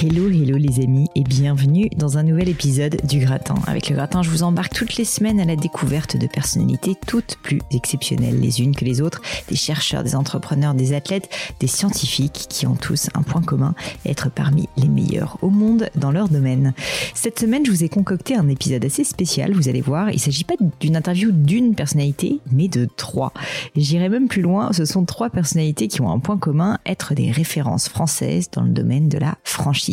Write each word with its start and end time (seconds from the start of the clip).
Hello, 0.00 0.28
hello 0.30 0.56
les 0.56 0.84
amis 0.84 1.08
et 1.16 1.24
bienvenue 1.24 1.88
dans 1.96 2.18
un 2.18 2.22
nouvel 2.22 2.48
épisode 2.48 3.04
du 3.08 3.18
Gratin. 3.18 3.56
Avec 3.66 3.88
le 3.88 3.96
Gratin, 3.96 4.22
je 4.22 4.30
vous 4.30 4.44
embarque 4.44 4.72
toutes 4.72 4.94
les 4.94 5.04
semaines 5.04 5.40
à 5.40 5.44
la 5.44 5.56
découverte 5.56 6.16
de 6.16 6.28
personnalités 6.28 6.94
toutes 7.04 7.36
plus 7.42 7.58
exceptionnelles 7.72 8.38
les 8.38 8.60
unes 8.60 8.76
que 8.76 8.84
les 8.84 9.00
autres, 9.00 9.20
des 9.48 9.56
chercheurs, 9.56 10.04
des 10.04 10.14
entrepreneurs, 10.14 10.74
des 10.74 10.92
athlètes, 10.92 11.28
des 11.58 11.66
scientifiques 11.66 12.46
qui 12.48 12.64
ont 12.68 12.76
tous 12.76 13.08
un 13.14 13.22
point 13.22 13.42
commun, 13.42 13.74
être 14.06 14.30
parmi 14.30 14.68
les 14.76 14.86
meilleurs 14.86 15.36
au 15.42 15.50
monde 15.50 15.90
dans 15.96 16.12
leur 16.12 16.28
domaine. 16.28 16.74
Cette 17.14 17.40
semaine, 17.40 17.66
je 17.66 17.72
vous 17.72 17.82
ai 17.82 17.88
concocté 17.88 18.36
un 18.36 18.48
épisode 18.48 18.84
assez 18.84 19.02
spécial, 19.02 19.52
vous 19.52 19.68
allez 19.68 19.80
voir, 19.80 20.10
il 20.10 20.14
ne 20.14 20.20
s'agit 20.20 20.44
pas 20.44 20.54
d'une 20.78 20.94
interview 20.94 21.32
d'une 21.32 21.74
personnalité, 21.74 22.38
mais 22.52 22.68
de 22.68 22.86
trois. 22.96 23.32
J'irai 23.74 24.08
même 24.08 24.28
plus 24.28 24.42
loin, 24.42 24.72
ce 24.72 24.84
sont 24.84 25.04
trois 25.04 25.28
personnalités 25.28 25.88
qui 25.88 26.02
ont 26.02 26.12
un 26.12 26.20
point 26.20 26.38
commun, 26.38 26.78
être 26.86 27.14
des 27.14 27.32
références 27.32 27.88
françaises 27.88 28.48
dans 28.52 28.62
le 28.62 28.70
domaine 28.70 29.08
de 29.08 29.18
la 29.18 29.36
franchise. 29.42 29.87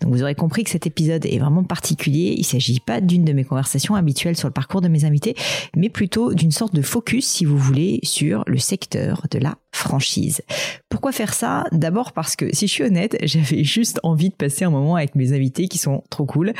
Donc 0.00 0.12
vous 0.12 0.22
aurez 0.22 0.34
compris 0.34 0.64
que 0.64 0.70
cet 0.70 0.86
épisode 0.86 1.26
est 1.26 1.38
vraiment 1.38 1.64
particulier. 1.64 2.34
Il 2.36 2.40
ne 2.40 2.44
s'agit 2.44 2.80
pas 2.80 3.00
d'une 3.00 3.24
de 3.24 3.32
mes 3.32 3.44
conversations 3.44 3.94
habituelles 3.94 4.36
sur 4.36 4.48
le 4.48 4.52
parcours 4.52 4.80
de 4.80 4.88
mes 4.88 5.04
invités, 5.04 5.34
mais 5.76 5.88
plutôt 5.88 6.34
d'une 6.34 6.52
sorte 6.52 6.74
de 6.74 6.82
focus, 6.82 7.26
si 7.26 7.44
vous 7.44 7.58
voulez, 7.58 8.00
sur 8.02 8.44
le 8.46 8.58
secteur 8.58 9.26
de 9.30 9.38
la 9.38 9.56
franchise. 9.72 10.42
Pourquoi 10.88 11.12
faire 11.12 11.34
ça? 11.34 11.64
D'abord 11.72 12.12
parce 12.12 12.36
que, 12.36 12.54
si 12.54 12.66
je 12.66 12.72
suis 12.72 12.84
honnête, 12.84 13.16
j'avais 13.22 13.62
juste 13.62 14.00
envie 14.02 14.30
de 14.30 14.34
passer 14.34 14.64
un 14.64 14.70
moment 14.70 14.96
avec 14.96 15.14
mes 15.14 15.32
invités 15.32 15.68
qui 15.68 15.78
sont 15.78 16.02
trop 16.10 16.24
cool. 16.24 16.54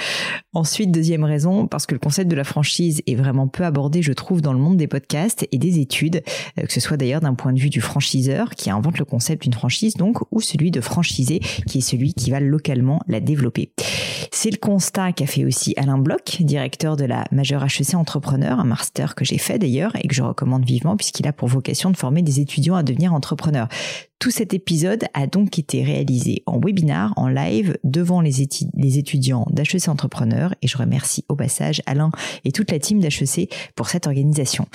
Ensuite, 0.52 0.90
deuxième 0.90 1.24
raison, 1.24 1.66
parce 1.66 1.86
que 1.86 1.94
le 1.94 1.98
concept 1.98 2.30
de 2.30 2.36
la 2.36 2.44
franchise 2.44 3.02
est 3.06 3.14
vraiment 3.14 3.48
peu 3.48 3.64
abordé, 3.64 4.02
je 4.02 4.12
trouve, 4.12 4.42
dans 4.42 4.52
le 4.52 4.58
monde 4.58 4.76
des 4.76 4.86
podcasts 4.86 5.46
et 5.50 5.58
des 5.58 5.78
études, 5.78 6.22
euh, 6.58 6.62
que 6.64 6.72
ce 6.72 6.80
soit 6.80 6.96
d'ailleurs 6.96 7.20
d'un 7.20 7.34
point 7.34 7.52
de 7.52 7.58
vue 7.58 7.70
du 7.70 7.80
franchiseur 7.80 8.50
qui 8.50 8.70
invente 8.70 8.98
le 8.98 9.04
concept 9.04 9.42
d'une 9.42 9.54
franchise, 9.54 9.94
donc, 9.94 10.18
ou 10.30 10.40
celui 10.40 10.70
de 10.70 10.80
franchisé 10.80 11.40
qui 11.66 11.78
est 11.78 11.82
celui 11.82 12.12
qui 12.12 12.30
va 12.30 12.40
la 13.08 13.20
développer. 13.20 13.70
C'est 14.32 14.50
le 14.50 14.58
constat 14.58 15.12
qu'a 15.12 15.26
fait 15.26 15.44
aussi 15.44 15.74
Alain 15.76 15.98
Bloch, 15.98 16.40
directeur 16.40 16.96
de 16.96 17.04
la 17.04 17.24
majeure 17.32 17.64
HEC 17.64 17.94
Entrepreneur, 17.94 18.58
un 18.58 18.64
master 18.64 19.14
que 19.14 19.24
j'ai 19.24 19.38
fait 19.38 19.58
d'ailleurs 19.58 19.96
et 19.96 20.08
que 20.08 20.14
je 20.14 20.22
recommande 20.22 20.64
vivement 20.64 20.96
puisqu'il 20.96 21.26
a 21.26 21.32
pour 21.32 21.48
vocation 21.48 21.90
de 21.90 21.96
former 21.96 22.22
des 22.22 22.40
étudiants 22.40 22.74
à 22.74 22.82
devenir 22.82 23.14
entrepreneurs. 23.14 23.68
Tout 24.18 24.30
cet 24.30 24.54
épisode 24.54 25.04
a 25.12 25.26
donc 25.26 25.58
été 25.58 25.84
réalisé 25.84 26.42
en 26.46 26.58
webinar, 26.58 27.12
en 27.16 27.28
live, 27.28 27.76
devant 27.84 28.22
les, 28.22 28.40
étudiants 28.40 29.46
d'HEC 29.50 29.88
Entrepreneurs 29.88 30.54
et 30.62 30.68
je 30.68 30.78
remercie 30.78 31.26
au 31.28 31.36
passage 31.36 31.82
Alain 31.84 32.10
et 32.44 32.50
toute 32.50 32.70
la 32.70 32.78
team 32.78 32.98
d'HEC 32.98 33.52
pour 33.74 33.88
cette 33.88 34.06
organisation. 34.06 34.66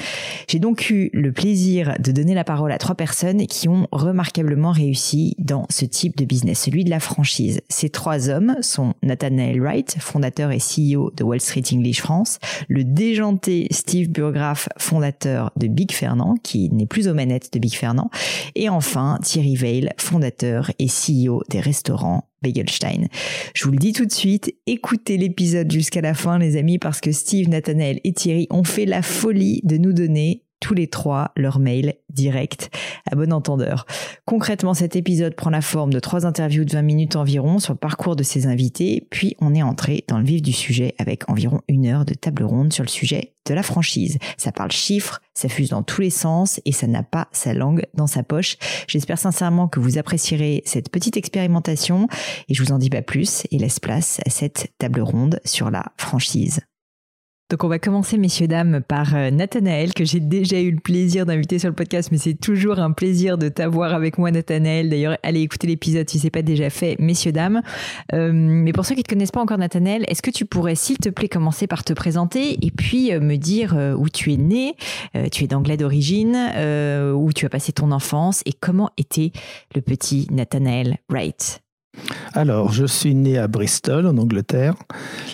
J'ai 0.47 0.59
donc 0.59 0.91
eu 0.91 1.09
le 1.13 1.31
plaisir 1.31 1.96
de 2.00 2.12
donner 2.12 2.35
la 2.35 2.44
parole 2.44 2.72
à 2.72 2.78
trois 2.78 2.94
personnes 2.94 3.47
qui 3.47 3.68
ont 3.68 3.88
remarquablement 3.91 4.72
réussi 4.72 5.35
dans 5.40 5.66
ce 5.69 5.85
type 5.85 6.16
de 6.18 6.25
business, 6.25 6.59
celui 6.59 6.84
de 6.84 6.91
la 6.91 7.00
franchise. 7.00 7.62
Ces 7.68 7.90
trois 7.90 8.29
hommes 8.29 8.58
sont 8.62 8.94
Nathanael 9.02 9.59
Wright, 9.59 9.97
fondateur 10.00 10.52
et 10.52 10.59
CEO 10.59 11.12
de 11.18 11.23
Wall 11.23 11.41
Street 11.41 11.63
English 11.73 12.02
France, 12.02 12.38
le 12.68 12.84
déjanté 12.84 13.68
Steve 13.72 14.09
Burgraff, 14.09 14.69
fondateur 14.78 15.52
de 15.58 15.66
Big 15.66 15.91
Fernand, 15.91 16.35
qui 16.44 16.69
n'est 16.69 16.85
plus 16.85 17.08
aux 17.08 17.16
manettes 17.16 17.52
de 17.52 17.58
Big 17.58 17.73
Fernand, 17.73 18.12
et 18.53 18.69
enfin 18.69 19.18
Thierry 19.31 19.55
Veil, 19.55 19.89
fondateur 19.97 20.71
et 20.77 20.87
CEO 20.87 21.41
des 21.49 21.61
restaurants 21.61 22.27
Begelstein. 22.41 23.07
Je 23.55 23.63
vous 23.63 23.71
le 23.71 23.77
dis 23.77 23.93
tout 23.93 24.05
de 24.05 24.11
suite, 24.11 24.53
écoutez 24.67 25.15
l'épisode 25.15 25.71
jusqu'à 25.71 26.01
la 26.01 26.13
fin 26.13 26.37
les 26.37 26.57
amis 26.57 26.79
parce 26.79 26.99
que 26.99 27.13
Steve, 27.13 27.47
Nathanael 27.47 28.01
et 28.03 28.11
Thierry 28.11 28.47
ont 28.49 28.65
fait 28.65 28.85
la 28.85 29.01
folie 29.01 29.61
de 29.63 29.77
nous 29.77 29.93
donner 29.93 30.43
tous 30.61 30.73
les 30.73 30.88
trois 30.88 31.31
leur 31.35 31.59
mail 31.59 31.95
direct 32.09 32.69
à 33.11 33.16
bon 33.16 33.33
entendeur. 33.33 33.85
Concrètement, 34.25 34.73
cet 34.73 34.95
épisode 34.95 35.35
prend 35.35 35.49
la 35.49 35.61
forme 35.61 35.91
de 35.91 35.99
trois 35.99 36.25
interviews 36.25 36.63
de 36.63 36.72
20 36.72 36.81
minutes 36.83 37.16
environ 37.17 37.59
sur 37.59 37.73
le 37.73 37.77
parcours 37.77 38.16
de 38.16 38.23
ces 38.23 38.47
invités, 38.47 39.07
puis 39.09 39.35
on 39.41 39.53
est 39.53 39.63
entré 39.63 40.05
dans 40.07 40.19
le 40.19 40.23
vif 40.23 40.41
du 40.41 40.53
sujet 40.53 40.95
avec 40.97 41.29
environ 41.29 41.61
une 41.67 41.88
heure 41.88 42.05
de 42.05 42.13
table 42.13 42.44
ronde 42.44 42.72
sur 42.72 42.83
le 42.83 42.89
sujet 42.89 43.33
de 43.47 43.53
la 43.53 43.63
franchise. 43.63 44.19
Ça 44.38 44.51
parle 44.51 44.72
chiffres, 44.72 45.19
ça 45.33 45.49
fuse 45.49 45.69
dans 45.69 45.83
tous 45.83 46.01
les 46.01 46.09
sens 46.09 46.61
et 46.66 46.72
ça 46.72 46.88
n'a 46.88 47.03
pas 47.03 47.28
sa 47.31 47.53
langue 47.53 47.85
dans 47.95 48.07
sa 48.07 48.23
poche. 48.23 48.57
J'espère 48.88 49.17
sincèrement 49.17 49.67
que 49.67 49.79
vous 49.79 49.97
apprécierez 49.97 50.61
cette 50.66 50.89
petite 50.89 51.17
expérimentation 51.17 52.07
et 52.47 52.53
je 52.53 52.63
vous 52.63 52.72
en 52.72 52.78
dis 52.78 52.89
pas 52.89 53.01
plus 53.01 53.43
et 53.51 53.57
laisse 53.57 53.79
place 53.79 54.19
à 54.25 54.29
cette 54.29 54.72
table 54.78 55.01
ronde 55.01 55.39
sur 55.43 55.72
la 55.72 55.85
franchise. 55.97 56.61
Donc 57.51 57.66
on 57.66 57.67
va 57.67 57.79
commencer, 57.79 58.17
messieurs, 58.17 58.47
dames, 58.47 58.79
par 58.79 59.13
euh, 59.13 59.29
Nathanaël, 59.29 59.94
que 59.94 60.06
j'ai 60.06 60.22
déjà 60.22 60.62
eu 60.62 60.72
le 60.72 60.79
plaisir 60.79 61.25
d'inviter 61.25 61.59
sur 61.59 61.67
le 61.67 61.75
podcast, 61.75 62.07
mais 62.09 62.17
c'est 62.17 62.34
toujours 62.34 62.79
un 62.79 62.94
plaisir 62.94 63.38
de 63.38 63.50
t'avoir 63.50 63.94
avec 63.94 64.17
moi, 64.17 64.31
Nathanaël. 64.31 64.88
D'ailleurs, 64.88 65.17
allez 65.22 65.41
écouter 65.41 65.67
l'épisode 65.67 66.09
si 66.09 66.17
c'est 66.17 66.29
pas 66.29 66.44
déjà 66.44 66.69
fait, 66.69 66.95
messieurs, 66.97 67.34
dames. 67.34 67.61
Euh, 68.13 68.31
mais 68.34 68.72
pour 68.72 68.85
ceux 68.85 68.95
qui 68.95 69.01
ne 69.01 69.03
te 69.03 69.09
connaissent 69.09 69.34
pas 69.34 69.41
encore, 69.41 69.57
Nathanaël, 69.57 70.06
est-ce 70.07 70.22
que 70.22 70.31
tu 70.31 70.45
pourrais, 70.45 70.75
s'il 70.75 70.97
te 70.97 71.09
plaît, 71.09 71.28
commencer 71.28 71.67
par 71.67 71.84
te 71.84 71.91
présenter 71.91 72.57
et 72.66 72.72
puis 72.72 73.11
euh, 73.11 73.19
me 73.19 73.35
dire 73.35 73.78
où 73.97 74.07
tu 74.07 74.31
es 74.31 74.38
né, 74.38 74.75
tu 75.34 75.44
es 75.44 75.47
d'anglais 75.47 75.75
d'origine, 75.75 76.38
où 77.13 77.34
tu 77.34 77.45
as 77.45 77.50
passé 77.50 77.73
ton 77.73 77.91
enfance 77.91 78.44
et 78.45 78.53
comment 78.53 78.91
était 78.97 79.34
le 79.75 79.81
petit 79.81 80.25
Nathanaël 80.31 81.00
Wright? 81.09 81.61
Alors, 82.34 82.72
je 82.72 82.85
suis 82.85 83.13
né 83.13 83.38
à 83.38 83.47
Bristol, 83.47 84.07
en 84.07 84.18
Angleterre. 84.18 84.75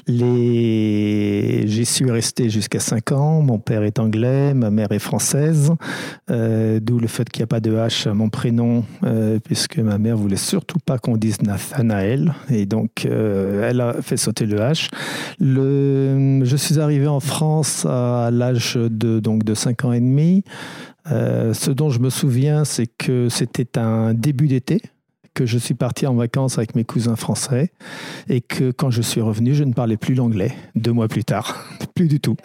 J'y 0.07 1.85
suis 1.85 2.09
resté 2.09 2.49
jusqu'à 2.49 2.79
5 2.79 3.11
ans. 3.11 3.41
Mon 3.41 3.59
père 3.59 3.83
est 3.83 3.99
anglais, 3.99 4.53
ma 4.55 4.71
mère 4.71 4.91
est 4.91 4.99
française, 4.99 5.71
euh, 6.31 6.79
d'où 6.81 6.99
le 6.99 7.07
fait 7.07 7.29
qu'il 7.29 7.41
n'y 7.41 7.43
a 7.43 7.47
pas 7.47 7.59
de 7.59 7.71
H 7.71 8.09
à 8.09 8.13
mon 8.13 8.29
prénom, 8.29 8.83
euh, 9.03 9.39
puisque 9.43 9.77
ma 9.77 9.99
mère 9.99 10.17
voulait 10.17 10.37
surtout 10.37 10.79
pas 10.83 10.97
qu'on 10.97 11.17
dise 11.17 11.41
Nathanael, 11.41 12.33
et 12.49 12.65
donc 12.65 13.05
euh, 13.05 13.69
elle 13.69 13.81
a 13.81 14.01
fait 14.01 14.17
sauter 14.17 14.47
le 14.47 14.57
H. 14.57 14.89
je 15.39 16.55
suis 16.55 16.79
arrivé 16.79 17.07
en 17.07 17.19
France 17.19 17.85
à 17.85 18.29
l'âge 18.31 18.75
de, 18.75 19.19
de 19.19 19.53
5 19.53 19.85
ans 19.85 19.93
et 19.93 19.99
demi. 19.99 20.43
ce 21.05 21.69
dont 21.69 21.89
je 21.89 21.99
me 21.99 22.09
souviens, 22.09 22.65
c'est 22.65 22.87
que 22.87 23.29
c'était 23.29 23.77
un 23.77 24.15
début 24.15 24.47
d'été 24.47 24.81
que 25.37 25.45
je 25.45 25.59
suis 25.59 25.75
parti 25.75 26.07
en 26.07 26.15
vacances 26.15 26.57
avec 26.57 26.75
mes 26.75 26.83
cousins 26.83 27.15
français 27.15 27.69
et 28.27 28.41
que 28.41 28.71
quand 28.71 28.89
je 28.89 29.03
suis 29.03 29.21
revenu, 29.21 29.53
je 29.53 29.63
ne 29.63 29.71
parlais 29.71 29.95
plus 29.95 30.15
l'anglais 30.15 30.51
deux 30.73 30.91
mois 30.91 31.07
plus 31.07 31.23
tard. 31.23 31.63
plus 31.93 32.07
du 32.07 32.19
tout. 32.19 32.35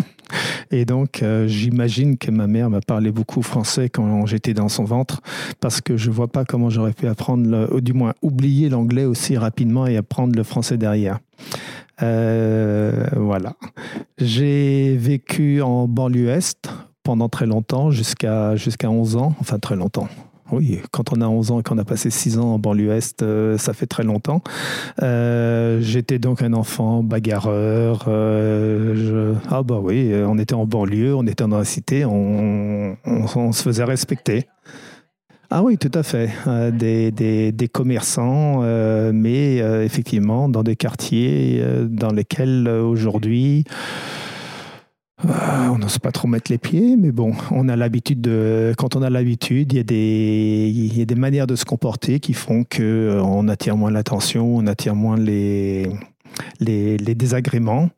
Et 0.71 0.85
donc, 0.85 1.23
euh, 1.23 1.47
j'imagine 1.47 2.19
que 2.19 2.31
ma 2.31 2.47
mère 2.47 2.69
m'a 2.69 2.83
parlé 2.83 3.11
beaucoup 3.11 3.41
français 3.41 3.89
quand 3.89 4.27
j'étais 4.27 4.53
dans 4.53 4.69
son 4.69 4.85
ventre, 4.85 5.23
parce 5.61 5.81
que 5.81 5.97
je 5.97 6.11
vois 6.11 6.29
pas 6.29 6.45
comment 6.45 6.69
j'aurais 6.69 6.93
pu 6.93 7.07
apprendre, 7.07 7.71
ou 7.73 7.81
du 7.81 7.95
moins 7.95 8.13
oublier 8.21 8.69
l'anglais 8.69 9.07
aussi 9.07 9.39
rapidement 9.39 9.87
et 9.87 9.97
apprendre 9.97 10.37
le 10.37 10.43
français 10.43 10.77
derrière. 10.77 11.19
Euh, 12.03 13.07
voilà. 13.17 13.55
J'ai 14.19 14.97
vécu 14.99 15.63
en 15.63 15.89
banlieue 15.89 16.29
est 16.29 16.69
pendant 17.05 17.31
très 17.31 17.47
longtemps, 17.47 17.91
jusqu'à 17.91 18.55
jusqu'à 18.57 18.91
11 18.91 19.17
ans, 19.17 19.35
enfin 19.41 19.59
très 19.59 19.77
longtemps, 19.77 20.09
oui, 20.53 20.81
quand 20.91 21.13
on 21.13 21.21
a 21.21 21.27
11 21.27 21.51
ans 21.51 21.61
et 21.61 21.63
qu'on 21.63 21.79
a 21.79 21.85
passé 21.85 22.11
6 22.11 22.39
ans 22.39 22.55
en 22.55 22.59
banlieue 22.59 22.93
Est, 22.93 23.23
euh, 23.23 23.57
ça 23.57 23.73
fait 23.73 23.87
très 23.87 24.05
longtemps. 24.05 24.43
Euh, 25.03 25.81
j'étais 25.81 26.19
donc 26.19 26.43
un 26.43 26.53
enfant 26.53 27.03
bagarreur. 27.03 28.05
Ah 29.51 29.63
bah 29.63 29.81
oui, 29.83 30.13
on 30.27 30.39
était 30.39 30.55
en 30.55 30.67
banlieue, 30.67 31.15
on 31.15 31.27
était 31.27 31.45
dans 31.47 31.59
la 31.59 31.65
cité, 31.65 32.05
on, 32.05 32.97
se 33.53 33.63
faisait 33.63 33.85
respecter. 33.85 34.47
Ah 35.51 35.63
oui, 35.63 35.77
tout 35.77 35.91
à 35.95 36.03
fait. 36.03 36.31
des, 36.73 37.11
des, 37.11 37.69
commerçants, 37.69 38.63
mais 39.13 39.57
effectivement 39.85 40.49
dans 40.49 40.63
des 40.63 40.77
quartiers 40.77 41.63
dans 41.89 42.13
lesquels 42.13 42.69
aujourd'hui 42.69 43.65
euh, 45.25 45.69
on 45.69 45.79
n'ose 45.79 45.99
pas 45.99 46.13
trop 46.13 46.29
mettre 46.29 46.51
les 46.51 46.59
pieds, 46.59 46.97
mais 46.97 47.13
bon, 47.13 47.33
on 47.51 47.69
a 47.69 47.77
l'habitude 47.77 48.21
de. 48.21 48.75
Quand 48.77 48.97
on 48.97 49.03
a 49.03 49.11
l'habitude, 49.11 49.73
il 49.73 49.77
y 49.77 49.81
a 49.81 49.85
des, 49.85 50.71
y 50.71 51.03
a 51.03 51.05
des 51.05 51.15
manières 51.15 51.47
de 51.47 51.57
se 51.57 51.65
comporter 51.65 52.21
qui 52.21 52.35
font 52.35 52.65
que 52.65 52.83
euh, 52.83 53.49
attire 53.49 53.77
moins 53.77 53.91
l'attention, 53.91 54.57
on 54.57 54.67
attire 54.67 54.95
moins 54.95 55.17
les, 55.17 55.89
les, 56.61 57.15
désagréments. 57.15 57.91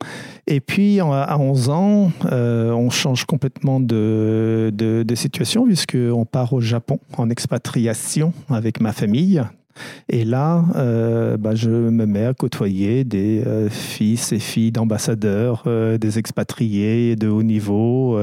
Et 0.46 0.60
puis, 0.60 1.00
à 1.00 1.38
11 1.38 1.68
ans, 1.70 2.12
euh, 2.32 2.72
on 2.72 2.90
change 2.90 3.24
complètement 3.24 3.80
de, 3.80 4.70
de, 4.74 5.02
de 5.02 5.14
situation 5.14 5.64
puisqu'on 5.64 6.24
part 6.24 6.52
au 6.52 6.60
Japon 6.60 6.98
en 7.16 7.30
expatriation 7.30 8.32
avec 8.50 8.80
ma 8.80 8.92
famille. 8.92 9.42
Et 10.08 10.24
là, 10.24 10.64
euh, 10.76 11.36
bah, 11.36 11.54
je 11.54 11.70
me 11.70 12.06
mets 12.06 12.26
à 12.26 12.34
côtoyer 12.34 13.04
des 13.04 13.42
euh, 13.46 13.68
fils 13.68 14.32
et 14.32 14.38
filles 14.38 14.72
d'ambassadeurs, 14.72 15.64
euh, 15.66 15.98
des 15.98 16.18
expatriés 16.18 17.16
de 17.16 17.28
haut 17.28 17.42
niveau. 17.42 18.18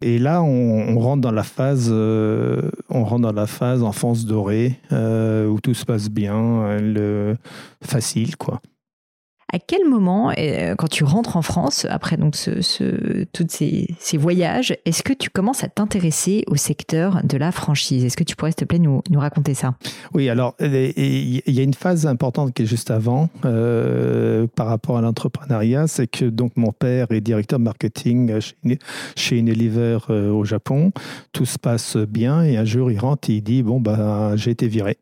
et 0.00 0.18
là, 0.18 0.42
on, 0.42 0.98
rentre 0.98 1.20
dans 1.20 1.32
la 1.32 1.42
phase, 1.42 1.90
on 1.90 3.04
rentre 3.04 3.22
dans 3.22 3.32
la 3.32 3.46
phase 3.46 3.82
enfance 3.82 4.24
dorée 4.24 4.78
où 4.90 5.60
tout 5.60 5.74
se 5.74 5.84
passe 5.84 6.08
bien, 6.08 6.78
le, 6.78 7.36
facile, 7.82 8.36
quoi. 8.36 8.60
À 9.54 9.60
quel 9.60 9.88
moment, 9.88 10.32
euh, 10.36 10.74
quand 10.74 10.88
tu 10.88 11.04
rentres 11.04 11.36
en 11.36 11.42
France, 11.42 11.86
après 11.88 12.16
donc 12.16 12.34
ce, 12.34 13.22
tous 13.32 13.46
ces, 13.48 14.16
voyages, 14.16 14.76
est-ce 14.84 15.04
que 15.04 15.12
tu 15.12 15.30
commences 15.30 15.62
à 15.62 15.68
t'intéresser 15.68 16.42
au 16.48 16.56
secteur 16.56 17.20
de 17.22 17.36
la 17.36 17.52
franchise? 17.52 18.04
Est-ce 18.04 18.16
que 18.16 18.24
tu 18.24 18.34
pourrais, 18.34 18.50
s'il 18.50 18.56
te 18.56 18.64
plaît, 18.64 18.80
nous, 18.80 19.00
raconter 19.14 19.54
ça? 19.54 19.76
Oui, 20.12 20.28
alors 20.28 20.56
il 20.58 21.40
y 21.46 21.60
a 21.60 21.62
une 21.62 21.72
phase 21.72 22.04
importante 22.04 22.52
qui 22.52 22.64
est 22.64 22.66
juste 22.66 22.90
avant 22.90 23.28
euh, 23.44 24.48
par 24.56 24.66
rapport 24.66 24.98
à 24.98 25.02
l'entrepreneuriat, 25.02 25.86
c'est 25.86 26.08
que 26.08 26.24
donc 26.24 26.56
mon 26.56 26.72
père 26.72 27.06
est 27.12 27.20
directeur 27.20 27.60
marketing 27.60 28.40
chez, 29.14 29.38
Unilever 29.38 29.98
euh, 30.10 30.32
au 30.32 30.44
Japon. 30.44 30.90
Tout 31.30 31.46
se 31.46 31.60
passe 31.60 31.96
bien 31.96 32.42
et 32.42 32.56
un 32.56 32.64
jour 32.64 32.90
il 32.90 32.98
rentre 32.98 33.30
et 33.30 33.34
il 33.34 33.42
dit 33.42 33.62
bon 33.62 33.80
bah 33.80 34.32
j'ai 34.34 34.50
été 34.50 34.66
viré. 34.66 34.98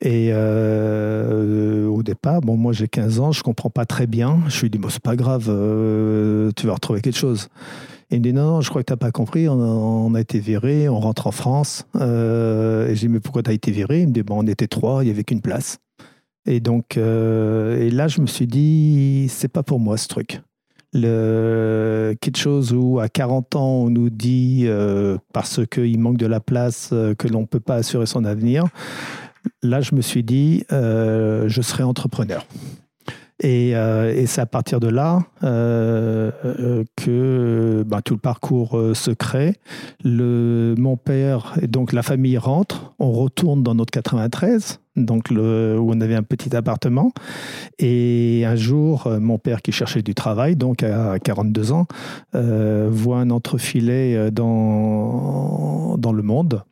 Et 0.00 0.28
euh, 0.30 1.86
au 1.86 2.02
départ, 2.02 2.42
bon, 2.42 2.56
moi 2.56 2.72
j'ai 2.72 2.88
15 2.88 3.20
ans, 3.20 3.32
je 3.32 3.42
comprends 3.42 3.70
pas 3.70 3.86
très 3.86 4.06
bien. 4.06 4.40
Je 4.48 4.60
lui 4.60 4.70
dis, 4.70 4.78
bon, 4.78 4.88
c'est 4.90 5.02
pas 5.02 5.16
grave, 5.16 5.46
euh, 5.48 6.50
tu 6.54 6.66
vas 6.66 6.74
retrouver 6.74 7.00
quelque 7.00 7.16
chose. 7.16 7.48
Il 8.10 8.18
me 8.18 8.22
dit, 8.22 8.32
non, 8.32 8.44
non 8.46 8.60
je 8.60 8.68
crois 8.68 8.82
que 8.82 8.86
tu 8.86 8.92
n'as 8.92 8.98
pas 8.98 9.10
compris, 9.10 9.48
on 9.48 10.14
a, 10.14 10.20
été 10.20 10.38
viré, 10.38 10.88
on 10.88 11.00
rentre 11.00 11.26
en 11.26 11.32
France. 11.32 11.86
Euh, 11.96 12.88
et 12.88 12.94
je 12.94 13.00
dis, 13.00 13.08
mais 13.08 13.20
pourquoi 13.20 13.42
tu 13.42 13.50
as 13.50 13.54
été 13.54 13.70
viré? 13.70 14.02
Il 14.02 14.08
me 14.08 14.12
dit, 14.12 14.22
bon, 14.22 14.42
on 14.42 14.46
était 14.46 14.68
trois, 14.68 15.02
il 15.02 15.06
n'y 15.06 15.12
avait 15.12 15.24
qu'une 15.24 15.40
place. 15.40 15.78
Et 16.44 16.60
donc, 16.60 16.96
et 16.96 17.90
là, 17.90 18.06
je 18.06 18.20
me 18.20 18.26
suis 18.26 18.46
dit, 18.46 19.26
c'est 19.28 19.48
pas 19.48 19.64
pour 19.64 19.80
moi 19.80 19.96
ce 19.96 20.06
truc. 20.06 20.40
Quelque 20.92 22.36
chose 22.36 22.72
où 22.72 23.00
à 23.00 23.08
40 23.08 23.56
ans, 23.56 23.66
on 23.66 23.90
nous 23.90 24.10
dit, 24.10 24.68
parce 25.32 25.66
qu'il 25.66 25.98
manque 25.98 26.18
de 26.18 26.26
la 26.26 26.38
place, 26.38 26.90
que 27.18 27.26
l'on 27.26 27.40
ne 27.40 27.46
peut 27.46 27.58
pas 27.58 27.74
assurer 27.74 28.06
son 28.06 28.24
avenir 28.24 28.66
là, 29.62 29.80
je 29.80 29.94
me 29.94 30.00
suis 30.00 30.22
dit, 30.22 30.64
euh, 30.72 31.48
je 31.48 31.62
serai 31.62 31.82
entrepreneur. 31.82 32.46
Et, 33.42 33.76
euh, 33.76 34.24
c'est 34.26 34.40
à 34.40 34.46
partir 34.46 34.80
de 34.80 34.88
là 34.88 35.20
euh, 35.44 36.84
que 36.96 37.84
bah, 37.86 38.00
tout 38.02 38.14
le 38.14 38.20
parcours 38.20 38.80
se 38.94 39.10
crée. 39.10 39.54
Le, 40.02 40.74
mon 40.78 40.96
père, 40.96 41.54
et 41.60 41.66
donc 41.66 41.92
la 41.92 42.02
famille 42.02 42.38
rentre, 42.38 42.94
on 42.98 43.12
retourne 43.12 43.62
dans 43.62 43.74
notre 43.74 43.90
93, 43.90 44.80
donc 44.96 45.28
où 45.30 45.34
on 45.36 46.00
avait 46.00 46.14
un 46.14 46.22
petit 46.22 46.56
appartement. 46.56 47.12
Et 47.78 48.44
un 48.46 48.56
jour, 48.56 49.06
mon 49.20 49.36
père 49.36 49.60
qui 49.60 49.70
cherchait 49.70 50.02
du 50.02 50.14
travail, 50.14 50.56
donc 50.56 50.82
à 50.82 51.18
42 51.18 51.72
ans, 51.72 51.86
voit 52.32 53.18
un 53.18 53.28
entrefilet 53.28 54.30
dans 54.30 55.94
le 55.94 56.22
monde 56.22 56.62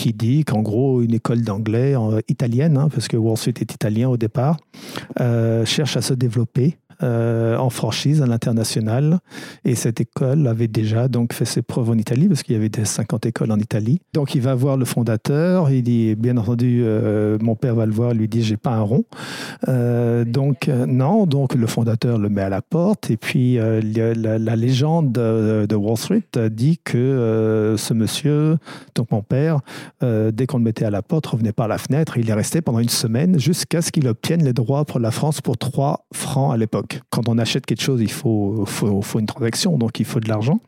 qui 0.00 0.14
dit 0.14 0.44
qu'en 0.44 0.62
gros, 0.62 1.02
une 1.02 1.12
école 1.12 1.42
d'anglais 1.42 1.94
euh, 1.94 2.22
italienne, 2.26 2.78
hein, 2.78 2.88
parce 2.90 3.06
que 3.06 3.18
Wall 3.18 3.36
Street 3.36 3.52
est 3.60 3.74
italien 3.74 4.08
au 4.08 4.16
départ, 4.16 4.56
euh, 5.20 5.66
cherche 5.66 5.94
à 5.98 6.00
se 6.00 6.14
développer 6.14 6.78
euh, 7.02 7.56
en 7.56 7.70
franchise 7.70 8.20
à 8.20 8.26
l'international. 8.26 9.20
Et 9.64 9.74
cette 9.74 10.00
école 10.00 10.46
avait 10.46 10.68
déjà 10.68 11.08
donc 11.08 11.32
fait 11.32 11.44
ses 11.44 11.62
preuves 11.62 11.88
en 11.88 11.96
Italie, 11.96 12.28
parce 12.28 12.42
qu'il 12.42 12.54
y 12.54 12.58
avait 12.58 12.68
des 12.68 12.84
50 12.84 13.26
écoles 13.26 13.52
en 13.52 13.58
Italie. 13.58 14.00
Donc 14.12 14.34
il 14.34 14.42
va 14.42 14.54
voir 14.54 14.76
le 14.76 14.84
fondateur, 14.84 15.70
il 15.70 15.82
dit, 15.82 16.14
bien 16.14 16.36
entendu, 16.36 16.82
euh, 16.84 17.38
mon 17.40 17.56
père 17.56 17.74
va 17.74 17.86
le 17.86 17.92
voir, 17.92 18.12
lui 18.12 18.28
dit, 18.28 18.42
j'ai 18.42 18.56
pas 18.56 18.72
un 18.72 18.82
rond. 18.82 19.04
Euh, 19.68 20.24
donc 20.24 20.68
non, 20.68 21.26
donc 21.26 21.54
le 21.54 21.66
fondateur 21.66 22.18
le 22.18 22.28
met 22.28 22.42
à 22.42 22.48
la 22.48 22.60
porte. 22.60 23.10
Et 23.10 23.16
puis 23.16 23.54
la, 23.56 24.14
la, 24.14 24.56
légende 24.56 25.12
de, 25.12 25.74
Wall 25.74 25.96
Street 25.96 26.22
dit 26.50 26.78
que 26.84 27.74
ce 27.78 27.94
monsieur, 27.94 28.58
donc 28.94 29.10
mon 29.10 29.22
père, 29.22 29.60
dès 30.02 30.46
qu'on 30.46 30.58
le 30.58 30.64
mettait 30.64 30.84
à 30.84 30.90
la 30.90 31.02
porte, 31.02 31.26
revenait 31.26 31.52
par 31.52 31.68
la 31.68 31.78
fenêtre. 31.78 32.18
Il 32.18 32.28
est 32.28 32.34
resté 32.34 32.60
pendant 32.60 32.80
une 32.80 32.88
semaine 32.88 33.38
jusqu'à 33.38 33.80
ce 33.80 33.90
qu'il 33.90 34.06
obtienne 34.06 34.44
les 34.44 34.52
droits 34.52 34.84
pour 34.84 35.00
la 35.00 35.10
France 35.10 35.40
pour 35.40 35.56
3 35.56 36.06
francs 36.12 36.52
à 36.52 36.56
l'époque 36.56 36.89
quand 37.10 37.28
on 37.28 37.38
achète 37.38 37.66
quelque 37.66 37.82
chose, 37.82 38.00
il 38.00 38.10
faut, 38.10 38.66
une 39.18 39.26
transaction, 39.26 39.78
donc 39.78 40.00
il 40.00 40.06
faut 40.06 40.20
de 40.20 40.28
l'argent. 40.28 40.60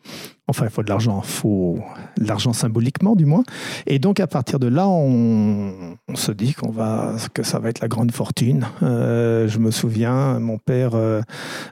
Enfin, 0.49 0.65
il 0.65 0.71
faut 0.71 0.83
de 0.83 0.89
l'argent, 0.89 1.23
il 1.25 1.29
faut 1.31 1.79
de 2.19 2.27
l'argent 2.27 2.53
symboliquement, 2.53 3.15
du 3.15 3.25
moins. 3.25 3.45
Et 3.87 3.99
donc, 3.99 4.21
à 4.21 4.27
partir 4.27 4.59
de 4.59 4.67
là, 4.67 4.89
on, 4.89 5.97
se 6.15 6.33
dit 6.33 6.53
qu'on 6.53 6.71
va, 6.71 7.15
que 7.33 7.43
ça 7.43 7.59
va 7.59 7.71
être 7.71 7.81
la 7.81 7.89
grande 7.89 8.13
fortune. 8.13 8.67
Euh, 8.83 9.49
je 9.49 9.59
me 9.59 9.71
souviens, 9.71 10.41
mon 10.41 10.59
père, 10.59 10.95
euh, 10.95 11.23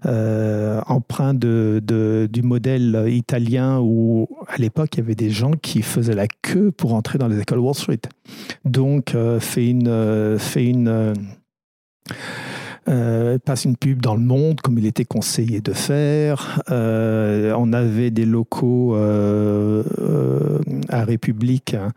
euh, 0.07 0.81
empreint 0.87 1.35
de, 1.35 2.29
du 2.31 2.43
modèle 2.43 3.07
italien 3.09 3.81
où, 3.81 4.29
à 4.47 4.57
l'époque, 4.57 4.91
il 4.95 4.99
y 4.99 5.03
avait 5.03 5.15
des 5.15 5.31
gens 5.31 5.53
qui 5.53 5.83
faisaient 5.83 6.15
la 6.15 6.29
queue 6.29 6.71
pour 6.71 6.95
entrer 6.95 7.19
dans 7.19 7.29
les 7.29 7.41
écoles 7.41 7.59
Wall 7.59 7.75
Street. 7.75 8.01
Donc, 8.65 9.17
fait 9.41 9.67
une. 9.67 10.39
fait 10.39 10.65
une 10.65 11.13
euh, 12.89 13.39
passe 13.39 13.65
une 13.65 13.77
pub 13.77 14.01
dans 14.01 14.15
le 14.15 14.23
monde 14.23 14.61
comme 14.61 14.79
il 14.79 14.87
était 14.87 15.05
conseillé 15.05 15.61
de 15.61 15.73
faire. 15.73 16.63
Euh, 16.71 17.55
on 17.59 17.73
avait 17.73 18.11
des 18.11 18.25
locaux 18.25 18.97
euh, 18.97 19.83
à 20.89 21.05
République 21.05 21.75
hein, 21.75 21.93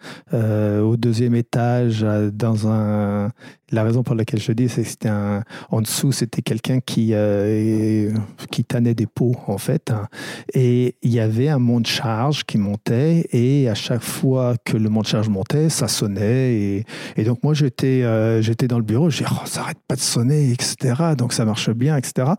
au 0.81 0.97
deuxième 0.97 1.35
étage 1.35 2.05
dans 2.33 2.67
un 2.67 3.31
la 3.73 3.83
raison 3.83 4.03
pour 4.03 4.15
laquelle 4.15 4.39
je 4.39 4.51
dis, 4.51 4.69
c'est 4.69 4.83
que 4.83 4.87
c'était 4.87 5.09
un, 5.09 5.43
en 5.69 5.81
dessous, 5.81 6.11
c'était 6.11 6.41
quelqu'un 6.41 6.79
qui, 6.79 7.09
euh, 7.13 8.11
qui 8.51 8.63
tannait 8.63 8.93
des 8.93 9.07
pots, 9.07 9.35
en 9.47 9.57
fait. 9.57 9.91
Hein. 9.91 10.07
Et 10.53 10.95
il 11.01 11.11
y 11.11 11.19
avait 11.19 11.49
un 11.49 11.59
mont 11.59 11.79
de 11.79 11.87
charge 11.87 12.43
qui 12.43 12.57
montait, 12.57 13.27
et 13.31 13.67
à 13.69 13.75
chaque 13.75 14.03
fois 14.03 14.55
que 14.63 14.77
le 14.77 14.89
mont 14.89 15.01
de 15.01 15.07
charge 15.07 15.29
montait, 15.29 15.69
ça 15.69 15.87
sonnait. 15.87 16.83
Et, 17.17 17.23
donc, 17.23 17.43
moi, 17.43 17.53
j'étais, 17.53 18.03
euh, 18.03 18.41
j'étais 18.41 18.67
dans 18.67 18.77
le 18.77 18.83
bureau, 18.83 19.09
je 19.09 19.19
disais, 19.19 19.29
oh, 19.31 19.45
ça 19.45 19.61
arrête 19.61 19.79
pas 19.87 19.95
de 19.95 20.01
sonner, 20.01 20.51
etc. 20.51 21.15
Donc, 21.17 21.33
ça 21.33 21.45
marche 21.45 21.71
bien, 21.71 21.97
etc. 21.97 22.31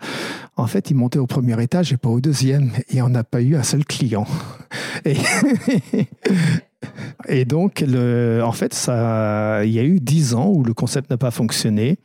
En 0.57 0.67
fait, 0.67 0.91
il 0.91 0.95
montait 0.95 1.19
au 1.19 1.27
premier 1.27 1.61
étage 1.63 1.93
et 1.93 1.97
pas 1.97 2.09
au 2.09 2.21
deuxième, 2.21 2.71
et 2.91 3.03
on 3.03 3.09
n'a 3.09 3.25
pas 3.25 3.43
eu 3.43 3.57
un 3.57 3.63
seul 3.63 3.85
client. 3.85 4.27
Et 5.05 5.17
Et 7.29 7.45
donc, 7.45 7.85
le, 7.87 8.41
en 8.45 8.53
fait, 8.53 8.75
ça, 8.75 9.65
il 9.65 9.73
y 9.73 9.79
a 9.79 9.83
eu 9.83 10.01
dix 10.01 10.35
ans 10.35 10.51
où 10.55 10.65
le 10.65 10.75
concept 10.75 11.11
n'a 11.11 11.17
pas 11.17 11.31
fonctionné. 11.31 11.99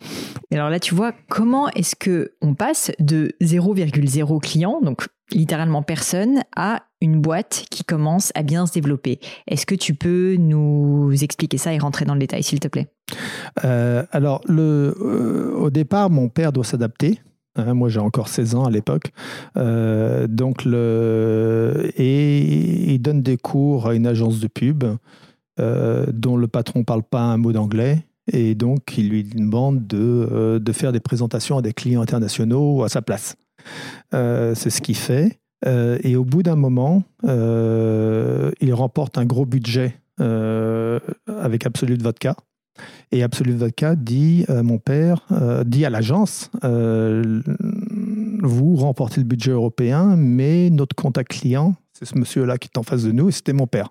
Alors 0.51 0.69
là, 0.69 0.79
tu 0.79 0.95
vois, 0.95 1.13
comment 1.29 1.69
est-ce 1.69 1.95
que 1.95 2.33
on 2.41 2.53
passe 2.53 2.91
de 3.00 3.33
0,0 3.41 4.39
client, 4.39 4.79
donc 4.81 5.07
littéralement 5.31 5.83
personne, 5.83 6.41
à 6.55 6.83
une 7.01 7.21
boîte 7.21 7.65
qui 7.69 7.83
commence 7.83 8.31
à 8.36 8.43
bien 8.43 8.65
se 8.65 8.74
développer? 8.74 9.19
Est-ce 9.48 9.65
que 9.65 9.75
tu 9.75 9.93
peux 9.93 10.36
nous 10.38 11.12
expliquer 11.24 11.57
ça 11.57 11.74
et 11.74 11.77
rentrer 11.77 12.05
dans 12.05 12.13
le 12.13 12.19
détail, 12.19 12.43
s'il 12.43 12.59
te 12.59 12.67
plaît? 12.67 12.88
Euh, 13.63 14.03
Alors, 14.12 14.41
le, 14.48 14.95
euh, 15.00 15.55
au 15.55 15.69
départ, 15.69 16.09
mon 16.09 16.29
père 16.29 16.51
doit 16.51 16.63
s'adapter. 16.63 17.19
Hein, 17.68 17.74
moi, 17.74 17.89
j'ai 17.89 18.00
encore 18.00 18.28
16 18.28 18.56
ans 18.56 18.66
à 18.66 18.72
l'époque. 18.72 19.12
Euh, 19.58 20.28
donc. 20.28 20.66
Et 20.66 22.94
il 22.94 23.00
donne 23.00 23.22
des 23.22 23.38
cours 23.38 23.88
à 23.88 23.96
une 23.96 24.08
agence 24.08 24.39
de 24.39 24.48
pub 24.48 24.84
euh, 25.60 26.06
dont 26.12 26.38
le 26.38 26.48
patron 26.48 26.80
ne 26.80 26.86
parle 26.86 27.04
pas 27.04 27.22
un 27.22 27.38
mot 27.38 27.51
d'anglais. 27.51 28.06
Et 28.32 28.56
donc, 28.56 28.98
il 28.98 29.10
lui 29.10 29.24
demande 29.24 29.88
de, 29.88 29.98
euh, 29.98 30.74
faire 30.74 30.92
des 30.92 31.00
présentations 31.00 31.58
à 31.58 31.62
des 31.62 31.74
clients 31.74 32.01
internationaux 32.01 32.84
à 32.84 32.89
sa 32.89 33.01
place. 33.01 33.36
C'est 34.12 34.70
ce 34.70 34.82
qu'il 34.82 34.96
fait. 34.96 35.39
et 35.66 36.16
au 36.16 36.24
bout 36.24 36.44
d'un 36.44 36.56
moment, 36.56 37.04
il 37.24 38.74
remporte 38.74 39.18
un 39.18 39.25
gros 39.25 39.46
budget 39.46 39.96
avec 40.20 41.66
Absolute 41.66 42.01
Vodka. 42.01 42.36
Et 43.12 43.24
Absolute 43.24 43.58
Vodka 43.58 43.96
dit, 43.96 44.46
mon 44.50 44.78
père, 44.78 45.25
dit 45.66 45.84
à 45.84 45.89
l'agence, 45.89 46.51
vous 48.44 48.75
remportez 48.75 49.22
le 49.22 49.25
budget 49.25 49.51
européen, 49.51 50.16
mais 50.16 50.70
notre 50.70 50.96
contact 50.96 51.32
client, 51.32 51.75
c'est 51.94 52.06
ce 52.06 52.18
monsieur-là 52.18 52.58
qui 52.58 52.70
est 52.74 52.78
en 52.78 52.84
face 52.84 53.04
de 53.04 53.12
nous, 53.12 53.30
et 53.30 53.32
c'était 53.32 53.54
mon 53.54 53.68
père. 53.68 53.89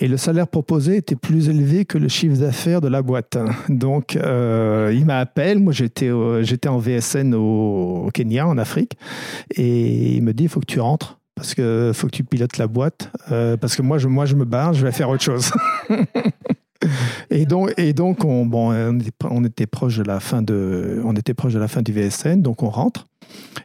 Et 0.00 0.08
le 0.08 0.16
salaire 0.16 0.48
proposé 0.48 0.96
était 0.96 1.16
plus 1.16 1.48
élevé 1.48 1.84
que 1.84 1.98
le 1.98 2.08
chiffre 2.08 2.38
d'affaires 2.38 2.80
de 2.80 2.88
la 2.88 3.02
boîte. 3.02 3.36
Donc, 3.68 4.16
euh, 4.16 4.92
il 4.94 5.04
m'appelle. 5.04 5.58
Moi, 5.58 5.72
j'étais, 5.72 6.10
en 6.10 6.78
VSN 6.78 7.34
au, 7.34 8.08
Kenya, 8.14 8.48
en 8.48 8.56
Afrique. 8.56 8.96
Et 9.54 10.16
il 10.16 10.22
me 10.22 10.32
dit, 10.32 10.44
il 10.44 10.48
faut 10.48 10.60
que 10.60 10.66
tu 10.66 10.80
rentres 10.80 11.18
parce 11.34 11.54
que 11.54 11.92
faut 11.94 12.06
que 12.06 12.12
tu 12.12 12.24
pilotes 12.24 12.58
la 12.58 12.66
boîte. 12.66 13.10
Euh, 13.30 13.56
parce 13.56 13.76
que 13.76 13.82
moi 13.82 13.98
je, 13.98 14.08
moi, 14.08 14.26
je 14.26 14.34
me 14.34 14.44
barre, 14.44 14.74
je 14.74 14.84
vais 14.84 14.92
faire 14.92 15.08
autre 15.08 15.22
chose. 15.22 15.50
Et 17.32 17.46
donc, 17.46 17.72
et 17.78 17.92
donc 17.92 18.24
on, 18.24 18.44
bon, 18.44 18.72
on, 19.24 19.44
était, 19.44 19.66
proche 19.66 19.96
de 19.96 20.04
la 20.04 20.20
fin 20.20 20.42
de, 20.42 21.00
on 21.04 21.14
était 21.14 21.34
proche 21.34 21.54
de 21.54 21.58
la 21.58 21.68
fin 21.68 21.82
du 21.82 21.92
VSN, 21.92 22.42
donc 22.42 22.62
on 22.62 22.68
rentre. 22.68 23.06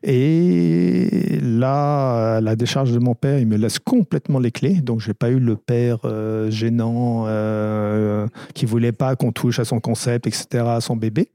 Et 0.04 1.40
là, 1.42 2.40
la 2.40 2.56
décharge 2.56 2.92
de 2.92 3.00
mon 3.00 3.16
père, 3.16 3.40
il 3.40 3.48
me 3.48 3.58
laisse 3.58 3.80
complètement 3.80 4.40
les 4.40 4.52
clés. 4.52 4.76
Donc, 4.82 5.02
j'ai 5.02 5.14
pas 5.14 5.30
eu 5.30 5.40
le 5.40 5.56
père 5.56 6.00
euh, 6.06 6.50
gênant 6.50 7.26
euh, 7.28 8.28
qui 8.54 8.66
voulait 8.66 8.92
pas 8.92 9.16
qu'on 9.16 9.32
touche 9.32 9.60
à 9.60 9.66
son 9.66 9.80
concept, 9.80 10.28
etc., 10.28 10.64
à 10.68 10.82
son 10.82 10.96
bébé. 10.96 11.30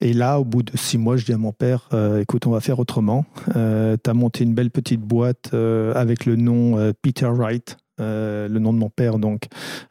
Et 0.00 0.12
là, 0.12 0.40
au 0.40 0.44
bout 0.44 0.62
de 0.62 0.76
six 0.76 0.98
mois, 0.98 1.16
je 1.16 1.24
dis 1.24 1.32
à 1.32 1.38
mon 1.38 1.52
père, 1.52 1.88
euh, 1.92 2.20
écoute, 2.20 2.46
on 2.46 2.50
va 2.50 2.60
faire 2.60 2.78
autrement. 2.78 3.24
Euh, 3.54 3.96
tu 4.02 4.10
as 4.10 4.14
monté 4.14 4.44
une 4.44 4.54
belle 4.54 4.70
petite 4.70 5.00
boîte 5.00 5.54
avec 5.54 6.26
le 6.26 6.36
nom 6.36 6.92
Peter 7.02 7.28
Wright. 7.28 7.76
Euh, 7.98 8.46
le 8.48 8.58
nom 8.58 8.74
de 8.74 8.78
mon 8.78 8.90
père, 8.90 9.18
donc, 9.18 9.44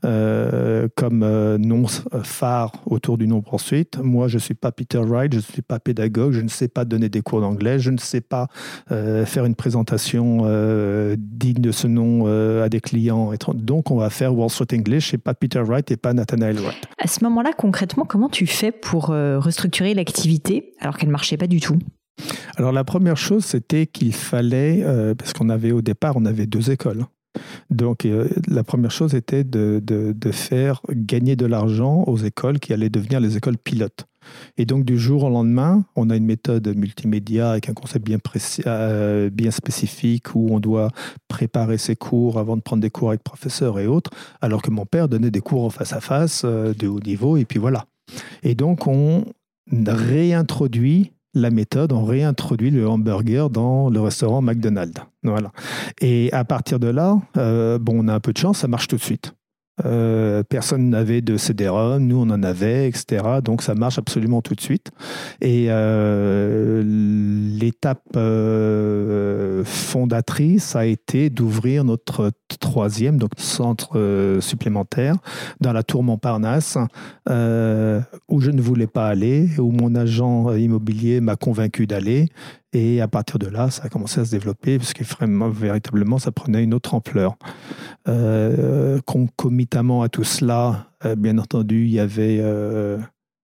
euh, 0.06 0.88
comme 0.96 1.24
euh, 1.24 1.58
nom 1.58 1.86
phare 2.24 2.72
autour 2.86 3.18
du 3.18 3.28
nom 3.28 3.44
ensuite. 3.52 3.98
Moi, 3.98 4.28
je 4.28 4.36
ne 4.36 4.40
suis 4.40 4.54
pas 4.54 4.72
Peter 4.72 5.00
Wright, 5.00 5.34
je 5.34 5.38
ne 5.38 5.44
suis 5.44 5.64
pas 5.64 5.80
pédagogue, 5.80 6.34
je 6.34 6.42
ne 6.42 6.48
sais 6.48 6.68
pas 6.68 6.86
donner 6.86 7.10
des 7.10 7.22
cours 7.22 7.42
d'anglais, 7.42 7.80
je 7.80 7.90
ne 7.90 7.98
sais 7.98 8.22
pas 8.22 8.48
faire 8.90 9.46
une 9.46 9.56
présentation 9.56 10.44
digne 11.18 11.62
de 11.62 11.72
ce 11.72 11.88
nom 11.88 12.26
à 12.62 12.70
des 12.70 12.82
clients. 12.82 13.32
Donc, 13.54 13.92
on 13.92 13.98
va 13.98 14.10
faire 14.10 14.36
Wall 14.36 14.50
Street 14.50 14.68
English 14.74 15.14
et 15.14 15.18
pas 15.18 15.34
Peter 15.34 15.62
Wright 15.62 15.90
et 15.92 15.98
pas 15.98 16.14
Nathaniel 16.14 16.58
Wright. 16.60 16.88
À 17.00 17.08
ce 17.08 17.24
moment-là, 17.24 17.52
concrètement, 17.58 18.06
comment 18.06 18.30
tu 18.30 18.46
fais 18.46 18.72
pour 18.72 19.08
restructurer 19.08 19.94
l'activité 19.94 20.74
alors 20.80 20.98
qu'elle 20.98 21.10
ne 21.10 21.14
marchait 21.14 21.38
pas 21.38 21.48
du 21.48 21.60
tout? 21.60 21.80
Alors 22.58 22.72
la 22.72 22.84
première 22.84 23.18
chose, 23.18 23.44
c'était 23.44 23.88
qu'il 23.88 24.14
fallait, 24.14 24.84
parce 25.18 25.34
qu'on 25.34 25.50
avait 25.50 25.72
au 25.72 25.82
départ, 25.82 26.14
on 26.16 26.26
avait 26.26 26.46
deux 26.46 26.72
écoles. 26.72 27.06
Donc, 27.70 28.06
euh, 28.06 28.28
la 28.48 28.64
première 28.64 28.92
chose 28.92 29.16
était 29.16 29.44
de, 29.44 29.82
faire 30.32 30.82
gagner 30.90 31.36
de 31.36 31.46
l'argent 31.46 32.04
aux 32.08 32.18
écoles 32.18 32.60
qui 32.60 32.74
allaient 32.74 32.90
devenir 32.90 33.20
les 33.20 33.38
écoles 33.38 33.58
pilotes. 33.58 34.06
Et 34.58 34.66
donc, 34.66 34.86
du 34.86 34.98
jour 34.98 35.24
au 35.24 35.30
lendemain, 35.30 35.86
on 35.96 36.10
a 36.10 36.16
une 36.16 36.26
méthode 36.26 36.68
multimédia 36.76 37.52
avec 37.52 37.70
un 37.70 37.74
concept 37.74 38.06
bien, 38.06 38.18
euh, 38.66 39.30
bien 39.30 39.52
spécifique 39.52 40.34
où 40.36 40.48
on 40.52 40.60
doit 40.60 40.90
préparer 41.28 41.78
ses 41.78 41.96
cours 41.96 42.40
avant 42.40 42.58
de 42.58 42.62
prendre 42.62 42.82
des 42.82 42.90
cours 42.90 43.10
avec 43.10 43.24
professeurs 43.24 43.80
et 43.80 43.88
autres, 43.88 44.10
alors 44.42 44.62
que 44.62 44.72
mon 44.72 44.86
père 44.86 45.10
donnait 45.10 45.32
des 45.32 45.42
cours 45.42 45.64
en 45.64 45.70
face 45.70 45.94
à 45.94 46.02
face 46.02 46.42
euh, 46.44 46.74
de 46.74 46.88
haut 46.88 47.00
niveau, 47.00 47.38
et 47.38 47.46
puis 47.46 47.60
voilà. 47.60 47.86
Et 48.44 48.56
donc, 48.56 48.88
on 48.88 49.26
réintroduit 49.72 51.12
la 51.36 51.52
méthode, 51.52 51.92
on 51.92 52.06
réintroduit 52.06 52.72
le 52.72 52.88
hamburger 52.88 53.50
dans 53.50 53.90
le 53.90 54.00
restaurant 54.02 54.42
McDonald's. 54.42 55.02
Voilà. 55.24 55.52
Et 56.02 56.32
à 56.32 56.46
partir 56.46 56.80
de 56.80 56.88
là, 56.88 57.20
euh, 57.38 57.78
bon, 57.78 58.04
on 58.04 58.08
a 58.08 58.14
un 58.14 58.20
peu 58.20 58.34
de 58.34 58.38
chance, 58.38 58.60
ça 58.60 58.68
marche 58.68 58.88
tout 58.88 58.96
de 58.96 59.02
suite. 59.02 59.35
Euh, 59.84 60.44
personne 60.44 60.90
n'avait 60.90 61.22
de 61.22 61.36
CD-ROM, 61.36 62.06
nous 62.06 62.18
on 62.18 62.30
en 62.30 62.44
avait, 62.44 62.88
etc. 62.88 63.24
Donc 63.44 63.62
ça 63.62 63.76
marche 63.76 63.98
absolument 63.98 64.42
tout 64.42 64.56
de 64.56 64.62
suite. 64.62 64.92
Et 65.42 65.68
euh, 65.70 66.82
l'étape 67.60 68.02
euh, 68.16 69.64
fondatrice 69.66 70.76
a 70.76 70.86
été 70.86 71.30
d'ouvrir 71.30 71.84
notre 71.84 72.32
troisième 72.62 73.18
donc 73.18 73.32
centre 73.38 74.38
supplémentaire 74.40 75.16
dans 75.60 75.74
la 75.74 75.84
tour 75.84 76.04
Montparnasse, 76.04 76.78
où 77.28 78.42
je 78.42 78.52
ne 78.52 78.62
voulais 78.62 78.88
pas 78.88 79.08
aller, 79.08 79.50
où 79.58 79.72
mon 79.72 79.94
agent 79.96 80.54
immobilier 80.54 81.20
m'a 81.20 81.36
convaincu 81.36 81.86
d'aller. 81.86 82.30
Et 82.76 83.00
à 83.00 83.08
partir 83.08 83.40
de 83.40 83.48
là, 83.48 83.70
ça 83.70 83.84
a 83.86 83.90
commencé 83.90 84.20
à 84.20 84.26
se 84.26 84.32
développer, 84.32 84.78
puisque 84.78 85.02
vraiment, 85.04 85.48
véritablement, 85.48 86.18
ça 86.18 86.34
prenait 86.34 86.62
une 86.62 86.74
autre 86.74 86.94
ampleur. 86.94 87.38
Euh, 88.10 89.00
concomitamment 89.06 90.02
à 90.02 90.10
tout 90.10 90.26
cela, 90.26 90.90
euh, 91.06 91.16
bien 91.16 91.38
entendu, 91.38 91.86
il 91.86 91.92
y 91.92 92.02
avait... 92.02 92.40
Euh, 92.42 92.98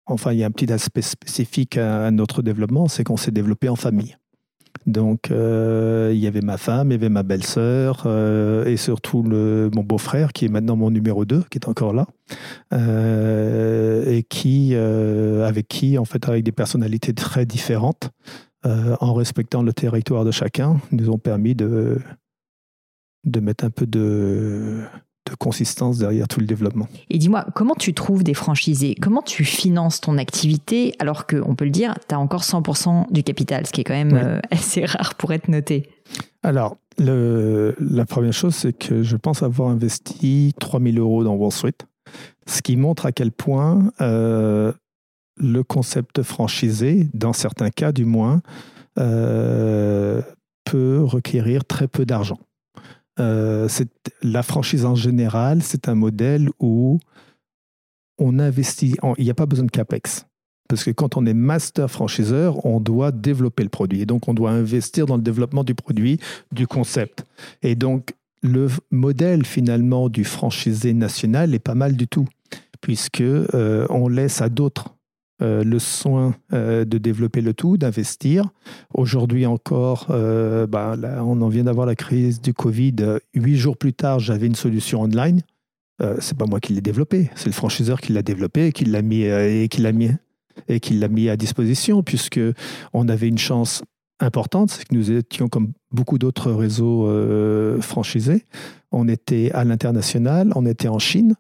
enfin, 0.06 0.32
il 0.32 0.40
y 0.40 0.44
a 0.46 0.48
un 0.48 0.52
petit 0.52 0.72
aspect 0.72 1.02
spécifique 1.02 1.76
à 1.76 2.10
notre 2.12 2.42
développement, 2.42 2.88
c'est 2.88 3.04
qu'on 3.04 3.18
s'est 3.18 3.32
développé 3.32 3.68
en 3.68 3.76
famille. 3.76 4.16
Donc, 4.86 5.32
euh, 5.32 6.12
il 6.14 6.20
y 6.20 6.28
avait 6.28 6.40
ma 6.40 6.56
femme, 6.56 6.92
il 6.92 6.94
y 6.94 6.96
avait 6.96 7.10
ma 7.10 7.24
belle-sœur 7.24 8.08
et 8.66 8.78
surtout 8.78 9.22
mon 9.24 9.84
beau-frère 9.84 10.32
qui 10.32 10.46
est 10.46 10.50
maintenant 10.50 10.78
mon 10.78 10.92
numéro 10.92 11.26
2, 11.26 11.44
qui 11.52 11.58
est 11.58 11.68
encore 11.68 11.94
là, 11.94 12.08
et 14.08 14.24
qui, 14.30 14.76
avec 14.76 15.68
qui, 15.68 15.98
en 15.98 16.06
fait, 16.06 16.30
avec 16.30 16.46
des 16.46 16.54
personnalités 16.54 17.14
très 17.14 17.46
différentes, 17.46 18.12
en 18.64 19.14
respectant 19.14 19.62
le 19.62 19.74
territoire 19.74 20.26
de 20.26 20.32
chacun, 20.32 20.82
nous 20.92 21.10
ont 21.10 21.18
permis 21.18 21.56
de, 21.56 22.00
de 23.26 23.40
mettre 23.40 23.64
un 23.64 23.70
peu 23.70 23.86
de, 23.86 24.84
de 25.30 25.36
consistance 25.36 25.98
derrière 25.98 26.28
tout 26.28 26.40
le 26.40 26.46
développement. 26.46 26.88
Et 27.10 27.18
dis-moi, 27.18 27.46
comment 27.56 27.76
tu 27.76 27.94
trouves 27.94 28.24
des 28.24 28.34
franchisés? 28.34 28.96
Comment 29.00 29.22
tu 29.22 29.44
finances 29.44 30.02
ton 30.02 30.18
activité 30.18 30.94
alors 31.00 31.26
que, 31.26 31.42
on 31.46 31.56
peut 31.56 31.66
le 31.66 31.72
dire, 31.72 31.96
tu 32.08 32.16
as 32.16 32.20
encore 32.20 32.42
100% 32.42 33.12
du 33.12 33.24
capital, 33.24 33.66
ce 33.66 33.72
qui 33.72 33.82
est 33.82 33.84
quand 33.84 33.94
même 33.94 34.16
euh, 34.16 34.40
assez 34.52 34.86
rare 34.86 35.16
pour 35.16 35.34
être 35.34 35.48
noté? 35.48 35.90
Alors, 36.44 36.78
le, 36.98 37.76
la 37.80 38.06
première 38.06 38.34
chose, 38.34 38.56
c'est 38.56 38.74
que 38.74 39.04
je 39.04 39.16
pense 39.16 39.44
avoir 39.44 39.70
investi 39.70 40.54
3000 40.60 41.00
euros 41.00 41.24
dans 41.24 41.36
Wall 41.36 41.52
Street, 41.52 41.78
ce 42.48 42.62
qui 42.62 42.76
montre 42.76 43.06
à 43.06 43.12
quel 43.12 43.32
point 43.32 43.92
euh, 44.02 44.74
le 45.40 45.64
concept 45.64 46.22
franchisé, 46.24 47.10
dans 47.14 47.34
certains 47.34 47.70
cas 47.70 47.92
du 47.92 48.06
moins, 48.06 48.42
euh, 48.98 50.22
peut 50.66 51.02
requérir 51.02 51.66
très 51.66 51.88
peu 51.88 52.06
d'argent. 52.06 52.40
Euh, 53.20 53.68
la 54.22 54.44
franchise 54.44 54.86
en 54.86 54.96
général, 54.96 55.64
c'est 55.64 55.90
un 55.90 55.96
modèle 55.96 56.50
où 56.60 57.00
on 58.18 58.40
investit, 58.40 58.96
il 59.18 59.24
n'y 59.24 59.32
a 59.32 59.36
pas 59.36 59.46
besoin 59.46 59.66
de 59.66 59.72
CAPEX. 59.72 60.26
Parce 60.68 60.84
que 60.84 60.92
quand 60.92 61.18
on 61.18 61.26
est 61.26 61.34
master 61.34 61.90
franchiseur, 61.90 62.64
on 62.66 62.80
doit 62.80 63.12
développer 63.12 63.64
le 63.64 63.70
produit. 63.70 64.02
Et 64.02 64.06
donc, 64.06 64.28
on 64.28 64.36
doit 64.36 64.52
investir 64.52 65.08
dans 65.08 65.16
le 65.16 65.24
développement 65.24 65.64
du 65.64 65.74
produit, 65.74 66.20
du 66.52 66.68
concept. 66.68 67.26
Et 67.64 67.76
donc, 67.76 68.14
le 68.44 68.68
modèle 68.92 69.46
finalement 69.46 70.10
du 70.10 70.24
franchisé 70.24 70.94
national 70.94 71.56
est 71.56 71.60
pas 71.60 71.76
mal 71.76 71.96
du 71.96 72.08
tout, 72.08 72.28
puisque 72.82 73.22
euh, 73.22 73.88
on 73.90 74.08
laisse 74.08 74.42
à 74.42 74.50
d'autres 74.50 74.96
euh, 75.42 75.64
le 75.64 75.80
soin 75.80 76.36
euh, 76.52 76.84
de 76.84 76.98
développer 76.98 77.40
le 77.40 77.54
tout, 77.54 77.78
d'investir. 77.78 78.50
Aujourd'hui 78.94 79.46
encore, 79.46 80.08
euh, 80.10 80.68
bah, 80.68 80.98
on 81.24 81.42
en 81.42 81.48
vient 81.48 81.64
d'avoir 81.64 81.88
la 81.88 81.96
crise 81.96 82.42
du 82.42 82.54
Covid. 82.54 82.96
Huit 83.34 83.56
jours 83.56 83.78
plus 83.78 83.94
tard, 83.94 84.20
j'avais 84.20 84.48
une 84.48 84.56
solution 84.56 85.02
online. 85.02 85.42
c'est 86.20 86.38
pas 86.38 86.46
moi 86.46 86.60
qui 86.60 86.74
l'ai 86.74 86.82
développé, 86.82 87.30
c'est 87.36 87.48
le 87.48 87.54
franchiseur 87.54 88.02
qui 88.02 88.12
l'a 88.12 88.22
développé 88.22 88.68
et 88.68 88.72
qui 88.72 88.86
l'a 88.86 89.02
mis 89.02 89.24
et 89.24 89.68
qui 89.70 89.82
l'a 89.82 89.92
mis 89.92 90.12
et 90.68 90.80
qui 90.82 90.94
l'a 90.94 91.08
mis 91.08 91.30
à 91.30 91.38
disposition, 91.38 92.04
puisque 92.04 92.40
on 92.94 93.08
avait 93.08 93.28
une 93.28 93.38
chance 93.38 93.82
importante, 94.20 94.72
c'est 94.72 94.86
que 94.88 94.94
nous 94.94 95.12
étions 95.12 95.48
comme 95.48 95.72
beaucoup 95.92 96.18
d'autres 96.18 96.52
réseaux 96.52 97.08
franchisés. 97.82 98.46
On 98.92 99.08
était 99.08 99.52
à 99.54 99.64
l'international, 99.64 100.52
on 100.56 100.66
était 100.66 100.90
en 100.90 101.00
Chine. 101.00 101.36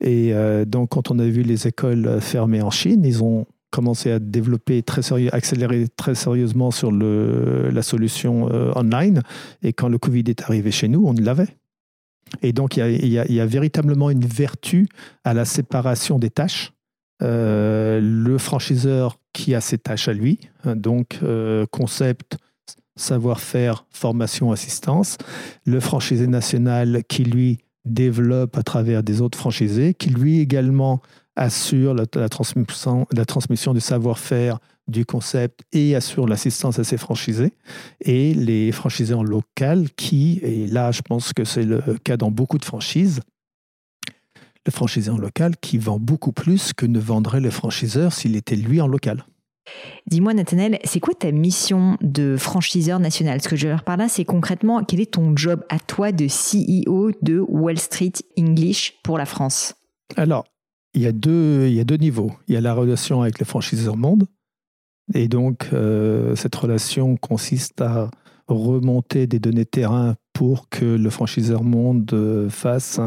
Et 0.00 0.32
euh, 0.32 0.64
donc, 0.64 0.90
quand 0.90 1.10
on 1.10 1.18
a 1.18 1.26
vu 1.26 1.42
les 1.42 1.66
écoles 1.66 2.20
fermées 2.20 2.62
en 2.62 2.70
Chine, 2.70 3.04
ils 3.04 3.22
ont 3.22 3.46
commencé 3.70 4.10
à 4.10 4.18
développer 4.18 4.82
très 4.82 5.02
sérieux, 5.02 5.32
accélérer 5.32 5.86
très 5.96 6.14
sérieusement 6.14 6.70
sur 6.70 6.90
la 6.90 7.82
solution 7.82 8.48
euh, 8.50 8.72
online. 8.74 9.22
Et 9.62 9.72
quand 9.72 9.88
le 9.88 9.98
Covid 9.98 10.24
est 10.26 10.42
arrivé 10.42 10.70
chez 10.70 10.88
nous, 10.88 11.06
on 11.06 11.12
l'avait. 11.12 11.48
Et 12.42 12.52
donc, 12.52 12.76
il 12.76 13.08
y, 13.08 13.40
a, 13.40 13.46
véritablement 13.46 14.08
une 14.08 14.24
vertu 14.24 14.88
à 15.24 15.34
la 15.34 15.44
séparation 15.44 16.18
des 16.18 16.30
tâches. 16.30 16.72
Euh, 17.22 18.00
le 18.00 18.38
franchiseur 18.38 19.18
qui 19.32 19.54
a 19.54 19.60
ses 19.60 19.78
tâches 19.78 20.08
à 20.08 20.12
lui, 20.12 20.38
hein, 20.64 20.74
donc 20.76 21.18
concept, 21.70 22.38
savoir-faire, 22.96 23.84
formation, 23.90 24.52
assistance. 24.52 25.18
Le 25.64 25.80
franchisé 25.80 26.26
national 26.28 27.02
qui, 27.08 27.24
lui, 27.24 27.58
développe 27.92 28.56
à 28.56 28.62
travers 28.62 29.02
des 29.02 29.20
autres 29.20 29.38
franchisés, 29.38 29.94
qui 29.94 30.10
lui 30.10 30.40
également 30.40 31.00
assure 31.36 31.94
la, 31.94 32.28
transmission, 32.28 33.06
transmission 33.26 33.72
du 33.72 33.80
savoir-faire 33.80 34.58
du 34.88 35.06
concept 35.06 35.62
et 35.72 35.94
assure 35.94 36.26
l'assistance 36.26 36.78
à 36.78 36.84
ses 36.84 36.96
franchisés. 36.96 37.54
Et 38.00 38.34
les 38.34 38.72
franchisés 38.72 39.14
en 39.14 39.22
local 39.22 39.88
qui, 39.96 40.40
et 40.42 40.66
là 40.66 40.92
je 40.92 41.02
pense 41.02 41.32
que 41.32 41.44
c'est 41.44 41.62
le 41.62 41.80
cas 42.02 42.16
dans 42.16 42.30
beaucoup 42.30 42.58
de 42.58 42.64
franchises, 42.64 43.20
le 44.66 44.72
franchisé 44.72 45.10
en 45.10 45.18
local 45.18 45.56
qui 45.60 45.78
vend 45.78 45.98
beaucoup 45.98 46.32
plus 46.32 46.72
que 46.72 46.86
ne 46.86 46.98
vendrait 46.98 47.40
le 47.40 47.50
franchiseur 47.50 48.12
s'il 48.12 48.36
était 48.36 48.56
lui 48.56 48.80
en 48.80 48.86
local. 48.86 49.24
Dis-moi, 50.06 50.34
Nathanel, 50.34 50.78
c'est 50.84 51.00
quoi 51.00 51.14
ta 51.14 51.30
mission 51.30 51.96
de 52.00 52.36
franchiseur 52.36 52.98
national? 52.98 53.40
Ce 53.40 53.48
que 53.48 53.56
je 53.56 53.66
veux 53.66 53.74
dire 53.74 53.84
par 53.84 53.96
là, 53.96 54.08
c'est 54.08 54.24
concrètement 54.24 54.82
quel 54.82 55.00
est 55.00 55.12
ton 55.12 55.36
job 55.36 55.64
à 55.68 55.78
toi 55.78 56.12
de 56.12 56.26
CEO 56.26 57.12
de 57.22 57.40
Wall 57.40 57.78
Street 57.78 58.12
English 58.38 58.94
pour 59.02 59.18
la 59.18 59.26
France? 59.26 59.74
Alors, 60.16 60.44
il 60.94 61.02
y, 61.02 61.06
a 61.06 61.12
deux, 61.12 61.66
il 61.68 61.74
y 61.74 61.80
a 61.80 61.84
deux 61.84 61.96
niveaux. 61.96 62.32
Il 62.48 62.54
y 62.54 62.56
a 62.56 62.60
la 62.60 62.74
relation 62.74 63.22
avec 63.22 63.38
le 63.38 63.44
franchiseur 63.44 63.96
monde. 63.96 64.26
Et 65.14 65.28
donc, 65.28 65.68
euh, 65.72 66.34
cette 66.34 66.54
relation 66.54 67.16
consiste 67.16 67.80
à 67.80 68.10
remonter 68.48 69.26
des 69.26 69.38
données 69.38 69.64
terrain 69.64 70.16
pour 70.32 70.68
que 70.68 70.84
le 70.84 71.10
franchiseur 71.10 71.62
monde 71.62 72.10
euh, 72.12 72.48
fasse 72.48 72.98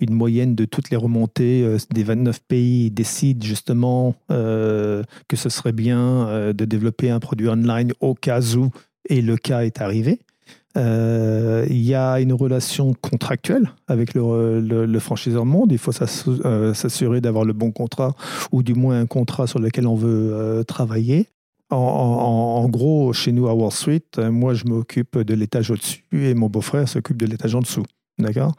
une 0.00 0.14
moyenne 0.14 0.54
de 0.54 0.64
toutes 0.64 0.90
les 0.90 0.96
remontées 0.96 1.62
euh, 1.64 1.78
des 1.92 2.04
29 2.04 2.40
pays, 2.40 2.90
décide 2.90 3.42
justement 3.42 4.14
euh, 4.30 5.02
que 5.28 5.36
ce 5.36 5.48
serait 5.48 5.72
bien 5.72 6.52
de 6.52 6.64
développer 6.64 7.10
un 7.10 7.20
produit 7.20 7.48
online 7.48 7.92
au 8.00 8.14
cas 8.14 8.40
où, 8.56 8.70
et 9.08 9.22
le 9.22 9.36
cas 9.36 9.64
est 9.64 9.80
arrivé. 9.80 10.20
Il 10.76 11.82
y 11.82 11.94
a 11.94 12.20
une 12.20 12.32
relation 12.32 12.94
contractuelle 12.94 13.70
avec 13.88 14.14
le 14.14 14.98
franchiseur 14.98 15.44
monde. 15.44 15.70
Il 15.72 15.78
faut 15.78 15.92
s'assurer 15.92 17.20
d'avoir 17.20 17.44
le 17.44 17.52
bon 17.52 17.72
contrat 17.72 18.14
ou 18.52 18.62
du 18.62 18.74
moins 18.74 19.00
un 19.00 19.06
contrat 19.06 19.46
sur 19.46 19.58
lequel 19.58 19.86
on 19.86 19.96
veut 19.96 20.64
travailler. 20.66 21.28
En, 21.72 22.68
gros, 22.68 23.12
chez 23.12 23.32
nous 23.32 23.48
à 23.48 23.54
Wall 23.54 23.72
Street, 23.72 24.02
euh, 24.18 24.30
moi, 24.30 24.54
je 24.54 24.64
m'occupe 24.64 25.18
de 25.18 25.34
l'étage 25.34 25.70
au-dessus 25.70 26.04
et 26.12 26.34
mon 26.34 26.48
beau-frère 26.48 26.88
s'occupe 26.88 27.16
de 27.16 27.26
l'étage 27.26 27.54
en 27.54 27.60
dessous. 27.60 27.84
D'accord? 28.18 28.54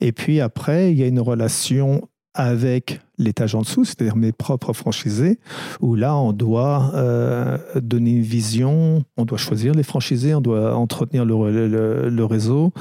Et 0.00 0.12
puis 0.12 0.40
après, 0.40 0.92
il 0.92 0.98
y 0.98 1.02
a 1.02 1.06
une 1.06 1.20
relation 1.20 2.08
avec 2.34 3.00
l'étage 3.18 3.54
en 3.54 3.62
dessous, 3.62 3.84
c'est-à-dire 3.84 4.16
mes 4.16 4.32
propres 4.32 4.72
franchisés, 4.72 5.38
où 5.80 5.94
là, 5.94 6.16
on 6.16 6.32
doit 6.32 6.92
euh, 6.94 7.58
donner 7.76 8.12
une 8.12 8.22
vision, 8.22 9.04
on 9.16 9.24
doit 9.24 9.38
choisir 9.38 9.74
les 9.74 9.82
franchisés, 9.82 10.34
on 10.34 10.40
doit 10.40 10.74
entretenir 10.74 11.24
le, 11.24 12.24
réseau, 12.24 12.72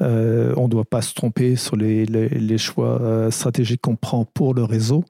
euh, 0.00 0.52
on 0.56 0.64
ne 0.64 0.68
doit 0.68 0.84
pas 0.84 1.02
se 1.02 1.14
tromper 1.14 1.56
sur 1.56 1.76
les, 1.76 2.06
choix 2.58 3.28
stratégiques 3.30 3.82
qu'on 3.82 3.96
prend 3.96 4.24
pour 4.24 4.54
le 4.54 4.64
réseau. 4.64 5.04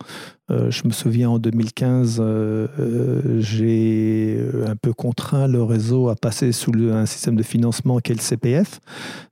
Euh, 0.49 0.71
je 0.71 0.87
me 0.87 0.93
souviens 0.93 1.31
en 1.31 1.39
2015, 1.41 2.19
euh, 2.21 2.69
euh, 2.79 3.41
j'ai 3.41 4.39
un 4.65 4.77
peu 4.77 4.93
contraint 4.93 5.49
le 5.49 5.63
réseau 5.63 6.09
à 6.09 6.15
passer 6.15 6.53
sous 6.53 6.71
un 6.93 7.05
système 7.05 7.35
de 7.35 7.43
financement 7.43 7.99
qu'est 7.99 8.15
le 8.15 8.21
CPF. 8.21 8.81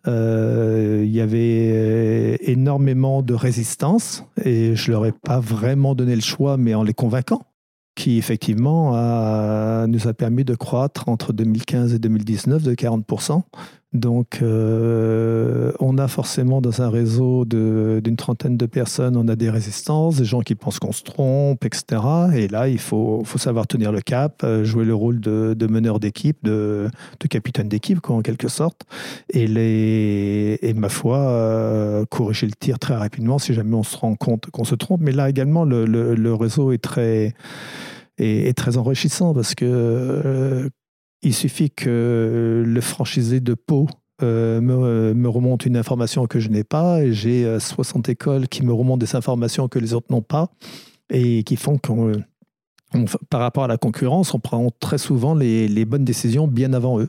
il 0.06 1.10
y 1.10 1.20
avait 1.20 2.34
énormément 2.50 3.22
de 3.22 3.34
résistance 3.34 4.24
et 4.44 4.74
je 4.74 4.90
leur 4.90 5.06
ai 5.06 5.12
pas 5.12 5.38
vraiment 5.44 5.94
donné 5.94 6.14
le 6.14 6.22
choix, 6.22 6.56
mais 6.56 6.74
en 6.74 6.82
les 6.82 6.94
convainquant 6.94 7.42
qui 7.94 8.18
effectivement 8.18 8.90
nous 9.86 10.08
a 10.08 10.14
permis 10.14 10.44
de 10.44 10.54
croître 10.54 11.08
entre 11.08 11.32
2015 11.32 11.94
et 11.94 11.98
2019 11.98 12.62
de 12.62 12.74
40%. 12.74 13.42
Donc, 13.94 14.40
euh, 14.42 15.70
on 15.78 15.98
a 15.98 16.08
forcément 16.08 16.60
dans 16.60 16.82
un 16.82 16.90
réseau 16.90 17.44
d'une 17.44 18.16
trentaine 18.16 18.56
de 18.56 18.66
personnes, 18.66 19.16
on 19.16 19.28
a 19.28 19.36
des 19.36 19.50
résistances, 19.50 20.16
des 20.16 20.24
gens 20.24 20.40
qui 20.40 20.56
pensent 20.56 20.80
qu'on 20.80 20.90
se 20.90 21.04
trompe, 21.04 21.64
etc. 21.64 22.02
Et 22.34 22.48
là, 22.48 22.68
il 22.68 22.80
faut, 22.80 23.22
savoir 23.36 23.68
tenir 23.68 23.92
le 23.92 24.00
cap, 24.00 24.42
euh, 24.42 24.64
jouer 24.64 24.84
le 24.84 24.96
rôle 24.96 25.20
de, 25.20 25.66
meneur 25.68 26.00
d'équipe, 26.00 26.38
de, 26.42 26.90
capitaine 27.30 27.68
d'équipe, 27.68 28.10
en 28.10 28.20
quelque 28.20 28.48
sorte. 28.48 28.82
Et, 29.32 30.74
ma 30.74 30.88
foi, 30.88 31.18
euh, 31.18 32.04
corriger 32.04 32.46
le 32.46 32.52
tir 32.58 32.80
très 32.80 32.96
rapidement 32.96 33.38
si 33.38 33.54
jamais 33.54 33.76
on 33.76 33.84
se 33.84 33.96
rend 33.96 34.16
compte 34.16 34.50
qu'on 34.50 34.64
se 34.64 34.74
trompe. 34.74 35.02
Mais 35.02 35.12
là 35.12 35.30
également, 35.30 35.64
le, 35.64 36.34
réseau 36.34 36.72
est, 36.72 36.78
très 36.78 37.32
enrichissant 38.76 39.34
parce 39.34 39.54
que 39.54 40.68
il 41.24 41.34
suffit 41.34 41.70
que 41.70 42.62
le 42.64 42.80
franchisé 42.80 43.40
de 43.40 43.54
Pau 43.54 43.88
euh, 44.22 44.60
me, 44.60 45.28
remonte 45.28 45.66
une 45.66 45.76
information 45.76 46.26
que 46.26 46.38
je 46.38 46.48
n'ai 46.48 46.62
pas 46.62 47.10
j'ai 47.10 47.58
60 47.58 48.08
euh, 48.08 48.12
écoles 48.12 48.48
qui 48.48 48.64
me 48.64 48.72
remontent 48.72 48.98
des 48.98 49.16
informations 49.16 49.66
que 49.66 49.78
les 49.80 49.92
autres 49.92 50.06
n'ont 50.10 50.22
pas 50.22 50.52
et 51.10 51.42
qui 51.42 51.56
font 51.56 51.78
qu'on 51.78 52.12
par 53.28 53.40
rapport 53.40 53.64
à 53.64 53.66
la 53.66 53.76
concurrence, 53.76 54.34
on 54.34 54.38
prend 54.38 54.70
très 54.78 54.98
souvent 54.98 55.34
les, 55.34 55.66
les, 55.66 55.84
bonnes 55.84 56.04
décisions 56.04 56.46
bien 56.46 56.72
avant 56.72 57.00
eux. 57.00 57.08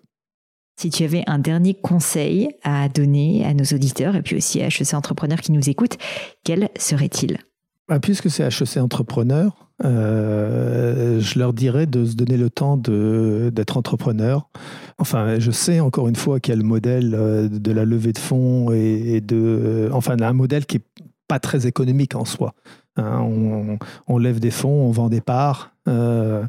Si 0.81 0.89
tu 0.89 1.03
avais 1.03 1.23
un 1.27 1.37
dernier 1.37 1.75
conseil 1.75 2.49
à 2.63 2.89
donner 2.89 3.45
à 3.45 3.53
nos 3.53 3.63
auditeurs 3.65 4.15
et 4.15 4.23
puis 4.23 4.35
aussi 4.35 4.63
à 4.63 4.67
HEC 4.67 4.95
Entrepreneurs 4.95 5.41
qui 5.41 5.51
nous 5.51 5.69
écoutent, 5.69 5.97
quel 6.43 6.69
serait-il? 6.77 7.37
Bah, 7.87 7.99
Puisque 7.99 8.29
c'est 8.29 8.43
HEC 8.43 8.77
Entrepreneurs, 8.77 9.65
euh, 9.83 11.19
je 11.19 11.37
leur 11.37 11.53
dirais 11.53 11.85
de 11.85 12.05
se 12.05 12.15
donner 12.15 12.37
le 12.37 12.49
temps 12.49 12.77
d'être 12.77 13.77
entrepreneur. 13.77 14.47
Enfin, 14.97 15.39
je 15.39 15.51
sais 15.51 15.79
encore 15.79 16.07
une 16.07 16.15
fois 16.15 16.39
qu'il 16.39 16.53
y 16.53 16.57
a 16.57 16.61
le 16.61 16.67
modèle 16.67 17.13
euh, 17.13 17.49
de 17.49 17.71
la 17.71 17.83
levée 17.83 18.13
de 18.13 18.19
fonds 18.19 18.71
et, 18.71 19.19
de, 19.21 19.89
enfin, 19.91 20.15
un 20.19 20.33
modèle 20.33 20.65
qui 20.65 20.77
est 20.77 20.85
pas 21.27 21.39
très 21.39 21.67
économique 21.67 22.15
en 22.15 22.25
soi. 22.25 22.53
Hein. 22.97 23.27
on, 24.07 24.17
lève 24.17 24.39
des 24.39 24.51
fonds, 24.51 24.87
on 24.87 24.91
vend 24.91 25.09
des 25.09 25.19
parts. 25.19 25.71
Euh, 25.87 26.45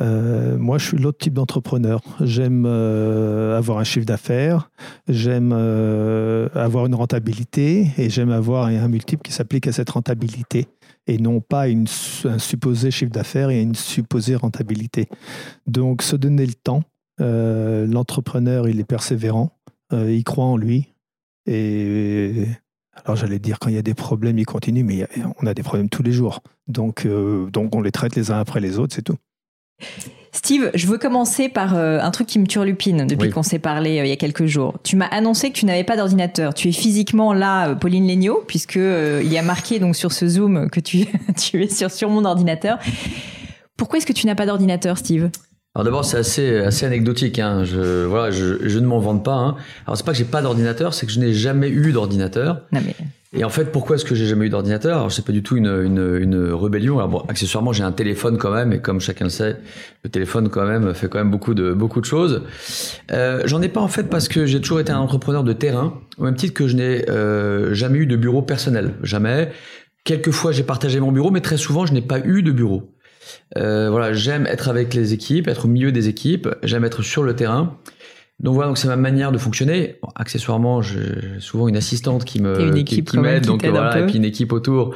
moi, 0.00 0.78
je 0.78 0.88
suis 0.88 0.98
l'autre 0.98 1.18
type 1.18 1.34
d'entrepreneur. 1.34 2.00
J'aime 2.20 2.66
avoir 2.66 3.78
un 3.78 3.84
chiffre 3.84 4.06
d'affaires, 4.06 4.70
j'aime 5.08 5.52
avoir 5.52 6.86
une 6.86 6.94
rentabilité 6.94 7.92
et 7.96 8.10
j'aime 8.10 8.30
avoir 8.30 8.66
un 8.66 8.88
multiple 8.88 9.22
qui 9.22 9.32
s'applique 9.32 9.68
à 9.68 9.72
cette 9.72 9.90
rentabilité 9.90 10.66
et 11.06 11.18
non 11.18 11.40
pas 11.40 11.68
une, 11.68 11.86
un 12.24 12.38
supposé 12.38 12.90
chiffre 12.90 13.12
d'affaires 13.12 13.50
et 13.50 13.60
une 13.60 13.74
supposée 13.74 14.36
rentabilité. 14.36 15.08
Donc 15.66 16.02
se 16.02 16.16
donner 16.16 16.46
le 16.46 16.54
temps, 16.54 16.82
euh, 17.20 17.86
l'entrepreneur 17.86 18.68
il 18.68 18.80
est 18.80 18.84
persévérant, 18.84 19.52
euh, 19.92 20.12
il 20.12 20.24
croit 20.24 20.46
en 20.46 20.56
lui 20.56 20.94
et 21.46 22.46
alors 23.04 23.16
j'allais 23.16 23.38
dire 23.38 23.58
quand 23.58 23.68
il 23.68 23.74
y 23.74 23.78
a 23.78 23.82
des 23.82 23.94
problèmes 23.94 24.38
il 24.38 24.46
continue 24.46 24.84
mais 24.84 25.06
on 25.40 25.46
a 25.46 25.54
des 25.54 25.62
problèmes 25.62 25.88
tous 25.88 26.02
les 26.02 26.12
jours 26.12 26.42
donc, 26.68 27.06
euh, 27.06 27.50
donc 27.50 27.74
on 27.74 27.80
les 27.82 27.92
traite 27.92 28.16
les 28.16 28.30
uns 28.30 28.38
après 28.38 28.60
les 28.60 28.78
autres 28.78 28.94
c'est 28.94 29.02
tout. 29.02 29.16
Steve, 30.34 30.72
je 30.74 30.88
veux 30.88 30.98
commencer 30.98 31.48
par 31.48 31.76
euh, 31.76 32.00
un 32.00 32.10
truc 32.10 32.26
qui 32.26 32.40
me 32.40 32.46
turlupine 32.46 33.06
depuis 33.06 33.30
qu'on 33.30 33.44
s'est 33.44 33.60
parlé 33.60 34.00
euh, 34.00 34.04
il 34.04 34.08
y 34.08 34.12
a 34.12 34.16
quelques 34.16 34.46
jours. 34.46 34.74
Tu 34.82 34.96
m'as 34.96 35.06
annoncé 35.06 35.50
que 35.50 35.56
tu 35.56 35.64
n'avais 35.64 35.84
pas 35.84 35.96
d'ordinateur. 35.96 36.54
Tu 36.54 36.68
es 36.68 36.72
physiquement 36.72 37.32
là, 37.32 37.68
euh, 37.68 37.74
Pauline 37.76 38.06
Legnaud, 38.08 38.42
puisque 38.46 38.74
il 38.74 39.32
y 39.32 39.38
a 39.38 39.42
marqué 39.42 39.78
donc 39.78 39.94
sur 39.94 40.12
ce 40.12 40.26
Zoom 40.26 40.70
que 40.70 40.80
tu, 40.80 41.06
tu 41.40 41.62
es 41.62 41.68
sur, 41.68 41.90
sur 41.90 42.10
mon 42.10 42.24
ordinateur. 42.24 42.78
Pourquoi 43.76 43.98
est-ce 43.98 44.06
que 44.06 44.12
tu 44.12 44.26
n'as 44.26 44.34
pas 44.34 44.44
d'ordinateur, 44.44 44.98
Steve? 44.98 45.30
Alors 45.74 45.84
d'abord 45.84 46.04
c'est 46.04 46.18
assez 46.18 46.58
assez 46.58 46.86
anecdotique. 46.86 47.38
Hein. 47.38 47.64
Je 47.64 48.04
voilà, 48.04 48.30
je, 48.30 48.68
je 48.68 48.78
ne 48.78 48.86
m'en 48.86 49.00
vante 49.00 49.24
pas. 49.24 49.34
Hein. 49.34 49.56
Alors 49.86 49.96
c'est 49.96 50.06
pas 50.06 50.12
que 50.12 50.18
j'ai 50.18 50.24
pas 50.24 50.42
d'ordinateur, 50.42 50.94
c'est 50.94 51.06
que 51.06 51.12
je 51.12 51.20
n'ai 51.20 51.32
jamais 51.32 51.68
eu 51.68 51.92
d'ordinateur. 51.92 52.62
Mais 52.72 52.94
et 53.36 53.42
en 53.42 53.48
fait, 53.48 53.72
pourquoi 53.72 53.96
est-ce 53.96 54.04
que 54.04 54.14
j'ai 54.14 54.26
jamais 54.26 54.46
eu 54.46 54.48
d'ordinateur? 54.48 54.96
Alors, 54.96 55.10
c'est 55.10 55.24
pas 55.24 55.32
du 55.32 55.42
tout 55.42 55.56
une, 55.56 55.66
une, 55.66 56.18
une 56.20 56.52
rébellion. 56.52 56.98
Alors, 56.98 57.08
bon, 57.08 57.18
accessoirement, 57.26 57.72
j'ai 57.72 57.82
un 57.82 57.90
téléphone 57.90 58.38
quand 58.38 58.52
même, 58.52 58.72
et 58.72 58.78
comme 58.78 59.00
chacun 59.00 59.24
le 59.24 59.30
sait, 59.30 59.56
le 60.04 60.10
téléphone 60.10 60.48
quand 60.48 60.64
même 60.64 60.94
fait 60.94 61.08
quand 61.08 61.18
même 61.18 61.32
beaucoup 61.32 61.52
de 61.52 61.72
beaucoup 61.72 62.00
de 62.00 62.06
choses. 62.06 62.42
Euh, 63.10 63.42
J'en 63.44 63.60
ai 63.60 63.68
pas 63.68 63.80
en 63.80 63.88
fait 63.88 64.04
parce 64.04 64.28
que 64.28 64.46
j'ai 64.46 64.60
toujours 64.60 64.78
été 64.78 64.92
un 64.92 65.00
entrepreneur 65.00 65.42
de 65.42 65.52
terrain, 65.52 65.94
au 66.16 66.22
même 66.22 66.36
titre 66.36 66.54
que 66.54 66.68
je 66.68 66.76
n'ai 66.76 67.10
euh, 67.10 67.74
jamais 67.74 67.98
eu 67.98 68.06
de 68.06 68.14
bureau 68.14 68.40
personnel, 68.40 68.94
jamais. 69.02 69.50
Quelquefois, 70.04 70.52
j'ai 70.52 70.62
partagé 70.62 71.00
mon 71.00 71.10
bureau, 71.10 71.32
mais 71.32 71.40
très 71.40 71.56
souvent, 71.56 71.86
je 71.86 71.92
n'ai 71.92 72.02
pas 72.02 72.20
eu 72.20 72.44
de 72.44 72.52
bureau. 72.52 72.94
Euh, 73.56 73.90
voilà, 73.90 74.12
j'aime 74.12 74.46
être 74.46 74.68
avec 74.68 74.94
les 74.94 75.12
équipes, 75.12 75.48
être 75.48 75.66
au 75.66 75.68
milieu 75.68 75.92
des 75.92 76.08
équipes, 76.08 76.48
j'aime 76.62 76.84
être 76.84 77.02
sur 77.02 77.22
le 77.22 77.36
terrain. 77.36 77.78
Donc 78.40 78.54
voilà, 78.54 78.68
donc 78.68 78.78
c'est 78.78 78.88
ma 78.88 78.96
manière 78.96 79.30
de 79.30 79.38
fonctionner. 79.38 79.96
accessoirement, 80.16 80.82
j'ai 80.82 81.38
souvent 81.38 81.68
une 81.68 81.76
assistante 81.76 82.24
qui 82.24 82.42
me 82.42 82.72
qui, 82.82 83.02
m'aide, 83.16 83.46
donc 83.46 83.64
voilà, 83.64 84.00
et 84.00 84.06
puis 84.06 84.16
une 84.16 84.24
équipe 84.24 84.52
autour. 84.52 84.86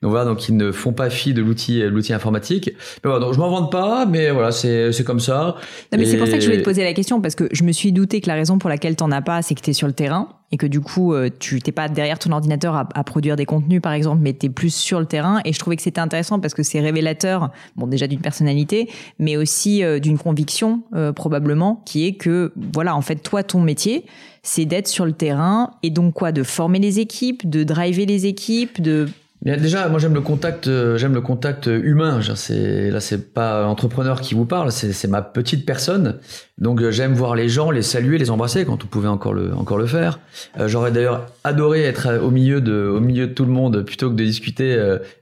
Donc 0.00 0.10
voilà, 0.10 0.24
donc 0.24 0.48
ils 0.48 0.56
ne 0.56 0.72
font 0.72 0.94
pas 0.94 1.10
fi 1.10 1.34
de 1.34 1.42
l'outil 1.42 1.82
l'outil 1.82 2.14
informatique. 2.14 2.70
Mais 3.04 3.10
voilà, 3.10 3.20
donc 3.20 3.34
je 3.34 3.38
m'en 3.38 3.50
vante 3.50 3.70
pas, 3.70 4.06
mais 4.06 4.30
voilà, 4.30 4.50
c'est 4.50 4.92
c'est 4.92 5.04
comme 5.04 5.20
ça. 5.20 5.56
Non, 5.92 5.98
mais 5.98 6.06
c'est 6.06 6.16
pour 6.16 6.26
ça 6.26 6.34
que 6.34 6.40
je 6.40 6.46
voulais 6.46 6.60
te 6.60 6.64
poser 6.64 6.84
la 6.84 6.94
question 6.94 7.20
parce 7.20 7.34
que 7.34 7.48
je 7.52 7.64
me 7.64 7.72
suis 7.72 7.92
douté 7.92 8.22
que 8.22 8.28
la 8.28 8.34
raison 8.34 8.58
pour 8.58 8.70
laquelle 8.70 8.96
t'en 8.96 9.10
as 9.10 9.22
pas, 9.22 9.42
c'est 9.42 9.54
que 9.54 9.60
tu 9.60 9.70
es 9.70 9.74
sur 9.74 9.86
le 9.86 9.92
terrain 9.92 10.28
et 10.52 10.56
que 10.56 10.66
du 10.66 10.80
coup 10.80 11.12
euh, 11.12 11.28
tu 11.38 11.60
t'es 11.60 11.72
pas 11.72 11.88
derrière 11.88 12.18
ton 12.18 12.32
ordinateur 12.32 12.74
à, 12.74 13.04
produire 13.04 13.36
des 13.36 13.46
contenus 13.46 13.82
par 13.82 13.92
exemple 13.92 14.18
mais 14.22 14.32
tu 14.32 14.46
es 14.46 14.48
plus 14.48 14.74
sur 14.74 15.00
le 15.00 15.06
terrain. 15.06 15.40
Et 15.44 15.52
je 15.52 15.58
trouvais 15.58 15.76
que 15.76 15.82
c'était 15.82 16.00
intéressant 16.00 16.40
parce 16.40 16.54
que 16.54 16.62
c'est 16.62 16.80
révélateur 16.80 17.50
bon 17.76 17.86
déjà 17.86 18.06
d'une 18.06 18.20
personnalité 18.20 18.88
mais 19.18 19.36
aussi 19.36 19.82
euh, 19.82 19.98
d'une 19.98 20.18
conviction 20.18 20.82
euh, 20.94 21.12
probablement 21.12 21.82
qui 21.84 22.06
est 22.06 22.14
que 22.14 22.52
voilà 22.72 22.96
en 22.96 23.02
fait 23.02 23.16
toi 23.16 23.42
ton 23.42 23.60
métier 23.60 24.06
c'est 24.42 24.64
d'être 24.64 24.88
sur 24.88 25.04
le 25.04 25.12
terrain 25.12 25.72
et 25.82 25.90
donc 25.90 26.14
quoi? 26.14 26.30
De 26.30 26.42
former 26.42 26.78
les 26.78 27.00
équipes 27.00 27.48
de 27.48 27.64
driver 27.64 28.06
les 28.06 28.26
équipes 28.26 28.80
de 28.80 29.08
déjà, 29.54 29.88
moi 29.88 30.00
j'aime 30.00 30.14
le 30.14 30.20
contact, 30.20 30.66
euh, 30.66 30.96
j'aime 30.96 31.14
le 31.14 31.20
contact 31.20 31.66
humain. 31.66 32.20
C'est 32.34 32.90
là, 32.90 32.98
c'est 32.98 33.32
pas 33.32 33.64
entrepreneur 33.66 34.20
qui 34.20 34.34
vous 34.34 34.44
parle, 34.44 34.72
c'est 34.72 35.06
ma 35.06 35.22
petite 35.22 35.64
personne. 35.64 36.18
Donc 36.58 36.82
euh, 36.82 36.90
j'aime 36.90 37.12
voir 37.12 37.36
les 37.36 37.48
gens, 37.48 37.70
les 37.70 37.82
saluer, 37.82 38.18
les 38.18 38.30
embrasser 38.30 38.64
quand 38.64 38.82
on 38.82 38.86
pouvait 38.88 39.06
encore 39.06 39.34
le 39.34 39.54
encore 39.54 39.78
le 39.78 39.86
faire. 39.86 40.18
Euh, 40.58 40.66
j'aurais 40.66 40.90
d'ailleurs 40.90 41.26
adoré 41.44 41.84
être 41.84 42.18
au 42.20 42.32
milieu 42.32 42.60
de 42.60 42.88
au 42.88 42.98
milieu 42.98 43.28
de 43.28 43.32
tout 43.34 43.44
le 43.44 43.52
monde 43.52 43.82
plutôt 43.82 44.10
que 44.10 44.16
de 44.16 44.24
discuter 44.24 44.76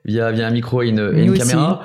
via 0.07 0.33
via 0.33 0.47
un 0.47 0.51
micro 0.51 0.83
et 0.83 0.89
une, 0.89 1.13
et 1.15 1.25
une 1.25 1.37
caméra. 1.37 1.83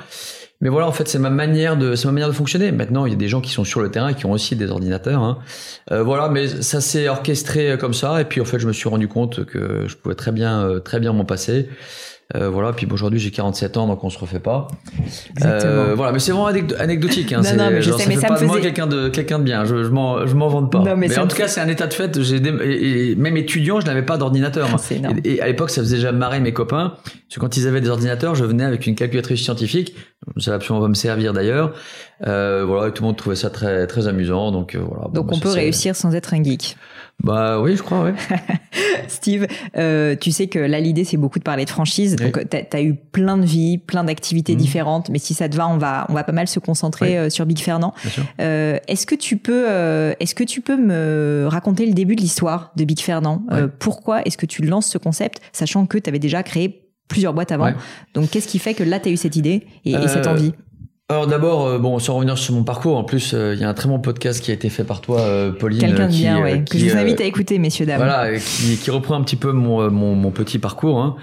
Mais 0.62 0.68
voilà, 0.68 0.86
en 0.86 0.92
fait, 0.92 1.08
c'est 1.08 1.18
ma 1.18 1.30
manière 1.30 1.78
de, 1.78 1.94
c'est 1.94 2.04
ma 2.06 2.12
manière 2.12 2.28
de 2.28 2.34
fonctionner. 2.34 2.70
Maintenant, 2.70 3.06
il 3.06 3.10
y 3.10 3.14
a 3.14 3.18
des 3.18 3.28
gens 3.28 3.40
qui 3.40 3.50
sont 3.50 3.64
sur 3.64 3.80
le 3.80 3.90
terrain 3.90 4.08
et 4.08 4.14
qui 4.14 4.26
ont 4.26 4.32
aussi 4.32 4.56
des 4.56 4.70
ordinateurs. 4.70 5.22
Hein. 5.22 5.38
Euh, 5.90 6.02
voilà, 6.02 6.28
mais 6.28 6.48
ça 6.48 6.82
s'est 6.82 7.08
orchestré 7.08 7.78
comme 7.80 7.94
ça. 7.94 8.20
Et 8.20 8.26
puis, 8.26 8.42
en 8.42 8.44
fait, 8.44 8.58
je 8.58 8.66
me 8.66 8.74
suis 8.74 8.86
rendu 8.86 9.08
compte 9.08 9.46
que 9.46 9.84
je 9.86 9.96
pouvais 9.96 10.14
très 10.14 10.32
bien, 10.32 10.78
très 10.84 11.00
bien 11.00 11.14
m'en 11.14 11.24
passer. 11.24 11.70
Euh, 12.36 12.48
voilà, 12.48 12.72
puis 12.72 12.86
aujourd'hui 12.90 13.18
j'ai 13.18 13.32
47 13.32 13.76
ans, 13.76 13.88
donc 13.88 14.04
on 14.04 14.10
se 14.10 14.18
refait 14.18 14.38
pas. 14.38 14.68
Euh, 15.44 15.94
voilà, 15.96 16.12
mais 16.12 16.20
c'est 16.20 16.30
vraiment 16.30 16.46
anecdotique. 16.46 17.32
Hein, 17.32 17.40
non, 17.42 17.64
non, 17.64 17.70
mais 17.70 17.82
je 17.82 17.90
sais, 17.90 18.06
mais 18.06 18.16
ça 18.16 18.28
pas 18.28 18.34
me 18.34 18.38
faisait... 18.38 18.46
moi 18.46 18.60
quelqu'un 18.60 18.86
de 18.86 19.08
quelqu'un 19.08 19.40
de 19.40 19.44
bien. 19.44 19.64
Je, 19.64 19.82
je 19.82 19.88
m'en 19.88 20.26
je 20.26 20.34
m'en 20.36 20.48
vante 20.48 20.70
pas. 20.70 20.78
Non, 20.78 20.96
mais, 20.96 21.18
en 21.18 21.26
tout 21.26 21.36
cas, 21.36 21.48
c'est 21.48 21.60
un 21.60 21.68
état 21.68 21.88
de 21.88 21.94
fait. 21.94 22.22
J'ai 22.22 22.36
et, 22.36 23.16
même 23.16 23.36
étudiant, 23.36 23.80
je 23.80 23.86
n'avais 23.86 24.02
pas 24.02 24.16
d'ordinateur. 24.16 24.68
Et, 25.24 25.34
et, 25.34 25.42
à 25.42 25.46
l'époque, 25.46 25.70
ça 25.70 25.80
faisait 25.80 25.96
déjà 25.96 26.12
marrer 26.12 26.38
mes 26.38 26.52
copains. 26.52 26.94
Parce 27.04 27.34
que 27.34 27.40
quand 27.40 27.56
ils 27.56 27.66
avaient 27.66 27.80
des 27.80 27.90
ordinateurs, 27.90 28.34
je 28.36 28.44
venais 28.44 28.64
avec 28.64 28.86
une 28.86 28.94
calculatrice 28.94 29.42
scientifique. 29.42 29.96
Ça 30.36 30.52
va 30.52 30.56
absolument 30.56 30.84
pas 30.84 30.88
me 30.88 30.94
servir 30.94 31.32
d'ailleurs. 31.32 31.72
Euh, 32.26 32.64
voilà, 32.66 32.90
tout 32.90 33.02
le 33.02 33.08
monde 33.08 33.16
trouvait 33.16 33.36
ça 33.36 33.50
très 33.50 33.86
très 33.86 34.06
amusant. 34.06 34.52
Donc 34.52 34.74
euh, 34.74 34.80
voilà. 34.86 35.08
Donc 35.12 35.32
on 35.32 35.38
peut 35.38 35.48
réussir 35.48 35.96
sans 35.96 36.14
être 36.14 36.34
un 36.34 36.42
geek. 36.42 36.76
Bah 37.22 37.60
oui, 37.60 37.76
je 37.76 37.82
crois, 37.82 38.04
oui. 38.04 38.10
Steve, 39.08 39.46
euh, 39.76 40.16
tu 40.16 40.32
sais 40.32 40.46
que 40.46 40.58
là, 40.58 40.80
l'idée, 40.80 41.04
c'est 41.04 41.16
beaucoup 41.16 41.38
de 41.38 41.44
parler 41.44 41.64
de 41.64 41.70
franchise. 41.70 42.16
Donc, 42.16 42.38
tu 42.48 42.76
as, 42.76 42.82
eu 42.82 42.94
plein 42.94 43.36
de 43.36 43.44
vies, 43.44 43.78
plein 43.78 44.04
d'activités 44.04 44.54
mhm. 44.54 44.58
différentes. 44.58 45.08
Mais 45.10 45.18
si 45.18 45.34
ça 45.34 45.48
te 45.48 45.56
va, 45.56 45.68
on 45.68 45.76
va, 45.76 46.06
on 46.08 46.14
va 46.14 46.24
pas 46.24 46.32
mal 46.32 46.48
se 46.48 46.58
concentrer 46.58 47.18
euh, 47.18 47.30
sur 47.30 47.44
Big 47.46 47.58
Fernand. 47.58 47.92
Euh, 48.40 48.78
est-ce 48.88 49.06
que 49.06 49.14
tu 49.14 49.36
peux, 49.36 49.66
euh, 49.68 50.14
est-ce 50.20 50.34
que 50.34 50.44
tu 50.44 50.60
peux 50.60 50.76
me 50.76 51.46
raconter 51.48 51.86
le 51.86 51.92
début 51.92 52.16
de 52.16 52.22
l'histoire 52.22 52.72
de 52.76 52.84
Big 52.84 53.00
Fernand? 53.00 53.42
Euh, 53.52 53.68
Pourquoi 53.78 54.22
est-ce 54.22 54.38
que 54.38 54.46
tu 54.46 54.62
lances 54.62 54.86
ce 54.86 54.98
concept, 54.98 55.40
sachant 55.52 55.86
que 55.86 55.98
tu 55.98 56.08
avais 56.08 56.18
déjà 56.18 56.42
créé 56.42 56.86
plusieurs 57.08 57.34
boîtes 57.34 57.52
avant? 57.52 57.72
Donc, 58.14 58.30
qu'est-ce 58.30 58.48
qui 58.48 58.58
fait 58.58 58.74
que 58.74 58.84
là, 58.84 58.98
tu 58.98 59.08
as 59.08 59.12
eu 59.12 59.16
cette 59.16 59.36
idée 59.36 59.66
et, 59.84 59.92
et 59.92 60.08
cette 60.08 60.26
envie? 60.26 60.52
Alors 61.10 61.26
d'abord, 61.26 61.66
euh, 61.66 61.78
bon, 61.78 61.98
sans 61.98 62.14
revenir 62.14 62.38
sur 62.38 62.54
mon 62.54 62.62
parcours, 62.62 62.96
en 62.96 63.04
plus, 63.04 63.34
euh, 63.34 63.54
il 63.54 63.60
y 63.60 63.64
a 63.64 63.68
un 63.68 63.74
très 63.74 63.88
bon 63.88 63.98
podcast 63.98 64.40
qui 64.40 64.52
a 64.52 64.54
été 64.54 64.70
fait 64.70 64.84
par 64.84 65.00
toi, 65.00 65.20
euh, 65.20 65.50
Pauline. 65.50 65.80
Quelqu'un 65.80 66.06
de 66.06 66.12
bien, 66.12 66.40
oui. 66.40 66.64
Que 66.64 66.78
je 66.78 66.86
vous 66.86 66.96
invite 66.96 67.20
à 67.20 67.24
écouter, 67.24 67.58
messieurs, 67.58 67.84
dames. 67.84 67.98
Voilà, 67.98 68.38
qui, 68.38 68.76
qui 68.76 68.90
reprend 68.90 69.16
un 69.16 69.22
petit 69.22 69.36
peu 69.36 69.50
mon, 69.52 69.90
mon, 69.90 70.14
mon 70.14 70.30
petit 70.30 70.58
parcours. 70.58 71.00
Hein. 71.00 71.16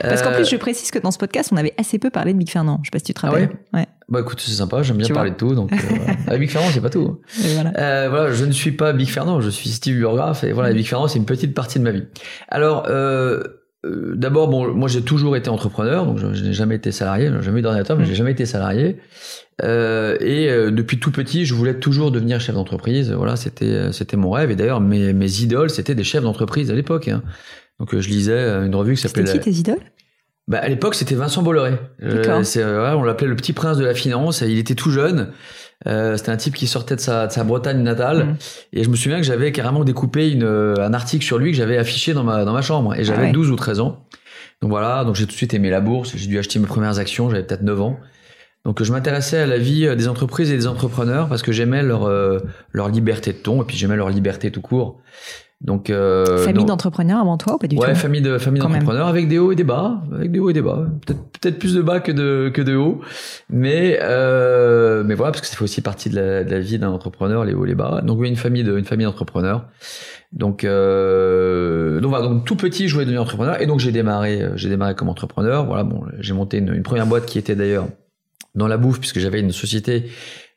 Parce 0.00 0.22
qu'en 0.22 0.32
plus, 0.32 0.48
je 0.48 0.56
précise 0.56 0.90
que 0.90 0.98
dans 0.98 1.10
ce 1.10 1.18
podcast, 1.18 1.50
on 1.52 1.56
avait 1.56 1.74
assez 1.78 1.98
peu 1.98 2.10
parlé 2.10 2.32
de 2.32 2.38
Big 2.38 2.48
Fernand. 2.48 2.80
Je 2.82 2.88
sais 2.88 2.90
pas 2.92 2.98
si 2.98 3.06
tu 3.06 3.14
te 3.14 3.20
ah 3.24 3.30
rappelles. 3.30 3.50
ouais, 3.74 3.86
Bah 4.08 4.20
écoute, 4.20 4.40
c'est 4.40 4.52
sympa, 4.52 4.82
j'aime 4.82 4.98
bien 4.98 5.08
parler 5.08 5.30
de 5.30 5.36
tout. 5.36 5.54
Donc, 5.54 5.72
euh, 5.72 6.38
Big 6.38 6.50
Fernand, 6.50 6.68
c'est 6.72 6.80
pas 6.80 6.90
tout. 6.90 7.20
voilà. 7.54 8.08
voilà, 8.08 8.32
je 8.32 8.44
ne 8.44 8.52
suis 8.52 8.72
pas 8.72 8.92
Big 8.92 9.08
Fernand, 9.08 9.40
je 9.40 9.50
suis 9.50 9.70
Steve 9.70 9.98
Burgraff. 9.98 10.44
Et 10.44 10.52
voilà, 10.52 10.72
Big 10.72 10.86
Fernand, 10.86 11.08
c'est 11.08 11.18
une 11.18 11.26
petite 11.26 11.54
partie 11.54 11.78
de 11.78 11.84
ma 11.84 11.90
vie. 11.90 12.04
Alors, 12.48 12.84
euh, 12.88 13.42
euh, 13.88 14.14
d'abord, 14.16 14.48
bon, 14.48 14.74
moi 14.74 14.88
j'ai 14.88 15.02
toujours 15.02 15.36
été 15.36 15.48
entrepreneur, 15.48 16.06
donc 16.06 16.18
je, 16.18 16.26
n'ai 16.26 16.52
jamais 16.52 16.76
été 16.76 16.92
salarié, 16.92 17.30
j'ai 17.32 17.42
jamais 17.42 17.60
eu 17.60 17.62
d'ordinateur, 17.62 17.96
mais 17.96 18.04
j'ai 18.04 18.14
jamais 18.14 18.32
été 18.32 18.46
salarié. 18.46 18.98
Euh, 19.62 20.16
et 20.20 20.48
euh, 20.48 20.70
depuis 20.70 20.98
tout 20.98 21.10
petit, 21.10 21.44
je 21.44 21.54
voulais 21.54 21.74
toujours 21.74 22.10
devenir 22.10 22.40
chef 22.40 22.54
d'entreprise. 22.54 23.10
Voilà, 23.10 23.36
c'était 23.36 23.92
c'était 23.92 24.16
mon 24.16 24.30
rêve. 24.30 24.50
Et 24.50 24.56
d'ailleurs, 24.56 24.80
mes, 24.80 25.12
mes 25.12 25.40
idoles, 25.40 25.70
c'était 25.70 25.94
des 25.94 26.04
chefs 26.04 26.22
d'entreprise 26.22 26.70
à 26.70 26.74
l'époque. 26.74 27.08
Hein. 27.08 27.22
Donc 27.80 27.98
je 27.98 28.08
lisais 28.08 28.38
une 28.64 28.74
revue 28.74 28.94
qui 28.94 29.02
s'appelait. 29.02 29.26
C'était 29.26 29.38
qui 29.38 29.50
tes 29.50 29.56
idoles? 29.60 29.80
Bah, 30.48 30.60
à 30.62 30.68
l'époque, 30.68 30.94
c'était 30.94 31.14
Vincent 31.14 31.42
Bolloré. 31.42 31.74
Euh, 32.02 32.94
on 32.96 33.04
l'appelait 33.04 33.28
le 33.28 33.36
petit 33.36 33.52
prince 33.52 33.76
de 33.76 33.84
la 33.84 33.94
finance. 33.94 34.40
Il 34.40 34.58
était 34.58 34.74
tout 34.74 34.90
jeune. 34.90 35.30
Euh, 35.86 36.16
c'était 36.16 36.30
un 36.30 36.36
type 36.36 36.54
qui 36.54 36.66
sortait 36.66 36.96
de 36.96 37.00
sa, 37.00 37.28
de 37.28 37.32
sa 37.32 37.44
Bretagne 37.44 37.82
natale. 37.82 38.24
Mm. 38.24 38.36
Et 38.72 38.84
je 38.84 38.88
me 38.88 38.96
souviens 38.96 39.18
que 39.18 39.26
j'avais 39.26 39.52
carrément 39.52 39.84
découpé 39.84 40.30
une, 40.30 40.44
un 40.44 40.92
article 40.92 41.24
sur 41.24 41.38
lui 41.38 41.52
que 41.52 41.56
j'avais 41.56 41.78
affiché 41.78 42.14
dans 42.14 42.24
ma, 42.24 42.44
dans 42.44 42.52
ma 42.52 42.62
chambre. 42.62 42.94
Et 42.94 43.04
j'avais 43.04 43.30
12 43.32 43.48
ah 43.48 43.52
ou 43.52 43.56
13 43.56 43.80
ans. 43.80 44.04
Donc 44.60 44.70
voilà, 44.70 45.04
donc 45.04 45.14
j'ai 45.14 45.24
tout 45.24 45.32
de 45.32 45.36
suite 45.36 45.54
aimé 45.54 45.70
la 45.70 45.80
bourse. 45.80 46.16
J'ai 46.16 46.26
dû 46.26 46.38
acheter 46.38 46.58
mes 46.58 46.66
premières 46.66 46.98
actions. 46.98 47.30
J'avais 47.30 47.44
peut-être 47.44 47.62
9 47.62 47.80
ans. 47.80 48.00
Donc 48.64 48.82
je 48.82 48.92
m'intéressais 48.92 49.38
à 49.38 49.46
la 49.46 49.58
vie 49.58 49.88
des 49.96 50.08
entreprises 50.08 50.50
et 50.50 50.56
des 50.56 50.66
entrepreneurs 50.66 51.28
parce 51.28 51.42
que 51.42 51.52
j'aimais 51.52 51.82
leur, 51.82 52.04
euh, 52.04 52.38
leur 52.72 52.88
liberté 52.88 53.32
de 53.32 53.38
ton 53.38 53.62
et 53.62 53.64
puis 53.64 53.76
j'aimais 53.76 53.96
leur 53.96 54.10
liberté 54.10 54.50
tout 54.50 54.60
court. 54.60 55.00
Donc 55.60 55.90
euh, 55.90 56.38
famille 56.44 56.64
d'entrepreneurs 56.64 57.18
avant 57.18 57.36
toi 57.36 57.56
ou 57.56 57.58
pas 57.58 57.66
du 57.66 57.74
tout 57.74 57.82
Ouais, 57.82 57.94
famille 57.96 58.20
de 58.20 58.38
famille 58.38 58.62
d'entrepreneurs 58.62 59.08
avec 59.08 59.26
des 59.26 59.38
hauts 59.38 59.50
et 59.50 59.56
des 59.56 59.64
bas, 59.64 60.02
avec 60.14 60.30
des 60.30 60.38
hauts 60.38 60.50
et 60.50 60.52
des 60.52 60.62
bas. 60.62 60.86
Peut-être 61.04 61.20
peut-être 61.32 61.58
plus 61.58 61.74
de 61.74 61.82
bas 61.82 61.98
que 61.98 62.12
de 62.12 62.48
que 62.54 62.62
de 62.62 62.76
hauts, 62.76 63.00
mais 63.50 63.98
euh, 64.00 65.02
mais 65.04 65.16
voilà 65.16 65.32
parce 65.32 65.40
que 65.40 65.48
ça 65.48 65.56
fait 65.56 65.64
aussi 65.64 65.80
partie 65.80 66.10
de 66.10 66.14
la, 66.14 66.44
de 66.44 66.50
la 66.50 66.60
vie 66.60 66.78
d'un 66.78 66.90
entrepreneur 66.90 67.44
les 67.44 67.54
hauts 67.54 67.64
et 67.64 67.68
les 67.68 67.74
bas. 67.74 68.02
Donc 68.04 68.20
oui, 68.20 68.28
une 68.28 68.36
famille 68.36 68.62
de 68.62 68.78
une 68.78 68.84
famille 68.84 69.06
d'entrepreneurs. 69.06 69.66
Donc 70.32 70.62
euh, 70.62 72.00
donc 72.00 72.10
voilà, 72.10 72.28
donc 72.28 72.44
tout 72.44 72.56
petit 72.56 72.86
je 72.86 72.92
voulais 72.92 73.06
devenir 73.06 73.22
entrepreneur 73.22 73.60
et 73.60 73.66
donc 73.66 73.80
j'ai 73.80 73.90
démarré 73.90 74.40
euh, 74.40 74.52
j'ai 74.54 74.68
démarré 74.68 74.94
comme 74.94 75.08
entrepreneur. 75.08 75.66
Voilà 75.66 75.82
bon, 75.82 76.04
j'ai 76.20 76.34
monté 76.34 76.58
une, 76.58 76.72
une 76.72 76.84
première 76.84 77.06
boîte 77.06 77.26
qui 77.26 77.36
était 77.36 77.56
d'ailleurs 77.56 77.88
dans 78.54 78.68
la 78.68 78.76
bouffe 78.76 79.00
puisque 79.00 79.18
j'avais 79.18 79.40
une 79.40 79.50
société 79.50 80.04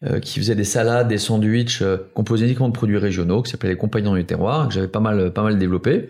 euh, 0.04 0.20
qui 0.20 0.40
faisait 0.40 0.56
des 0.56 0.64
salades, 0.64 1.08
des 1.08 1.20
sandwichs 1.20 1.84
euh, 1.84 1.98
composés 2.16 2.46
uniquement 2.46 2.68
de 2.68 2.74
produits 2.74 2.98
régionaux, 2.98 3.44
qui 3.44 3.52
s'appelait 3.52 3.70
les 3.70 3.78
Compagnons 3.78 4.16
du 4.16 4.26
Terroir, 4.26 4.68
que 4.68 4.74
j'avais 4.74 4.88
pas 4.88 5.00
mal, 5.00 5.32
pas 5.32 5.44
mal 5.44 5.60
développé. 5.60 6.10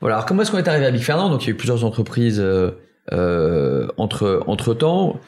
Voilà. 0.00 0.14
Alors 0.16 0.26
comment 0.26 0.42
est-ce 0.42 0.52
qu'on 0.52 0.58
est 0.58 0.68
arrivé 0.68 0.86
à 0.86 0.92
Big 0.92 1.02
Fernand? 1.02 1.28
Donc 1.28 1.42
il 1.42 1.46
y 1.46 1.50
a 1.50 1.52
eu 1.52 1.56
plusieurs 1.56 1.84
entreprises 1.84 2.40
euh, 2.40 3.88
entre 3.96 4.44
entre 4.46 4.72
temps 4.72 5.18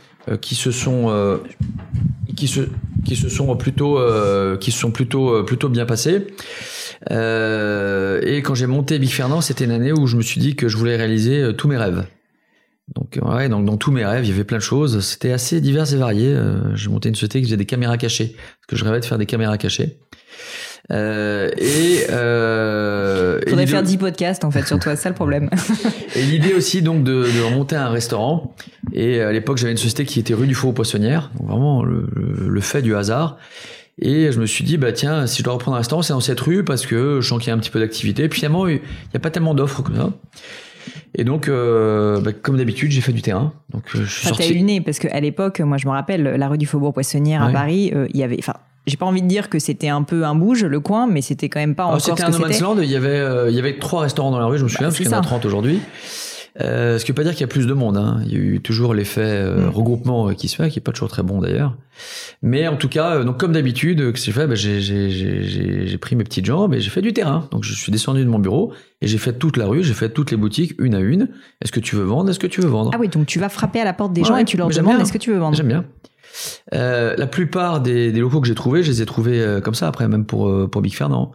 qui 0.40 0.54
se 0.54 0.70
sont 0.70 1.40
qui 2.36 2.46
se 2.46 2.60
qui 3.04 3.16
se 3.16 3.28
sont 3.28 3.56
plutôt 3.56 3.98
qui 4.60 4.70
se 4.70 4.78
sont 4.78 4.92
plutôt 4.92 5.42
plutôt 5.42 5.68
bien 5.68 5.84
passées. 5.84 6.28
et 7.10 8.42
quand 8.44 8.54
j'ai 8.54 8.66
monté 8.66 9.00
Big 9.00 9.10
Fernand, 9.10 9.40
c'était 9.40 9.64
une 9.64 9.72
année 9.72 9.92
où 9.92 10.06
je 10.06 10.16
me 10.16 10.22
suis 10.22 10.40
dit 10.40 10.54
que 10.54 10.68
je 10.68 10.76
voulais 10.76 10.94
réaliser 10.94 11.54
tous 11.56 11.66
mes 11.66 11.76
rêves. 11.76 12.04
Donc, 12.94 13.18
ouais, 13.22 13.48
donc 13.48 13.64
dans 13.64 13.76
tous 13.76 13.92
mes 13.92 14.04
rêves, 14.04 14.24
il 14.24 14.30
y 14.30 14.32
avait 14.32 14.44
plein 14.44 14.58
de 14.58 14.62
choses. 14.62 15.00
C'était 15.00 15.32
assez 15.32 15.60
divers 15.60 15.92
et 15.92 15.96
varié. 15.96 16.28
Euh, 16.28 16.74
j'ai 16.74 16.88
monté 16.88 17.08
une 17.08 17.14
société 17.14 17.40
qui 17.40 17.46
faisait 17.46 17.56
des 17.56 17.66
caméras 17.66 17.98
cachées, 17.98 18.34
parce 18.34 18.66
que 18.68 18.76
je 18.76 18.84
rêvais 18.84 19.00
de 19.00 19.04
faire 19.04 19.18
des 19.18 19.26
caméras 19.26 19.58
cachées. 19.58 19.98
Euh, 20.90 21.50
et 21.56 22.06
euh, 22.10 23.40
faudrait 23.46 23.66
faire 23.68 23.82
10 23.82 23.98
podcasts 23.98 24.44
en 24.44 24.50
fait 24.50 24.66
sur 24.66 24.78
toi, 24.80 24.96
c'est 24.96 25.02
ça 25.02 25.08
le 25.08 25.14
problème. 25.14 25.48
et 26.16 26.22
l'idée 26.22 26.52
aussi 26.52 26.82
donc 26.82 27.04
de, 27.04 27.22
de 27.22 27.42
remonter 27.42 27.76
un 27.76 27.90
restaurant. 27.90 28.56
Et 28.92 29.20
à 29.20 29.30
l'époque, 29.30 29.58
j'avais 29.58 29.70
une 29.70 29.78
société 29.78 30.04
qui 30.04 30.18
était 30.18 30.34
rue 30.34 30.48
du 30.48 30.54
Four 30.54 30.70
aux 30.70 30.72
Poissonnières, 30.72 31.30
donc 31.38 31.48
vraiment 31.48 31.84
le, 31.84 32.08
le, 32.12 32.60
fait 32.60 32.82
du 32.82 32.96
hasard. 32.96 33.38
Et 34.02 34.32
je 34.32 34.40
me 34.40 34.46
suis 34.46 34.64
dit, 34.64 34.78
bah 34.78 34.92
tiens, 34.92 35.26
si 35.26 35.38
je 35.38 35.44
dois 35.44 35.52
reprendre 35.52 35.76
un 35.76 35.80
restaurant, 35.80 36.02
c'est 36.02 36.14
dans 36.14 36.20
cette 36.20 36.40
rue 36.40 36.64
parce 36.64 36.86
que 36.86 37.20
je 37.20 37.28
sens 37.28 37.38
qu'il 37.38 37.48
y 37.48 37.50
a 37.50 37.54
un 37.54 37.58
petit 37.58 37.70
peu 37.70 37.78
d'activité. 37.78 38.24
Et 38.24 38.28
puis 38.28 38.40
finalement, 38.40 38.66
il 38.66 38.76
n'y 38.76 39.16
a 39.16 39.20
pas 39.20 39.30
tellement 39.30 39.54
d'offres 39.54 39.82
comme 39.82 39.96
ça. 39.96 40.10
Et 41.14 41.24
donc, 41.24 41.48
euh, 41.48 42.20
bah, 42.20 42.32
comme 42.32 42.56
d'habitude, 42.56 42.90
j'ai 42.90 43.00
fait 43.00 43.12
du 43.12 43.22
terrain. 43.22 43.52
Donc, 43.70 43.82
euh, 43.94 44.04
je 44.04 44.10
suis 44.10 44.28
sorti. 44.28 44.48
T'as 44.48 44.54
eu 44.54 44.58
le 44.58 44.64
nez 44.64 44.80
parce 44.80 44.98
qu'à 44.98 45.20
l'époque, 45.20 45.60
moi, 45.60 45.76
je 45.76 45.86
me 45.86 45.92
rappelle, 45.92 46.22
la 46.22 46.48
rue 46.48 46.58
du 46.58 46.66
Faubourg 46.66 46.92
Poissonnière 46.92 47.42
à 47.42 47.50
Paris, 47.50 47.92
euh, 47.94 48.06
il 48.14 48.20
y 48.20 48.22
avait, 48.22 48.36
enfin, 48.38 48.54
j'ai 48.86 48.96
pas 48.96 49.06
envie 49.06 49.22
de 49.22 49.26
dire 49.26 49.48
que 49.48 49.58
c'était 49.58 49.88
un 49.88 50.02
peu 50.02 50.24
un 50.24 50.34
bouge 50.34 50.64
le 50.64 50.80
coin, 50.80 51.06
mais 51.06 51.20
c'était 51.20 51.48
quand 51.48 51.60
même 51.60 51.74
pas 51.74 51.84
encore. 51.84 52.00
C'était 52.00 52.22
un 52.22 52.30
no 52.30 52.38
man's 52.38 52.60
land. 52.60 52.76
Il 52.80 52.90
y 52.90 52.96
avait, 52.96 53.50
il 53.50 53.54
y 53.54 53.58
avait 53.58 53.78
trois 53.78 54.02
restaurants 54.02 54.30
dans 54.30 54.38
la 54.38 54.46
rue, 54.46 54.58
je 54.58 54.64
me 54.64 54.68
souviens, 54.68 54.88
bah, 54.88 54.92
parce 54.92 54.98
qu'il 54.98 55.10
y 55.10 55.14
en 55.14 55.18
a 55.18 55.22
30 55.22 55.44
aujourd'hui. 55.44 55.80
Euh, 56.60 56.98
ce 56.98 57.04
qui 57.04 57.12
veut 57.12 57.16
pas 57.16 57.22
dire 57.22 57.32
qu'il 57.32 57.42
y 57.42 57.44
a 57.44 57.48
plus 57.48 57.66
de 57.66 57.72
monde. 57.72 57.96
Hein. 57.96 58.20
Il 58.26 58.32
y 58.32 58.36
a 58.36 58.38
eu 58.38 58.60
toujours 58.60 58.94
l'effet 58.94 59.20
euh, 59.20 59.66
mm. 59.66 59.68
regroupement 59.68 60.28
euh, 60.28 60.32
qui 60.32 60.48
se 60.48 60.56
fait, 60.56 60.68
qui 60.68 60.78
est 60.78 60.82
pas 60.82 60.92
toujours 60.92 61.08
très 61.08 61.22
bon 61.22 61.40
d'ailleurs. 61.40 61.76
Mais 62.42 62.66
en 62.66 62.76
tout 62.76 62.88
cas, 62.88 63.16
euh, 63.16 63.24
donc 63.24 63.38
comme 63.38 63.52
d'habitude, 63.52 64.12
que 64.12 64.18
j'ai 64.18 64.32
fait, 64.32 64.46
bah, 64.46 64.54
j'ai 64.54 65.98
pris 65.98 66.16
mes 66.16 66.24
petites 66.24 66.46
jambes 66.46 66.74
et 66.74 66.80
j'ai 66.80 66.90
fait 66.90 67.02
du 67.02 67.12
terrain. 67.12 67.48
Donc 67.52 67.64
je 67.64 67.72
suis 67.72 67.92
descendu 67.92 68.24
de 68.24 68.28
mon 68.28 68.38
bureau 68.38 68.72
et 69.00 69.06
j'ai 69.06 69.18
fait 69.18 69.34
toute 69.34 69.56
la 69.56 69.66
rue, 69.66 69.84
j'ai 69.84 69.94
fait 69.94 70.10
toutes 70.10 70.30
les 70.30 70.36
boutiques 70.36 70.74
une 70.78 70.94
à 70.94 71.00
une. 71.00 71.28
Est-ce 71.62 71.72
que 71.72 71.80
tu 71.80 71.96
veux 71.96 72.04
vendre? 72.04 72.30
Est-ce 72.30 72.40
que 72.40 72.46
tu 72.46 72.60
veux 72.60 72.68
vendre? 72.68 72.90
Ah 72.94 72.98
oui, 72.98 73.08
donc 73.08 73.26
tu 73.26 73.38
vas 73.38 73.48
frapper 73.48 73.80
à 73.80 73.84
la 73.84 73.92
porte 73.92 74.12
des 74.12 74.24
gens 74.24 74.36
et 74.36 74.44
tu 74.44 74.56
leur 74.56 74.68
demandes 74.68 75.00
est-ce 75.00 75.12
que 75.12 75.18
tu 75.18 75.30
veux 75.30 75.38
vendre? 75.38 75.56
J'aime 75.56 75.68
bien. 75.68 75.84
Euh, 76.74 77.16
la 77.16 77.26
plupart 77.26 77.80
des, 77.80 78.12
des 78.12 78.20
locaux 78.20 78.40
que 78.40 78.46
j'ai 78.46 78.54
trouvés, 78.54 78.82
je 78.82 78.90
les 78.90 79.02
ai 79.02 79.06
trouvés 79.06 79.58
comme 79.62 79.74
ça 79.74 79.88
après, 79.88 80.08
même 80.08 80.24
pour 80.24 80.70
pour 80.70 80.82
Big 80.82 80.94
Fernand. 80.94 81.32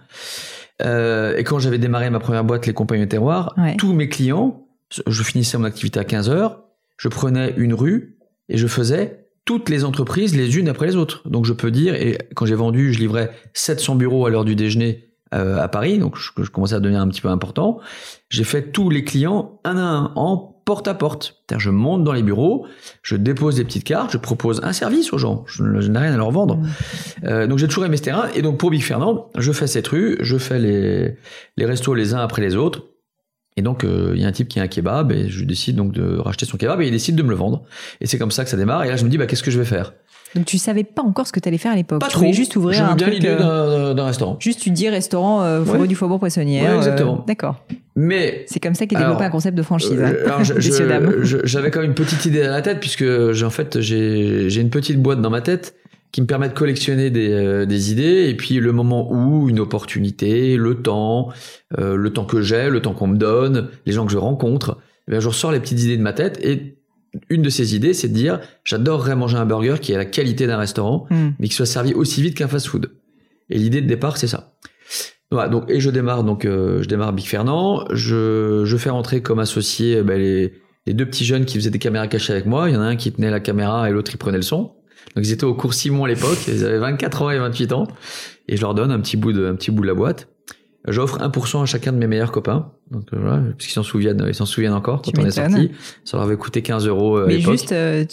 Euh, 0.82 1.38
et 1.38 1.43
quand 1.43 1.60
j'avais 1.60 1.78
démarré 1.78 2.10
ma 2.10 2.19
première 2.19 2.43
boîte, 2.43 2.65
les 2.65 2.73
Compagnies 2.73 3.08
Terroir, 3.08 3.56
tous 3.78 3.93
mes 3.93 4.10
clients 4.10 4.64
je 4.89 5.24
finissais 5.24 5.58
mon 5.58 5.65
activité 5.65 6.00
à 6.00 6.04
15 6.04 6.30
heures, 6.30 6.63
je 6.98 7.08
prenais 7.08 7.54
une 7.58 7.74
rue 7.74 8.17
et 8.50 8.58
je 8.58 8.67
faisais 8.67 9.28
toutes 9.45 9.69
les 9.69 9.84
entreprises 9.84 10.36
les 10.36 10.58
unes 10.58 10.67
après 10.67 10.88
les 10.88 10.95
autres. 10.95 11.28
Donc 11.30 11.45
je 11.45 11.54
peux 11.54 11.71
dire, 11.71 11.95
et 11.95 12.17
quand 12.36 12.45
j'ai 12.45 12.56
vendu, 12.56 12.93
je 12.93 13.00
livrais 13.00 13.32
700 13.54 13.95
bureaux 13.95 14.26
à 14.26 14.30
l'heure 14.30 14.45
du 14.45 14.56
déjeuner 14.56 15.12
euh, 15.34 15.62
à 15.62 15.67
Paris, 15.67 15.98
donc 15.98 16.17
je, 16.17 16.32
je, 16.43 16.50
commençais 16.50 16.76
à 16.76 16.80
devenir 16.80 17.02
un 17.02 17.08
petit 17.08 17.21
peu 17.21 17.30
important. 17.30 17.80
J'ai 18.30 18.43
fait 18.43 18.71
tous 18.71 18.89
les 18.89 19.04
clients 19.04 19.60
un 19.63 19.78
à 19.78 19.82
un, 19.82 20.12
en 20.15 20.38
porte 20.65 20.88
à 20.88 20.95
porte. 20.95 21.43
je 21.56 21.69
monte 21.69 22.04
dans 22.04 22.12
les 22.12 22.24
bureaux, 22.24 22.65
je 23.04 23.15
dépose 23.15 23.56
des 23.56 23.63
petites 23.63 23.84
cartes, 23.84 24.12
je 24.12 24.17
propose 24.17 24.62
un 24.63 24.74
service 24.74 25.13
aux 25.13 25.19
gens. 25.19 25.43
Je, 25.48 25.63
n'ai 25.63 26.00
rien 26.00 26.13
à 26.13 26.17
leur 26.17 26.32
vendre. 26.32 26.58
Mmh. 26.58 26.67
Euh, 27.26 27.48
donc 27.48 27.60
j'ai 27.60 27.67
toujours 27.67 27.86
aimé 27.86 27.98
ce 27.98 28.04
terrain. 28.04 28.30
Et 28.34 28.41
donc 28.41 28.58
pour 28.58 28.71
Big 28.71 28.84
Fernand, 28.84 29.30
je 29.38 29.52
fais 29.52 29.67
cette 29.67 29.88
rue, 29.88 30.17
je 30.21 30.38
fais 30.38 30.58
les, 30.58 31.17
les 31.56 31.65
restos 31.65 31.93
les 31.93 32.15
uns 32.15 32.19
après 32.19 32.41
les 32.41 32.56
autres. 32.56 32.86
Et 33.58 33.62
donc, 33.62 33.84
euh, 33.84 34.12
il 34.15 34.22
y 34.22 34.26
a 34.26 34.28
un 34.28 34.32
type 34.34 34.50
qui 34.50 34.60
a 34.60 34.63
un 34.63 34.68
kebab 34.68 35.13
et 35.13 35.30
je 35.30 35.46
décide 35.46 35.78
donc 35.78 35.94
de 35.94 36.18
racheter 36.18 36.46
son 36.46 36.58
kebab 36.58 36.82
et 36.82 36.88
il 36.88 36.91
décide 36.91 37.15
de 37.15 37.24
me 37.24 37.30
le 37.30 37.36
vendre. 37.36 37.63
Et 38.02 38.06
c'est 38.06 38.18
comme 38.18 38.32
ça 38.32 38.44
que 38.44 38.50
ça 38.50 38.58
démarre. 38.58 38.84
Et 38.84 38.89
là, 38.89 38.98
je 38.98 39.06
me 39.06 39.10
dis, 39.10 39.18
bah, 39.18 39.28
qu'est-ce 39.28 39.44
que 39.44 39.52
je 39.52 39.58
vais 39.58 39.65
faire? 39.65 39.94
Donc 40.36 40.46
tu 40.46 40.58
savais 40.58 40.84
pas 40.84 41.02
encore 41.02 41.26
ce 41.28 41.32
que 41.32 41.39
tu 41.39 41.48
allais 41.48 41.58
faire 41.58 41.72
à 41.72 41.76
l'époque. 41.76 42.02
Pas 42.02 42.10
trop. 42.10 42.30
juste 42.34 42.58
ouvrir 42.58 42.84
un 42.84 42.96
bien 42.96 43.08
l'idée 43.08 43.30
euh, 43.30 43.94
d'un 43.94 44.06
restaurant. 44.06 44.36
Juste 44.41 44.60
tu 44.60 44.70
dis 44.70 44.89
restaurant 44.89 45.44
euh, 45.44 45.86
du 45.86 45.96
Faubourg 45.96 46.20
Poissonnière. 46.20 46.72
Ouais, 46.72 46.76
exactement. 46.76 47.24
D'accord. 47.26 47.63
Mais 47.96 48.44
c'est 48.48 48.60
comme 48.60 48.76
ça 48.76 48.86
qu'est 48.86 48.98
développé 48.98 49.24
un 49.24 49.30
concept 49.30 49.58
de 49.58 49.63
franchise. 49.63 49.98
Hein, 50.02 50.44
j'avais 51.46 51.72
quand 51.72 51.80
même 51.80 51.91
une 51.91 51.96
petite 51.96 52.26
idée 52.26 52.44
dans 52.44 52.52
la 52.52 52.62
tête 52.62 52.82
puisque 52.82 53.06
en 53.06 53.50
fait 53.50 53.80
j'ai 53.80 54.60
une 54.60 54.70
petite 54.70 55.02
boîte 55.02 55.22
dans 55.22 55.30
ma 55.30 55.39
tête 55.39 55.76
qui 56.15 56.21
me 56.21 56.28
permet 56.28 56.47
de 56.47 56.54
collectionner 56.54 57.10
des, 57.10 57.30
euh, 57.30 57.65
des, 57.65 57.91
idées 57.91 58.30
et 58.30 58.38
puis 58.38 58.62
le 58.62 58.71
moment 58.71 59.12
où 59.12 59.49
une 59.49 59.60
opportunité, 59.60 60.56
le 60.56 60.82
temps, 60.82 61.28
euh, 61.78 61.97
le 61.97 62.13
temps 62.13 62.23
que 62.23 62.41
j'ai, 62.41 62.69
le 62.69 62.82
temps 62.82 62.93
qu'on 62.93 63.08
me 63.08 63.17
donne, 63.17 63.67
les 63.86 63.91
gens 63.91 64.06
que 64.06 64.13
je 64.13 64.17
rencontre, 64.17 64.78
eh 65.10 65.12
bien 65.12 65.19
je 65.19 65.28
ressors 65.28 65.51
les 65.51 65.60
petites 65.60 65.82
idées 65.84 65.97
de 65.97 66.01
ma 66.01 66.13
tête 66.13 66.39
et 66.41 66.80
une 67.30 67.41
de 67.41 67.49
ces 67.49 67.75
idées, 67.75 67.93
c'est 67.93 68.08
de 68.08 68.13
dire 68.13 68.39
j'adorerais 68.63 69.17
manger 69.17 69.36
un 69.36 69.45
burger 69.45 69.75
qui 69.82 69.93
a 69.93 69.97
la 69.97 70.06
qualité 70.06 70.47
d'un 70.47 70.56
restaurant, 70.56 71.06
hmm. 71.10 71.32
mais 71.38 71.49
qui 71.49 71.54
soit 71.54 71.65
servi 71.65 71.93
aussi 71.93 72.21
vite 72.21 72.38
qu'un 72.38 72.47
fast-food. 72.47 72.91
Et 73.49 73.58
l'idée 73.58 73.82
de 73.82 73.88
départ, 73.88 74.15
c'est 74.15 74.28
ça. 74.28 74.56
Voilà, 75.32 75.49
donc 75.49 75.69
et 75.69 75.82
je 75.82 75.89
démarre 75.89 76.23
donc 76.23 76.45
euh, 76.45 76.82
je 76.82 76.88
démarre 76.88 77.12
Big 77.12 77.25
Fernand. 77.25 77.84
Je, 77.91 78.63
je 78.63 78.78
fais 78.78 78.89
rentrer 78.89 79.21
comme 79.21 79.39
associé 79.39 80.01
ben, 80.01 80.17
les, 80.17 80.54
les 80.86 80.93
deux 80.93 81.08
petits 81.08 81.25
jeunes 81.25 81.43
qui 81.43 81.58
faisaient 81.58 81.71
des 81.71 81.80
caméras 81.80 82.08
cachées 82.08 82.32
avec 82.32 82.45
moi. 82.45 82.69
Il 82.69 82.73
y 82.73 82.78
en 82.78 82.82
a 82.82 82.86
un 82.86 82.95
qui 82.95 83.12
tenait 83.12 83.32
la 83.32 83.41
caméra 83.41 83.89
et 83.89 83.91
l'autre 83.91 84.12
il 84.13 84.17
prenait 84.17 84.38
le 84.38 84.43
son. 84.43 84.71
Donc 85.15 85.26
ils 85.26 85.32
étaient 85.32 85.46
au 85.46 85.54
cours 85.54 85.74
Simon 85.74 86.06
à 86.06 86.08
l'époque, 86.08 86.38
ils 86.48 86.65
avaient 86.65 86.80
24 86.80 87.22
ans 87.22 87.30
et 87.30 87.38
28 87.38 87.74
ans, 87.74 87.88
et 88.48 88.58
je 88.58 88.62
leur 88.62 88.74
donne 88.74 88.91
un 88.91 89.00
petit 89.00 89.18
bout 89.18 89.34
de, 89.34 89.46
un 89.48 89.56
petit 89.56 89.72
bout 89.72 89.82
de 89.82 89.88
la 89.88 89.94
boîte. 89.94 90.28
J'offre 90.88 91.20
1% 91.20 91.63
à 91.63 91.65
chacun 91.65 91.91
de 91.94 91.98
mes 91.98 92.08
meilleurs 92.08 92.32
copains. 92.32 92.72
Donc 92.91 93.06
euh, 93.13 93.17
voilà, 93.19 93.38
parce 93.38 93.65
qu'ils 93.65 93.74
s'en 93.74 93.82
souviennent, 93.82 94.24
ils 94.28 94.36
s'en 94.36 94.45
souviennent 94.45 94.74
encore 94.74 95.02
quand 95.02 95.12
on 95.17 95.26
est 95.26 95.32
sorti. 95.32 95.71
Ça 96.04 96.17
leur 96.17 96.26
avait 96.28 96.38
coûté 96.38 96.62
15 96.62 96.86
euros. 96.86 97.17
Euh, 97.17 97.26
Mais 97.28 97.39
juste 97.39 97.71
euh, 97.71 98.06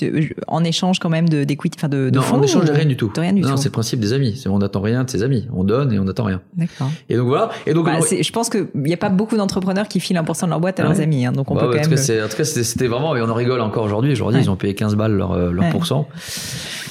en 0.47 0.65
échange 0.65 0.99
quand 0.99 1.11
même 1.11 1.29
de 1.29 1.45
d'equity, 1.45 1.77
enfin 1.79 1.91
de, 1.91 2.09
de 2.09 2.17
non, 2.17 2.23
fonds, 2.23 2.37
en 2.37 2.43
échange 2.43 2.65
de 2.65 2.73
rien 2.73 2.87
du 2.87 2.97
tout. 2.97 3.11
De 3.15 3.21
rien 3.21 3.35
du 3.35 3.43
non, 3.43 3.59
c'est 3.59 3.69
le 3.69 3.73
principe 3.73 4.01
des 4.01 4.15
amis. 4.15 4.43
On 4.49 4.59
n'attend 4.59 4.81
rien 4.81 5.05
de 5.05 5.11
ses 5.11 5.23
amis. 5.23 5.47
On 5.53 5.63
donne 5.63 5.93
et 5.93 5.99
on 5.99 6.05
n'attend 6.05 6.25
rien. 6.25 6.41
D'accord. 6.57 6.91
Et 7.11 7.17
donc 7.17 7.27
voilà. 7.27 7.51
Et 7.67 7.75
donc 7.75 7.85
bah, 7.85 7.99
je 8.01 8.33
pense 8.33 8.49
qu'il 8.49 8.67
n'y 8.75 8.95
a 8.95 8.97
pas 8.97 9.11
beaucoup 9.11 9.37
d'entrepreneurs 9.37 9.89
qui 9.89 10.01
filent 10.01 10.17
1% 10.17 10.45
de 10.45 10.49
leur 10.49 10.61
boîte 10.61 10.81
à 10.81 10.85
leurs 10.85 11.01
amis. 11.03 11.27
Hein, 11.27 11.33
donc 11.33 11.51
on 11.51 11.55
bah, 11.55 11.61
peut 11.63 11.79
quand 11.79 11.89
même. 11.91 12.25
En 12.25 12.29
tout 12.29 12.37
cas, 12.37 12.45
c'était 12.45 12.87
vraiment. 12.87 13.15
Et 13.15 13.21
on 13.21 13.29
en 13.29 13.35
rigole 13.35 13.61
encore 13.61 13.85
aujourd'hui. 13.85 14.13
Aujourd'hui, 14.13 14.41
ils 14.41 14.51
ont 14.51 14.57
payé 14.57 14.75
15 14.75 14.97
balles 14.97 15.13
leur 15.13 15.37
leur 15.53 15.69
pourcent. 15.69 16.09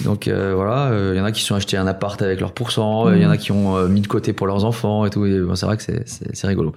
Donc 0.05 0.29
voilà, 0.29 0.91
il 1.13 1.17
y 1.17 1.19
en 1.19 1.25
a 1.25 1.31
qui 1.31 1.41
sont 1.41 1.55
achetés 1.55 1.77
un 1.77 1.87
appart 1.87 2.21
avec 2.21 2.41
leur 2.41 2.51
pourcent. 2.51 3.11
Il 3.11 3.23
y 3.23 3.25
en 3.25 3.31
a 3.31 3.37
qui 3.37 3.51
ont 3.51 3.87
mis 3.87 4.01
de 4.01 4.07
côté 4.07 4.33
pour 4.33 4.45
leurs 4.45 4.65
enfants 4.65 5.03
et 5.03 5.09
tout. 5.09 5.25
c'est 5.55 5.65
vrai 5.65 5.77
que 5.77 5.83
c'est 6.05 6.47
rigolo. 6.47 6.75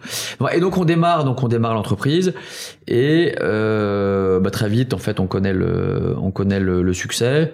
Et 0.54 0.60
donc 0.60 0.78
on 0.78 0.93
démarre, 0.94 1.24
donc 1.24 1.42
on 1.42 1.48
démarre 1.48 1.74
l'entreprise 1.74 2.32
et 2.86 3.34
euh, 3.40 4.40
bah, 4.40 4.50
très 4.50 4.68
vite 4.68 4.94
en 4.94 4.98
fait 4.98 5.20
on 5.20 5.26
connaît 5.26 5.52
le 5.52 6.14
on 6.20 6.30
connaît 6.30 6.60
le, 6.60 6.92
succès. 6.92 7.52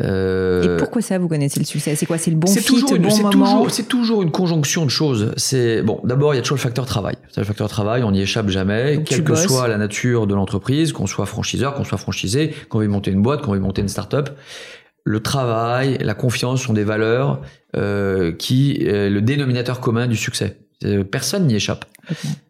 Euh, 0.00 0.76
et 0.76 0.78
pourquoi 0.78 1.00
ça 1.00 1.18
vous 1.18 1.28
connaissez 1.28 1.60
le 1.60 1.64
succès? 1.64 1.94
C'est 1.94 2.06
quoi? 2.06 2.18
C'est 2.18 2.30
le 2.30 2.36
bon 2.36 2.48
fit, 2.48 2.64
toujours 2.64 2.92
le 2.92 2.98
bon 2.98 3.16
moment? 3.16 3.30
toujours, 3.30 3.70
C'est 3.70 3.88
toujours 3.88 4.22
une 4.22 4.30
conjonction 4.30 4.84
de 4.84 4.90
choses. 4.90 5.32
C'est 5.36 5.82
bon. 5.82 6.00
D'abord, 6.04 6.34
il 6.34 6.36
y 6.36 6.40
a 6.40 6.42
toujours 6.42 6.56
le 6.56 6.62
facteur 6.62 6.86
travail. 6.86 7.16
Le 7.36 7.44
facteur 7.44 7.68
travail, 7.68 8.02
on 8.02 8.10
n'y 8.10 8.20
échappe 8.20 8.48
jamais, 8.48 9.02
quelle 9.04 9.24
que 9.24 9.34
soit 9.34 9.68
la 9.68 9.78
nature 9.78 10.26
de 10.26 10.34
l'entreprise, 10.34 10.92
qu'on 10.92 11.06
soit 11.06 11.26
franchiseur, 11.26 11.74
qu'on 11.74 11.84
soit 11.84 11.98
franchisé, 11.98 12.54
qu'on 12.68 12.78
veuille 12.78 12.88
monter 12.88 13.10
une 13.10 13.22
boîte, 13.22 13.42
qu'on 13.42 13.52
veuille 13.52 13.60
monter 13.60 13.82
une 13.82 13.88
start-up. 13.88 14.30
Le 15.04 15.20
travail, 15.20 15.98
la 16.00 16.14
confiance 16.14 16.62
sont 16.62 16.72
des 16.72 16.84
valeurs 16.84 17.40
euh, 17.76 18.32
qui 18.32 18.78
le 18.84 19.20
dénominateur 19.20 19.80
commun 19.80 20.08
du 20.08 20.16
succès. 20.16 20.58
Personne 21.10 21.46
n'y 21.46 21.54
échappe. 21.54 21.84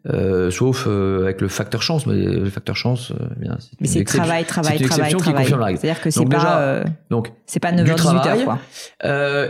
Euh, 0.07 0.51
sauf 0.51 0.85
euh, 0.87 1.23
avec 1.23 1.41
le 1.41 1.47
facteur 1.47 1.81
chance, 1.81 2.05
mais 2.05 2.15
le 2.15 2.49
facteur 2.49 2.75
chance, 2.75 3.11
euh, 3.11 3.25
bien, 3.37 3.57
c'est 3.59 3.81
mais 3.81 3.87
c'est 3.87 4.03
travail, 4.03 4.45
travail, 4.45 4.81
travail, 4.81 5.15
travail. 5.15 5.77
C'est-à-dire 5.77 6.01
que 6.01 6.09
c'est 6.09 6.25
pas, 6.25 6.83
donc 7.09 7.31
c'est 7.45 7.59
pas 7.59 7.71
9 7.71 7.89
heures 7.89 7.95
18 7.95 8.27
heures, 8.27 8.43
quoi. 8.43 8.59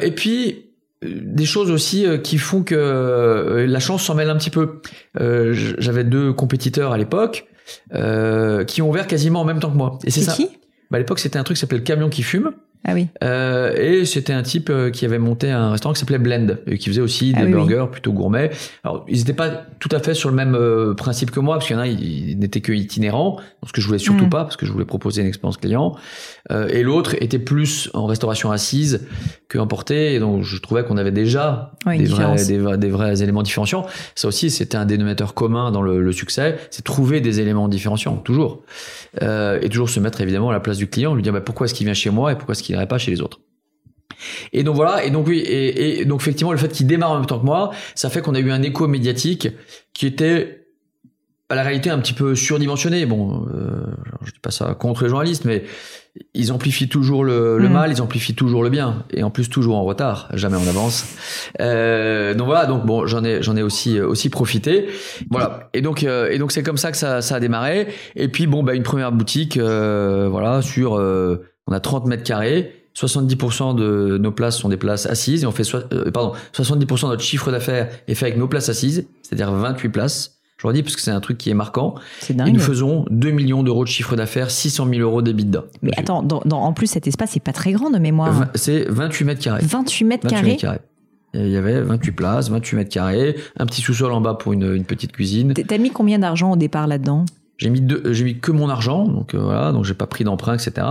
et 0.01 0.11
puis 0.11 0.71
des 1.01 1.45
choses 1.45 1.69
aussi 1.69 2.05
qui 2.23 2.37
font 2.37 2.63
que 2.63 3.65
la 3.67 3.79
chance 3.79 4.03
s'en 4.03 4.15
mêle 4.15 4.29
un 4.29 4.37
petit 4.37 4.49
peu. 4.49 4.81
J'avais 5.15 6.03
deux 6.03 6.33
compétiteurs 6.33 6.91
à 6.91 6.97
l'époque 6.97 7.47
qui 8.67 8.81
ont 8.81 8.89
ouvert 8.89 9.07
quasiment 9.07 9.41
en 9.41 9.45
même 9.45 9.59
temps 9.59 9.71
que 9.71 9.77
moi. 9.77 9.99
Et 10.03 10.11
c'est 10.11 10.21
ça. 10.21 10.33
Qui? 10.33 10.49
Bah, 10.91 10.97
à 10.97 10.99
l'époque, 10.99 11.19
c'était 11.19 11.39
un 11.39 11.43
truc 11.43 11.57
qui 11.57 11.61
s'appelait 11.61 11.79
le 11.79 11.83
camion 11.83 12.09
qui 12.09 12.23
fume. 12.23 12.51
Ah 12.87 12.93
oui. 12.93 13.07
Euh, 13.23 13.73
et 13.75 14.05
c'était 14.05 14.31
un 14.31 14.43
type 14.43 14.69
euh, 14.69 14.91
qui 14.91 15.05
avait 15.05 15.17
monté 15.17 15.49
un 15.49 15.71
restaurant 15.71 15.93
qui 15.93 15.99
s'appelait 15.99 16.19
Blend, 16.19 16.57
et 16.67 16.77
qui 16.77 16.89
faisait 16.89 17.01
aussi 17.01 17.33
ah 17.35 17.41
des 17.41 17.47
burgers 17.47 17.87
plutôt 17.91 18.13
gourmets. 18.13 18.51
Alors, 18.83 19.03
ils 19.07 19.17
n'étaient 19.17 19.33
pas 19.33 19.49
tout 19.79 19.89
à 19.91 19.97
fait 19.97 20.13
sur 20.13 20.29
le 20.29 20.35
même 20.35 20.53
euh, 20.53 20.93
principe 20.93 21.31
que 21.31 21.39
moi, 21.39 21.55
parce 21.55 21.65
qu'il 21.65 21.75
y 21.75 21.79
en 21.79 21.81
a, 21.81 21.87
ils 21.87 22.37
n'étaient 22.37 22.61
que 22.61 22.71
itinérants, 22.71 23.37
ce 23.65 23.73
que 23.73 23.81
je 23.81 23.87
voulais 23.87 23.97
surtout 23.97 24.27
mm. 24.27 24.29
pas, 24.29 24.43
parce 24.43 24.55
que 24.55 24.67
je 24.67 24.71
voulais 24.71 24.85
proposer 24.85 25.21
une 25.21 25.27
expérience 25.27 25.57
client. 25.57 25.95
Euh, 26.51 26.67
et 26.67 26.83
l'autre 26.83 27.15
était 27.21 27.39
plus 27.39 27.89
en 27.95 28.05
restauration 28.05 28.51
assise 28.51 29.07
que 29.49 29.57
emporté, 29.57 30.13
et 30.13 30.19
donc 30.19 30.43
je 30.43 30.57
trouvais 30.59 30.83
qu'on 30.83 30.97
avait 30.97 31.11
déjà 31.11 31.71
des, 31.87 32.05
vrais, 32.05 32.35
des, 32.35 32.77
des, 32.77 32.89
vrais 32.89 33.23
éléments 33.23 33.41
différenciants. 33.41 33.87
Ça 34.13 34.27
aussi, 34.27 34.51
c'était 34.51 34.77
un 34.77 34.85
dénominateur 34.85 35.33
commun 35.33 35.71
dans 35.71 35.81
le, 35.81 36.01
le 36.01 36.11
succès, 36.11 36.57
c'est 36.69 36.83
trouver 36.83 37.19
des 37.19 37.39
éléments 37.39 37.67
différenciants, 37.67 38.17
toujours. 38.17 38.61
et 39.21 39.69
toujours 39.69 39.89
se 39.89 39.99
mettre 39.99 40.21
évidemment 40.21 40.51
à 40.51 40.53
la 40.53 40.59
place 40.59 40.77
du 40.77 40.87
client, 40.87 41.15
lui 41.15 41.23
dire 41.23 41.33
bah, 41.33 41.41
pourquoi 41.41 41.65
est-ce 41.65 41.73
qu'il 41.73 41.85
vient 41.85 41.95
chez 41.95 42.11
moi 42.11 42.31
et 42.31 42.35
pourquoi 42.35 42.53
est-ce 42.53 42.61
qu'il 42.61 42.74
pas 42.87 42.97
chez 42.97 43.11
les 43.11 43.21
autres. 43.21 43.39
Et 44.53 44.63
donc 44.63 44.75
voilà, 44.75 45.03
et 45.03 45.09
donc 45.09 45.27
oui, 45.27 45.39
et, 45.39 46.05
donc 46.05 46.21
effectivement 46.21 46.51
le 46.51 46.57
fait 46.57 46.71
qu'il 46.71 46.87
démarre 46.87 47.11
en 47.11 47.15
même 47.15 47.25
temps 47.25 47.39
que 47.39 47.45
moi, 47.45 47.71
ça 47.95 48.09
fait 48.09 48.21
qu'on 48.21 48.35
a 48.35 48.39
eu 48.39 48.51
un 48.51 48.61
écho 48.61 48.87
médiatique 48.87 49.49
qui 49.93 50.05
était 50.05 50.67
à 51.49 51.55
la 51.55 51.63
réalité 51.63 51.89
un 51.89 51.99
petit 51.99 52.13
peu 52.13 52.35
surdimensionné. 52.35 53.05
Bon, 53.05 53.45
euh, 53.53 53.85
je 54.23 54.31
dis 54.31 54.39
pas 54.39 54.51
ça 54.51 54.73
contre 54.73 55.03
les 55.03 55.09
journalistes, 55.09 55.45
mais 55.45 55.63
ils 56.33 56.51
amplifient 56.51 56.87
toujours 56.87 57.23
le, 57.23 57.59
mm. 57.59 57.67
mal, 57.67 57.91
ils 57.91 58.01
amplifient 58.01 58.35
toujours 58.35 58.63
le 58.63 58.69
bien, 58.69 59.03
et 59.11 59.23
en 59.23 59.29
plus 59.29 59.49
toujours 59.49 59.75
en 59.75 59.83
retard, 59.83 60.29
jamais 60.33 60.57
en 60.57 60.67
avance. 60.67 61.05
Euh, 61.59 62.33
donc 62.33 62.47
voilà, 62.47 62.65
donc 62.65 62.85
bon, 62.85 63.05
j'en 63.05 63.23
ai 63.23 63.43
j'en 63.43 63.55
ai 63.55 63.61
aussi 63.61 63.99
aussi 63.99 64.29
profité. 64.29 64.87
Voilà, 65.29 65.69
et 65.73 65.81
donc 65.81 66.03
euh, 66.03 66.29
et 66.31 66.37
donc 66.37 66.51
c'est 66.51 66.63
comme 66.63 66.77
ça 66.77 66.91
que 66.91 66.97
ça, 66.97 67.21
ça 67.21 67.35
a 67.35 67.39
démarré. 67.39 67.87
Et 68.15 68.29
puis 68.29 68.47
bon, 68.47 68.63
bah 68.63 68.73
une 68.73 68.83
première 68.83 69.11
boutique, 69.11 69.57
euh, 69.57 70.27
voilà, 70.29 70.61
sur 70.61 71.01
on 71.67 71.73
a 71.73 71.79
30 71.79 72.05
mètres 72.07 72.23
carrés. 72.23 72.81
70% 72.95 73.75
de 73.75 74.17
nos 74.17 74.31
places 74.31 74.57
sont 74.57 74.69
des 74.69 74.77
places 74.77 75.05
assises 75.05 75.43
et 75.43 75.45
on 75.45 75.51
fait 75.51 75.69
euh, 75.75 76.11
pardon 76.11 76.31
70% 76.53 77.03
de 77.03 77.07
notre 77.07 77.21
chiffre 77.21 77.51
d'affaires 77.51 77.89
est 78.07 78.15
fait 78.15 78.27
avec 78.27 78.37
nos 78.37 78.47
places 78.47 78.69
assises, 78.69 79.05
c'est-à-dire 79.21 79.51
28 79.51 79.89
places. 79.89 80.39
Je 80.57 80.65
redis 80.65 80.81
parce 80.81 80.95
que 80.95 81.01
c'est 81.01 81.11
un 81.11 81.19
truc 81.19 81.37
qui 81.37 81.49
est 81.49 81.53
marquant. 81.53 81.95
C'est 82.21 82.33
dingue. 82.33 82.47
Et 82.47 82.51
nous 82.53 82.61
faisons 82.61 83.05
2 83.11 83.31
millions 83.31 83.63
d'euros 83.63 83.83
de 83.83 83.89
chiffre 83.89 84.15
d'affaires, 84.15 84.49
600 84.49 84.87
000 84.87 85.01
euros 85.01 85.21
d'EBITDA. 85.21 85.65
Mais 85.81 85.91
attends, 85.97 86.23
dans, 86.23 86.41
en 86.49 86.71
plus 86.71 86.87
cet 86.87 87.05
espace 87.07 87.31
c'est 87.31 87.43
pas 87.43 87.51
très 87.51 87.73
grand 87.73 87.89
de 87.89 87.99
mémoire. 87.99 88.45
C'est 88.55 88.85
28 88.87 89.25
mètres 89.25 89.41
carrés. 89.43 89.61
28 89.61 90.05
mètres 90.05 90.27
carrés. 90.27 90.57
Il 91.33 91.49
y 91.49 91.57
avait 91.57 91.81
28 91.81 92.11
places, 92.13 92.49
28 92.49 92.77
mètres 92.77 92.91
carrés, 92.91 93.35
un 93.59 93.65
petit 93.65 93.81
sous-sol 93.81 94.13
en 94.13 94.21
bas 94.21 94.35
pour 94.35 94.53
une, 94.53 94.73
une 94.73 94.85
petite 94.85 95.11
cuisine. 95.11 95.53
T'as 95.53 95.77
mis 95.77 95.89
combien 95.89 96.17
d'argent 96.17 96.53
au 96.53 96.55
départ 96.55 96.87
là-dedans? 96.87 97.25
J'ai 97.57 97.69
mis 97.69 97.81
deux, 97.81 98.01
j'ai 98.11 98.25
mis 98.25 98.37
que 98.37 98.51
mon 98.51 98.69
argent, 98.69 99.07
donc 99.07 99.33
euh, 99.33 99.39
voilà, 99.39 99.71
donc 99.71 99.85
j'ai 99.85 99.93
pas 99.93 100.07
pris 100.07 100.23
d'emprunt, 100.25 100.55
etc. 100.55 100.85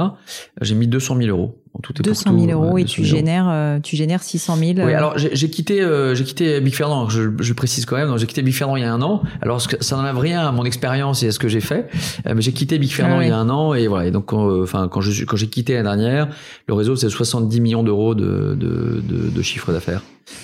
J'ai 0.63 0.75
mis 0.75 0.87
200 0.87 1.17
000 1.19 1.29
euros. 1.29 1.59
En 1.75 1.81
tout 1.81 1.93
et 1.99 2.03
200 2.03 2.39
000 2.39 2.53
euros 2.53 2.79
et 2.79 2.85
tu 2.85 3.05
génères, 3.05 3.49
euh, 3.49 3.81
tu 3.81 3.97
génères 3.97 4.23
600 4.23 4.57
000. 4.57 4.71
Oui, 4.79 4.95
alors 4.95 5.19
j'ai 5.19 5.51
quitté, 5.51 5.83
euh, 5.83 6.15
j'ai 6.15 6.23
quitté 6.23 6.61
Big 6.61 6.73
Fernand. 6.73 7.09
Je, 7.09 7.31
je 7.41 7.53
précise 7.53 7.85
quand 7.85 7.97
même, 7.97 8.17
j'ai 8.17 8.27
quitté 8.27 8.43
Big 8.43 8.55
Fernand 8.55 8.77
il 8.77 8.83
y 8.83 8.87
a 8.87 8.93
un 8.93 9.03
an. 9.03 9.23
Alors 9.43 9.61
ça 9.61 9.97
n'enlève 9.97 10.17
rien 10.17 10.47
à 10.47 10.53
mon 10.53 10.65
expérience 10.65 11.25
et 11.25 11.29
à 11.29 11.33
ce 11.33 11.41
que 11.41 11.49
j'ai 11.49 11.61
fait, 11.61 11.91
mais 12.25 12.41
j'ai 12.41 12.53
quitté 12.53 12.79
Big 12.79 12.93
Fernand 12.93 13.19
ah 13.19 13.25
il 13.25 13.29
y 13.29 13.33
a 13.33 13.37
un 13.37 13.51
an 13.51 13.75
et 13.75 13.89
voilà. 13.89 14.07
Et 14.07 14.13
donc, 14.13 14.33
enfin, 14.33 14.89
quand 14.89 15.01
je 15.01 15.25
quand 15.25 15.37
j'ai 15.37 15.49
quitté 15.49 15.75
l'année 15.75 16.03
dernière, 16.03 16.29
le 16.69 16.75
réseau 16.75 16.95
c'est 16.95 17.11
70 17.11 17.61
millions 17.61 17.83
d'euros 17.83 18.15
de, 18.15 18.55
de, 18.55 19.03
de, 19.03 19.31
de 19.31 19.43
chiffre 19.43 19.73
d'affaires, 19.73 20.03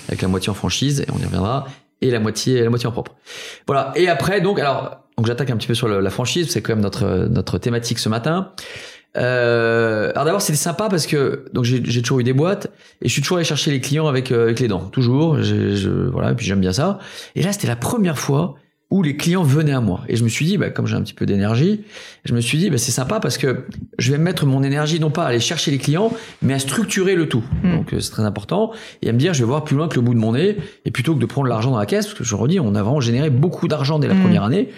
avec 0.09 0.21
la 0.21 0.27
moitié 0.27 0.49
en 0.49 0.55
franchise 0.55 0.99
et 0.99 1.07
on 1.15 1.19
y 1.19 1.25
reviendra 1.25 1.65
et 2.01 2.11
la 2.11 2.19
moitié 2.19 2.61
la 2.61 2.69
moitié 2.69 2.87
en 2.87 2.91
propre. 2.91 3.15
Voilà. 3.67 3.93
Et 3.95 4.09
après 4.09 4.41
donc 4.41 4.59
alors 4.59 5.01
donc 5.21 5.27
j'attaque 5.27 5.51
un 5.51 5.57
petit 5.57 5.67
peu 5.67 5.75
sur 5.75 5.87
la 5.87 6.09
franchise, 6.09 6.49
c'est 6.49 6.63
quand 6.63 6.73
même 6.73 6.81
notre 6.81 7.27
notre 7.29 7.59
thématique 7.59 7.99
ce 7.99 8.09
matin. 8.09 8.53
Euh, 9.17 10.09
alors 10.15 10.25
d'abord 10.25 10.41
c'était 10.41 10.57
sympa 10.57 10.89
parce 10.89 11.05
que 11.05 11.45
donc 11.53 11.63
j'ai 11.63 12.01
toujours 12.01 12.21
eu 12.21 12.23
des 12.23 12.33
boîtes 12.33 12.71
et 13.03 13.07
je 13.07 13.13
suis 13.13 13.21
toujours 13.21 13.37
allé 13.37 13.45
chercher 13.45 13.69
les 13.69 13.81
clients 13.81 14.07
avec 14.07 14.31
euh, 14.31 14.45
avec 14.45 14.59
les 14.59 14.67
dents 14.67 14.89
toujours. 14.89 15.39
Je, 15.43 16.09
voilà 16.09 16.31
et 16.31 16.33
puis 16.33 16.47
j'aime 16.47 16.59
bien 16.59 16.73
ça. 16.73 16.97
Et 17.35 17.43
là 17.43 17.53
c'était 17.53 17.67
la 17.67 17.75
première 17.75 18.17
fois 18.17 18.55
où 18.91 19.01
les 19.01 19.15
clients 19.15 19.43
venaient 19.43 19.71
à 19.71 19.79
moi. 19.79 20.01
Et 20.09 20.17
je 20.17 20.23
me 20.23 20.29
suis 20.29 20.45
dit, 20.45 20.57
bah, 20.57 20.69
comme 20.69 20.85
j'ai 20.85 20.97
un 20.97 21.01
petit 21.01 21.13
peu 21.13 21.25
d'énergie, 21.25 21.81
je 22.25 22.33
me 22.33 22.41
suis 22.41 22.57
dit, 22.57 22.69
bah, 22.69 22.77
c'est 22.77 22.91
sympa 22.91 23.21
parce 23.21 23.37
que 23.37 23.65
je 23.97 24.11
vais 24.11 24.17
mettre 24.17 24.45
mon 24.45 24.61
énergie 24.63 24.99
non 24.99 25.09
pas 25.09 25.23
à 25.23 25.27
aller 25.27 25.39
chercher 25.39 25.71
les 25.71 25.77
clients, 25.77 26.11
mais 26.41 26.53
à 26.53 26.59
structurer 26.59 27.15
le 27.15 27.29
tout. 27.29 27.43
Hmm. 27.63 27.77
Donc 27.77 27.93
euh, 27.93 28.01
c'est 28.01 28.11
très 28.11 28.23
important. 28.23 28.71
Et 29.01 29.09
à 29.09 29.13
me 29.13 29.17
dire, 29.17 29.33
je 29.33 29.39
vais 29.39 29.45
voir 29.45 29.63
plus 29.63 29.77
loin 29.77 29.87
que 29.87 29.95
le 29.95 30.01
bout 30.01 30.13
de 30.13 30.19
mon 30.19 30.33
nez. 30.33 30.57
Et 30.83 30.91
plutôt 30.91 31.15
que 31.15 31.21
de 31.21 31.25
prendre 31.25 31.47
l'argent 31.47 31.71
dans 31.71 31.79
la 31.79 31.85
caisse, 31.85 32.05
parce 32.07 32.17
que 32.17 32.25
je 32.25 32.35
redis, 32.35 32.59
on 32.59 32.75
a 32.75 32.83
vraiment 32.83 32.99
généré 32.99 33.29
beaucoup 33.29 33.69
d'argent 33.69 33.97
dès 33.97 34.09
la 34.09 34.13
hmm. 34.13 34.21
première 34.21 34.43
année. 34.43 34.69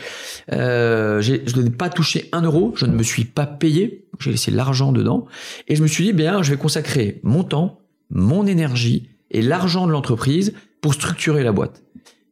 Euh, 0.52 1.20
je 1.22 1.60
n'ai 1.60 1.70
pas 1.72 1.90
touché 1.90 2.30
un 2.34 2.44
euro, 2.44 2.74
je 2.76 2.86
ne 2.86 2.94
me 2.94 3.04
suis 3.04 3.26
pas 3.26 3.48
payé. 3.48 4.06
J'ai 4.20 4.30
laissé 4.30 4.52
l'argent 4.52 4.92
dedans. 4.92 5.26
Et 5.68 5.76
je 5.76 5.82
me 5.82 5.88
suis 5.88 6.04
dit, 6.04 6.14
bien, 6.14 6.44
je 6.44 6.52
vais 6.52 6.58
consacrer 6.58 7.20
mon 7.24 7.44
temps, 7.44 7.80
mon 8.12 8.46
énergie 8.46 9.10
et 9.32 9.42
l'argent 9.42 9.88
de 9.88 9.92
l'entreprise 9.92 10.54
pour 10.82 10.94
structurer 10.94 11.44
la 11.44 11.52
boîte. 11.52 11.82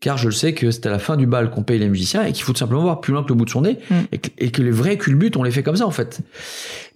Car 0.01 0.17
je 0.17 0.25
le 0.25 0.31
sais 0.33 0.53
que 0.53 0.71
c'est 0.71 0.85
à 0.87 0.89
la 0.89 0.99
fin 0.99 1.15
du 1.15 1.27
bal 1.27 1.51
qu'on 1.51 1.63
paye 1.63 1.79
les 1.79 1.87
musiciens 1.87 2.25
et 2.25 2.33
qu'il 2.33 2.43
faut 2.43 2.51
tout 2.51 2.59
simplement 2.59 2.81
voir 2.81 2.99
plus 2.99 3.13
loin 3.13 3.23
que 3.23 3.29
le 3.29 3.35
bout 3.35 3.45
de 3.45 3.49
son 3.49 3.61
nez 3.61 3.77
mm. 3.89 3.95
et, 4.11 4.51
que, 4.51 4.61
les 4.61 4.71
vrais 4.71 4.97
culbutes, 4.97 5.37
on 5.37 5.43
les 5.43 5.51
fait 5.51 5.63
comme 5.63 5.77
ça 5.77 5.85
en 5.85 5.91
fait. 5.91 6.19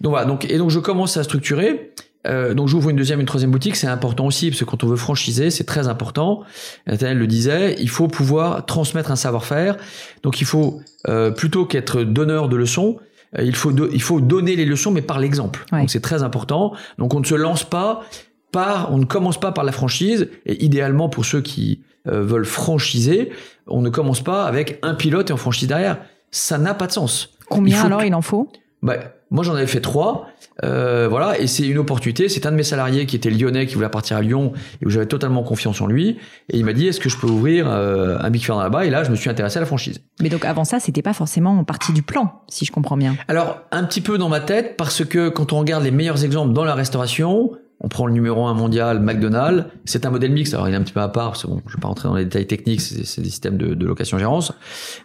Donc 0.00 0.10
voilà, 0.10 0.26
donc, 0.26 0.44
et 0.50 0.58
donc 0.58 0.70
je 0.70 0.80
commence 0.80 1.16
à 1.16 1.22
structurer. 1.22 1.92
Euh, 2.26 2.54
donc 2.54 2.66
j'ouvre 2.66 2.90
une 2.90 2.96
deuxième, 2.96 3.20
une 3.20 3.26
troisième 3.26 3.52
boutique, 3.52 3.76
c'est 3.76 3.86
important 3.86 4.26
aussi 4.26 4.50
parce 4.50 4.58
que 4.58 4.64
quand 4.64 4.82
on 4.82 4.88
veut 4.88 4.96
franchiser, 4.96 5.50
c'est 5.50 5.64
très 5.64 5.86
important. 5.86 6.42
Nathaniel 6.88 7.18
le 7.18 7.28
disait, 7.28 7.76
il 7.78 7.88
faut 7.88 8.08
pouvoir 8.08 8.66
transmettre 8.66 9.12
un 9.12 9.16
savoir-faire. 9.16 9.76
Donc 10.24 10.40
il 10.40 10.44
faut 10.44 10.80
euh, 11.08 11.30
plutôt 11.30 11.64
qu'être 11.64 12.02
donneur 12.02 12.48
de 12.48 12.56
leçons, 12.56 12.96
euh, 13.38 13.44
il 13.44 13.54
faut 13.54 13.72
il 13.92 14.02
faut 14.02 14.20
donner 14.20 14.56
les 14.56 14.64
leçons 14.64 14.90
mais 14.90 15.02
par 15.02 15.20
l'exemple. 15.20 15.64
Donc 15.70 15.90
c'est 15.90 16.00
très 16.00 16.24
important. 16.24 16.72
Donc 16.98 17.14
on 17.14 17.20
ne 17.20 17.26
se 17.26 17.36
lance 17.36 17.62
pas 17.62 18.02
par, 18.50 18.92
on 18.92 18.98
ne 18.98 19.04
commence 19.04 19.38
pas 19.38 19.52
par 19.52 19.62
la 19.62 19.72
franchise 19.72 20.28
et 20.44 20.64
idéalement 20.64 21.08
pour 21.08 21.24
ceux 21.24 21.40
qui 21.40 21.82
veulent 22.06 22.46
franchiser, 22.46 23.32
on 23.66 23.82
ne 23.82 23.90
commence 23.90 24.22
pas 24.22 24.44
avec 24.44 24.78
un 24.82 24.94
pilote 24.94 25.30
et 25.30 25.32
on 25.32 25.36
franchise 25.36 25.68
derrière. 25.68 25.98
Ça 26.30 26.58
n'a 26.58 26.74
pas 26.74 26.86
de 26.86 26.92
sens. 26.92 27.30
Combien 27.48 27.84
alors 27.84 28.04
il 28.04 28.14
en 28.14 28.22
faut? 28.22 28.50
Bah, 28.82 28.96
moi, 29.30 29.42
j'en 29.42 29.54
avais 29.54 29.66
fait 29.66 29.80
trois. 29.80 30.28
Euh, 30.64 31.08
voilà, 31.08 31.38
et 31.38 31.46
c'est 31.46 31.66
une 31.66 31.78
opportunité. 31.78 32.28
C'est 32.28 32.46
un 32.46 32.52
de 32.52 32.56
mes 32.56 32.62
salariés 32.62 33.06
qui 33.06 33.16
était 33.16 33.30
lyonnais, 33.30 33.66
qui 33.66 33.74
voulait 33.74 33.88
partir 33.88 34.16
à 34.16 34.22
Lyon, 34.22 34.52
et 34.80 34.86
où 34.86 34.90
j'avais 34.90 35.06
totalement 35.06 35.42
confiance 35.42 35.80
en 35.80 35.86
lui. 35.86 36.18
Et 36.48 36.58
il 36.58 36.64
m'a 36.64 36.72
dit, 36.72 36.86
est-ce 36.86 37.00
que 37.00 37.08
je 37.08 37.16
peux 37.18 37.26
ouvrir 37.26 37.66
euh, 37.68 38.18
un 38.20 38.30
Big 38.30 38.44
Fair 38.44 38.56
là-bas? 38.56 38.86
Et 38.86 38.90
là, 38.90 39.02
je 39.02 39.10
me 39.10 39.16
suis 39.16 39.28
intéressé 39.28 39.56
à 39.56 39.60
la 39.60 39.66
franchise. 39.66 40.00
Mais 40.22 40.28
donc 40.28 40.44
avant 40.44 40.64
ça, 40.64 40.78
c'était 40.78 41.02
pas 41.02 41.12
forcément 41.12 41.58
en 41.58 41.64
partie 41.64 41.92
du 41.92 42.02
plan, 42.02 42.42
si 42.48 42.64
je 42.64 42.72
comprends 42.72 42.96
bien. 42.96 43.16
Alors, 43.26 43.60
un 43.72 43.84
petit 43.84 44.00
peu 44.00 44.18
dans 44.18 44.28
ma 44.28 44.40
tête, 44.40 44.76
parce 44.76 45.04
que 45.04 45.28
quand 45.28 45.52
on 45.52 45.58
regarde 45.58 45.82
les 45.82 45.90
meilleurs 45.90 46.24
exemples 46.24 46.52
dans 46.52 46.64
la 46.64 46.74
restauration, 46.74 47.50
on 47.80 47.88
prend 47.88 48.06
le 48.06 48.12
numéro 48.12 48.46
un 48.46 48.54
mondial, 48.54 49.00
McDonald's. 49.00 49.66
C'est 49.84 50.06
un 50.06 50.10
modèle 50.10 50.32
mixte. 50.32 50.54
Alors, 50.54 50.68
il 50.68 50.74
est 50.74 50.76
un 50.76 50.82
petit 50.82 50.94
peu 50.94 51.00
à 51.00 51.08
part, 51.08 51.32
parce 51.32 51.42
que 51.42 51.48
bon, 51.48 51.60
je 51.66 51.76
vais 51.76 51.80
pas 51.80 51.88
rentrer 51.88 52.08
dans 52.08 52.14
les 52.14 52.24
détails 52.24 52.46
techniques, 52.46 52.80
c'est 52.80 53.20
des 53.20 53.28
systèmes 53.28 53.58
de, 53.58 53.74
de 53.74 53.86
location-gérance. 53.86 54.52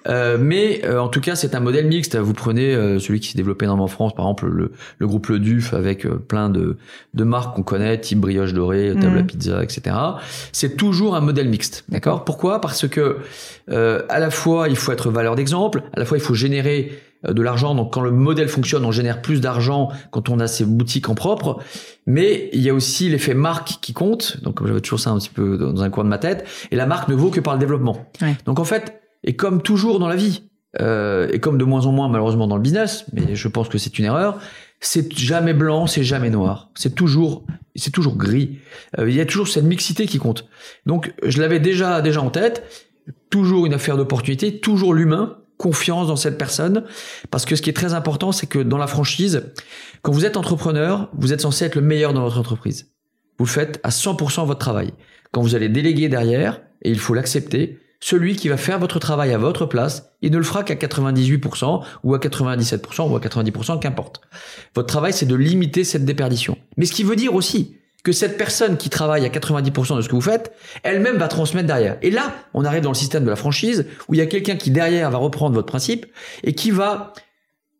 Euh, 0.07 0.37
mais 0.39 0.81
euh, 0.85 0.99
en 0.99 1.09
tout 1.09 1.19
cas, 1.19 1.35
c'est 1.35 1.53
un 1.53 1.59
modèle 1.59 1.87
mixte. 1.87 2.15
Vous 2.15 2.33
prenez 2.33 2.73
euh, 2.73 2.97
celui 2.99 3.19
qui 3.19 3.29
s'est 3.29 3.37
développé 3.37 3.65
énormément 3.65 3.85
en 3.85 3.89
France, 3.89 4.15
par 4.15 4.25
exemple, 4.25 4.47
le, 4.47 4.71
le 4.99 5.07
groupe 5.07 5.27
Le 5.27 5.39
Duf, 5.39 5.73
avec 5.73 6.05
euh, 6.05 6.15
plein 6.15 6.49
de, 6.49 6.77
de 7.13 7.23
marques 7.25 7.55
qu'on 7.55 7.63
connaît, 7.63 7.99
type 7.99 8.19
brioche 8.19 8.53
dorée, 8.53 8.93
table 8.99 9.19
à 9.19 9.23
pizza, 9.23 9.63
etc. 9.63 9.95
C'est 10.53 10.77
toujours 10.77 11.15
un 11.15 11.21
modèle 11.21 11.49
mixte. 11.49 11.83
D'accord? 11.89 12.23
Pourquoi? 12.23 12.61
Parce 12.61 12.87
que 12.87 13.17
à 13.67 14.19
la 14.19 14.29
fois, 14.29 14.67
il 14.69 14.75
faut 14.75 14.91
être 14.91 15.09
valeur 15.11 15.35
d'exemple, 15.35 15.83
à 15.93 15.99
la 15.99 16.05
fois, 16.05 16.17
il 16.17 16.21
faut 16.21 16.33
générer 16.33 16.91
euh, 16.91 17.10
de 17.23 17.41
l'argent. 17.41 17.75
Donc 17.75 17.93
quand 17.93 18.01
le 18.01 18.11
modèle 18.11 18.47
fonctionne, 18.47 18.85
on 18.85 18.91
génère 18.91 19.21
plus 19.21 19.41
d'argent 19.41 19.89
quand 20.11 20.29
on 20.29 20.39
a 20.39 20.47
ses 20.47 20.65
boutiques 20.65 21.09
en 21.09 21.15
propre. 21.15 21.59
Mais 22.05 22.49
il 22.53 22.61
y 22.61 22.69
a 22.69 22.73
aussi 22.73 23.09
l'effet 23.09 23.33
marque 23.33 23.79
qui 23.81 23.93
compte. 23.93 24.41
Donc 24.43 24.65
j'avais 24.65 24.81
toujours 24.81 24.99
ça 24.99 25.11
un 25.11 25.17
petit 25.17 25.29
peu 25.29 25.57
dans 25.57 25.83
un 25.83 25.89
coin 25.89 26.03
de 26.03 26.09
ma 26.09 26.17
tête. 26.17 26.47
Et 26.71 26.75
la 26.75 26.85
marque 26.85 27.09
ne 27.09 27.15
vaut 27.15 27.29
que 27.29 27.39
par 27.39 27.53
le 27.53 27.59
développement. 27.59 28.05
Donc 28.45 28.59
en 28.59 28.63
fait, 28.63 29.01
et 29.23 29.35
comme 29.35 29.61
toujours 29.61 29.99
dans 29.99 30.07
la 30.07 30.15
vie, 30.15 30.43
euh, 30.79 31.27
et 31.31 31.39
comme 31.39 31.57
de 31.57 31.65
moins 31.65 31.85
en 31.85 31.91
moins 31.91 32.07
malheureusement 32.07 32.47
dans 32.47 32.55
le 32.55 32.61
business, 32.61 33.05
mais 33.13 33.35
je 33.35 33.47
pense 33.47 33.67
que 33.67 33.77
c'est 33.77 33.99
une 33.99 34.05
erreur, 34.05 34.39
c'est 34.79 35.13
jamais 35.17 35.53
blanc, 35.53 35.85
c'est 35.85 36.03
jamais 36.03 36.29
noir. 36.29 36.71
C'est 36.75 36.95
toujours, 36.95 37.45
c'est 37.75 37.91
toujours 37.91 38.15
gris. 38.15 38.59
Euh, 38.97 39.09
il 39.09 39.15
y 39.15 39.21
a 39.21 39.25
toujours 39.25 39.47
cette 39.47 39.65
mixité 39.65 40.07
qui 40.07 40.17
compte. 40.17 40.47
Donc 40.85 41.13
je 41.23 41.41
l'avais 41.41 41.59
déjà 41.59 42.01
déjà 42.01 42.21
en 42.21 42.29
tête. 42.29 42.63
Toujours 43.29 43.65
une 43.65 43.73
affaire 43.73 43.97
d'opportunité, 43.97 44.59
toujours 44.59 44.93
l'humain 44.93 45.37
confiance 45.61 46.07
dans 46.07 46.15
cette 46.15 46.39
personne. 46.39 46.83
Parce 47.29 47.45
que 47.45 47.55
ce 47.55 47.61
qui 47.61 47.69
est 47.69 47.73
très 47.73 47.93
important, 47.93 48.31
c'est 48.31 48.47
que 48.47 48.57
dans 48.57 48.79
la 48.79 48.87
franchise, 48.87 49.43
quand 50.01 50.11
vous 50.11 50.25
êtes 50.25 50.35
entrepreneur, 50.35 51.09
vous 51.13 51.33
êtes 51.33 51.41
censé 51.41 51.65
être 51.65 51.75
le 51.75 51.81
meilleur 51.81 52.13
dans 52.13 52.23
votre 52.23 52.39
entreprise. 52.39 52.91
Vous 53.37 53.45
faites 53.45 53.79
à 53.83 53.89
100% 53.89 54.45
votre 54.47 54.59
travail. 54.59 54.91
Quand 55.31 55.41
vous 55.41 55.55
allez 55.55 55.69
déléguer 55.69 56.09
derrière, 56.09 56.61
et 56.81 56.89
il 56.89 56.99
faut 56.99 57.13
l'accepter, 57.13 57.79
celui 57.99 58.35
qui 58.35 58.49
va 58.49 58.57
faire 58.57 58.79
votre 58.79 58.97
travail 58.97 59.31
à 59.31 59.37
votre 59.37 59.67
place, 59.67 60.11
il 60.23 60.31
ne 60.31 60.37
le 60.37 60.43
fera 60.43 60.63
qu'à 60.63 60.73
98% 60.73 61.83
ou 62.03 62.15
à 62.15 62.17
97% 62.17 63.11
ou 63.11 63.15
à 63.15 63.19
90%, 63.19 63.79
qu'importe. 63.79 64.21
Votre 64.73 64.87
travail, 64.87 65.13
c'est 65.13 65.27
de 65.27 65.35
limiter 65.35 65.83
cette 65.83 66.05
déperdition. 66.05 66.57
Mais 66.77 66.85
ce 66.85 66.93
qui 66.93 67.03
veut 67.03 67.15
dire 67.15 67.35
aussi 67.35 67.77
que 68.03 68.11
cette 68.11 68.37
personne 68.37 68.77
qui 68.77 68.89
travaille 68.89 69.25
à 69.25 69.29
90% 69.29 69.97
de 69.97 70.01
ce 70.01 70.09
que 70.09 70.15
vous 70.15 70.21
faites, 70.21 70.53
elle-même 70.83 71.17
va 71.17 71.27
transmettre 71.27 71.67
derrière. 71.67 71.97
Et 72.01 72.09
là, 72.09 72.33
on 72.53 72.65
arrive 72.65 72.81
dans 72.81 72.89
le 72.89 72.95
système 72.95 73.23
de 73.23 73.29
la 73.29 73.35
franchise 73.35 73.85
où 74.07 74.13
il 74.13 74.17
y 74.17 74.21
a 74.21 74.25
quelqu'un 74.25 74.55
qui 74.55 74.71
derrière 74.71 75.11
va 75.11 75.17
reprendre 75.19 75.53
votre 75.53 75.67
principe 75.67 76.05
et 76.43 76.53
qui 76.53 76.71
va 76.71 77.13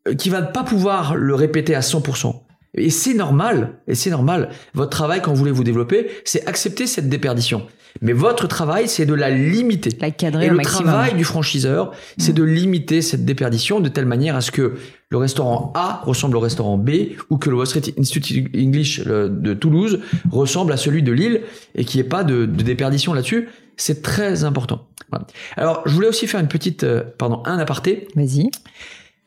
euh, 0.08 0.16
qui 0.16 0.30
va 0.30 0.42
pas 0.42 0.64
pouvoir 0.64 1.16
le 1.16 1.36
répéter 1.36 1.76
à 1.76 1.82
100%. 1.82 2.34
Et 2.74 2.90
c'est 2.90 3.14
normal, 3.14 3.80
et 3.88 3.96
c'est 3.96 4.10
normal. 4.10 4.50
Votre 4.74 4.90
travail, 4.90 5.22
quand 5.22 5.32
vous 5.32 5.38
voulez 5.38 5.52
vous 5.52 5.64
développer, 5.64 6.10
c'est 6.24 6.48
accepter 6.48 6.88
cette 6.88 7.10
déperdition. 7.10 7.68
Mais 8.02 8.14
votre 8.14 8.48
travail, 8.48 8.88
c'est 8.88 9.06
de 9.06 9.14
la 9.14 9.30
limiter. 9.30 9.90
La 10.00 10.12
cadrer 10.12 10.46
et 10.46 10.50
le 10.50 10.58
travail 10.60 11.14
du 11.14 11.24
franchiseur, 11.24 11.92
c'est 12.18 12.34
de 12.34 12.44
limiter 12.44 13.02
cette 13.02 13.26
déperdition 13.26 13.80
de 13.80 13.90
telle 13.90 14.06
manière 14.06 14.36
à 14.36 14.42
ce 14.42 14.52
que 14.52 14.76
le 15.10 15.18
restaurant 15.18 15.74
A 15.76 16.02
ressemble 16.06 16.38
au 16.38 16.40
restaurant 16.40 16.78
B 16.78 16.92
ou 17.30 17.38
que 17.38 17.50
le 17.50 17.58
Wall 17.58 17.68
Street 17.68 17.94
Institute 17.98 18.50
English 18.56 19.02
de 19.06 19.54
Toulouse 19.54 20.00
ressemble 20.32 20.72
à 20.72 20.78
celui 20.78 21.04
de 21.04 21.12
Lille 21.12 21.42
et 21.76 21.84
qu'il 21.84 22.00
n'y 22.00 22.06
ait 22.06 22.10
pas 22.10 22.24
de, 22.24 22.46
de 22.46 22.64
déperdition 22.64 23.14
là-dessus. 23.14 23.50
C'est 23.76 24.02
très 24.02 24.44
important. 24.44 24.88
Alors, 25.58 25.82
je 25.86 25.94
voulais 25.94 26.08
aussi 26.08 26.28
faire 26.28 26.40
une 26.40 26.48
petite, 26.48 26.84
euh, 26.84 27.04
pardon, 27.18 27.42
un 27.46 27.58
aparté. 27.60 28.08
Vas-y. 28.16 28.50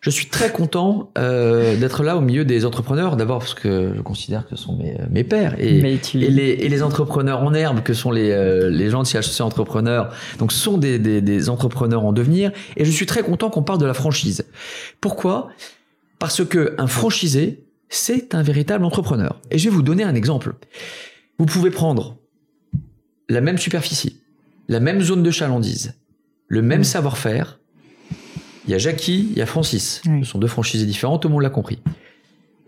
Je 0.05 0.11
suis 0.11 0.27
très 0.27 0.53
content 0.53 1.11
euh, 1.17 1.79
d'être 1.79 2.03
là 2.03 2.19
au 2.19 2.21
milieu 2.21 2.45
des 2.45 2.67
entrepreneurs, 2.67 3.17
d'abord 3.17 3.39
parce 3.39 3.55
que 3.55 3.95
je 3.97 4.03
considère 4.03 4.47
que 4.47 4.55
ce 4.55 4.63
sont 4.63 4.77
mes, 4.77 4.99
mes 5.09 5.25
pères 5.25 5.59
et, 5.59 5.79
et, 5.79 5.81
les, 6.13 6.29
et, 6.51 6.69
les, 6.69 6.83
entrepreneurs 6.83 7.43
en 7.43 7.55
herbe 7.55 7.83
que 7.83 7.95
sont 7.95 8.11
les, 8.11 8.31
euh, 8.31 8.69
les 8.69 8.91
gens 8.91 9.03
de 9.03 9.07
CHC 9.07 9.41
Entrepreneurs, 9.41 10.13
donc 10.39 10.53
sont 10.53 10.77
des, 10.77 10.99
des, 10.99 11.23
des, 11.23 11.49
entrepreneurs 11.49 12.05
en 12.05 12.13
devenir. 12.13 12.53
Et 12.77 12.85
je 12.85 12.91
suis 12.91 13.07
très 13.07 13.23
content 13.23 13.49
qu'on 13.49 13.63
parle 13.63 13.79
de 13.79 13.87
la 13.87 13.95
franchise. 13.95 14.45
Pourquoi? 15.01 15.49
Parce 16.19 16.45
que 16.45 16.75
un 16.77 16.87
franchisé, 16.87 17.65
c'est 17.89 18.35
un 18.35 18.43
véritable 18.43 18.85
entrepreneur. 18.85 19.41
Et 19.51 19.57
je 19.57 19.71
vais 19.71 19.75
vous 19.75 19.83
donner 19.83 20.03
un 20.03 20.15
exemple. 20.15 20.53
Vous 21.39 21.47
pouvez 21.47 21.71
prendre 21.71 22.19
la 23.31 23.41
même 23.41 23.57
superficie, 23.57 24.21
la 24.69 24.81
même 24.81 25.01
zone 25.01 25.23
de 25.23 25.31
chalandise, 25.31 25.95
le 26.49 26.61
même 26.61 26.81
mmh. 26.81 26.85
savoir-faire 26.85 27.59
il 28.67 28.71
y 28.71 28.75
a 28.75 28.79
Jackie, 28.79 29.29
il 29.31 29.39
y 29.39 29.43
a 29.43 29.47
Francis. 29.47 30.03
Ce 30.05 30.25
sont 30.25 30.39
deux 30.39 30.49
franchisés 30.49 30.87
différents, 30.87 31.19
tout 31.19 31.29
le 31.29 31.35
monde 31.35 31.43
l'a 31.43 31.51
compris. 31.51 31.79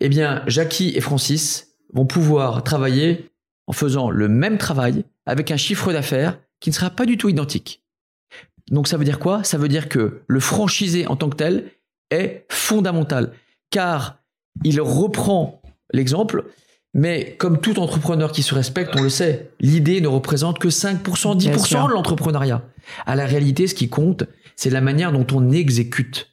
Eh 0.01 0.09
bien, 0.09 0.43
Jackie 0.47 0.93
et 0.95 1.01
Francis 1.01 1.69
vont 1.93 2.07
pouvoir 2.07 2.63
travailler 2.63 3.31
en 3.67 3.73
faisant 3.73 4.11
le 4.11 4.29
même 4.29 4.59
travail 4.59 5.05
avec 5.25 5.51
un 5.51 5.57
chiffre 5.57 5.93
d'affaires 5.93 6.39
qui 6.61 6.71
ne 6.71 6.75
sera 6.75 6.91
pas 6.91 7.07
du 7.07 7.17
tout 7.17 7.29
identique. 7.29 7.83
Donc 8.71 8.89
ça 8.89 8.97
veut 8.97 9.05
dire 9.05 9.19
quoi? 9.19 9.45
Ça 9.45 9.59
veut 9.59 9.69
dire 9.69 9.89
que 9.89 10.23
le 10.27 10.41
franchisé 10.41 11.07
en 11.07 11.17
tant 11.17 11.31
que 11.31 11.37
tel 11.37 11.71
est 12.11 12.47
fondamental, 12.51 13.33
car 13.71 14.19
il 14.65 14.81
reprend 14.81 15.63
l'exemple, 15.93 16.45
mais 16.95 17.37
comme 17.39 17.61
tout 17.61 17.79
entrepreneur 17.79 18.33
qui 18.33 18.43
se 18.43 18.55
respecte, 18.55 18.95
on 18.97 19.03
le 19.03 19.09
sait, 19.09 19.51
l'idée 19.61 20.01
ne 20.01 20.09
représente 20.09 20.59
que 20.59 20.69
5%, 20.69 21.39
10% 21.39 21.89
de 21.89 21.93
l'entrepreneuriat. 21.93 22.63
À 23.07 23.17
la 23.17 23.27
réalité, 23.27 23.67
ce 23.67 23.75
qui 23.75 23.89
compte, 23.89 24.25
c'est 24.57 24.71
la 24.71 24.81
manière 24.81 25.13
dont 25.13 25.27
on 25.33 25.51
exécute. 25.51 26.31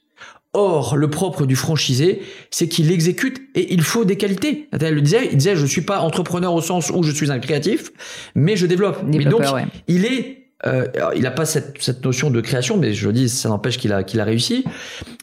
Or, 0.56 0.98
le 0.98 1.10
propre 1.10 1.46
du 1.48 1.56
franchisé, 1.56 2.22
c'est 2.52 2.68
qu'il 2.68 2.92
exécute 2.92 3.42
et 3.56 3.74
il 3.74 3.82
faut 3.82 4.06
des 4.06 4.18
qualités. 4.18 4.70
Il 4.72 4.88
le 4.88 5.02
disait, 5.02 5.30
il 5.32 5.38
disait, 5.38 5.56
je 5.56 5.66
suis 5.66 5.82
pas 5.82 6.00
entrepreneur 6.00 6.54
au 6.54 6.62
sens 6.62 6.92
où 6.92 7.02
je 7.02 7.12
suis 7.12 7.32
un 7.32 7.40
créatif, 7.40 7.92
mais 8.36 8.56
je 8.56 8.68
développe. 8.68 9.02
mais 9.04 9.26
donc, 9.26 9.44
il 9.88 10.06
est 10.06 10.44
euh, 10.66 10.88
il 11.16 11.24
n'a 11.24 11.32
pas 11.32 11.46
cette, 11.46 11.82
cette, 11.82 12.06
notion 12.06 12.30
de 12.30 12.40
création, 12.40 12.78
mais 12.78 12.94
je 12.94 13.08
le 13.08 13.14
dis, 13.14 13.28
ça 13.28 13.50
n'empêche 13.50 13.78
qu'il 13.78 13.92
a, 13.92 14.04
qu'il 14.04 14.22
a 14.22 14.24
réussi. 14.24 14.64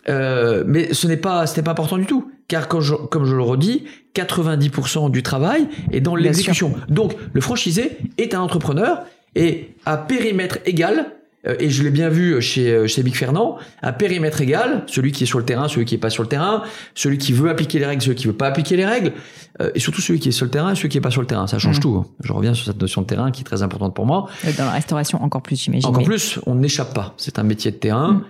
Euh, 0.08 0.64
mais 0.66 0.92
ce 0.92 1.06
n'est 1.06 1.16
pas, 1.16 1.46
ce 1.46 1.56
n'est 1.56 1.62
pas 1.62 1.70
important 1.70 1.96
du 1.96 2.04
tout, 2.04 2.30
car 2.46 2.68
comme 2.68 2.82
je, 2.82 2.94
comme 2.94 3.24
je 3.24 3.34
le 3.34 3.42
redis, 3.42 3.84
90% 4.14 5.10
du 5.10 5.22
travail 5.22 5.66
est 5.92 6.00
dans 6.00 6.14
l'exécution. 6.14 6.74
Donc, 6.88 7.14
le 7.32 7.40
franchisé 7.40 7.96
est 8.18 8.34
un 8.34 8.40
entrepreneur 8.40 9.04
et 9.34 9.74
à 9.86 9.96
périmètre 9.96 10.58
égal, 10.66 11.12
et 11.44 11.70
je 11.70 11.82
l'ai 11.82 11.90
bien 11.90 12.08
vu 12.10 12.40
chez, 12.42 12.70
euh, 12.70 12.86
chez 12.86 13.02
Big 13.02 13.14
Fernand, 13.14 13.56
à 13.80 13.92
périmètre 13.92 14.40
égal, 14.40 14.84
celui 14.86 15.12
qui 15.12 15.24
est 15.24 15.26
sur 15.26 15.38
le 15.38 15.44
terrain, 15.44 15.68
celui 15.68 15.86
qui 15.86 15.94
est 15.94 15.98
pas 15.98 16.10
sur 16.10 16.22
le 16.22 16.28
terrain, 16.28 16.62
celui 16.94 17.18
qui 17.18 17.32
veut 17.32 17.48
appliquer 17.48 17.78
les 17.78 17.86
règles, 17.86 18.02
celui 18.02 18.16
qui 18.16 18.26
veut 18.26 18.34
pas 18.34 18.46
appliquer 18.46 18.76
les 18.76 18.84
règles, 18.84 19.12
euh, 19.60 19.70
et 19.74 19.80
surtout 19.80 20.00
celui 20.00 20.20
qui 20.20 20.28
est 20.28 20.32
sur 20.32 20.44
le 20.44 20.50
terrain 20.50 20.74
celui 20.74 20.88
qui 20.88 20.98
est 20.98 21.00
pas 21.00 21.10
sur 21.10 21.22
le 21.22 21.26
terrain. 21.26 21.46
Ça 21.46 21.58
change 21.58 21.78
mmh. 21.78 21.80
tout. 21.80 21.96
Hein. 21.96 22.06
Je 22.22 22.32
reviens 22.32 22.52
sur 22.54 22.66
cette 22.66 22.80
notion 22.80 23.02
de 23.02 23.06
terrain 23.06 23.30
qui 23.30 23.40
est 23.40 23.44
très 23.44 23.62
importante 23.62 23.94
pour 23.94 24.06
moi. 24.06 24.28
dans 24.58 24.64
la 24.64 24.72
restauration, 24.72 25.22
encore 25.22 25.42
plus, 25.42 25.62
j'imagine. 25.62 25.88
Encore 25.88 26.04
plus, 26.04 26.38
on 26.46 26.54
n'échappe 26.56 26.94
pas. 26.94 27.14
C'est 27.16 27.38
un 27.38 27.42
métier 27.42 27.70
de 27.70 27.76
terrain. 27.76 28.12
Mmh. 28.12 28.24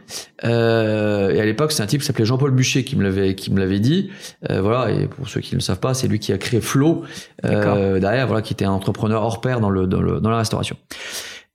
Euh, 0.44 1.34
et 1.34 1.40
à 1.40 1.44
l'époque, 1.44 1.72
c'est 1.72 1.82
un 1.82 1.86
type 1.86 2.00
qui 2.00 2.06
s'appelait 2.06 2.24
Jean-Paul 2.24 2.52
Bûcher 2.52 2.84
qui 2.84 2.96
me 2.96 3.02
l'avait 3.02 3.34
qui 3.34 3.52
me 3.52 3.58
l'avait 3.58 3.80
dit. 3.80 4.10
Euh, 4.50 4.60
voilà. 4.62 4.92
Et 4.92 5.06
pour 5.06 5.28
ceux 5.28 5.40
qui 5.40 5.54
ne 5.54 5.58
le 5.58 5.62
savent 5.62 5.80
pas, 5.80 5.94
c'est 5.94 6.06
lui 6.06 6.20
qui 6.20 6.32
a 6.32 6.38
créé 6.38 6.60
Flow 6.60 7.02
derrière, 7.42 8.26
voilà, 8.26 8.42
qui 8.42 8.52
était 8.52 8.64
un 8.64 8.72
entrepreneur 8.72 9.22
hors 9.22 9.40
pair 9.40 9.60
dans 9.60 9.70
le 9.70 9.86
dans, 9.86 10.00
le, 10.00 10.20
dans 10.20 10.30
la 10.30 10.38
restauration. 10.38 10.76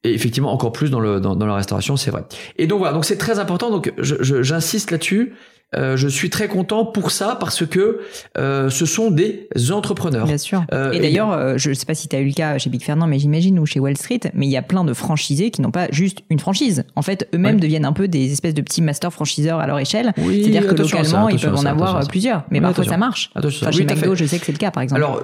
Et 0.06 0.14
effectivement, 0.14 0.54
encore 0.54 0.72
plus 0.72 0.92
dans, 0.92 1.00
le, 1.00 1.20
dans, 1.20 1.36
la 1.36 1.56
restauration, 1.56 1.98
c'est 1.98 2.12
vrai. 2.12 2.24
Et 2.58 2.68
donc 2.68 2.78
voilà, 2.78 2.94
donc 2.94 3.06
c'est 3.06 3.18
très 3.18 3.40
important. 3.40 3.72
Donc 3.72 3.92
j'insiste 3.98 4.92
là-dessus. 4.92 5.34
Euh, 5.76 5.98
je 5.98 6.08
suis 6.08 6.30
très 6.30 6.48
content 6.48 6.86
pour 6.86 7.12
ça 7.12 7.38
parce 7.40 7.66
que 7.66 8.00
euh, 8.38 8.70
ce 8.70 8.86
sont 8.86 9.12
des 9.12 9.50
entrepreneurs. 9.72 10.26
Bien 10.26 10.38
sûr. 10.38 10.64
Euh, 10.74 10.92
et 10.92 11.00
d'ailleurs, 11.00 11.58
je 11.58 11.70
ne 11.70 11.74
sais 11.74 11.86
pas 11.86 11.96
si 11.96 12.08
tu 12.08 12.16
as 12.16 12.20
eu 12.20 12.28
le 12.28 12.34
cas 12.34 12.58
chez 12.58 12.70
Big 12.70 12.82
Fernand, 12.82 13.08
mais 13.08 13.20
j'imagine, 13.20 13.60
ou 13.60 13.66
chez 13.66 13.80
Wall 13.80 13.98
Street, 13.98 14.22
mais 14.34 14.46
il 14.46 14.52
y 14.52 14.58
a 14.58 14.62
plein 14.62 14.84
de 14.84 14.94
franchisés 14.94 15.52
qui 15.52 15.62
n'ont 15.62 15.72
pas 15.72 15.88
juste 15.92 16.20
une 16.30 16.40
franchise. 16.40 16.84
En 16.96 17.02
fait, 17.02 17.28
eux-mêmes 17.34 17.60
deviennent 17.60 17.86
un 17.86 17.94
peu 17.94 18.08
des 18.08 18.32
espèces 18.32 18.54
de 18.54 18.62
petits 18.62 18.82
master 18.82 19.12
franchiseurs 19.12 19.60
à 19.60 19.68
leur 19.68 19.80
échelle. 19.80 20.14
C'est-à-dire 20.16 20.68
que 20.68 20.76
localement, 20.76 21.30
ils 21.30 21.40
peuvent 21.40 21.56
en 21.56 21.66
avoir 21.66 22.08
plusieurs. 22.08 22.44
Mais 22.52 22.62
parfois, 22.62 22.86
ça 22.86 22.98
marche. 22.98 23.32
Enfin, 23.36 23.72
chez 23.72 23.86
McDo, 23.86 24.16
je 24.16 24.26
sais 24.26 24.40
que 24.40 24.46
c'est 24.46 24.52
le 24.52 24.58
cas, 24.58 24.72
par 24.72 24.84
exemple. 24.84 25.02
Alors, 25.02 25.24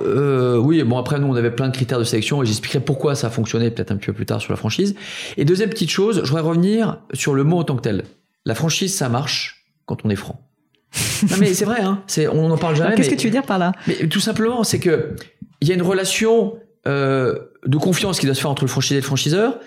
oui, 0.63 0.83
bon, 0.83 0.97
après, 0.97 1.19
nous, 1.19 1.27
on 1.27 1.35
avait 1.35 1.51
plein 1.51 1.67
de 1.67 1.73
critères 1.73 1.99
de 1.99 2.03
sélection 2.03 2.43
et 2.43 2.45
j'expliquerai 2.45 2.81
pourquoi 2.81 3.15
ça 3.15 3.27
a 3.27 3.29
fonctionné 3.29 3.71
peut-être 3.71 3.91
un 3.91 3.95
petit 3.95 4.07
peu 4.07 4.13
plus 4.13 4.25
tard 4.25 4.41
sur 4.41 4.51
la 4.51 4.57
franchise. 4.57 4.95
Et 5.37 5.45
deuxième 5.45 5.69
petite 5.69 5.89
chose, 5.89 6.21
je 6.23 6.29
voudrais 6.29 6.41
revenir 6.41 6.97
sur 7.13 7.33
le 7.33 7.43
mot 7.43 7.59
en 7.59 7.63
tant 7.63 7.75
que 7.75 7.81
tel. 7.81 8.03
La 8.45 8.55
franchise, 8.55 8.95
ça 8.95 9.07
marche 9.07 9.60
quand 9.85 10.05
on 10.05 10.09
est 10.09 10.15
franc 10.15 10.47
non 11.29 11.37
mais 11.39 11.53
c'est 11.53 11.63
vrai, 11.63 11.81
hein. 11.81 12.03
C'est, 12.07 12.27
on 12.27 12.49
n'en 12.49 12.57
parle 12.57 12.75
jamais. 12.75 12.95
Qu'est-ce 12.95 13.09
que 13.09 13.15
tu 13.15 13.27
veux 13.27 13.31
dire 13.31 13.45
par 13.45 13.57
là? 13.57 13.71
Mais 13.87 13.95
tout 14.09 14.19
simplement, 14.19 14.65
c'est 14.65 14.79
que 14.79 15.15
il 15.61 15.67
y 15.69 15.71
a 15.71 15.75
une 15.75 15.81
relation 15.81 16.57
euh, 16.87 17.37
de 17.65 17.77
confiance 17.77 18.19
qui 18.19 18.25
doit 18.25 18.35
se 18.35 18.41
faire 18.41 18.51
entre 18.51 18.63
le 18.63 18.67
franchisé 18.67 18.95
et 18.95 19.01
le 19.01 19.05
franchiseur. 19.05 19.59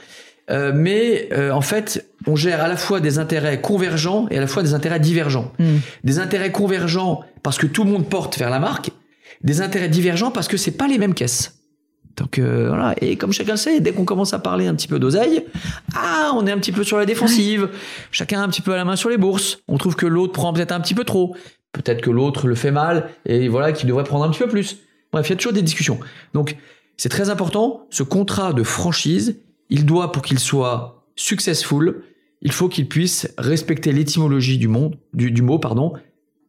Euh, 0.50 0.72
mais 0.74 1.28
euh, 1.32 1.52
en 1.52 1.62
fait, 1.62 2.06
on 2.26 2.36
gère 2.36 2.62
à 2.62 2.68
la 2.68 2.76
fois 2.76 3.00
des 3.00 3.18
intérêts 3.18 3.60
convergents 3.60 4.26
et 4.30 4.36
à 4.36 4.40
la 4.40 4.46
fois 4.46 4.62
des 4.62 4.74
intérêts 4.74 5.00
divergents. 5.00 5.52
Hmm. 5.58 5.78
Des 6.02 6.18
intérêts 6.18 6.52
convergents 6.52 7.20
parce 7.42 7.56
que 7.56 7.66
tout 7.66 7.84
le 7.84 7.90
monde 7.90 8.08
porte 8.08 8.36
vers 8.36 8.50
la 8.50 8.58
marque, 8.58 8.90
des 9.42 9.62
intérêts 9.62 9.88
divergents 9.88 10.30
parce 10.30 10.48
que 10.48 10.56
c'est 10.56 10.72
pas 10.72 10.88
les 10.88 10.98
mêmes 10.98 11.14
caisses. 11.14 11.63
Donc 12.16 12.38
euh, 12.38 12.68
voilà, 12.68 12.94
et 13.00 13.16
comme 13.16 13.32
chacun 13.32 13.56
sait, 13.56 13.80
dès 13.80 13.92
qu'on 13.92 14.04
commence 14.04 14.34
à 14.34 14.38
parler 14.38 14.66
un 14.66 14.74
petit 14.74 14.86
peu 14.88 14.98
d'oseille, 14.98 15.44
ah, 15.96 16.32
on 16.36 16.46
est 16.46 16.52
un 16.52 16.58
petit 16.58 16.72
peu 16.72 16.84
sur 16.84 16.96
la 16.96 17.06
défensive. 17.06 17.68
Chacun 18.10 18.42
un 18.42 18.48
petit 18.48 18.62
peu 18.62 18.72
à 18.72 18.76
la 18.76 18.84
main 18.84 18.96
sur 18.96 19.10
les 19.10 19.16
bourses. 19.16 19.58
On 19.66 19.78
trouve 19.78 19.96
que 19.96 20.06
l'autre 20.06 20.32
prend 20.32 20.52
peut-être 20.52 20.72
un 20.72 20.80
petit 20.80 20.94
peu 20.94 21.04
trop. 21.04 21.36
Peut-être 21.72 22.02
que 22.02 22.10
l'autre 22.10 22.46
le 22.46 22.54
fait 22.54 22.70
mal 22.70 23.10
et 23.26 23.48
voilà 23.48 23.72
qu'il 23.72 23.88
devrait 23.88 24.04
prendre 24.04 24.24
un 24.24 24.30
petit 24.30 24.38
peu 24.38 24.48
plus. 24.48 24.78
Bref, 25.12 25.28
il 25.28 25.30
y 25.30 25.32
a 25.32 25.36
toujours 25.36 25.52
des 25.52 25.62
discussions. 25.62 25.98
Donc 26.34 26.56
c'est 26.96 27.08
très 27.08 27.30
important. 27.30 27.86
Ce 27.90 28.04
contrat 28.04 28.52
de 28.52 28.62
franchise, 28.62 29.40
il 29.70 29.84
doit 29.84 30.12
pour 30.12 30.22
qu'il 30.22 30.38
soit 30.38 31.04
successful, 31.16 32.02
il 32.42 32.52
faut 32.52 32.68
qu'il 32.68 32.88
puisse 32.88 33.28
respecter 33.38 33.92
l'étymologie 33.92 34.58
du 34.58 34.68
monde, 34.68 34.96
du 35.14 35.42
mot, 35.42 35.58
pardon, 35.58 35.94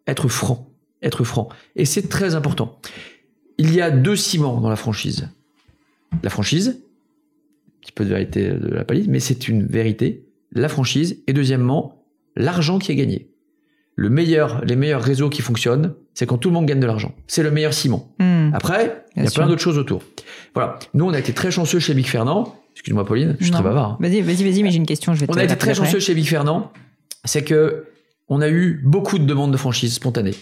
être 0.05 0.28
franc, 0.28 0.70
être 1.01 1.24
franc. 1.24 1.49
Et 1.76 1.86
c'est 1.86 2.09
très 2.09 2.36
important. 2.36 2.80
Il 3.57 3.74
y 3.74 3.82
a 3.82 3.89
deux 3.89 4.16
ciments 4.16 4.59
dans 4.59 4.70
la 4.70 4.76
franchise 4.76 5.30
la 6.24 6.30
franchise, 6.30 6.80
un 6.80 7.82
petit 7.82 7.91
peu 7.91 8.03
de 8.03 8.09
vérité 8.09 8.49
de 8.49 8.68
la 8.68 8.84
palisse, 8.84 9.07
mais 9.07 9.20
c'est 9.20 9.47
une 9.47 9.66
vérité, 9.66 10.26
la 10.51 10.70
franchise, 10.70 11.24
et 11.28 11.34
deuxièmement, 11.34 12.05
l'argent 12.36 12.80
qui 12.80 12.91
est 12.91 12.95
gagné. 12.95 13.32
Le 13.95 14.09
meilleur, 14.09 14.63
les 14.66 14.76
meilleurs 14.76 15.01
réseaux 15.01 15.30
qui 15.30 15.41
fonctionnent, 15.41 15.93
c'est 16.13 16.26
quand 16.26 16.38
tout 16.38 16.49
le 16.49 16.53
monde 16.53 16.66
gagne 16.66 16.82
de 16.82 16.86
l'argent. 16.86 17.16
C'est 17.28 17.43
le 17.43 17.51
meilleur 17.51 17.74
ciment. 17.74 18.13
Hmm. 18.20 18.51
Après, 18.53 19.05
il 19.16 19.24
y 19.24 19.28
a 19.28 19.32
plein 19.32 19.47
d'autres 19.47 19.61
choses 19.61 19.78
autour. 19.78 20.03
Voilà. 20.53 20.80
Nous, 20.93 21.05
on 21.05 21.13
a 21.13 21.20
été 21.20 21.34
très 21.34 21.51
chanceux 21.51 21.80
chez 21.80 21.93
Big 21.93 22.05
Fernand. 22.05 22.55
Excuse-moi, 22.74 23.05
Pauline, 23.05 23.38
je 23.39 23.45
suis 23.45 23.53
très 23.53 23.63
bavard. 23.63 23.91
Hein. 23.91 23.97
Vas-y, 24.01 24.22
vas-y, 24.22 24.43
vas-y, 24.43 24.63
mais 24.63 24.72
j'ai 24.72 24.78
une 24.78 24.86
question, 24.86 25.13
je 25.13 25.22
vais 25.22 25.28
On 25.30 25.38
a 25.38 25.43
été 25.45 25.55
très 25.55 25.74
chanceux 25.74 25.99
chez 25.99 26.13
Big 26.13 26.26
Fernand. 26.26 26.74
C'est 27.24 27.43
que 27.43 27.86
on 28.28 28.41
a 28.41 28.49
eu 28.49 28.82
beaucoup 28.84 29.18
de 29.18 29.26
demandes 29.26 29.51
de 29.51 29.57
franchise 29.57 29.93
spontanées. 29.93 30.36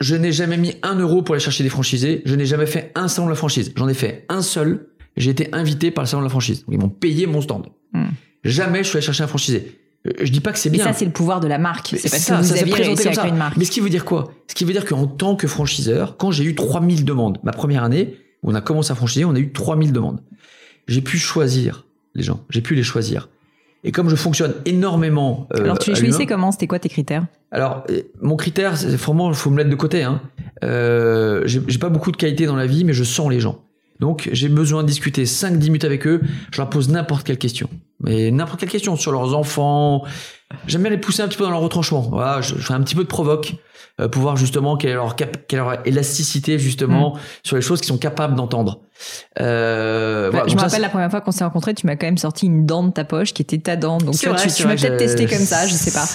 Je 0.00 0.16
n'ai 0.16 0.32
jamais 0.32 0.56
mis 0.56 0.74
un 0.82 0.96
euro 0.96 1.22
pour 1.22 1.34
aller 1.34 1.42
chercher 1.42 1.64
des 1.64 1.70
franchisés. 1.70 2.22
Je 2.24 2.34
n'ai 2.34 2.46
jamais 2.46 2.66
fait 2.66 2.92
un 2.94 3.08
salon 3.08 3.26
de 3.26 3.32
la 3.32 3.36
franchise. 3.36 3.72
J'en 3.76 3.88
ai 3.88 3.94
fait 3.94 4.24
un 4.28 4.42
seul. 4.42 4.88
J'ai 5.16 5.30
été 5.30 5.48
invité 5.52 5.90
par 5.90 6.04
le 6.04 6.08
salon 6.08 6.22
de 6.22 6.26
la 6.26 6.30
franchise. 6.30 6.64
ils 6.68 6.78
m'ont 6.78 6.88
payé 6.88 7.26
mon 7.26 7.40
stand. 7.40 7.66
Hmm. 7.92 8.06
Jamais 8.42 8.82
je 8.82 8.88
suis 8.88 8.96
allé 8.96 9.06
chercher 9.06 9.22
un 9.22 9.28
franchisé. 9.28 9.78
Euh, 10.06 10.12
je 10.22 10.30
dis 10.30 10.40
pas 10.40 10.52
que 10.52 10.58
c'est 10.58 10.70
bien. 10.70 10.84
Et 10.84 10.88
ça, 10.88 10.92
c'est 10.92 11.04
le 11.04 11.12
pouvoir 11.12 11.40
de 11.40 11.46
la 11.46 11.58
marque. 11.58 11.94
C'est 11.96 12.08
ça, 12.08 12.36
que 12.36 12.42
vous 12.42 12.48
ça 12.48 12.54
réussi 12.54 13.08
avec 13.08 13.24
une 13.24 13.36
marque. 13.36 13.56
Mais 13.56 13.64
ce 13.64 13.70
qui 13.70 13.80
veut 13.80 13.90
dire 13.90 14.04
quoi? 14.04 14.32
Ce 14.48 14.54
qui 14.54 14.64
veut 14.64 14.72
dire 14.72 14.84
qu'en 14.84 15.06
tant 15.06 15.36
que 15.36 15.46
franchiseur, 15.46 16.16
quand 16.16 16.30
j'ai 16.30 16.44
eu 16.44 16.54
3000 16.54 17.04
demandes, 17.04 17.38
ma 17.42 17.52
première 17.52 17.84
année, 17.84 18.16
où 18.42 18.50
on 18.50 18.54
a 18.54 18.60
commencé 18.60 18.92
à 18.92 18.94
franchiser, 18.94 19.24
on 19.24 19.34
a 19.34 19.38
eu 19.38 19.52
3000 19.52 19.92
demandes. 19.92 20.20
J'ai 20.88 21.00
pu 21.00 21.18
choisir 21.18 21.86
les 22.14 22.22
gens. 22.22 22.44
J'ai 22.50 22.60
pu 22.60 22.74
les 22.74 22.82
choisir. 22.82 23.28
Et 23.84 23.92
comme 23.92 24.08
je 24.08 24.16
fonctionne 24.16 24.54
énormément. 24.64 25.46
Euh, 25.54 25.64
Alors 25.64 25.78
tu 25.78 25.90
les 25.90 25.96
choisissais 25.96 26.26
comment? 26.26 26.50
C'était 26.50 26.66
quoi 26.66 26.78
tes 26.78 26.88
critères? 26.88 27.26
Alors 27.52 27.84
euh, 27.90 28.02
mon 28.20 28.36
critère, 28.36 28.76
c'est 28.76 28.88
vraiment, 28.96 29.28
il 29.28 29.36
faut 29.36 29.50
me 29.50 29.56
mettre 29.56 29.70
de 29.70 29.74
côté. 29.76 30.02
Hein. 30.02 30.22
Euh, 30.64 31.42
j'ai 31.44 31.78
pas 31.78 31.90
beaucoup 31.90 32.10
de 32.10 32.16
qualité 32.16 32.46
dans 32.46 32.56
la 32.56 32.66
vie, 32.66 32.84
mais 32.84 32.94
je 32.94 33.04
sens 33.04 33.30
les 33.30 33.40
gens. 33.40 33.60
Donc 34.00 34.28
j'ai 34.32 34.48
besoin 34.48 34.82
de 34.82 34.88
discuter 34.88 35.24
5-10 35.24 35.64
minutes 35.66 35.84
avec 35.84 36.06
eux. 36.06 36.20
Je 36.50 36.58
leur 36.58 36.70
pose 36.70 36.88
n'importe 36.88 37.26
quelle 37.26 37.38
question, 37.38 37.68
mais 38.00 38.30
n'importe 38.30 38.60
quelle 38.60 38.70
question 38.70 38.96
sur 38.96 39.12
leurs 39.12 39.34
enfants. 39.36 40.04
J'aime 40.66 40.82
bien 40.82 40.90
les 40.90 40.98
pousser 40.98 41.22
un 41.22 41.28
petit 41.28 41.38
peu 41.38 41.44
dans 41.44 41.50
leur 41.50 41.60
retranchement. 41.60 42.00
Voilà, 42.00 42.40
je, 42.40 42.54
fais 42.54 42.74
un 42.74 42.80
petit 42.80 42.94
peu 42.94 43.02
de 43.02 43.08
provoque 43.08 43.54
euh, 44.00 44.08
pour 44.08 44.22
voir 44.22 44.36
justement 44.36 44.76
quelle 44.76 44.90
est 44.90 44.94
leur, 44.94 45.14
quelle 45.14 45.30
est 45.50 45.56
leur 45.56 45.86
élasticité 45.86 46.58
justement 46.58 47.14
mm. 47.14 47.18
sur 47.44 47.56
les 47.56 47.62
choses 47.62 47.80
qu'ils 47.80 47.88
sont 47.88 47.98
capables 47.98 48.34
d'entendre. 48.34 48.80
Euh, 49.40 50.28
voilà, 50.30 50.48
je 50.48 50.54
me 50.54 50.60
rappelle 50.60 50.80
la 50.80 50.88
première 50.88 51.10
fois 51.10 51.20
qu'on 51.20 51.32
s'est 51.32 51.44
rencontrés, 51.44 51.74
tu 51.74 51.86
m'as 51.86 51.96
quand 51.96 52.06
même 52.06 52.18
sorti 52.18 52.46
une 52.46 52.66
dent 52.66 52.84
de 52.84 52.92
ta 52.92 53.04
poche 53.04 53.34
qui 53.34 53.42
était 53.42 53.58
ta 53.58 53.76
dent. 53.76 53.98
Donc 53.98 54.16
tu, 54.16 54.28
vrai, 54.28 54.46
tu, 54.46 54.66
m'as 54.66 54.76
peut-être 54.76 54.96
testé 54.96 55.26
comme 55.26 55.38
ça, 55.38 55.66
je 55.66 55.74
sais 55.74 55.90
pas. 55.90 56.06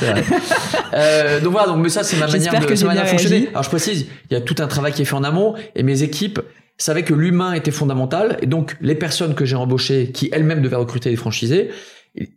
euh, 0.94 1.42
donc 1.42 1.52
voilà, 1.52 1.68
donc 1.68 1.78
mais 1.80 1.90
ça 1.90 2.04
c'est 2.04 2.18
ma 2.18 2.28
manière 2.28 2.60
de, 2.60 2.66
que 2.66 2.86
manière 2.86 3.04
de 3.04 3.10
fonctionner. 3.10 3.50
Alors 3.50 3.64
je 3.64 3.70
précise, 3.70 4.08
il 4.30 4.34
y 4.34 4.38
a 4.38 4.42
tout 4.42 4.56
un 4.60 4.68
travail 4.68 4.94
qui 4.94 5.02
est 5.02 5.06
fait 5.06 5.16
en 5.16 5.24
amont 5.24 5.56
et 5.76 5.84
mes 5.84 6.04
équipes 6.04 6.40
savaient 6.78 7.04
que 7.04 7.14
l'humain 7.14 7.54
était 7.54 7.72
fondamental 7.72 8.38
et 8.42 8.46
donc 8.46 8.78
les 8.80 8.96
personnes 8.96 9.36
que 9.36 9.46
j'ai 9.46 9.58
embauchées 9.58 10.12
qui 10.12 10.30
elles-mêmes 10.32 10.62
devaient 10.62 10.78
recruter 10.78 11.10
des 11.10 11.18
franchisés, 11.18 11.70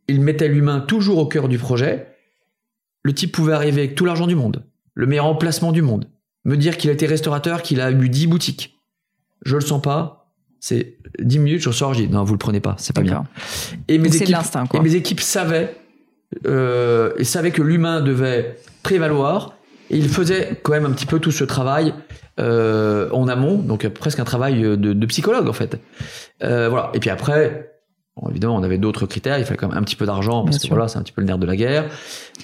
ils 0.08 0.20
mettaient 0.20 0.48
l'humain 0.48 0.80
toujours 0.80 1.18
au 1.18 1.26
cœur 1.26 1.48
du 1.48 1.58
projet. 1.58 2.08
Le 3.04 3.14
type 3.14 3.32
pouvait 3.32 3.52
arriver 3.52 3.82
avec 3.82 3.94
tout 3.94 4.04
l'argent 4.04 4.26
du 4.26 4.34
monde, 4.34 4.64
le 4.94 5.06
meilleur 5.06 5.26
emplacement 5.26 5.72
du 5.72 5.82
monde, 5.82 6.08
me 6.44 6.56
dire 6.56 6.76
qu'il 6.76 6.90
été 6.90 7.06
restaurateur, 7.06 7.62
qu'il 7.62 7.80
a 7.80 7.90
eu 7.90 8.08
10 8.08 8.26
boutiques. 8.26 8.78
Je 9.44 9.56
le 9.56 9.60
sens 9.60 9.82
pas, 9.82 10.21
c'est 10.62 10.94
10 11.18 11.40
minutes, 11.40 11.60
je 11.60 11.72
sors, 11.72 11.92
je 11.92 12.02
dis 12.02 12.08
non, 12.08 12.22
vous 12.22 12.34
le 12.34 12.38
prenez 12.38 12.60
pas, 12.60 12.76
c'est 12.78 12.94
pas 12.94 13.02
bien. 13.02 13.24
Et 13.88 13.98
mes, 13.98 14.14
équipes, 14.14 14.36
et 14.72 14.78
mes 14.78 14.94
équipes 14.94 15.20
savaient, 15.20 15.74
euh, 16.46 17.12
et 17.18 17.24
savaient 17.24 17.50
que 17.50 17.62
l'humain 17.62 18.00
devait 18.00 18.58
prévaloir, 18.84 19.56
et 19.90 19.98
ils 19.98 20.08
faisaient 20.08 20.60
quand 20.62 20.70
même 20.70 20.86
un 20.86 20.92
petit 20.92 21.04
peu 21.04 21.18
tout 21.18 21.32
ce 21.32 21.42
travail 21.42 21.92
euh, 22.38 23.10
en 23.10 23.26
amont, 23.26 23.58
donc 23.58 23.88
presque 23.88 24.20
un 24.20 24.24
travail 24.24 24.62
de, 24.62 24.76
de 24.76 25.06
psychologue 25.06 25.48
en 25.48 25.52
fait. 25.52 25.80
Euh, 26.44 26.68
voilà. 26.68 26.92
Et 26.94 27.00
puis 27.00 27.10
après, 27.10 27.72
Bon, 28.20 28.28
évidemment, 28.28 28.56
on 28.56 28.62
avait 28.62 28.76
d'autres 28.76 29.06
critères. 29.06 29.38
Il 29.38 29.44
fallait 29.46 29.56
quand 29.56 29.68
même 29.68 29.78
un 29.78 29.82
petit 29.82 29.96
peu 29.96 30.04
d'argent 30.04 30.44
parce 30.44 30.58
que 30.58 30.68
voilà, 30.68 30.86
c'est 30.86 30.98
un 30.98 31.02
petit 31.02 31.12
peu 31.12 31.22
le 31.22 31.26
nerf 31.26 31.38
de 31.38 31.46
la 31.46 31.56
guerre. 31.56 31.88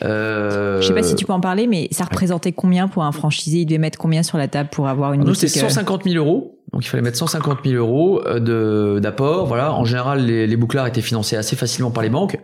Euh... 0.03 0.81
Je 0.81 0.87
sais 0.87 0.95
pas 0.95 1.03
si 1.03 1.15
tu 1.15 1.27
peux 1.27 1.33
en 1.35 1.41
parler, 1.41 1.67
mais 1.67 1.89
ça 1.91 2.05
représentait 2.05 2.53
combien 2.53 2.89
pour 2.89 3.05
un 3.05 3.13
franchisé? 3.13 3.59
Il 3.59 3.67
devait 3.67 3.77
mettre 3.77 3.99
combien 3.99 4.23
sur 4.23 4.39
la 4.39 4.49
table 4.49 4.71
pour 4.73 4.89
avoir 4.89 5.13
une 5.13 5.25
Nous, 5.25 5.35
c'est 5.35 5.47
150 5.47 6.05
000 6.05 6.17
euros. 6.17 6.58
Donc, 6.79 6.85
il 6.85 6.91
fallait 6.91 7.03
mettre 7.03 7.19
150 7.19 7.59
000 7.65 7.75
euros 7.75 8.23
euh, 8.25 8.39
de 8.39 9.01
d'apport. 9.01 9.47
Voilà. 9.47 9.73
En 9.73 9.85
général, 9.85 10.25
les, 10.25 10.47
les 10.47 10.57
bouclards 10.57 10.87
étaient 10.87 11.01
financés 11.01 11.35
assez 11.35 11.57
facilement 11.57 11.91
par 11.91 12.05
les 12.05 12.09
banques. 12.09 12.39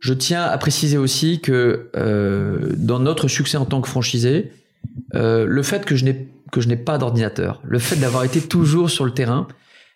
Je 0.00 0.14
tiens 0.14 0.42
à 0.42 0.56
préciser 0.56 0.96
aussi 0.96 1.42
que 1.42 1.90
euh, 1.94 2.72
dans 2.78 2.98
notre 2.98 3.28
succès 3.28 3.58
en 3.58 3.66
tant 3.66 3.82
que 3.82 3.88
franchisé, 3.88 4.52
euh, 5.14 5.44
le 5.44 5.62
fait 5.62 5.84
que 5.84 5.96
je 5.96 6.06
n'ai 6.06 6.28
que 6.50 6.62
je 6.62 6.68
n'ai 6.68 6.78
pas 6.78 6.96
d'ordinateur, 6.96 7.60
le 7.62 7.78
fait 7.78 7.96
d'avoir 7.96 8.24
été 8.24 8.40
toujours 8.40 8.88
sur 8.88 9.04
le 9.04 9.10
terrain, 9.10 9.46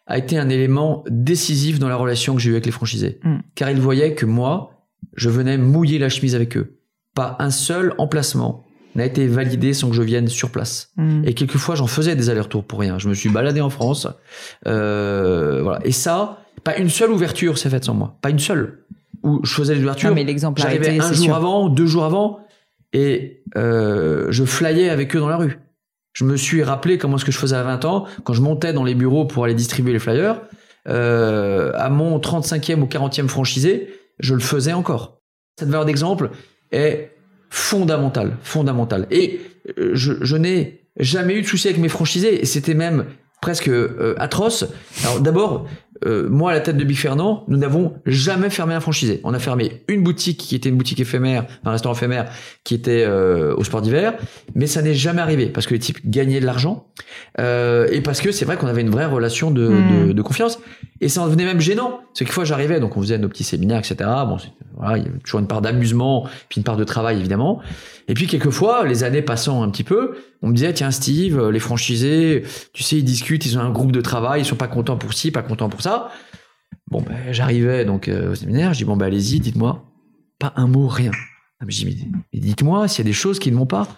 a 0.07 0.19
été 0.19 0.37
un 0.37 0.51
élément 0.51 1.03
décisif 1.09 1.79
dans 1.79 1.89
la 1.89 1.97
relation 1.97 2.35
que 2.35 2.43
j'ai 2.43 2.51
eue 2.51 2.53
avec 2.53 2.67
les 2.67 2.73
franchisés. 2.73 3.21
Mm. 3.23 3.37
Car 3.55 3.71
ils 3.71 3.81
voyaient 3.81 4.15
que 4.15 4.27
moi, 4.27 4.85
je 5.17 5.31
venais 5.31 5.57
mouiller 5.57 5.99
la 5.99 6.11
chemise 6.11 6.35
avec 6.35 6.59
eux. 6.59 6.77
Pas 7.15 7.37
un 7.39 7.51
seul 7.51 7.95
emplacement 7.97 8.67
n'a 8.95 9.05
été 9.05 9.27
validé 9.27 9.75
sans 9.75 9.89
que 9.89 9.97
je 9.97 10.03
vienne 10.03 10.29
sur 10.29 10.51
place. 10.51 10.91
Mm. 10.97 11.23
Et 11.25 11.35
quelquefois, 11.35 11.75
j'en 11.75 11.87
faisais 11.87 12.17
des 12.17 12.31
allers-retours 12.31 12.65
pour 12.65 12.81
rien. 12.81 12.99
Je 12.99 13.09
me 13.09 13.15
suis 13.15 13.29
baladé 13.29 13.61
en 13.61 13.71
France. 13.71 14.07
Euh, 14.67 15.61
voilà. 15.63 15.81
Et 15.85 15.93
ça, 15.93 16.45
pas 16.65 16.77
une 16.77 16.91
seule 16.91 17.11
ouverture 17.11 17.59
s'est 17.59 17.71
faite 17.71 17.85
sans 17.85 17.95
moi. 17.95 18.17
Pas 18.21 18.31
une 18.31 18.39
seule. 18.39 18.85
Où 19.23 19.41
je 19.45 19.55
faisais 19.55 19.75
les 19.75 19.83
ouvertures. 19.83 20.15
mais 20.15 20.25
l'exemple 20.25 20.61
J'arrivais 20.61 20.99
un 20.99 21.13
jour 21.13 21.35
avant, 21.35 21.69
deux 21.69 21.87
jours 21.87 22.05
avant, 22.05 22.41
et 22.93 23.43
euh, 23.57 24.27
je 24.31 24.45
flyais 24.45 24.89
avec 24.89 25.15
eux 25.15 25.21
dans 25.21 25.29
la 25.29 25.37
rue. 25.37 25.59
Je 26.13 26.25
me 26.25 26.37
suis 26.37 26.63
rappelé 26.63 26.99
comment 26.99 27.17
est-ce 27.17 27.25
que 27.25 27.33
je 27.33 27.39
faisais 27.39 27.57
à 27.57 27.63
20 27.63 27.85
ans, 27.85 28.07
quand 28.25 28.35
je 28.35 28.43
montais 28.43 28.73
dans 28.73 28.85
les 28.85 28.95
bureaux 28.95 29.25
pour 29.25 29.45
aller 29.45 29.55
distribuer 29.55 29.93
les 29.93 29.99
flyers, 29.99 30.41
euh, 30.89 31.73
à 31.75 31.89
mon 31.89 32.19
35e 32.19 32.81
ou 32.81 32.87
40e 32.87 33.29
franchisé, 33.29 33.95
je 34.19 34.35
le 34.35 34.41
faisais 34.41 34.73
encore. 34.73 35.21
Cette 35.59 35.69
valeur 35.69 35.85
d'exemple 35.85 36.31
est 36.71 37.13
fondamentale, 37.53 38.39
fondamentale. 38.43 39.07
Et 39.11 39.41
euh, 39.79 39.91
je, 39.93 40.15
je 40.23 40.37
n'ai 40.37 40.81
jamais 40.97 41.35
eu 41.35 41.43
de 41.43 41.47
souci 41.47 41.69
avec 41.69 41.79
mes 41.79 41.91
franchisés, 41.91 42.41
et 42.41 42.47
c'était 42.47 42.73
même 42.73 43.05
presque 43.43 43.69
euh, 43.69 44.15
atroce. 44.19 44.65
Alors 45.05 45.21
d'abord, 45.21 45.69
euh, 46.07 46.29
moi 46.29 46.51
à 46.51 46.55
la 46.55 46.61
tête 46.61 46.77
de 46.77 46.85
Big 46.85 46.97
Fernand, 46.97 47.45
nous 47.49 47.57
n'avons 47.57 47.95
jamais 48.07 48.51
fermé 48.51 48.75
un 48.75 48.81
franchisé. 48.81 49.21
On 49.25 49.35
a 49.35 49.39
fermé 49.39 49.83
une 49.89 50.03
boutique 50.03 50.39
qui 50.39 50.55
était 50.55 50.69
une 50.69 50.77
boutique 50.77 51.01
éphémère, 51.01 51.47
un 51.65 51.71
restaurant 51.71 51.95
éphémère 51.95 52.31
qui 52.65 52.75
était 52.75 53.05
euh, 53.07 53.55
au 53.57 53.65
sport 53.65 53.83
d'hiver, 53.83 54.15
mais 54.55 54.67
ça 54.67 54.83
n'est 54.83 54.95
jamais 54.95 55.21
arrivé 55.21 55.47
parce 55.47 55.67
que 55.67 55.75
les 55.75 55.81
types 55.81 55.99
gagnaient 56.05 56.41
de 56.41 56.47
l'argent 56.47 56.87
euh, 57.41 57.89
et 57.91 58.01
parce 58.01 58.21
que 58.21 58.33
c'est 58.33 58.45
vrai 58.45 58.57
qu'on 58.57 58.67
avait 58.67 58.81
une 58.81 58.91
vraie 58.91 59.07
relation 59.07 59.51
de, 59.51 59.69
hmm. 59.69 60.13
de, 60.13 60.23
confiance 60.23 60.59
et 61.01 61.09
ça 61.09 61.23
en 61.23 61.27
devenait 61.27 61.45
même 61.45 61.61
gênant. 61.61 62.01
C'est 62.15 62.27
fois 62.27 62.45
j'arrivais, 62.45 62.81
donc 62.81 62.97
on 62.97 63.03
faisait 63.03 63.19
nos 63.19 63.29
petits 63.29 63.45
séminaires, 63.45 63.79
etc. 63.79 63.97
Bon, 64.27 64.39
voilà, 64.77 64.99
il 64.99 65.05
y 65.05 65.09
avait 65.09 65.19
toujours 65.19 65.41
une 65.41 65.47
part 65.47 65.61
d'amusement, 65.61 66.29
puis 66.49 66.59
une 66.59 66.65
part 66.65 66.77
de 66.77 66.85
travail 66.85 67.19
évidemment. 67.19 67.61
Et 68.09 68.15
puis 68.15 68.27
quelquefois, 68.27 68.85
les 68.87 69.05
années 69.05 69.23
passant 69.23 69.63
un 69.63 69.71
petit 69.71 69.85
peu, 69.85 70.17
on 70.43 70.49
me 70.49 70.55
disait 70.55 70.73
tiens 70.73 70.91
Steve, 70.91 71.51
les 71.51 71.59
franchisés, 71.61 72.43
tu 72.73 72.83
sais, 72.83 72.97
ils 72.97 73.05
discutent, 73.05 73.47
ils 73.47 73.59
ont 73.59 73.63
un 73.63 73.71
groupe 73.71 73.93
de 73.93 74.01
travail, 74.01 74.43
ils 74.43 74.45
sont 74.45 74.57
pas 74.57 74.67
contents 74.67 74.97
pour 74.97 75.13
ci, 75.13 75.31
pas 75.31 75.43
contents 75.43 75.69
pour 75.69 75.83
ça. 75.83 75.92
Bon, 76.91 77.01
ben, 77.01 77.33
j'arrivais 77.33 77.85
donc 77.85 78.09
euh, 78.09 78.33
au 78.33 78.35
séminaire, 78.35 78.75
je 78.75 78.79
dis 78.79 78.85
bon 78.85 78.97
ben 78.97 79.07
allez-y, 79.07 79.41
dites-moi, 79.41 79.85
pas 80.39 80.53
un 80.57 80.67
mot, 80.67 80.89
rien. 80.89 81.11
Je 81.67 81.85
dis 81.85 82.09
mais, 82.33 82.41
dites-moi 82.41 82.89
s'il 82.89 83.05
y 83.05 83.09
a 83.09 83.11
des 83.11 83.15
choses 83.15 83.39
qui 83.39 83.51
ne 83.51 83.57
vont 83.57 83.67
pas. 83.67 83.89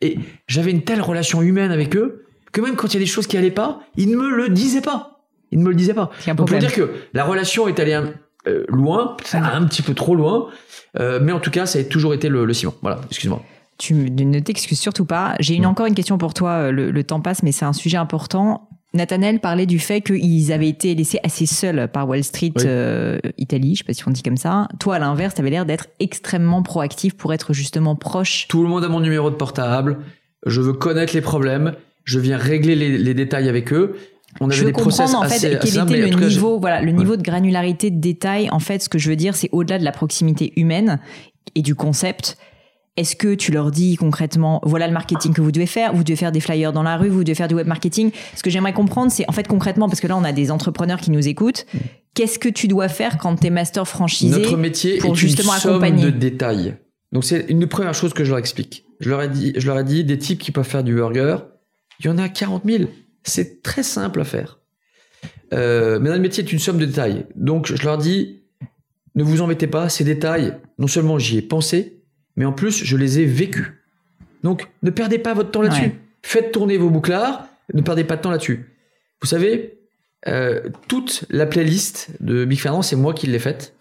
Et 0.00 0.18
j'avais 0.46 0.70
une 0.70 0.82
telle 0.82 1.00
relation 1.00 1.42
humaine 1.42 1.70
avec 1.72 1.96
eux 1.96 2.26
que 2.52 2.60
même 2.60 2.76
quand 2.76 2.88
il 2.88 2.94
y 2.94 2.96
a 2.98 3.00
des 3.00 3.06
choses 3.06 3.26
qui 3.26 3.36
allaient 3.36 3.50
pas, 3.50 3.80
ils 3.96 4.08
ne 4.08 4.16
me 4.16 4.30
le 4.30 4.48
disaient 4.50 4.82
pas. 4.82 5.26
Ils 5.50 5.58
ne 5.58 5.64
me 5.64 5.70
le 5.70 5.74
disaient 5.74 5.94
pas. 5.94 6.10
Donc 6.26 6.48
pour 6.48 6.58
dire 6.58 6.72
que 6.72 6.92
la 7.12 7.24
relation 7.24 7.66
est 7.66 7.80
allée 7.80 7.94
un, 7.94 8.12
euh, 8.46 8.64
loin, 8.68 9.16
un 9.32 9.64
petit 9.64 9.82
peu 9.82 9.94
trop 9.94 10.14
loin, 10.14 10.48
euh, 10.98 11.18
mais 11.22 11.32
en 11.32 11.40
tout 11.40 11.50
cas 11.50 11.66
ça 11.66 11.78
a 11.78 11.84
toujours 11.84 12.14
été 12.14 12.28
le, 12.28 12.44
le 12.44 12.52
ciment. 12.52 12.74
Voilà, 12.82 13.00
excuse-moi. 13.08 13.42
Tu 13.78 13.94
ne 13.94 14.38
t'excuses 14.38 14.78
surtout 14.78 15.04
pas. 15.04 15.34
J'ai 15.40 15.54
une, 15.54 15.66
encore 15.66 15.86
une 15.86 15.94
question 15.94 16.18
pour 16.18 16.34
toi. 16.34 16.70
Le, 16.70 16.92
le 16.92 17.04
temps 17.04 17.20
passe, 17.20 17.42
mais 17.42 17.50
c'est 17.50 17.64
un 17.64 17.72
sujet 17.72 17.96
important. 17.96 18.68
Nathanael 18.94 19.40
parlait 19.40 19.66
du 19.66 19.80
fait 19.80 20.00
qu'ils 20.00 20.52
avaient 20.52 20.68
été 20.68 20.94
laissés 20.94 21.18
assez 21.24 21.46
seuls 21.46 21.88
par 21.88 22.08
Wall 22.08 22.22
Street 22.22 22.52
euh, 22.64 23.18
Italie, 23.38 23.74
je 23.74 23.78
sais 23.78 23.84
pas 23.84 23.92
si 23.92 24.06
on 24.06 24.12
dit 24.12 24.22
comme 24.22 24.36
ça. 24.36 24.68
Toi, 24.78 24.96
à 24.96 24.98
l'inverse, 25.00 25.34
tu 25.34 25.40
avais 25.40 25.50
l'air 25.50 25.66
d'être 25.66 25.88
extrêmement 25.98 26.62
proactif 26.62 27.14
pour 27.14 27.34
être 27.34 27.52
justement 27.52 27.96
proche. 27.96 28.46
Tout 28.48 28.62
le 28.62 28.68
monde 28.68 28.84
a 28.84 28.88
mon 28.88 29.00
numéro 29.00 29.30
de 29.30 29.34
portable. 29.34 29.98
Je 30.46 30.60
veux 30.60 30.72
connaître 30.72 31.14
les 31.14 31.20
problèmes. 31.20 31.74
Je 32.04 32.20
viens 32.20 32.36
régler 32.36 32.76
les, 32.76 33.14
détails 33.14 33.48
avec 33.48 33.72
eux. 33.72 33.96
On 34.40 34.46
avait 34.46 34.56
je 34.56 34.60
veux 34.60 34.66
des 34.66 34.72
comprendre 34.72 35.18
en 35.18 35.22
fait 35.24 35.40
quel 35.40 35.54
était 35.54 35.96
le 35.96 36.26
niveau, 36.26 36.58
voilà, 36.60 36.80
le 36.82 36.92
niveau 36.92 37.16
de 37.16 37.22
granularité 37.22 37.90
de 37.90 38.00
détail. 38.00 38.48
En 38.50 38.58
fait, 38.58 38.82
ce 38.82 38.88
que 38.88 38.98
je 38.98 39.08
veux 39.08 39.16
dire, 39.16 39.34
c'est 39.34 39.48
au-delà 39.52 39.78
de 39.78 39.84
la 39.84 39.92
proximité 39.92 40.52
humaine 40.56 41.00
et 41.54 41.62
du 41.62 41.74
concept 41.74 42.36
est-ce 42.96 43.16
que 43.16 43.34
tu 43.34 43.50
leur 43.50 43.70
dis 43.70 43.96
concrètement, 43.96 44.60
voilà 44.64 44.86
le 44.86 44.92
marketing 44.92 45.32
que 45.32 45.40
vous 45.40 45.50
devez 45.50 45.66
faire, 45.66 45.94
vous 45.94 46.04
devez 46.04 46.16
faire 46.16 46.30
des 46.30 46.40
flyers 46.40 46.72
dans 46.72 46.82
la 46.82 46.96
rue, 46.96 47.08
vous 47.08 47.24
devez 47.24 47.34
faire 47.34 47.48
du 47.48 47.54
web 47.54 47.66
marketing 47.66 48.12
Ce 48.36 48.42
que 48.42 48.50
j'aimerais 48.50 48.72
comprendre, 48.72 49.10
c'est 49.10 49.28
en 49.28 49.32
fait 49.32 49.48
concrètement, 49.48 49.88
parce 49.88 50.00
que 50.00 50.06
là 50.06 50.16
on 50.16 50.24
a 50.24 50.32
des 50.32 50.50
entrepreneurs 50.50 51.00
qui 51.00 51.10
nous 51.10 51.26
écoutent, 51.26 51.66
qu'est-ce 52.14 52.38
que 52.38 52.48
tu 52.48 52.68
dois 52.68 52.88
faire 52.88 53.18
quand 53.18 53.36
tu 53.36 53.48
es 53.48 53.50
master 53.50 53.86
franchisé 53.88 54.40
Notre 54.40 54.56
métier 54.56 54.98
pour 54.98 55.12
est 55.12 55.16
justement 55.16 55.54
une 55.54 55.60
somme 55.60 56.00
de 56.00 56.10
détails. 56.10 56.76
Donc 57.12 57.24
c'est 57.24 57.46
une 57.48 57.58
des 57.58 57.66
premières 57.66 57.94
choses 57.94 58.14
que 58.14 58.24
je 58.24 58.30
leur 58.30 58.38
explique. 58.38 58.84
Je 59.00 59.08
leur 59.08 59.22
ai 59.22 59.28
dit, 59.28 59.52
je 59.56 59.66
leur 59.66 59.78
ai 59.78 59.84
dit 59.84 60.04
des 60.04 60.18
types 60.18 60.38
qui 60.38 60.52
peuvent 60.52 60.66
faire 60.66 60.84
du 60.84 60.94
burger, 60.94 61.38
il 62.00 62.06
y 62.06 62.08
en 62.08 62.18
a 62.18 62.28
40 62.28 62.62
000. 62.64 62.84
C'est 63.24 63.62
très 63.62 63.82
simple 63.82 64.20
à 64.20 64.24
faire. 64.24 64.60
Euh, 65.52 65.98
mais 66.00 66.10
notre 66.10 66.22
métier 66.22 66.44
est 66.44 66.52
une 66.52 66.58
somme 66.58 66.78
de 66.78 66.86
détails. 66.86 67.26
Donc 67.34 67.72
je 67.74 67.84
leur 67.84 67.98
dis, 67.98 68.42
ne 69.16 69.24
vous 69.24 69.40
embêtez 69.40 69.66
pas, 69.66 69.88
ces 69.88 70.04
détails, 70.04 70.54
non 70.78 70.86
seulement 70.86 71.18
j'y 71.18 71.38
ai 71.38 71.42
pensé, 71.42 72.03
mais 72.36 72.44
en 72.44 72.52
plus, 72.52 72.84
je 72.84 72.96
les 72.96 73.20
ai 73.20 73.24
vécus. 73.24 73.72
Donc, 74.42 74.68
ne 74.82 74.90
perdez 74.90 75.18
pas 75.18 75.34
votre 75.34 75.50
temps 75.50 75.62
là-dessus. 75.62 75.92
Faites 76.22 76.52
tourner 76.52 76.76
vos 76.76 76.90
bouclards, 76.90 77.46
ne 77.72 77.82
perdez 77.82 78.04
pas 78.04 78.16
de 78.16 78.22
temps 78.22 78.30
là-dessus. 78.30 78.66
Vous 79.20 79.28
savez, 79.28 79.78
euh, 80.26 80.60
toute 80.88 81.24
la 81.30 81.46
playlist 81.46 82.10
de 82.20 82.44
Big 82.44 82.58
Fernand, 82.58 82.82
c'est 82.82 82.96
moi 82.96 83.14
qui 83.14 83.26
l'ai 83.26 83.38
faite. 83.38 83.74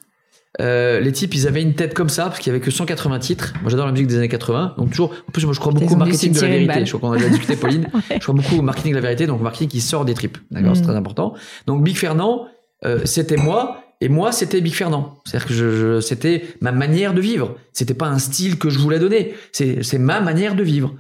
Euh, 0.61 0.99
les 0.99 1.11
types, 1.11 1.33
ils 1.33 1.47
avaient 1.47 1.63
une 1.63 1.73
tête 1.73 1.93
comme 1.93 2.09
ça 2.09 2.25
parce 2.25 2.39
qu'il 2.39 2.51
y 2.51 2.55
avait 2.55 2.63
que 2.63 2.69
180 2.69 3.19
titres. 3.19 3.53
Moi, 3.61 3.71
j'adore 3.71 3.87
la 3.87 3.91
musique 3.91 4.07
des 4.07 4.17
années 4.17 4.29
80. 4.29 4.75
Donc 4.77 4.91
toujours, 4.91 5.11
en 5.27 5.31
plus, 5.31 5.43
moi, 5.45 5.53
je 5.53 5.59
crois 5.59 5.73
beaucoup 5.73 5.93
au 5.93 5.97
marketing 5.97 6.33
de 6.33 6.41
la 6.41 6.47
vérité. 6.47 6.85
Je 6.85 6.95
crois 6.95 7.09
qu'on 7.09 7.15
a 7.15 7.17
déjà 7.17 7.29
discuté, 7.29 7.55
Pauline. 7.55 7.87
Je 8.11 8.19
crois 8.19 8.35
beaucoup 8.35 8.57
au 8.57 8.61
marketing 8.61 8.91
de 8.91 8.97
la 8.97 9.01
vérité, 9.01 9.25
donc 9.25 9.41
marketing 9.41 9.67
qui 9.67 9.81
sort 9.81 10.05
des 10.05 10.13
tripes. 10.13 10.37
D'accord, 10.51 10.75
c'est 10.75 10.83
mm. 10.83 10.85
très 10.85 10.95
important. 10.95 11.33
Donc 11.65 11.83
Big 11.83 11.97
Fernand, 11.97 12.47
euh, 12.85 12.99
c'était 13.05 13.37
moi. 13.37 13.82
Et 14.03 14.09
moi, 14.09 14.33
c'était 14.33 14.59
Big 14.59 14.73
Fernand. 14.73 15.17
C'est-à-dire 15.23 15.47
que 15.47 15.53
je, 15.53 16.01
c'était 16.01 16.43
ma 16.59 16.73
manière 16.73 17.13
de 17.13 17.21
vivre. 17.21 17.55
C'était 17.71 17.93
pas 17.93 18.07
un 18.07 18.19
style 18.19 18.57
que 18.57 18.69
je 18.69 18.77
voulais 18.77 18.99
donner. 18.99 19.33
C'est, 19.53 19.97
ma 19.97 20.19
manière 20.19 20.55
de 20.55 20.63
vivre. 20.63 20.93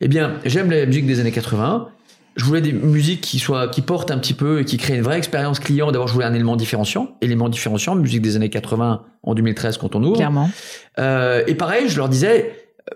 Eh 0.00 0.08
bien, 0.08 0.34
j'aime 0.44 0.68
la 0.68 0.84
musique 0.84 1.06
des 1.06 1.20
années 1.20 1.30
80. 1.30 1.90
Je 2.34 2.44
voulais 2.44 2.60
des 2.60 2.72
musiques 2.72 3.20
qui 3.20 3.38
soient, 3.38 3.68
qui 3.68 3.82
portent 3.82 4.10
un 4.10 4.18
petit 4.18 4.34
peu 4.34 4.58
et 4.58 4.64
qui 4.64 4.78
créent 4.78 4.96
une 4.96 5.02
vraie 5.02 5.16
expérience 5.18 5.60
client. 5.60 5.92
D'abord, 5.92 6.08
je 6.08 6.14
voulais 6.14 6.26
un 6.26 6.34
élément 6.34 6.56
différenciant. 6.56 7.16
Élément 7.20 7.48
différenciant, 7.48 7.94
musique 7.94 8.20
des 8.20 8.34
années 8.34 8.50
80 8.50 9.04
en 9.22 9.34
2013 9.36 9.78
quand 9.78 9.94
on 9.94 10.02
ouvre. 10.02 10.16
Clairement. 10.16 10.50
Euh, 10.98 11.44
et 11.46 11.54
pareil, 11.54 11.88
je 11.88 11.98
leur 11.98 12.08
disais, 12.08 12.52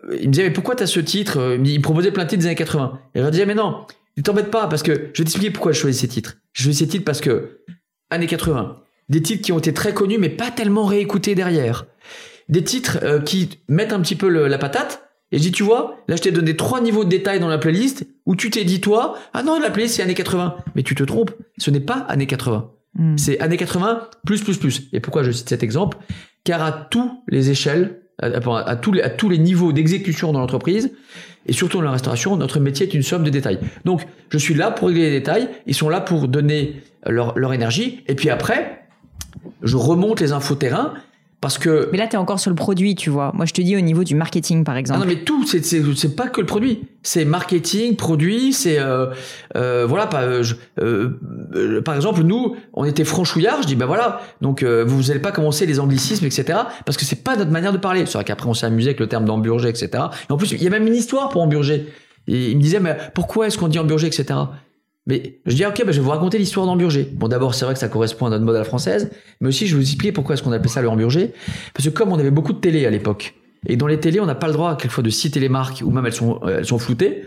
euh, 0.08 0.16
ils 0.20 0.26
me 0.26 0.32
disaient, 0.32 0.48
mais 0.48 0.52
pourquoi 0.52 0.74
t'as 0.74 0.88
ce 0.88 0.98
titre? 0.98 1.58
Ils 1.64 1.78
me 1.78 1.82
proposaient 1.82 2.10
plein 2.10 2.24
de 2.24 2.28
titres 2.30 2.40
des 2.40 2.46
années 2.46 2.56
80. 2.56 2.98
Et 3.14 3.18
je 3.18 3.22
leur 3.22 3.30
disais, 3.30 3.46
mais 3.46 3.54
non, 3.54 3.86
ne 4.16 4.22
t'embête 4.22 4.50
pas 4.50 4.66
parce 4.66 4.82
que 4.82 5.10
je 5.12 5.22
vais 5.22 5.24
t'expliquer 5.24 5.52
pourquoi 5.52 5.70
je 5.70 5.78
choisis 5.78 6.00
ces 6.00 6.08
titres. 6.08 6.38
Je 6.54 6.64
choisis 6.64 6.80
ces 6.80 6.88
titres 6.88 7.04
parce 7.04 7.20
que 7.20 7.60
années 8.10 8.26
80, 8.26 8.78
des 9.08 9.22
titres 9.22 9.42
qui 9.42 9.52
ont 9.52 9.58
été 9.58 9.72
très 9.72 9.94
connus 9.94 10.18
mais 10.18 10.28
pas 10.28 10.50
tellement 10.50 10.84
réécoutés 10.84 11.34
derrière. 11.34 11.86
Des 12.48 12.62
titres 12.64 12.98
euh, 13.02 13.20
qui 13.20 13.60
mettent 13.68 13.92
un 13.92 14.00
petit 14.00 14.16
peu 14.16 14.28
la 14.28 14.58
patate. 14.58 15.08
Et 15.32 15.38
je 15.38 15.42
dis, 15.42 15.52
tu 15.52 15.62
vois, 15.62 15.96
là 16.08 16.16
je 16.16 16.22
t'ai 16.22 16.30
donné 16.30 16.56
trois 16.56 16.80
niveaux 16.80 17.04
de 17.04 17.08
détail 17.08 17.40
dans 17.40 17.48
la 17.48 17.58
playlist 17.58 18.06
où 18.26 18.36
tu 18.36 18.50
t'es 18.50 18.64
dit, 18.64 18.80
toi, 18.80 19.18
ah 19.32 19.42
non, 19.42 19.58
la 19.58 19.70
playlist 19.70 19.96
c'est 19.96 20.02
années 20.02 20.14
80. 20.14 20.56
Mais 20.74 20.82
tu 20.82 20.94
te 20.94 21.02
trompes, 21.02 21.32
ce 21.58 21.70
n'est 21.70 21.80
pas 21.80 21.98
années 22.08 22.26
80. 22.26 22.70
Hmm. 22.96 23.18
C'est 23.18 23.40
années 23.40 23.56
80 23.56 24.08
plus 24.26 24.42
plus 24.42 24.58
plus. 24.58 24.88
Et 24.92 25.00
pourquoi 25.00 25.22
je 25.22 25.32
cite 25.32 25.48
cet 25.48 25.62
exemple? 25.62 25.98
Car 26.44 26.62
à 26.62 26.72
tous 26.72 27.22
les 27.28 27.50
échelles, 27.50 28.00
à, 28.20 28.76
tous, 28.76 28.92
les, 28.92 29.02
à 29.02 29.10
tous 29.10 29.28
les 29.28 29.38
niveaux 29.38 29.72
d'exécution 29.72 30.32
dans 30.32 30.40
l'entreprise, 30.40 30.92
et 31.46 31.52
surtout 31.52 31.78
dans 31.78 31.84
la 31.84 31.90
restauration, 31.90 32.36
notre 32.36 32.60
métier 32.60 32.86
est 32.86 32.94
une 32.94 33.02
somme 33.02 33.24
de 33.24 33.30
détails. 33.30 33.58
Donc, 33.84 34.06
je 34.30 34.38
suis 34.38 34.54
là 34.54 34.70
pour 34.70 34.88
régler 34.88 35.10
les 35.10 35.18
détails, 35.18 35.48
ils 35.66 35.74
sont 35.74 35.88
là 35.88 36.00
pour 36.00 36.28
donner 36.28 36.82
leur, 37.06 37.38
leur 37.38 37.52
énergie, 37.52 38.02
et 38.06 38.14
puis 38.14 38.30
après, 38.30 38.83
je 39.62 39.76
remonte 39.76 40.20
les 40.20 40.32
infos 40.32 40.54
terrain 40.54 40.94
parce 41.44 41.58
que. 41.58 41.90
Mais 41.92 41.98
là, 41.98 42.06
tu 42.06 42.14
es 42.14 42.18
encore 42.18 42.40
sur 42.40 42.48
le 42.50 42.56
produit, 42.56 42.94
tu 42.94 43.10
vois. 43.10 43.30
Moi, 43.34 43.44
je 43.44 43.52
te 43.52 43.60
dis 43.60 43.76
au 43.76 43.80
niveau 43.82 44.02
du 44.02 44.14
marketing, 44.14 44.64
par 44.64 44.78
exemple. 44.78 45.00
Ah 45.02 45.04
non, 45.04 45.12
mais 45.12 45.24
tout, 45.24 45.46
c'est, 45.46 45.62
c'est, 45.62 46.16
pas 46.16 46.28
que 46.28 46.40
le 46.40 46.46
produit. 46.46 46.88
C'est 47.02 47.26
marketing, 47.26 47.96
produit, 47.96 48.54
c'est. 48.54 48.78
Euh, 48.78 49.08
euh, 49.54 49.84
voilà, 49.86 50.06
pas, 50.06 50.22
euh, 50.22 51.82
par 51.84 51.96
exemple, 51.96 52.22
nous, 52.22 52.56
on 52.72 52.86
était 52.86 53.04
franchouillards, 53.04 53.60
je 53.60 53.66
dis, 53.66 53.76
ben 53.76 53.84
voilà, 53.84 54.22
donc 54.40 54.64
vous 54.64 55.02
n'allez 55.02 55.20
pas 55.20 55.32
commencer 55.32 55.66
les 55.66 55.80
anglicismes, 55.80 56.24
etc. 56.24 56.60
Parce 56.86 56.96
que 56.96 57.04
c'est 57.04 57.22
pas 57.22 57.36
notre 57.36 57.50
manière 57.50 57.74
de 57.74 57.78
parler. 57.78 58.06
C'est 58.06 58.14
vrai 58.14 58.24
qu'après, 58.24 58.48
on 58.48 58.54
s'est 58.54 58.64
amusé 58.64 58.88
avec 58.88 59.00
le 59.00 59.06
terme 59.06 59.26
d'emburger, 59.26 59.68
etc. 59.68 59.90
Et 60.30 60.32
en 60.32 60.38
plus, 60.38 60.52
il 60.52 60.62
y 60.62 60.66
a 60.66 60.70
même 60.70 60.86
une 60.86 60.94
histoire 60.94 61.28
pour 61.28 61.42
emburger. 61.42 61.92
Et 62.26 62.52
il 62.52 62.56
me 62.56 62.62
disait, 62.62 62.80
mais 62.80 62.96
pourquoi 63.14 63.48
est-ce 63.48 63.58
qu'on 63.58 63.68
dit 63.68 63.78
emburger, 63.78 64.06
etc. 64.06 64.24
Mais 65.06 65.40
je 65.44 65.54
dis, 65.54 65.66
ok, 65.66 65.84
bah, 65.84 65.92
je 65.92 65.98
vais 65.98 66.04
vous 66.04 66.10
raconter 66.10 66.38
l'histoire 66.38 66.66
d'Hamburger. 66.66 67.06
Bon, 67.12 67.28
d'abord, 67.28 67.54
c'est 67.54 67.64
vrai 67.64 67.74
que 67.74 67.80
ça 67.80 67.88
correspond 67.88 68.26
à 68.26 68.30
notre 68.30 68.44
mode 68.44 68.56
à 68.56 68.60
la 68.60 68.64
française, 68.64 69.10
mais 69.40 69.48
aussi, 69.48 69.66
je 69.66 69.74
vais 69.74 69.82
vous 69.82 69.86
expliquer 69.86 70.12
pourquoi 70.12 70.34
est-ce 70.34 70.42
qu'on 70.42 70.52
appelle 70.52 70.70
ça 70.70 70.80
le 70.80 70.88
Hamburger. 70.88 71.30
Parce 71.74 71.86
que 71.86 71.92
comme 71.92 72.12
on 72.12 72.18
avait 72.18 72.30
beaucoup 72.30 72.54
de 72.54 72.58
télé 72.58 72.86
à 72.86 72.90
l'époque, 72.90 73.34
et 73.66 73.76
dans 73.76 73.86
les 73.86 74.00
télés, 74.00 74.20
on 74.20 74.26
n'a 74.26 74.34
pas 74.34 74.46
le 74.46 74.54
droit, 74.54 74.76
quelquefois, 74.76 75.04
de 75.04 75.10
citer 75.10 75.40
les 75.40 75.48
marques, 75.48 75.82
ou 75.84 75.90
même 75.90 76.06
elles 76.06 76.12
sont, 76.12 76.40
euh, 76.44 76.58
elles 76.58 76.66
sont 76.66 76.78
floutées, 76.78 77.26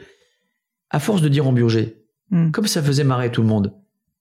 à 0.89 0.99
force 0.99 1.21
de 1.21 1.29
dire 1.29 1.47
Hamburger, 1.47 1.93
hmm. 2.31 2.51
comme 2.51 2.67
ça 2.67 2.81
faisait 2.81 3.03
marrer 3.03 3.31
tout 3.31 3.41
le 3.41 3.47
monde, 3.47 3.73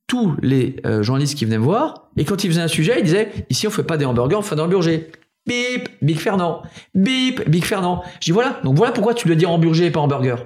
tous 0.07 0.36
les 0.42 0.76
euh, 0.84 1.02
journalistes 1.02 1.36
qui 1.36 1.46
venaient 1.46 1.59
me 1.59 1.64
voir, 1.64 2.11
et 2.16 2.24
quand 2.24 2.44
ils 2.44 2.50
faisaient 2.50 2.62
un 2.62 2.68
sujet, 2.68 2.96
ils 2.98 3.04
disaient, 3.04 3.30
ici, 3.48 3.66
on 3.66 3.70
fait 3.70 3.84
pas 3.84 3.96
des 3.96 4.04
hamburgers, 4.04 4.36
on 4.36 4.42
fait 4.42 4.57
des 4.57 4.62
hamburgers. 4.62 5.11
Bip, 5.46 5.88
Big 6.02 6.18
Fernand. 6.18 6.62
Bip, 6.94 7.48
Big 7.48 7.64
Fernand. 7.64 8.02
Je 8.14 8.26
dis 8.26 8.30
voilà, 8.32 8.61
donc 8.64 8.76
voilà 8.76 8.92
pourquoi 8.92 9.14
tu 9.14 9.28
dois 9.28 9.36
dire 9.36 9.50
hamburger 9.50 9.86
et 9.86 9.90
pas 9.92 10.00
hamburger. 10.00 10.44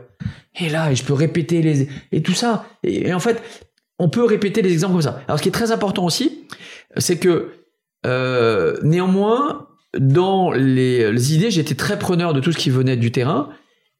Et 0.58 0.68
là, 0.68 0.92
je 0.92 1.02
peux 1.02 1.12
répéter 1.12 1.62
les 1.62 1.88
et 2.12 2.22
tout 2.22 2.32
ça. 2.32 2.66
Et, 2.82 3.12
en 3.12 3.20
fait, 3.20 3.42
on 3.98 4.08
peut 4.08 4.24
répéter 4.24 4.62
les 4.62 4.72
exemples 4.72 4.94
comme 4.94 5.02
ça. 5.02 5.22
Alors, 5.28 5.38
ce 5.38 5.42
qui 5.42 5.48
est 5.48 5.52
très 5.52 5.72
important 5.72 6.04
aussi, 6.04 6.46
c'est 6.96 7.18
que 7.18 7.52
euh, 8.06 8.76
néanmoins, 8.82 9.68
dans 9.98 10.50
les, 10.50 11.12
les 11.12 11.34
idées, 11.34 11.50
j'étais 11.50 11.74
très 11.74 11.98
preneur 11.98 12.32
de 12.32 12.40
tout 12.40 12.52
ce 12.52 12.58
qui 12.58 12.70
venait 12.70 12.96
du 12.96 13.12
terrain, 13.12 13.50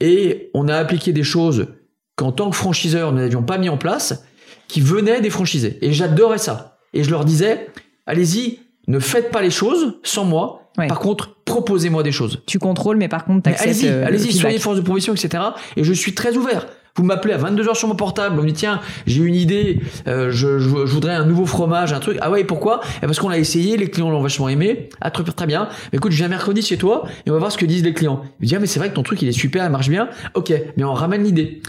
et 0.01 0.51
on 0.55 0.69
a 0.69 0.77
appliqué 0.77 1.13
des 1.13 1.23
choses 1.23 1.69
qu'en 2.17 2.33
tant 2.33 2.51
que 2.51 2.57
franchiseur, 2.57 3.13
nous 3.13 3.19
n'avions 3.19 3.43
pas 3.43 3.59
mis 3.59 3.69
en 3.69 3.77
place, 3.77 4.25
qui 4.69 4.81
venaient 4.81 5.21
des 5.21 5.31
franchisés. 5.31 5.79
Et 5.83 5.93
j'adorais 5.93 6.39
ça. 6.39 6.79
Et 6.93 7.05
je 7.05 7.11
leur 7.11 7.25
disais, 7.25 7.69
allez-y, 8.07 8.61
ne 8.87 8.99
faites 8.99 9.31
pas 9.31 9.43
les 9.43 9.51
choses 9.51 9.99
sans 10.03 10.25
moi. 10.25 10.60
Par 10.77 10.99
contre, 10.99 11.37
proposez-moi 11.45 12.03
des 12.03 12.13
choses. 12.13 12.43
Tu 12.47 12.59
contrôles, 12.59 12.97
mais 12.97 13.09
par 13.09 13.25
contre, 13.25 13.51
Allez-y, 13.61 13.89
euh, 13.89 14.07
allez-y, 14.07 14.33
soyez 14.33 14.59
force 14.59 14.77
de 14.77 14.83
proposition, 14.83 15.15
etc. 15.15 15.43
Et 15.77 15.85
je 15.85 15.93
suis 15.93 16.15
très 16.15 16.37
ouvert. 16.37 16.67
Vous 16.97 17.05
m'appelez 17.05 17.35
à 17.35 17.39
22h 17.39 17.77
sur 17.77 17.89
mon 17.89 17.95
portable, 17.95 18.37
vous 18.37 18.43
me 18.43 18.49
dites 18.49 18.57
tiens, 18.57 18.81
j'ai 19.07 19.23
une 19.23 19.35
idée, 19.35 19.81
euh, 20.09 20.31
je, 20.31 20.59
je, 20.59 20.69
voudrais 20.69 21.15
un 21.15 21.25
nouveau 21.25 21.47
fromage, 21.47 21.93
un 21.93 22.01
truc. 22.01 22.19
Ah 22.21 22.31
ouais, 22.31 22.45
pourquoi? 22.45 22.81
Et 22.99 23.07
Parce 23.07 23.19
qu'on 23.19 23.29
l'a 23.29 23.39
essayé, 23.39 23.77
les 23.77 23.89
clients 23.89 24.11
l'ont 24.11 24.21
vachement 24.21 24.49
aimé. 24.49 24.89
Ah 25.01 25.11
très, 25.11 25.23
très 25.25 25.47
bien. 25.47 25.69
Mais 25.93 25.99
écoute, 25.99 26.13
je 26.13 26.17
viens 26.17 26.29
mercredi 26.29 26.63
chez 26.63 26.77
toi 26.77 27.05
et 27.27 27.31
on 27.31 27.33
va 27.33 27.39
voir 27.39 27.53
ce 27.53 27.59
que 27.59 27.65
disent 27.65 27.85
les 27.85 27.95
clients. 27.95 28.23
Je 28.39 28.45
me 28.45 28.49
dis 28.49 28.57
ah 28.57 28.59
mais 28.59 28.67
c'est 28.67 28.81
vrai 28.81 28.91
que 28.91 28.95
ton 28.95 29.03
truc 29.03 29.23
il 29.23 29.29
est 29.29 29.33
super, 29.33 29.65
il 29.65 29.71
marche 29.71 29.89
bien. 29.89 30.09
Ok, 30.35 30.53
mais 30.77 30.85
on 30.85 30.93
ramène 30.93 31.23
l'idée. 31.23 31.63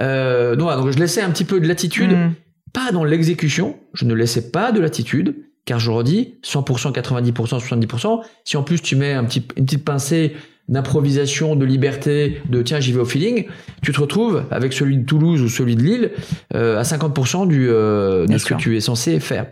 Euh, 0.00 0.54
donc, 0.54 0.70
donc 0.70 0.90
je 0.90 0.98
laissais 0.98 1.22
un 1.22 1.30
petit 1.30 1.44
peu 1.44 1.60
de 1.60 1.66
latitude. 1.66 2.12
Mm. 2.12 2.34
pas 2.72 2.92
dans 2.92 3.04
l'exécution, 3.04 3.78
je 3.94 4.04
ne 4.04 4.14
laissais 4.14 4.50
pas 4.50 4.70
de 4.70 4.80
latitude, 4.80 5.34
car 5.68 5.78
je 5.78 5.90
redis 5.90 6.36
100%, 6.44 6.94
90%, 6.94 7.60
70%. 7.60 8.22
Si 8.44 8.56
en 8.56 8.62
plus 8.62 8.80
tu 8.80 8.96
mets 8.96 9.12
un 9.12 9.24
petit, 9.24 9.46
une 9.58 9.66
petite 9.66 9.84
pincée 9.84 10.32
d'improvisation, 10.70 11.56
de 11.56 11.66
liberté, 11.66 12.40
de 12.48 12.62
tiens 12.62 12.80
j'y 12.80 12.92
vais 12.92 13.00
au 13.00 13.04
feeling, 13.04 13.44
tu 13.82 13.92
te 13.92 14.00
retrouves 14.00 14.44
avec 14.50 14.72
celui 14.72 14.96
de 14.96 15.04
Toulouse 15.04 15.42
ou 15.42 15.50
celui 15.50 15.76
de 15.76 15.82
Lille 15.82 16.12
euh, 16.54 16.78
à 16.78 16.84
50% 16.84 17.48
du, 17.48 17.68
euh, 17.68 18.26
de 18.26 18.38
ce 18.38 18.46
que 18.46 18.54
tu 18.54 18.78
es 18.78 18.80
censé 18.80 19.20
faire. 19.20 19.48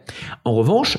En 0.47 0.55
revanche, 0.55 0.97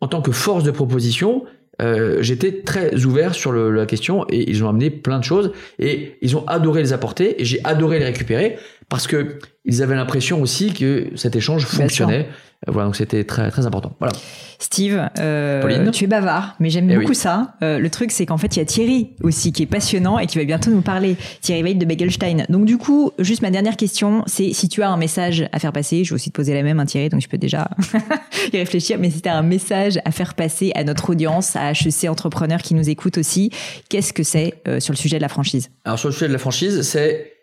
en 0.00 0.06
tant 0.06 0.22
que 0.22 0.30
force 0.30 0.62
de 0.62 0.70
proposition, 0.70 1.42
euh, 1.82 2.22
j'étais 2.22 2.62
très 2.62 3.04
ouvert 3.04 3.34
sur 3.34 3.50
le, 3.50 3.72
la 3.72 3.84
question 3.84 4.26
et 4.30 4.48
ils 4.48 4.62
ont 4.62 4.68
amené 4.68 4.90
plein 4.90 5.18
de 5.18 5.24
choses 5.24 5.50
et 5.80 6.18
ils 6.22 6.36
ont 6.36 6.46
adoré 6.46 6.82
les 6.82 6.92
apporter 6.92 7.42
et 7.42 7.44
j'ai 7.44 7.60
adoré 7.64 7.98
les 7.98 8.04
récupérer 8.04 8.58
parce 8.88 9.06
que 9.06 9.38
ils 9.64 9.82
avaient 9.82 9.96
l'impression 9.96 10.40
aussi 10.40 10.72
que 10.72 11.10
cet 11.16 11.34
échange 11.34 11.66
fonctionnait. 11.66 12.28
Voilà, 12.66 12.86
donc 12.86 12.96
c'était 12.96 13.24
très 13.24 13.50
très 13.50 13.66
important. 13.66 13.94
Voilà. 13.98 14.14
Steve, 14.58 15.08
euh, 15.18 15.90
tu 15.90 16.04
es 16.04 16.06
bavard, 16.06 16.56
mais 16.58 16.70
j'aime 16.70 16.90
eh 16.90 16.96
beaucoup 16.96 17.12
ça. 17.12 17.54
Euh, 17.62 17.78
le 17.78 17.90
truc, 17.90 18.10
c'est 18.10 18.24
qu'en 18.24 18.38
fait, 18.38 18.56
il 18.56 18.60
y 18.60 18.62
a 18.62 18.64
Thierry 18.64 19.10
aussi 19.22 19.52
qui 19.52 19.64
est 19.64 19.66
passionnant 19.66 20.18
et 20.18 20.26
qui 20.26 20.38
va 20.38 20.44
bientôt 20.44 20.70
nous 20.70 20.80
parler. 20.80 21.16
Thierry 21.42 21.62
Veil 21.62 21.74
de 21.74 21.84
Begelstein. 21.84 22.46
Donc 22.48 22.64
du 22.64 22.78
coup, 22.78 23.12
juste 23.18 23.42
ma 23.42 23.50
dernière 23.50 23.76
question, 23.76 24.22
c'est 24.26 24.52
si 24.52 24.68
tu 24.68 24.82
as 24.82 24.88
un 24.88 24.96
message 24.96 25.46
à 25.52 25.58
faire 25.58 25.72
passer, 25.72 26.04
je 26.04 26.10
vais 26.10 26.14
aussi 26.14 26.30
te 26.30 26.36
poser 26.36 26.54
la 26.54 26.62
même, 26.62 26.80
hein, 26.80 26.86
Thierry, 26.86 27.08
donc 27.08 27.20
je 27.20 27.28
peux 27.28 27.38
déjà 27.38 27.68
y 28.52 28.56
réfléchir, 28.56 28.98
mais 28.98 29.10
si 29.10 29.20
tu 29.20 29.28
as 29.28 29.36
un 29.36 29.42
message 29.42 30.00
à 30.04 30.10
faire 30.10 30.34
passer 30.34 30.72
à 30.74 30.84
notre 30.84 31.10
audience, 31.10 31.56
à 31.56 31.72
HEC 31.72 32.08
entrepreneurs 32.08 32.62
qui 32.62 32.74
nous 32.74 32.88
écoutent 32.88 33.18
aussi, 33.18 33.50
qu'est-ce 33.90 34.12
que 34.12 34.22
c'est 34.22 34.54
euh, 34.66 34.80
sur 34.80 34.92
le 34.92 34.98
sujet 34.98 35.18
de 35.18 35.22
la 35.22 35.28
franchise? 35.28 35.70
Alors 35.84 35.98
sur 35.98 36.08
le 36.08 36.14
sujet 36.14 36.28
de 36.28 36.32
la 36.32 36.38
franchise, 36.38 36.82
c'est 36.82 37.35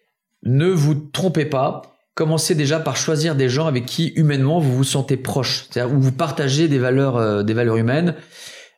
ne 0.44 0.68
vous 0.68 0.96
trompez 0.96 1.46
pas 1.46 1.94
commencez 2.16 2.56
déjà 2.56 2.80
par 2.80 2.96
choisir 2.96 3.36
des 3.36 3.50
gens 3.50 3.68
avec 3.68 3.86
qui 3.86 4.10
humainement 4.16 4.60
vous 4.60 4.76
vous 4.76 4.84
sentez 4.84 5.18
proche, 5.18 5.66
c'est-à-dire 5.70 5.96
où 5.96 6.00
vous 6.00 6.12
partagez 6.12 6.68
des 6.68 6.78
valeurs, 6.78 7.18
euh, 7.18 7.44
des 7.44 7.54
valeurs 7.54 7.78
humaines. 7.78 8.16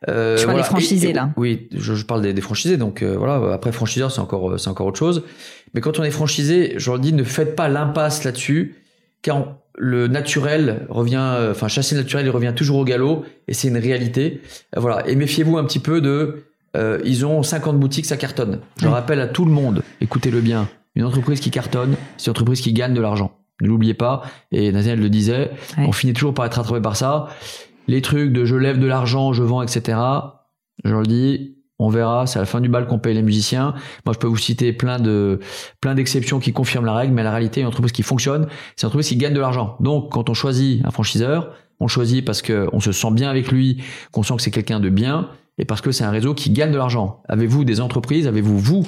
Euh, 0.08 0.38
tu 0.38 0.46
vois 0.46 0.54
les 0.54 0.64
franchisés 0.64 1.14
là. 1.14 1.32
Oui, 1.38 1.68
je, 1.76 1.96
je, 1.96 2.06
parle 2.06 2.22
des, 2.22 2.34
des 2.34 2.42
franchisés. 2.42 2.78
Donc 2.78 3.02
euh, 3.02 3.16
voilà, 3.18 3.54
après 3.54 3.72
franchiseur 3.72 4.12
c'est 4.12 4.22
encore 4.22 4.60
c'est 4.60 4.70
encore 4.70 4.88
autre 4.88 5.00
chose. 5.00 5.24
Mais 5.74 5.82
quand 5.82 6.00
on 6.00 6.04
est 6.04 6.12
franchisé, 6.12 6.74
je 6.78 6.90
leur 6.90 7.00
dis 7.00 7.14
ne 7.14 7.24
faites 7.24 7.56
pas 7.56 7.68
l'impasse 7.68 8.24
là-dessus, 8.24 8.76
car 9.22 9.58
le 9.78 10.08
naturel 10.08 10.86
revient, 10.90 11.18
euh, 11.20 11.52
enfin 11.52 11.68
chasser 11.68 11.96
le 11.96 12.02
naturel 12.02 12.26
il 12.26 12.30
revient 12.30 12.54
toujours 12.56 12.78
au 12.78 12.86
galop 12.86 13.26
et 13.48 13.54
c'est 13.54 13.68
une 13.68 13.78
réalité. 13.78 14.42
voilà, 14.78 15.08
et 15.08 15.16
méfiez-vous 15.16 15.58
un 15.58 15.66
petit 15.66 15.80
peu 15.80 16.00
de, 16.02 16.46
ils 17.04 17.26
ont 17.26 17.42
50 17.42 17.80
boutiques, 17.80 18.06
ça 18.06 18.18
cartonne. 18.18 18.60
Je 18.82 18.88
rappelle 18.88 19.20
à 19.22 19.28
tout 19.28 19.46
le 19.46 19.52
monde, 19.52 19.82
écoutez-le 20.02 20.42
bien, 20.42 20.68
une 20.96 21.06
entreprise 21.06 21.40
qui 21.40 21.52
cartonne, 21.52 21.96
c'est 22.18 22.28
une 22.28 22.32
entreprise 22.32 22.62
qui 22.62 22.74
gagne 22.74 22.94
de 22.94 23.02
l'argent. 23.02 23.32
Ne 23.62 23.68
l'oubliez 23.68 23.94
pas. 23.94 24.24
Et 24.52 24.72
Nathaniel 24.72 25.00
le 25.00 25.10
disait, 25.10 25.52
on 25.78 25.92
finit 25.92 26.14
toujours 26.14 26.34
par 26.34 26.46
être 26.46 26.56
rattrapé 26.56 26.82
par 26.82 26.96
ça. 26.96 27.28
Les 27.88 28.02
trucs 28.02 28.32
de 28.32 28.46
je 28.46 28.56
lève 28.56 28.80
de 28.80 28.88
l'argent, 28.88 29.34
je 29.34 29.44
vends, 29.44 29.62
etc. 29.62 29.98
Je 30.84 30.94
le 30.94 31.06
dis, 31.06 31.56
on 31.80 31.90
verra. 31.90 32.28
C'est 32.28 32.40
à 32.40 32.42
la 32.42 32.46
fin 32.46 32.62
du 32.62 32.70
bal 32.70 32.88
qu'on 32.88 33.00
paye 33.00 33.14
les 33.14 33.22
musiciens. 33.22 33.74
Moi, 34.06 34.14
je 34.14 34.20
peux 34.20 34.28
vous 34.28 34.38
citer 34.38 34.74
plein 34.74 35.00
de 35.00 35.40
plein 35.82 35.96
d'exceptions 35.96 36.40
qui 36.40 36.54
confirment 36.54 36.86
la 36.86 36.94
règle, 36.94 37.14
mais 37.14 37.24
la 37.24 37.32
réalité, 37.32 37.62
une 37.62 37.68
entreprise 37.68 37.92
qui 37.92 38.04
fonctionne, 38.04 38.48
c'est 38.76 38.84
une 38.84 38.88
entreprise 38.88 39.10
qui 39.10 39.18
gagne 39.18 39.34
de 39.34 39.40
l'argent. 39.40 39.78
Donc, 39.80 40.12
quand 40.12 40.30
on 40.30 40.34
choisit 40.34 40.86
un 40.86 40.92
franchiseur, 40.92 41.54
on 41.80 41.88
choisit 41.88 42.26
parce 42.26 42.42
qu'on 42.42 42.80
se 42.80 42.92
sent 42.92 43.12
bien 43.12 43.30
avec 43.30 43.52
lui, 43.52 43.84
qu'on 44.12 44.24
sent 44.24 44.36
que 44.38 44.42
c'est 44.42 44.52
quelqu'un 44.52 44.80
de 44.80 44.90
bien, 44.90 45.30
et 45.58 45.66
parce 45.66 45.82
que 45.82 45.92
c'est 45.92 46.04
un 46.04 46.12
réseau 46.12 46.34
qui 46.34 46.50
gagne 46.50 46.72
de 46.72 46.78
l'argent. 46.78 47.22
Avez-vous 47.28 47.64
des 47.64 47.80
entreprises 47.80 48.28
Avez-vous 48.28 48.60
vous 48.60 48.88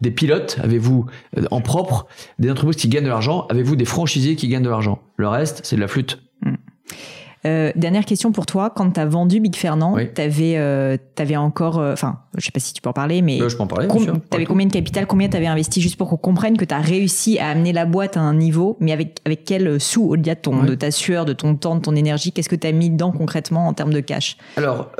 des 0.00 0.10
pilotes 0.10 0.58
Avez-vous 0.62 1.06
euh, 1.36 1.44
en 1.50 1.60
propre 1.60 2.06
des 2.38 2.50
entreprises 2.50 2.76
qui 2.76 2.88
gagnent 2.88 3.04
de 3.04 3.08
l'argent 3.08 3.46
Avez-vous 3.48 3.76
des 3.76 3.84
franchisés 3.84 4.36
qui 4.36 4.48
gagnent 4.48 4.62
de 4.62 4.70
l'argent? 4.70 5.00
Le 5.16 5.28
reste, 5.28 5.60
c'est 5.64 5.76
de 5.76 5.80
la 5.80 5.88
flûte. 5.88 6.20
Euh, 7.46 7.70
dernière 7.76 8.04
question 8.04 8.32
pour 8.32 8.46
toi. 8.46 8.70
Quand 8.74 8.90
tu 8.92 9.00
as 9.00 9.06
vendu 9.06 9.40
Big 9.40 9.54
Fernand, 9.54 9.96
tu 10.14 10.20
avais, 10.20 10.56
euh, 10.56 10.96
encore. 11.36 11.78
Euh, 11.78 11.92
enfin, 11.92 12.18
je 12.36 12.44
sais 12.44 12.50
pas 12.50 12.60
si 12.60 12.72
tu 12.72 12.82
peux 12.82 12.90
en 12.90 12.94
parler, 12.94 13.22
mais. 13.22 13.38
je 13.38 13.56
peux 13.56 13.62
en 13.62 13.66
parler. 13.66 13.88
Tu 13.88 14.36
avais 14.36 14.44
combien 14.44 14.66
de 14.66 14.72
capital 14.72 15.06
Combien 15.06 15.28
tu 15.28 15.36
avais 15.36 15.46
investi 15.46 15.80
Juste 15.80 15.96
pour 15.96 16.08
qu'on 16.08 16.16
comprenne 16.16 16.56
que 16.56 16.64
tu 16.64 16.74
as 16.74 16.80
réussi 16.80 17.38
à 17.38 17.48
amener 17.48 17.72
la 17.72 17.86
boîte 17.86 18.16
à 18.16 18.20
un 18.20 18.34
niveau, 18.34 18.76
mais 18.80 18.92
avec, 18.92 19.18
avec 19.24 19.44
quel 19.44 19.80
sous 19.80 20.04
au-delà 20.04 20.34
de, 20.34 20.40
ton, 20.40 20.62
de 20.64 20.74
ta 20.74 20.90
sueur, 20.90 21.24
de 21.24 21.32
ton 21.32 21.54
temps, 21.54 21.76
de 21.76 21.80
ton 21.80 21.94
énergie 21.94 22.32
Qu'est-ce 22.32 22.48
que 22.48 22.56
tu 22.56 22.66
as 22.66 22.72
mis 22.72 22.90
dedans 22.90 23.12
concrètement 23.12 23.68
en 23.68 23.72
termes 23.72 23.92
de 23.92 24.00
cash? 24.00 24.36
Alors, 24.56 24.90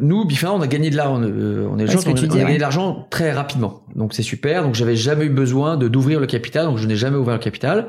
nous, 0.00 0.24
Big 0.24 0.38
Fernand, 0.38 0.58
on 0.58 0.62
a 0.62 0.66
gagné 0.66 0.90
de 0.90 0.96
l'argent. 0.96 1.20
On, 1.20 1.78
est 1.78 1.86
gens, 1.86 2.00
on, 2.06 2.10
a 2.10 2.26
gagné 2.26 2.56
de 2.56 2.60
l'argent 2.60 3.06
très 3.10 3.32
rapidement. 3.32 3.82
Donc, 3.94 4.14
c'est 4.14 4.22
super. 4.22 4.62
Donc, 4.62 4.74
j'avais 4.74 4.96
jamais 4.96 5.26
eu 5.26 5.30
besoin 5.30 5.76
d'ouvrir 5.76 6.20
le 6.20 6.26
capital. 6.26 6.66
Donc, 6.66 6.78
je 6.78 6.86
n'ai 6.86 6.96
jamais 6.96 7.16
ouvert 7.16 7.34
le 7.34 7.40
capital. 7.40 7.88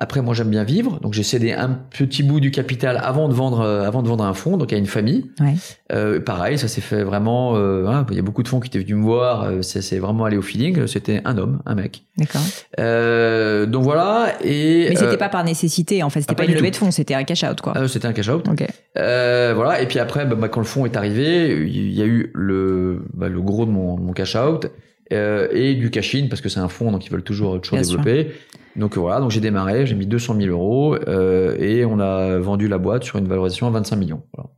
Après, 0.00 0.22
moi, 0.22 0.32
j'aime 0.32 0.50
bien 0.50 0.62
vivre, 0.62 1.00
donc 1.00 1.12
j'ai 1.12 1.24
cédé 1.24 1.52
un 1.52 1.70
petit 1.70 2.22
bout 2.22 2.38
du 2.38 2.52
capital 2.52 3.00
avant 3.02 3.28
de 3.28 3.34
vendre, 3.34 3.62
euh, 3.62 3.84
avant 3.84 4.00
de 4.00 4.08
vendre 4.08 4.22
un 4.22 4.32
fonds, 4.32 4.56
donc 4.56 4.72
à 4.72 4.76
une 4.76 4.86
famille. 4.86 5.26
Ouais. 5.40 5.54
Euh, 5.92 6.20
pareil, 6.20 6.56
ça 6.56 6.68
s'est 6.68 6.80
fait 6.80 7.02
vraiment. 7.02 7.56
Euh, 7.56 7.88
hein, 7.88 8.06
il 8.10 8.14
y 8.16 8.20
a 8.20 8.22
beaucoup 8.22 8.44
de 8.44 8.48
fonds 8.48 8.60
qui 8.60 8.68
étaient 8.68 8.78
venus 8.78 8.94
me 8.94 9.02
voir. 9.02 9.42
Euh, 9.42 9.62
c'est 9.62 9.98
vraiment 9.98 10.24
allé 10.24 10.36
au 10.36 10.42
feeling. 10.42 10.86
C'était 10.86 11.20
un 11.24 11.36
homme, 11.36 11.62
un 11.66 11.74
mec. 11.74 12.04
D'accord. 12.16 12.42
Euh, 12.78 13.66
donc 13.66 13.82
voilà. 13.82 14.34
Et 14.40 14.86
mais 14.88 14.94
c'était 14.94 15.16
pas 15.16 15.28
par 15.28 15.42
nécessité. 15.42 16.04
En 16.04 16.10
fait, 16.10 16.20
c'était 16.20 16.32
ah, 16.32 16.36
pas, 16.36 16.44
une 16.44 16.54
levée 16.54 16.70
de 16.70 16.76
fonds. 16.76 16.92
C'était 16.92 17.14
un 17.14 17.24
cash 17.24 17.42
out, 17.42 17.60
quoi. 17.60 17.88
c'était 17.88 18.06
un 18.06 18.12
cash 18.12 18.28
out. 18.28 18.46
Ok. 18.48 18.64
voilà. 18.94 19.82
Et 19.82 19.86
puis 19.86 19.98
après, 19.98 20.26
bah, 20.26 20.36
bah, 20.36 20.48
quand 20.48 20.60
le 20.60 20.66
fonds 20.66 20.84
est 20.84 20.96
arrivé, 20.96 21.66
il 21.66 21.92
y 21.92 22.02
a 22.02 22.06
eu 22.06 22.30
le, 22.36 23.02
bah, 23.14 23.28
le 23.28 23.40
gros 23.40 23.66
de 23.66 23.72
mon, 23.72 23.98
mon 23.98 24.12
cash 24.12 24.36
out. 24.36 24.70
Et 25.10 25.74
du 25.74 25.90
cash 25.90 26.14
in 26.14 26.26
parce 26.28 26.40
que 26.40 26.48
c'est 26.48 26.60
un 26.60 26.68
fonds 26.68 26.92
donc 26.92 27.06
ils 27.06 27.10
veulent 27.10 27.22
toujours 27.22 27.60
toujours 27.60 27.78
développer 27.78 28.32
donc 28.78 28.96
voilà, 28.96 29.20
donc 29.20 29.32
j'ai 29.32 29.40
démarré, 29.40 29.86
j'ai 29.86 29.96
mis 29.96 30.06
200 30.06 30.36
000 30.40 30.50
euros 30.50 30.94
euh, 30.94 31.56
et 31.58 31.84
on 31.84 31.98
a 31.98 32.38
vendu 32.38 32.68
la 32.68 32.78
boîte 32.78 33.02
sur 33.02 33.18
une 33.18 33.26
valorisation 33.26 33.66
à 33.66 33.70
25 33.70 33.96
millions. 33.96 34.22
Voilà. 34.34 34.50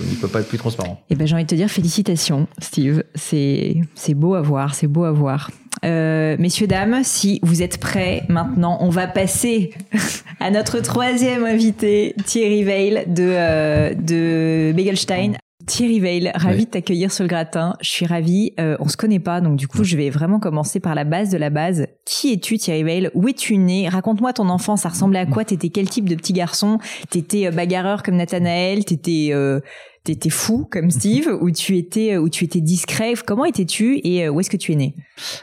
Il 0.00 0.10
ne 0.10 0.16
peut 0.16 0.28
pas 0.28 0.40
être 0.40 0.48
plus 0.48 0.58
transparent. 0.58 1.00
Eh 1.10 1.14
ben, 1.14 1.26
j'ai 1.26 1.34
envie 1.34 1.44
de 1.44 1.48
te 1.48 1.54
dire 1.54 1.68
félicitations, 1.68 2.48
Steve. 2.58 3.04
C'est, 3.14 3.76
c'est 3.94 4.14
beau 4.14 4.34
à 4.34 4.40
voir, 4.40 4.74
c'est 4.74 4.88
beau 4.88 5.04
à 5.04 5.12
voir. 5.12 5.50
Euh, 5.84 6.36
messieurs, 6.38 6.66
dames, 6.66 7.00
si 7.04 7.38
vous 7.42 7.62
êtes 7.62 7.78
prêts, 7.78 8.24
maintenant, 8.28 8.78
on 8.80 8.88
va 8.88 9.06
passer 9.06 9.70
à 10.40 10.50
notre 10.50 10.80
troisième 10.80 11.44
invité, 11.44 12.16
Thierry 12.24 12.64
Veil 12.64 13.04
de, 13.06 13.22
euh, 13.22 13.94
de 13.94 14.72
Begelstein. 14.74 15.34
Thierry 15.66 16.00
Veil, 16.00 16.32
ravi 16.34 16.66
de 16.66 16.70
t'accueillir 16.70 17.12
sur 17.12 17.24
le 17.24 17.28
gratin. 17.28 17.74
Je 17.80 17.90
suis 17.90 18.06
ravie. 18.06 18.52
Euh, 18.58 18.76
on 18.80 18.88
se 18.88 18.96
connaît 18.96 19.18
pas, 19.18 19.40
donc 19.40 19.56
du 19.56 19.68
coup, 19.68 19.84
je 19.84 19.96
vais 19.96 20.10
vraiment 20.10 20.40
commencer 20.40 20.80
par 20.80 20.94
la 20.94 21.04
base 21.04 21.30
de 21.30 21.38
la 21.38 21.50
base. 21.50 21.86
Qui 22.04 22.32
es-tu, 22.32 22.58
Thierry 22.58 22.82
Veil? 22.82 23.10
Où 23.14 23.28
es-tu 23.28 23.56
né? 23.56 23.88
Raconte-moi 23.88 24.32
ton 24.32 24.48
enfance. 24.48 24.82
Ça 24.82 24.88
ressemblait 24.88 25.20
à 25.20 25.26
quoi? 25.26 25.44
T'étais 25.44 25.68
quel 25.68 25.88
type 25.88 26.08
de 26.08 26.14
petit 26.14 26.32
garçon? 26.32 26.78
T'étais 27.10 27.46
euh, 27.46 27.50
bagarreur 27.50 28.02
comme 28.02 28.16
Nathanaël? 28.16 28.84
T'étais 28.84 29.30
euh, 29.32 29.60
t'étais 30.04 30.30
fou 30.30 30.66
comme 30.70 30.90
Steve? 30.92 31.28
Ou 31.40 31.50
tu 31.50 31.76
étais 31.76 32.16
ou 32.16 32.28
tu 32.28 32.44
étais 32.44 32.60
discret? 32.60 33.14
Comment 33.26 33.44
étais-tu? 33.44 34.00
Et 34.04 34.28
où 34.28 34.40
est-ce 34.40 34.50
que 34.50 34.56
tu 34.56 34.72
es 34.72 34.76
né? 34.76 34.94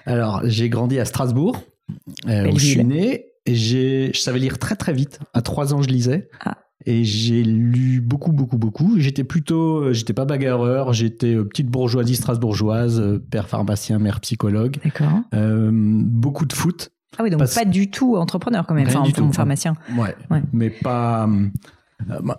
Alors, 0.06 0.42
j'ai 0.44 0.70
grandi 0.70 1.00
à 1.00 1.06
Strasbourg, 1.06 1.62
où 2.28 2.60
je 2.60 2.66
suis 2.66 2.86
né. 2.86 3.26
Et 3.46 3.56
je 3.56 4.12
savais 4.14 4.40
lire 4.40 4.60
très 4.60 4.76
très 4.76 4.94
vite. 4.94 5.20
À 5.34 5.42
trois 5.42 5.74
ans, 5.74 5.82
je 5.82 5.90
lisais. 5.90 6.30
Ah. 6.46 6.58
Et 6.86 7.04
j'ai 7.04 7.44
lu 7.44 8.00
beaucoup, 8.00 8.32
beaucoup, 8.32 8.58
beaucoup. 8.58 9.00
J'étais 9.00 9.26
plutôt, 9.26 9.84
euh, 9.84 9.94
j'étais 9.94 10.14
pas 10.14 10.26
bagarreur, 10.26 10.94
j'étais 10.94 11.36
euh, 11.36 11.44
petite 11.44 11.68
bourgeoisie 11.68 12.16
strasbourgeoise, 12.16 13.00
euh, 13.00 13.20
père 13.30 13.50
pharmacien, 13.50 14.00
mère 14.00 14.22
psychologue. 14.22 14.78
D'accord. 14.84 15.22
Euh, 15.34 15.72
beaucoup 15.74 16.46
de 16.46 16.54
foot. 16.54 16.92
Ah 17.18 17.24
oui, 17.24 17.30
donc 17.30 17.54
pas 17.54 17.66
du 17.66 17.90
tout 17.90 18.16
entrepreneur 18.16 18.66
quand 18.66 18.76
même, 18.76 18.88
enfin, 18.88 19.02
du 19.02 19.12
tout. 19.12 19.30
pharmacien. 19.34 19.76
Ouais, 19.98 20.16
ouais. 20.32 20.42
Mais 20.54 20.70
pas. 20.70 21.28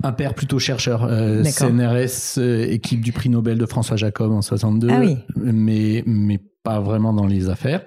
Un 0.02 0.12
père 0.12 0.32
plutôt 0.32 0.58
chercheur, 0.58 1.04
euh, 1.04 1.44
CNRS, 1.44 2.38
équipe 2.70 3.02
du 3.02 3.12
prix 3.12 3.28
Nobel 3.28 3.58
de 3.58 3.66
François 3.66 3.98
Jacob 3.98 4.32
en 4.32 4.40
62, 4.40 4.88
ah 4.90 5.00
oui. 5.00 5.18
mais 5.36 6.02
mais 6.06 6.40
pas 6.62 6.80
vraiment 6.80 7.12
dans 7.12 7.26
les 7.26 7.50
affaires 7.50 7.82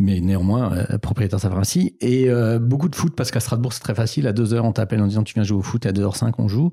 mais 0.00 0.20
néanmoins 0.20 0.72
euh, 0.72 0.98
propriétaire 0.98 1.38
sa 1.38 1.48
pharmacie. 1.48 1.96
Et 2.00 2.28
euh, 2.28 2.58
beaucoup 2.58 2.88
de 2.88 2.96
foot, 2.96 3.14
parce 3.14 3.30
qu'à 3.30 3.40
Strasbourg, 3.40 3.72
c'est 3.72 3.82
très 3.82 3.94
facile. 3.94 4.26
À 4.26 4.32
2h, 4.32 4.60
on 4.60 4.72
t'appelle 4.72 5.00
en 5.00 5.06
disant 5.06 5.22
tu 5.22 5.34
viens 5.34 5.44
jouer 5.44 5.58
au 5.58 5.62
foot, 5.62 5.86
et 5.86 5.90
à 5.90 5.92
2h05, 5.92 6.32
on 6.38 6.48
joue. 6.48 6.72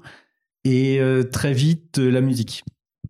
Et 0.64 1.00
euh, 1.00 1.24
très 1.24 1.54
vite, 1.54 1.98
la 1.98 2.22
musique. 2.22 2.64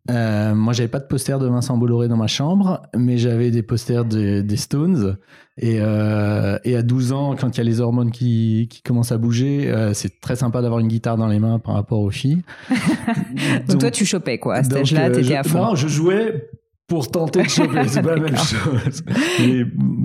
moi, 0.09 0.74
j'avais 0.74 0.89
pas 0.89 0.99
de 0.99 1.05
poster 1.05 1.39
de 1.39 1.47
Vincent 1.47 1.78
Bolloré 1.78 2.07
dans 2.07 2.18
ma 2.18 2.28
chambre, 2.28 2.82
mais 2.95 3.18
j'avais 3.18 3.51
des 3.51 3.61
posters 3.61 4.05
des 4.05 4.57
Stones. 4.57 5.18
Et, 5.59 5.76
et, 5.76 6.76
à 6.76 6.82
12 6.84 7.11
ans, 7.13 7.36
quand 7.36 7.55
il 7.55 7.57
y 7.57 7.61
a 7.61 7.63
les 7.63 7.80
hormones 7.80 8.11
qui, 8.11 8.68
qui 8.70 8.82
commencent 8.82 9.11
à 9.11 9.18
bouger, 9.18 9.74
c'est 9.93 10.20
très 10.22 10.36
sympa 10.36 10.61
d'avoir 10.61 10.80
une 10.80 10.88
guitare 10.88 11.18
dans 11.18 11.28
les 11.28 11.39
mains 11.39 11.59
par 11.59 11.74
rapport 11.74 11.99
aux 11.99 12.11
filles. 12.11 12.43
donc, 13.68 13.80
toi, 13.80 13.91
tu 13.91 14.05
chopais 14.05 14.38
quoi 14.38 14.55
À 14.55 14.63
cet 14.63 14.74
âge-là, 14.74 15.09
t'étais 15.09 15.36
à 15.36 15.43
fond. 15.43 15.65
Non, 15.65 15.76
je 15.76 15.88
jouais 15.88 16.49
pour 16.88 17.12
tenter 17.12 17.44
de 17.44 17.50
choper. 17.50 17.88
C'est 17.88 18.02
pas 18.02 18.16
la 18.16 18.22
même 18.22 18.38
chose. 18.38 19.04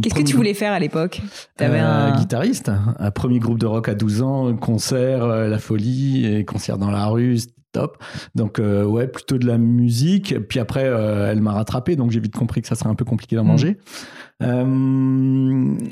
Qu'est-ce 0.02 0.14
que 0.14 0.22
tu 0.22 0.36
voulais 0.36 0.54
faire 0.54 0.72
à 0.72 0.80
l'époque 0.80 1.20
T'avais 1.56 1.80
euh, 1.80 2.12
un 2.12 2.18
guitariste, 2.18 2.70
un 2.98 3.10
premier 3.10 3.38
groupe 3.38 3.58
de 3.58 3.66
rock 3.66 3.88
à 3.88 3.94
12 3.94 4.22
ans, 4.22 4.56
concert, 4.56 5.24
euh, 5.24 5.48
la 5.48 5.58
folie, 5.58 6.26
et 6.26 6.44
concert 6.44 6.78
dans 6.78 6.90
la 6.90 7.06
rue, 7.06 7.38
top. 7.70 8.02
Donc 8.34 8.58
euh, 8.58 8.84
ouais, 8.84 9.06
plutôt 9.06 9.38
de 9.38 9.46
la 9.46 9.58
musique. 9.58 10.36
Puis 10.48 10.58
après, 10.58 10.82
elle 10.82 11.40
m'a 11.40 11.52
rattrapé, 11.52 11.94
donc 11.94 12.10
j'ai 12.10 12.20
vite 12.20 12.34
compris 12.34 12.62
que 12.62 12.68
ça 12.68 12.74
serait 12.74 12.90
un 12.90 12.96
peu 12.96 13.04
compliqué 13.04 13.36
d'en 13.36 13.44
mm. 13.44 13.48
manger. 13.48 13.78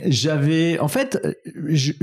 j'avais, 0.07 0.79
en 0.81 0.89
fait, 0.89 1.19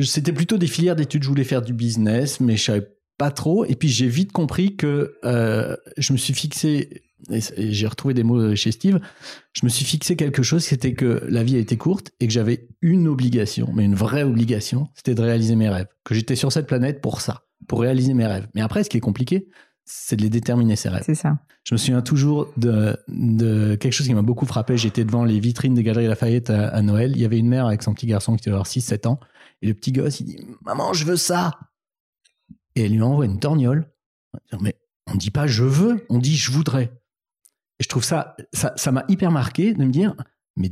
c'était 0.02 0.34
plutôt 0.34 0.58
des 0.58 0.68
filières 0.68 0.96
d'études. 0.96 1.24
Je 1.24 1.30
voulais 1.30 1.44
faire 1.44 1.62
du 1.62 1.74
business, 1.74 2.40
mais 2.40 2.56
je 2.56 2.64
savais 2.64 2.88
pas 3.18 3.32
trop. 3.32 3.66
Et 3.66 3.76
puis 3.76 3.90
j'ai 3.90 4.08
vite 4.08 4.32
compris 4.32 4.78
que 4.78 5.14
je 5.24 6.14
me 6.14 6.18
suis 6.18 6.34
fixé 6.34 7.02
et, 7.30 7.42
j'ai 7.72 7.88
retrouvé 7.88 8.14
des 8.14 8.24
mots 8.24 8.56
chez 8.56 8.72
Steve, 8.72 9.00
je 9.54 9.66
me 9.66 9.70
suis 9.70 9.86
fixé 9.86 10.16
quelque 10.16 10.44
chose, 10.44 10.64
c'était 10.64 10.94
que 10.94 11.24
la 11.28 11.44
vie 11.44 11.56
a 11.56 11.60
été 11.60 11.78
courte 11.78 12.12
et 12.20 12.28
que 12.28 12.34
j'avais 12.34 12.68
une 12.82 13.08
obligation, 13.08 13.72
mais 13.74 13.86
une 13.86 13.96
vraie 13.96 14.24
obligation, 14.24 14.90
c'était 14.94 15.16
de 15.16 15.22
réaliser 15.22 15.56
mes 15.56 15.70
rêves. 15.70 15.88
Que 16.04 16.14
j'étais 16.14 16.36
sur 16.36 16.52
cette 16.52 16.68
planète 16.68 17.02
pour 17.02 17.22
ça, 17.22 17.44
pour 17.68 17.82
réaliser 17.82 18.14
mes 18.14 18.26
rêves. 18.26 18.48
Mais 18.56 18.62
après, 18.62 18.84
ce 18.84 18.90
qui 18.90 18.98
est 18.98 19.02
compliqué, 19.02 19.50
c'est 19.86 20.18
de 20.18 20.22
les 20.22 20.30
déterminer, 20.30 20.76
ces 20.76 20.90
rêves. 20.90 21.04
C'est 21.06 21.16
ça. 21.16 21.40
Je 21.64 21.74
me 21.74 21.78
souviens 21.78 22.02
toujours 22.02 22.52
de, 22.58 22.98
de 23.08 23.76
quelque 23.76 23.94
chose 23.94 24.08
qui 24.08 24.14
m'a 24.14 24.22
beaucoup 24.22 24.46
frappé. 24.46 24.78
J'étais 24.78 25.06
devant 25.06 25.24
les 25.24 25.40
vitrines 25.40 25.74
des 25.74 25.84
Galeries 25.84 26.08
Lafayette 26.08 26.50
à, 26.50 26.68
à, 26.68 26.82
Noël. 26.82 27.14
Il 27.16 27.22
y 27.22 27.26
avait 27.26 27.40
une 27.40 27.48
mère 27.48 27.66
avec 27.66 27.84
son 27.84 27.94
petit 27.94 28.06
garçon 28.06 28.36
qui 28.36 28.44
devait 28.44 28.56
avoir 28.56 28.68
6-7 28.68 29.08
ans. 29.08 29.20
Et 29.62 29.68
le 29.68 29.74
petit 29.74 29.94
gosse, 29.94 30.20
il 30.20 30.26
dit 30.26 30.46
Maman, 30.62 30.94
je 30.94 31.06
veux 31.06 31.16
ça. 31.16 31.58
Et 32.76 32.86
elle 32.86 32.92
lui 32.92 33.02
envoie 33.02 33.26
une 33.26 33.40
torgnole. 33.40 33.90
Mais 34.62 34.76
on 35.08 35.14
ne 35.14 35.18
dit 35.18 35.32
pas 35.32 35.48
je 35.48 35.64
veux, 35.64 36.06
on 36.10 36.20
dit 36.20 36.36
je 36.36 36.52
voudrais. 36.52 36.92
Et 37.80 37.84
je 37.84 37.90
trouve 37.90 38.04
ça, 38.04 38.36
ça, 38.54 38.92
m'a 38.92 39.06
hyper 39.08 39.32
marqué 39.32 39.74
de 39.74 39.84
me 39.84 39.92
dire, 39.92 40.16
mais 40.56 40.72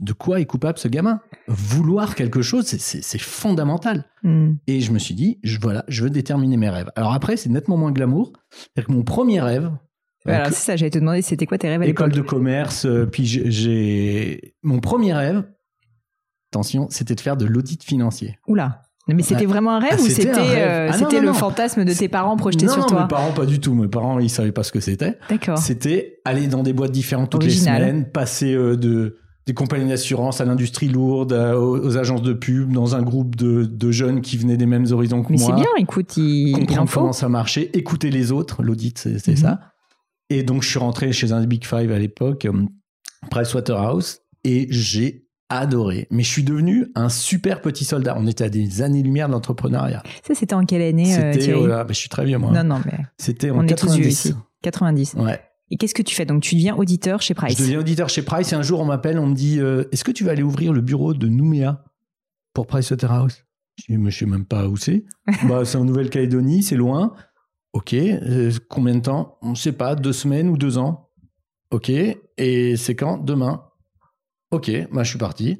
de 0.00 0.12
quoi 0.12 0.40
est 0.40 0.46
coupable 0.46 0.78
ce 0.78 0.88
gamin? 0.88 1.20
Vouloir 1.48 2.14
quelque 2.14 2.42
chose, 2.42 2.66
c'est 2.66 3.20
fondamental. 3.20 4.04
Hmm. 4.22 4.54
Et 4.66 4.80
je 4.80 4.92
me 4.92 4.98
suis 4.98 5.14
dit, 5.14 5.38
je, 5.42 5.58
voilà, 5.58 5.84
je 5.88 6.02
veux 6.02 6.10
déterminer 6.10 6.56
mes 6.56 6.68
rêves. 6.68 6.90
Alors 6.96 7.12
après, 7.12 7.36
c'est 7.36 7.50
nettement 7.50 7.76
moins 7.76 7.92
glamour. 7.92 8.32
cest 8.74 8.86
que 8.86 8.92
mon 8.92 9.02
premier 9.02 9.40
rêve. 9.40 9.70
alors 10.26 10.46
c'est 10.48 10.54
ça, 10.54 10.76
j'allais 10.76 10.90
te 10.90 10.98
demander, 10.98 11.22
c'était 11.22 11.46
quoi 11.46 11.58
tes 11.58 11.68
rêves 11.68 11.82
à 11.82 11.86
École 11.86 12.12
de 12.12 12.22
commerce, 12.22 12.86
euh, 12.86 13.06
puis 13.06 13.24
j'ai. 13.26 14.54
Mon 14.62 14.80
premier 14.80 15.14
rêve, 15.14 15.44
attention, 16.50 16.88
c'était 16.90 17.14
de 17.14 17.20
faire 17.20 17.36
de 17.36 17.46
l'audit 17.46 17.82
financier. 17.82 18.38
Oula 18.46 18.83
mais 19.08 19.22
c'était 19.22 19.44
vraiment 19.44 19.72
un 19.72 19.80
rêve 19.80 19.96
ah, 19.98 20.02
ou 20.02 20.06
c'était 20.06 20.30
euh, 20.30 20.88
ah, 20.90 20.96
c'était 20.96 21.20
le 21.20 21.32
fantasme 21.32 21.84
de 21.84 21.92
tes 21.92 22.08
parents 22.08 22.36
projeté 22.36 22.68
sur 22.68 22.86
toi 22.86 22.96
Non, 22.96 23.02
mes 23.02 23.08
parents 23.08 23.32
pas 23.32 23.44
du 23.44 23.60
tout. 23.60 23.74
Mes 23.74 23.88
parents 23.88 24.18
ils 24.18 24.30
savaient 24.30 24.52
pas 24.52 24.62
ce 24.62 24.72
que 24.72 24.80
c'était. 24.80 25.18
D'accord. 25.28 25.58
C'était 25.58 26.20
aller 26.24 26.46
dans 26.46 26.62
des 26.62 26.72
boîtes 26.72 26.92
différentes 26.92 27.30
toutes 27.30 27.44
les 27.44 27.50
semaines, 27.50 28.10
passer 28.10 28.54
euh, 28.54 28.76
de 28.76 29.18
des 29.46 29.52
compagnies 29.52 29.90
d'assurance 29.90 30.40
à 30.40 30.46
l'industrie 30.46 30.88
lourde, 30.88 31.34
aux, 31.34 31.98
agences 31.98 32.22
de 32.22 32.32
pub, 32.32 32.72
dans 32.72 32.96
un 32.96 33.02
groupe 33.02 33.36
de, 33.36 33.64
de 33.64 33.90
jeunes 33.90 34.22
qui 34.22 34.38
venaient 34.38 34.56
des 34.56 34.64
mêmes 34.64 34.86
horizons 34.90 35.22
que 35.22 35.34
moi. 35.34 35.38
Mais 35.38 35.38
c'est 35.38 35.52
bien, 35.52 35.68
écoute, 35.76 36.16
il, 36.16 36.54
comprendre 36.66 36.90
comment 36.90 37.12
ça 37.12 37.28
marchait, 37.28 37.70
écouter 37.74 38.10
les 38.10 38.32
autres. 38.32 38.62
L'audit, 38.62 38.96
c'est 38.96 39.28
mhm. 39.28 39.36
ça. 39.36 39.60
Et 40.30 40.42
donc 40.44 40.62
je 40.62 40.70
suis 40.70 40.78
rentré 40.78 41.12
chez 41.12 41.32
un 41.32 41.44
Big 41.44 41.66
Five 41.66 41.92
à 41.92 41.98
l'époque, 41.98 42.46
euh, 42.46 42.52
Pricewaterhouse, 43.30 44.20
et 44.44 44.66
j'ai 44.70 45.23
adoré. 45.58 46.06
Mais 46.10 46.22
je 46.22 46.28
suis 46.28 46.44
devenu 46.44 46.86
un 46.94 47.08
super 47.08 47.60
petit 47.60 47.84
soldat. 47.84 48.14
On 48.18 48.26
était 48.26 48.44
à 48.44 48.48
des 48.48 48.82
années-lumière 48.82 49.28
de 49.28 49.32
l'entrepreneuriat. 49.32 50.02
Ça, 50.26 50.34
c'était 50.34 50.54
en 50.54 50.64
quelle 50.64 50.82
année 50.82 51.16
euh, 51.16 51.32
C'était, 51.32 51.54
oh 51.54 51.68
je 51.88 51.94
suis 51.94 52.08
très 52.08 52.24
vieux, 52.24 52.38
moi. 52.38 52.50
Non, 52.52 52.64
non, 52.64 52.82
mais. 52.84 52.98
C'était 53.18 53.50
en 53.50 53.64
90. 53.64 54.34
90. 54.62 55.14
Ouais. 55.14 55.40
Et 55.70 55.76
qu'est-ce 55.76 55.94
que 55.94 56.02
tu 56.02 56.14
fais? 56.14 56.26
Donc, 56.26 56.42
tu 56.42 56.54
deviens 56.54 56.74
auditeur 56.74 57.22
chez 57.22 57.34
Price. 57.34 57.56
Je 57.56 57.62
deviens 57.62 57.80
auditeur 57.80 58.08
chez 58.08 58.22
Price 58.22 58.52
et 58.52 58.54
un 58.56 58.62
jour, 58.62 58.80
on 58.80 58.84
m'appelle, 58.84 59.18
on 59.18 59.26
me 59.26 59.34
dit 59.34 59.60
euh, 59.60 59.84
Est-ce 59.92 60.04
que 60.04 60.12
tu 60.12 60.24
vas 60.24 60.32
aller 60.32 60.42
ouvrir 60.42 60.72
le 60.72 60.80
bureau 60.80 61.14
de 61.14 61.28
Nouméa 61.28 61.84
pour 62.52 62.66
Price 62.66 62.90
Waterhouse? 62.90 63.44
Je 63.76 63.92
dis 63.92 63.98
Mais 63.98 64.10
je 64.10 64.18
sais 64.18 64.26
même 64.26 64.44
pas 64.44 64.68
où 64.68 64.76
c'est. 64.76 65.04
bah, 65.48 65.64
c'est 65.64 65.78
en 65.78 65.84
Nouvelle-Calédonie, 65.84 66.62
c'est 66.62 66.76
loin. 66.76 67.14
Ok. 67.72 67.94
Euh, 67.94 68.52
combien 68.68 68.94
de 68.94 69.00
temps? 69.00 69.38
On 69.42 69.50
ne 69.50 69.54
sait 69.56 69.72
pas, 69.72 69.94
deux 69.94 70.12
semaines 70.12 70.48
ou 70.48 70.56
deux 70.56 70.78
ans. 70.78 71.10
Ok. 71.70 71.90
Et 71.90 72.76
c'est 72.76 72.94
quand? 72.94 73.18
Demain. 73.18 73.64
Ok, 74.54 74.70
moi 74.92 75.02
je 75.02 75.10
suis 75.10 75.18
parti. 75.18 75.58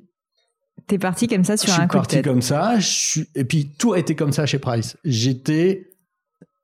T'es 0.86 0.99
parti 0.99 1.26
comme 1.26 1.42
ça 1.42 1.57
sur 1.57 1.72
un 1.74 1.88
coup 1.88 1.99
de 1.99 2.05
tête. 2.05 2.11
Je 2.11 2.14
suis 2.14 2.22
parti 2.22 2.28
comme 2.28 2.42
ça. 2.42 2.76
Et 3.34 3.45
puis 3.45 3.72
tout 3.76 3.92
a 3.92 3.99
été 3.99 4.14
comme 4.14 4.30
ça 4.30 4.47
chez 4.47 4.61
Price. 4.61 4.97
J'étais, 5.03 5.90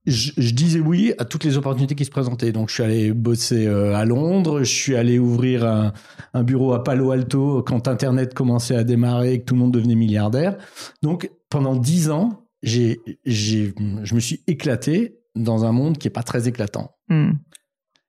je, 0.07 0.53
disais 0.53 0.79
oui 0.79 1.13
à 1.19 1.25
toutes 1.25 1.43
les 1.43 1.57
opportunités 1.57 1.97
qui 1.97 2.05
se 2.05 2.11
présentaient. 2.11 2.53
Donc 2.53 2.69
je 2.69 2.75
suis 2.75 2.83
allé 2.85 3.13
bosser 3.13 3.67
euh, 3.67 3.97
à 3.97 4.05
Londres. 4.05 4.61
Je 4.61 4.73
suis 4.73 4.95
allé 4.95 5.19
ouvrir 5.19 5.65
un, 5.65 6.43
bureau 6.45 6.73
à 6.73 6.85
Palo 6.85 7.11
Alto 7.11 7.65
quand 7.65 7.89
Internet 7.89 8.33
commençait 8.33 8.77
à 8.77 8.85
démarrer 8.85 9.33
et 9.33 9.41
que 9.41 9.47
tout 9.47 9.55
le 9.55 9.61
monde 9.61 9.73
devenait 9.73 9.97
milliardaire. 9.97 10.57
Donc 11.03 11.33
pendant 11.49 11.75
dix 11.75 12.11
ans, 12.11 12.47
j'ai, 12.63 13.01
j'ai, 13.25 13.75
je 14.05 14.15
me 14.15 14.21
suis 14.21 14.45
éclaté 14.47 15.19
dans 15.35 15.65
un 15.65 15.73
monde 15.73 15.99
qui 15.99 16.07
est 16.07 16.13
pas 16.13 16.23
très 16.23 16.47
éclatant. 16.47 16.95
Hmm. 17.09 17.33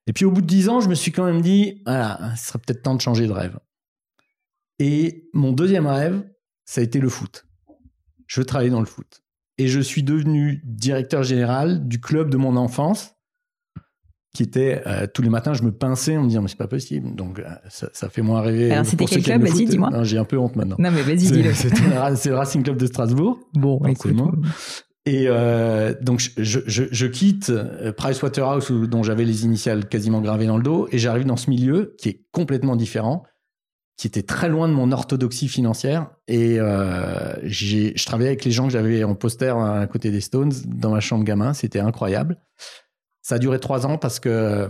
Et 0.05 0.13
puis 0.13 0.25
au 0.25 0.31
bout 0.31 0.41
de 0.41 0.47
dix 0.47 0.69
ans, 0.69 0.79
je 0.79 0.89
me 0.89 0.95
suis 0.95 1.11
quand 1.11 1.25
même 1.25 1.41
dit, 1.41 1.81
voilà, 1.85 2.33
ce 2.35 2.47
serait 2.47 2.59
peut-être 2.59 2.83
temps 2.83 2.95
de 2.95 3.01
changer 3.01 3.27
de 3.27 3.31
rêve. 3.31 3.57
Et 4.83 5.29
mon 5.31 5.51
deuxième 5.51 5.85
rêve, 5.85 6.23
ça 6.65 6.81
a 6.81 6.83
été 6.83 6.99
le 6.99 7.07
foot. 7.07 7.45
Je 8.25 8.41
veux 8.41 8.45
travailler 8.45 8.71
dans 8.71 8.79
le 8.79 8.87
foot. 8.87 9.21
Et 9.59 9.67
je 9.67 9.79
suis 9.79 10.01
devenu 10.01 10.63
directeur 10.65 11.21
général 11.21 11.87
du 11.87 12.01
club 12.01 12.31
de 12.31 12.37
mon 12.37 12.57
enfance, 12.57 13.13
qui 14.33 14.41
était 14.41 14.81
euh, 14.87 15.05
tous 15.05 15.21
les 15.21 15.29
matins, 15.29 15.53
je 15.53 15.61
me 15.61 15.71
pinçais 15.71 16.17
en 16.17 16.23
me 16.23 16.29
disant 16.29 16.41
mais 16.41 16.47
c'est 16.47 16.57
pas 16.57 16.67
possible. 16.67 17.13
Donc 17.15 17.37
euh, 17.37 17.43
ça, 17.69 18.09
fait 18.09 18.23
moins 18.23 18.41
rêver. 18.41 18.71
Alors 18.71 18.87
c'était 18.87 19.05
quel 19.05 19.21
club 19.21 19.43
Vas-y, 19.43 19.65
dis-moi. 19.65 20.01
J'ai 20.01 20.17
un 20.17 20.25
peu 20.25 20.39
honte 20.39 20.55
maintenant. 20.55 20.77
Non 20.79 20.89
mais 20.89 21.03
vas-y, 21.03 21.29
dis-le. 21.29 21.53
C'est 22.15 22.29
le 22.29 22.35
Racing 22.35 22.63
Club 22.63 22.77
de 22.77 22.87
Strasbourg. 22.87 23.39
Bon, 23.53 23.85
écoute. 23.85 24.15
Et 25.05 25.25
euh, 25.27 25.93
donc 26.01 26.27
je, 26.37 26.59
je, 26.65 26.83
je, 26.89 27.05
quitte 27.05 27.51
Pricewaterhouse 27.97 28.71
dont 28.89 29.03
j'avais 29.03 29.25
les 29.25 29.45
initiales 29.45 29.87
quasiment 29.87 30.21
gravées 30.21 30.47
dans 30.47 30.57
le 30.57 30.63
dos 30.63 30.87
et 30.91 30.97
j'arrive 30.97 31.25
dans 31.25 31.37
ce 31.37 31.51
milieu 31.51 31.95
qui 31.99 32.09
est 32.09 32.25
complètement 32.31 32.75
différent 32.75 33.23
qui 34.01 34.07
était 34.07 34.23
très 34.23 34.49
loin 34.49 34.67
de 34.67 34.73
mon 34.73 34.91
orthodoxie 34.91 35.47
financière. 35.47 36.09
Et 36.27 36.59
euh, 36.59 37.35
je 37.43 38.03
travaillais 38.03 38.31
avec 38.31 38.43
les 38.43 38.49
gens 38.49 38.65
que 38.65 38.73
j'avais 38.73 39.03
en 39.03 39.13
poster 39.13 39.55
à 39.55 39.85
côté 39.85 40.09
des 40.09 40.21
Stones 40.21 40.51
dans 40.65 40.89
ma 40.89 40.99
chambre 40.99 41.23
gamin. 41.23 41.53
C'était 41.53 41.81
incroyable. 41.81 42.37
Ça 43.21 43.35
a 43.35 43.37
duré 43.37 43.59
trois 43.59 43.85
ans 43.85 43.99
parce 43.99 44.19
que 44.19 44.67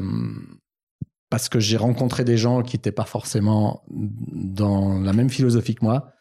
parce 1.30 1.48
que 1.48 1.62
j'ai 1.62 1.78
rencontré 1.78 2.26
des 2.26 2.36
gens 2.36 2.62
qui 2.62 2.76
n'étaient 2.76 2.92
pas 2.92 3.06
forcément 3.06 3.86
dans 3.90 5.00
la 5.00 5.14
même 5.14 5.30
philosophie 5.30 5.76
que 5.76 5.86
moi. 5.86 6.12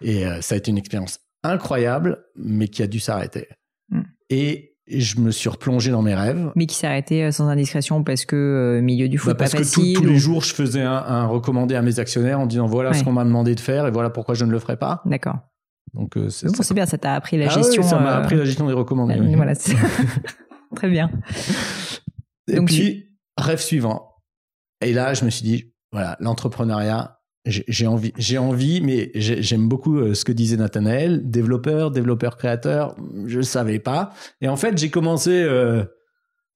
Et 0.00 0.26
euh, 0.26 0.40
ça 0.40 0.56
a 0.56 0.58
été 0.58 0.72
une 0.72 0.78
expérience 0.78 1.20
incroyable, 1.44 2.26
mais 2.34 2.66
qui 2.66 2.82
a 2.82 2.88
dû 2.88 2.98
s'arrêter. 2.98 3.46
Mm. 3.90 4.00
Et 4.30 4.75
et 4.88 5.00
je 5.00 5.18
me 5.20 5.30
suis 5.30 5.48
replongé 5.48 5.90
dans 5.90 6.02
mes 6.02 6.14
rêves. 6.14 6.50
Mais 6.54 6.66
qui 6.66 6.76
s'est 6.76 6.86
arrêté 6.86 7.24
euh, 7.24 7.32
sans 7.32 7.48
indiscrétion 7.48 8.04
parce 8.04 8.24
que 8.24 8.36
euh, 8.36 8.82
milieu 8.82 9.08
du 9.08 9.18
foot 9.18 9.32
bah 9.32 9.38
parce 9.38 9.52
pas 9.52 9.58
que 9.58 9.94
tous 9.94 10.04
les 10.04 10.18
jours 10.18 10.42
je 10.42 10.54
faisais 10.54 10.82
un, 10.82 11.26
recommandé 11.26 11.74
à 11.74 11.82
mes 11.82 11.98
actionnaires 11.98 12.40
en 12.40 12.46
disant 12.46 12.66
voilà 12.66 12.92
ce 12.92 13.02
qu'on 13.02 13.12
m'a 13.12 13.24
demandé 13.24 13.54
de 13.54 13.60
faire 13.60 13.86
et 13.86 13.90
voilà 13.90 14.10
pourquoi 14.10 14.34
je 14.34 14.44
ne 14.44 14.50
le 14.50 14.58
ferai 14.58 14.76
pas. 14.76 15.02
D'accord. 15.04 15.38
Donc 15.94 16.16
euh, 16.16 16.28
c'est 16.28 16.74
bien, 16.74 16.86
ça 16.86 16.98
t'a 16.98 17.14
appris 17.14 17.36
la 17.38 17.46
ah 17.46 17.54
gestion. 17.54 17.82
ça 17.82 17.98
m'a 17.98 18.16
appris 18.16 18.36
la 18.36 18.44
gestion 18.44 18.66
des 18.66 18.72
recommandés. 18.72 19.18
Voilà, 19.34 19.54
très 20.74 20.88
bien. 20.88 21.10
Et 22.48 22.60
puis 22.60 23.10
rêve 23.36 23.60
suivant. 23.60 24.14
Et 24.80 24.92
là 24.92 25.14
je 25.14 25.24
me 25.24 25.30
suis 25.30 25.44
dit 25.44 25.72
voilà 25.90 26.16
l'entrepreneuriat 26.20 27.15
j'ai 27.46 27.86
envie, 27.86 28.12
j'ai 28.18 28.38
envie, 28.38 28.80
mais 28.80 29.10
j'aime 29.14 29.68
beaucoup 29.68 29.98
euh, 29.98 30.14
ce 30.14 30.24
que 30.24 30.32
disait 30.32 30.56
Nathanaël, 30.56 31.30
développeur, 31.30 31.90
développeur 31.90 32.36
créateur, 32.36 32.96
je 33.26 33.38
ne 33.38 33.42
savais 33.42 33.78
pas. 33.78 34.12
Et 34.40 34.48
en 34.48 34.56
fait, 34.56 34.76
j'ai 34.76 34.90
commencé 34.90 35.30
euh, 35.30 35.84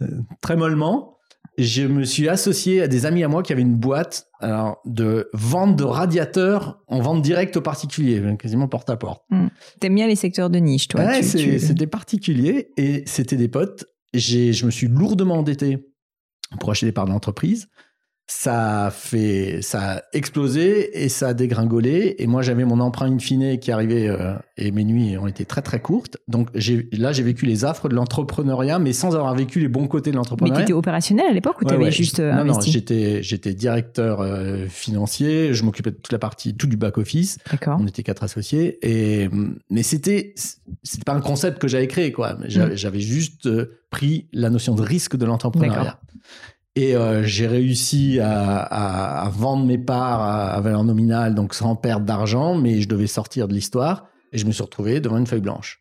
euh, 0.03 0.07
très 0.41 0.57
mollement. 0.57 1.17
Je 1.59 1.83
me 1.83 2.05
suis 2.05 2.29
associé 2.29 2.83
à 2.83 2.89
des 2.89 3.07
amis 3.07 3.23
à 3.23 3.29
moi 3.29 3.43
qui 3.43 3.53
avaient 3.53 3.63
une 3.63 3.77
boîte 3.77 4.29
alors, 4.41 4.81
de 4.85 5.29
vente 5.33 5.77
de 5.77 5.85
radiateurs 5.85 6.81
en 6.87 7.01
vente 7.01 7.23
directe 7.23 7.57
aux 7.57 7.61
particuliers, 7.61 8.23
quasiment 8.39 8.67
porte 8.67 8.89
à 8.89 8.97
porte. 8.97 9.23
Hmm. 9.31 9.49
T'aimes 9.79 9.95
bien 9.95 10.07
les 10.07 10.17
secteurs 10.17 10.49
de 10.49 10.59
niche, 10.59 10.89
toi 10.89 11.03
Ouais, 11.05 11.23
c'était 11.23 11.87
particulier 11.87 12.71
et 12.77 13.03
c'était 13.07 13.37
des 13.37 13.49
potes. 13.49 13.85
Je 14.15 14.65
me 14.65 14.71
suis 14.71 14.89
lourdement 14.89 15.39
endetté 15.39 15.87
pour 16.59 16.71
acheter 16.71 16.87
des 16.87 16.93
parts 16.93 17.07
d'entreprise 17.07 17.69
ça 18.33 18.87
a 18.87 18.91
fait, 18.93 19.59
ça 19.61 19.95
a 19.95 20.03
explosé 20.13 21.03
et 21.03 21.09
ça 21.09 21.29
a 21.29 21.35
dégringolé. 21.35 22.15
Et 22.19 22.29
moi, 22.29 22.43
j'avais 22.43 22.65
mon 22.65 22.79
emprunt 22.79 23.11
in 23.11 23.19
fine 23.19 23.59
qui 23.59 23.73
arrivait 23.73 24.09
euh, 24.09 24.35
et 24.57 24.71
mes 24.71 24.85
nuits 24.85 25.19
ont 25.19 25.27
été 25.27 25.45
très 25.45 25.63
très 25.63 25.81
courtes. 25.81 26.17
Donc 26.29 26.49
là, 26.55 27.13
j'ai 27.13 27.23
vécu 27.25 27.45
les 27.45 27.65
affres 27.65 27.89
de 27.89 27.97
l'entrepreneuriat, 27.97 28.79
mais 28.79 28.93
sans 28.93 29.17
avoir 29.17 29.35
vécu 29.35 29.59
les 29.59 29.67
bons 29.67 29.89
côtés 29.89 30.13
de 30.13 30.17
l'entrepreneuriat. 30.17 30.61
Mais 30.61 30.65
tu 30.65 30.71
étais 30.71 30.79
opérationnel 30.79 31.27
à 31.27 31.33
l'époque 31.33 31.61
ou 31.61 31.65
tu 31.65 31.75
avais 31.75 31.91
juste 31.91 32.21
euh, 32.21 32.33
non, 32.33 32.45
Non, 32.45 32.61
j'étais 32.61 33.21
j'étais 33.25 33.53
directeur 33.53 34.21
euh, 34.21 34.67
financier. 34.69 35.53
Je 35.53 35.65
m'occupais 35.65 35.91
de 35.91 35.97
toute 35.97 36.13
la 36.13 36.21
partie, 36.21 36.55
tout 36.55 36.69
du 36.69 36.77
back 36.77 36.99
office. 36.99 37.39
D'accord. 37.51 37.79
On 37.83 37.87
était 37.89 38.05
quatre 38.05 38.23
associés 38.23 38.79
et 38.83 39.29
mais 39.71 39.83
c'était 39.83 40.35
c'était 40.85 41.05
pas 41.05 41.15
un 41.15 41.21
concept 41.21 41.59
que 41.59 41.67
j'avais 41.67 41.89
créé 41.89 42.13
quoi. 42.13 42.35
Mm. 42.35 42.75
J'avais 42.75 43.01
juste 43.01 43.49
pris 43.91 44.29
la 44.33 44.51
notion 44.51 44.77
de 44.77 44.83
risque 44.83 45.17
de 45.17 45.27
l'entrepreneuriat. 45.27 45.99
Et 46.77 46.95
euh, 46.95 47.25
j'ai 47.25 47.47
réussi 47.47 48.21
à, 48.21 49.31
vendre 49.35 49.65
mes 49.67 49.79
parts 49.79 50.23
à, 50.23 50.61
valeur 50.61 50.85
nominale, 50.85 51.35
donc 51.35 51.55
sans 51.55 51.75
perdre 51.77 52.07
d'argent, 52.07 52.55
mais 52.55 52.81
je 52.81 52.89
devais 52.89 53.07
sortir 53.07 53.49
de 53.49 53.55
l'histoire. 53.55 54.07
Et 54.33 54.39
je 54.39 54.47
me 54.47 54.53
suis 54.53 54.63
retrouvé 54.63 55.01
devant 55.01 55.19
une 55.19 55.27
feuille 55.27 55.41
blanche. 55.41 55.81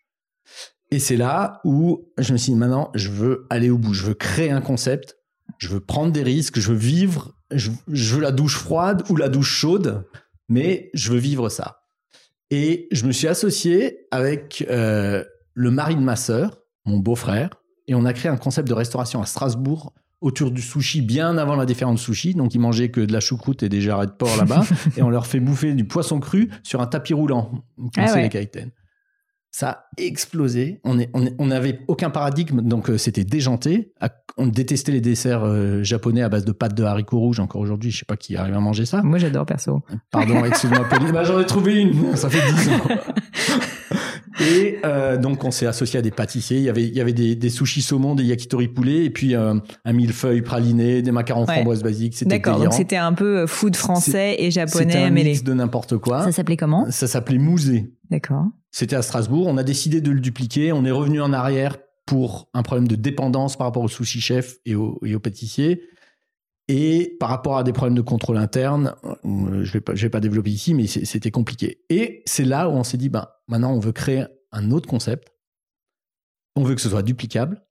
Et 0.92 0.98
c'est 0.98 1.18
là 1.18 1.62
où 1.64 2.10
je 2.18 2.34
me 2.34 2.38
suis 2.38 2.54
dit, 2.54 2.58
maintenant, 2.58 2.90
je 2.96 3.10
veux 3.10 3.46
aller 3.52 3.70
au 3.70 3.78
bout. 3.78 3.94
Je 3.94 4.06
veux 4.06 4.16
créer 4.16 4.50
un 4.50 4.62
concept. 4.62 5.18
Je 5.60 5.68
veux 5.70 5.80
prendre 5.80 6.12
des 6.12 6.24
risques. 6.24 6.60
Je 6.60 6.72
veux 6.72 6.78
vivre. 6.78 7.36
Je, 7.52 7.70
veux 7.88 8.22
la 8.22 8.32
douche 8.32 8.58
froide 8.58 9.04
ou 9.10 9.16
la 9.16 9.30
douche 9.30 9.52
chaude. 9.52 10.08
mais 10.48 10.90
je 10.96 11.12
veux 11.12 11.20
vivre 11.20 11.50
ça. 11.50 11.84
Et 12.50 12.88
je 12.92 13.06
me 13.06 13.12
suis 13.12 13.28
associé 13.28 14.08
avec 14.10 14.66
euh, 14.70 15.24
le 15.54 15.70
mari 15.70 15.96
de 15.96 16.02
ma 16.02 16.16
sœur, 16.16 16.58
mon 16.86 16.98
beau-frère, 16.98 17.52
et 17.88 17.94
on 17.94 18.06
a 18.06 18.14
créé 18.14 18.32
un 18.32 18.38
concept 18.38 18.68
de 18.68 18.74
restauration 18.74 19.22
à 19.22 19.26
Strasbourg 19.26 19.94
autour 20.22 20.52
du 20.52 20.62
sushi 20.62 21.02
bien 21.02 21.38
avant 21.38 21.56
la 21.56 21.66
différence 21.66 22.02
sushi. 22.02 22.34
Donc 22.34 22.54
ils 22.54 22.60
mangeaient 22.60 22.90
que 22.90 23.02
de 23.02 23.14
la 23.14 23.20
choucroute 23.20 23.64
et 23.64 23.70
des 23.70 23.82
jarrets 23.82 24.08
de 24.08 24.12
porc 24.12 24.38
là-bas, 24.38 24.64
et 24.98 25.02
on 25.02 25.10
leur 25.10 25.28
fait 25.28 25.40
bouffer 25.40 25.74
du 25.74 25.86
poisson 25.86 26.20
cru 26.20 26.50
sur 26.64 26.82
un 26.82 26.88
tapis 26.88 27.14
roulant. 27.14 27.52
Ah 27.98 28.16
les 28.20 28.30
kaiten. 28.30 28.72
Ça 29.52 29.70
a 29.70 29.86
explosé. 29.98 30.80
On 30.84 30.96
n'avait 30.96 31.80
on, 31.88 31.92
aucun 31.94 32.12
paradigme, 32.12 32.62
donc 32.62 32.90
euh, 32.90 33.00
c'était 33.00 33.24
déjanté. 33.24 33.94
On 34.38 34.46
détestait 34.46 34.92
les 34.92 35.02
desserts 35.02 35.44
euh, 35.44 35.82
japonais 35.82 36.22
à 36.22 36.30
base 36.30 36.46
de 36.46 36.52
pâtes 36.52 36.76
de 36.76 36.84
haricots 36.84 37.18
rouges. 37.18 37.40
Encore 37.40 37.62
aujourd'hui, 37.62 37.90
je 37.90 37.98
sais 37.98 38.06
pas 38.06 38.16
qui 38.16 38.36
arrive 38.36 38.56
à 38.56 38.60
manger 38.60 38.86
ça. 38.86 39.02
Moi, 39.02 39.18
j'adore 39.18 39.48
perso. 39.48 39.82
Pardon, 40.12 40.46
excuse-moi. 40.46 40.88
bah, 41.12 41.24
J'en 41.24 41.40
ai 41.40 41.46
trouvé 41.48 41.82
une. 41.82 42.16
Ça 42.16 42.30
fait 42.30 42.54
10 42.54 42.70
ans. 42.70 42.82
Et 44.40 44.78
euh, 44.86 45.18
donc, 45.18 45.44
on 45.44 45.52
s'est 45.52 45.66
associé 45.66 46.00
à 46.00 46.02
des 46.02 46.12
pâtissiers. 46.12 46.58
Il 46.58 46.64
y 46.64 46.70
avait, 46.70 46.84
il 46.84 46.94
y 46.94 47.02
avait 47.02 47.14
des, 47.14 47.36
des 47.36 47.50
sushis 47.50 47.82
saumon, 47.82 48.16
des 48.16 48.24
yakitori 48.24 48.68
poulet, 48.68 49.06
et 49.06 49.10
puis 49.10 49.36
un 49.36 49.62
millefeuille 49.86 50.42
praliné, 50.42 51.02
des 51.02 51.12
macarons 51.12 51.46
framboises 51.46 51.84
basiques. 51.84 52.16
C'était 52.16 52.40
D'accord, 52.40 52.60
donc 52.60 52.74
c'était 52.74 52.98
un 52.98 53.14
peu 53.14 53.48
food 53.48 53.76
français 53.76 54.36
et 54.40 54.52
japonais 54.52 54.86
C'était 54.86 55.04
un 55.04 55.10
mix 55.10 55.44
de 55.44 55.54
n'importe 55.54 55.98
quoi. 55.98 56.24
Ça 56.24 56.32
s'appelait 56.32 56.58
comment? 56.58 56.90
Ça 56.92 57.08
s'appelait 57.08 57.38
mousé. 57.38 57.94
D'accord. 58.10 58.46
C'était 58.72 58.96
à 58.96 59.02
Strasbourg. 59.02 59.48
On 59.48 59.58
a 59.58 59.64
décidé 59.64 60.02
de 60.02 60.12
le 60.12 60.20
dupliquer. 60.20 60.72
On 60.72 60.86
est 60.86 60.92
revenu 60.92 61.22
en 61.22 61.34
arrière 61.34 61.78
pour 62.06 62.50
un 62.54 62.64
problème 62.64 62.88
de 62.88 62.96
dépendance 62.96 63.56
par 63.56 63.68
rapport 63.68 63.84
au 63.84 63.88
sushi 63.88 64.22
chef 64.22 64.58
et 64.66 64.76
aux 64.76 65.00
et 65.06 65.16
au 65.16 65.20
pâtissiers. 65.20 65.84
Et 66.72 67.18
par 67.20 67.30
rapport 67.30 67.58
à 67.58 67.64
des 67.64 67.74
problèmes 67.74 67.96
de 67.96 68.02
contrôle 68.02 68.38
interne, 68.38 68.94
euh, 69.04 69.16
je 69.26 69.70
ne 69.70 69.74
vais, 69.74 69.82
pas, 69.82 69.94
vais 69.94 70.10
pas 70.10 70.20
développer 70.20 70.52
ici, 70.52 70.76
mais 70.76 70.86
c'était 70.86 71.32
compliqué. 71.32 71.84
Et 71.90 72.22
c'est 72.28 72.46
là 72.46 72.70
où 72.70 72.74
on 72.74 72.84
s'est 72.84 72.98
dit, 72.98 73.10
ben, 73.10 73.28
maintenant, 73.48 73.74
on 73.74 73.80
veut 73.80 73.92
créer 73.92 74.26
un 74.52 74.70
autre 74.70 74.88
concept. 74.88 75.34
On 76.56 76.64
veut 76.64 76.76
que 76.76 76.82
ce 76.82 76.90
soit 76.90 77.02
duplicable. 77.02 77.66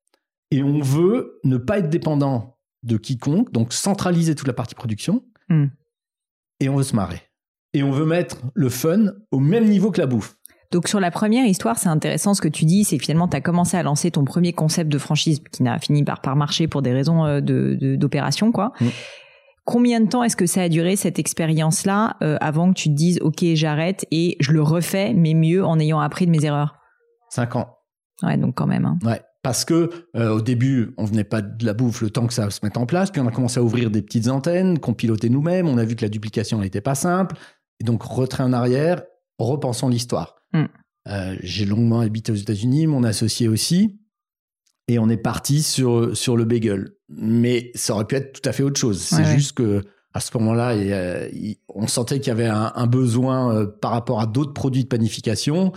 Et 0.50 0.64
on 0.64 0.80
veut 0.80 1.38
ne 1.44 1.58
pas 1.58 1.78
être 1.78 1.90
dépendant 1.90 2.58
de 2.82 2.96
quiconque, 2.96 3.52
donc 3.52 3.72
centraliser 3.72 4.34
toute 4.34 4.48
la 4.48 4.52
partie 4.52 4.74
production. 4.74 5.24
Hmm. 5.48 5.66
Et 6.58 6.68
on 6.68 6.74
veut 6.74 6.82
se 6.82 6.96
marrer. 6.96 7.22
Et 7.74 7.84
on 7.84 7.92
veut 7.92 8.06
mettre 8.06 8.38
le 8.54 8.68
fun 8.68 9.12
au 9.30 9.38
même 9.38 9.68
niveau 9.68 9.92
que 9.92 10.00
la 10.00 10.06
bouffe. 10.08 10.37
Donc 10.70 10.86
sur 10.88 11.00
la 11.00 11.10
première 11.10 11.46
histoire, 11.46 11.78
c'est 11.78 11.88
intéressant 11.88 12.34
ce 12.34 12.42
que 12.42 12.48
tu 12.48 12.64
dis, 12.66 12.84
c'est 12.84 12.98
finalement 12.98 13.26
tu 13.26 13.36
as 13.36 13.40
commencé 13.40 13.76
à 13.76 13.82
lancer 13.82 14.10
ton 14.10 14.24
premier 14.24 14.52
concept 14.52 14.90
de 14.90 14.98
franchise 14.98 15.40
qui 15.50 15.62
n'a 15.62 15.78
fini 15.78 16.04
par, 16.04 16.20
par 16.20 16.36
marcher 16.36 16.68
pour 16.68 16.82
des 16.82 16.92
raisons 16.92 17.24
euh, 17.24 17.40
d'opération. 17.40 18.48
De, 18.48 18.52
quoi. 18.52 18.72
Mm. 18.80 18.86
Combien 19.64 20.00
de 20.00 20.08
temps 20.08 20.22
est-ce 20.22 20.36
que 20.36 20.46
ça 20.46 20.62
a 20.62 20.68
duré 20.68 20.96
cette 20.96 21.18
expérience-là 21.18 22.16
euh, 22.22 22.36
avant 22.40 22.72
que 22.72 22.78
tu 22.78 22.88
te 22.90 22.94
dises 22.94 23.18
ok 23.22 23.44
j'arrête 23.54 24.06
et 24.10 24.36
je 24.40 24.52
le 24.52 24.62
refais 24.62 25.14
mais 25.14 25.34
mieux 25.34 25.64
en 25.64 25.78
ayant 25.78 26.00
appris 26.00 26.26
de 26.26 26.30
mes 26.30 26.44
erreurs? 26.44 26.76
Cinq 27.30 27.56
ans. 27.56 27.76
Ouais 28.22 28.36
donc 28.36 28.54
quand 28.54 28.66
même. 28.66 28.84
Hein. 28.84 28.98
Ouais 29.04 29.22
parce 29.42 29.64
que 29.64 29.90
euh, 30.16 30.30
au 30.30 30.40
début, 30.40 30.92
on 30.98 31.04
venait 31.04 31.24
pas 31.24 31.40
de 31.40 31.64
la 31.64 31.72
bouffe 31.72 32.02
le 32.02 32.10
temps 32.10 32.26
que 32.26 32.34
ça 32.34 32.50
se 32.50 32.60
mette 32.62 32.76
en 32.76 32.86
place, 32.86 33.10
puis 33.10 33.20
on 33.20 33.26
a 33.26 33.30
commencé 33.30 33.60
à 33.60 33.62
ouvrir 33.62 33.90
des 33.90 34.02
petites 34.02 34.28
antennes 34.28 34.78
qu'on 34.78 34.94
pilotait 34.94 35.28
nous-mêmes, 35.28 35.68
on 35.68 35.78
a 35.78 35.84
vu 35.84 35.96
que 35.96 36.04
la 36.04 36.08
duplication 36.08 36.58
n'était 36.58 36.80
pas 36.80 36.94
simple, 36.94 37.36
et 37.80 37.84
donc 37.84 38.02
retrait 38.02 38.42
en 38.42 38.52
arrière, 38.52 39.02
repensons 39.38 39.88
l'histoire. 39.88 40.37
Mm. 40.52 40.64
Euh, 41.08 41.36
j'ai 41.42 41.64
longuement 41.64 42.00
habité 42.00 42.32
aux 42.32 42.36
États-Unis, 42.36 42.86
mon 42.86 43.02
associé 43.02 43.48
aussi, 43.48 43.98
et 44.88 44.98
on 44.98 45.08
est 45.08 45.16
parti 45.16 45.62
sur, 45.62 46.16
sur 46.16 46.36
le 46.36 46.44
bagel. 46.44 46.92
Mais 47.08 47.70
ça 47.74 47.94
aurait 47.94 48.06
pu 48.06 48.16
être 48.16 48.40
tout 48.40 48.48
à 48.48 48.52
fait 48.52 48.62
autre 48.62 48.78
chose. 48.78 49.00
C'est 49.00 49.24
juste 49.24 49.52
que 49.52 49.82
à 50.14 50.20
ce 50.20 50.36
moment-là, 50.38 50.74
on 51.68 51.86
sentait 51.86 52.18
qu'il 52.18 52.28
y 52.28 52.30
avait 52.30 52.46
un, 52.46 52.86
besoin 52.86 53.54
euh, 53.54 53.66
par 53.66 53.92
rapport 53.92 54.20
à 54.20 54.26
d'autres 54.26 54.52
produits 54.52 54.84
de 54.84 54.88
panification. 54.88 55.72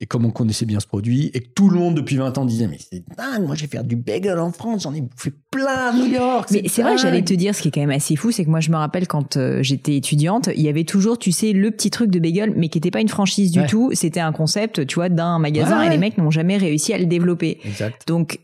Et 0.00 0.06
comme 0.06 0.24
on 0.24 0.30
connaissait 0.30 0.66
bien 0.66 0.80
ce 0.80 0.86
produit, 0.86 1.30
et 1.34 1.40
que 1.40 1.48
tout 1.54 1.70
le 1.70 1.78
monde 1.78 1.94
depuis 1.94 2.16
20 2.16 2.36
ans 2.38 2.44
disait 2.44 2.66
Mais 2.66 2.78
c'est 2.78 3.04
dingue, 3.16 3.46
moi 3.46 3.54
je 3.54 3.62
vais 3.62 3.68
faire 3.68 3.84
du 3.84 3.94
bagel 3.96 4.38
en 4.38 4.50
France, 4.50 4.82
j'en 4.82 4.92
ai 4.92 5.00
bouffé 5.00 5.32
plein 5.50 5.90
à 5.90 5.92
New 5.92 6.06
York. 6.06 6.48
Mais 6.50 6.64
c'est 6.68 6.82
vrai 6.82 6.98
j'allais 6.98 7.22
te 7.22 7.32
dire, 7.32 7.54
ce 7.54 7.62
qui 7.62 7.68
est 7.68 7.70
quand 7.70 7.80
même 7.80 7.90
assez 7.90 8.16
fou, 8.16 8.32
c'est 8.32 8.44
que 8.44 8.50
moi 8.50 8.60
je 8.60 8.70
me 8.70 8.76
rappelle 8.76 9.06
quand 9.06 9.36
euh, 9.36 9.62
j'étais 9.62 9.96
étudiante, 9.96 10.50
il 10.54 10.62
y 10.62 10.68
avait 10.68 10.84
toujours, 10.84 11.18
tu 11.18 11.30
sais, 11.30 11.52
le 11.52 11.70
petit 11.70 11.90
truc 11.90 12.10
de 12.10 12.18
bagel, 12.18 12.52
mais 12.56 12.68
qui 12.68 12.78
n'était 12.78 12.90
pas 12.90 13.00
une 13.00 13.08
franchise 13.08 13.52
du 13.52 13.64
tout, 13.66 13.90
c'était 13.92 14.20
un 14.20 14.32
concept, 14.32 14.86
tu 14.86 14.96
vois, 14.96 15.08
d'un 15.08 15.38
magasin, 15.38 15.82
et 15.82 15.90
les 15.90 15.98
mecs 15.98 16.18
n'ont 16.18 16.30
jamais 16.30 16.56
réussi 16.56 16.92
à 16.92 16.98
le 16.98 17.06
développer. 17.06 17.60
Exact. 17.64 18.06
Donc 18.08 18.40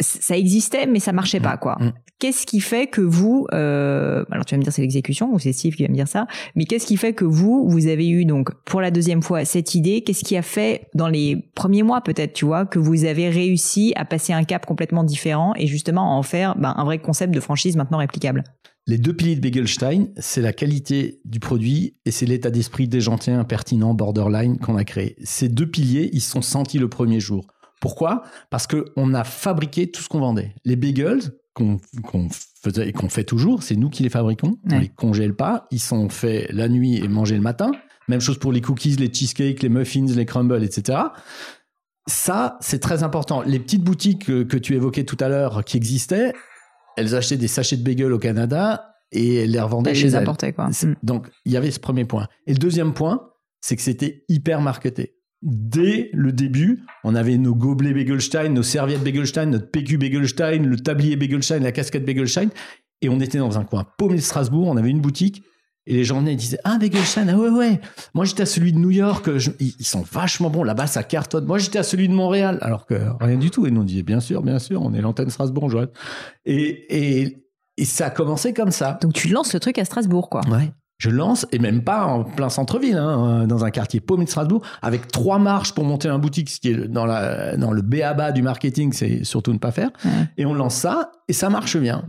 ça 0.00 0.36
existait, 0.36 0.86
mais 0.86 1.00
ça 1.00 1.12
marchait 1.12 1.40
pas, 1.40 1.56
quoi. 1.56 1.76
Mm. 1.80 1.92
Qu'est-ce 2.18 2.46
qui 2.46 2.60
fait 2.60 2.88
que 2.88 3.00
vous, 3.00 3.46
euh, 3.52 4.24
alors 4.30 4.44
tu 4.44 4.54
vas 4.54 4.58
me 4.58 4.62
dire 4.64 4.72
c'est 4.72 4.82
l'exécution 4.82 5.32
ou 5.32 5.38
c'est 5.38 5.52
Steve 5.52 5.74
qui 5.76 5.82
va 5.84 5.88
me 5.88 5.94
dire 5.94 6.08
ça, 6.08 6.26
mais 6.56 6.64
qu'est-ce 6.64 6.86
qui 6.86 6.96
fait 6.96 7.12
que 7.12 7.24
vous, 7.24 7.68
vous 7.68 7.86
avez 7.86 8.08
eu 8.08 8.24
donc 8.24 8.50
pour 8.64 8.80
la 8.80 8.90
deuxième 8.90 9.22
fois 9.22 9.44
cette 9.44 9.74
idée? 9.74 10.02
Qu'est-ce 10.02 10.24
qui 10.24 10.36
a 10.36 10.42
fait 10.42 10.88
dans 10.94 11.08
les 11.08 11.50
premiers 11.54 11.82
mois 11.82 12.00
peut-être, 12.00 12.32
tu 12.32 12.44
vois, 12.44 12.66
que 12.66 12.78
vous 12.78 13.04
avez 13.04 13.28
réussi 13.28 13.92
à 13.96 14.04
passer 14.04 14.32
un 14.32 14.44
cap 14.44 14.66
complètement 14.66 15.04
différent 15.04 15.52
et 15.56 15.66
justement 15.66 16.12
à 16.12 16.16
en 16.16 16.22
faire 16.22 16.56
ben, 16.58 16.74
un 16.76 16.84
vrai 16.84 16.98
concept 16.98 17.32
de 17.32 17.40
franchise 17.40 17.76
maintenant 17.76 17.98
réplicable? 17.98 18.42
Les 18.88 18.96
deux 18.96 19.12
piliers 19.12 19.36
de 19.36 19.40
Begelstein, 19.40 20.06
c'est 20.16 20.40
la 20.40 20.54
qualité 20.54 21.20
du 21.26 21.40
produit 21.40 21.98
et 22.06 22.10
c'est 22.10 22.24
l'état 22.24 22.50
d'esprit 22.50 22.88
déjantin, 22.88 23.38
impertinent, 23.38 23.92
borderline 23.92 24.56
qu'on 24.58 24.76
a 24.76 24.84
créé. 24.84 25.14
Ces 25.22 25.50
deux 25.50 25.66
piliers, 25.66 26.08
ils 26.14 26.22
se 26.22 26.30
sont 26.30 26.40
sentis 26.40 26.78
le 26.78 26.88
premier 26.88 27.20
jour. 27.20 27.46
Pourquoi? 27.80 28.22
Parce 28.50 28.66
qu'on 28.66 29.14
a 29.14 29.24
fabriqué 29.24 29.90
tout 29.90 30.02
ce 30.02 30.08
qu'on 30.08 30.20
vendait. 30.20 30.54
Les 30.64 30.76
bagels 30.76 31.20
qu'on 31.54 31.78
faisait 32.62 32.88
et 32.88 32.92
qu'on 32.92 33.08
fait 33.08 33.24
toujours, 33.24 33.62
c'est 33.62 33.76
nous 33.76 33.90
qui 33.90 34.02
les 34.02 34.10
fabriquons. 34.10 34.58
On 34.70 34.78
les 34.78 34.88
congèle 34.88 35.34
pas. 35.34 35.66
Ils 35.70 35.80
sont 35.80 36.08
faits 36.08 36.50
la 36.52 36.68
nuit 36.68 36.98
et 36.98 37.08
mangés 37.08 37.34
le 37.34 37.40
matin. 37.40 37.70
Même 38.08 38.20
chose 38.20 38.38
pour 38.38 38.52
les 38.52 38.60
cookies, 38.60 38.96
les 38.96 39.12
cheesecakes, 39.12 39.62
les 39.62 39.68
muffins, 39.68 40.06
les 40.06 40.24
crumbles, 40.24 40.62
etc. 40.62 40.98
Ça, 42.06 42.56
c'est 42.60 42.78
très 42.78 43.02
important. 43.02 43.42
Les 43.42 43.58
petites 43.58 43.82
boutiques 43.82 44.26
que, 44.26 44.56
tu 44.56 44.74
évoquais 44.74 45.04
tout 45.04 45.18
à 45.20 45.28
l'heure 45.28 45.64
qui 45.64 45.76
existaient, 45.76 46.32
elles 46.96 47.14
achetaient 47.14 47.36
des 47.36 47.48
sachets 47.48 47.76
de 47.76 47.84
bagels 47.84 48.12
au 48.12 48.18
Canada 48.18 48.94
et 49.12 49.36
elles 49.36 49.50
les 49.50 49.60
revendaient 49.60 49.94
chez 49.94 50.08
elles. 50.08 50.24
Quoi. 50.54 50.70
Donc, 51.02 51.28
il 51.44 51.52
y 51.52 51.56
avait 51.56 51.70
ce 51.70 51.80
premier 51.80 52.04
point. 52.04 52.28
Et 52.46 52.52
le 52.52 52.58
deuxième 52.58 52.94
point, 52.94 53.28
c'est 53.60 53.76
que 53.76 53.82
c'était 53.82 54.24
hyper 54.28 54.60
marketé 54.60 55.17
dès 55.42 56.10
le 56.12 56.32
début, 56.32 56.84
on 57.04 57.14
avait 57.14 57.36
nos 57.36 57.54
gobelets 57.54 57.92
Begelstein, 57.92 58.50
nos 58.50 58.62
serviettes 58.62 59.02
Begelstein, 59.02 59.46
notre 59.46 59.70
PQ 59.70 59.98
Begelstein, 59.98 60.64
le 60.64 60.76
tablier 60.76 61.16
Begelstein, 61.16 61.60
la 61.60 61.72
casquette 61.72 62.04
Begelstein. 62.04 62.48
Et 63.00 63.08
on 63.08 63.20
était 63.20 63.38
dans 63.38 63.58
un 63.58 63.64
coin 63.64 63.86
paumé 63.96 64.16
de 64.16 64.20
Strasbourg, 64.20 64.66
on 64.66 64.76
avait 64.76 64.90
une 64.90 65.00
boutique. 65.00 65.42
Et 65.86 65.94
les 65.94 66.04
gens 66.04 66.18
venaient 66.20 66.34
et 66.34 66.36
disaient 66.36 66.58
Ah, 66.64 66.76
Begelstein, 66.78 67.28
ah 67.28 67.38
ouais, 67.38 67.48
ouais. 67.48 67.80
Moi, 68.12 68.26
j'étais 68.26 68.42
à 68.42 68.46
celui 68.46 68.72
de 68.72 68.78
New 68.78 68.90
York. 68.90 69.30
ils, 69.58 69.86
sont 69.86 70.02
vachement 70.02 70.50
bons. 70.50 70.62
Là-bas, 70.62 70.86
ça 70.86 71.02
cartonne. 71.02 71.46
Moi, 71.46 71.56
j'étais 71.56 71.78
à 71.78 71.82
celui 71.82 72.08
de 72.08 72.12
Montréal. 72.12 72.58
Alors 72.60 72.84
que 72.84 72.94
rien 73.20 73.38
du 73.38 73.50
tout. 73.50 73.66
Et 73.66 73.70
nous, 73.70 73.80
on 73.80 73.84
disait 73.84 74.02
Bien 74.02 74.20
sûr, 74.20 74.42
bien 74.42 74.58
sûr, 74.58 74.82
on 74.82 74.92
est 74.92 75.00
l'antenne 75.00 75.30
Strasbourg, 75.30 75.72
Et, 76.44 77.22
et, 77.22 77.46
et 77.78 77.84
ça 77.86 78.06
a 78.06 78.10
commencé 78.10 78.52
comme 78.52 78.70
ça. 78.70 78.98
Donc, 79.00 79.14
tu 79.14 79.28
lances 79.28 79.54
le 79.54 79.60
truc 79.60 79.78
à 79.78 79.84
Strasbourg, 79.86 80.28
quoi. 80.28 80.42
Ouais 80.50 80.72
je 80.98 81.10
lance, 81.10 81.46
et 81.52 81.60
même 81.60 81.82
pas 81.82 82.04
en 82.06 82.24
plein 82.24 82.48
centre-ville, 82.48 82.96
hein, 82.96 83.46
dans 83.46 83.64
un 83.64 83.70
quartier 83.70 84.00
paumé 84.00 84.24
de 84.24 84.30
Strasbourg, 84.30 84.62
avec 84.82 85.08
trois 85.08 85.38
marches 85.38 85.72
pour 85.72 85.84
monter 85.84 86.08
un 86.08 86.18
boutique, 86.18 86.50
ce 86.50 86.60
qui 86.60 86.70
est 86.70 86.88
dans, 86.88 87.06
la, 87.06 87.56
dans 87.56 87.70
le 87.70 87.82
béaba 87.82 88.32
du 88.32 88.42
marketing, 88.42 88.92
c'est 88.92 89.22
surtout 89.22 89.52
ne 89.52 89.58
pas 89.58 89.70
faire. 89.70 89.90
Et 90.36 90.44
on 90.44 90.54
lance 90.54 90.74
ça, 90.74 91.12
et 91.28 91.32
ça 91.32 91.50
marche 91.50 91.76
bien. 91.76 92.04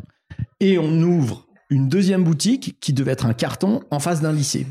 Et 0.60 0.80
on 0.80 1.02
ouvre 1.02 1.48
une 1.70 1.88
deuxième 1.88 2.24
boutique 2.24 2.80
qui 2.80 2.94
devait 2.94 3.12
être 3.12 3.28
un 3.28 3.34
carton 3.34 3.82
en 3.92 4.00
face 4.00 4.22
d'un 4.22 4.34
lycée. 4.34 4.66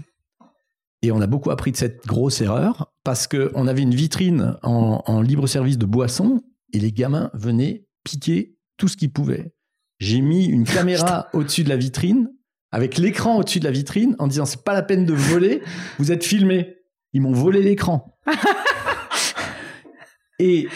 Et 1.02 1.12
on 1.12 1.20
a 1.20 1.28
beaucoup 1.28 1.52
appris 1.52 1.70
de 1.70 1.76
cette 1.76 2.04
grosse 2.04 2.40
erreur, 2.40 2.92
parce 3.04 3.28
qu'on 3.28 3.68
avait 3.68 3.82
une 3.82 3.94
vitrine 3.94 4.56
en, 4.64 5.00
en 5.06 5.22
libre 5.22 5.46
service 5.46 5.78
de 5.78 5.86
boissons, 5.86 6.42
et 6.72 6.80
les 6.80 6.90
gamins 6.90 7.30
venaient 7.34 7.86
piquer 8.02 8.56
tout 8.78 8.88
ce 8.88 8.96
qu'ils 8.96 9.12
pouvaient. 9.12 9.52
J'ai 10.00 10.20
mis 10.20 10.46
une 10.46 10.64
caméra 10.64 11.28
au-dessus 11.32 11.62
de 11.62 11.68
la 11.68 11.76
vitrine 11.76 12.30
avec 12.70 12.98
l'écran 12.98 13.38
au-dessus 13.38 13.60
de 13.60 13.64
la 13.64 13.70
vitrine 13.70 14.14
en 14.18 14.26
disant 14.26 14.44
c'est 14.44 14.64
pas 14.64 14.74
la 14.74 14.82
peine 14.82 15.04
de 15.04 15.14
voler, 15.14 15.62
vous 15.98 16.12
êtes 16.12 16.24
filmé. 16.24 16.76
Ils 17.12 17.22
m'ont 17.22 17.32
volé 17.32 17.62
l'écran. 17.62 18.18
Et 20.38 20.68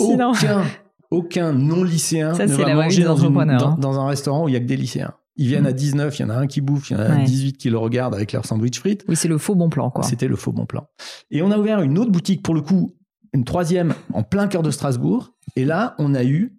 aucun, 0.00 0.64
aucun 1.10 1.52
non-lycéen 1.52 2.32
ne 2.32 2.46
va 2.46 2.74
manger 2.74 3.04
dans, 3.04 3.16
hein. 3.24 3.76
dans, 3.78 4.00
un 4.00 4.06
restaurant 4.06 4.44
où 4.44 4.48
il 4.48 4.52
y 4.52 4.56
a 4.56 4.60
que 4.60 4.66
des 4.66 4.76
lycéens. 4.76 5.14
Ils 5.36 5.46
viennent 5.46 5.66
à 5.66 5.72
19, 5.72 6.18
il 6.18 6.22
y 6.22 6.24
en 6.26 6.28
a 6.28 6.34
un 6.34 6.46
qui 6.46 6.60
bouffe, 6.60 6.90
il 6.90 6.94
y 6.94 6.96
en 6.96 7.00
a 7.00 7.16
18 7.16 7.56
qui 7.56 7.70
le 7.70 7.78
regardent 7.78 8.14
avec 8.14 8.32
leur 8.32 8.44
sandwich 8.44 8.78
frites. 8.78 9.02
Oui, 9.08 9.16
c'est 9.16 9.28
le 9.28 9.38
faux 9.38 9.54
bon 9.54 9.70
plan, 9.70 9.90
quoi. 9.90 10.04
C'était 10.04 10.28
le 10.28 10.36
faux 10.36 10.52
bon 10.52 10.66
plan. 10.66 10.86
Et 11.30 11.40
on 11.40 11.50
a 11.50 11.56
ouvert 11.56 11.80
une 11.80 11.98
autre 11.98 12.10
boutique, 12.10 12.42
pour 12.42 12.54
le 12.54 12.60
coup, 12.60 12.94
une 13.32 13.44
troisième 13.44 13.94
en 14.12 14.24
plein 14.24 14.46
cœur 14.46 14.62
de 14.62 14.70
Strasbourg. 14.70 15.32
Et 15.56 15.64
là, 15.64 15.94
on 15.98 16.14
a 16.14 16.22
eu 16.22 16.58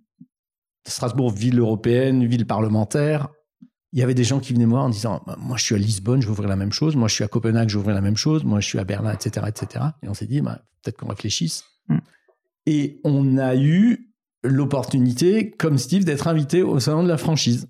Strasbourg, 0.88 1.30
ville 1.32 1.59
européenne, 1.59 2.26
ville 2.26 2.47
parlementaire, 2.47 3.30
il 3.94 4.00
y 4.00 4.04
avait 4.04 4.16
des 4.16 4.24
gens 4.24 4.39
qui 4.39 4.54
venaient 4.54 4.66
me 4.66 4.72
voir 4.72 4.86
en 4.86 4.89
disant 4.89 5.22
bah, 5.26 5.38
Moi, 5.39 5.56
je 5.58 5.64
suis 5.64 5.76
à 5.76 5.78
Lisbonne, 5.78 6.22
je 6.22 6.26
vais 6.28 6.32
ouvrir 6.32 6.50
la 6.50 6.56
même 6.56 6.74
chose. 6.74 6.96
Moi, 6.96 7.08
je 7.08 7.14
suis 7.14 7.24
à 7.24 7.28
Copenhague, 7.28 7.70
je 7.70 7.76
vais 7.76 7.82
ouvrir 7.82 7.96
la 7.96 8.02
même 8.02 8.18
chose. 8.18 8.44
Moi, 8.44 8.60
je 8.60 8.68
suis 8.68 8.80
à 8.80 8.84
Berlin, 8.84 9.14
etc. 9.14 9.46
etc. 9.48 9.86
Et 10.02 10.10
on 10.10 10.14
s'est 10.14 10.26
dit 10.26 10.41
bah, 10.41 10.62
Peut-être 10.82 10.98
qu'on 10.98 11.08
réfléchisse. 11.08 11.64
Mm. 11.88 11.98
Et 12.66 13.00
on 13.04 13.38
a 13.38 13.56
eu 13.56 14.10
l'opportunité, 14.44 15.52
comme 15.52 15.78
Steve, 15.78 16.06
d'être 16.06 16.28
invité 16.28 16.64
au 16.64 16.80
salon 16.80 17.04
de 17.04 17.08
la 17.08 17.18
franchise. 17.18 17.70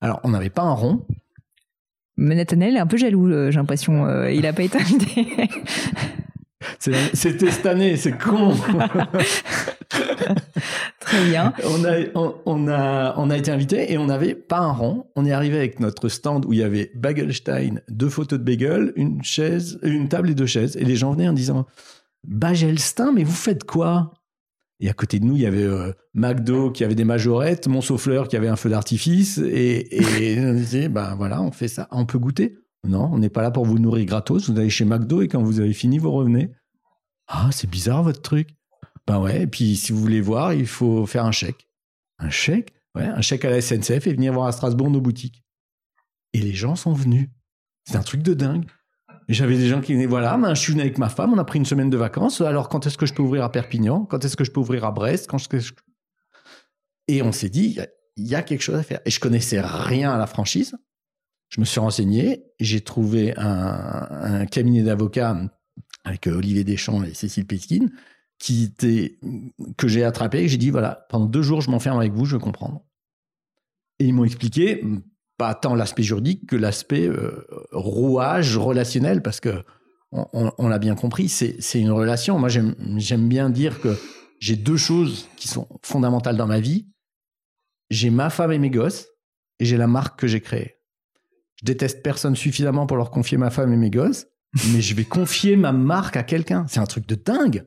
Alors, 0.00 0.20
on 0.24 0.30
n'avait 0.30 0.50
pas 0.50 0.62
un 0.62 0.72
rond, 0.72 1.06
Nathanaël 2.16 2.76
est 2.76 2.80
un 2.80 2.86
peu 2.86 2.98
jaloux, 2.98 3.30
j'ai 3.50 3.56
l'impression. 3.56 4.28
il 4.28 4.42
n'a 4.42 4.52
pas 4.52 4.62
été 4.62 4.78
invité. 4.78 5.26
C'était 6.80 7.50
cette 7.50 7.66
année, 7.66 7.96
c'est 7.96 8.16
con. 8.16 8.54
Très 11.00 11.24
bien. 11.28 11.52
On 11.64 11.84
a, 11.84 11.96
on, 12.46 12.68
a, 12.68 13.14
on 13.18 13.28
a 13.28 13.36
été 13.36 13.50
invité 13.50 13.92
et 13.92 13.98
on 13.98 14.06
n'avait 14.06 14.34
pas 14.34 14.60
un 14.60 14.72
rond. 14.72 15.06
On 15.14 15.26
est 15.26 15.32
arrivé 15.32 15.58
avec 15.58 15.78
notre 15.78 16.08
stand 16.08 16.46
où 16.46 16.54
il 16.54 16.60
y 16.60 16.62
avait 16.62 16.90
Bagelstein, 16.94 17.80
deux 17.90 18.08
photos 18.08 18.38
de 18.38 18.44
bagel, 18.44 18.94
une 18.96 19.22
chaise, 19.22 19.78
une 19.82 20.08
table 20.08 20.30
et 20.30 20.34
deux 20.34 20.46
chaises. 20.46 20.78
Et 20.78 20.84
les 20.84 20.96
gens 20.96 21.12
venaient 21.12 21.28
en 21.28 21.34
disant 21.34 21.66
Bagelstein, 22.26 23.12
mais 23.12 23.24
vous 23.24 23.32
faites 23.32 23.64
quoi? 23.64 24.14
Et 24.82 24.88
à 24.88 24.94
côté 24.94 25.20
de 25.20 25.26
nous, 25.26 25.36
il 25.36 25.42
y 25.42 25.46
avait 25.46 25.62
euh, 25.62 25.92
McDo 26.14 26.70
qui 26.70 26.84
avait 26.84 26.94
des 26.94 27.04
majorettes, 27.04 27.68
mon 27.68 27.82
souffleur 27.82 28.26
qui 28.28 28.38
avait 28.38 28.48
un 28.48 28.56
feu 28.56 28.70
d'artifice. 28.70 29.36
Et, 29.36 29.96
et 29.96 30.40
on 30.46 30.54
disait 30.54 30.88
Ben 30.88 31.14
voilà, 31.14 31.42
on 31.42 31.52
fait 31.52 31.68
ça. 31.68 31.88
On 31.90 32.06
peut 32.06 32.18
goûter? 32.18 32.56
Non, 32.88 33.10
on 33.12 33.18
n'est 33.18 33.28
pas 33.28 33.42
là 33.42 33.50
pour 33.50 33.66
vous 33.66 33.78
nourrir 33.78 34.06
gratos. 34.06 34.48
Vous 34.48 34.58
allez 34.58 34.70
chez 34.70 34.86
McDo 34.86 35.20
et 35.20 35.28
quand 35.28 35.42
vous 35.42 35.60
avez 35.60 35.74
fini, 35.74 35.98
vous 35.98 36.10
revenez. 36.10 36.50
Ah, 37.32 37.48
c'est 37.52 37.70
bizarre 37.70 38.02
votre 38.02 38.20
truc. 38.20 38.50
Ben 39.06 39.20
ouais, 39.20 39.42
et 39.42 39.46
puis 39.46 39.76
si 39.76 39.92
vous 39.92 40.00
voulez 40.00 40.20
voir, 40.20 40.52
il 40.52 40.66
faut 40.66 41.06
faire 41.06 41.24
un 41.24 41.32
chèque. 41.32 41.68
Un 42.18 42.28
chèque? 42.28 42.74
Ouais, 42.96 43.04
un 43.04 43.20
chèque 43.20 43.44
à 43.44 43.50
la 43.50 43.60
SNCF 43.60 44.08
et 44.08 44.12
venir 44.12 44.32
voir 44.32 44.48
à 44.48 44.52
Strasbourg 44.52 44.90
nos 44.90 45.00
boutiques. 45.00 45.44
Et 46.32 46.40
les 46.40 46.52
gens 46.52 46.74
sont 46.74 46.92
venus. 46.92 47.28
C'est 47.84 47.96
un 47.96 48.02
truc 48.02 48.22
de 48.22 48.34
dingue. 48.34 48.66
J'avais 49.28 49.56
des 49.56 49.68
gens 49.68 49.80
qui 49.80 49.94
venaient, 49.94 50.06
voilà, 50.06 50.36
ben, 50.36 50.54
je 50.54 50.60
suis 50.60 50.72
venu 50.72 50.82
avec 50.82 50.98
ma 50.98 51.08
femme, 51.08 51.32
on 51.32 51.38
a 51.38 51.44
pris 51.44 51.60
une 51.60 51.64
semaine 51.64 51.88
de 51.88 51.96
vacances. 51.96 52.40
Alors, 52.40 52.68
quand 52.68 52.84
est-ce 52.86 52.98
que 52.98 53.06
je 53.06 53.14
peux 53.14 53.22
ouvrir 53.22 53.44
à 53.44 53.52
Perpignan? 53.52 54.04
Quand 54.04 54.24
est-ce 54.24 54.36
que 54.36 54.42
je 54.42 54.50
peux 54.50 54.58
ouvrir 54.58 54.84
à 54.84 54.90
Brest? 54.90 55.28
Quand 55.28 55.38
Et 57.06 57.22
on 57.22 57.30
s'est 57.30 57.48
dit, 57.48 57.78
il 58.16 58.26
y 58.26 58.34
a 58.34 58.42
quelque 58.42 58.62
chose 58.62 58.74
à 58.74 58.82
faire. 58.82 59.00
Et 59.04 59.10
je 59.10 59.20
connaissais 59.20 59.60
rien 59.60 60.12
à 60.12 60.18
la 60.18 60.26
franchise. 60.26 60.74
Je 61.48 61.60
me 61.60 61.64
suis 61.64 61.80
renseigné, 61.80 62.44
j'ai 62.58 62.80
trouvé 62.80 63.34
un, 63.36 64.46
cabinet 64.46 64.82
d'avocats 64.82 65.36
avec 66.04 66.26
euh, 66.26 66.36
Olivier 66.36 66.64
Deschamps 66.64 67.02
et 67.02 67.14
Cécile 67.14 67.46
Peskin 67.46 67.88
qui 68.40 68.64
était, 68.64 69.18
que 69.76 69.86
j'ai 69.86 70.02
attrapé 70.02 70.38
et 70.38 70.48
j'ai 70.48 70.56
dit 70.56 70.70
voilà, 70.70 71.06
pendant 71.10 71.26
deux 71.26 71.42
jours, 71.42 71.60
je 71.60 71.70
m'enferme 71.70 71.98
avec 71.98 72.12
vous, 72.12 72.24
je 72.24 72.36
veux 72.36 72.40
comprendre. 72.40 72.82
Et 73.98 74.06
ils 74.06 74.14
m'ont 74.14 74.24
expliqué 74.24 74.82
pas 75.36 75.54
tant 75.54 75.74
l'aspect 75.74 76.02
juridique 76.02 76.46
que 76.46 76.56
l'aspect 76.56 77.06
euh, 77.06 77.46
rouage 77.70 78.56
relationnel, 78.56 79.22
parce 79.22 79.40
que 79.40 79.62
on, 80.12 80.68
l'a 80.68 80.78
bien 80.80 80.96
compris, 80.96 81.28
c'est 81.28 81.80
une 81.80 81.92
relation. 81.92 82.36
Moi, 82.36 82.48
j'aime 82.48 83.28
bien 83.28 83.48
dire 83.48 83.80
que 83.80 83.96
j'ai 84.40 84.56
deux 84.56 84.76
choses 84.76 85.28
qui 85.36 85.46
sont 85.46 85.68
fondamentales 85.82 86.36
dans 86.36 86.48
ma 86.48 86.58
vie. 86.58 86.88
J'ai 87.90 88.10
ma 88.10 88.28
femme 88.28 88.50
et 88.50 88.58
mes 88.58 88.70
gosses, 88.70 89.06
et 89.60 89.64
j'ai 89.64 89.76
la 89.76 89.86
marque 89.86 90.18
que 90.18 90.26
j'ai 90.26 90.40
créée. 90.40 90.78
Je 91.56 91.64
déteste 91.64 92.02
personne 92.02 92.34
suffisamment 92.34 92.86
pour 92.86 92.96
leur 92.96 93.12
confier 93.12 93.38
ma 93.38 93.50
femme 93.50 93.72
et 93.72 93.76
mes 93.76 93.90
gosses, 93.90 94.26
mais 94.72 94.80
je 94.80 94.94
vais 94.94 95.04
confier 95.04 95.56
ma 95.56 95.72
marque 95.72 96.16
à 96.16 96.22
quelqu'un. 96.22 96.66
C'est 96.68 96.80
un 96.80 96.86
truc 96.86 97.06
de 97.06 97.14
dingue. 97.14 97.66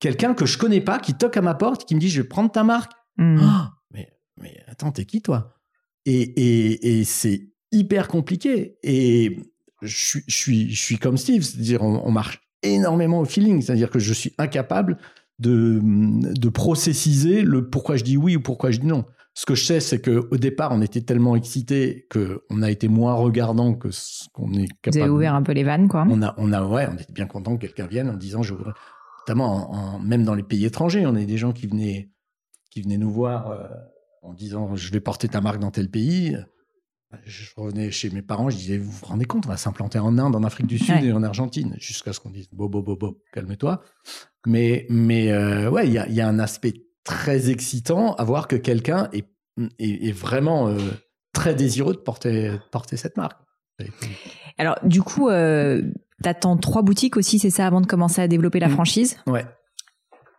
Quelqu'un 0.00 0.34
que 0.34 0.46
je 0.46 0.58
connais 0.58 0.80
pas 0.80 0.98
qui 0.98 1.14
toque 1.14 1.36
à 1.36 1.42
ma 1.42 1.54
porte, 1.54 1.86
qui 1.86 1.94
me 1.94 2.00
dit 2.00 2.10
je 2.10 2.22
vais 2.22 2.28
prendre 2.28 2.50
ta 2.50 2.64
marque. 2.64 2.92
Hmm. 3.16 3.38
Ah, 3.40 3.72
mais, 3.92 4.12
mais 4.40 4.62
attends, 4.66 4.90
t'es 4.90 5.04
qui 5.04 5.22
toi? 5.22 5.54
Et, 6.04 6.20
et, 6.20 6.98
et 6.98 7.04
c'est 7.04 7.48
hyper 7.72 8.08
compliqué. 8.08 8.76
Et 8.82 9.38
je, 9.82 10.18
je, 10.26 10.36
suis, 10.36 10.70
je 10.70 10.80
suis 10.80 10.98
comme 10.98 11.16
Steve, 11.16 11.42
c'est-à-dire 11.42 11.82
on, 11.82 12.10
marche 12.10 12.40
énormément 12.62 13.20
au 13.20 13.24
feeling, 13.24 13.62
c'est-à-dire 13.62 13.90
que 13.90 13.98
je 13.98 14.12
suis 14.12 14.34
incapable 14.38 14.98
de, 15.38 15.80
de 15.82 16.48
processiser 16.48 17.42
le 17.42 17.68
pourquoi 17.68 17.96
je 17.96 18.04
dis 18.04 18.16
oui 18.16 18.36
ou 18.36 18.40
pourquoi 18.40 18.70
je 18.70 18.80
dis 18.80 18.86
non. 18.86 19.04
Ce 19.36 19.46
que 19.46 19.56
je 19.56 19.64
sais, 19.64 19.80
c'est 19.80 20.00
qu'au 20.00 20.36
départ, 20.36 20.70
on 20.72 20.80
était 20.80 21.00
tellement 21.00 21.34
excités 21.34 22.06
qu'on 22.08 22.62
a 22.62 22.70
été 22.70 22.86
moins 22.86 23.14
regardant 23.14 23.74
que 23.74 23.90
ce 23.90 24.28
qu'on 24.32 24.52
est 24.52 24.68
capable. 24.80 24.96
Vous 24.96 25.02
avez 25.02 25.10
ouvert 25.10 25.34
un 25.34 25.42
peu 25.42 25.52
les 25.52 25.64
vannes, 25.64 25.88
quoi. 25.88 26.06
On 26.08 26.22
a, 26.22 26.34
on 26.38 26.52
a, 26.52 26.64
ouais, 26.64 26.86
on 26.88 26.94
était 26.94 27.12
bien 27.12 27.26
content 27.26 27.56
que 27.56 27.62
quelqu'un 27.62 27.88
vienne 27.88 28.08
en 28.08 28.14
disant, 28.14 28.42
je 28.42 28.54
notamment 29.26 29.72
en, 29.72 29.98
même 29.98 30.22
dans 30.22 30.34
les 30.34 30.42
pays 30.42 30.64
étrangers, 30.64 31.04
on 31.06 31.16
a 31.16 31.24
des 31.24 31.38
gens 31.38 31.52
qui 31.52 31.66
venaient, 31.66 32.10
qui 32.70 32.82
venaient 32.82 32.98
nous 32.98 33.10
voir 33.10 33.50
euh, 33.50 33.66
en 34.22 34.34
disant, 34.34 34.76
je 34.76 34.92
vais 34.92 35.00
porter 35.00 35.28
ta 35.28 35.40
marque 35.40 35.58
dans 35.58 35.70
tel 35.70 35.90
pays. 35.90 36.36
Je 37.24 37.50
revenais 37.56 37.90
chez 37.90 38.10
mes 38.10 38.22
parents, 38.22 38.50
je 38.50 38.56
disais, 38.56 38.76
vous 38.76 38.90
vous 38.90 39.06
rendez 39.06 39.24
compte, 39.24 39.46
on 39.46 39.48
va 39.48 39.56
s'implanter 39.56 39.98
en 39.98 40.18
Inde, 40.18 40.34
en 40.34 40.42
Afrique 40.42 40.66
du 40.66 40.78
Sud 40.78 41.02
et 41.04 41.12
en 41.12 41.22
Argentine, 41.22 41.76
jusqu'à 41.78 42.12
ce 42.12 42.20
qu'on 42.20 42.30
dise, 42.30 42.48
bo, 42.52 42.68
bo, 42.68 42.82
bo, 42.82 42.96
bo, 42.96 43.20
calme-toi. 43.32 43.82
Mais, 44.46 44.86
mais 44.90 45.30
euh, 45.32 45.70
ouais, 45.70 45.86
il 45.86 45.92
y 45.92 45.98
a, 45.98 46.08
y 46.08 46.20
a 46.20 46.28
un 46.28 46.38
aspect 46.38 46.74
très 47.04 47.50
excitant 47.50 48.14
à 48.14 48.24
voir 48.24 48.48
que 48.48 48.56
quelqu'un 48.56 49.08
est, 49.12 49.26
est, 49.78 50.12
vraiment 50.12 50.68
euh, 50.68 50.78
très 51.32 51.54
désireux 51.54 51.94
de 51.94 51.98
porter, 51.98 52.52
porter 52.72 52.96
cette 52.96 53.16
marque. 53.16 53.38
Alors, 54.58 54.76
du 54.84 55.02
coup, 55.02 55.28
euh, 55.28 55.82
tu 56.22 56.28
attends 56.28 56.56
trois 56.56 56.82
boutiques 56.82 57.16
aussi, 57.16 57.38
c'est 57.38 57.50
ça, 57.50 57.66
avant 57.66 57.80
de 57.80 57.86
commencer 57.86 58.22
à 58.22 58.28
développer 58.28 58.60
la 58.60 58.68
mmh. 58.68 58.72
franchise? 58.72 59.18
Ouais. 59.26 59.44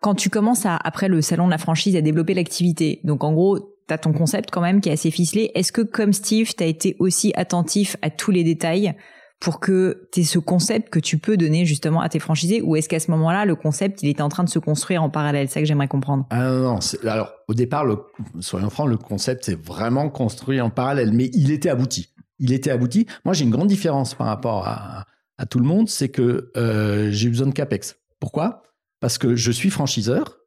Quand 0.02 0.16
tu 0.16 0.30
commences 0.30 0.66
à, 0.66 0.76
après 0.76 1.08
le 1.08 1.22
salon 1.22 1.46
de 1.46 1.52
la 1.52 1.58
franchise, 1.58 1.96
à 1.96 2.02
développer 2.02 2.34
l'activité, 2.34 3.00
donc 3.04 3.24
en 3.24 3.34
gros, 3.34 3.60
tu 3.88 3.94
as 3.94 3.98
ton 3.98 4.14
concept 4.14 4.50
quand 4.52 4.62
même 4.62 4.82
qui 4.82 4.90
est 4.90 4.94
assez 4.94 5.12
ficelé. 5.12 5.52
Est-ce 5.54 5.72
que, 5.72 5.82
comme 5.82 6.14
Steve, 6.14 6.54
tu 6.56 6.64
as 6.64 6.68
été 6.68 6.96
aussi 7.00 7.34
attentif 7.36 7.98
à 8.02 8.10
tous 8.10 8.32
les 8.32 8.44
détails? 8.44 8.96
Pour 9.40 9.60
que 9.60 10.08
tu 10.12 10.22
aies 10.22 10.24
ce 10.24 10.40
concept 10.40 10.90
que 10.90 11.00
tu 11.00 11.18
peux 11.18 11.38
donner 11.38 11.66
justement 11.66 12.02
à 12.02 12.10
tes 12.10 12.20
franchisés 12.20 12.62
ou 12.62 12.76
est-ce 12.76 12.90
qu'à 12.90 13.00
ce, 13.00 13.12
moment-là, 13.12 13.46
le 13.46 13.56
concept, 13.56 14.02
il 14.02 14.10
était 14.10 14.22
en 14.22 14.30
train 14.30 14.44
de 14.44 14.50
se 14.50 14.60
construire 14.60 15.04
en 15.04 15.10
parallèle? 15.10 15.48
C'est 15.48 15.56
ça 15.56 15.60
que 15.60 15.68
j'aimerais 15.68 15.88
comprendre. 15.88 16.26
Ah 16.30 16.50
non, 16.50 16.62
non. 16.62 16.80
Alors, 17.04 17.32
au 17.48 17.54
départ, 17.54 17.86
le, 17.86 17.98
soyons 18.40 18.70
francs, 18.70 18.90
le 18.90 18.98
concept 18.98 19.46
s'est 19.46 19.56
vraiment 19.56 20.10
construit 20.10 20.62
en 20.62 20.70
parallèle, 20.70 21.12
mais 21.12 21.30
il 21.34 21.52
était 21.52 21.70
abouti. 21.70 22.10
Il 22.40 22.54
était 22.54 22.72
abouti. 22.72 23.06
Moi, 23.24 23.34
j'ai 23.34 23.44
une 23.44 23.52
grande 23.52 23.68
différence 23.68 24.14
par 24.14 24.28
rapport 24.28 24.68
à, 24.68 25.06
à 25.38 25.46
tout 25.46 25.60
le 25.60 25.66
monde, 25.66 25.90
c'est 25.90 26.10
que 26.10 26.52
euh, 26.56 27.12
j'ai 27.12 27.28
eu 27.28 27.32
besoin 27.32 27.48
de 27.48 27.54
CAPEX. 27.54 27.98
Pourquoi? 28.20 28.64
Parce 29.00 29.18
que 29.18 29.36
je 29.36 29.52
suis 29.52 29.70
franchiseur, 29.70 30.40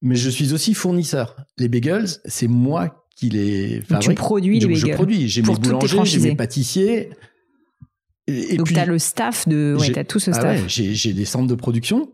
mais 0.00 0.14
je 0.14 0.30
suis 0.30 0.52
aussi 0.52 0.74
fournisseur. 0.74 1.36
Les 1.58 1.68
bagels, 1.68 2.08
c'est 2.24 2.46
moi 2.46 3.06
qui 3.16 3.30
les 3.30 3.80
fabrique. 3.82 4.10
Tu 4.10 4.14
produis 4.14 4.60
les 4.60 4.66
bagels. 4.66 4.90
Je 4.90 4.94
produis. 4.94 5.28
J'ai 5.28 5.42
mes 5.42 5.54
boulangers, 5.54 6.04
j'ai 6.04 6.20
mes 6.20 6.36
pâtissiers. 6.36 7.10
Et, 8.26 8.56
Donc, 8.56 8.68
tu 8.68 8.76
as 8.78 8.86
le 8.86 8.98
staff 8.98 9.46
de. 9.48 9.76
Ouais, 9.78 9.92
tu 9.92 9.98
as 9.98 10.04
tout 10.04 10.18
ce 10.18 10.30
ah 10.30 10.34
staff. 10.34 10.62
ouais, 10.62 10.68
j'ai 10.68 11.12
des 11.12 11.24
centres 11.24 11.48
de 11.48 11.54
production. 11.54 12.12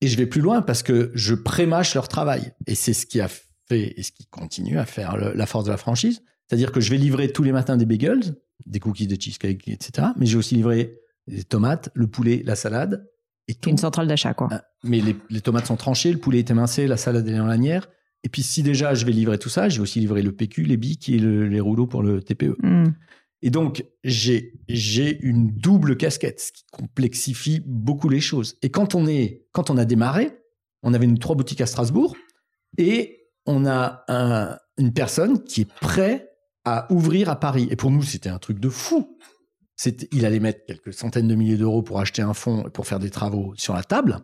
Et 0.00 0.06
je 0.06 0.16
vais 0.16 0.26
plus 0.26 0.40
loin 0.40 0.62
parce 0.62 0.82
que 0.82 1.10
je 1.14 1.34
prémâche 1.34 1.94
leur 1.94 2.08
travail. 2.08 2.52
Et 2.66 2.74
c'est 2.74 2.92
ce 2.92 3.06
qui 3.06 3.20
a 3.20 3.28
fait 3.28 3.98
et 3.98 4.02
ce 4.02 4.12
qui 4.12 4.26
continue 4.26 4.78
à 4.78 4.86
faire 4.86 5.16
la 5.16 5.46
force 5.46 5.64
de 5.64 5.70
la 5.70 5.76
franchise. 5.76 6.22
C'est-à-dire 6.46 6.72
que 6.72 6.80
je 6.80 6.90
vais 6.90 6.96
livrer 6.96 7.30
tous 7.30 7.42
les 7.42 7.52
matins 7.52 7.76
des 7.76 7.84
bagels, 7.84 8.36
des 8.64 8.80
cookies 8.80 9.06
de 9.06 9.20
cheesecake, 9.20 9.68
etc. 9.68 10.08
Mais 10.16 10.26
j'ai 10.26 10.36
aussi 10.36 10.54
livré 10.54 11.00
des 11.26 11.44
tomates, 11.44 11.90
le 11.94 12.06
poulet, 12.06 12.42
la 12.44 12.56
salade. 12.56 13.06
Et 13.48 13.54
tout. 13.54 13.70
Une 13.70 13.78
centrale 13.78 14.06
d'achat, 14.06 14.34
quoi. 14.34 14.48
Ah, 14.50 14.64
mais 14.82 15.00
les, 15.00 15.40
tomates 15.40 15.66
sont 15.66 15.76
tranchées, 15.76 16.12
le 16.12 16.18
poulet 16.18 16.38
est 16.38 16.50
émincé, 16.50 16.86
la 16.86 16.96
salade 16.96 17.28
est 17.28 17.38
en 17.38 17.46
lanière. 17.46 17.88
Et 18.24 18.28
puis 18.28 18.42
si 18.42 18.62
déjà 18.62 18.94
je 18.94 19.04
vais 19.06 19.12
livrer 19.12 19.38
tout 19.38 19.48
ça, 19.48 19.68
j'ai 19.68 19.80
aussi 19.80 20.00
livré 20.00 20.22
le 20.22 20.32
PQ, 20.32 20.64
les 20.64 20.76
bics 20.76 21.08
et 21.08 21.18
les 21.18 21.60
rouleaux 21.60 21.86
pour 21.86 22.02
le 22.02 22.22
TPE. 22.22 22.56
Hmm. 22.62 22.92
Et 23.42 23.50
donc, 23.50 23.84
j'ai, 24.02 24.52
une 25.20 25.50
double 25.52 25.96
casquette, 25.96 26.40
ce 26.40 26.52
qui 26.52 26.64
complexifie 26.72 27.62
beaucoup 27.64 28.08
les 28.08 28.20
choses. 28.20 28.56
Et 28.62 28.70
quand 28.70 28.94
on 28.94 29.06
est, 29.06 29.46
quand 29.52 29.70
on 29.70 29.76
a 29.76 29.84
démarré, 29.84 30.36
on 30.82 30.92
avait 30.94 31.04
une 31.04 31.18
trois 31.18 31.36
boutiques 31.36 31.60
à 31.60 31.66
Strasbourg 31.66 32.16
et 32.78 33.28
on 33.46 33.64
a 33.66 34.04
une 34.76 34.92
personne 34.92 35.42
qui 35.44 35.62
est 35.62 35.72
prêt 35.80 36.30
à 36.64 36.92
ouvrir 36.92 37.28
à 37.28 37.38
Paris. 37.38 37.68
Et 37.70 37.76
pour 37.76 37.90
nous, 37.90 38.02
c'était 38.02 38.28
un 38.28 38.38
truc 38.38 38.58
de 38.58 38.68
fou. 38.68 39.16
Il 40.12 40.26
allait 40.26 40.40
mettre 40.40 40.64
quelques 40.66 40.92
centaines 40.92 41.28
de 41.28 41.34
milliers 41.36 41.56
d'euros 41.56 41.82
pour 41.82 42.00
acheter 42.00 42.22
un 42.22 42.34
fonds 42.34 42.66
et 42.66 42.70
pour 42.70 42.86
faire 42.86 42.98
des 42.98 43.10
travaux 43.10 43.54
sur 43.56 43.74
la 43.74 43.84
table. 43.84 44.18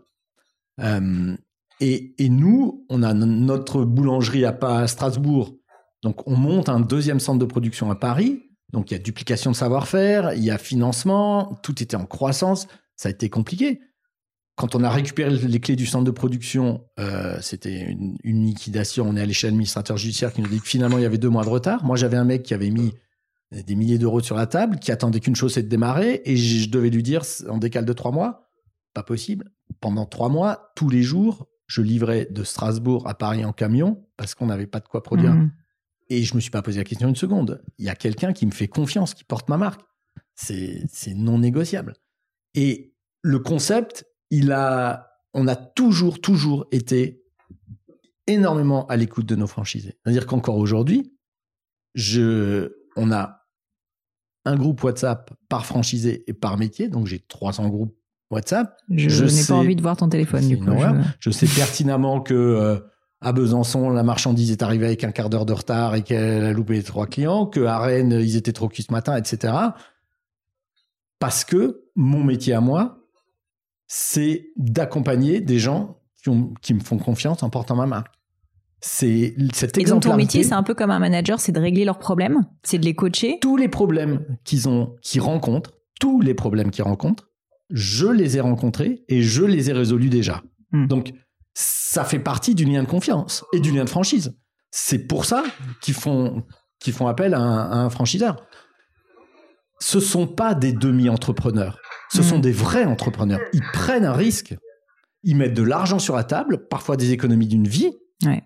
Euh, 0.81 1.37
et, 1.81 2.15
et, 2.23 2.29
nous, 2.29 2.85
on 2.89 3.05
a 3.05 3.15
notre 3.15 3.85
boulangerie 3.85 4.45
à 4.45 4.87
Strasbourg. 4.89 5.57
Donc, 6.03 6.27
on 6.29 6.37
monte 6.37 6.69
un 6.69 6.81
deuxième 6.81 7.21
centre 7.21 7.39
de 7.39 7.45
production 7.45 7.91
à 7.91 7.95
Paris 7.95 8.43
donc 8.75 8.91
il 8.91 8.95
y 8.95 8.97
a 8.97 9.01
duplication 9.01 9.53
de 9.53 9.57
savoir-faire, 9.57 10.35
il 10.35 10.45
y 10.45 10.51
a 10.51 10.59
financement, 10.59 11.59
tout 11.63 11.81
était 11.81 11.97
en 11.97 12.07
croissance, 12.07 12.67
ça 12.97 13.09
a 13.09 13.13
été 13.13 13.31
compliqué. 13.31 13.81
Quand 14.57 14.75
on 14.75 14.83
a 14.83 14.91
récupéré 14.91 15.31
les 15.31 15.61
clés 15.61 15.77
du 15.77 15.87
centre 15.87 16.05
de 16.05 16.11
production, 16.11 16.85
euh, 16.99 17.39
c'était 17.41 17.97
une, 18.23 18.47
liquidation. 18.47 19.07
On 19.09 19.17
est 19.17 19.21
allé 19.21 19.33
chez 19.33 19.47
l'administrateur 19.47 19.97
judiciaire 19.97 20.33
qui 20.33 20.43
nous 20.43 20.49
dit 20.49 20.61
que 20.61 20.67
finalement 20.67 20.99
il 20.99 21.03
y 21.03 21.07
avait 21.07 21.19
deux 21.19 21.29
mois 21.29 21.45
de 21.45 21.49
retard. 21.49 21.85
Moi 21.85 21.97
j'avais 21.97 22.17
un 22.17 22.25
mec 22.25 22.43
qui 22.43 22.53
avait 22.53 22.71
mis 22.71 22.93
des 23.53 23.77
milliers 23.77 23.99
d'euros 23.99 24.21
sur 24.21 24.35
la 24.35 24.47
table, 24.47 24.81
qui 24.81 24.91
attendait 24.91 25.21
qu'une 25.21 25.37
chose, 25.37 25.55
c'est 25.55 25.63
de 25.63 25.69
démarrer, 25.69 26.23
et 26.25 26.37
je 26.37 26.69
devais 26.69 26.91
lui 26.91 27.05
dire 27.05 27.23
en 27.49 27.59
décale 27.59 27.85
de 27.85 27.93
trois 27.93 28.11
mois, 28.11 28.51
pas 28.93 29.05
possible. 29.05 29.53
Pendant 29.81 30.07
trois 30.07 30.29
mois, 30.29 30.73
tous 30.75 30.89
les 30.89 31.03
jours, 31.03 31.47
je 31.69 31.81
livrais 31.81 32.27
de 32.31 32.43
Strasbourg 32.43 33.07
à 33.07 33.15
Paris 33.15 33.45
en 33.45 33.53
camion 33.53 34.05
parce 34.17 34.35
qu'on 34.35 34.47
n'avait 34.47 34.67
pas 34.67 34.81
de 34.81 34.89
quoi 34.89 35.03
produire. 35.05 35.35
Mmh. 35.35 35.53
Et 36.09 36.23
je 36.23 36.35
me 36.35 36.41
suis 36.41 36.51
pas 36.51 36.63
posé 36.63 36.79
la 36.79 36.85
question 36.85 37.09
une 37.09 37.17
seconde. 37.17 37.63
Il 37.79 37.85
y 37.85 37.89
a 37.89 37.95
quelqu'un 37.95 38.33
qui 38.33 38.47
me 38.47 38.51
fait 38.51 38.69
confiance, 38.69 39.15
qui 39.15 39.25
porte 39.25 39.49
ma 39.49 39.57
marque. 39.57 39.81
C'est 40.35 41.15
non 41.15 41.39
négociable. 41.39 41.95
Et 42.55 42.95
le 43.23 43.39
concept, 43.39 44.07
il 44.31 44.53
a, 44.53 45.09
on 45.33 45.49
a 45.49 45.57
toujours, 45.57 46.21
toujours 46.21 46.67
été 46.73 47.23
énormément 48.27 48.87
à 48.87 48.97
l'écoute 48.97 49.27
de 49.27 49.37
nos 49.37 49.47
franchisés. 49.47 49.99
C'est-à-dire 50.03 50.27
qu'encore 50.27 50.57
aujourd'hui, 50.57 51.15
je, 51.95 52.73
on 52.97 53.13
a 53.13 53.45
un 54.45 54.57
groupe 54.57 54.83
WhatsApp 54.83 55.33
par 55.49 55.65
franchisé 55.65 56.25
et 56.27 56.33
par 56.33 56.59
métier, 56.59 56.89
donc 56.89 57.07
j'ai 57.07 57.19
300 57.19 57.69
groupes 57.69 57.97
WhatsApp. 58.31 58.77
Je, 58.91 59.25
n'ai 59.25 59.45
pas 59.47 59.55
envie 59.55 59.77
de 59.77 59.83
voir 59.83 59.97
ton 59.97 60.09
téléphone 60.09 60.49
du 60.49 60.59
coup. 60.59 60.71
Je... 61.21 61.31
sais 61.31 61.47
pertinemment 61.47 62.21
que 62.21 62.35
euh, 62.35 62.81
à 63.25 63.33
Besançon, 63.33 63.91
la 63.91 64.03
marchandise 64.03 64.53
est 64.53 64.63
arrivée 64.63 64.87
avec 64.87 65.03
un 65.03 65.11
quart 65.11 65.31
d'heure 65.31 65.47
de 65.47 65.55
retard 65.55 65.95
et 65.95 66.03
qu'elle 66.03 66.45
a 66.45 66.53
loupé 66.53 66.83
trois 66.83 67.07
clients, 67.07 67.47
que 67.47 67.61
à 67.61 67.79
Rennes, 67.79 68.19
ils 68.21 68.37
étaient 68.37 68.53
trop 68.53 68.69
cuits 68.69 68.83
ce 68.83 68.93
matin, 68.93 69.17
etc. 69.17 69.55
Parce 71.19 71.45
que 71.45 71.85
mon 71.97 72.23
métier 72.23 72.53
à 72.53 72.61
moi, 72.61 72.99
c'est 73.87 74.51
d'accompagner 74.57 75.41
des 75.41 75.59
gens 75.59 76.01
qui, 76.23 76.31
qui 76.61 76.75
me 76.75 76.81
font 76.81 76.99
confiance 76.99 77.43
en 77.43 77.49
portant 77.49 77.77
ma 77.77 77.87
marque. 77.87 78.13
C'est 78.81 79.35
cet 79.55 79.79
Et 79.79 79.85
donc 79.85 80.03
ton 80.03 80.17
métier, 80.17 80.43
c'est 80.43 80.53
un 80.53 80.63
peu 80.63 80.75
comme 80.75 80.91
un 80.91 80.99
manager, 80.99 81.41
c'est 81.41 81.53
de 81.53 81.61
régler 81.61 81.87
leurs 81.87 81.99
problèmes, 81.99 82.45
c'est 82.63 82.77
de 82.77 82.85
les 82.85 82.95
coacher. 82.95 83.39
Tous 83.41 83.57
les 83.57 83.69
problèmes 83.69 84.21
qu'ils 84.45 84.69
ont, 84.69 84.97
qu'ils 85.01 85.23
rencontrent, 85.23 85.73
tous 85.99 86.21
les 86.21 86.35
problèmes 86.35 86.71
qu'ils 86.71 86.85
rencontrent, 86.85 87.31
je 87.71 88.07
les 88.07 88.37
ai 88.37 88.41
rencontrés 88.41 89.03
et 89.09 89.23
je 89.23 89.43
les 89.43 89.71
ai 89.71 89.73
résolus 89.73 90.11
déjà. 90.11 90.43
Hmm. 90.73 90.87
Donc 90.87 91.15
ça 91.55 92.05
fait 92.05 92.19
partie 92.19 92.55
du 92.55 92.65
lien 92.65 92.83
de 92.83 92.89
confiance 92.89 93.45
et 93.53 93.61
du 93.61 93.71
lien 93.73 93.85
de 93.85 93.89
franchise. 93.89 94.37
C'est 94.71 95.07
pour 95.07 95.25
ça 95.25 95.45
qu'ils 95.81 95.95
font 95.95 96.45
font 96.93 97.07
appel 97.07 97.33
à 97.33 97.41
un, 97.41 97.89
franchiseur. 97.89 98.37
Ce 99.81 100.01
sont 100.01 100.27
pas 100.27 100.55
des 100.55 100.73
demi-entrepreneurs, 100.73 101.79
ce 102.13 102.23
sont 102.23 102.39
hmm. 102.39 102.43
des 102.43 102.53
vrais 102.53 102.85
entrepreneurs. 102.85 103.41
Ils 103.55 103.65
prennent 103.73 104.05
un 104.05 104.13
risque, 104.13 104.55
ils 105.23 105.35
mettent 105.35 105.55
de 105.55 105.63
l'argent 105.63 105.99
sur 105.99 106.15
la 106.15 106.25
table, 106.25 106.69
parfois 106.69 106.99
des 106.99 107.13
économies 107.13 107.49
d'une 107.49 107.67
vie. 107.67 107.91
Ouais 108.27 108.43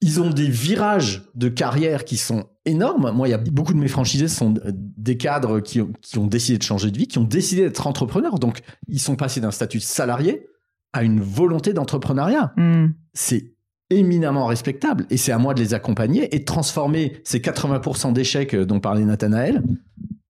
ils 0.00 0.20
ont 0.20 0.30
des 0.30 0.48
virages 0.48 1.24
de 1.34 1.48
carrière 1.48 2.04
qui 2.04 2.16
sont 2.16 2.46
énormes. 2.64 3.10
Moi, 3.10 3.28
il 3.28 3.30
y 3.32 3.34
a 3.34 3.38
beaucoup 3.38 3.72
de 3.72 3.78
mes 3.78 3.88
franchisés 3.88 4.28
sont 4.28 4.54
des 4.72 5.16
cadres 5.16 5.60
qui, 5.60 5.80
ont 5.80 6.26
décidé 6.26 6.58
de 6.58 6.62
changer 6.62 6.90
de 6.90 6.98
vie, 6.98 7.08
qui 7.08 7.18
ont 7.18 7.24
décidé 7.24 7.62
d'être 7.62 7.86
entrepreneurs. 7.86 8.38
Donc, 8.38 8.60
ils 8.86 9.00
sont 9.00 9.16
passés 9.16 9.40
d'un 9.40 9.50
statut 9.50 9.80
salarié 9.80 10.46
à 10.92 11.02
une 11.02 11.20
volonté 11.20 11.72
d'entrepreneuriat. 11.72 12.52
Hmm. 12.56 12.88
C'est 13.12 13.54
éminemment 13.90 14.46
respectable 14.46 15.06
et 15.10 15.16
c'est 15.16 15.32
à 15.32 15.38
moi 15.38 15.54
de 15.54 15.60
les 15.60 15.72
accompagner 15.74 16.34
et 16.34 16.40
de 16.40 16.44
transformer 16.44 17.20
ces 17.24 17.38
80% 17.38 18.12
d'échecs 18.12 18.54
dont 18.54 18.80
parlait 18.80 19.04
Nathanaël 19.04 19.62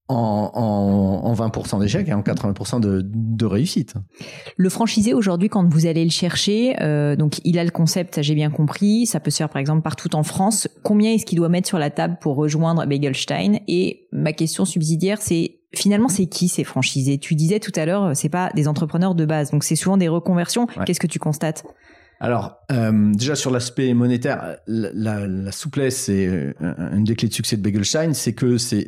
en, 0.09 1.21
en, 1.23 1.33
20% 1.33 1.79
d'échecs 1.79 2.07
et 2.07 2.13
en 2.13 2.21
80% 2.21 2.79
de, 2.79 3.03
de, 3.05 3.45
réussite. 3.45 3.93
Le 4.57 4.69
franchisé 4.69 5.13
aujourd'hui, 5.13 5.49
quand 5.49 5.67
vous 5.71 5.85
allez 5.85 6.03
le 6.03 6.09
chercher, 6.09 6.75
euh, 6.81 7.15
donc 7.15 7.39
il 7.43 7.59
a 7.59 7.63
le 7.63 7.69
concept, 7.69 8.21
j'ai 8.23 8.33
bien 8.33 8.49
compris, 8.49 9.05
ça 9.05 9.19
peut 9.19 9.29
se 9.29 9.37
faire 9.37 9.49
par 9.49 9.59
exemple 9.59 9.83
partout 9.83 10.15
en 10.15 10.23
France. 10.23 10.67
Combien 10.83 11.13
est-ce 11.13 11.25
qu'il 11.25 11.37
doit 11.37 11.49
mettre 11.49 11.67
sur 11.67 11.77
la 11.77 11.91
table 11.91 12.17
pour 12.19 12.35
rejoindre 12.37 12.85
Begelstein? 12.87 13.59
Et 13.67 14.07
ma 14.11 14.33
question 14.33 14.65
subsidiaire, 14.65 15.21
c'est 15.21 15.58
finalement 15.73 16.09
c'est 16.09 16.27
qui 16.27 16.47
ces 16.47 16.63
franchisés? 16.63 17.17
Tu 17.17 17.35
disais 17.35 17.59
tout 17.59 17.71
à 17.75 17.85
l'heure, 17.85 18.15
c'est 18.15 18.29
pas 18.29 18.51
des 18.55 18.67
entrepreneurs 18.67 19.15
de 19.15 19.25
base, 19.25 19.51
donc 19.51 19.63
c'est 19.63 19.75
souvent 19.75 19.97
des 19.97 20.07
reconversions. 20.07 20.67
Qu'est-ce 20.85 20.99
que 20.99 21.07
tu 21.07 21.19
constates? 21.19 21.63
Alors, 22.21 22.57
euh, 22.71 23.13
déjà 23.13 23.35
sur 23.35 23.49
l'aspect 23.49 23.93
monétaire, 23.93 24.57
la, 24.67 25.25
la, 25.25 25.51
souplesse 25.53 26.09
et 26.09 26.27
euh, 26.27 26.53
une 26.91 27.05
des 27.05 27.15
clés 27.15 27.29
de 27.29 27.33
succès 27.33 27.55
de 27.55 27.61
Begelstein, 27.61 28.13
c'est 28.13 28.33
que 28.33 28.57
c'est 28.57 28.85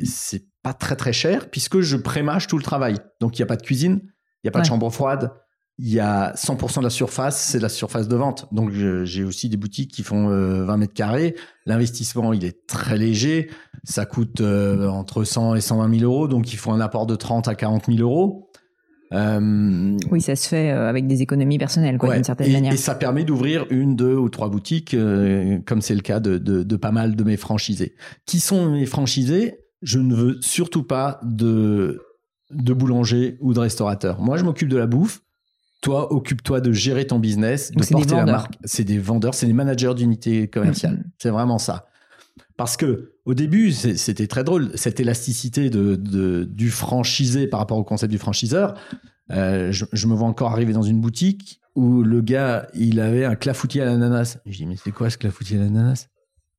pas 0.62 0.74
très 0.74 0.96
très 0.96 1.14
cher 1.14 1.48
puisque 1.50 1.80
je 1.80 1.96
prémâche 1.96 2.46
tout 2.46 2.58
le 2.58 2.62
travail. 2.62 2.96
Donc 3.20 3.38
il 3.38 3.42
n'y 3.42 3.44
a 3.44 3.46
pas 3.46 3.56
de 3.56 3.62
cuisine, 3.62 4.00
il 4.02 4.46
n'y 4.46 4.48
a 4.48 4.52
pas 4.52 4.60
de 4.60 4.66
chambre 4.66 4.90
froide, 4.90 5.32
il 5.84 5.92
y 5.92 5.98
a 5.98 6.32
100% 6.34 6.78
de 6.78 6.84
la 6.84 6.90
surface, 6.90 7.42
c'est 7.42 7.58
la 7.58 7.68
surface 7.68 8.06
de 8.06 8.14
vente. 8.14 8.46
Donc 8.52 8.70
j'ai 8.70 9.24
aussi 9.24 9.48
des 9.48 9.56
boutiques 9.56 9.90
qui 9.90 10.04
font 10.04 10.28
20 10.28 10.32
euh, 10.32 10.76
mètres 10.76 10.94
carrés. 10.94 11.34
L'investissement, 11.66 12.32
il 12.32 12.44
est 12.44 12.68
très 12.68 12.96
léger. 12.96 13.50
Ça 13.82 14.06
coûte 14.06 14.40
euh, 14.40 14.86
entre 14.86 15.24
100 15.24 15.56
et 15.56 15.60
120 15.60 15.98
000 15.98 16.04
euros. 16.04 16.28
Donc 16.28 16.52
il 16.52 16.56
faut 16.56 16.70
un 16.70 16.80
apport 16.80 17.06
de 17.06 17.16
30 17.16 17.48
à 17.48 17.56
40 17.56 17.86
000 17.86 17.98
euros. 17.98 18.48
Euh, 19.12 19.98
oui, 20.12 20.20
ça 20.20 20.36
se 20.36 20.46
fait 20.46 20.70
avec 20.70 21.08
des 21.08 21.20
économies 21.20 21.58
personnelles, 21.58 21.98
quoi, 21.98 22.14
d'une 22.14 22.22
certaine 22.22 22.52
manière. 22.52 22.72
Et 22.72 22.76
ça 22.76 22.94
permet 22.94 23.24
d'ouvrir 23.24 23.66
une, 23.70 23.96
deux 23.96 24.14
ou 24.14 24.28
trois 24.28 24.50
boutiques, 24.50 24.96
comme 25.66 25.82
c'est 25.82 25.96
le 25.96 26.00
cas 26.00 26.20
de, 26.20 26.38
de, 26.38 26.62
de, 26.62 26.76
pas 26.76 26.92
mal 26.92 27.16
de 27.16 27.24
mes 27.24 27.36
franchisés. 27.36 27.96
Qui 28.24 28.38
sont 28.38 28.70
mes 28.70 28.86
franchisés? 28.86 29.58
Je 29.82 29.98
ne 29.98 30.14
veux 30.14 30.38
surtout 30.42 30.84
pas 30.84 31.18
de, 31.24 32.00
de 32.52 32.72
boulanger 32.72 33.36
ou 33.40 33.52
de 33.52 33.58
restaurateur. 33.58 34.20
Moi, 34.20 34.36
je 34.36 34.44
m'occupe 34.44 34.68
de 34.68 34.76
la 34.76 34.86
bouffe. 34.86 35.22
Toi, 35.82 36.12
occupe-toi 36.12 36.60
de 36.60 36.72
gérer 36.72 37.06
ton 37.06 37.18
business, 37.18 37.72
de 37.72 37.84
porter 37.84 38.14
la 38.14 38.24
marque. 38.24 38.54
C'est 38.64 38.84
des 38.84 38.98
vendeurs, 38.98 39.34
c'est 39.34 39.46
des 39.46 39.52
managers 39.52 39.94
d'unité 39.94 40.48
commerciale. 40.48 40.94
Mm-hmm. 40.94 41.10
C'est 41.18 41.30
vraiment 41.30 41.58
ça. 41.58 41.86
Parce 42.56 42.76
que 42.76 43.12
au 43.24 43.34
début, 43.34 43.72
c'était 43.72 44.26
très 44.26 44.44
drôle, 44.44 44.70
cette 44.74 45.00
élasticité 45.00 45.70
de, 45.70 46.44
du 46.44 46.70
franchisé 46.70 47.46
par 47.46 47.60
rapport 47.60 47.78
au 47.78 47.84
concept 47.84 48.10
du 48.10 48.18
franchiseur. 48.18 48.74
Euh, 49.30 49.72
je, 49.72 50.06
me 50.06 50.14
vois 50.14 50.26
encore 50.26 50.52
arriver 50.52 50.72
dans 50.72 50.82
une 50.82 51.00
boutique 51.00 51.60
où 51.74 52.02
le 52.02 52.20
gars, 52.20 52.68
il 52.74 53.00
avait 53.00 53.24
un 53.24 53.34
clafoutis 53.34 53.80
à 53.80 53.84
l'ananas. 53.84 54.38
Je 54.46 54.58
dis, 54.58 54.66
mais 54.66 54.76
c'est 54.76 54.90
quoi 54.90 55.08
ce 55.10 55.18
clafoutis 55.18 55.56
à 55.56 55.58
l'ananas? 55.58 56.08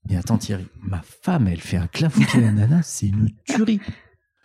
Mais 0.10 0.18
attends 0.18 0.38
Thierry, 0.38 0.68
ma 0.82 1.02
femme, 1.02 1.48
elle 1.48 1.62
fait 1.62 1.78
un 1.78 1.88
clafoutis 1.88 2.42
d'ananas, 2.42 2.84
c'est 2.84 3.08
une 3.08 3.30
tuerie 3.46 3.80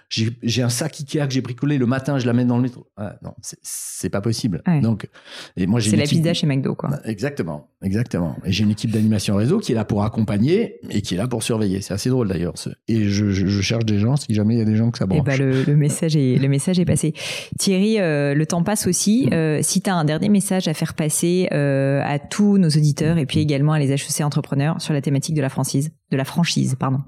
j'ai 0.09 0.63
un 0.63 0.69
sac 0.69 1.01
Ikea 1.01 1.27
que 1.27 1.35
j'ai 1.35 1.41
bricolé 1.41 1.77
le 1.77 1.87
matin, 1.87 2.19
je 2.19 2.27
l'amène 2.27 2.49
dans 2.49 2.57
le 2.57 2.63
métro. 2.63 2.87
Ah, 2.97 3.17
non, 3.23 3.35
c'est 3.43 4.09
pas 4.09 4.21
possible. 4.21 4.63
Donc, 4.83 5.09
et 5.57 5.67
moi 5.67 5.81
j'ai. 5.81 5.91
C'est 5.91 5.97
la 5.97 6.05
pizza 6.05 6.35
chez 6.35 6.47
McDo, 6.47 6.75
quoi. 6.75 6.91
Bah, 6.91 7.01
exactement, 7.05 7.69
exactement. 7.83 8.37
Et 8.45 8.53
j'ai 8.53 8.65
une 8.65 8.71
équipe 8.71 8.91
d'animation 8.91 9.37
réseau 9.37 9.59
qui 9.59 9.73
est 9.73 9.75
là 9.75 9.85
pour 9.85 10.05
accompagner 10.05 10.77
et 10.91 11.03
qui 11.03 11.15
est 11.15 11.19
là 11.19 11.29
pour 11.29 11.43
surveiller. 11.43 11.81
C'est 11.83 11.95
assez 11.95 12.09
drôle 12.09 12.29
d'ailleurs. 12.29 12.55
Et 12.89 13.09
je, 13.09 13.31
je, 13.31 13.61
cherche 13.61 13.85
des 13.85 13.99
gens 13.99 14.17
si 14.17 14.33
jamais 14.35 14.55
il 14.55 14.59
y 14.59 14.63
a 14.63 14.65
des 14.65 14.77
gens 14.77 14.91
que 14.91 14.99
ça 14.99 15.07
branche. 15.07 15.21
Et 15.21 15.23
bah, 15.23 15.37
le, 15.37 15.65
le, 15.65 15.77
message 15.77 16.17
est 16.17 16.37
le 16.37 16.49
message 16.49 16.79
est 16.79 16.85
passé. 16.85 17.13
Thierry, 17.59 18.01
euh, 18.01 18.35
le 18.35 18.47
temps 18.47 18.63
passe 18.63 18.87
aussi. 18.87 19.27
Mm. 19.27 19.35
Euh, 19.35 19.59
si 19.63 19.83
tu 19.83 19.91
as 19.91 19.95
un 19.95 20.05
dernier 20.05 20.29
message 20.29 20.69
à 20.69 20.75
faire 20.75 20.95
passer 20.95 21.49
euh, 21.53 22.01
à 22.05 22.19
tous 22.19 22.59
nos 22.59 22.69
auditeurs 22.69 23.19
et 23.19 23.27
puis 23.27 23.41
également 23.41 23.73
à 23.73 23.79
les 23.79 23.93
HEC 23.93 24.23
entrepreneurs 24.23 24.81
sur 24.81 24.95
la 24.95 25.03
thématique 25.03 25.35
de 25.35 25.43
la 25.43 25.49
franchise, 25.49 25.93
de 26.11 26.17
la 26.17 26.25
franchise, 26.25 26.77
pardon 26.79 27.01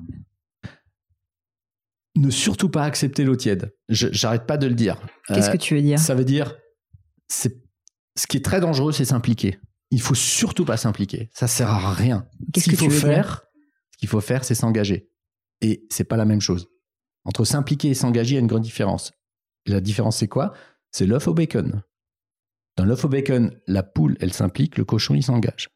ne 2.16 2.30
surtout 2.30 2.68
pas 2.68 2.84
accepter 2.84 3.24
l'eau 3.24 3.36
tiède. 3.36 3.74
J'arrête 3.88 4.46
pas 4.46 4.56
de 4.56 4.66
le 4.66 4.74
dire. 4.74 5.00
Qu'est-ce 5.28 5.48
euh, 5.48 5.52
que 5.52 5.58
tu 5.58 5.74
veux 5.74 5.82
dire? 5.82 5.98
Ça 5.98 6.14
veut 6.14 6.24
dire, 6.24 6.56
c'est 7.28 7.62
ce 8.16 8.26
qui 8.26 8.36
est 8.36 8.44
très 8.44 8.60
dangereux, 8.60 8.92
c'est 8.92 9.04
s'impliquer. 9.04 9.58
Il 9.90 10.00
faut 10.00 10.14
surtout 10.14 10.64
pas 10.64 10.76
s'impliquer. 10.76 11.30
Ça 11.32 11.46
sert 11.46 11.68
à 11.68 11.92
rien. 11.92 12.26
Qu'est-ce 12.52 12.68
qu'il 12.68 12.76
faut 12.76 12.90
faire 12.90 13.42
Ce 13.92 13.98
qu'il 13.98 14.08
faut 14.08 14.20
faire, 14.20 14.44
c'est 14.44 14.54
s'engager. 14.54 15.08
Et 15.60 15.86
c'est 15.90 16.04
pas 16.04 16.16
la 16.16 16.24
même 16.24 16.40
chose. 16.40 16.68
Entre 17.24 17.44
s'impliquer 17.44 17.90
et 17.90 17.94
s'engager, 17.94 18.32
il 18.32 18.34
y 18.34 18.38
a 18.38 18.40
une 18.40 18.46
grande 18.46 18.62
différence. 18.62 19.12
la 19.66 19.80
différence, 19.80 20.18
c'est 20.18 20.28
quoi? 20.28 20.52
C'est 20.90 21.06
l'œuf 21.06 21.28
au 21.28 21.34
bacon. 21.34 21.82
Dans 22.76 22.84
l'œuf 22.84 23.04
au 23.04 23.08
bacon, 23.08 23.56
la 23.66 23.82
poule, 23.82 24.16
elle 24.20 24.32
s'implique, 24.32 24.78
le 24.78 24.84
cochon, 24.84 25.14
il 25.14 25.22
s'engage. 25.22 25.68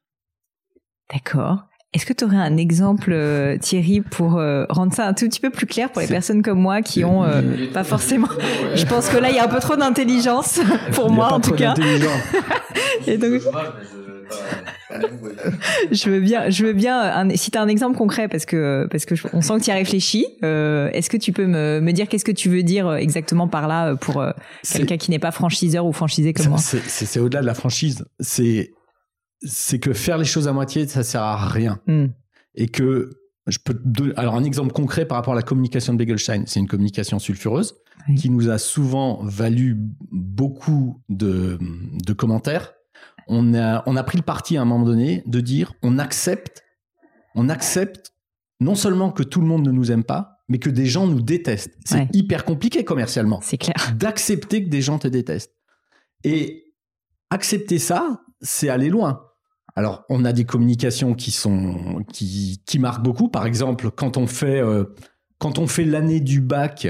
D'accord. 1.12 1.68
Est-ce 1.94 2.06
que 2.06 2.12
tu 2.12 2.24
aurais 2.24 2.36
un 2.38 2.56
exemple, 2.56 3.12
euh, 3.12 3.56
Thierry, 3.56 4.00
pour 4.00 4.38
euh, 4.38 4.64
rendre 4.68 4.92
ça 4.92 5.06
un 5.06 5.14
tout 5.14 5.28
petit 5.28 5.38
peu 5.38 5.50
plus 5.50 5.66
clair 5.66 5.90
pour 5.90 6.02
les 6.02 6.08
personnes 6.08 6.42
comme 6.42 6.58
moi 6.58 6.82
qui 6.82 7.04
ont 7.04 7.22
euh, 7.22 7.40
pas 7.72 7.84
forcément. 7.84 8.26
Je 8.74 8.84
pense 8.84 9.08
que 9.08 9.16
là, 9.16 9.30
il 9.30 9.36
y 9.36 9.38
a 9.38 9.44
un 9.44 9.48
peu 9.48 9.60
trop 9.60 9.76
d'intelligence 9.76 10.58
pour 10.92 11.12
moi, 11.12 11.32
en 11.32 11.38
tout 11.40 11.52
cas. 11.52 11.74
Et 13.06 13.16
donc. 13.16 13.42
je 15.92 16.10
veux 16.10 16.20
bien, 16.20 16.50
je 16.50 16.66
veux 16.66 16.72
bien. 16.72 16.98
Un, 17.00 17.30
si 17.36 17.50
tu 17.50 17.58
as 17.58 17.62
un 17.62 17.68
exemple 17.68 17.96
concret, 17.96 18.26
parce 18.28 18.44
que 18.44 18.88
parce 18.90 19.04
que 19.04 19.14
on 19.32 19.40
sent 19.40 19.58
que 19.58 19.64
tu 19.64 19.68
y 19.68 19.72
as 19.72 19.76
réfléchi. 19.76 20.26
Est-ce 20.42 21.08
que 21.08 21.16
tu 21.16 21.32
peux 21.32 21.46
me, 21.46 21.80
me 21.80 21.92
dire 21.92 22.08
qu'est-ce 22.08 22.24
que 22.24 22.32
tu 22.32 22.48
veux 22.48 22.64
dire 22.64 22.92
exactement 22.94 23.46
par 23.46 23.68
là 23.68 23.94
pour 23.94 24.24
quelqu'un 24.72 24.96
qui 24.96 25.12
n'est 25.12 25.18
pas 25.20 25.30
franchiseur 25.30 25.86
ou 25.86 25.92
franchisé 25.92 26.32
comme 26.32 26.48
moi? 26.48 26.58
C'est 26.58 27.20
au-delà 27.20 27.40
de 27.40 27.46
la 27.46 27.54
franchise. 27.54 28.04
C'est 28.18 28.72
c'est 29.44 29.78
que 29.78 29.92
faire 29.92 30.18
les 30.18 30.24
choses 30.24 30.48
à 30.48 30.52
moitié, 30.52 30.86
ça 30.86 31.02
sert 31.02 31.22
à 31.22 31.48
rien. 31.48 31.80
Hmm. 31.86 32.06
Et 32.54 32.68
que 32.68 33.10
je 33.46 33.58
peux 33.58 33.78
alors 34.16 34.34
un 34.34 34.44
exemple 34.44 34.72
concret 34.72 35.06
par 35.06 35.16
rapport 35.16 35.34
à 35.34 35.36
la 35.36 35.42
communication 35.42 35.92
de 35.92 35.98
Begelstein, 35.98 36.44
c'est 36.46 36.60
une 36.60 36.68
communication 36.68 37.18
sulfureuse 37.18 37.74
qui 38.18 38.30
nous 38.30 38.50
a 38.50 38.58
souvent 38.58 39.22
valu 39.22 39.76
beaucoup 40.10 41.02
de, 41.08 41.58
commentaires. 42.16 42.74
On 43.28 43.54
a, 43.54 43.82
on 43.86 43.96
a 43.96 44.02
pris 44.02 44.18
le 44.18 44.24
parti 44.24 44.56
à 44.56 44.62
un 44.62 44.64
moment 44.64 44.84
donné 44.84 45.22
de 45.26 45.40
dire 45.40 45.72
on 45.82 45.98
accepte, 45.98 46.62
on 47.34 47.48
accepte 47.48 48.12
non 48.60 48.74
seulement 48.74 49.10
que 49.10 49.22
tout 49.22 49.40
le 49.40 49.46
monde 49.46 49.66
ne 49.66 49.72
nous 49.72 49.90
aime 49.90 50.04
pas, 50.04 50.38
mais 50.48 50.58
que 50.58 50.70
des 50.70 50.86
gens 50.86 51.06
nous 51.06 51.22
détestent. 51.22 51.76
C'est 51.84 52.08
hyper 52.14 52.44
compliqué 52.44 52.84
commercialement. 52.84 53.40
C'est 53.42 53.58
clair. 53.58 53.76
D'accepter 53.96 54.64
que 54.64 54.68
des 54.68 54.82
gens 54.82 54.98
te 54.98 55.08
détestent. 55.08 55.54
Et 56.22 56.74
accepter 57.30 57.78
ça, 57.78 58.22
c'est 58.40 58.68
aller 58.68 58.90
loin. 58.90 59.22
Alors, 59.76 60.04
on 60.08 60.24
a 60.24 60.32
des 60.32 60.44
communications 60.44 61.14
qui 61.14 61.30
sont 61.30 62.04
qui, 62.12 62.62
qui 62.64 62.78
marquent 62.78 63.02
beaucoup. 63.02 63.28
Par 63.28 63.46
exemple, 63.46 63.90
quand 63.90 64.16
on 64.16 64.26
fait 64.26 64.60
euh, 64.60 64.84
quand 65.38 65.58
on 65.58 65.66
l'année 65.84 66.20
du 66.20 66.40
bac, 66.40 66.88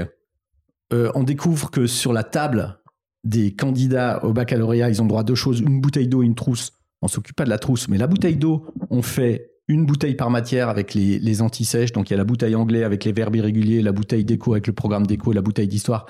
euh, 0.93 1.11
on 1.15 1.23
découvre 1.23 1.71
que 1.71 1.87
sur 1.87 2.13
la 2.13 2.23
table 2.23 2.79
des 3.23 3.55
candidats 3.55 4.23
au 4.23 4.33
baccalauréat, 4.33 4.89
ils 4.89 5.01
ont 5.01 5.05
droit 5.05 5.21
à 5.21 5.23
deux 5.23 5.35
choses 5.35 5.59
une 5.59 5.81
bouteille 5.81 6.07
d'eau 6.07 6.21
une 6.21 6.35
trousse. 6.35 6.73
On 7.01 7.07
s'occupe 7.07 7.35
pas 7.35 7.43
de 7.43 7.49
la 7.49 7.57
trousse, 7.57 7.87
mais 7.87 7.97
la 7.97 8.07
bouteille 8.07 8.37
d'eau, 8.37 8.67
on 8.89 9.01
fait 9.01 9.51
une 9.67 9.85
bouteille 9.85 10.15
par 10.15 10.29
matière 10.29 10.69
avec 10.69 10.93
les, 10.93 11.17
les 11.17 11.41
anti-sèches. 11.41 11.91
Donc 11.91 12.09
il 12.09 12.13
y 12.13 12.15
a 12.15 12.17
la 12.17 12.23
bouteille 12.23 12.53
anglais 12.53 12.83
avec 12.83 13.03
les 13.03 13.11
verbes 13.11 13.35
irréguliers, 13.35 13.81
la 13.81 13.91
bouteille 13.91 14.25
d'écho 14.25 14.53
avec 14.53 14.67
le 14.67 14.73
programme 14.73 15.07
d'écho, 15.07 15.31
la 15.31 15.41
bouteille 15.41 15.67
d'histoire, 15.67 16.05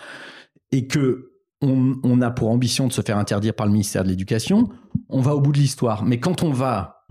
et 0.74 0.88
que 0.88 1.35
on, 1.66 2.22
a 2.22 2.32
pour 2.32 2.50
ambition 2.50 2.88
de 2.88 2.94
se 2.94 3.02
faire 3.02 3.18
interdire 3.18 3.54
par 3.54 3.66
le 3.66 3.72
ministère 3.72 4.04
de 4.04 4.10
l'Éducation, 4.10 4.70
on 5.10 5.22
va 5.22 5.36
au 5.36 5.42
bout 5.42 5.52
de 5.52 5.58
l'histoire. 5.58 6.04
Mais 6.06 6.20
quand 6.20 6.44
on 6.44 6.52
va 6.52 7.06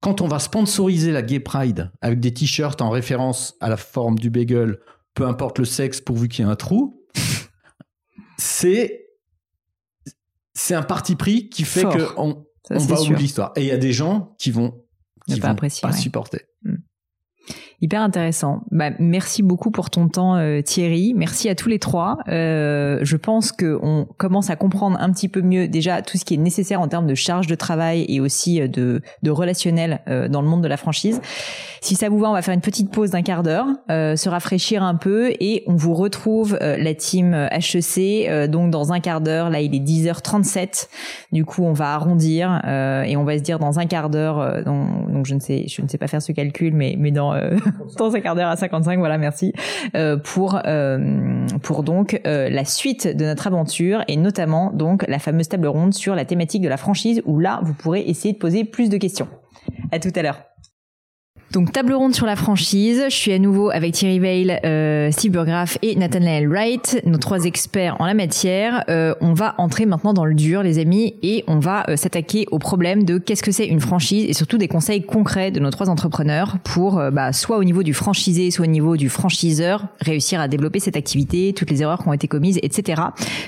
quand 0.00 0.20
on 0.20 0.28
va 0.28 0.38
sponsoriser 0.38 1.10
la 1.10 1.22
Gay 1.22 1.40
Pride 1.40 1.90
avec 2.00 2.20
des 2.20 2.32
t-shirts 2.32 2.80
en 2.80 2.90
référence 2.90 3.56
à 3.60 3.68
la 3.68 3.76
forme 3.76 4.16
du 4.16 4.30
bagel, 4.30 4.78
peu 5.14 5.26
importe 5.26 5.58
le 5.58 5.64
sexe 5.64 6.00
pourvu 6.00 6.28
qu'il 6.28 6.44
y 6.44 6.48
ait 6.48 6.50
un 6.50 6.56
trou, 6.56 7.04
c'est 8.38 9.06
c'est 10.54 10.74
un 10.74 10.82
parti 10.82 11.16
pris 11.16 11.48
qui 11.48 11.64
fait 11.64 11.82
qu'on 11.82 12.46
on 12.70 12.78
va 12.78 13.00
au 13.00 13.06
bout 13.06 13.14
de 13.14 13.18
l'histoire. 13.18 13.52
Et 13.56 13.62
il 13.62 13.66
y 13.66 13.72
a 13.72 13.78
des 13.78 13.92
gens 13.92 14.36
qui 14.38 14.50
vont 14.50 14.84
qui 15.26 15.40
vont 15.40 15.56
pas 15.56 15.92
supporter. 15.92 16.47
Hyper 17.80 18.02
intéressant. 18.02 18.62
Bah, 18.72 18.90
merci 18.98 19.44
beaucoup 19.44 19.70
pour 19.70 19.88
ton 19.88 20.08
temps, 20.08 20.34
euh, 20.34 20.62
Thierry. 20.62 21.14
Merci 21.16 21.48
à 21.48 21.54
tous 21.54 21.68
les 21.68 21.78
trois. 21.78 22.18
Euh, 22.28 22.98
je 23.02 23.16
pense 23.16 23.52
que 23.52 23.78
on 23.82 24.04
commence 24.16 24.50
à 24.50 24.56
comprendre 24.56 24.98
un 25.00 25.12
petit 25.12 25.28
peu 25.28 25.42
mieux 25.42 25.68
déjà 25.68 26.02
tout 26.02 26.18
ce 26.18 26.24
qui 26.24 26.34
est 26.34 26.38
nécessaire 26.38 26.80
en 26.80 26.88
termes 26.88 27.06
de 27.06 27.14
charge 27.14 27.46
de 27.46 27.54
travail 27.54 28.04
et 28.08 28.18
aussi 28.18 28.60
euh, 28.60 28.66
de, 28.66 29.00
de 29.22 29.30
relationnel 29.30 30.00
euh, 30.08 30.26
dans 30.26 30.42
le 30.42 30.48
monde 30.48 30.60
de 30.60 30.66
la 30.66 30.76
franchise. 30.76 31.20
Si 31.80 31.94
ça 31.94 32.08
vous 32.08 32.18
va, 32.18 32.30
on 32.30 32.32
va 32.32 32.42
faire 32.42 32.54
une 32.54 32.60
petite 32.60 32.90
pause 32.90 33.10
d'un 33.10 33.22
quart 33.22 33.44
d'heure, 33.44 33.66
euh, 33.92 34.16
se 34.16 34.28
rafraîchir 34.28 34.82
un 34.82 34.96
peu 34.96 35.30
et 35.38 35.62
on 35.68 35.76
vous 35.76 35.94
retrouve 35.94 36.58
la 36.60 36.94
team 36.94 37.48
HEC 37.52 38.50
donc 38.50 38.72
dans 38.72 38.92
un 38.92 38.98
quart 38.98 39.20
d'heure. 39.20 39.50
Là, 39.50 39.60
il 39.60 39.72
est 39.76 39.78
10h37. 39.78 40.88
Du 41.30 41.44
coup, 41.44 41.62
on 41.62 41.72
va 41.72 41.94
arrondir 41.94 42.60
et 43.06 43.16
on 43.16 43.22
va 43.22 43.38
se 43.38 43.42
dire 43.44 43.60
dans 43.60 43.78
un 43.78 43.86
quart 43.86 44.10
d'heure. 44.10 44.64
donc 44.64 45.26
je 45.26 45.34
ne 45.34 45.40
sais, 45.40 45.66
je 45.68 45.80
ne 45.82 45.86
sais 45.86 45.98
pas 45.98 46.08
faire 46.08 46.20
ce 46.20 46.32
calcul, 46.32 46.74
mais 46.74 46.96
mais 46.98 47.12
dans 47.12 47.32
dans 47.98 48.14
un 48.14 48.20
quart 48.20 48.34
d'heure 48.34 48.48
à 48.48 48.56
55, 48.56 48.98
voilà, 48.98 49.18
merci, 49.18 49.52
euh, 49.94 50.16
pour, 50.16 50.60
euh, 50.64 51.46
pour 51.62 51.82
donc 51.82 52.20
euh, 52.26 52.48
la 52.48 52.64
suite 52.64 53.06
de 53.06 53.24
notre 53.24 53.46
aventure 53.46 54.02
et 54.08 54.16
notamment 54.16 54.72
donc 54.72 55.04
la 55.08 55.18
fameuse 55.18 55.48
table 55.48 55.66
ronde 55.66 55.94
sur 55.94 56.14
la 56.14 56.24
thématique 56.24 56.62
de 56.62 56.68
la 56.68 56.76
franchise 56.76 57.22
où 57.24 57.38
là, 57.38 57.60
vous 57.62 57.74
pourrez 57.74 58.00
essayer 58.00 58.34
de 58.34 58.38
poser 58.38 58.64
plus 58.64 58.88
de 58.88 58.96
questions. 58.96 59.28
À 59.92 59.98
tout 59.98 60.12
à 60.14 60.22
l'heure. 60.22 60.47
Donc 61.50 61.72
table 61.72 61.94
ronde 61.94 62.14
sur 62.14 62.26
la 62.26 62.36
franchise. 62.36 63.04
Je 63.08 63.14
suis 63.14 63.32
à 63.32 63.38
nouveau 63.38 63.70
avec 63.70 63.94
Thierry 63.94 64.18
Veil, 64.18 64.60
euh, 64.66 65.10
Steve 65.10 65.32
Burgraff 65.32 65.78
et 65.80 65.96
Nathaniel 65.96 66.46
Wright, 66.46 67.00
nos 67.06 67.16
trois 67.16 67.44
experts 67.44 67.96
en 68.00 68.04
la 68.04 68.12
matière. 68.12 68.84
Euh, 68.90 69.14
on 69.22 69.32
va 69.32 69.54
entrer 69.56 69.86
maintenant 69.86 70.12
dans 70.12 70.26
le 70.26 70.34
dur, 70.34 70.62
les 70.62 70.78
amis, 70.78 71.14
et 71.22 71.44
on 71.46 71.58
va 71.58 71.88
euh, 71.88 71.96
s'attaquer 71.96 72.44
au 72.50 72.58
problème 72.58 73.04
de 73.04 73.16
qu'est-ce 73.16 73.42
que 73.42 73.50
c'est 73.50 73.66
une 73.66 73.80
franchise 73.80 74.26
et 74.28 74.34
surtout 74.34 74.58
des 74.58 74.68
conseils 74.68 75.02
concrets 75.02 75.50
de 75.50 75.58
nos 75.58 75.70
trois 75.70 75.88
entrepreneurs 75.88 76.58
pour, 76.64 76.98
euh, 76.98 77.10
bah, 77.10 77.32
soit 77.32 77.56
au 77.56 77.64
niveau 77.64 77.82
du 77.82 77.94
franchisé, 77.94 78.50
soit 78.50 78.66
au 78.66 78.68
niveau 78.68 78.98
du 78.98 79.08
franchiseur, 79.08 79.86
réussir 80.02 80.42
à 80.42 80.48
développer 80.48 80.80
cette 80.80 80.96
activité, 80.96 81.54
toutes 81.56 81.70
les 81.70 81.80
erreurs 81.80 82.02
qui 82.02 82.08
ont 82.08 82.12
été 82.12 82.28
commises, 82.28 82.58
etc. 82.62 83.00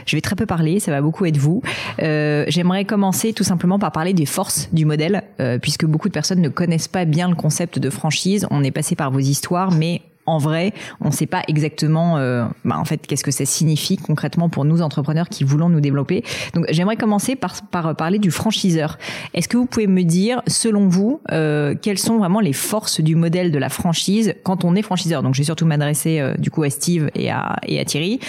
Je 0.06 0.16
vais 0.16 0.22
très 0.22 0.36
peu 0.36 0.46
parler, 0.46 0.80
ça 0.80 0.90
va 0.90 1.02
beaucoup 1.02 1.26
être 1.26 1.36
vous. 1.36 1.60
Euh, 2.02 2.46
j'aimerais 2.48 2.86
commencer 2.86 3.34
tout 3.34 3.44
simplement 3.44 3.78
par 3.78 3.92
parler 3.92 4.14
des 4.14 4.26
forces 4.26 4.70
du 4.72 4.86
modèle, 4.86 5.22
puisque 5.60 5.84
beaucoup 5.84 6.08
de 6.08 6.14
personnes 6.14 6.40
ne 6.40 6.48
connaissent 6.48 6.88
pas 6.88 7.04
bien 7.04 7.28
le 7.28 7.34
concept 7.34 7.78
de 7.78 7.89
franchise, 7.90 8.46
on 8.50 8.62
est 8.64 8.70
passé 8.70 8.94
par 8.96 9.10
vos 9.10 9.18
histoires, 9.18 9.70
mais 9.72 10.02
en 10.26 10.38
vrai, 10.38 10.72
on 11.00 11.08
ne 11.08 11.12
sait 11.12 11.26
pas 11.26 11.42
exactement, 11.48 12.18
euh, 12.18 12.44
bah, 12.64 12.78
en 12.78 12.84
fait, 12.84 13.06
qu'est-ce 13.06 13.24
que 13.24 13.30
ça 13.30 13.44
signifie 13.44 13.96
concrètement 13.96 14.48
pour 14.48 14.64
nous 14.64 14.82
entrepreneurs 14.82 15.28
qui 15.28 15.44
voulons 15.44 15.68
nous 15.68 15.80
développer. 15.80 16.22
Donc, 16.54 16.66
j'aimerais 16.68 16.96
commencer 16.96 17.36
par, 17.36 17.54
par 17.70 17.96
parler 17.96 18.18
du 18.18 18.30
franchiseur. 18.30 18.98
Est-ce 19.34 19.48
que 19.48 19.56
vous 19.56 19.66
pouvez 19.66 19.86
me 19.86 20.02
dire, 20.02 20.42
selon 20.46 20.88
vous, 20.88 21.20
euh, 21.32 21.74
quelles 21.80 21.98
sont 21.98 22.18
vraiment 22.18 22.40
les 22.40 22.52
forces 22.52 23.00
du 23.00 23.16
modèle 23.16 23.50
de 23.50 23.58
la 23.58 23.68
franchise 23.68 24.34
quand 24.44 24.64
on 24.64 24.76
est 24.76 24.82
franchiseur? 24.82 25.22
Donc, 25.22 25.34
je 25.34 25.40
vais 25.40 25.44
surtout 25.44 25.66
m'adresser 25.66 26.20
euh, 26.20 26.34
du 26.36 26.50
coup 26.50 26.62
à 26.62 26.70
Steve 26.70 27.10
et 27.14 27.30
à, 27.30 27.56
et 27.66 27.80
à 27.80 27.84
Thierry. 27.84 28.20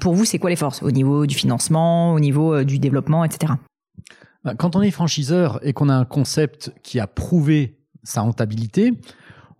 pour 0.00 0.14
vous, 0.14 0.24
c'est 0.24 0.38
quoi 0.38 0.50
les 0.50 0.56
forces? 0.56 0.82
Au 0.82 0.90
niveau 0.90 1.26
du 1.26 1.34
financement, 1.34 2.14
au 2.14 2.20
niveau 2.20 2.64
du 2.64 2.78
développement, 2.78 3.24
etc. 3.24 3.52
Bah, 4.44 4.54
quand 4.56 4.76
on 4.76 4.82
est 4.82 4.90
franchiseur 4.90 5.60
et 5.62 5.72
qu'on 5.72 5.88
a 5.88 5.94
un 5.94 6.04
concept 6.04 6.72
qui 6.82 6.98
a 7.00 7.06
prouvé 7.06 7.76
sa 8.04 8.20
rentabilité, 8.20 8.92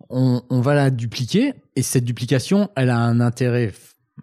on, 0.09 0.41
va 0.49 0.73
la 0.73 0.89
dupliquer. 0.89 1.53
Et 1.75 1.81
cette 1.81 2.05
duplication, 2.05 2.69
elle 2.75 2.89
a 2.89 2.97
un 2.97 3.19
intérêt 3.19 3.73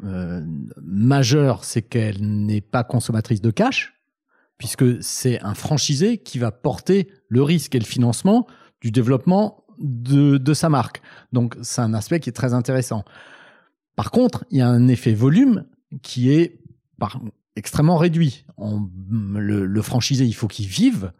euh, 0.04 0.42
majeur, 0.82 1.64
c'est 1.64 1.82
qu'elle 1.82 2.20
n'est 2.20 2.60
pas 2.60 2.84
consommatrice 2.84 3.40
de 3.40 3.50
cash, 3.50 3.94
puisque 4.58 5.02
c'est 5.02 5.40
un 5.42 5.54
franchisé 5.54 6.18
qui 6.18 6.38
va 6.38 6.50
porter 6.50 7.08
le 7.28 7.42
risque 7.42 7.74
et 7.74 7.78
le 7.78 7.84
financement 7.84 8.46
du 8.80 8.90
développement 8.90 9.64
de, 9.78 10.38
de 10.38 10.54
sa 10.54 10.68
marque. 10.68 11.02
Donc 11.32 11.56
c'est 11.62 11.82
un 11.82 11.94
aspect 11.94 12.20
qui 12.20 12.28
est 12.30 12.34
très 12.34 12.54
intéressant. 12.54 13.04
Par 13.96 14.10
contre, 14.10 14.44
il 14.50 14.58
y 14.58 14.62
a 14.62 14.68
un 14.68 14.88
effet 14.88 15.12
volume 15.12 15.66
qui 16.02 16.32
est 16.32 16.60
extrêmement 17.56 17.96
réduit. 17.96 18.46
le, 18.58 19.66
le 19.66 19.82
franchisé, 19.82 20.24
il 20.24 20.32
faut 20.32 20.48
qu'il 20.48 20.66
vive, 20.66 21.12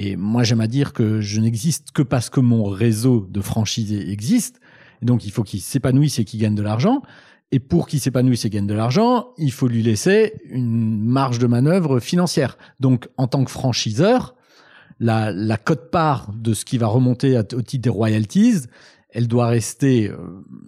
et 0.00 0.14
moi, 0.14 0.44
j'aime 0.44 0.60
à 0.60 0.68
dire 0.68 0.92
que 0.92 1.20
je 1.20 1.40
n'existe 1.40 1.90
que 1.90 2.02
parce 2.02 2.30
que 2.30 2.38
mon 2.38 2.64
réseau 2.64 3.26
de 3.28 3.40
franchisés 3.40 4.12
existe. 4.12 4.60
Donc, 5.02 5.26
il 5.26 5.32
faut 5.32 5.42
qu'il 5.42 5.60
s'épanouisse 5.60 6.20
et 6.20 6.24
qu'il 6.24 6.40
gagne 6.40 6.54
de 6.54 6.62
l'argent. 6.62 7.02
Et 7.50 7.58
pour 7.58 7.88
qu'il 7.88 7.98
s'épanouisse 7.98 8.44
et 8.44 8.50
gagne 8.50 8.68
de 8.68 8.74
l'argent, 8.74 9.30
il 9.38 9.50
faut 9.50 9.66
lui 9.66 9.82
laisser 9.82 10.34
une 10.50 11.02
marge 11.02 11.40
de 11.40 11.48
manœuvre 11.48 11.98
financière. 11.98 12.58
Donc, 12.78 13.08
en 13.16 13.26
tant 13.26 13.42
que 13.42 13.50
franchiseur, 13.50 14.36
la, 15.00 15.32
la 15.32 15.56
cote-part 15.56 16.32
de 16.32 16.54
ce 16.54 16.64
qui 16.64 16.78
va 16.78 16.86
remonter 16.86 17.36
au 17.36 17.62
titre 17.62 17.82
des 17.82 17.90
royalties, 17.90 18.66
elle 19.10 19.26
doit 19.26 19.48
rester 19.48 20.08
euh, 20.08 20.16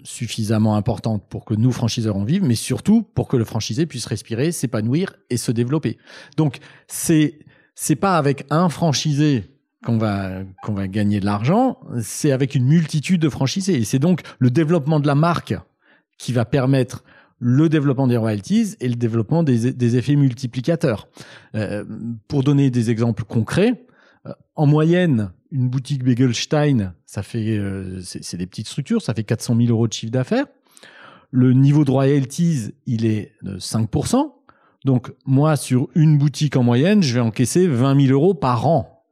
suffisamment 0.03 0.75
importante 0.75 1.23
pour 1.29 1.45
que 1.45 1.55
nous, 1.55 1.71
franchiseurs, 1.71 2.17
en 2.17 2.25
vivent, 2.25 2.45
mais 2.45 2.57
surtout 2.57 3.03
pour 3.03 3.29
que 3.29 3.37
le 3.37 3.45
franchisé 3.45 3.87
puisse 3.87 4.07
respirer, 4.07 4.51
s'épanouir 4.51 5.15
et 5.29 5.37
se 5.37 5.53
développer. 5.53 5.99
Donc, 6.37 6.59
c'est 6.89 7.39
c'est 7.83 7.97
pas 7.97 8.19
avec 8.19 8.45
un 8.51 8.69
franchisé 8.69 9.45
qu'on 9.83 9.97
va 9.97 10.43
qu'on 10.63 10.75
va 10.75 10.87
gagner 10.87 11.19
de 11.19 11.25
l'argent, 11.25 11.81
c'est 12.03 12.31
avec 12.31 12.55
une 12.55 12.67
multitude 12.67 13.23
de 13.23 13.31
franchisés. 13.31 13.77
Et 13.77 13.85
c'est 13.85 13.99
donc 13.99 14.21
le 14.39 14.51
développement 14.51 15.01
de 15.01 15.07
la 15.07 15.15
marque 15.15 15.55
qui 16.19 16.35
va 16.35 16.45
permettre 16.45 17.03
le 17.39 17.71
développement 17.71 18.07
des 18.07 18.19
royalties 18.19 18.75
et 18.81 18.89
le 18.89 18.97
développement 18.97 19.43
des, 19.43 19.97
effets 19.97 20.15
multiplicateurs. 20.15 21.09
Euh, 21.55 21.87
pour 22.29 22.43
donner 22.43 22.69
des 22.69 22.91
exemples 22.91 23.25
concrets, 23.25 23.87
euh, 24.27 24.33
en 24.57 24.67
moyenne, 24.67 25.33
une 25.51 25.71
boutique 25.71 26.05
Begelstein, 26.05 26.93
ça 27.07 27.23
fait 27.23 27.57
euh, 27.57 27.99
c'est 28.03 28.37
des 28.37 28.47
petites 28.47 28.69
structures, 28.69 29.01
ça 29.01 29.15
fait 29.15 29.25
400 29.25 29.57
000 29.57 29.71
euros 29.71 29.89
de 29.89 29.95
chiffre 29.95 30.13
d'affaires. 30.13 30.45
Le 31.31 31.55
niveau 31.55 31.87
de 31.87 31.93
royalties, 31.93 32.75
il 32.85 33.07
est 33.07 33.33
de 33.41 33.57
5%. 33.59 34.33
Donc 34.85 35.13
moi, 35.27 35.57
sur 35.57 35.89
une 35.95 36.19
boutique 36.19 36.57
en 36.57 36.63
moyenne, 36.63 37.03
je 37.03 37.15
vais 37.15 37.21
encaisser 37.21 37.67
20 37.67 38.07
000 38.07 38.13
euros 38.13 38.35
par 38.35 38.67
an. 38.67 39.05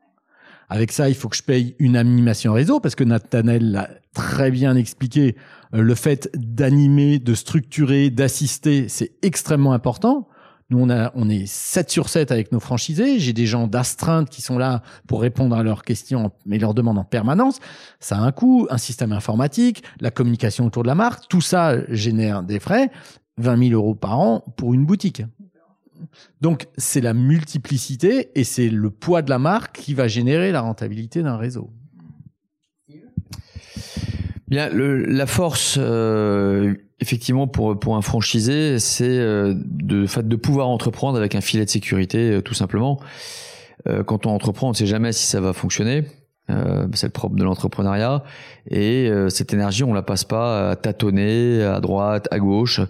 Avec 0.70 0.92
ça, 0.92 1.08
il 1.08 1.14
faut 1.14 1.28
que 1.28 1.36
je 1.36 1.42
paye 1.42 1.74
une 1.78 1.96
animation 1.96 2.52
réseau 2.52 2.78
parce 2.78 2.94
que 2.94 3.04
Nathanel 3.04 3.72
l'a 3.72 3.88
très 4.12 4.50
bien 4.50 4.76
expliqué. 4.76 5.36
Euh, 5.74 5.80
le 5.80 5.94
fait 5.94 6.30
d'animer, 6.34 7.18
de 7.18 7.34
structurer, 7.34 8.10
d'assister, 8.10 8.88
c'est 8.88 9.12
extrêmement 9.22 9.72
important. 9.72 10.28
Nous, 10.70 10.78
on, 10.78 10.90
a, 10.90 11.10
on 11.14 11.30
est 11.30 11.46
7 11.46 11.90
sur 11.90 12.10
7 12.10 12.30
avec 12.30 12.52
nos 12.52 12.60
franchisés. 12.60 13.18
J'ai 13.18 13.32
des 13.32 13.46
gens 13.46 13.66
d'astreinte 13.66 14.28
qui 14.28 14.42
sont 14.42 14.58
là 14.58 14.82
pour 15.06 15.22
répondre 15.22 15.56
à 15.56 15.62
leurs 15.62 15.82
questions, 15.82 16.30
mais 16.44 16.58
leurs 16.58 16.74
demandes 16.74 16.98
en 16.98 17.04
permanence. 17.04 17.60
Ça 18.00 18.18
a 18.18 18.20
un 18.20 18.32
coût, 18.32 18.66
un 18.68 18.76
système 18.76 19.12
informatique, 19.12 19.82
la 20.00 20.10
communication 20.10 20.66
autour 20.66 20.82
de 20.82 20.88
la 20.88 20.94
marque. 20.94 21.26
Tout 21.28 21.40
ça 21.40 21.76
génère 21.88 22.42
des 22.42 22.60
frais. 22.60 22.90
20 23.38 23.68
000 23.68 23.80
euros 23.80 23.94
par 23.94 24.18
an 24.18 24.44
pour 24.56 24.74
une 24.74 24.84
boutique. 24.84 25.22
Donc 26.40 26.68
c'est 26.76 27.00
la 27.00 27.14
multiplicité 27.14 28.30
et 28.34 28.44
c'est 28.44 28.68
le 28.68 28.90
poids 28.90 29.22
de 29.22 29.30
la 29.30 29.38
marque 29.38 29.76
qui 29.76 29.94
va 29.94 30.08
générer 30.08 30.52
la 30.52 30.60
rentabilité 30.60 31.22
d'un 31.22 31.36
réseau. 31.36 31.70
Bien, 34.48 34.70
la 34.72 35.26
force, 35.26 35.76
euh, 35.78 36.74
effectivement, 37.00 37.46
pour 37.46 37.78
pour 37.78 37.96
un 37.96 38.02
franchisé, 38.02 38.78
c'est 38.78 39.04
euh, 39.04 39.52
de 39.54 40.06
de 40.22 40.36
pouvoir 40.36 40.68
entreprendre 40.68 41.18
avec 41.18 41.34
un 41.34 41.42
filet 41.42 41.66
de 41.66 41.70
sécurité, 41.70 42.30
euh, 42.30 42.40
tout 42.40 42.54
simplement. 42.54 42.98
quand 44.06 44.26
on 44.26 44.30
entreprend, 44.30 44.66
on 44.66 44.70
ne 44.70 44.76
sait 44.76 44.86
jamais 44.86 45.12
si 45.12 45.24
ça 45.26 45.40
va 45.40 45.52
fonctionner. 45.54 46.04
c'est 46.94 47.06
le 47.06 47.12
propre 47.12 47.36
de 47.36 47.44
l'entrepreneuriat. 47.44 48.22
Et 48.70 49.10
cette 49.30 49.54
énergie, 49.54 49.82
on 49.84 49.94
la 49.94 50.02
passe 50.02 50.24
pas 50.24 50.70
à 50.70 50.76
tâtonner 50.76 51.62
à 51.62 51.80
droite, 51.80 52.28
à 52.30 52.38
gauche. 52.38 52.80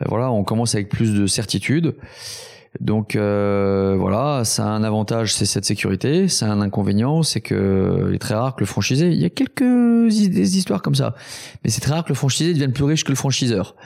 Euh, 0.00 0.06
voilà, 0.08 0.30
on 0.30 0.44
commence 0.44 0.74
avec 0.74 0.88
plus 0.88 1.14
de 1.14 1.26
certitude. 1.26 1.94
Donc 2.80 3.14
euh, 3.14 3.94
voilà, 3.98 4.44
ça 4.44 4.64
a 4.64 4.68
un 4.68 4.82
avantage, 4.82 5.32
c'est 5.32 5.46
cette 5.46 5.64
sécurité. 5.64 6.28
Ça 6.28 6.46
a 6.46 6.50
un 6.50 6.60
inconvénient, 6.60 7.22
c'est 7.22 7.40
que 7.40 8.06
il 8.08 8.14
est 8.16 8.18
très 8.18 8.34
rare 8.34 8.56
que 8.56 8.60
le 8.60 8.66
franchisé. 8.66 9.10
Il 9.10 9.20
y 9.20 9.24
a 9.24 9.30
quelques 9.30 9.62
des 9.62 10.58
histoires 10.58 10.82
comme 10.82 10.94
ça, 10.94 11.14
mais 11.62 11.70
c'est 11.70 11.80
très 11.80 11.92
rare 11.92 12.04
que 12.04 12.10
le 12.10 12.14
franchisé 12.14 12.52
devienne 12.52 12.72
plus 12.72 12.84
riche 12.84 13.04
que 13.04 13.10
le 13.10 13.16
franchiseur. 13.16 13.76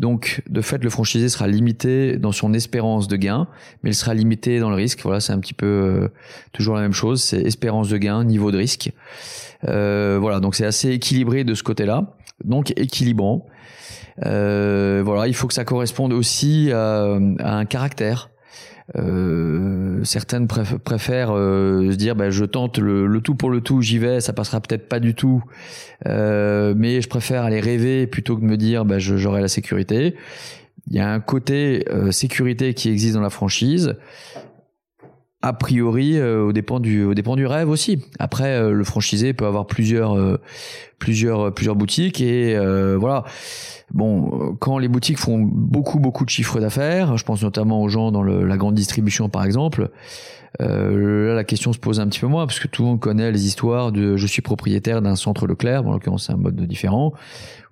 Donc, 0.00 0.42
de 0.48 0.62
fait, 0.62 0.82
le 0.82 0.88
franchisé 0.88 1.28
sera 1.28 1.46
limité 1.46 2.16
dans 2.16 2.32
son 2.32 2.54
espérance 2.54 3.06
de 3.06 3.16
gain, 3.16 3.48
mais 3.82 3.90
il 3.90 3.94
sera 3.94 4.14
limité 4.14 4.58
dans 4.58 4.70
le 4.70 4.76
risque. 4.76 5.00
Voilà, 5.02 5.20
c'est 5.20 5.34
un 5.34 5.38
petit 5.38 5.52
peu 5.52 5.66
euh, 5.66 6.08
toujours 6.52 6.74
la 6.74 6.80
même 6.80 6.94
chose. 6.94 7.22
C'est 7.22 7.42
espérance 7.42 7.90
de 7.90 7.98
gain, 7.98 8.24
niveau 8.24 8.50
de 8.50 8.56
risque. 8.56 8.92
Euh, 9.68 10.16
voilà, 10.18 10.40
donc 10.40 10.54
c'est 10.54 10.64
assez 10.64 10.88
équilibré 10.88 11.44
de 11.44 11.54
ce 11.54 11.62
côté-là. 11.62 12.16
Donc 12.44 12.72
équilibrant. 12.78 13.46
Euh, 14.26 15.02
voilà, 15.04 15.28
il 15.28 15.34
faut 15.34 15.46
que 15.46 15.54
ça 15.54 15.64
corresponde 15.64 16.12
aussi 16.12 16.70
à, 16.72 17.18
un 17.38 17.64
caractère. 17.64 18.30
Euh, 18.96 20.02
certaines 20.02 20.48
préfèrent 20.48 21.30
euh, 21.32 21.92
se 21.92 21.96
dire 21.96 22.16
bah, 22.16 22.30
je 22.30 22.44
tente 22.44 22.78
le, 22.78 23.20
tout 23.20 23.36
pour 23.36 23.50
le 23.50 23.60
tout, 23.60 23.82
j'y 23.82 23.98
vais, 23.98 24.20
ça 24.20 24.32
passera 24.32 24.60
peut-être 24.60 24.88
pas 24.88 24.98
du 24.98 25.14
tout, 25.14 25.44
euh, 26.06 26.74
mais 26.76 27.00
je 27.00 27.08
préfère 27.08 27.44
aller 27.44 27.60
rêver 27.60 28.08
plutôt 28.08 28.36
que 28.36 28.40
de 28.40 28.46
me 28.46 28.56
dire 28.56 28.84
bah, 28.84 28.98
j'aurai 28.98 29.40
la 29.40 29.48
sécurité. 29.48 30.16
Il 30.88 30.96
y 30.96 31.00
a 31.00 31.08
un 31.08 31.20
côté 31.20 31.84
euh, 31.90 32.10
sécurité 32.10 32.74
qui 32.74 32.88
existe 32.88 33.14
dans 33.14 33.20
la 33.20 33.30
franchise 33.30 33.96
a 35.42 35.52
priori 35.54 36.18
euh, 36.18 36.42
au 36.42 36.52
dépend 36.52 36.80
du 36.80 37.04
au 37.04 37.14
dépend 37.14 37.36
du 37.36 37.46
rêve 37.46 37.70
aussi. 37.70 38.04
Après 38.18 38.56
euh, 38.56 38.72
le 38.72 38.84
franchisé 38.84 39.32
peut 39.32 39.46
avoir 39.46 39.66
plusieurs 39.66 40.16
euh, 40.16 40.38
plusieurs 40.98 41.52
plusieurs 41.54 41.76
boutiques 41.76 42.20
et 42.20 42.56
voilà. 42.96 43.24
Bon, 43.92 44.54
quand 44.60 44.78
les 44.78 44.86
boutiques 44.86 45.18
font 45.18 45.38
beaucoup 45.38 45.98
beaucoup 45.98 46.24
de 46.24 46.30
chiffres 46.30 46.60
d'affaires, 46.60 47.16
je 47.16 47.24
pense 47.24 47.42
notamment 47.42 47.82
aux 47.82 47.88
gens 47.88 48.12
dans 48.12 48.22
le, 48.22 48.44
la 48.44 48.56
grande 48.56 48.74
distribution 48.74 49.28
par 49.28 49.44
exemple. 49.44 49.90
là, 50.60 51.34
la 51.34 51.42
question 51.42 51.72
se 51.72 51.78
pose 51.78 51.98
un 51.98 52.06
petit 52.06 52.20
peu 52.20 52.28
moins 52.28 52.46
parce 52.46 52.60
que 52.60 52.68
tout 52.68 52.82
le 52.82 52.88
monde 52.88 53.00
connaît 53.00 53.32
les 53.32 53.46
histoires 53.46 53.90
de 53.90 54.16
je 54.16 54.26
suis 54.28 54.42
propriétaire 54.42 55.02
d'un 55.02 55.16
centre 55.16 55.48
Leclerc, 55.48 55.82
bon, 55.82 55.90
en 55.90 55.92
l'occurrence 55.94 56.26
c'est 56.26 56.32
un 56.32 56.36
mode 56.36 56.60
différent, 56.66 57.14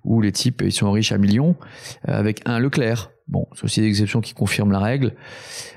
où 0.03 0.19
les 0.19 0.33
types 0.33 0.61
ils 0.65 0.73
sont 0.73 0.91
riches 0.91 1.13
à 1.13 1.17
millions 1.17 1.55
avec 2.03 2.41
un 2.45 2.59
Leclerc. 2.59 3.11
Bon, 3.29 3.47
c'est 3.53 3.63
aussi 3.63 3.79
des 3.79 3.87
exceptions 3.87 4.19
qui 4.19 4.33
confirment 4.33 4.71
la 4.71 4.79
règle. 4.79 5.13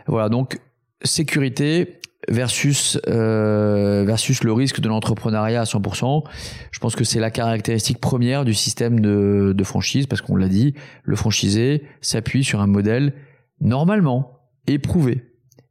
Voilà, 0.08 0.28
donc 0.28 0.58
sécurité 1.04 2.00
versus 2.28 3.00
euh, 3.08 4.04
versus 4.06 4.44
le 4.44 4.52
risque 4.52 4.80
de 4.80 4.88
l'entrepreneuriat 4.88 5.62
à 5.62 5.64
100%. 5.64 6.24
Je 6.70 6.78
pense 6.78 6.96
que 6.96 7.04
c'est 7.04 7.20
la 7.20 7.30
caractéristique 7.30 7.98
première 7.98 8.44
du 8.44 8.54
système 8.54 9.00
de, 9.00 9.64
franchise 9.64 10.06
parce 10.06 10.20
qu'on 10.20 10.36
l'a 10.36 10.48
dit, 10.48 10.74
le 11.04 11.16
franchisé 11.16 11.82
s'appuie 12.00 12.44
sur 12.44 12.60
un 12.60 12.66
modèle 12.66 13.14
normalement 13.60 14.38
éprouvé. 14.66 15.22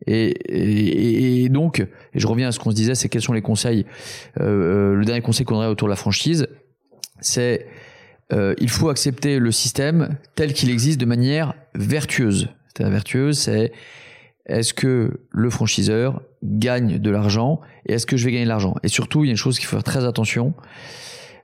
Et, 0.08 1.48
donc, 1.50 1.80
et 1.80 2.20
je 2.20 2.26
reviens 2.26 2.48
à 2.48 2.52
ce 2.52 2.60
qu'on 2.60 2.72
se 2.72 2.76
disait, 2.76 2.96
c'est 2.96 3.08
quels 3.08 3.22
sont 3.22 3.34
les 3.34 3.44
conseils. 3.44 3.86
Euh, 4.40 4.96
le 4.96 5.06
dernier 5.06 5.22
conseil 5.22 5.46
qu'on 5.46 5.58
aurait 5.58 5.68
autour 5.68 5.88
de 5.88 5.92
la 5.92 5.98
franchise, 5.98 6.48
c'est 7.20 7.68
euh, 8.34 8.56
il 8.60 8.70
faut 8.70 8.90
accepter 8.90 9.38
le 9.38 9.52
système 9.52 10.18
tel 10.36 10.54
qu'il 10.54 10.72
existe 10.72 11.00
de 11.00 11.06
manière 11.06 11.54
vertueuse. 11.76 12.50
C'est 12.76 12.90
vertueuse, 12.90 13.38
c'est 13.38 13.74
est-ce 14.52 14.74
que 14.74 15.22
le 15.32 15.50
franchiseur 15.50 16.22
gagne 16.44 17.00
de 17.00 17.10
l'argent 17.10 17.62
et 17.86 17.94
est-ce 17.94 18.06
que 18.06 18.18
je 18.18 18.26
vais 18.26 18.32
gagner 18.32 18.46
de 18.46 18.50
l'argent? 18.50 18.76
Et 18.84 18.88
surtout, 18.88 19.24
il 19.24 19.28
y 19.28 19.30
a 19.30 19.32
une 19.32 19.38
chose 19.38 19.58
qu'il 19.58 19.68
faut 19.68 19.76
faire 19.76 19.84
très 19.84 20.06
attention. 20.06 20.54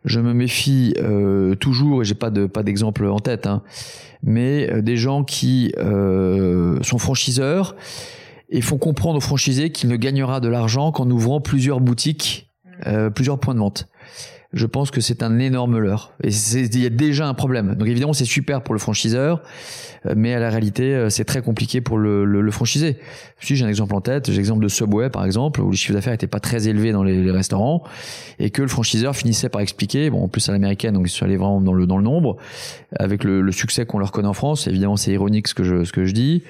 Je 0.05 0.19
me 0.19 0.33
méfie 0.33 0.93
euh, 0.99 1.55
toujours, 1.55 2.01
et 2.01 2.05
j'ai 2.05 2.15
pas 2.15 2.29
de 2.29 2.45
pas 2.45 2.63
d'exemple 2.63 3.05
en 3.07 3.19
tête, 3.19 3.47
hein, 3.47 3.63
mais 4.23 4.71
euh, 4.71 4.81
des 4.81 4.95
gens 4.95 5.23
qui 5.23 5.73
euh, 5.77 6.81
sont 6.83 6.97
franchiseurs 6.97 7.75
et 8.49 8.61
font 8.61 8.77
comprendre 8.77 9.17
aux 9.17 9.21
franchisés 9.21 9.71
qu'il 9.71 9.89
ne 9.89 9.95
gagnera 9.95 10.39
de 10.39 10.47
l'argent 10.47 10.91
qu'en 10.91 11.09
ouvrant 11.09 11.41
plusieurs 11.41 11.81
boutiques, 11.81 12.49
plusieurs 13.15 13.39
points 13.39 13.55
de 13.55 13.59
vente 13.59 13.89
je 14.53 14.65
pense 14.65 14.91
que 14.91 15.01
c'est 15.01 15.23
un 15.23 15.39
énorme 15.39 15.77
leurre. 15.77 16.13
Et 16.23 16.29
il 16.29 16.79
y 16.81 16.85
a 16.85 16.89
déjà 16.89 17.27
un 17.27 17.33
problème. 17.33 17.75
Donc 17.75 17.87
évidemment, 17.87 18.13
c'est 18.13 18.25
super 18.25 18.61
pour 18.61 18.73
le 18.73 18.79
franchiseur, 18.79 19.41
euh, 20.05 20.13
mais 20.15 20.33
à 20.33 20.39
la 20.39 20.49
réalité, 20.49 20.95
euh, 20.95 21.09
c'est 21.09 21.25
très 21.25 21.41
compliqué 21.41 21.81
pour 21.81 21.97
le, 21.97 22.23
le, 22.25 22.41
le 22.41 22.51
franchisé. 22.51 22.97
Si 23.39 23.55
j'ai 23.55 23.65
un 23.65 23.67
exemple 23.67 23.93
en 23.93 24.01
tête, 24.01 24.31
j'ai 24.31 24.37
l'exemple 24.37 24.63
de 24.63 24.67
Subway 24.67 25.09
par 25.09 25.25
exemple, 25.25 25.61
où 25.61 25.71
les 25.71 25.77
chiffres 25.77 25.93
d'affaires 25.93 26.13
n'étaient 26.13 26.27
pas 26.27 26.39
très 26.39 26.67
élevés 26.67 26.91
dans 26.91 27.03
les, 27.03 27.29
restaurants, 27.31 27.83
et 28.39 28.49
que 28.49 28.61
le 28.61 28.67
franchiseur 28.67 29.15
finissait 29.15 29.49
par 29.49 29.61
expliquer, 29.61 30.09
bon 30.09 30.23
en 30.23 30.27
plus 30.27 30.47
à 30.49 30.53
l'américaine, 30.53 30.93
donc 30.93 31.07
ils 31.07 31.11
sont 31.11 31.25
allés 31.25 31.37
vraiment 31.37 31.61
dans 31.61 31.73
le 31.73 31.85
dans 31.85 31.97
le 31.97 32.03
nombre, 32.03 32.37
avec 32.97 33.23
le, 33.23 33.41
le 33.41 33.51
succès 33.51 33.85
qu'on 33.85 33.99
leur 33.99 34.11
connaît 34.11 34.27
en 34.27 34.33
France. 34.33 34.67
Évidemment, 34.67 34.95
c'est 34.95 35.11
ironique 35.11 35.47
ce 35.49 35.53
que 35.53 35.63
je 35.63 35.83
ce 35.83 35.91
que 35.91 36.05
je 36.05 36.13
dis. 36.13 36.43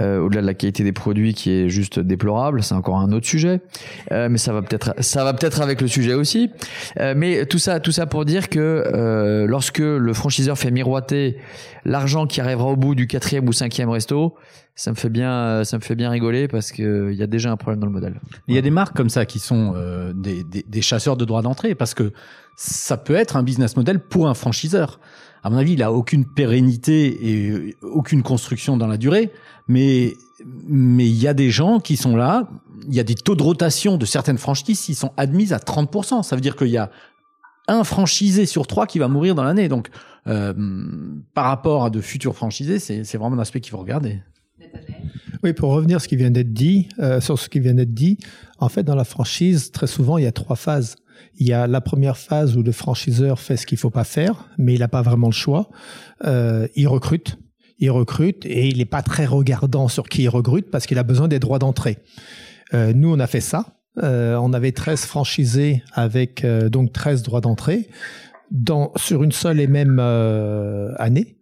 Euh, 0.00 0.20
Au-delà 0.20 0.42
de 0.42 0.46
la 0.46 0.54
qualité 0.54 0.84
des 0.84 0.92
produits 0.92 1.34
qui 1.34 1.50
est 1.50 1.68
juste 1.68 1.98
déplorable, 1.98 2.62
c'est 2.62 2.74
encore 2.74 2.98
un 2.98 3.10
autre 3.12 3.26
sujet, 3.26 3.60
euh, 4.12 4.28
mais 4.28 4.38
ça 4.38 4.52
va 4.52 4.62
peut-être 4.62 4.94
ça 5.00 5.24
va 5.24 5.32
peut-être 5.32 5.60
avec 5.62 5.80
le 5.80 5.88
sujet 5.88 6.14
aussi. 6.14 6.50
Euh, 7.00 7.13
mais 7.14 7.46
tout 7.46 7.58
ça 7.58 7.80
tout 7.80 7.92
ça 7.92 8.06
pour 8.06 8.24
dire 8.24 8.48
que 8.48 8.58
euh, 8.58 9.46
lorsque 9.46 9.78
le 9.78 10.12
franchiseur 10.12 10.58
fait 10.58 10.70
miroiter 10.70 11.38
l'argent 11.84 12.26
qui 12.26 12.40
arrivera 12.40 12.66
au 12.66 12.76
bout 12.76 12.94
du 12.94 13.06
quatrième 13.06 13.48
ou 13.48 13.52
cinquième 13.52 13.90
resto, 13.90 14.34
ça 14.74 14.90
me 14.90 14.96
fait 14.96 15.08
bien, 15.08 15.62
ça 15.64 15.78
me 15.78 15.82
fait 15.82 15.94
bien 15.94 16.10
rigoler 16.10 16.48
parce 16.48 16.72
que 16.72 17.10
il 17.12 17.16
y 17.16 17.22
a 17.22 17.26
déjà 17.26 17.52
un 17.52 17.56
problème 17.56 17.80
dans 17.80 17.86
le 17.86 17.92
modèle. 17.92 18.20
Il 18.48 18.54
y 18.54 18.58
a 18.58 18.62
des 18.62 18.70
marques 18.70 18.96
comme 18.96 19.10
ça 19.10 19.24
qui 19.24 19.38
sont 19.38 19.74
euh, 19.76 20.12
des, 20.14 20.42
des, 20.44 20.64
des, 20.66 20.82
chasseurs 20.82 21.16
de 21.16 21.24
droits 21.24 21.42
d'entrée 21.42 21.74
parce 21.74 21.94
que 21.94 22.12
ça 22.56 22.96
peut 22.96 23.14
être 23.14 23.36
un 23.36 23.42
business 23.42 23.76
model 23.76 24.00
pour 24.00 24.28
un 24.28 24.34
franchiseur. 24.34 24.98
À 25.44 25.50
mon 25.50 25.58
avis, 25.58 25.74
il 25.74 25.82
a 25.82 25.92
aucune 25.92 26.24
pérennité 26.24 27.28
et 27.28 27.76
aucune 27.82 28.22
construction 28.22 28.76
dans 28.76 28.86
la 28.86 28.96
durée, 28.96 29.30
mais 29.68 30.14
mais 30.66 31.06
il 31.06 31.20
y 31.20 31.28
a 31.28 31.34
des 31.34 31.50
gens 31.50 31.80
qui 31.80 31.96
sont 31.96 32.16
là. 32.16 32.48
Il 32.88 32.94
y 32.94 33.00
a 33.00 33.04
des 33.04 33.14
taux 33.14 33.34
de 33.34 33.42
rotation 33.42 33.96
de 33.96 34.06
certaines 34.06 34.38
franchises 34.38 34.80
qui 34.80 34.94
sont 34.94 35.12
admises 35.16 35.52
à 35.52 35.58
30%. 35.58 36.22
Ça 36.22 36.36
veut 36.36 36.42
dire 36.42 36.56
qu'il 36.56 36.68
y 36.68 36.78
a 36.78 36.90
un 37.68 37.84
franchisé 37.84 38.46
sur 38.46 38.66
trois 38.66 38.86
qui 38.86 38.98
va 38.98 39.08
mourir 39.08 39.34
dans 39.34 39.44
l'année. 39.44 39.68
Donc, 39.68 39.88
euh, 40.26 40.52
par 41.34 41.46
rapport 41.46 41.84
à 41.84 41.90
de 41.90 42.00
futurs 42.00 42.34
franchisés, 42.34 42.78
c'est 42.78 43.16
vraiment 43.16 43.36
un 43.36 43.40
aspect 43.40 43.60
qu'il 43.60 43.70
faut 43.70 43.78
regarder. 43.78 44.20
Oui, 45.42 45.52
pour 45.52 45.72
revenir 45.72 46.00
ce 46.00 46.08
qui 46.08 46.16
vient 46.16 46.30
d'être 46.30 46.52
dit, 46.52 46.88
euh, 47.00 47.20
sur 47.20 47.38
ce 47.38 47.48
qui 47.48 47.60
vient 47.60 47.74
d'être 47.74 47.92
dit, 47.92 48.18
en 48.58 48.68
fait, 48.68 48.82
dans 48.82 48.94
la 48.94 49.04
franchise, 49.04 49.72
très 49.72 49.86
souvent, 49.86 50.16
il 50.16 50.24
y 50.24 50.26
a 50.26 50.32
trois 50.32 50.56
phases. 50.56 50.96
Il 51.36 51.46
y 51.46 51.52
a 51.52 51.66
la 51.66 51.80
première 51.80 52.16
phase 52.16 52.56
où 52.56 52.62
le 52.62 52.72
franchiseur 52.72 53.38
fait 53.38 53.56
ce 53.56 53.66
qu'il 53.66 53.78
faut 53.78 53.90
pas 53.90 54.04
faire, 54.04 54.48
mais 54.56 54.74
il 54.74 54.80
n'a 54.80 54.88
pas 54.88 55.02
vraiment 55.02 55.28
le 55.28 55.32
choix. 55.32 55.68
Euh, 56.24 56.66
il 56.76 56.88
recrute, 56.88 57.38
il 57.78 57.90
recrute 57.90 58.46
et 58.46 58.68
il 58.68 58.78
n'est 58.78 58.84
pas 58.84 59.02
très 59.02 59.26
regardant 59.26 59.88
sur 59.88 60.08
qui 60.08 60.22
il 60.22 60.28
recrute 60.28 60.70
parce 60.70 60.86
qu'il 60.86 60.98
a 60.98 61.02
besoin 61.02 61.28
des 61.28 61.38
droits 61.38 61.58
d'entrée. 61.58 61.98
Euh, 62.72 62.92
nous, 62.94 63.12
on 63.12 63.20
a 63.20 63.26
fait 63.26 63.40
ça. 63.40 63.74
Euh, 64.02 64.36
on 64.36 64.52
avait 64.52 64.72
13 64.72 65.04
franchisés 65.04 65.82
avec 65.92 66.44
euh, 66.44 66.68
donc 66.68 66.92
13 66.92 67.22
droits 67.22 67.40
d'entrée 67.40 67.88
dans, 68.50 68.92
sur 68.96 69.22
une 69.22 69.32
seule 69.32 69.60
et 69.60 69.66
même 69.66 69.98
euh, 70.00 70.92
année. 70.98 71.38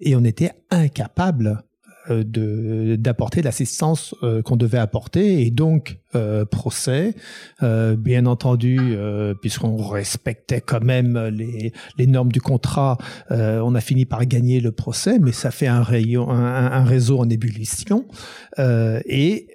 Et 0.00 0.14
on 0.14 0.24
était 0.24 0.52
incapable 0.70 1.62
de 2.08 2.94
d'apporter 2.94 3.42
l'assistance 3.42 4.14
qu'on 4.44 4.56
devait 4.56 4.78
apporter. 4.78 5.42
Et 5.42 5.50
donc 5.50 5.98
procès 6.52 7.14
bien 7.62 8.26
entendu 8.26 8.78
puisqu'on 9.40 9.76
respectait 9.76 10.60
quand 10.60 10.84
même 10.84 11.18
les, 11.32 11.72
les 11.98 12.06
normes 12.06 12.30
du 12.30 12.40
contrat 12.40 12.98
on 13.30 13.74
a 13.74 13.80
fini 13.80 14.04
par 14.04 14.24
gagner 14.26 14.60
le 14.60 14.70
procès. 14.70 15.18
Mais 15.18 15.32
ça 15.32 15.50
fait 15.50 15.66
un 15.66 15.82
rayon 15.82 16.30
un, 16.30 16.70
un 16.70 16.84
réseau 16.84 17.18
en 17.18 17.28
ébullition. 17.28 18.04
Et 18.58 19.48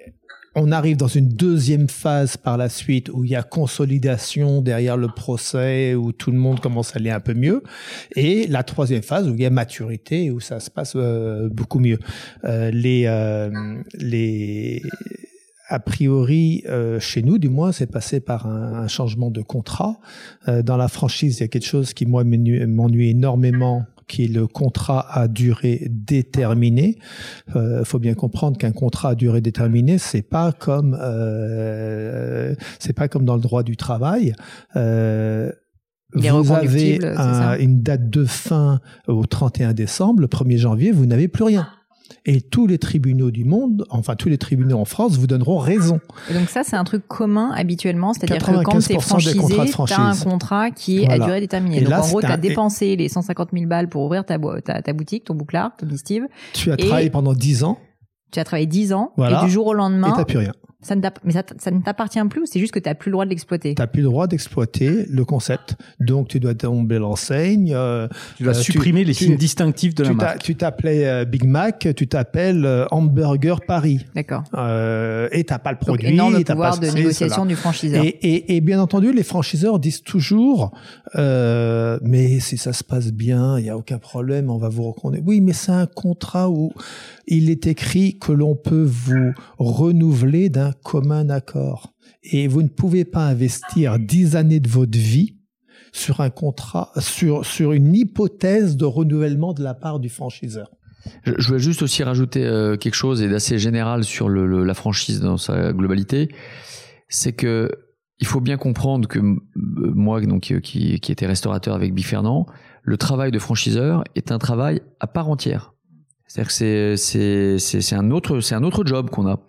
on 0.54 0.70
arrive 0.70 0.96
dans 0.96 1.08
une 1.08 1.28
deuxième 1.28 1.88
phase 1.88 2.36
par 2.36 2.56
la 2.58 2.68
suite 2.68 3.08
où 3.12 3.24
il 3.24 3.30
y 3.30 3.36
a 3.36 3.42
consolidation 3.42 4.60
derrière 4.60 4.96
le 4.96 5.08
procès, 5.08 5.94
où 5.94 6.12
tout 6.12 6.30
le 6.30 6.36
monde 6.36 6.60
commence 6.60 6.94
à 6.94 6.98
aller 6.98 7.10
un 7.10 7.20
peu 7.20 7.34
mieux. 7.34 7.62
Et 8.16 8.46
la 8.46 8.62
troisième 8.62 9.02
phase 9.02 9.28
où 9.28 9.34
il 9.34 9.40
y 9.40 9.46
a 9.46 9.50
maturité, 9.50 10.30
où 10.30 10.40
ça 10.40 10.60
se 10.60 10.70
passe 10.70 10.92
euh, 10.96 11.48
beaucoup 11.48 11.78
mieux. 11.78 11.98
Euh, 12.44 12.70
les, 12.70 13.04
euh, 13.06 13.50
les, 13.94 14.82
a 15.68 15.80
priori, 15.80 16.64
chez 17.00 17.22
nous, 17.22 17.38
du 17.38 17.48
moins, 17.48 17.72
c'est 17.72 17.90
passé 17.90 18.20
par 18.20 18.46
un, 18.46 18.74
un, 18.82 18.88
changement 18.88 19.30
de 19.30 19.40
contrat. 19.40 20.00
dans 20.46 20.76
la 20.76 20.88
franchise, 20.88 21.38
il 21.38 21.40
y 21.40 21.44
a 21.44 21.48
quelque 21.48 21.66
chose 21.66 21.94
qui, 21.94 22.04
moi, 22.04 22.24
m'ennuie 22.24 23.08
énormément 23.08 23.86
qui 24.08 24.24
est 24.24 24.28
le 24.28 24.46
contrat 24.46 25.06
à 25.10 25.28
durée 25.28 25.86
déterminée. 25.90 26.98
Il 27.48 27.58
euh, 27.58 27.84
faut 27.84 27.98
bien 27.98 28.14
comprendre 28.14 28.58
qu'un 28.58 28.72
contrat 28.72 29.10
à 29.10 29.14
durée 29.14 29.40
déterminée, 29.40 29.98
c'est 29.98 30.22
pas 30.22 30.52
comme 30.52 30.96
euh, 31.00 32.54
c'est 32.78 32.92
pas 32.92 33.08
comme 33.08 33.24
dans 33.24 33.36
le 33.36 33.42
droit 33.42 33.62
du 33.62 33.76
travail. 33.76 34.34
Euh, 34.76 35.50
vous 36.14 36.52
avez 36.52 37.00
une 37.60 37.82
date 37.82 38.10
de 38.10 38.24
fin 38.24 38.80
au 39.08 39.24
31 39.24 39.72
décembre, 39.72 40.20
le 40.20 40.26
1er 40.26 40.58
janvier, 40.58 40.92
vous 40.92 41.06
n'avez 41.06 41.28
plus 41.28 41.44
rien 41.44 41.66
et 42.24 42.40
tous 42.40 42.66
les 42.66 42.78
tribunaux 42.78 43.30
du 43.30 43.44
monde, 43.44 43.84
enfin 43.90 44.16
tous 44.16 44.28
les 44.28 44.38
tribunaux 44.38 44.78
en 44.78 44.84
France, 44.84 45.16
vous 45.16 45.26
donneront 45.26 45.58
raison. 45.58 46.00
Et 46.30 46.34
donc 46.34 46.48
ça, 46.48 46.62
c'est 46.64 46.76
un 46.76 46.84
truc 46.84 47.06
commun 47.08 47.52
habituellement, 47.54 48.12
c'est-à-dire 48.12 48.44
que 48.44 48.62
quand 48.62 48.78
tu 48.78 48.92
es 48.92 49.00
franchisé, 49.00 49.38
tu 49.86 49.92
as 49.92 50.00
un 50.00 50.16
contrat 50.16 50.70
qui 50.70 51.02
est 51.02 51.10
à 51.10 51.18
durée 51.18 51.40
déterminée. 51.40 51.80
donc 51.80 51.92
en 51.92 52.08
gros, 52.08 52.20
tu 52.20 52.26
as 52.26 52.36
dépensé 52.36 52.96
les 52.96 53.08
150 53.08 53.50
000 53.52 53.66
balles 53.66 53.88
pour 53.88 54.04
ouvrir 54.04 54.24
ta, 54.24 54.38
ta, 54.62 54.92
boutique, 54.92 55.24
ton 55.24 55.34
bouclard, 55.34 55.72
ton 55.76 55.88
Steve. 55.96 56.24
Tu 56.52 56.72
as 56.72 56.76
travaillé 56.76 57.10
pendant 57.10 57.34
10 57.34 57.64
ans. 57.64 57.78
Tu 58.30 58.40
as 58.40 58.44
travaillé 58.44 58.66
10 58.66 58.92
ans 58.92 59.12
et 59.18 59.44
du 59.44 59.50
jour 59.50 59.66
au 59.66 59.74
lendemain, 59.74 60.16
et 60.18 60.24
plus 60.24 60.38
rien. 60.38 60.52
Ça 60.82 60.96
ne 60.96 61.00
mais 61.24 61.32
ça, 61.32 61.42
ça, 61.58 61.70
ne 61.70 61.80
t'appartient 61.80 62.20
plus 62.28 62.42
ou 62.42 62.46
c'est 62.46 62.60
juste 62.60 62.72
que 62.72 62.78
tu 62.78 62.88
n'as 62.88 62.94
plus 62.94 63.10
le 63.10 63.12
droit 63.12 63.24
de 63.24 63.30
l'exploiter? 63.30 63.74
Tu 63.74 63.80
n'as 63.80 63.86
plus 63.86 64.02
le 64.02 64.08
droit 64.08 64.26
d'exploiter 64.26 65.06
le 65.08 65.24
concept. 65.24 65.76
Donc, 66.00 66.28
tu 66.28 66.40
dois 66.40 66.54
tomber 66.54 66.98
l'enseigne. 66.98 67.72
Euh, 67.74 68.08
tu 68.36 68.42
dois 68.42 68.54
supprimer 68.54 69.04
les 69.04 69.14
signes 69.14 69.36
distinctifs 69.36 69.94
de 69.94 70.04
la 70.04 70.12
marque. 70.12 70.42
Tu 70.42 70.56
t'appelais 70.56 71.24
Big 71.26 71.44
Mac, 71.44 71.88
tu 71.96 72.08
t'appelles 72.08 72.86
Hamburger 72.90 73.60
Paris. 73.66 74.06
D'accord. 74.14 74.42
et 75.32 75.44
tu 75.44 75.52
n'as 75.52 75.58
pas 75.58 75.72
le 75.72 75.78
produit. 75.78 76.04
Donc, 76.04 76.12
énorme 76.12 76.44
pouvoir 76.44 76.78
de 76.78 76.86
négociation 76.88 77.46
du 77.46 77.56
franchiseur. 77.56 78.04
Et, 78.04 78.08
et, 78.08 78.56
et, 78.56 78.60
bien 78.60 78.80
entendu, 78.80 79.12
les 79.12 79.22
franchiseurs 79.22 79.78
disent 79.78 80.02
toujours, 80.02 80.72
mais 81.14 82.40
si 82.40 82.58
ça 82.58 82.72
se 82.72 82.84
passe 82.84 83.12
bien, 83.12 83.58
il 83.58 83.64
n'y 83.64 83.70
a 83.70 83.76
aucun 83.76 83.98
problème, 83.98 84.50
on 84.50 84.58
va 84.58 84.68
vous 84.68 84.90
reconnaître. 84.90 85.24
Oui, 85.26 85.40
mais 85.40 85.52
c'est 85.52 85.72
un 85.72 85.86
contrat 85.86 86.50
où 86.50 86.72
il 87.26 87.50
est 87.50 87.66
écrit 87.66 88.18
que 88.18 88.32
l'on 88.32 88.54
peut 88.54 88.84
vous 88.84 89.32
renouveler 89.58 90.48
d'un 90.48 90.71
commun 90.72 91.28
accord. 91.30 91.92
Et 92.22 92.48
vous 92.48 92.62
ne 92.62 92.68
pouvez 92.68 93.04
pas 93.04 93.26
investir 93.26 93.98
dix 93.98 94.36
années 94.36 94.60
de 94.60 94.68
votre 94.68 94.98
vie 94.98 95.38
sur 95.92 96.20
un 96.20 96.30
contrat, 96.30 96.90
sur, 96.98 97.44
sur 97.44 97.72
une 97.72 97.94
hypothèse 97.94 98.76
de 98.76 98.84
renouvellement 98.84 99.52
de 99.52 99.62
la 99.62 99.74
part 99.74 100.00
du 100.00 100.08
franchiseur. 100.08 100.70
Je, 101.24 101.46
voulais 101.46 101.58
juste 101.58 101.82
aussi 101.82 102.02
rajouter 102.02 102.44
euh, 102.44 102.76
quelque 102.76 102.94
chose 102.94 103.22
et 103.22 103.28
d'assez 103.28 103.58
général 103.58 104.04
sur 104.04 104.28
la 104.28 104.74
franchise 104.74 105.20
dans 105.20 105.36
sa 105.36 105.72
globalité. 105.72 106.28
C'est 107.08 107.32
que 107.32 107.70
il 108.18 108.26
faut 108.26 108.40
bien 108.40 108.56
comprendre 108.56 109.08
que 109.08 109.18
moi, 109.56 110.20
donc, 110.20 110.42
qui, 110.62 111.00
qui 111.00 111.12
était 111.12 111.26
restaurateur 111.26 111.74
avec 111.74 111.92
Bill 111.92 112.04
Fernand, 112.04 112.46
le 112.84 112.96
travail 112.96 113.32
de 113.32 113.38
franchiseur 113.40 114.04
est 114.14 114.30
un 114.30 114.38
travail 114.38 114.80
à 115.00 115.08
part 115.08 115.28
entière. 115.28 115.71
C'est-à-dire 116.32 116.48
que 116.48 116.96
c'est 116.96 117.58
c'est 117.58 117.94
un 117.94 118.10
autre 118.10 118.40
c'est 118.40 118.54
un 118.54 118.62
autre 118.62 118.86
job 118.86 119.10
qu'on 119.10 119.26
a 119.26 119.40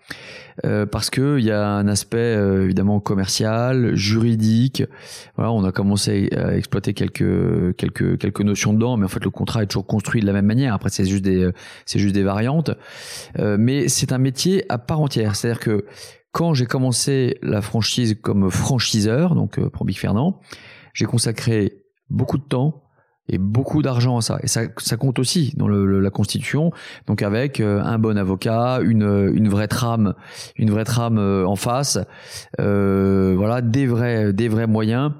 euh, 0.65 0.85
parce 0.85 1.09
que 1.09 1.39
il 1.39 1.45
y 1.45 1.51
a 1.51 1.65
un 1.65 1.87
aspect 1.87 2.17
euh, 2.17 2.65
évidemment 2.65 2.99
commercial, 2.99 3.95
juridique. 3.95 4.83
Voilà, 5.37 5.53
on 5.53 5.63
a 5.63 5.71
commencé 5.71 6.27
à 6.35 6.57
exploiter 6.57 6.93
quelques 6.93 7.73
quelques 7.77 8.17
quelques 8.17 8.41
notions 8.41 8.73
dedans, 8.73 8.97
mais 8.97 9.05
en 9.05 9.07
fait 9.07 9.23
le 9.23 9.29
contrat 9.29 9.63
est 9.63 9.67
toujours 9.67 9.87
construit 9.87 10.19
de 10.19 10.25
la 10.25 10.33
même 10.33 10.45
manière. 10.45 10.73
Après 10.73 10.89
c'est 10.89 11.05
juste 11.05 11.23
des 11.23 11.49
c'est 11.85 11.99
juste 11.99 12.15
des 12.15 12.23
variantes, 12.23 12.71
euh, 13.39 13.55
mais 13.57 13.87
c'est 13.87 14.11
un 14.11 14.17
métier 14.17 14.65
à 14.67 14.77
part 14.77 14.99
entière. 14.99 15.37
C'est-à-dire 15.37 15.61
que 15.61 15.85
quand 16.33 16.53
j'ai 16.53 16.65
commencé 16.65 17.37
la 17.41 17.61
franchise 17.61 18.17
comme 18.21 18.51
franchiseur, 18.51 19.35
donc 19.35 19.57
euh, 19.57 19.69
pour 19.69 19.85
Big 19.85 19.97
Fernand, 19.97 20.41
j'ai 20.93 21.05
consacré 21.05 21.77
beaucoup 22.09 22.37
de 22.37 22.43
temps 22.43 22.82
et 23.29 23.37
beaucoup 23.37 23.81
d'argent 23.81 24.17
à 24.17 24.21
ça. 24.21 24.37
Et 24.43 24.47
ça, 24.47 24.61
ça 24.77 24.97
compte 24.97 25.17
aussi 25.19 25.53
dans 25.55 25.67
le, 25.67 25.99
la 25.99 26.09
constitution. 26.09 26.71
Donc 27.07 27.21
avec 27.21 27.59
euh, 27.59 27.81
un 27.81 27.97
bon 27.97 28.17
avocat, 28.17 28.79
une, 28.83 29.31
une 29.33 29.47
vraie 29.47 29.67
trame, 29.67 30.13
une 30.57 30.71
vraie 30.71 30.83
trame 30.83 31.17
euh, 31.17 31.45
en 31.45 31.55
face, 31.55 31.99
euh, 32.59 33.33
voilà, 33.37 33.61
des 33.61 33.87
vrais, 33.87 34.33
des 34.33 34.49
vrais 34.49 34.67
moyens. 34.67 35.11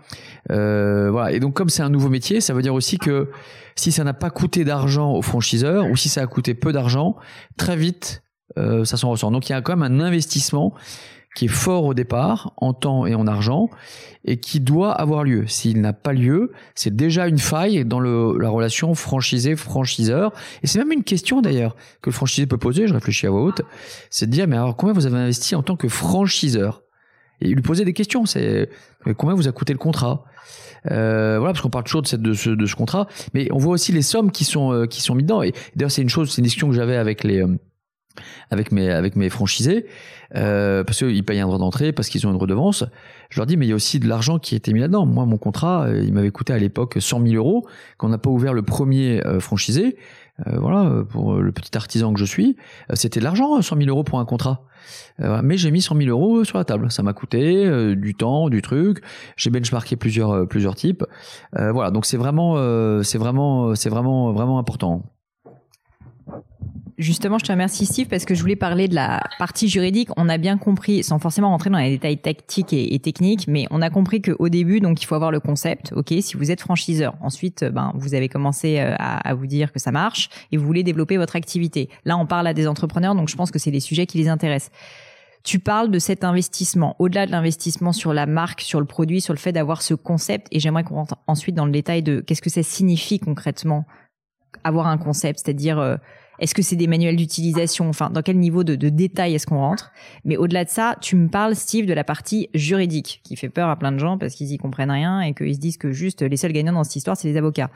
Euh, 0.52 1.10
voilà. 1.12 1.32
Et 1.32 1.40
donc 1.40 1.54
comme 1.54 1.70
c'est 1.70 1.84
un 1.84 1.90
nouveau 1.90 2.10
métier, 2.10 2.42
ça 2.42 2.54
veut 2.54 2.62
dire 2.62 2.74
aussi 2.74 2.98
que 2.98 3.30
si 3.76 3.92
ça 3.92 4.04
n'a 4.04 4.14
pas 4.14 4.30
coûté 4.30 4.66
d'argent 4.66 5.14
au 5.14 5.22
franchiseur 5.22 5.90
ou 5.90 5.96
si 5.96 6.10
ça 6.10 6.22
a 6.22 6.28
coûté 6.28 6.54
peu 6.54 6.74
d'argent, 6.74 7.16
très 7.58 7.76
vite, 7.76 8.22
euh, 8.58 8.84
ça 8.84 8.98
s'en 8.98 9.10
ressort. 9.10 9.32
Donc 9.32 9.50
il 9.50 9.54
y 9.54 9.56
a 9.56 9.62
quand 9.62 9.76
même 9.78 10.00
un 10.00 10.04
investissement 10.04 10.74
qui 11.36 11.46
est 11.46 11.50
fort 11.50 11.86
au 11.86 11.94
départ, 11.94 12.54
en 12.58 12.74
temps 12.74 13.06
et 13.06 13.16
en 13.16 13.26
argent, 13.28 13.70
et 14.24 14.38
qui 14.38 14.60
doit 14.60 14.92
avoir 14.92 15.24
lieu. 15.24 15.46
S'il 15.48 15.82
n'a 15.82 15.94
pas 15.94 16.14
lieu, 16.14 16.52
c'est 16.76 16.96
déjà 16.96 17.28
une 17.28 17.40
faille 17.40 17.86
dans 17.86 18.00
le, 18.00 18.38
la 18.38 18.50
relation 18.50 18.94
franchisé-franchiseur. 18.94 20.32
Et 20.62 20.68
c'est 20.68 20.80
même 20.80 20.92
une 20.92 21.04
question 21.04 21.42
d'ailleurs 21.42 21.76
que 22.02 22.10
le 22.10 22.14
franchisé 22.14 22.46
peut 22.46 22.58
poser, 22.58 22.88
je 22.88 22.94
réfléchis 22.94 23.26
à 23.28 23.32
voix 23.32 23.42
haute, 23.42 23.62
c'est 24.10 24.28
de 24.28 24.32
dire, 24.32 24.48
mais 24.48 24.58
alors 24.58 24.76
combien 24.76 24.94
vous 24.94 25.06
avez 25.06 25.18
investi 25.18 25.56
en 25.56 25.64
tant 25.64 25.76
que 25.76 25.88
franchiseur? 25.88 26.84
Et 27.42 27.48
lui 27.48 27.62
poser 27.62 27.84
des 27.84 27.94
questions, 27.94 28.26
c'est 28.26 28.70
combien 29.18 29.36
vous 29.36 29.48
a 29.48 29.52
coûté 29.52 29.74
le 29.74 29.80
contrat? 29.80 30.24
Euh, 30.92 31.38
voilà, 31.40 31.54
parce 31.54 31.62
qu'on 31.62 31.70
parle 31.70 31.86
toujours 31.86 32.02
de, 32.02 32.08
cette, 32.08 32.22
de, 32.22 32.34
ce, 32.34 32.50
de 32.50 32.66
ce 32.66 32.76
contrat, 32.76 33.08
mais 33.34 33.48
on 33.52 33.58
voit 33.58 33.74
aussi 33.74 33.92
les 33.92 34.02
sommes 34.02 34.32
qui 34.32 34.44
sont 34.44 34.74
euh, 34.74 34.86
qui 34.86 35.02
sont 35.02 35.16
mises 35.16 35.26
dedans. 35.26 35.42
Et 35.42 35.54
d'ailleurs, 35.76 35.92
c'est 35.92 36.02
une 36.02 36.10
chose, 36.10 36.30
c'est 36.30 36.40
une 36.40 36.44
discussion 36.44 36.68
que 36.70 36.76
j'avais 36.76 36.98
avec 36.98 37.24
les 37.24 37.42
euh, 37.42 37.58
avec 38.50 38.72
mes 38.72 38.90
avec 38.90 39.16
mes 39.16 39.30
franchisés 39.30 39.86
euh, 40.36 40.84
parce 40.84 41.00
qu'ils 41.00 41.24
payent 41.24 41.40
un 41.40 41.46
droit 41.46 41.58
d'entrée 41.58 41.92
parce 41.92 42.10
qu'ils 42.10 42.26
ont 42.28 42.32
une 42.32 42.38
redevance. 42.38 42.84
Je 43.30 43.40
leur 43.40 43.46
dis 43.46 43.58
mais 43.58 43.66
il 43.66 43.70
y 43.70 43.72
a 43.72 43.76
aussi 43.76 44.00
de 44.00 44.08
l'argent 44.08 44.40
qui 44.40 44.56
a 44.56 44.58
été 44.58 44.74
mis 44.74 44.80
là-dedans. 44.80 45.06
Moi 45.06 45.26
mon 45.26 45.38
contrat 45.38 45.88
euh, 45.88 46.04
il 46.04 46.14
m'avait 46.14 46.32
coûté 46.32 46.54
à 46.54 46.58
l'époque 46.58 46.98
100 47.00 47.26
000 47.26 47.36
euros 47.36 47.66
quand 47.98 48.08
on 48.08 48.10
n'a 48.10 48.18
pas 48.18 48.30
ouvert 48.30 48.54
le 48.54 48.64
premier 48.64 49.26
euh, 49.26 49.40
franchisé. 49.40 49.98
Euh, 50.48 50.58
voilà 50.58 51.04
pour 51.10 51.36
le 51.36 51.52
petit 51.52 51.78
artisan 51.78 52.12
que 52.12 52.20
je 52.20 52.26
suis 52.26 52.58
c'était 52.94 53.20
de 53.20 53.26
l'argent 53.26 53.62
100 53.62 53.78
000 53.78 53.90
euros 53.90 54.04
pour 54.04 54.20
un 54.20 54.26
contrat. 54.26 54.66
Mais 55.20 55.58
j'ai 55.58 55.72
mis 55.72 55.82
100 55.82 55.96
000 55.96 56.10
euros 56.10 56.44
sur 56.44 56.58
la 56.58 56.66
table. 56.66 56.92
Ça 56.92 57.04
m'a 57.04 57.14
coûté 57.14 57.96
du 57.96 58.16
temps 58.16 58.50
du 58.50 58.62
truc. 58.62 59.02
J'ai 59.38 59.50
benchmarké 59.50 59.96
plusieurs 59.96 60.48
plusieurs 60.48 60.76
types. 60.76 61.06
Voilà 61.54 61.92
donc 61.92 62.06
c'est 62.06 62.18
vraiment 62.18 62.56
c'est 63.04 63.20
vraiment 63.20 63.76
c'est 63.76 63.90
vraiment 63.90 64.34
vraiment 64.34 64.60
important 64.60 65.13
Justement, 66.98 67.40
je 67.40 67.46
te 67.46 67.52
remercie 67.52 67.86
Steve 67.86 68.08
parce 68.08 68.24
que 68.24 68.36
je 68.36 68.42
voulais 68.42 68.56
parler 68.56 68.88
de 68.88 68.94
la 68.94 69.22
partie 69.40 69.68
juridique. 69.68 70.10
On 70.16 70.30
a 70.30 70.38
bien 70.38 70.58
compris, 70.58 71.04
sans 71.04 71.18
forcément 71.18 71.50
rentrer 71.50 71.72
dans 71.72 71.80
les 71.80 71.90
détails 71.90 72.20
tactiques 72.20 72.72
et, 72.72 73.00
techniques, 73.00 73.48
mais 73.48 73.66
on 73.72 73.82
a 73.82 73.90
compris 73.90 74.22
qu'au 74.22 74.50
début, 74.50 74.80
donc 74.80 75.02
il 75.02 75.06
faut 75.06 75.16
avoir 75.16 75.32
le 75.32 75.40
concept. 75.40 75.92
Ok, 75.94 76.14
si 76.22 76.38
vous 76.38 76.52
êtes 76.52 76.62
franchiseur, 76.62 77.16
ensuite, 77.22 77.64
ben 77.64 77.92
vous 77.96 78.14
avez 78.14 78.30
commencé 78.30 78.80
euh, 78.80 78.94
à, 79.00 79.34
vous 79.34 79.48
dire 79.48 79.72
que 79.72 79.80
ça 79.80 79.92
marche 79.92 80.30
et 80.52 80.58
vous 80.58 80.66
voulez 80.66 80.84
développer 80.84 81.18
votre 81.18 81.36
activité. 81.36 81.90
Là, 82.06 82.18
on 82.18 82.28
parle 82.28 82.46
à 82.46 82.54
des 82.54 82.68
entrepreneurs, 82.68 83.16
donc 83.16 83.28
je 83.28 83.36
pense 83.36 83.50
que 83.50 83.58
c'est 83.58 83.72
des 83.72 83.80
sujets 83.80 84.06
qui 84.06 84.20
les 84.20 84.30
intéressent. 84.30 84.72
Tu 85.44 85.60
parles 85.60 85.90
de 85.90 86.00
cet 86.00 86.24
investissement, 86.24 86.96
au-delà 87.00 87.26
de 87.26 87.32
l'investissement 87.32 87.92
sur 87.92 88.14
la 88.14 88.26
marque, 88.26 88.62
sur 88.62 88.80
le 88.80 88.86
produit, 88.86 89.20
sur 89.20 89.34
le 89.34 89.40
fait 89.40 89.52
d'avoir 89.52 89.82
ce 89.82 89.94
concept, 89.94 90.48
et 90.52 90.60
j'aimerais 90.60 90.84
qu'on 90.84 90.96
rentre 90.96 91.16
ensuite 91.28 91.56
dans 91.56 91.66
le 91.66 91.72
détail 91.72 92.04
de 92.04 92.22
qu'est-ce 92.22 92.42
que 92.42 92.50
ça 92.50 92.64
signifie 92.64 93.20
concrètement 93.20 93.86
avoir 94.64 94.88
un 94.88 94.98
concept, 94.98 95.40
c'est-à-dire 95.44 95.80
euh, 95.80 95.98
est-ce 96.40 96.56
que 96.56 96.62
c'est 96.62 96.76
des 96.76 96.88
manuels 96.88 97.16
d'utilisation? 97.16 97.90
Enfin, 97.90 98.10
dans 98.10 98.22
quel 98.22 98.38
niveau 98.38 98.64
de, 98.64 98.76
de 98.76 98.90
détail 98.90 99.36
est-ce 99.36 99.48
qu'on 99.48 99.60
rentre? 99.60 99.92
Mais 100.26 100.38
au-delà 100.38 100.66
de 100.66 100.70
ça, 100.70 100.96
tu 101.02 101.16
me 101.16 101.28
parles, 101.28 101.56
Steve, 101.56 101.86
de 101.86 101.94
la 101.94 102.04
partie 102.04 102.50
juridique, 102.54 103.22
qui 103.24 103.36
fait 103.36 103.50
peur 103.50 103.70
à 103.70 103.76
plein 103.76 103.92
de 103.92 104.00
gens 104.00 104.18
parce 104.18 104.36
qu'ils 104.36 104.52
y 104.52 104.58
comprennent 104.58 104.92
rien 104.92 105.22
et 105.22 105.34
qu'ils 105.34 105.56
se 105.56 105.60
disent 105.60 105.78
que 105.78 105.92
juste 105.92 106.22
les 106.22 106.38
seuls 106.38 106.54
gagnants 106.54 106.74
dans 106.74 106.84
cette 106.84 106.98
histoire, 106.98 107.18
c'est 107.18 107.28
les 107.28 107.38
avocats. 107.38 107.70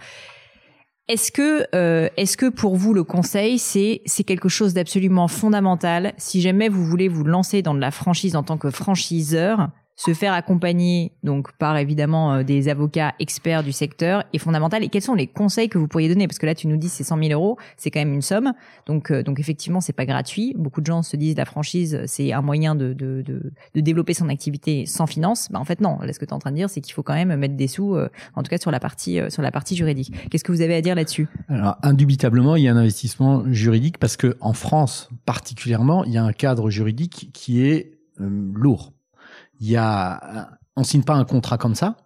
Est-ce 1.08 1.32
que, 1.32 1.66
euh, 1.74 2.10
est-ce 2.18 2.36
que 2.36 2.50
pour 2.50 2.76
vous 2.76 2.94
le 2.94 3.06
conseil 3.06 3.60
c'est 3.60 4.02
c'est 4.06 4.26
quelque 4.26 4.50
chose 4.50 4.74
d'absolument 4.74 5.30
fondamental? 5.30 6.14
Si 6.18 6.42
jamais 6.42 6.68
vous 6.68 6.84
voulez 6.84 7.08
vous 7.08 7.24
lancer 7.24 7.62
dans 7.62 7.74
de 7.74 7.80
la 7.80 7.92
franchise 7.92 8.36
en 8.36 8.44
tant 8.44 8.58
que 8.58 8.70
franchiseur 8.72 9.70
se 9.98 10.14
faire 10.14 10.34
accompagner 10.34 11.12
donc 11.24 11.52
par 11.54 11.76
évidemment 11.76 12.36
euh, 12.36 12.44
des 12.44 12.70
avocats 12.70 13.16
experts 13.20 13.64
du 13.64 13.72
secteur 13.72 14.24
est 14.32 14.38
fondamental. 14.38 14.84
Et 14.84 14.90
quels 14.90 15.02
sont 15.02 15.16
les 15.16 15.26
conseils 15.26 15.70
que 15.70 15.80
vous 15.80 15.88
pourriez 15.88 16.08
donner? 16.08 16.28
Parce 16.28 16.38
que 16.38 16.46
là, 16.46 16.54
tu 16.54 16.68
nous 16.68 16.78
dis 16.78 16.88
c'est 16.88 17.04
100 17.04 17.18
000 17.18 17.32
euros, 17.32 17.58
c'est 17.78 17.90
quand 17.90 18.00
même 18.00 18.14
une 18.14 18.22
somme. 18.22 18.54
Donc, 18.86 19.12
euh, 19.12 19.24
donc 19.24 19.40
effectivement, 19.40 19.82
c'est 19.82 19.94
pas 19.94 20.06
gratuit. 20.06 20.54
Beaucoup 20.56 20.82
de 20.82 20.86
gens 20.86 21.02
se 21.02 21.18
disent 21.18 21.36
la 21.36 21.46
franchise, 21.46 22.04
c'est 22.06 22.32
un 22.32 22.44
moyen 22.44 22.76
de, 22.76 22.94
de, 22.94 23.24
de, 23.24 23.52
de, 23.74 23.82
développer 23.82 24.14
son 24.14 24.30
activité 24.30 24.86
sans 24.86 25.08
finance. 25.08 25.50
Bah, 25.52 25.60
en 25.60 25.66
fait, 25.66 25.82
non. 25.82 25.98
Là, 26.00 26.14
ce 26.14 26.20
que 26.20 26.26
tu 26.26 26.30
es 26.30 26.34
en 26.34 26.40
train 26.40 26.52
de 26.52 26.58
dire, 26.58 26.70
c'est 26.70 26.82
qu'il 26.82 26.94
faut 26.94 27.04
quand 27.04 27.16
même 27.16 27.36
mettre 27.36 27.56
des 27.56 27.68
sous, 27.68 27.96
euh, 27.96 28.08
en 28.36 28.44
tout 28.44 28.50
cas 28.50 28.60
sur 28.60 28.70
la 28.70 28.80
partie 28.80 29.20
sur 29.30 29.42
la 29.42 29.52
partie 29.52 29.76
juridique. 29.76 30.14
Qu'est-ce 30.30 30.44
que 30.44 30.52
vous 30.52 30.62
avez 30.62 30.76
à 30.76 30.82
dire 30.82 30.94
là-dessus? 30.94 31.28
Alors, 31.50 31.78
indubitablement, 31.82 32.56
il 32.56 32.64
y 32.64 32.68
a 32.68 32.74
un 32.74 32.78
investissement 32.78 33.44
juridique 33.52 33.98
parce 33.98 34.16
que 34.16 34.38
en 34.42 34.54
France, 34.54 35.10
particulièrement, 35.26 36.04
il 36.04 36.14
y 36.14 36.18
a 36.18 36.24
un 36.24 36.34
cadre 36.34 36.70
juridique 36.70 37.32
qui 37.34 37.64
est 37.64 37.94
lourd 38.20 38.94
il 39.60 39.70
y 39.70 39.78
a, 39.78 40.50
on 40.76 40.84
signe 40.84 41.04
pas 41.04 41.16
un 41.16 41.26
contrat 41.26 41.58
comme 41.58 41.76
ça 41.76 41.98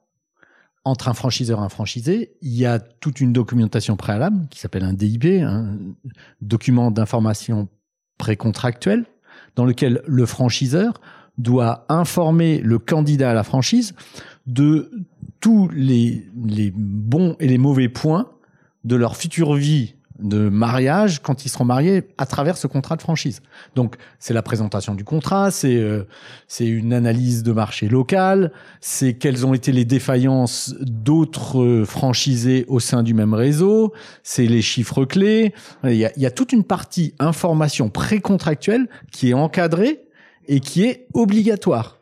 entre 0.83 1.09
un 1.09 1.13
franchiseur 1.13 1.59
et 1.59 1.63
un 1.63 1.69
franchisé. 1.69 2.33
Il 2.41 2.53
y 2.53 2.65
a 2.65 2.79
toute 2.79 3.21
une 3.21 3.33
documentation 3.33 3.95
préalable 3.95 4.47
qui 4.49 4.59
s'appelle 4.59 4.83
un 4.83 4.93
DIP, 4.93 5.25
un 5.43 5.77
document 6.41 6.89
d'information 6.89 7.67
précontractuel, 8.17 9.05
dans 9.55 9.65
lequel 9.65 10.01
le 10.07 10.25
franchiseur 10.25 10.99
doit 11.37 11.85
informer 11.89 12.59
le 12.59 12.79
candidat 12.79 13.31
à 13.31 13.33
la 13.33 13.43
franchise 13.43 13.95
de 14.47 14.91
tous 15.39 15.69
les, 15.69 16.27
les 16.45 16.71
bons 16.75 17.35
et 17.39 17.47
les 17.47 17.57
mauvais 17.57 17.89
points 17.89 18.31
de 18.83 18.95
leur 18.95 19.15
future 19.15 19.53
vie 19.53 19.95
de 20.21 20.49
mariage 20.49 21.21
quand 21.21 21.45
ils 21.45 21.49
seront 21.49 21.65
mariés 21.65 22.03
à 22.17 22.25
travers 22.25 22.57
ce 22.57 22.67
contrat 22.67 22.95
de 22.95 23.01
franchise. 23.01 23.41
Donc 23.75 23.95
c'est 24.19 24.33
la 24.33 24.41
présentation 24.41 24.95
du 24.95 25.03
contrat, 25.03 25.51
c'est 25.51 25.75
euh, 25.75 26.03
c'est 26.47 26.67
une 26.67 26.93
analyse 26.93 27.43
de 27.43 27.51
marché 27.51 27.87
local, 27.87 28.51
c'est 28.79 29.13
quelles 29.13 29.45
ont 29.45 29.53
été 29.53 29.71
les 29.71 29.85
défaillances 29.85 30.75
d'autres 30.79 31.83
franchisés 31.85 32.65
au 32.67 32.79
sein 32.79 33.03
du 33.03 33.13
même 33.13 33.33
réseau, 33.33 33.93
c'est 34.23 34.47
les 34.47 34.61
chiffres 34.61 35.05
clés. 35.05 35.53
Il 35.83 35.93
y 35.93 36.05
a, 36.05 36.11
il 36.15 36.21
y 36.21 36.25
a 36.25 36.31
toute 36.31 36.53
une 36.53 36.63
partie 36.63 37.13
information 37.19 37.89
précontractuelle 37.89 38.87
qui 39.11 39.31
est 39.31 39.33
encadrée 39.33 40.01
et 40.47 40.59
qui 40.59 40.83
est 40.83 41.07
obligatoire. 41.13 41.99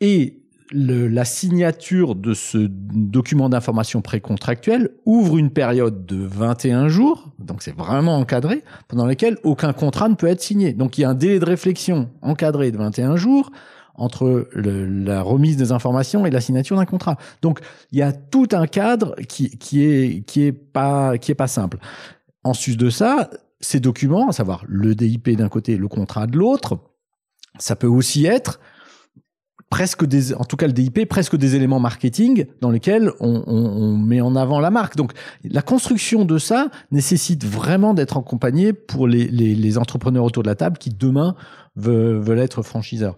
Et 0.00 0.39
la 0.72 1.24
signature 1.24 2.14
de 2.14 2.32
ce 2.32 2.58
document 2.58 3.48
d'information 3.48 4.02
précontractuel 4.02 4.90
ouvre 5.04 5.36
une 5.36 5.50
période 5.50 6.06
de 6.06 6.16
21 6.16 6.88
jours, 6.88 7.32
donc 7.38 7.62
c'est 7.62 7.74
vraiment 7.74 8.16
encadré, 8.18 8.62
pendant 8.86 9.06
lequel 9.06 9.38
aucun 9.42 9.72
contrat 9.72 10.08
ne 10.08 10.14
peut 10.14 10.28
être 10.28 10.40
signé. 10.40 10.72
Donc 10.72 10.96
il 10.96 11.02
y 11.02 11.04
a 11.04 11.10
un 11.10 11.14
délai 11.14 11.40
de 11.40 11.44
réflexion 11.44 12.10
encadré 12.22 12.70
de 12.70 12.76
21 12.78 13.16
jours 13.16 13.50
entre 13.96 14.48
la 14.54 15.22
remise 15.22 15.56
des 15.56 15.72
informations 15.72 16.24
et 16.24 16.30
la 16.30 16.40
signature 16.40 16.76
d'un 16.76 16.86
contrat. 16.86 17.16
Donc 17.42 17.60
il 17.92 17.98
y 17.98 18.02
a 18.02 18.12
tout 18.12 18.48
un 18.52 18.66
cadre 18.66 19.14
qui, 19.28 19.50
qui 19.58 19.84
est 19.84 20.24
qui 20.24 20.42
est 20.42 20.52
pas 20.52 21.18
qui 21.18 21.32
est 21.32 21.34
pas 21.34 21.48
simple. 21.48 21.78
En 22.44 22.54
sus 22.54 22.76
de 22.76 22.88
ça, 22.88 23.28
ces 23.60 23.80
documents, 23.80 24.28
à 24.28 24.32
savoir 24.32 24.64
le 24.66 24.94
DIP 24.94 25.30
d'un 25.36 25.48
côté, 25.48 25.76
le 25.76 25.88
contrat 25.88 26.26
de 26.26 26.38
l'autre, 26.38 26.78
ça 27.58 27.76
peut 27.76 27.86
aussi 27.86 28.24
être 28.24 28.60
presque 29.70 30.04
des, 30.04 30.34
en 30.34 30.44
tout 30.44 30.56
cas 30.56 30.66
le 30.66 30.72
DIP, 30.72 31.08
presque 31.08 31.36
des 31.36 31.54
éléments 31.54 31.78
marketing 31.78 32.46
dans 32.60 32.70
lesquels 32.70 33.12
on, 33.20 33.44
on, 33.46 33.56
on 33.56 33.96
met 33.96 34.20
en 34.20 34.34
avant 34.34 34.58
la 34.58 34.70
marque. 34.70 34.96
Donc 34.96 35.12
la 35.44 35.62
construction 35.62 36.24
de 36.24 36.38
ça 36.38 36.68
nécessite 36.90 37.44
vraiment 37.44 37.94
d'être 37.94 38.18
accompagné 38.18 38.72
pour 38.72 39.06
les, 39.06 39.28
les, 39.28 39.54
les, 39.54 39.78
entrepreneurs 39.78 40.24
autour 40.24 40.42
de 40.42 40.48
la 40.48 40.56
table 40.56 40.76
qui 40.76 40.90
demain 40.90 41.36
veulent, 41.76 42.18
veulent 42.18 42.40
être 42.40 42.62
franchiseurs. 42.62 43.14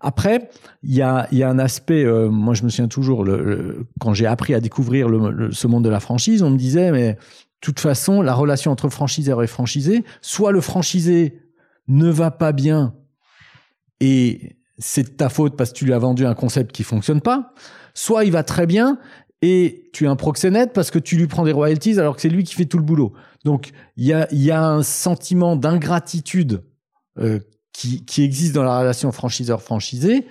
Après, 0.00 0.50
il 0.82 0.94
y 0.94 1.00
a, 1.00 1.26
y 1.32 1.42
a 1.42 1.48
un 1.48 1.58
aspect, 1.58 2.04
euh, 2.04 2.28
moi 2.28 2.52
je 2.52 2.62
me 2.64 2.68
souviens 2.68 2.88
toujours, 2.88 3.24
le, 3.24 3.86
quand 3.98 4.12
j'ai 4.12 4.26
appris 4.26 4.52
à 4.52 4.60
découvrir 4.60 5.08
le, 5.08 5.50
ce 5.50 5.66
monde 5.66 5.82
de 5.82 5.88
la 5.88 6.00
franchise, 6.00 6.42
on 6.42 6.50
me 6.50 6.58
disait, 6.58 6.92
mais 6.92 7.14
de 7.14 7.18
toute 7.62 7.80
façon, 7.80 8.20
la 8.20 8.34
relation 8.34 8.70
entre 8.70 8.90
franchiseur 8.90 9.42
et 9.42 9.46
franchisé, 9.46 10.04
soit 10.20 10.52
le 10.52 10.60
franchisé 10.60 11.40
ne 11.88 12.10
va 12.10 12.30
pas 12.30 12.52
bien 12.52 12.92
et 14.00 14.56
c'est 14.78 15.02
de 15.04 15.16
ta 15.16 15.28
faute 15.28 15.56
parce 15.56 15.70
que 15.70 15.76
tu 15.76 15.84
lui 15.84 15.92
as 15.92 15.98
vendu 15.98 16.26
un 16.26 16.34
concept 16.34 16.72
qui 16.72 16.82
fonctionne 16.82 17.20
pas, 17.20 17.52
soit 17.94 18.24
il 18.24 18.32
va 18.32 18.42
très 18.42 18.66
bien 18.66 18.98
et 19.42 19.90
tu 19.92 20.04
es 20.04 20.08
un 20.08 20.16
proxénète 20.16 20.72
parce 20.72 20.90
que 20.90 20.98
tu 20.98 21.16
lui 21.16 21.26
prends 21.26 21.44
des 21.44 21.52
royalties 21.52 21.98
alors 21.98 22.16
que 22.16 22.22
c'est 22.22 22.28
lui 22.28 22.44
qui 22.44 22.54
fait 22.54 22.64
tout 22.64 22.78
le 22.78 22.84
boulot. 22.84 23.12
Donc 23.44 23.70
il 23.96 24.06
y 24.06 24.12
a, 24.12 24.26
y 24.32 24.50
a 24.50 24.64
un 24.64 24.82
sentiment 24.82 25.56
d'ingratitude 25.56 26.64
euh, 27.18 27.40
qui, 27.72 28.04
qui 28.04 28.22
existe 28.22 28.54
dans 28.54 28.62
la 28.62 28.78
relation 28.78 29.12
franchiseur-franchisé, 29.12 30.26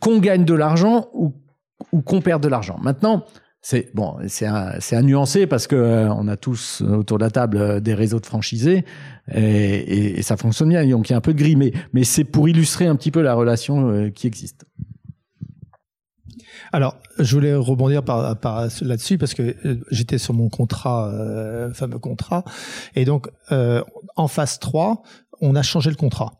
qu'on 0.00 0.18
gagne 0.18 0.44
de 0.44 0.54
l'argent 0.54 1.08
ou, 1.12 1.34
ou 1.92 2.00
qu'on 2.00 2.20
perd 2.20 2.42
de 2.42 2.48
l'argent. 2.48 2.78
Maintenant, 2.80 3.26
c'est 3.62 3.94
bon, 3.94 4.16
c'est 4.28 4.46
à, 4.46 5.02
nuancer 5.02 5.46
parce 5.46 5.66
que 5.66 5.76
euh, 5.76 6.12
on 6.14 6.28
a 6.28 6.36
tous 6.36 6.80
autour 6.80 7.18
de 7.18 7.24
la 7.24 7.30
table 7.30 7.58
euh, 7.58 7.80
des 7.80 7.92
réseaux 7.92 8.18
de 8.18 8.24
franchisés 8.24 8.84
et, 9.32 10.22
ça 10.22 10.36
fonctionne 10.36 10.70
bien. 10.70 10.86
Donc 10.86 11.10
il 11.10 11.12
y 11.12 11.14
a 11.14 11.18
un 11.18 11.20
peu 11.20 11.34
de 11.34 11.38
gris, 11.38 11.56
mais, 11.56 12.04
c'est 12.04 12.24
pour 12.24 12.48
illustrer 12.48 12.86
un 12.86 12.96
petit 12.96 13.10
peu 13.10 13.20
la 13.20 13.34
relation 13.34 13.90
euh, 13.90 14.10
qui 14.10 14.26
existe. 14.26 14.64
Alors, 16.72 16.96
je 17.18 17.34
voulais 17.34 17.54
rebondir 17.54 18.02
là-dessus 18.06 19.18
parce 19.18 19.34
que 19.34 19.56
j'étais 19.90 20.18
sur 20.18 20.34
mon 20.34 20.48
contrat, 20.48 21.12
fameux 21.74 21.98
contrat, 21.98 22.44
et 22.94 23.04
donc 23.04 23.28
en 24.14 24.28
phase 24.28 24.60
3, 24.60 25.02
on 25.40 25.56
a 25.56 25.62
changé 25.62 25.90
le 25.90 25.96
contrat 25.96 26.39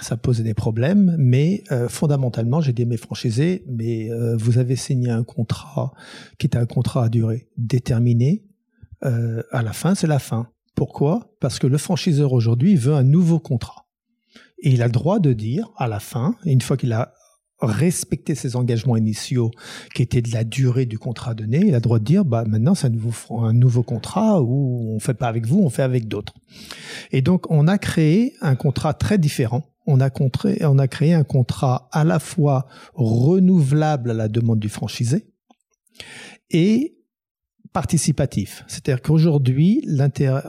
ça 0.00 0.16
posait 0.16 0.44
des 0.44 0.54
problèmes, 0.54 1.16
mais 1.18 1.64
euh, 1.72 1.88
fondamentalement, 1.88 2.60
j'ai 2.60 2.72
dit 2.72 2.86
mes 2.86 2.96
franchisés, 2.96 3.64
mais 3.66 4.10
euh, 4.10 4.36
vous 4.36 4.58
avez 4.58 4.76
signé 4.76 5.10
un 5.10 5.24
contrat 5.24 5.92
qui 6.38 6.46
était 6.46 6.58
un 6.58 6.66
contrat 6.66 7.04
à 7.04 7.08
durée 7.08 7.48
déterminée. 7.56 8.44
Euh, 9.04 9.42
à 9.50 9.62
la 9.62 9.72
fin, 9.72 9.94
c'est 9.94 10.06
la 10.06 10.20
fin. 10.20 10.48
Pourquoi? 10.76 11.34
Parce 11.40 11.58
que 11.58 11.66
le 11.66 11.76
franchiseur 11.76 12.32
aujourd'hui 12.32 12.76
veut 12.76 12.94
un 12.94 13.02
nouveau 13.02 13.40
contrat. 13.40 13.86
Et 14.62 14.70
il 14.70 14.82
a 14.82 14.86
le 14.86 14.92
droit 14.92 15.18
de 15.18 15.32
dire, 15.32 15.70
à 15.76 15.88
la 15.88 15.98
fin, 15.98 16.36
une 16.44 16.60
fois 16.60 16.76
qu'il 16.76 16.92
a 16.92 17.12
respecté 17.60 18.34
ses 18.34 18.56
engagements 18.56 18.96
initiaux, 18.96 19.50
qui 19.94 20.02
étaient 20.02 20.22
de 20.22 20.32
la 20.32 20.44
durée 20.44 20.86
du 20.86 20.98
contrat 20.98 21.34
donné, 21.34 21.58
il 21.58 21.74
a 21.74 21.78
le 21.78 21.82
droit 21.82 21.98
de 21.98 22.04
dire, 22.04 22.24
bah 22.24 22.44
maintenant 22.46 22.74
c'est 22.74 22.86
un 22.86 22.90
nouveau, 22.90 23.40
un 23.40 23.52
nouveau 23.52 23.82
contrat 23.82 24.40
où 24.40 24.94
on 24.94 24.98
fait 24.98 25.14
pas 25.14 25.28
avec 25.28 25.46
vous, 25.46 25.60
on 25.60 25.68
fait 25.68 25.82
avec 25.82 26.08
d'autres. 26.08 26.32
Et 27.12 27.20
donc 27.20 27.50
on 27.50 27.68
a 27.68 27.76
créé 27.76 28.34
un 28.40 28.54
contrat 28.54 28.94
très 28.94 29.18
différent 29.18 29.66
on 29.90 30.00
a, 30.78 30.88
créé 30.88 31.14
un 31.14 31.24
contrat 31.24 31.88
à 31.92 32.04
la 32.04 32.18
fois 32.18 32.66
renouvelable 32.94 34.10
à 34.10 34.14
la 34.14 34.28
demande 34.28 34.60
du 34.60 34.68
franchisé 34.68 35.26
et 36.50 36.96
participatif. 37.72 38.64
C'est-à-dire 38.66 39.02
qu'aujourd'hui, 39.02 39.86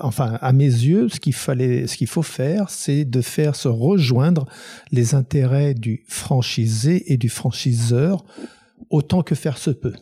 enfin, 0.01 0.37
à 0.41 0.53
mes 0.53 0.65
yeux, 0.65 1.07
ce 1.09 1.19
qu'il 1.19 1.33
fallait, 1.33 1.85
ce 1.85 1.95
qu'il 1.97 2.07
faut 2.07 2.23
faire, 2.23 2.69
c'est 2.69 3.05
de 3.05 3.21
faire 3.21 3.55
se 3.55 3.67
rejoindre 3.67 4.47
les 4.91 5.13
intérêts 5.13 5.73
du 5.73 6.03
franchisé 6.07 7.11
et 7.13 7.17
du 7.17 7.29
franchiseur 7.29 8.25
autant 8.89 9.21
que 9.21 9.35
faire 9.35 9.57
se 9.57 9.69
peut. 9.69 9.95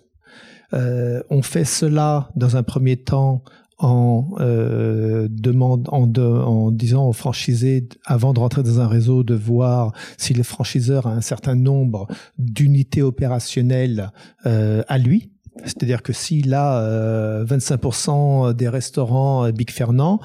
Euh, 0.73 1.21
on 1.29 1.41
fait 1.41 1.65
cela 1.65 2.29
dans 2.35 2.55
un 2.55 2.63
premier 2.63 2.97
temps 2.97 3.43
en 3.79 4.31
euh, 4.39 5.27
demande 5.31 5.87
en, 5.91 6.11
en 6.13 6.71
disant 6.71 7.07
aux 7.07 7.13
franchisés 7.13 7.87
avant 8.05 8.33
de 8.33 8.39
rentrer 8.39 8.61
dans 8.61 8.81
un 8.81 8.87
réseau 8.87 9.23
de 9.23 9.33
voir 9.33 9.93
si 10.17 10.33
le 10.33 10.43
franchiseur 10.43 11.07
a 11.07 11.11
un 11.11 11.21
certain 11.21 11.55
nombre 11.55 12.07
d'unités 12.37 13.01
opérationnelles 13.01 14.11
euh, 14.45 14.83
à 14.87 14.97
lui. 14.97 15.31
C'est-à-dire 15.63 16.03
que 16.03 16.13
s'il 16.13 16.53
a 16.53 16.81
euh, 16.81 17.45
25% 17.45 18.53
des 18.53 18.69
restaurants 18.69 19.49
Big 19.51 19.71
Fernand, 19.71 20.19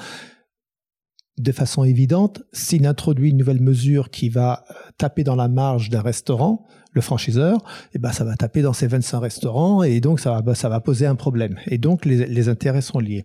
de 1.38 1.52
façon 1.52 1.82
évidente, 1.84 2.42
s'il 2.52 2.86
introduit 2.86 3.30
une 3.30 3.36
nouvelle 3.36 3.60
mesure 3.60 4.10
qui 4.10 4.28
va 4.28 4.64
taper 4.98 5.24
dans 5.24 5.34
la 5.34 5.48
marge 5.48 5.90
d'un 5.90 6.02
restaurant, 6.02 6.66
le 6.94 7.00
franchiseur, 7.00 7.58
eh 7.92 7.98
ben 7.98 8.12
ça 8.12 8.24
va 8.24 8.36
taper 8.36 8.62
dans 8.62 8.72
ses 8.72 8.86
25 8.86 9.18
restaurants 9.20 9.82
et 9.82 10.00
donc 10.00 10.20
ça 10.20 10.40
va, 10.40 10.54
ça 10.54 10.68
va 10.68 10.80
poser 10.80 11.06
un 11.06 11.14
problème. 11.14 11.58
Et 11.66 11.78
donc 11.78 12.04
les, 12.04 12.26
les 12.26 12.48
intérêts 12.48 12.80
sont 12.80 13.00
liés. 13.00 13.24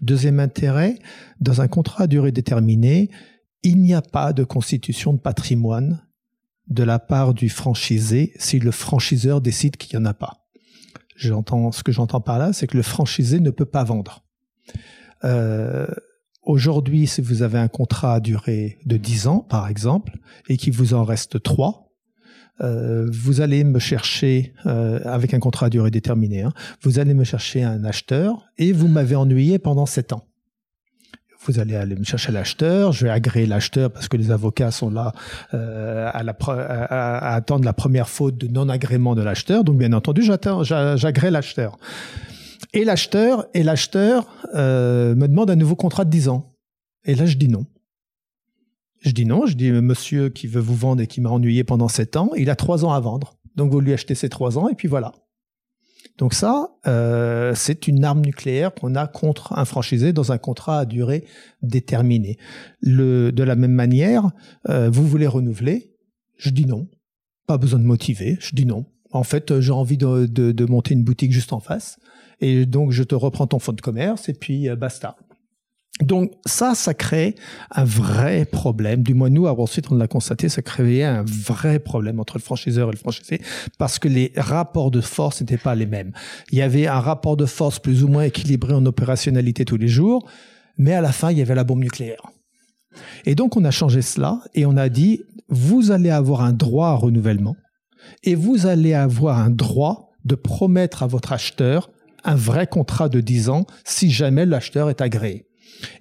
Deuxième 0.00 0.38
intérêt, 0.38 0.98
dans 1.40 1.60
un 1.60 1.68
contrat 1.68 2.04
à 2.04 2.06
durée 2.06 2.32
déterminée, 2.32 3.10
il 3.62 3.80
n'y 3.80 3.94
a 3.94 4.02
pas 4.02 4.32
de 4.32 4.44
constitution 4.44 5.12
de 5.12 5.18
patrimoine 5.18 6.02
de 6.68 6.82
la 6.82 6.98
part 6.98 7.34
du 7.34 7.48
franchisé 7.48 8.32
si 8.36 8.58
le 8.58 8.70
franchiseur 8.70 9.40
décide 9.40 9.76
qu'il 9.76 9.98
n'y 9.98 10.04
en 10.04 10.08
a 10.08 10.14
pas. 10.14 10.46
J'entends, 11.16 11.72
ce 11.72 11.82
que 11.82 11.92
j'entends 11.92 12.20
par 12.20 12.38
là, 12.38 12.52
c'est 12.52 12.66
que 12.66 12.76
le 12.76 12.82
franchisé 12.82 13.40
ne 13.40 13.50
peut 13.50 13.64
pas 13.64 13.84
vendre. 13.84 14.24
Euh, 15.24 15.86
Aujourd'hui, 16.46 17.08
si 17.08 17.20
vous 17.22 17.42
avez 17.42 17.58
un 17.58 17.66
contrat 17.66 18.14
à 18.14 18.20
durée 18.20 18.78
de 18.86 18.96
10 18.96 19.26
ans, 19.26 19.40
par 19.40 19.66
exemple, 19.66 20.16
et 20.48 20.56
qu'il 20.56 20.72
vous 20.72 20.94
en 20.94 21.02
reste 21.02 21.42
3, 21.42 21.85
euh, 22.60 23.08
vous 23.10 23.40
allez 23.40 23.64
me 23.64 23.78
chercher 23.78 24.54
euh, 24.64 25.00
avec 25.04 25.34
un 25.34 25.38
contrat 25.38 25.66
à 25.66 25.70
durée 25.70 25.90
déterminée. 25.90 26.42
Hein, 26.42 26.52
vous 26.82 26.98
allez 26.98 27.14
me 27.14 27.24
chercher 27.24 27.62
un 27.62 27.84
acheteur 27.84 28.46
et 28.58 28.72
vous 28.72 28.88
m'avez 28.88 29.16
ennuyé 29.16 29.58
pendant 29.58 29.86
sept 29.86 30.12
ans. 30.12 30.26
Vous 31.46 31.60
allez 31.60 31.76
aller 31.76 31.94
me 31.94 32.02
chercher 32.02 32.32
l'acheteur, 32.32 32.92
je 32.92 33.04
vais 33.04 33.10
agréer 33.10 33.46
l'acheteur 33.46 33.92
parce 33.92 34.08
que 34.08 34.16
les 34.16 34.32
avocats 34.32 34.72
sont 34.72 34.90
là 34.90 35.12
euh, 35.54 36.10
à, 36.12 36.24
la 36.24 36.32
à, 36.32 37.34
attendre 37.34 37.64
la 37.64 37.72
première 37.72 38.08
faute 38.08 38.36
de 38.36 38.48
non-agrément 38.48 39.14
de 39.14 39.22
l'acheteur. 39.22 39.62
Donc 39.62 39.78
bien 39.78 39.92
entendu, 39.92 40.22
j'agrée 40.22 41.30
l'acheteur. 41.30 41.78
Et 42.72 42.84
l'acheteur 42.84 43.46
et 43.54 43.62
l'acheteur 43.62 44.26
euh, 44.54 45.14
me 45.14 45.28
demande 45.28 45.50
un 45.50 45.56
nouveau 45.56 45.76
contrat 45.76 46.04
de 46.04 46.10
10 46.10 46.28
ans. 46.28 46.52
Et 47.04 47.14
là, 47.14 47.26
je 47.26 47.36
dis 47.36 47.48
non. 47.48 47.64
Je 49.06 49.12
dis 49.12 49.24
non, 49.24 49.46
je 49.46 49.54
dis 49.54 49.70
monsieur 49.70 50.30
qui 50.30 50.48
veut 50.48 50.60
vous 50.60 50.74
vendre 50.74 51.00
et 51.00 51.06
qui 51.06 51.20
m'a 51.20 51.30
ennuyé 51.30 51.62
pendant 51.62 51.86
sept 51.86 52.16
ans, 52.16 52.30
il 52.36 52.50
a 52.50 52.56
trois 52.56 52.84
ans 52.84 52.92
à 52.92 52.98
vendre. 52.98 53.36
Donc 53.54 53.70
vous 53.70 53.78
lui 53.78 53.92
achetez 53.92 54.16
ces 54.16 54.28
trois 54.28 54.58
ans 54.58 54.68
et 54.68 54.74
puis 54.74 54.88
voilà. 54.88 55.12
Donc 56.18 56.34
ça, 56.34 56.70
euh, 56.88 57.52
c'est 57.54 57.86
une 57.86 58.02
arme 58.02 58.22
nucléaire 58.22 58.74
qu'on 58.74 58.96
a 58.96 59.06
contre 59.06 59.52
un 59.52 59.64
franchisé 59.64 60.12
dans 60.12 60.32
un 60.32 60.38
contrat 60.38 60.80
à 60.80 60.84
durée 60.86 61.24
déterminée. 61.62 62.36
De 62.82 63.42
la 63.42 63.54
même 63.54 63.70
manière, 63.70 64.30
euh, 64.68 64.90
vous 64.90 65.06
voulez 65.06 65.28
renouveler, 65.28 65.94
je 66.36 66.50
dis 66.50 66.66
non. 66.66 66.88
Pas 67.46 67.58
besoin 67.58 67.78
de 67.78 67.84
motiver, 67.84 68.38
je 68.40 68.56
dis 68.56 68.66
non. 68.66 68.86
En 69.12 69.22
fait, 69.22 69.60
j'ai 69.60 69.72
envie 69.72 69.98
de, 69.98 70.66
monter 70.68 70.94
une 70.94 71.04
boutique 71.04 71.30
juste 71.30 71.52
en 71.52 71.60
face. 71.60 72.00
Et 72.40 72.66
donc, 72.66 72.90
je 72.90 73.04
te 73.04 73.14
reprends 73.14 73.46
ton 73.46 73.60
fonds 73.60 73.72
de 73.72 73.80
commerce 73.80 74.28
et 74.28 74.34
puis 74.34 74.68
euh, 74.68 74.74
basta. 74.74 75.16
Donc 76.02 76.32
ça, 76.44 76.74
ça 76.74 76.92
crée 76.92 77.36
un 77.70 77.84
vrai 77.84 78.44
problème. 78.44 79.02
Du 79.02 79.14
moins, 79.14 79.30
nous, 79.30 79.46
à 79.46 79.54
on 79.54 79.94
l'a 79.94 80.08
constaté, 80.08 80.50
ça 80.50 80.60
créait 80.60 81.04
un 81.04 81.24
vrai 81.24 81.78
problème 81.78 82.20
entre 82.20 82.36
le 82.36 82.42
franchiseur 82.42 82.88
et 82.88 82.92
le 82.92 82.98
franchisé 82.98 83.40
parce 83.78 83.98
que 83.98 84.08
les 84.08 84.32
rapports 84.36 84.90
de 84.90 85.00
force 85.00 85.40
n'étaient 85.40 85.56
pas 85.56 85.74
les 85.74 85.86
mêmes. 85.86 86.12
Il 86.52 86.58
y 86.58 86.62
avait 86.62 86.86
un 86.86 87.00
rapport 87.00 87.36
de 87.38 87.46
force 87.46 87.78
plus 87.78 88.04
ou 88.04 88.08
moins 88.08 88.24
équilibré 88.24 88.74
en 88.74 88.84
opérationnalité 88.84 89.64
tous 89.64 89.78
les 89.78 89.88
jours, 89.88 90.28
mais 90.76 90.92
à 90.92 91.00
la 91.00 91.12
fin, 91.12 91.30
il 91.30 91.38
y 91.38 91.42
avait 91.42 91.54
la 91.54 91.64
bombe 91.64 91.80
nucléaire. 91.80 92.30
Et 93.24 93.34
donc, 93.34 93.56
on 93.56 93.64
a 93.64 93.70
changé 93.70 94.02
cela 94.02 94.40
et 94.54 94.66
on 94.66 94.76
a 94.76 94.90
dit, 94.90 95.22
vous 95.48 95.92
allez 95.92 96.10
avoir 96.10 96.42
un 96.42 96.52
droit 96.52 96.88
à 96.88 96.94
renouvellement 96.94 97.56
et 98.22 98.34
vous 98.34 98.66
allez 98.66 98.92
avoir 98.92 99.38
un 99.38 99.50
droit 99.50 100.10
de 100.24 100.34
promettre 100.34 101.02
à 101.02 101.06
votre 101.06 101.32
acheteur 101.32 101.90
un 102.24 102.34
vrai 102.34 102.66
contrat 102.66 103.08
de 103.08 103.20
10 103.20 103.48
ans 103.48 103.66
si 103.84 104.10
jamais 104.10 104.44
l'acheteur 104.44 104.90
est 104.90 105.00
agréé. 105.00 105.45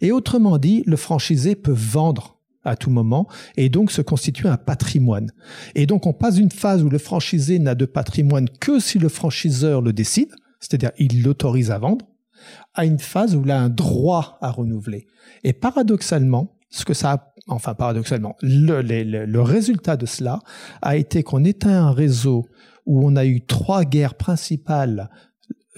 Et 0.01 0.11
autrement 0.11 0.57
dit, 0.57 0.83
le 0.85 0.97
franchisé 0.97 1.55
peut 1.55 1.75
vendre 1.75 2.35
à 2.63 2.75
tout 2.75 2.89
moment 2.89 3.27
et 3.57 3.69
donc 3.69 3.91
se 3.91 4.01
constituer 4.01 4.49
un 4.49 4.57
patrimoine. 4.57 5.31
Et 5.75 5.85
donc 5.85 6.07
on 6.07 6.13
passe 6.13 6.35
d'une 6.35 6.51
phase 6.51 6.83
où 6.83 6.89
le 6.89 6.97
franchisé 6.97 7.59
n'a 7.59 7.75
de 7.75 7.85
patrimoine 7.85 8.49
que 8.49 8.79
si 8.79 8.99
le 8.99 9.09
franchiseur 9.09 9.81
le 9.81 9.93
décide, 9.93 10.33
c'est-à-dire 10.59 10.91
il 10.97 11.21
l'autorise 11.23 11.71
à 11.71 11.77
vendre, 11.77 12.05
à 12.73 12.85
une 12.85 12.99
phase 12.99 13.35
où 13.35 13.43
il 13.45 13.51
a 13.51 13.61
un 13.61 13.69
droit 13.69 14.37
à 14.41 14.51
renouveler. 14.51 15.05
Et 15.43 15.53
paradoxalement, 15.53 16.57
ce 16.69 16.83
que 16.85 16.93
ça 16.93 17.33
enfin 17.47 17.75
paradoxalement, 17.75 18.35
le, 18.41 18.81
le 18.81 19.41
résultat 19.41 19.97
de 19.97 20.07
cela 20.07 20.39
a 20.81 20.97
été 20.97 21.21
qu'on 21.21 21.45
était 21.45 21.67
un 21.67 21.91
réseau 21.91 22.47
où 22.87 23.05
on 23.05 23.15
a 23.15 23.25
eu 23.25 23.41
trois 23.45 23.83
guerres 23.83 24.15
principales 24.15 25.09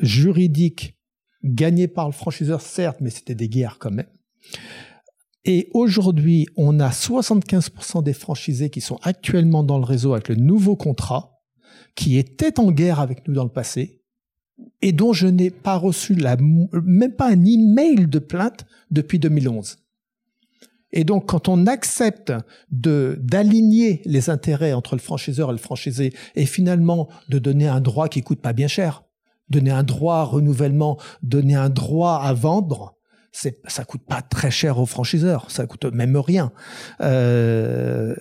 juridiques 0.02 0.97
gagnées 1.48 1.88
par 1.88 2.08
le 2.08 2.14
franchiseur, 2.14 2.62
certes, 2.62 2.98
mais 3.02 3.10
c'était 3.10 3.36
des 3.36 3.50
guerres 3.50 3.78
quand 3.80 3.92
même. 3.92 4.08
Et 5.46 5.70
aujourd'hui, 5.74 6.46
on 6.58 6.80
a 6.80 6.90
75% 6.90 8.04
des 8.04 8.14
franchisés 8.14 8.70
qui 8.70 8.82
sont 8.82 9.00
actuellement 9.02 9.64
dans 9.64 9.78
le 9.78 9.86
réseau 9.86 10.14
avec 10.14 10.28
le 10.28 10.36
nouveau 10.36 10.76
contrat, 10.76 11.40
qui 11.96 12.18
étaient 12.18 12.60
en 12.60 12.72
guerre 12.72 13.00
avec 13.00 13.28
nous 13.28 13.34
dans 13.34 13.46
le 13.46 13.50
passé, 13.50 14.02
et 14.82 14.92
dont 14.92 15.14
je 15.14 15.28
n'ai 15.28 15.50
pas 15.50 15.78
reçu 15.78 16.16
même 16.16 17.14
pas 17.14 17.30
un 17.30 17.46
email 17.46 18.08
de 18.08 18.20
plainte 18.20 18.66
depuis 18.92 19.20
2011. 19.20 19.78
Et 20.92 21.04
donc, 21.04 21.28
quand 21.28 21.48
on 21.48 21.66
accepte 21.66 22.34
de 22.72 23.20
d'aligner 23.22 24.02
les 24.06 24.30
intérêts 24.30 24.74
entre 24.74 24.96
le 24.96 25.02
franchiseur 25.02 25.50
et 25.50 25.54
le 25.54 25.58
franchisé, 25.58 26.14
et 26.36 26.46
finalement 26.46 27.10
de 27.30 27.40
donner 27.40 27.68
un 27.68 27.82
droit 27.82 28.08
qui 28.08 28.22
coûte 28.22 28.42
pas 28.42 28.54
bien 28.54 28.68
cher, 28.68 29.04
donner 29.50 29.72
un 29.72 29.84
droit 29.84 30.18
à 30.18 30.24
renouvellement, 30.24 30.98
donner 31.24 31.56
un 31.56 31.70
droit 31.70 32.16
à 32.24 32.34
vendre, 32.34 32.96
c'est 33.32 33.60
ça 33.68 33.86
coûte 33.86 34.04
pas 34.08 34.22
très 34.22 34.52
cher 34.52 34.80
aux 34.80 34.86
franchiseurs, 34.86 35.52
ça 35.52 35.68
coûte 35.68 35.86
même 35.86 36.18
rien. 36.18 36.52
Euh, 37.02 38.16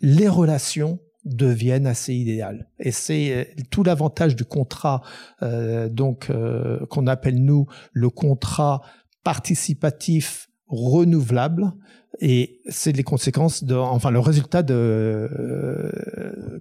les 0.00 0.28
relations 0.28 1.00
deviennent 1.24 1.86
assez 1.86 2.14
idéales. 2.14 2.68
Et 2.78 2.92
c'est 2.92 3.32
euh, 3.32 3.44
tout 3.70 3.82
l'avantage 3.82 4.36
du 4.36 4.44
contrat, 4.44 5.02
euh, 5.42 5.88
donc 5.88 6.30
euh, 6.30 6.86
qu'on 6.86 7.06
appelle 7.06 7.42
nous 7.42 7.66
le 7.92 8.10
contrat 8.10 8.82
participatif 9.24 10.48
renouvelable. 10.68 11.72
Et 12.20 12.60
c'est 12.68 12.92
les 12.92 13.02
conséquences, 13.02 13.64
de, 13.64 13.74
enfin 13.74 14.10
le 14.10 14.20
résultat 14.20 14.62
de 14.62 14.74
euh, 14.74 15.90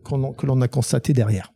que 0.04 0.46
l'on 0.46 0.62
a 0.62 0.68
constaté 0.68 1.14
derrière 1.14 1.55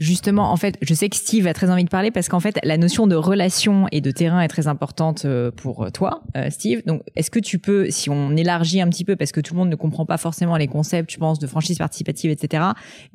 justement, 0.00 0.50
en 0.50 0.56
fait, 0.56 0.76
je 0.82 0.92
sais 0.94 1.08
que 1.08 1.16
Steve 1.16 1.46
a 1.46 1.54
très 1.54 1.70
envie 1.70 1.84
de 1.84 1.90
parler 1.90 2.10
parce 2.10 2.28
qu'en 2.28 2.40
fait, 2.40 2.58
la 2.64 2.76
notion 2.76 3.06
de 3.06 3.14
relation 3.14 3.86
et 3.92 4.00
de 4.00 4.10
terrain 4.10 4.40
est 4.40 4.48
très 4.48 4.66
importante 4.66 5.24
euh, 5.26 5.50
pour 5.50 5.92
toi, 5.92 6.22
euh, 6.36 6.50
Steve. 6.50 6.82
Donc, 6.86 7.02
est-ce 7.14 7.30
que 7.30 7.38
tu 7.38 7.58
peux, 7.58 7.90
si 7.90 8.10
on 8.10 8.36
élargit 8.36 8.80
un 8.80 8.88
petit 8.88 9.04
peu, 9.04 9.14
parce 9.14 9.30
que 9.30 9.40
tout 9.40 9.54
le 9.54 9.58
monde 9.58 9.68
ne 9.68 9.76
comprend 9.76 10.06
pas 10.06 10.16
forcément 10.16 10.56
les 10.56 10.66
concepts, 10.66 11.12
je 11.12 11.18
pense, 11.18 11.38
de 11.38 11.46
franchise 11.46 11.78
participative, 11.78 12.30
etc., 12.30 12.64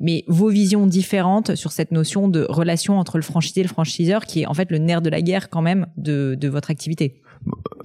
mais 0.00 0.24
vos 0.28 0.48
visions 0.48 0.86
différentes 0.86 1.56
sur 1.56 1.72
cette 1.72 1.90
notion 1.90 2.28
de 2.28 2.46
relation 2.48 2.98
entre 2.98 3.18
le 3.18 3.22
franchisé 3.22 3.60
et 3.60 3.64
le 3.64 3.68
franchiseur, 3.68 4.24
qui 4.24 4.42
est 4.42 4.46
en 4.46 4.54
fait 4.54 4.70
le 4.70 4.78
nerf 4.78 5.02
de 5.02 5.10
la 5.10 5.20
guerre 5.20 5.50
quand 5.50 5.62
même 5.62 5.86
de, 5.96 6.36
de 6.38 6.48
votre 6.48 6.70
activité? 6.70 7.20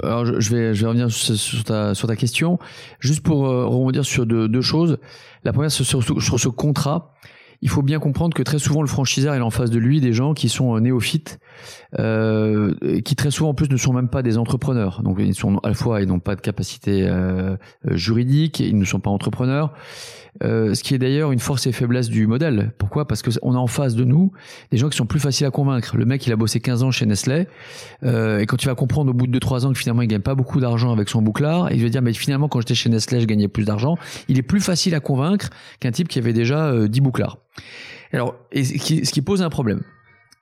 Alors 0.03 0.26
je 0.26 0.56
vais, 0.56 0.73
je 0.73 0.82
vais 0.82 0.88
revenir 0.88 1.11
sur 1.11 1.64
ta, 1.64 1.94
sur 1.94 2.07
ta 2.07 2.15
question, 2.15 2.57
juste 2.99 3.22
pour 3.22 3.48
euh, 3.48 3.65
rebondir 3.65 4.06
sur 4.06 4.26
deux, 4.26 4.48
deux 4.48 4.61
choses. 4.61 4.98
La 5.44 5.53
première, 5.53 5.72
sur, 5.72 5.86
sur 5.86 6.40
ce 6.40 6.48
contrat 6.48 7.14
il 7.62 7.70
faut 7.70 7.82
bien 7.82 8.00
comprendre 8.00 8.34
que 8.34 8.44
très 8.44 8.60
souvent 8.60 8.82
le 8.82 8.88
franchiseur 8.88 9.36
est 9.36 9.42
en 9.42 9.52
face 9.52 9.70
de 9.70 9.78
lui 9.78 10.02
des 10.02 10.14
gens 10.14 10.34
qui 10.34 10.50
sont 10.50 10.76
euh, 10.76 10.80
néophytes, 10.80 11.40
euh, 12.00 12.74
qui 13.06 13.16
très 13.16 13.30
souvent 13.30 13.52
en 13.52 13.54
plus 13.54 13.70
ne 13.70 13.78
sont 13.78 13.94
même 13.94 14.10
pas 14.10 14.24
des 14.24 14.38
entrepreneurs. 14.38 15.02
Donc 15.04 15.18
ils 15.20 15.36
sont 15.36 15.58
à 15.60 15.70
la 15.70 15.74
fois 15.74 16.02
ils 16.02 16.08
n'ont 16.08 16.20
pas 16.20 16.36
de 16.36 16.42
capacité 16.42 17.08
euh, 17.08 17.56
juridique, 17.86 18.60
ils 18.60 18.78
ne 18.78 18.86
sont 18.86 19.00
pas 19.00 19.12
entrepreneurs. 19.12 19.74
Euh, 20.44 20.74
ce 20.74 20.82
qui 20.82 20.95
est 20.95 20.98
d'ailleurs 20.98 21.32
une 21.32 21.40
force 21.40 21.68
et 21.68 21.72
faiblesse 21.72 22.10
du 22.10 22.26
modèle. 22.26 22.72
Pourquoi? 22.78 23.08
Parce 23.08 23.22
qu'on 23.22 23.53
a 23.53 23.58
en 23.58 23.68
face 23.68 23.95
de 23.95 24.03
nous 24.03 24.32
des 24.72 24.78
gens 24.78 24.90
qui 24.90 24.98
sont 24.98 25.06
plus 25.06 25.20
faciles 25.20 25.45
à 25.45 25.52
convaincre. 25.52 25.98
Le 25.98 26.06
mec, 26.06 26.26
il 26.26 26.34
a 26.34 26.36
bossé 26.36 26.60
15 26.60 26.84
ans 26.84 26.91
chez 26.91 27.06
Nestlé, 27.06 27.48
euh, 28.03 28.40
et 28.40 28.45
quand 28.45 28.58
tu 28.58 28.68
vas 28.68 28.76
comprendre 28.76 29.12
au 29.12 29.14
bout 29.14 29.28
de 29.28 29.38
2-3 29.38 29.66
ans 29.66 29.74
que 29.74 29.78
finalement 29.78 30.02
il 30.02 30.08
gagne 30.08 30.22
pas 30.22 30.36
beaucoup 30.36 30.60
d'argent 30.60 30.91
avec 30.91 31.10
son 31.10 31.22
bouclard, 31.22 31.72
et 31.72 31.76
il 31.76 31.84
va 31.84 31.90
dire 31.90 32.02
mais 32.02 32.14
finalement 32.14 32.48
quand 32.48 32.62
j'étais 32.62 32.76
chez 32.76 32.90
Nestlé, 32.90 33.20
je 33.20 33.26
gagnais 33.26 33.48
plus 33.48 33.66
d'argent, 33.66 33.98
il 34.30 34.38
est 34.38 34.44
plus 34.44 34.62
facile 34.62 34.95
à 34.95 34.99
convaincre 34.99 35.49
qu'un 35.80 35.91
type 35.91 36.08
qui 36.08 36.18
avait 36.18 36.34
déjà 36.34 36.88
10 36.88 36.99
euh, 36.99 37.03
bouclards. 37.03 37.38
Alors, 38.14 38.36
et 38.52 38.64
ce 38.64 39.12
qui 39.12 39.22
pose 39.22 39.41
un 39.41 39.49
problème. 39.49 39.82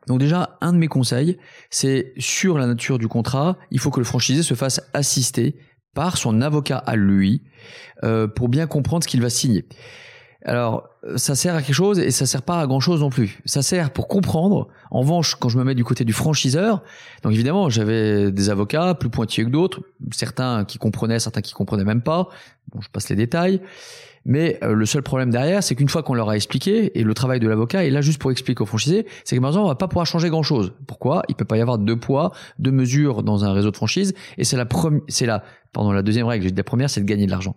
Donc 0.07 0.19
déjà, 0.19 0.57
un 0.61 0.73
de 0.73 0.77
mes 0.77 0.87
conseils, 0.87 1.37
c'est 1.69 2.13
sur 2.17 2.57
la 2.57 2.65
nature 2.65 2.97
du 2.97 3.07
contrat, 3.07 3.57
il 3.69 3.79
faut 3.79 3.91
que 3.91 3.99
le 3.99 4.05
franchisé 4.05 4.41
se 4.41 4.55
fasse 4.55 4.81
assister 4.93 5.55
par 5.93 6.17
son 6.17 6.41
avocat 6.41 6.77
à 6.77 6.95
lui 6.95 7.43
euh, 8.03 8.27
pour 8.27 8.49
bien 8.49 8.67
comprendre 8.67 9.03
ce 9.03 9.07
qu'il 9.07 9.21
va 9.21 9.29
signer. 9.29 9.65
Alors, 10.45 10.87
ça 11.17 11.35
sert 11.35 11.53
à 11.53 11.61
quelque 11.61 11.75
chose 11.75 11.99
et 11.99 12.11
ça 12.11 12.25
sert 12.25 12.43
pas 12.43 12.61
à 12.61 12.67
grand 12.67 12.79
chose 12.79 13.01
non 13.01 13.09
plus. 13.09 13.39
Ça 13.45 13.61
sert 13.61 13.91
pour 13.91 14.07
comprendre. 14.07 14.69
En 14.89 15.01
revanche, 15.01 15.35
quand 15.35 15.49
je 15.49 15.57
me 15.57 15.65
mets 15.65 15.75
du 15.75 15.83
côté 15.83 16.05
du 16.05 16.13
franchiseur, 16.13 16.81
donc 17.23 17.33
évidemment, 17.33 17.69
j'avais 17.69 18.31
des 18.31 18.49
avocats 18.49 18.95
plus 18.95 19.09
pointilleux 19.09 19.45
que 19.45 19.51
d'autres, 19.51 19.81
certains 20.11 20.63
qui 20.63 20.77
comprenaient, 20.77 21.19
certains 21.19 21.41
qui 21.41 21.53
comprenaient 21.53 21.83
même 21.83 22.01
pas. 22.01 22.29
Bon, 22.71 22.79
je 22.79 22.89
passe 22.89 23.09
les 23.09 23.17
détails. 23.17 23.61
Mais 24.25 24.59
euh, 24.63 24.73
le 24.73 24.85
seul 24.85 25.01
problème 25.01 25.29
derrière, 25.29 25.63
c'est 25.63 25.75
qu'une 25.75 25.89
fois 25.89 26.03
qu'on 26.03 26.13
leur 26.13 26.29
a 26.29 26.35
expliqué, 26.35 26.97
et 26.97 27.03
le 27.03 27.13
travail 27.13 27.39
de 27.39 27.47
l'avocat 27.47 27.85
est 27.85 27.89
là 27.89 28.01
juste 28.01 28.19
pour 28.19 28.31
expliquer 28.31 28.61
au 28.61 28.65
franchisé, 28.65 29.05
c'est 29.23 29.35
que 29.35 29.41
maintenant 29.41 29.63
on 29.63 29.67
va 29.67 29.75
pas 29.75 29.87
pouvoir 29.87 30.05
changer 30.05 30.29
grand 30.29 30.43
chose. 30.43 30.73
Pourquoi? 30.87 31.23
Il 31.29 31.35
peut 31.35 31.45
pas 31.45 31.57
y 31.57 31.61
avoir 31.61 31.77
deux 31.77 31.97
poids, 31.97 32.31
deux 32.59 32.71
mesures 32.71 33.23
dans 33.23 33.45
un 33.45 33.53
réseau 33.53 33.71
de 33.71 33.75
franchise, 33.75 34.13
et 34.37 34.43
c'est 34.43 34.57
la 34.57 34.67
c'est 35.07 35.25
la 35.25 35.43
Pardon, 35.71 35.91
la 35.91 36.01
deuxième 36.01 36.25
règle, 36.25 36.49
la 36.55 36.63
première, 36.63 36.89
c'est 36.89 37.01
de 37.01 37.05
gagner 37.05 37.27
de 37.27 37.31
l'argent. 37.31 37.55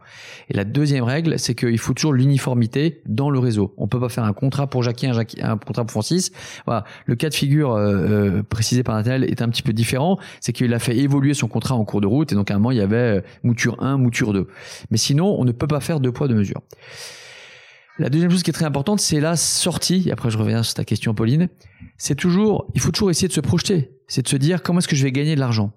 Et 0.50 0.54
la 0.54 0.64
deuxième 0.64 1.04
règle, 1.04 1.38
c'est 1.38 1.54
qu'il 1.54 1.78
faut 1.78 1.94
toujours 1.94 2.12
l'uniformité 2.12 3.00
dans 3.06 3.30
le 3.30 3.38
réseau. 3.38 3.72
On 3.78 3.88
peut 3.88 4.00
pas 4.00 4.10
faire 4.10 4.24
un 4.24 4.34
contrat 4.34 4.66
pour 4.66 4.82
Jackie, 4.82 5.06
un, 5.06 5.18
un 5.18 5.56
contrat 5.56 5.84
pour 5.84 5.92
Francis. 5.92 6.30
Voilà. 6.66 6.84
Le 7.06 7.14
cas 7.14 7.30
de 7.30 7.34
figure 7.34 7.72
euh, 7.72 8.38
euh, 8.38 8.42
précisé 8.42 8.82
par 8.82 8.96
Nathaniel 8.96 9.24
est 9.24 9.40
un 9.40 9.48
petit 9.48 9.62
peu 9.62 9.72
différent. 9.72 10.18
C'est 10.40 10.52
qu'il 10.52 10.74
a 10.74 10.78
fait 10.78 10.96
évoluer 10.96 11.32
son 11.32 11.48
contrat 11.48 11.74
en 11.74 11.86
cours 11.86 12.02
de 12.02 12.06
route, 12.06 12.32
et 12.32 12.34
donc 12.34 12.50
à 12.50 12.54
un 12.54 12.58
moment, 12.58 12.70
il 12.70 12.78
y 12.78 12.82
avait 12.82 12.96
euh, 12.96 13.20
mouture 13.44 13.82
1, 13.82 13.96
mouture 13.96 14.34
2. 14.34 14.46
Mais 14.90 14.98
sinon, 14.98 15.34
on 15.38 15.46
ne 15.46 15.52
peut 15.52 15.66
pas 15.66 15.80
faire 15.80 15.98
deux 15.98 16.12
poids, 16.12 16.28
deux 16.28 16.34
mesures. 16.34 16.60
La 17.98 18.10
deuxième 18.10 18.30
chose 18.30 18.42
qui 18.42 18.50
est 18.50 18.54
très 18.54 18.64
importante, 18.64 19.00
c'est 19.00 19.20
la 19.20 19.36
sortie. 19.36 20.04
Et 20.06 20.12
après, 20.12 20.30
je 20.30 20.36
reviens 20.36 20.62
sur 20.62 20.74
ta 20.74 20.84
question, 20.84 21.14
Pauline. 21.14 21.48
C'est 21.96 22.14
toujours, 22.14 22.70
il 22.74 22.80
faut 22.80 22.90
toujours 22.90 23.10
essayer 23.10 23.28
de 23.28 23.32
se 23.32 23.40
projeter. 23.40 23.92
C'est 24.06 24.22
de 24.22 24.28
se 24.28 24.36
dire 24.36 24.62
comment 24.62 24.80
est-ce 24.80 24.88
que 24.88 24.96
je 24.96 25.02
vais 25.02 25.12
gagner 25.12 25.34
de 25.34 25.40
l'argent? 25.40 25.72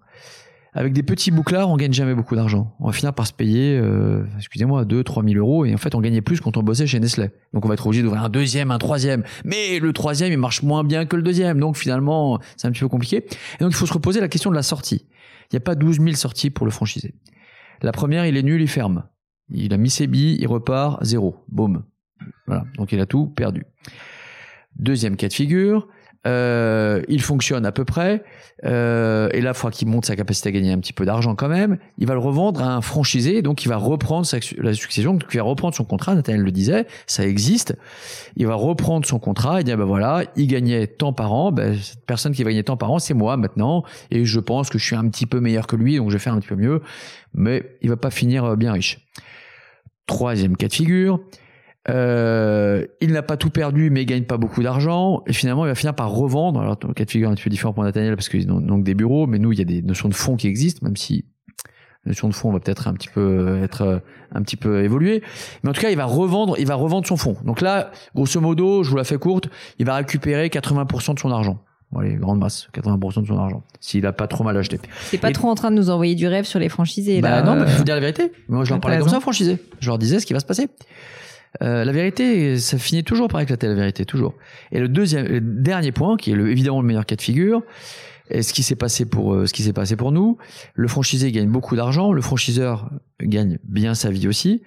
Avec 0.75 0.91
des 0.91 1.03
petits 1.03 1.31
bouclards, 1.31 1.69
on 1.69 1.77
gagne 1.77 1.93
jamais 1.93 2.13
beaucoup 2.13 2.35
d'argent. 2.35 2.75
On 2.81 2.87
va 2.87 2.91
finir 2.91 3.13
par 3.13 3.25
se 3.25 3.31
payer, 3.31 3.77
euh, 3.77 4.25
excusez-moi, 4.35 4.83
2 4.83 5.05
3 5.05 5.23
000 5.23 5.35
euros. 5.37 5.63
Et 5.63 5.73
en 5.73 5.77
fait, 5.77 5.95
on 5.95 6.01
gagnait 6.01 6.21
plus 6.21 6.41
quand 6.41 6.57
on 6.57 6.63
bossait 6.63 6.85
chez 6.85 6.99
Nestlé. 6.99 7.29
Donc, 7.53 7.63
on 7.63 7.69
va 7.69 7.75
être 7.75 7.87
obligé 7.87 8.03
d'ouvrir 8.03 8.21
un 8.21 8.29
deuxième, 8.29 8.71
un 8.71 8.77
troisième. 8.77 9.23
Mais 9.45 9.79
le 9.79 9.93
troisième, 9.93 10.33
il 10.33 10.37
marche 10.37 10.63
moins 10.63 10.83
bien 10.83 11.05
que 11.05 11.15
le 11.15 11.23
deuxième. 11.23 11.61
Donc, 11.61 11.77
finalement, 11.77 12.41
c'est 12.57 12.67
un 12.67 12.71
petit 12.71 12.81
peu 12.81 12.89
compliqué. 12.89 13.25
Et 13.25 13.63
donc, 13.63 13.71
il 13.71 13.75
faut 13.75 13.85
se 13.85 13.93
reposer 13.93 14.19
la 14.19 14.27
question 14.27 14.49
de 14.49 14.55
la 14.55 14.63
sortie. 14.63 15.05
Il 15.43 15.53
n'y 15.55 15.57
a 15.57 15.61
pas 15.61 15.75
12 15.75 16.01
000 16.01 16.11
sorties 16.15 16.49
pour 16.49 16.65
le 16.65 16.73
franchisé. 16.73 17.15
La 17.81 17.93
première, 17.93 18.25
il 18.25 18.35
est 18.35 18.43
nul, 18.43 18.61
il 18.61 18.67
ferme. 18.67 19.05
Il 19.49 19.73
a 19.73 19.77
mis 19.77 19.89
ses 19.89 20.07
billes, 20.07 20.37
il 20.41 20.47
repart, 20.47 21.01
zéro. 21.05 21.37
Boum. 21.47 21.85
Voilà. 22.47 22.65
Donc, 22.77 22.91
il 22.91 22.99
a 22.99 23.05
tout 23.05 23.27
perdu. 23.27 23.63
Deuxième 24.75 25.15
cas 25.15 25.29
de 25.29 25.33
figure, 25.33 25.87
euh, 26.25 27.01
il 27.07 27.21
fonctionne 27.21 27.65
à 27.65 27.71
peu 27.71 27.85
près, 27.85 28.23
euh, 28.63 29.29
et 29.33 29.41
là, 29.41 29.53
faudra 29.53 29.71
qu'il 29.71 29.87
monte 29.87 30.05
sa 30.05 30.15
capacité 30.15 30.49
à 30.49 30.51
gagner 30.51 30.71
un 30.71 30.79
petit 30.79 30.93
peu 30.93 31.05
d'argent 31.05 31.35
quand 31.35 31.49
même. 31.49 31.77
Il 31.97 32.07
va 32.07 32.13
le 32.13 32.19
revendre 32.19 32.61
à 32.61 32.75
un 32.75 32.81
franchisé, 32.81 33.41
donc 33.41 33.63
il 33.65 33.67
va 33.67 33.77
reprendre 33.77 34.27
la 34.57 34.73
succession, 34.73 35.13
donc 35.13 35.25
il 35.33 35.37
va 35.37 35.43
reprendre 35.43 35.75
son 35.75 35.83
contrat. 35.83 36.15
Nathaniel 36.15 36.41
le 36.41 36.51
disait, 36.51 36.87
ça 37.05 37.27
existe. 37.27 37.75
Il 38.37 38.47
va 38.47 38.55
reprendre 38.55 39.05
son 39.05 39.19
contrat 39.19 39.61
et 39.61 39.63
dire 39.63 39.77
ben 39.77 39.85
voilà, 39.85 40.23
il 40.35 40.47
gagnait 40.47 40.87
tant 40.87 41.13
par 41.13 41.33
an. 41.33 41.51
Ben, 41.51 41.77
cette 41.77 42.05
personne 42.05 42.33
qui 42.33 42.43
gagner 42.43 42.63
tant 42.63 42.77
par 42.77 42.91
an, 42.91 42.99
c'est 42.99 43.13
moi 43.13 43.37
maintenant, 43.37 43.83
et 44.11 44.25
je 44.25 44.39
pense 44.39 44.69
que 44.69 44.77
je 44.77 44.85
suis 44.85 44.95
un 44.95 45.07
petit 45.09 45.25
peu 45.25 45.39
meilleur 45.39 45.67
que 45.67 45.75
lui, 45.75 45.97
donc 45.97 46.09
je 46.09 46.15
vais 46.15 46.19
faire 46.19 46.33
un 46.33 46.39
petit 46.39 46.49
peu 46.49 46.55
mieux. 46.55 46.81
Mais 47.33 47.63
il 47.81 47.89
va 47.89 47.97
pas 47.97 48.11
finir 48.11 48.55
bien 48.55 48.71
riche. 48.71 48.99
Troisième 50.07 50.55
cas 50.55 50.67
de 50.67 50.73
figure, 50.73 51.19
euh, 51.89 52.85
il 52.99 53.11
n'a 53.11 53.21
pas 53.21 53.37
tout 53.37 53.49
perdu, 53.49 53.89
mais 53.89 54.03
il 54.03 54.05
gagne 54.05 54.23
pas 54.23 54.37
beaucoup 54.37 54.63
d'argent. 54.63 55.21
Et 55.27 55.33
finalement, 55.33 55.65
il 55.65 55.69
va 55.69 55.75
finir 55.75 55.93
par 55.93 56.11
revendre. 56.11 56.59
Alors, 56.59 56.77
le 56.87 56.93
cas 56.93 57.05
de 57.05 57.11
figure 57.11 57.29
est 57.29 57.31
un 57.31 57.35
petit 57.35 57.43
peu 57.43 57.49
différent 57.49 57.73
pour 57.73 57.83
Nathaniel 57.83 58.15
parce 58.15 58.29
qu'ils 58.29 58.51
ont 58.51 58.59
donc 58.59 58.83
des 58.83 58.95
bureaux, 58.95 59.27
mais 59.27 59.39
nous, 59.39 59.51
il 59.51 59.59
y 59.59 59.61
a 59.61 59.65
des 59.65 59.81
notions 59.81 60.09
de 60.09 60.15
fonds 60.15 60.35
qui 60.35 60.47
existent, 60.47 60.83
même 60.83 60.95
si 60.95 61.25
la 62.05 62.11
notion 62.11 62.27
de 62.27 62.33
fonds 62.33 62.51
va 62.51 62.59
peut-être 62.59 62.87
un 62.87 62.93
petit 62.93 63.09
peu 63.09 63.61
être 63.63 64.01
un 64.33 64.41
petit 64.41 64.57
peu 64.57 64.83
évoluée. 64.83 65.23
Mais 65.63 65.69
en 65.69 65.73
tout 65.73 65.81
cas, 65.81 65.89
il 65.89 65.97
va 65.97 66.05
revendre, 66.05 66.55
il 66.59 66.67
va 66.67 66.75
revendre 66.75 67.07
son 67.07 67.17
fonds. 67.17 67.37
Donc 67.43 67.61
là, 67.61 67.91
grosso 68.15 68.39
modo, 68.41 68.83
je 68.83 68.89
vous 68.89 68.97
la 68.97 69.03
fais 69.03 69.17
courte, 69.17 69.49
il 69.79 69.85
va 69.85 69.95
récupérer 69.95 70.47
80% 70.47 71.15
de 71.15 71.19
son 71.19 71.31
argent. 71.31 71.59
Bon, 71.91 71.99
allez, 71.99 72.15
grande 72.15 72.39
masse, 72.39 72.67
80% 72.73 73.21
de 73.21 73.27
son 73.27 73.37
argent. 73.37 73.63
S'il 73.79 74.05
a 74.05 74.13
pas 74.13 74.27
trop 74.27 74.43
mal 74.43 74.57
acheté. 74.57 74.79
C'est 75.01 75.19
pas 75.19 75.31
trop 75.31 75.49
en 75.49 75.55
train 75.55 75.69
de 75.69 75.75
nous 75.75 75.89
envoyer 75.89 76.15
du 76.15 76.27
rêve 76.27 76.45
sur 76.45 76.59
les 76.59 76.69
franchisés, 76.69 77.21
bah 77.21 77.43
non, 77.43 77.63
il 77.63 77.67
faut 77.67 77.83
dire 77.83 77.95
la 77.95 78.01
vérité. 78.01 78.31
Moi, 78.49 78.65
je 78.65 78.71
leur 78.71 78.79
parlais 78.79 78.97
comme 78.99 79.09
ça, 79.09 79.19
franchisés. 79.19 79.57
Je 79.79 79.87
leur 79.87 79.99
disais 79.99 80.19
ce 80.19 80.25
qui 80.25 80.33
va 80.33 80.39
se 80.39 80.45
passer. 80.45 80.67
Euh, 81.61 81.85
la 81.85 81.91
vérité, 81.91 82.57
ça 82.57 82.77
finit 82.77 83.03
toujours 83.03 83.27
par 83.27 83.41
éclater 83.41 83.67
la 83.67 83.73
vérité, 83.73 84.05
toujours. 84.05 84.35
Et 84.71 84.79
le 84.79 84.87
deuxième, 84.87 85.25
le 85.25 85.41
dernier 85.41 85.91
point, 85.91 86.17
qui 86.17 86.31
est 86.31 86.35
le, 86.35 86.51
évidemment 86.51 86.81
le 86.81 86.87
meilleur 86.87 87.05
cas 87.05 87.15
de 87.15 87.21
figure, 87.21 87.63
Et 88.29 88.41
ce 88.41 88.53
qui 88.53 88.63
s'est 88.63 88.75
passé 88.75 89.05
pour 89.05 89.33
euh, 89.33 89.45
ce 89.45 89.53
qui 89.53 89.63
s'est 89.63 89.73
passé 89.73 89.95
pour 89.95 90.11
nous, 90.11 90.37
le 90.73 90.87
franchisé 90.87 91.31
gagne 91.31 91.49
beaucoup 91.49 91.75
d'argent, 91.75 92.11
le 92.11 92.21
franchiseur 92.21 92.89
gagne 93.21 93.59
bien 93.63 93.93
sa 93.95 94.09
vie 94.09 94.27
aussi. 94.27 94.63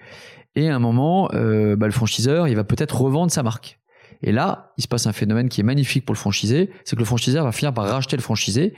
Et 0.55 0.69
à 0.69 0.75
un 0.75 0.79
moment, 0.79 1.29
euh, 1.33 1.75
bah, 1.75 1.85
le 1.85 1.91
franchiseur, 1.91 2.47
il 2.47 2.55
va 2.55 2.63
peut-être 2.63 2.99
revendre 2.99 3.31
sa 3.31 3.43
marque. 3.43 3.79
Et 4.21 4.31
là, 4.31 4.73
il 4.77 4.83
se 4.83 4.87
passe 4.87 5.07
un 5.07 5.13
phénomène 5.13 5.49
qui 5.49 5.61
est 5.61 5.63
magnifique 5.63 6.05
pour 6.05 6.13
le 6.13 6.19
franchisé, 6.19 6.71
c'est 6.83 6.95
que 6.95 7.01
le 7.01 7.05
franchiseur 7.05 7.45
va 7.45 7.51
finir 7.51 7.73
par 7.73 7.85
racheter 7.85 8.17
le 8.17 8.21
franchisé, 8.21 8.73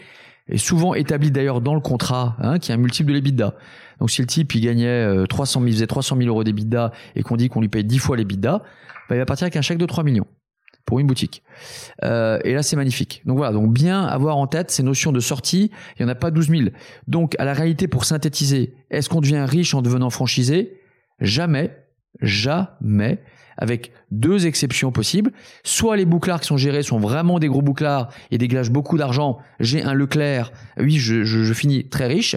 et 0.48 0.58
souvent 0.58 0.94
établi 0.94 1.32
d'ailleurs 1.32 1.62
dans 1.62 1.74
le 1.74 1.82
contrat, 1.82 2.36
hein, 2.40 2.60
qui 2.60 2.72
est 2.72 2.76
un 2.76 2.78
multiple 2.78 3.10
de 3.10 3.16
l'EBITDA. 3.16 3.56
Donc 4.02 4.12
si 4.12 4.20
le 4.20 4.28
type 4.28 4.54
il 4.56 4.62
gagnait 4.62 5.26
300 5.30 5.60
000, 5.62 5.68
il 5.68 5.74
faisait 5.74 5.88
300 5.88 6.18
000 6.18 6.28
euros 6.28 6.44
d'EBITDA 6.44 6.92
et 7.16 7.24
qu'on 7.24 7.38
dit 7.38 7.48
qu'on 7.48 7.62
lui 7.62 7.70
paye 7.70 7.86
10 7.86 8.00
fois 8.00 8.18
l'EBITDA, 8.18 8.64
bah, 9.08 9.16
il 9.16 9.20
va 9.20 9.26
partir 9.26 9.46
avec 9.46 9.56
un 9.56 9.62
chèque 9.62 9.78
de 9.78 9.86
3 9.86 10.04
millions 10.04 10.28
pour 10.86 11.00
une 11.00 11.08
boutique. 11.08 11.44
Euh, 12.04 12.40
et 12.44 12.54
là, 12.54 12.64
c'est 12.64 12.76
magnifique. 12.76 13.22
Donc 13.26 13.38
voilà, 13.38 13.54
donc 13.54 13.72
bien 13.72 14.04
avoir 14.04 14.38
en 14.38 14.48
tête 14.48 14.72
ces 14.72 14.84
notions 14.84 15.12
de 15.12 15.20
sortie. 15.20 15.72
Il 15.98 16.04
n'y 16.04 16.10
en 16.10 16.12
a 16.12 16.16
pas 16.16 16.32
12 16.32 16.50
000. 16.50 16.62
Donc 17.08 17.36
à 17.40 17.46
la 17.46 17.54
réalité, 17.54 17.88
pour 17.88 18.06
synthétiser, 18.06 18.74
est-ce 18.90 19.10
qu'on 19.10 19.22
devient 19.22 19.46
riche 19.48 19.74
en 19.74 19.82
devenant 19.82 20.10
franchisé? 20.10 20.80
Jamais, 21.20 21.78
jamais, 22.22 23.22
avec 23.58 23.92
deux 24.12 24.48
exceptions 24.48 24.92
possibles. 24.92 25.32
Soit 25.64 25.98
les 25.98 26.06
bouclards 26.06 26.42
qui 26.42 26.48
sont 26.48 26.58
gérés 26.58 26.84
sont 26.84 27.00
vraiment 27.00 27.40
des 27.40 27.48
gros 27.48 27.62
bouclards 27.62 28.10
et 28.32 28.38
dégagent 28.38 28.72
beaucoup 28.72 28.98
d'argent. 28.98 29.38
J'ai 29.60 29.84
un 29.84 29.94
Leclerc, 29.94 30.52
oui, 30.78 30.98
je, 30.98 31.24
je, 31.24 31.44
je 31.44 31.54
finis 31.54 31.88
très 31.88 32.08
riche. 32.08 32.36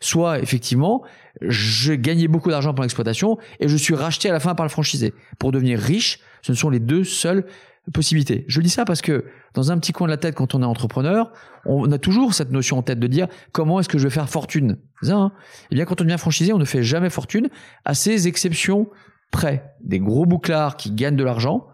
Soit 0.00 0.40
effectivement, 0.40 1.02
je 1.40 1.94
gagnais 1.94 2.28
beaucoup 2.28 2.50
d'argent 2.50 2.74
pour 2.74 2.82
l'exploitation 2.82 3.38
et 3.60 3.68
je 3.68 3.76
suis 3.76 3.94
racheté 3.94 4.28
à 4.28 4.32
la 4.32 4.40
fin 4.40 4.54
par 4.54 4.64
le 4.64 4.70
franchisé. 4.70 5.14
Pour 5.38 5.52
devenir 5.52 5.78
riche, 5.78 6.20
ce 6.42 6.52
ne 6.52 6.56
sont 6.56 6.70
les 6.70 6.80
deux 6.80 7.04
seuls 7.04 7.44
possibilité. 7.92 8.44
Je 8.48 8.60
dis 8.60 8.70
ça 8.70 8.84
parce 8.84 9.02
que 9.02 9.26
dans 9.52 9.70
un 9.70 9.78
petit 9.78 9.92
coin 9.92 10.06
de 10.06 10.10
la 10.10 10.16
tête, 10.16 10.34
quand 10.34 10.54
on 10.54 10.62
est 10.62 10.66
entrepreneur, 10.66 11.30
on 11.66 11.90
a 11.92 11.98
toujours 11.98 12.34
cette 12.34 12.50
notion 12.50 12.78
en 12.78 12.82
tête 12.82 12.98
de 12.98 13.06
dire 13.06 13.28
comment 13.52 13.80
est-ce 13.80 13.88
que 13.88 13.98
je 13.98 14.04
vais 14.04 14.14
faire 14.14 14.28
fortune? 14.28 14.78
Hein? 15.08 15.32
Et 15.34 15.66
eh 15.72 15.74
bien, 15.74 15.84
quand 15.84 16.00
on 16.00 16.04
devient 16.04 16.18
franchisé, 16.18 16.52
on 16.52 16.58
ne 16.58 16.64
fait 16.64 16.82
jamais 16.82 17.10
fortune, 17.10 17.48
à 17.84 17.94
ces 17.94 18.26
exceptions 18.26 18.88
près. 19.34 19.74
Des 19.82 19.98
gros 19.98 20.26
bouclards 20.26 20.76
qui 20.76 20.92
gagnent 20.92 21.16
de 21.16 21.24
l'argent 21.24 21.66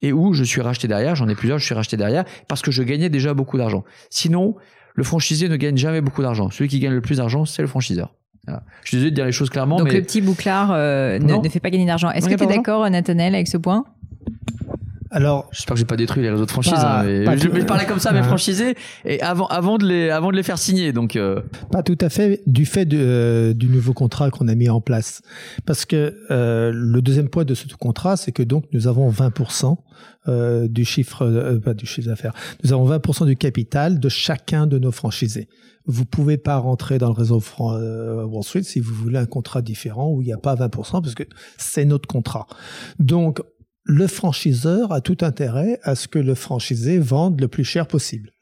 et 0.00 0.12
où 0.12 0.32
je 0.32 0.44
suis 0.44 0.60
racheté 0.60 0.88
derrière, 0.88 1.16
j'en 1.16 1.28
ai 1.28 1.34
plusieurs, 1.34 1.58
je 1.58 1.64
suis 1.64 1.74
racheté 1.74 1.96
derrière 1.96 2.24
parce 2.48 2.62
que 2.62 2.70
je 2.70 2.82
gagnais 2.82 3.10
déjà 3.10 3.34
beaucoup 3.34 3.58
d'argent. 3.58 3.84
Sinon, 4.08 4.54
le 4.94 5.04
franchisé 5.04 5.48
ne 5.48 5.56
gagne 5.56 5.76
jamais 5.76 6.00
beaucoup 6.00 6.22
d'argent. 6.22 6.50
Celui 6.50 6.68
qui 6.68 6.78
gagne 6.78 6.94
le 6.94 7.00
plus 7.00 7.18
d'argent, 7.18 7.44
c'est 7.44 7.62
le 7.62 7.68
franchiseur. 7.68 8.14
Je 8.46 8.88
suis 8.88 8.96
désolé 8.96 9.10
de 9.10 9.14
dire 9.16 9.26
les 9.26 9.32
choses 9.32 9.50
clairement. 9.50 9.76
Donc 9.76 9.92
le 9.92 10.02
petit 10.02 10.20
bouclard 10.20 10.70
euh, 10.72 11.18
ne, 11.18 11.48
fait 11.48 11.60
pas 11.60 11.70
gagner 11.70 11.86
d'argent. 11.86 12.10
Est-ce 12.10 12.28
que 12.28 12.34
tu 12.34 12.44
es 12.44 12.46
d'accord, 12.46 12.88
Nathanaël, 12.88 13.34
avec 13.34 13.48
ce 13.48 13.58
point? 13.58 13.84
Alors, 15.12 15.48
j'espère 15.50 15.74
que 15.74 15.80
j'ai 15.80 15.86
pas 15.86 15.96
détruit 15.96 16.22
les 16.22 16.30
réseaux 16.30 16.46
de 16.46 16.50
franchise. 16.50 16.74
Hein, 16.76 17.02
je, 17.36 17.48
vais 17.48 17.64
parler 17.64 17.84
comme 17.84 17.98
ça, 17.98 18.12
mais 18.12 18.22
franchisés, 18.22 18.76
et 19.04 19.20
avant, 19.20 19.46
avant 19.46 19.76
de 19.76 19.84
les, 19.84 20.08
avant 20.08 20.30
de 20.30 20.36
les 20.36 20.44
faire 20.44 20.58
signer. 20.58 20.92
Donc, 20.92 21.16
euh. 21.16 21.40
pas 21.72 21.82
tout 21.82 21.98
à 22.00 22.08
fait 22.08 22.42
du 22.46 22.64
fait 22.64 22.92
euh, 22.92 23.52
du 23.52 23.68
nouveau 23.68 23.92
contrat 23.92 24.30
qu'on 24.30 24.46
a 24.46 24.54
mis 24.54 24.68
en 24.68 24.80
place, 24.80 25.22
parce 25.66 25.84
que 25.84 26.16
euh, 26.30 26.70
le 26.72 27.02
deuxième 27.02 27.28
point 27.28 27.44
de 27.44 27.54
ce 27.54 27.66
contrat, 27.74 28.16
c'est 28.16 28.30
que 28.30 28.44
donc 28.44 28.66
nous 28.72 28.86
avons 28.86 29.10
20% 29.10 29.76
du 30.68 30.84
chiffre, 30.84 31.58
pas 31.64 31.74
du 31.74 31.86
chiffre 31.86 32.08
d'affaires, 32.08 32.34
nous 32.62 32.72
avons 32.72 32.88
20% 32.88 33.26
du 33.26 33.36
capital 33.36 33.98
de 33.98 34.08
chacun 34.08 34.68
de 34.68 34.78
nos 34.78 34.92
franchisés. 34.92 35.48
Vous 35.86 36.04
pouvez 36.04 36.36
pas 36.36 36.58
rentrer 36.58 36.98
dans 36.98 37.08
le 37.08 37.14
réseau 37.14 37.42
Wall 37.58 38.44
Street 38.44 38.62
si 38.62 38.78
vous 38.78 38.94
voulez 38.94 39.18
un 39.18 39.26
contrat 39.26 39.60
différent 39.60 40.12
où 40.12 40.22
il 40.22 40.26
n'y 40.26 40.32
a 40.32 40.38
pas 40.38 40.54
20% 40.54 41.02
parce 41.02 41.14
que 41.14 41.24
c'est 41.56 41.84
notre 41.84 42.06
contrat. 42.06 42.46
Donc 43.00 43.40
le 43.84 44.06
franchiseur 44.06 44.92
a 44.92 45.00
tout 45.00 45.18
intérêt 45.22 45.78
à 45.82 45.94
ce 45.94 46.08
que 46.08 46.18
le 46.18 46.34
franchisé 46.34 46.98
vende 46.98 47.40
le 47.40 47.48
plus 47.48 47.64
cher 47.64 47.86
possible. 47.86 48.32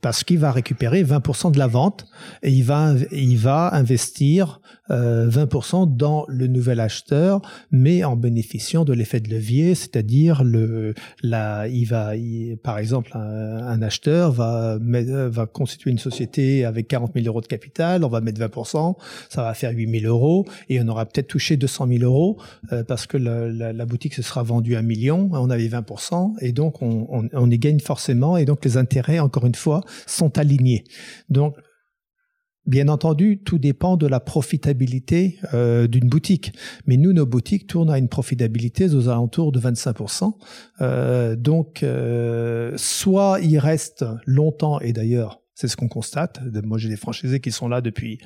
Parce 0.00 0.24
qu'il 0.24 0.38
va 0.38 0.52
récupérer 0.52 1.02
20% 1.02 1.52
de 1.52 1.58
la 1.58 1.66
vente 1.66 2.06
et 2.42 2.50
il 2.50 2.64
va, 2.64 2.94
il 3.12 3.38
va 3.38 3.74
investir 3.74 4.60
20% 4.90 5.82
euh, 5.82 5.86
dans 5.86 6.24
le 6.28 6.46
nouvel 6.46 6.80
acheteur, 6.80 7.40
mais 7.70 8.04
en 8.04 8.16
bénéficiant 8.16 8.84
de 8.84 8.92
l'effet 8.92 9.20
de 9.20 9.30
levier, 9.30 9.74
c'est-à-dire 9.74 10.44
le, 10.44 10.94
la, 11.22 11.68
il 11.68 11.84
va, 11.84 12.12
par 12.62 12.78
exemple, 12.78 13.12
un, 13.14 13.82
acheteur 13.82 14.32
va, 14.32 14.78
va 14.80 15.46
constituer 15.46 15.90
une 15.90 15.98
société 15.98 16.64
avec 16.64 16.88
40 16.88 17.12
000 17.14 17.26
euros 17.26 17.40
de 17.40 17.46
capital, 17.46 18.04
on 18.04 18.08
va 18.08 18.20
mettre 18.20 18.40
20%, 18.40 18.96
ça 19.28 19.42
va 19.42 19.54
faire 19.54 19.72
8 19.72 20.00
000 20.00 20.12
euros 20.12 20.46
et 20.68 20.80
on 20.80 20.88
aura 20.88 21.06
peut-être 21.06 21.28
touché 21.28 21.56
200 21.56 21.86
000 21.88 22.04
euros 22.04 22.38
euh, 22.72 22.82
parce 22.84 23.06
que 23.06 23.16
la, 23.16 23.72
la, 23.72 23.86
boutique 23.86 24.14
se 24.14 24.22
sera 24.22 24.42
vendue 24.42 24.76
un 24.76 24.82
million, 24.82 25.30
on 25.32 25.50
avait 25.50 25.68
20% 25.68 26.34
et 26.40 26.52
donc 26.52 26.82
on, 26.82 27.06
on, 27.10 27.28
on 27.32 27.50
y 27.50 27.58
gagne 27.58 27.80
forcément 27.80 28.36
et 28.36 28.44
donc 28.44 28.64
les 28.64 28.76
intérêts, 28.76 29.18
encore 29.18 29.46
une 29.46 29.54
fois, 29.54 29.82
sont 30.06 30.38
alignés. 30.38 30.84
Donc, 31.28 31.56
Bien 32.68 32.88
entendu, 32.88 33.38
tout 33.38 33.56
dépend 33.56 33.96
de 33.96 34.06
la 34.06 34.20
profitabilité 34.20 35.38
euh, 35.54 35.86
d'une 35.86 36.06
boutique. 36.06 36.52
Mais 36.86 36.98
nous, 36.98 37.14
nos 37.14 37.24
boutiques 37.24 37.66
tournent 37.66 37.88
à 37.88 37.96
une 37.96 38.10
profitabilité 38.10 38.94
aux 38.94 39.08
alentours 39.08 39.52
de 39.52 39.58
25%. 39.58 40.34
Euh, 40.82 41.34
donc, 41.34 41.82
euh, 41.82 42.74
soit 42.76 43.38
ils 43.40 43.58
restent 43.58 44.04
longtemps, 44.26 44.80
et 44.80 44.92
d'ailleurs, 44.92 45.40
c'est 45.54 45.66
ce 45.66 45.78
qu'on 45.78 45.88
constate. 45.88 46.42
Moi, 46.62 46.76
j'ai 46.76 46.90
des 46.90 46.96
franchisés 46.96 47.40
qui 47.40 47.52
sont 47.52 47.68
là 47.68 47.80
depuis 47.80 48.18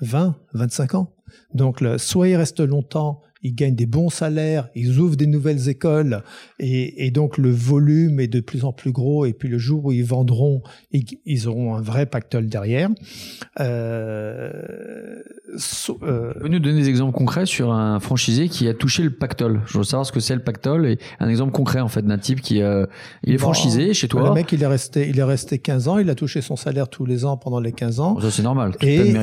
20, 0.00 0.36
25 0.54 0.94
ans. 0.94 1.14
Donc, 1.52 1.84
soit 1.98 2.28
ils 2.28 2.36
restent 2.36 2.66
longtemps 2.66 3.20
ils 3.42 3.54
gagnent 3.54 3.74
des 3.74 3.86
bons 3.86 4.10
salaires, 4.10 4.68
ils 4.74 4.98
ouvrent 4.98 5.16
des 5.16 5.26
nouvelles 5.26 5.68
écoles 5.68 6.22
et, 6.58 7.10
donc 7.10 7.38
le 7.38 7.50
volume 7.50 8.20
est 8.20 8.28
de 8.28 8.40
plus 8.40 8.64
en 8.64 8.72
plus 8.72 8.92
gros 8.92 9.26
et 9.26 9.32
puis 9.32 9.48
le 9.48 9.58
jour 9.58 9.86
où 9.86 9.92
ils 9.92 10.04
vendront, 10.04 10.62
ils, 10.92 11.48
auront 11.48 11.74
un 11.74 11.80
vrai 11.80 12.06
pactole 12.06 12.46
derrière. 12.46 12.88
Euh, 13.60 14.52
euh, 16.02 16.32
Vous 16.40 16.48
nous 16.48 16.58
donner 16.58 16.82
des 16.82 16.88
exemples 16.88 17.16
concrets 17.16 17.46
sur 17.46 17.72
un 17.72 18.00
franchisé 18.00 18.48
qui 18.48 18.68
a 18.68 18.74
touché 18.74 19.02
le 19.02 19.10
pactole? 19.10 19.60
Je 19.66 19.78
veux 19.78 19.84
savoir 19.84 20.06
ce 20.06 20.12
que 20.12 20.20
c'est 20.20 20.34
le 20.34 20.42
pactole 20.42 20.86
et 20.86 20.98
un 21.20 21.28
exemple 21.28 21.52
concret 21.52 21.80
en 21.80 21.88
fait 21.88 22.02
d'un 22.02 22.18
type 22.18 22.40
qui 22.40 22.62
euh, 22.62 22.86
il 23.24 23.34
est 23.34 23.38
franchisé 23.38 23.92
chez 23.92 24.08
toi. 24.08 24.28
Le 24.28 24.34
mec 24.34 24.52
il 24.52 24.62
est 24.62 24.66
resté 24.66 25.08
il 25.08 25.18
est 25.18 25.24
resté 25.24 25.58
15 25.58 25.88
ans, 25.88 25.98
il 25.98 26.08
a 26.08 26.14
touché 26.14 26.40
son 26.40 26.56
salaire 26.56 26.88
tous 26.88 27.04
les 27.04 27.24
ans 27.24 27.36
pendant 27.36 27.60
les 27.60 27.72
15 27.72 28.00
ans. 28.00 28.20
Ça 28.20 28.30
c'est 28.30 28.42
normal. 28.42 28.72
Et, 28.80 28.94
et, 28.94 29.14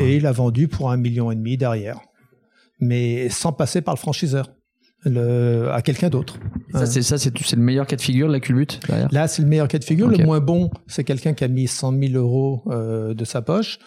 et, 0.00 0.16
il 0.16 0.26
a 0.26 0.32
vendu 0.32 0.66
pour 0.68 0.90
un 0.90 0.96
million 0.96 1.30
et 1.30 1.34
demi 1.34 1.56
derrière 1.56 2.00
mais 2.80 3.28
sans 3.28 3.52
passer 3.52 3.80
par 3.80 3.94
le 3.94 3.98
franchiseur. 3.98 4.52
Le, 5.04 5.68
à 5.70 5.82
quelqu'un 5.82 6.08
d'autre. 6.08 6.36
Ça, 6.72 6.86
c'est 6.86 7.02
ça, 7.02 7.16
c'est, 7.16 7.30
le 7.52 7.62
meilleur 7.62 7.86
cas 7.86 7.94
de 7.94 8.00
figure 8.00 8.26
de 8.26 8.32
la 8.32 8.40
culbute 8.40 8.80
Là, 9.12 9.28
c'est 9.28 9.42
le 9.42 9.46
meilleur 9.46 9.68
cas 9.68 9.78
de 9.78 9.84
figure. 9.84 10.08
Le 10.08 10.24
moins 10.24 10.40
bon, 10.40 10.70
c'est 10.88 11.04
quelqu'un 11.04 11.32
qui 11.32 11.44
a 11.44 11.48
mis 11.48 11.68
100 11.68 11.96
000 12.00 12.14
euros 12.14 12.64
euh, 12.68 13.14
de 13.14 13.24
sa 13.24 13.40
poche, 13.40 13.78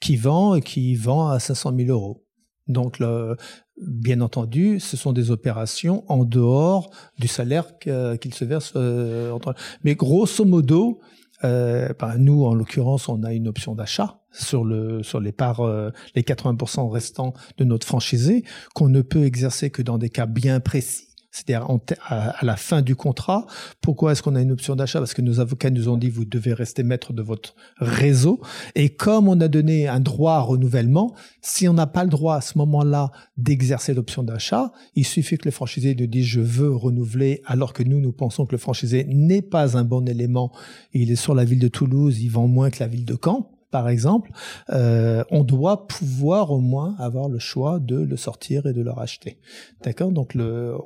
qui 0.00 0.16
vend 0.16 0.56
et 0.56 0.62
qui 0.62 0.96
vend 0.96 1.28
à 1.28 1.38
500 1.38 1.74
000 1.76 1.90
euros. 1.90 2.24
Donc, 2.66 2.98
le, 2.98 3.36
bien 3.76 4.20
entendu, 4.20 4.80
ce 4.80 4.96
sont 4.96 5.12
des 5.12 5.30
opérations 5.30 6.04
en 6.08 6.24
dehors 6.24 6.90
du 7.18 7.28
salaire 7.28 7.78
qu'il 7.78 8.34
se 8.34 8.44
verse. 8.44 8.72
Euh. 8.76 9.36
Mais 9.82 9.94
grosso 9.94 10.44
modo, 10.44 11.00
euh, 11.44 11.88
ben, 11.98 12.16
nous, 12.18 12.44
en 12.44 12.54
l'occurrence, 12.54 13.08
on 13.08 13.22
a 13.22 13.32
une 13.32 13.48
option 13.48 13.74
d'achat 13.74 14.20
sur 14.32 14.64
le 14.64 15.02
sur 15.02 15.20
les 15.20 15.32
parts 15.32 15.60
euh, 15.60 15.90
les 16.14 16.22
80% 16.22 16.90
restants 16.90 17.34
de 17.58 17.64
notre 17.64 17.86
franchisé 17.86 18.44
qu'on 18.74 18.88
ne 18.88 19.02
peut 19.02 19.24
exercer 19.24 19.70
que 19.70 19.82
dans 19.82 19.98
des 19.98 20.10
cas 20.10 20.26
bien 20.26 20.58
précis 20.60 21.13
c'est-à-dire 21.34 21.66
à, 22.06 22.44
la 22.44 22.56
fin 22.56 22.80
du 22.80 22.94
contrat. 22.94 23.46
Pourquoi 23.80 24.12
est-ce 24.12 24.22
qu'on 24.22 24.36
a 24.36 24.40
une 24.40 24.52
option 24.52 24.76
d'achat? 24.76 25.00
Parce 25.00 25.14
que 25.14 25.20
nos 25.20 25.40
avocats 25.40 25.70
nous 25.70 25.88
ont 25.88 25.96
dit 25.96 26.08
vous 26.08 26.24
devez 26.24 26.52
rester 26.52 26.84
maître 26.84 27.12
de 27.12 27.22
votre 27.22 27.56
réseau. 27.78 28.40
Et 28.76 28.90
comme 28.90 29.28
on 29.28 29.40
a 29.40 29.48
donné 29.48 29.88
un 29.88 29.98
droit 29.98 30.34
à 30.34 30.40
renouvellement, 30.40 31.12
si 31.42 31.66
on 31.66 31.72
n'a 31.72 31.88
pas 31.88 32.04
le 32.04 32.10
droit 32.10 32.36
à 32.36 32.40
ce 32.40 32.56
moment-là 32.58 33.10
d'exercer 33.36 33.94
l'option 33.94 34.22
d'achat, 34.22 34.70
il 34.94 35.04
suffit 35.04 35.36
que 35.36 35.46
le 35.46 35.50
franchisé 35.50 35.96
nous 35.96 36.06
dise 36.06 36.24
je 36.24 36.40
veux 36.40 36.70
renouveler, 36.72 37.42
alors 37.46 37.72
que 37.72 37.82
nous 37.82 37.98
nous 37.98 38.12
pensons 38.12 38.46
que 38.46 38.52
le 38.52 38.58
franchisé 38.58 39.04
n'est 39.08 39.42
pas 39.42 39.76
un 39.76 39.82
bon 39.82 40.06
élément. 40.06 40.52
Il 40.92 41.10
est 41.10 41.16
sur 41.16 41.34
la 41.34 41.44
ville 41.44 41.58
de 41.58 41.68
Toulouse, 41.68 42.20
il 42.20 42.28
vend 42.28 42.46
moins 42.46 42.70
que 42.70 42.78
la 42.78 42.86
ville 42.86 43.04
de 43.04 43.18
Caen 43.22 43.53
par 43.74 43.88
exemple, 43.88 44.30
euh, 44.70 45.24
on 45.32 45.42
doit 45.42 45.88
pouvoir 45.88 46.52
au 46.52 46.60
moins 46.60 46.94
avoir 47.00 47.28
le 47.28 47.40
choix 47.40 47.80
de 47.80 47.96
le 47.96 48.16
sortir 48.16 48.66
et 48.66 48.72
de 48.72 48.82
le 48.82 48.92
racheter. 48.92 49.40
D'accord? 49.82 50.12
Donc 50.12 50.34
le 50.34 50.76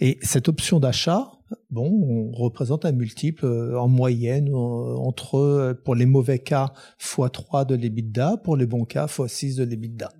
et 0.00 0.18
cette 0.20 0.50
option 0.50 0.78
d'achat, 0.78 1.30
bon, 1.70 1.86
on 1.88 2.32
représente 2.32 2.84
un 2.84 2.92
multiple 2.92 3.46
euh, 3.46 3.80
en 3.80 3.88
moyenne 3.88 4.54
entre 4.54 5.80
pour 5.82 5.94
les 5.94 6.04
mauvais 6.04 6.38
cas 6.38 6.74
x3 7.00 7.64
de 7.64 7.74
l'EBITDA, 7.74 8.36
pour 8.44 8.58
les 8.58 8.66
bons 8.66 8.84
cas 8.84 9.06
x6 9.06 9.56
de 9.56 9.64
l'EBITDA. 9.64 10.10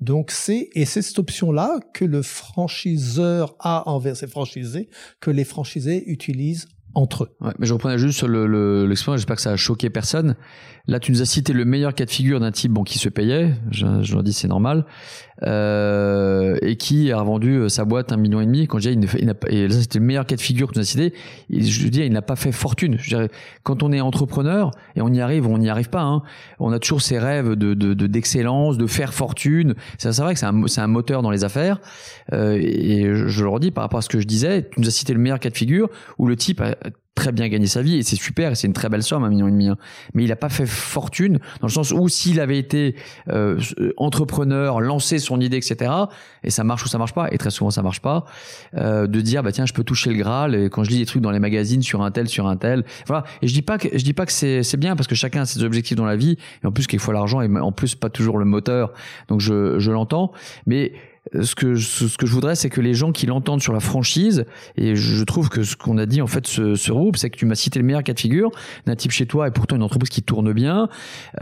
Donc 0.00 0.30
c'est 0.30 0.70
et 0.74 0.84
c'est 0.84 1.02
cette 1.02 1.18
option 1.18 1.50
là 1.50 1.80
que 1.92 2.04
le 2.04 2.22
franchiseur 2.22 3.56
a 3.58 3.88
envers 3.90 4.16
ses 4.16 4.28
franchisés 4.28 4.88
que 5.18 5.32
les 5.32 5.44
franchisés 5.44 6.08
utilisent 6.08 6.68
entre 6.94 7.24
eux. 7.24 7.36
mais 7.58 7.66
je 7.66 7.72
reprenais 7.72 7.98
juste 7.98 8.18
sur 8.18 8.28
l'expérience, 8.28 9.10
le, 9.10 9.16
j'espère 9.16 9.36
que 9.36 9.42
ça 9.42 9.52
a 9.52 9.56
choqué 9.56 9.90
personne. 9.90 10.36
Là, 10.88 10.98
tu 10.98 11.12
nous 11.12 11.22
as 11.22 11.26
cité 11.26 11.52
le 11.52 11.64
meilleur 11.64 11.94
cas 11.94 12.06
de 12.06 12.10
figure 12.10 12.40
d'un 12.40 12.50
type 12.50 12.72
bon, 12.72 12.82
qui 12.82 12.98
se 12.98 13.10
payait, 13.10 13.54
je, 13.70 13.86
je 14.02 14.14
leur 14.14 14.22
dis 14.22 14.32
c'est 14.32 14.48
normal. 14.48 14.86
euh, 15.44 16.56
et 16.62 16.76
qui 16.76 17.12
a 17.12 17.20
revendu 17.20 17.56
euh, 17.56 17.68
sa 17.68 17.84
boîte 17.84 18.12
un 18.12 18.16
million 18.16 18.40
et 18.40 18.46
demi. 18.46 18.66
Quand 18.66 18.78
je 18.78 18.90
dis, 18.90 19.06
il, 19.18 19.26
n'a 19.26 19.34
pas, 19.34 19.48
et 19.50 19.68
là 19.68 19.74
c'était 19.74 19.98
le 19.98 20.04
meilleur 20.04 20.26
cas 20.26 20.36
de 20.36 20.40
figure 20.40 20.68
que 20.68 20.74
tu 20.74 20.80
as 20.80 20.84
cité. 20.84 21.14
je 21.50 21.84
veux 21.84 21.90
dire, 21.90 22.04
il 22.04 22.12
n'a 22.12 22.22
pas 22.22 22.36
fait 22.36 22.52
fortune. 22.52 22.96
Je 22.98 23.28
quand 23.62 23.82
on 23.82 23.92
est 23.92 24.00
entrepreneur 24.00 24.70
et 24.96 25.02
on 25.02 25.08
y 25.08 25.20
arrive, 25.20 25.46
on 25.46 25.58
n'y 25.58 25.68
arrive 25.68 25.90
pas. 25.90 26.02
Hein, 26.02 26.22
on 26.58 26.72
a 26.72 26.78
toujours 26.78 27.02
ces 27.02 27.18
rêves 27.18 27.54
de, 27.54 27.74
de, 27.74 28.06
d'excellence, 28.06 28.78
de 28.78 28.86
faire 28.86 29.14
fortune. 29.14 29.74
C'est, 29.98 30.12
c'est 30.12 30.22
vrai 30.22 30.34
que 30.34 30.40
c'est 30.40 30.80
un, 30.80 30.86
moteur 30.86 31.22
dans 31.22 31.30
les 31.30 31.44
affaires. 31.44 31.80
Euh, 32.32 32.58
et 32.60 33.04
je, 33.14 33.28
je 33.28 33.44
le 33.44 33.50
redis 33.50 33.70
par 33.70 33.84
rapport 33.84 33.98
à 33.98 34.02
ce 34.02 34.08
que 34.08 34.20
je 34.20 34.26
disais, 34.26 34.68
tu 34.70 34.80
nous 34.80 34.88
as 34.88 34.92
cité 34.92 35.12
le 35.12 35.20
meilleur 35.20 35.38
cas 35.38 35.50
de 35.50 35.56
figure 35.56 35.88
où 36.18 36.26
le 36.26 36.36
type 36.36 36.60
a 36.60 36.74
très 37.18 37.32
bien 37.32 37.48
gagné 37.48 37.66
sa 37.66 37.82
vie 37.82 37.96
et 37.96 38.02
c'est 38.02 38.16
super 38.16 38.52
et 38.52 38.54
c'est 38.54 38.68
une 38.68 38.72
très 38.72 38.88
belle 38.88 39.02
somme 39.02 39.24
un 39.24 39.28
million 39.28 39.48
et 39.48 39.50
demi 39.50 39.68
hein. 39.68 39.76
mais 40.14 40.22
il 40.22 40.28
n'a 40.28 40.36
pas 40.36 40.48
fait 40.48 40.66
fortune 40.66 41.38
dans 41.60 41.66
le 41.66 41.72
sens 41.72 41.90
où 41.90 42.08
s'il 42.08 42.38
avait 42.38 42.58
été 42.58 42.94
euh, 43.28 43.58
entrepreneur 43.96 44.80
lancé 44.80 45.18
son 45.18 45.40
idée 45.40 45.56
etc 45.56 45.90
et 46.44 46.50
ça 46.50 46.62
marche 46.62 46.84
ou 46.84 46.88
ça 46.88 46.98
marche 46.98 47.14
pas 47.14 47.28
et 47.32 47.38
très 47.38 47.50
souvent 47.50 47.70
ça 47.70 47.82
marche 47.82 48.00
pas 48.00 48.24
euh, 48.76 49.08
de 49.08 49.20
dire 49.20 49.42
bah 49.42 49.50
tiens 49.50 49.66
je 49.66 49.72
peux 49.72 49.84
toucher 49.84 50.10
le 50.10 50.16
graal 50.16 50.54
et 50.54 50.70
quand 50.70 50.84
je 50.84 50.90
lis 50.90 50.98
des 50.98 51.06
trucs 51.06 51.22
dans 51.22 51.32
les 51.32 51.40
magazines 51.40 51.82
sur 51.82 52.02
un 52.02 52.10
tel 52.10 52.28
sur 52.28 52.46
un 52.46 52.56
tel 52.56 52.84
voilà. 53.06 53.24
Et 53.42 53.48
je 53.48 53.54
dis 53.54 53.62
pas 53.62 53.78
que 53.78 53.88
je 53.92 54.04
dis 54.04 54.12
pas 54.12 54.26
que 54.26 54.32
c'est 54.32 54.62
c'est 54.62 54.76
bien 54.76 54.96
parce 54.96 55.06
que 55.06 55.14
chacun 55.14 55.42
a 55.42 55.46
ses 55.46 55.62
objectifs 55.62 55.96
dans 55.96 56.04
la 56.04 56.16
vie 56.16 56.36
et 56.62 56.66
en 56.66 56.72
plus 56.72 56.86
quelquefois 56.86 57.14
l'argent 57.14 57.40
est 57.40 57.58
en 57.58 57.72
plus 57.72 57.94
pas 57.94 58.10
toujours 58.10 58.38
le 58.38 58.44
moteur. 58.44 58.92
Donc 59.28 59.40
je 59.40 59.78
je 59.78 59.90
l'entends. 59.90 60.32
Mais 60.66 60.92
ce 61.42 61.54
que 61.54 61.76
ce 61.76 62.16
que 62.16 62.26
je 62.26 62.32
voudrais 62.32 62.54
c'est 62.54 62.70
que 62.70 62.80
les 62.80 62.94
gens 62.94 63.12
qui 63.12 63.26
l'entendent 63.26 63.62
sur 63.62 63.72
la 63.72 63.80
franchise 63.80 64.44
et 64.76 64.96
je 64.96 65.24
trouve 65.24 65.48
que 65.48 65.62
ce 65.62 65.76
qu'on 65.76 65.98
a 65.98 66.06
dit 66.06 66.22
en 66.22 66.26
fait 66.26 66.46
ce, 66.46 66.74
ce 66.74 66.92
groupe 66.92 67.16
c'est 67.16 67.30
que 67.30 67.36
tu 67.36 67.46
m'as 67.46 67.54
cité 67.54 67.78
le 67.78 67.84
meilleur 67.84 68.02
cas 68.02 68.14
de 68.14 68.20
figure 68.20 68.50
d'un 68.86 68.96
type 68.96 69.10
chez 69.10 69.26
toi 69.26 69.48
et 69.48 69.50
pourtant 69.50 69.76
une 69.76 69.82
entreprise 69.82 70.10
qui 70.10 70.22
tourne 70.22 70.52
bien 70.52 70.88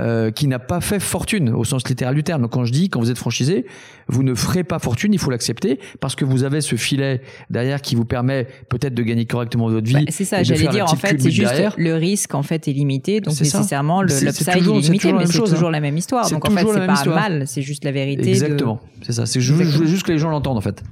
euh, 0.00 0.30
qui 0.30 0.46
n'a 0.46 0.58
pas 0.58 0.80
fait 0.80 1.00
fortune 1.00 1.50
au 1.50 1.64
sens 1.64 1.88
littéral 1.88 2.14
du 2.14 2.22
terme. 2.22 2.42
Donc 2.42 2.52
quand 2.52 2.64
je 2.64 2.72
dis 2.72 2.88
quand 2.88 3.00
vous 3.00 3.10
êtes 3.10 3.18
franchisé 3.18 3.66
vous 4.08 4.22
ne 4.22 4.34
ferez 4.34 4.64
pas 4.64 4.78
fortune 4.78 5.12
il 5.12 5.18
faut 5.18 5.30
l'accepter 5.30 5.78
parce 6.00 6.14
que 6.14 6.24
vous 6.24 6.44
avez 6.44 6.60
ce 6.60 6.76
filet 6.76 7.20
derrière 7.50 7.80
qui 7.80 7.94
vous 7.94 8.04
permet 8.04 8.46
peut-être 8.68 8.94
de 8.94 9.02
gagner 9.02 9.26
correctement 9.26 9.68
votre 9.68 9.86
vie 9.86 9.94
bah, 9.94 10.00
c'est 10.10 10.24
ça 10.24 10.42
j'allais 10.42 10.68
dire 10.68 10.84
en 10.84 10.96
fait 10.96 11.20
c'est 11.20 11.30
juste 11.30 11.54
le 11.76 11.94
risque 11.94 12.34
en 12.34 12.42
fait 12.42 12.68
est 12.68 12.72
limité 12.72 13.20
donc 13.20 13.38
nécessairement 13.38 14.02
le 14.02 14.08
l'upside 14.08 14.48
est, 14.48 14.60
limité 14.60 15.12
mais 15.12 15.26
c'est 15.26 15.38
toujours 15.38 15.70
la 15.70 15.80
même 15.80 15.96
histoire. 15.96 16.28
Donc 16.30 16.48
en 16.48 16.50
fait 16.50 16.66
c'est 16.66 16.86
pas 16.86 17.04
mal 17.04 17.46
c'est 17.46 17.62
juste 17.62 17.84
la 17.84 17.92
vérité 17.92 18.30
exactement 18.30 18.80
c'est 19.02 19.12
ça 19.12 19.26
c'est 19.26 19.40
je 19.76 19.80
voulais 19.82 19.90
juste 19.90 20.04
que 20.04 20.12
les 20.12 20.18
gens 20.18 20.30
l'entendent 20.30 20.56
en 20.56 20.62
fait. 20.62 20.82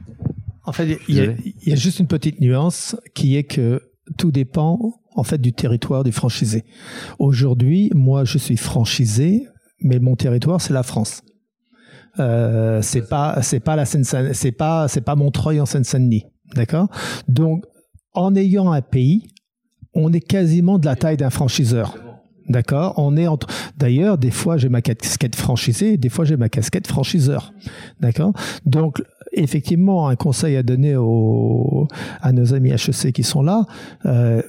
En 0.65 0.73
fait, 0.73 0.99
il 1.09 1.17
y, 1.17 1.73
a, 1.73 1.77
juste 1.77 1.99
une 1.99 2.07
petite 2.07 2.41
nuance 2.41 2.97
qui 3.15 3.37
est 3.37 3.45
que 3.45 3.83
tout 4.17 4.31
dépend 4.31 4.95
en 5.15 5.23
fait 5.23 5.39
du 5.39 5.53
territoire 5.53 6.05
du 6.05 6.13
franchisé. 6.13 6.65
Aujourd'hui, 7.19 7.91
moi, 7.95 8.25
je 8.25 8.39
suis 8.39 8.57
franchisé, 8.57 9.47
mais 9.81 9.99
mon 9.99 10.17
territoire 10.17 10.61
c'est 10.61 10.73
la 10.73 10.83
France. 10.83 11.23
Euh, 12.19 12.81
c'est 12.83 13.09
pas 13.09 13.43
c'est 13.43 13.61
pas 13.61 13.77
la 13.77 13.85
c'est 13.85 14.53
pas 14.53 14.89
c'est 14.89 15.01
pas 15.01 15.17
Montreuil 15.17 15.61
en 15.61 15.67
Seine-Saint-Denis, 15.67 16.27
d'accord? 16.55 16.89
Donc, 17.29 17.65
en 18.13 18.35
ayant 18.37 18.71
un 18.71 18.83
pays, 18.83 19.29
on 19.95 20.13
est 20.13 20.21
quasiment 20.21 20.79
de 20.79 20.87
la 20.87 20.97
taille 20.97 21.17
d'un 21.17 21.31
franchiseur. 21.31 21.97
D'accord 22.49 22.95
On 22.99 23.17
est 23.17 23.27
entre. 23.27 23.47
D'ailleurs, 23.77 24.19
des 24.19 24.31
fois, 24.31 24.57
j'ai 24.57 24.69
ma 24.69 24.83
casquette 24.83 25.37
franchisée, 25.37 25.97
des 25.97 26.09
fois, 26.09 26.25
j'ai 26.25 26.37
ma 26.37 26.49
casquette 26.49 26.87
franchiseur. 26.87 27.53
D'accord 28.01 28.33
Donc, 28.67 29.03
effectivement, 29.33 30.09
un 30.09 30.17
conseil 30.17 30.57
à 30.57 30.63
donner 30.63 30.97
aux, 30.97 31.89
à 32.21 32.33
nos 32.33 32.55
amis 32.55 32.71
HEC 32.71 33.13
qui 33.13 33.23
sont 33.23 33.43
là 33.43 33.67
euh, 34.05 34.43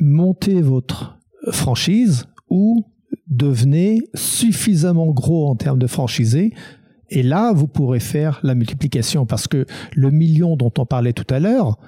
montez 0.00 0.60
votre 0.60 1.18
franchise 1.50 2.26
ou 2.48 2.84
devenez 3.28 4.00
suffisamment 4.14 5.06
gros 5.12 5.48
en 5.48 5.56
termes 5.56 5.78
de 5.78 5.86
franchisés. 5.86 6.52
Et 7.08 7.22
là, 7.22 7.52
vous 7.52 7.68
pourrez 7.68 8.00
faire 8.00 8.40
la 8.42 8.54
multiplication 8.54 9.26
parce 9.26 9.46
que 9.46 9.64
le 9.94 10.10
million 10.10 10.56
dont 10.56 10.72
on 10.78 10.86
parlait 10.86 11.12
tout 11.12 11.26
à 11.32 11.38
l'heure, 11.38 11.78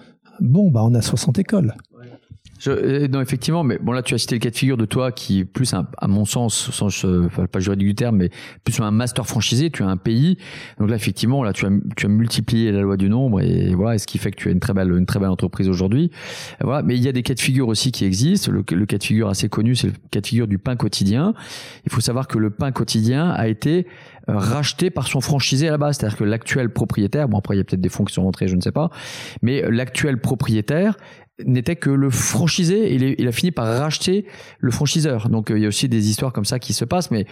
bon, 0.40 0.70
bah, 0.70 0.82
on 0.84 0.94
a 0.94 1.02
60 1.02 1.38
écoles. 1.38 1.74
Je, 2.59 2.70
euh, 2.70 3.09
non, 3.09 3.20
effectivement, 3.20 3.62
mais 3.64 3.78
bon 3.78 3.93
là 3.93 4.02
tu 4.02 4.14
as 4.14 4.18
cité 4.18 4.35
le 4.35 4.40
cas 4.40 4.51
de 4.51 4.56
figure 4.56 4.76
de 4.76 4.85
toi 4.85 5.12
qui 5.12 5.44
plus 5.44 5.74
à 5.74 6.09
mon 6.09 6.24
sens, 6.24 6.70
sans 6.72 6.86
enfin, 7.05 7.47
pas 7.47 7.60
juridique 7.60 7.89
du 7.89 7.94
terme, 7.94 8.16
mais 8.16 8.30
plus 8.64 8.80
un 8.80 8.90
master 8.90 9.26
franchisé. 9.26 9.70
Tu 9.70 9.82
as 9.82 9.89
un 9.89 9.97
pays, 9.97 10.39
donc 10.78 10.90
là 10.90 10.97
effectivement 10.97 11.43
là 11.43 11.52
tu 11.52 11.66
as 11.66 11.70
tu 11.97 12.06
as 12.06 12.09
multiplié 12.09 12.72
la 12.72 12.80
loi 12.80 12.97
du 12.97 13.09
nombre 13.09 13.40
et 13.40 13.74
voilà, 13.74 13.94
et 13.94 13.98
ce 13.98 14.06
qui 14.06 14.18
fait 14.18 14.30
que 14.30 14.36
tu 14.36 14.48
as 14.48 14.52
une 14.52 14.60
très 14.60 14.74
belle 14.74 14.90
une 14.90 15.06
très 15.06 15.20
belle 15.20 15.30
entreprise 15.30 15.68
aujourd'hui. 15.68 16.10
Voilà, 16.60 16.82
mais 16.82 16.97
il 16.97 17.02
y 17.02 17.09
a 17.09 17.12
des 17.12 17.22
cas 17.22 17.35
de 17.35 17.40
figure 17.40 17.68
aussi 17.68 17.93
qui 17.93 18.05
existent. 18.05 18.51
Le, 18.51 18.64
le 18.70 18.86
cas 18.86 18.98
de 18.98 19.05
figure 19.05 19.28
assez 19.28 19.48
connu, 19.48 19.76
c'est 19.76 19.89
le 19.89 19.94
cas 20.10 20.20
de 20.20 20.26
figure 20.26 20.48
du 20.48 20.59
pain 20.59 20.76
quotidien. 20.76 21.35
Il 21.85 21.93
faut 21.93 22.01
savoir 22.01 22.26
que 22.26 22.39
le 22.39 22.51
pain 22.51 22.72
quotidien 22.72 23.30
a 23.30 23.48
été 23.48 23.86
euh, 24.28 24.36
racheté 24.36 24.90
par 24.90 25.06
son 25.06 25.20
franchisé 25.20 25.68
à 25.68 25.70
la 25.70 25.78
base, 25.78 25.97
c'est-à-dire 25.97 26.18
que 26.18 26.24
l'actuel 26.24 26.70
propriétaire, 26.70 27.28
bon 27.28 27.39
après 27.39 27.55
il 27.55 27.59
y 27.59 27.60
a 27.60 27.64
peut-être 27.64 27.80
des 27.80 27.89
fonds 27.89 28.05
qui 28.05 28.12
sont 28.12 28.24
rentrés, 28.24 28.48
je 28.48 28.56
ne 28.56 28.60
sais 28.60 28.72
pas, 28.72 28.90
mais 29.43 29.62
l'actuel 29.70 30.20
propriétaire 30.20 30.97
n'était 31.44 31.77
que 31.77 31.90
le 31.90 32.10
franchisé 32.10 32.93
et 32.93 33.20
il, 33.20 33.28
a 33.28 33.32
fini 33.32 33.52
par 33.52 33.66
racheter 33.66 34.27
le 34.59 34.70
franchiseur. 34.70 35.28
Donc 35.28 35.51
euh, 35.51 35.59
il 35.59 35.62
y 35.62 35.65
a 35.65 35.69
aussi 35.69 35.89
des 35.89 36.10
histoires 36.10 36.32
comme 36.32 36.44
ça 36.44 36.59
qui 36.59 36.73
se 36.73 36.85
passent, 36.85 37.10
mais 37.10 37.27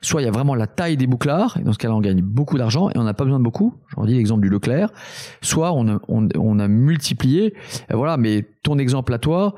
soit 0.00 0.20
il 0.20 0.24
y 0.24 0.28
a 0.28 0.32
vraiment 0.32 0.54
la 0.54 0.66
taille 0.66 0.96
des 0.96 1.06
bouclards, 1.06 1.58
et 1.58 1.62
dans 1.62 1.72
ce 1.72 1.78
cas-là 1.78 1.94
on 1.94 2.00
gagne 2.00 2.22
beaucoup 2.22 2.58
d'argent 2.58 2.90
et 2.90 2.98
on 2.98 3.04
n'a 3.04 3.14
pas 3.14 3.24
besoin 3.24 3.38
de 3.38 3.44
beaucoup. 3.44 3.74
J'en 3.94 4.04
dis 4.04 4.14
l'exemple 4.14 4.42
du 4.42 4.48
Leclerc. 4.48 4.90
Soit 5.42 5.72
on 5.72 5.88
a, 5.88 6.00
on, 6.08 6.58
a 6.58 6.68
multiplié, 6.68 7.54
voilà. 7.90 8.16
Mais 8.16 8.46
ton 8.62 8.78
exemple 8.78 9.12
à 9.12 9.18
toi, 9.18 9.56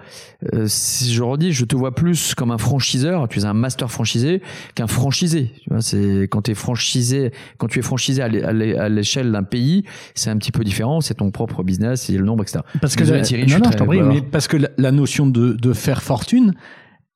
euh, 0.55 0.65
si 0.67 1.13
je 1.13 1.23
redis, 1.23 1.53
je 1.53 1.65
te 1.65 1.77
vois 1.77 1.95
plus 1.95 2.35
comme 2.35 2.51
un 2.51 2.59
franchiseur. 2.59 3.29
Tu 3.29 3.39
es 3.39 3.45
un 3.45 3.53
master 3.53 3.91
franchisé 3.91 4.41
qu'un 4.75 4.87
franchisé. 4.87 5.53
Tu 5.63 5.71
vois, 5.71 5.83
c'est 5.83 6.23
quand 6.23 6.43
tu 6.43 6.53
es 6.53 6.55
franchisé, 6.55 7.33
quand 7.59 7.67
tu 7.67 7.79
es 7.79 7.83
franchisé 7.83 8.23
à 8.23 8.89
l'échelle 8.89 9.31
d'un 9.31 9.43
pays, 9.43 9.85
c'est 10.15 10.31
un 10.31 10.39
petit 10.39 10.53
peu 10.53 10.65
différent. 10.65 11.03
C'est 11.03 11.15
ton 11.15 11.31
propre 11.31 11.63
business 11.63 12.09
et 12.09 12.17
le 12.17 12.25
nombre, 12.25 12.43
etc. 12.43 12.61
Parce 12.81 12.97
que 12.97 13.05
mais 13.05 14.23
parce 14.23 14.49
que 14.49 14.57
la, 14.79 14.91
notion 14.91 15.27
de, 15.27 15.53
de 15.53 15.73
faire 15.73 16.03
fortune, 16.03 16.55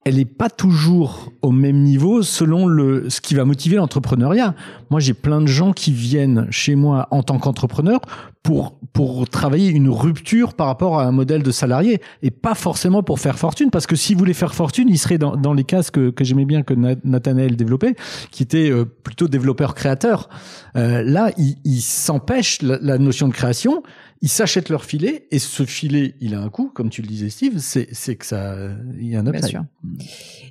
elle 0.04 0.16
n'est 0.16 0.24
pas 0.24 0.48
toujours 0.48 1.32
au 1.42 1.50
même 1.50 1.82
niveau 1.82 2.22
selon 2.22 2.66
le 2.66 3.10
ce 3.10 3.20
qui 3.20 3.34
va 3.34 3.44
motiver 3.44 3.76
l'entrepreneuriat. 3.76 4.54
Moi, 4.90 5.00
j'ai 5.00 5.12
plein 5.12 5.42
de 5.42 5.46
gens 5.46 5.72
qui 5.72 5.92
viennent 5.92 6.46
chez 6.50 6.76
moi 6.76 7.08
en 7.10 7.22
tant 7.22 7.38
qu'entrepreneur 7.38 8.00
pour 8.42 8.78
pour 8.92 9.28
travailler 9.28 9.68
une 9.70 9.90
rupture 9.90 10.54
par 10.54 10.68
rapport 10.68 10.98
à 10.98 11.04
un 11.04 11.12
modèle 11.12 11.42
de 11.42 11.50
salarié 11.50 12.00
et 12.22 12.30
pas 12.30 12.54
forcément 12.54 13.02
pour 13.02 13.20
faire 13.20 13.38
fortune 13.38 13.70
parce 13.70 13.86
que 13.86 13.96
s'ils 13.96 14.16
voulaient 14.16 14.32
faire 14.32 14.54
fortune, 14.54 14.88
ils 14.88 14.98
seraient 14.98 15.18
dans, 15.18 15.36
dans 15.36 15.52
les 15.52 15.64
cases 15.64 15.90
que, 15.90 16.10
que 16.10 16.24
j'aimais 16.24 16.46
bien 16.46 16.62
que 16.62 16.74
Nathanaël 17.04 17.56
développait, 17.56 17.94
qui 18.30 18.42
était 18.42 18.70
euh, 18.70 18.84
plutôt 18.84 19.28
développeur 19.28 19.74
créateur. 19.74 20.28
Euh, 20.76 21.02
là, 21.02 21.32
ils 21.36 21.56
il 21.64 21.80
s'empêchent 21.82 22.62
la, 22.62 22.78
la 22.80 22.98
notion 22.98 23.28
de 23.28 23.34
création 23.34 23.82
ils 24.20 24.28
s'achètent 24.28 24.68
leur 24.68 24.84
filet 24.84 25.26
et 25.30 25.38
ce 25.38 25.64
filet, 25.64 26.14
il 26.20 26.34
a 26.34 26.40
un 26.40 26.48
coût, 26.48 26.70
comme 26.74 26.90
tu 26.90 27.02
le 27.02 27.08
disais, 27.08 27.30
Steve. 27.30 27.58
C'est 27.58 28.16
que 28.16 28.26
ça, 28.26 28.56
il 28.98 29.08
y 29.08 29.16
a 29.16 29.20
un 29.20 29.26
upside. 29.26 29.42
Bien 29.42 29.48
sûr. 29.48 29.64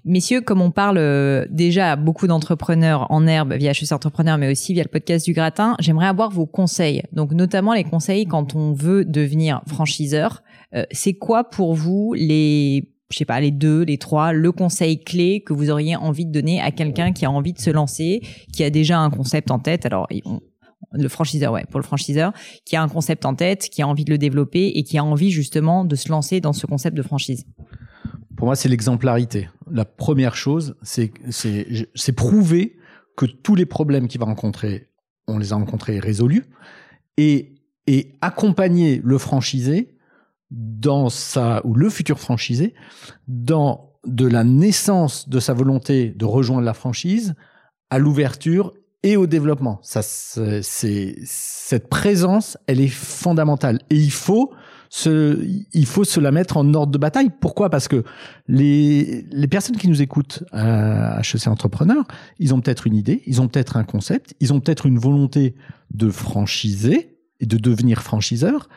Messieurs, 0.06 0.41
comme 0.41 0.61
on 0.61 0.72
parle 0.72 0.98
euh, 0.98 1.45
déjà 1.49 1.91
à 1.91 1.95
beaucoup 1.95 2.27
d'entrepreneurs 2.27 3.11
en 3.11 3.27
herbe 3.27 3.53
via 3.53 3.72
HEC 3.72 3.91
Entrepreneur, 3.91 4.38
mais 4.38 4.49
aussi 4.49 4.73
via 4.73 4.84
le 4.84 4.89
podcast 4.89 5.26
du 5.26 5.34
Gratin, 5.34 5.76
j'aimerais 5.80 6.07
avoir 6.07 6.31
vos 6.31 6.45
conseils. 6.45 7.03
Donc 7.11 7.34
notamment 7.34 7.73
les 7.73 7.84
conseils 7.84 8.26
quand 8.26 8.56
on 8.56 8.73
veut 8.73 9.03
devenir 9.03 9.61
franchiseur. 9.68 10.44
Euh, 10.73 10.84
c'est 10.91 11.14
quoi 11.14 11.44
pour 11.44 11.73
vous 11.73 12.14
les 12.14 12.89
je 13.10 13.18
sais 13.18 13.26
pas, 13.26 13.39
les 13.39 13.52
deux, 13.52 13.84
les 13.84 13.98
trois, 13.98 14.34
le 14.34 14.52
conseil 14.52 15.02
clé 15.02 15.41
que 15.41 15.53
vous 15.53 15.69
auriez 15.69 15.95
envie 15.95 16.26
de 16.26 16.31
donner 16.31 16.60
à 16.60 16.72
quelqu'un 16.72 17.14
qui 17.14 17.26
a 17.26 17.31
envie 17.31 17.53
de 17.53 17.60
se 17.60 17.69
lancer, 17.69 18.22
qui 18.52 18.65
a 18.65 18.69
déjà 18.69 18.99
un 18.99 19.10
concept 19.10 19.49
en 19.49 19.60
tête? 19.60 19.85
Alors, 19.85 20.07
le 20.91 21.10
franchiseur, 21.10 21.54
ouais, 21.54 21.66
pour 21.70 21.80
le 21.80 21.86
franchiseur, 21.86 22.34
qui 22.66 22.76
a 22.76 22.82
un 22.82 22.88
concept 22.88 23.26
en 23.26 23.36
tête, 23.36 23.70
qui 23.70 23.82
a 23.82 23.88
envie 23.88 24.06
de 24.06 24.12
le 24.12 24.18
développer 24.18 24.68
et 24.76 24.84
qui 24.84 24.98
a 24.98 25.04
envie 25.04 25.32
justement 25.32 25.86
de 25.86 25.95
se 25.95 26.10
lancer 26.10 26.40
dans 26.40 26.54
ce 26.54 26.66
concept 26.66 26.95
de 26.95 27.02
franchise 27.02 27.45
Pour 28.36 28.48
moi, 28.48 28.56
c'est 28.56 28.70
l'exemplarité. 28.70 29.49
La 29.70 29.86
première 29.86 30.36
chose, 30.36 30.76
c'est 30.82 31.12
prouver 32.16 32.78
que 33.16 33.26
tous 33.26 33.56
les 33.56 33.66
problèmes 33.66 34.08
qu'il 34.08 34.20
va 34.20 34.26
rencontrer, 34.28 34.90
on 35.28 35.38
les 35.38 35.52
a 35.52 35.56
rencontrés 35.56 35.99
résolus, 35.99 36.45
et 37.18 37.58
et 37.88 38.18
accompagner 38.22 39.02
le 39.04 39.18
franchisé 39.18 39.98
dans 40.52 41.10
sa 41.10 41.66
ou 41.66 41.74
le 41.74 41.90
futur 41.90 42.20
franchisé 42.20 42.76
dans 43.28 43.94
de 44.06 44.28
la 44.28 44.44
naissance 44.44 45.28
de 45.28 45.40
sa 45.40 45.54
volonté 45.54 46.10
de 46.10 46.26
rejoindre 46.26 46.64
la 46.64 46.74
franchise 46.74 47.36
à 47.90 47.98
l'ouverture 47.98 48.74
et 49.03 49.15
au 49.18 49.28
développement. 49.28 49.80
Ça, 49.84 50.02
c'est 50.02 51.15
cette 51.24 51.88
présence, 51.88 52.57
elle 52.68 52.82
est 52.82 52.88
fondamentale 52.88 53.80
et 53.90 53.95
il 53.95 54.11
faut 54.11 54.52
se, 54.90 55.45
il 55.74 55.86
faut 55.86 56.03
se 56.03 56.19
la 56.19 56.32
mettre 56.32 56.57
en 56.57 56.74
ordre 56.74 56.91
de 56.91 56.98
bataille. 56.98 57.30
Pourquoi? 57.41 57.69
Parce 57.69 57.88
que 57.88 58.03
les, 58.48 59.26
les 59.32 59.48
personnes 59.48 59.78
qui 59.78 59.88
nous 59.88 60.02
écoutent 60.02 60.44
à 60.52 61.19
HEC 61.19 61.48
Entrepreneur, 61.48 62.06
ils 62.40 62.53
ont 62.53 62.61
peut-être 62.61 62.88
une 62.88 62.95
idée, 62.95 63.22
ils 63.26 63.41
ont 63.41 63.48
peut-être 63.48 63.78
un 63.78 63.84
concept, 63.84 64.34
ils 64.40 64.53
ont 64.53 64.60
peut-être 64.60 64.86
une 64.86 64.98
volonté 64.98 65.56
de 65.94 66.10
franchiser 66.10 67.18
et 67.40 67.45
de 67.45 67.57
devenir 67.57 68.02
franchiseur. 68.02 68.69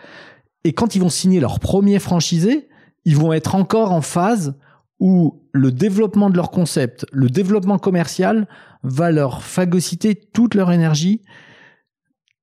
Et 0.65 0.73
quand 0.73 0.95
ils 0.95 1.01
vont 1.01 1.09
signer 1.09 1.41
leur 1.41 1.61
premier 1.61 1.99
franchisé, 1.99 2.69
ils 3.05 3.17
vont 3.17 3.33
être 3.33 3.55
encore 3.55 3.93
en 3.93 4.03
phase 4.03 4.55
où 5.01 5.43
le 5.53 5.73
développement 5.73 6.31
de 6.31 6.37
leur 6.37 6.51
concept, 6.51 7.07
le 7.11 7.29
développement 7.29 7.79
commercial 7.79 8.47
va 8.83 9.11
leur 9.11 9.43
phagocyter 9.43 10.15
toute 10.15 10.55
leur 10.55 10.71
énergie 10.71 11.23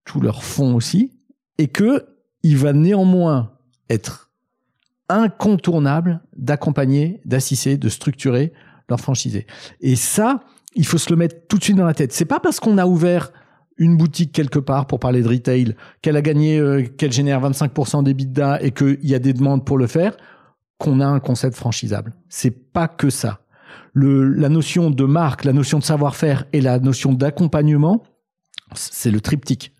tous 0.07 0.21
leurs 0.21 0.43
fonds 0.43 0.73
aussi, 0.73 1.19
et 1.59 1.67
que 1.67 2.07
il 2.41 2.57
va 2.57 2.73
néanmoins 2.73 3.51
être 3.89 4.31
incontournable 5.09 6.21
d'accompagner, 6.35 7.21
d'assister, 7.25 7.77
de 7.77 7.89
structurer 7.89 8.53
leurs 8.89 8.99
franchisés. 8.99 9.45
Et 9.81 9.95
ça, 9.95 10.41
il 10.75 10.85
faut 10.85 10.97
se 10.97 11.09
le 11.09 11.15
mettre 11.17 11.47
tout 11.47 11.57
de 11.57 11.63
suite 11.63 11.77
dans 11.77 11.85
la 11.85 11.93
tête. 11.93 12.13
C'est 12.13 12.25
pas 12.25 12.39
parce 12.39 12.59
qu'on 12.59 12.77
a 12.77 12.85
ouvert 12.85 13.31
une 13.77 13.95
boutique 13.95 14.31
quelque 14.31 14.59
part 14.59 14.87
pour 14.87 14.99
parler 14.99 15.21
de 15.21 15.27
retail, 15.27 15.75
qu'elle 16.01 16.15
a 16.15 16.21
gagné, 16.21 16.57
euh, 16.57 16.83
qu'elle 16.83 17.11
génère 17.11 17.41
25% 17.41 18.03
des 18.03 18.13
d'A 18.13 18.61
et 18.61 18.71
qu'il 18.71 18.97
y 19.03 19.13
a 19.13 19.19
des 19.19 19.33
demandes 19.33 19.65
pour 19.65 19.77
le 19.77 19.87
faire, 19.87 20.17
qu'on 20.77 20.99
a 20.99 21.05
un 21.05 21.19
concept 21.19 21.55
franchisable. 21.55 22.13
C'est 22.29 22.71
pas 22.71 22.87
que 22.87 23.09
ça. 23.09 23.41
Le, 23.93 24.23
la 24.23 24.49
notion 24.49 24.91
de 24.91 25.03
marque, 25.05 25.43
la 25.43 25.53
notion 25.53 25.79
de 25.79 25.83
savoir-faire 25.83 26.45
et 26.53 26.61
la 26.61 26.79
notion 26.79 27.13
d'accompagnement, 27.13 28.03
c'est 28.75 29.11
le 29.11 29.21
triptyque. 29.21 29.73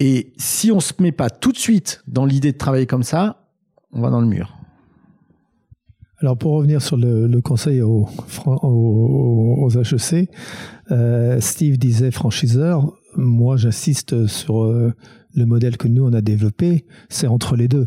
Et 0.00 0.32
si 0.36 0.72
on 0.72 0.80
se 0.80 0.94
met 1.00 1.12
pas 1.12 1.30
tout 1.30 1.52
de 1.52 1.58
suite 1.58 2.02
dans 2.06 2.24
l'idée 2.24 2.52
de 2.52 2.58
travailler 2.58 2.86
comme 2.86 3.02
ça, 3.02 3.48
on 3.92 4.00
va 4.00 4.10
dans 4.10 4.20
le 4.20 4.26
mur. 4.26 4.58
Alors 6.18 6.38
pour 6.38 6.52
revenir 6.52 6.80
sur 6.80 6.96
le, 6.96 7.40
conseil 7.40 7.82
aux, 7.82 8.08
aux, 8.46 9.70
HEC, 9.70 10.30
euh, 10.90 11.40
Steve 11.40 11.78
disait 11.78 12.12
franchiseur, 12.12 12.92
moi 13.16 13.56
j'insiste 13.56 14.26
sur 14.28 14.62
euh, 14.62 14.94
le 15.34 15.46
modèle 15.46 15.76
que 15.76 15.88
nous 15.88 16.04
on 16.04 16.12
a 16.12 16.20
développé, 16.20 16.86
c'est 17.08 17.26
entre 17.26 17.56
les 17.56 17.66
deux. 17.66 17.86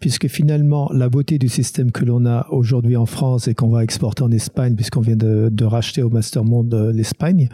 Puisque 0.00 0.28
finalement, 0.28 0.90
la 0.92 1.08
beauté 1.08 1.38
du 1.38 1.48
système 1.48 1.92
que 1.92 2.04
l'on 2.04 2.24
a 2.26 2.46
aujourd'hui 2.50 2.96
en 2.96 3.06
France 3.06 3.48
et 3.48 3.54
qu'on 3.54 3.68
va 3.68 3.84
exporter 3.84 4.22
en 4.22 4.30
Espagne, 4.30 4.74
puisqu'on 4.74 5.02
vient 5.02 5.16
de, 5.16 5.64
racheter 5.64 6.02
au 6.02 6.10
Master 6.10 6.42
Monde 6.42 6.72
euh, 6.74 6.92
l'Espagne, 6.92 7.48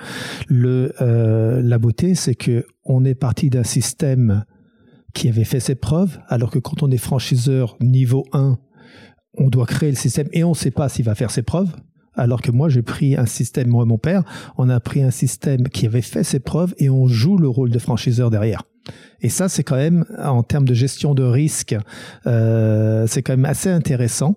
le, 0.48 0.92
la 1.00 1.78
beauté, 1.78 2.14
c'est 2.14 2.36
que 2.36 2.64
on 2.84 3.04
est 3.04 3.16
parti 3.16 3.50
d'un 3.50 3.64
système 3.64 4.44
qui 5.12 5.28
avait 5.28 5.44
fait 5.44 5.60
ses 5.60 5.74
preuves, 5.74 6.18
alors 6.28 6.50
que 6.50 6.58
quand 6.58 6.82
on 6.82 6.90
est 6.90 6.98
franchiseur 6.98 7.76
niveau 7.80 8.24
1, 8.32 8.58
on 9.38 9.48
doit 9.48 9.66
créer 9.66 9.90
le 9.90 9.96
système 9.96 10.28
et 10.32 10.44
on 10.44 10.50
ne 10.50 10.54
sait 10.54 10.70
pas 10.70 10.88
s'il 10.88 11.04
va 11.04 11.14
faire 11.14 11.30
ses 11.30 11.42
preuves. 11.42 11.74
Alors 12.14 12.40
que 12.40 12.50
moi, 12.50 12.68
j'ai 12.68 12.82
pris 12.82 13.16
un 13.16 13.26
système, 13.26 13.68
moi 13.68 13.84
et 13.84 13.86
mon 13.86 13.98
père, 13.98 14.24
on 14.56 14.68
a 14.68 14.80
pris 14.80 15.02
un 15.02 15.10
système 15.10 15.68
qui 15.68 15.86
avait 15.86 16.02
fait 16.02 16.24
ses 16.24 16.40
preuves 16.40 16.74
et 16.78 16.88
on 16.88 17.06
joue 17.06 17.36
le 17.36 17.48
rôle 17.48 17.70
de 17.70 17.78
franchiseur 17.78 18.30
derrière. 18.30 18.62
Et 19.22 19.28
ça, 19.28 19.48
c'est 19.48 19.62
quand 19.62 19.76
même, 19.76 20.04
en 20.22 20.42
termes 20.42 20.66
de 20.66 20.74
gestion 20.74 21.14
de 21.14 21.22
risque, 21.22 21.76
euh, 22.26 23.06
c'est 23.06 23.22
quand 23.22 23.32
même 23.32 23.44
assez 23.44 23.70
intéressant. 23.70 24.36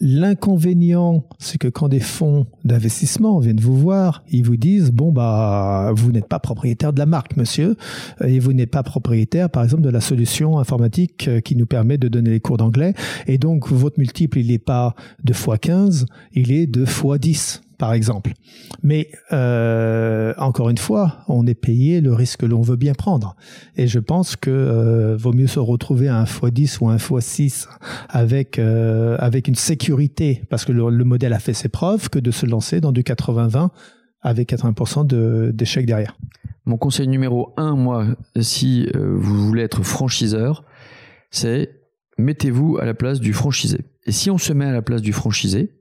L'inconvénient, 0.00 1.24
c'est 1.38 1.56
que 1.56 1.68
quand 1.68 1.88
des 1.88 2.00
fonds 2.00 2.46
d'investissement 2.64 3.38
viennent 3.38 3.60
vous 3.60 3.78
voir, 3.78 4.24
ils 4.28 4.44
vous 4.44 4.56
disent 4.56 4.90
bon 4.90 5.12
bah 5.12 5.92
vous 5.94 6.10
n'êtes 6.10 6.26
pas 6.26 6.40
propriétaire 6.40 6.92
de 6.92 6.98
la 6.98 7.06
marque, 7.06 7.36
monsieur, 7.36 7.76
et 8.22 8.40
vous 8.40 8.52
n'êtes 8.52 8.70
pas 8.70 8.82
propriétaire, 8.82 9.48
par 9.48 9.62
exemple, 9.62 9.82
de 9.82 9.88
la 9.88 10.00
solution 10.00 10.58
informatique 10.58 11.28
euh, 11.28 11.40
qui 11.40 11.54
nous 11.54 11.66
permet 11.66 11.96
de 11.96 12.08
donner 12.08 12.30
les 12.30 12.40
cours 12.40 12.56
d'anglais, 12.56 12.92
et 13.28 13.38
donc 13.38 13.70
votre 13.70 13.98
multiple 13.98 14.40
il 14.40 14.48
n'est 14.48 14.58
pas 14.58 14.94
de 15.22 15.32
fois 15.32 15.58
15, 15.58 16.06
il 16.32 16.50
est 16.50 16.66
de 16.66 16.84
fois 16.84 17.16
10 17.16 17.62
par 17.84 17.92
exemple. 17.92 18.32
Mais 18.82 19.10
euh, 19.30 20.32
encore 20.38 20.70
une 20.70 20.78
fois, 20.78 21.22
on 21.28 21.46
est 21.46 21.54
payé 21.54 22.00
le 22.00 22.14
risque 22.14 22.40
que 22.40 22.46
l'on 22.46 22.62
veut 22.62 22.76
bien 22.76 22.94
prendre. 22.94 23.36
Et 23.76 23.88
je 23.88 23.98
pense 23.98 24.36
que 24.36 24.48
euh, 24.48 25.16
vaut 25.18 25.34
mieux 25.34 25.46
se 25.46 25.58
retrouver 25.58 26.08
à 26.08 26.16
un 26.16 26.24
x10 26.24 26.78
ou 26.80 26.88
un 26.88 26.96
x6 26.96 27.68
avec 28.08 28.58
euh, 28.58 29.18
avec 29.18 29.48
une 29.48 29.54
sécurité, 29.54 30.44
parce 30.48 30.64
que 30.64 30.72
le, 30.72 31.04
modèle 31.04 31.34
a 31.34 31.38
fait 31.38 31.52
ses 31.52 31.68
preuves, 31.68 32.08
que 32.08 32.18
de 32.18 32.30
se 32.30 32.46
lancer 32.46 32.80
dans 32.80 32.90
du 32.90 33.02
80-20 33.02 33.68
avec 34.22 34.48
80% 34.50 35.52
d'échecs 35.52 35.84
derrière. 35.84 36.16
Mon 36.64 36.78
conseil 36.78 37.06
numéro 37.06 37.52
un, 37.58 37.76
moi, 37.76 38.06
si 38.40 38.88
vous 38.94 39.46
voulez 39.46 39.62
être 39.62 39.82
franchiseur, 39.82 40.64
c'est 41.30 41.68
mettez-vous 42.16 42.78
à 42.78 42.86
la 42.86 42.94
place 42.94 43.20
du 43.20 43.34
franchisé. 43.34 43.80
Et 44.06 44.12
si 44.12 44.30
on 44.30 44.38
se 44.38 44.54
met 44.54 44.64
à 44.64 44.72
la 44.72 44.80
place 44.80 45.02
du 45.02 45.12
franchisé, 45.12 45.74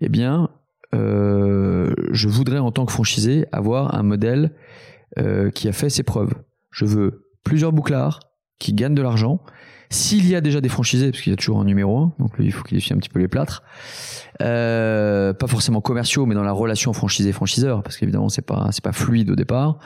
eh 0.00 0.08
bien, 0.08 0.48
euh, 0.96 1.94
je 2.10 2.28
voudrais 2.28 2.58
en 2.58 2.72
tant 2.72 2.86
que 2.86 2.92
franchisé 2.92 3.46
avoir 3.52 3.94
un 3.94 4.02
modèle 4.02 4.52
euh, 5.18 5.50
qui 5.50 5.68
a 5.68 5.72
fait 5.72 5.90
ses 5.90 6.02
preuves. 6.02 6.34
Je 6.70 6.84
veux 6.84 7.28
plusieurs 7.44 7.72
bouclards 7.72 8.20
qui 8.58 8.72
gagnent 8.72 8.94
de 8.94 9.02
l'argent. 9.02 9.40
S'il 9.88 10.28
y 10.28 10.34
a 10.34 10.40
déjà 10.40 10.60
des 10.60 10.68
franchisés, 10.68 11.10
parce 11.10 11.22
qu'il 11.22 11.30
y 11.30 11.34
a 11.34 11.36
toujours 11.36 11.60
un 11.60 11.64
numéro 11.64 11.96
1, 11.98 12.12
donc 12.18 12.32
il 12.40 12.50
faut 12.52 12.64
qu'il 12.64 12.76
défie 12.76 12.92
un 12.92 12.96
petit 12.96 13.08
peu 13.08 13.20
les 13.20 13.28
plâtres, 13.28 13.62
euh, 14.42 15.32
pas 15.32 15.46
forcément 15.46 15.80
commerciaux, 15.80 16.26
mais 16.26 16.34
dans 16.34 16.42
la 16.42 16.52
relation 16.52 16.92
franchisé-franchiseur, 16.92 17.84
parce 17.84 17.96
qu'évidemment 17.96 18.28
c'est 18.28 18.42
pas 18.44 18.70
c'est 18.72 18.82
pas 18.82 18.92
fluide 18.92 19.30
au 19.30 19.36
départ. 19.36 19.78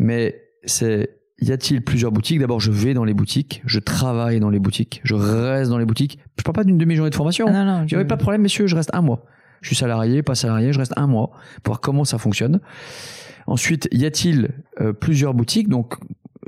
Mais 0.00 0.42
c'est 0.64 1.20
y 1.40 1.52
a-t-il 1.52 1.82
plusieurs 1.82 2.10
boutiques? 2.10 2.40
D'abord, 2.40 2.58
je 2.58 2.72
vais 2.72 2.94
dans 2.94 3.04
les 3.04 3.14
boutiques, 3.14 3.62
je 3.64 3.78
travaille 3.78 4.40
dans 4.40 4.50
les 4.50 4.58
boutiques, 4.58 5.00
je 5.04 5.14
reste 5.14 5.70
dans 5.70 5.78
les 5.78 5.86
boutiques. 5.86 6.18
Je 6.36 6.42
parle 6.42 6.56
pas 6.56 6.64
d'une 6.64 6.78
demi-journée 6.78 7.10
de 7.10 7.14
formation. 7.14 7.46
Ah 7.48 7.52
non, 7.52 7.64
non, 7.64 7.86
je... 7.86 7.96
pas 8.02 8.16
de 8.16 8.22
problème, 8.22 8.42
messieurs, 8.42 8.66
je 8.66 8.74
reste 8.74 8.90
un 8.92 9.02
mois 9.02 9.24
je 9.62 9.68
suis 9.68 9.76
salarié, 9.76 10.22
pas 10.22 10.34
salarié, 10.34 10.72
je 10.72 10.78
reste 10.78 10.92
un 10.96 11.06
mois 11.06 11.30
pour 11.62 11.72
voir 11.72 11.80
comment 11.80 12.04
ça 12.04 12.18
fonctionne. 12.18 12.60
Ensuite, 13.46 13.88
y 13.90 14.04
a-t-il 14.04 14.50
euh, 14.80 14.92
plusieurs 14.92 15.34
boutiques? 15.34 15.68
Donc, 15.68 15.94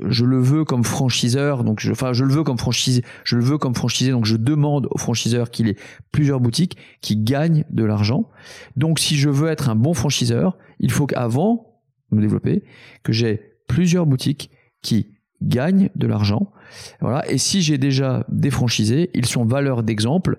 je 0.05 0.25
le 0.25 0.39
veux 0.39 0.65
comme 0.65 0.83
franchiseur, 0.83 1.63
donc 1.63 1.79
je, 1.79 1.91
enfin, 1.91 2.13
je 2.13 2.25
le 2.25 2.33
veux 2.33 2.43
comme 2.43 2.57
franchisé, 2.57 3.03
je 3.23 3.37
le 3.37 3.43
veux 3.43 3.57
comme 3.57 3.75
franchisé, 3.75 4.11
donc 4.11 4.25
je 4.25 4.35
demande 4.35 4.87
au 4.91 4.97
franchiseur 4.97 5.49
qu'il 5.49 5.69
ait 5.69 5.77
plusieurs 6.11 6.39
boutiques 6.41 6.77
qui 7.01 7.15
gagnent 7.15 7.63
de 7.69 7.83
l'argent. 7.83 8.29
Donc, 8.75 8.99
si 8.99 9.15
je 9.15 9.29
veux 9.29 9.49
être 9.49 9.69
un 9.69 9.75
bon 9.75 9.93
franchiseur, 9.93 10.57
il 10.79 10.91
faut 10.91 11.07
qu'avant 11.07 11.81
me 12.11 12.21
développer, 12.21 12.63
que 13.03 13.13
j'ai 13.13 13.41
plusieurs 13.67 14.05
boutiques 14.05 14.51
qui 14.81 15.15
gagnent 15.41 15.89
de 15.95 16.07
l'argent. 16.07 16.51
Voilà. 17.01 17.29
Et 17.29 17.37
si 17.37 17.61
j'ai 17.61 17.77
déjà 17.77 18.25
des 18.29 18.51
franchisés, 18.51 19.09
ils 19.13 19.25
sont 19.25 19.45
valeurs 19.45 19.83
d'exemple 19.83 20.37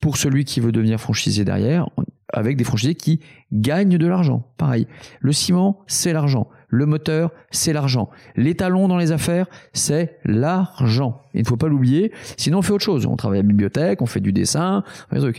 pour 0.00 0.16
celui 0.16 0.44
qui 0.44 0.60
veut 0.60 0.72
devenir 0.72 1.00
franchisé 1.00 1.44
derrière 1.44 1.88
avec 2.36 2.56
des 2.56 2.64
franchisés 2.64 2.94
qui 2.94 3.20
gagnent 3.50 3.96
de 3.96 4.06
l'argent. 4.06 4.46
Pareil. 4.58 4.86
Le 5.20 5.32
ciment, 5.32 5.80
c'est 5.86 6.12
l'argent. 6.12 6.48
Le 6.68 6.84
moteur, 6.84 7.32
c'est 7.50 7.72
l'argent. 7.72 8.10
Les 8.36 8.54
talons 8.54 8.88
dans 8.88 8.98
les 8.98 9.10
affaires, 9.10 9.46
c'est 9.72 10.18
l'argent. 10.24 11.22
Il 11.32 11.40
ne 11.40 11.46
faut 11.46 11.56
pas 11.56 11.68
l'oublier. 11.68 12.12
Sinon, 12.36 12.58
on 12.58 12.62
fait 12.62 12.72
autre 12.72 12.84
chose. 12.84 13.06
On 13.06 13.16
travaille 13.16 13.38
à 13.38 13.42
la 13.42 13.48
bibliothèque, 13.48 14.02
on 14.02 14.06
fait 14.06 14.20
du 14.20 14.32
dessin. 14.32 14.84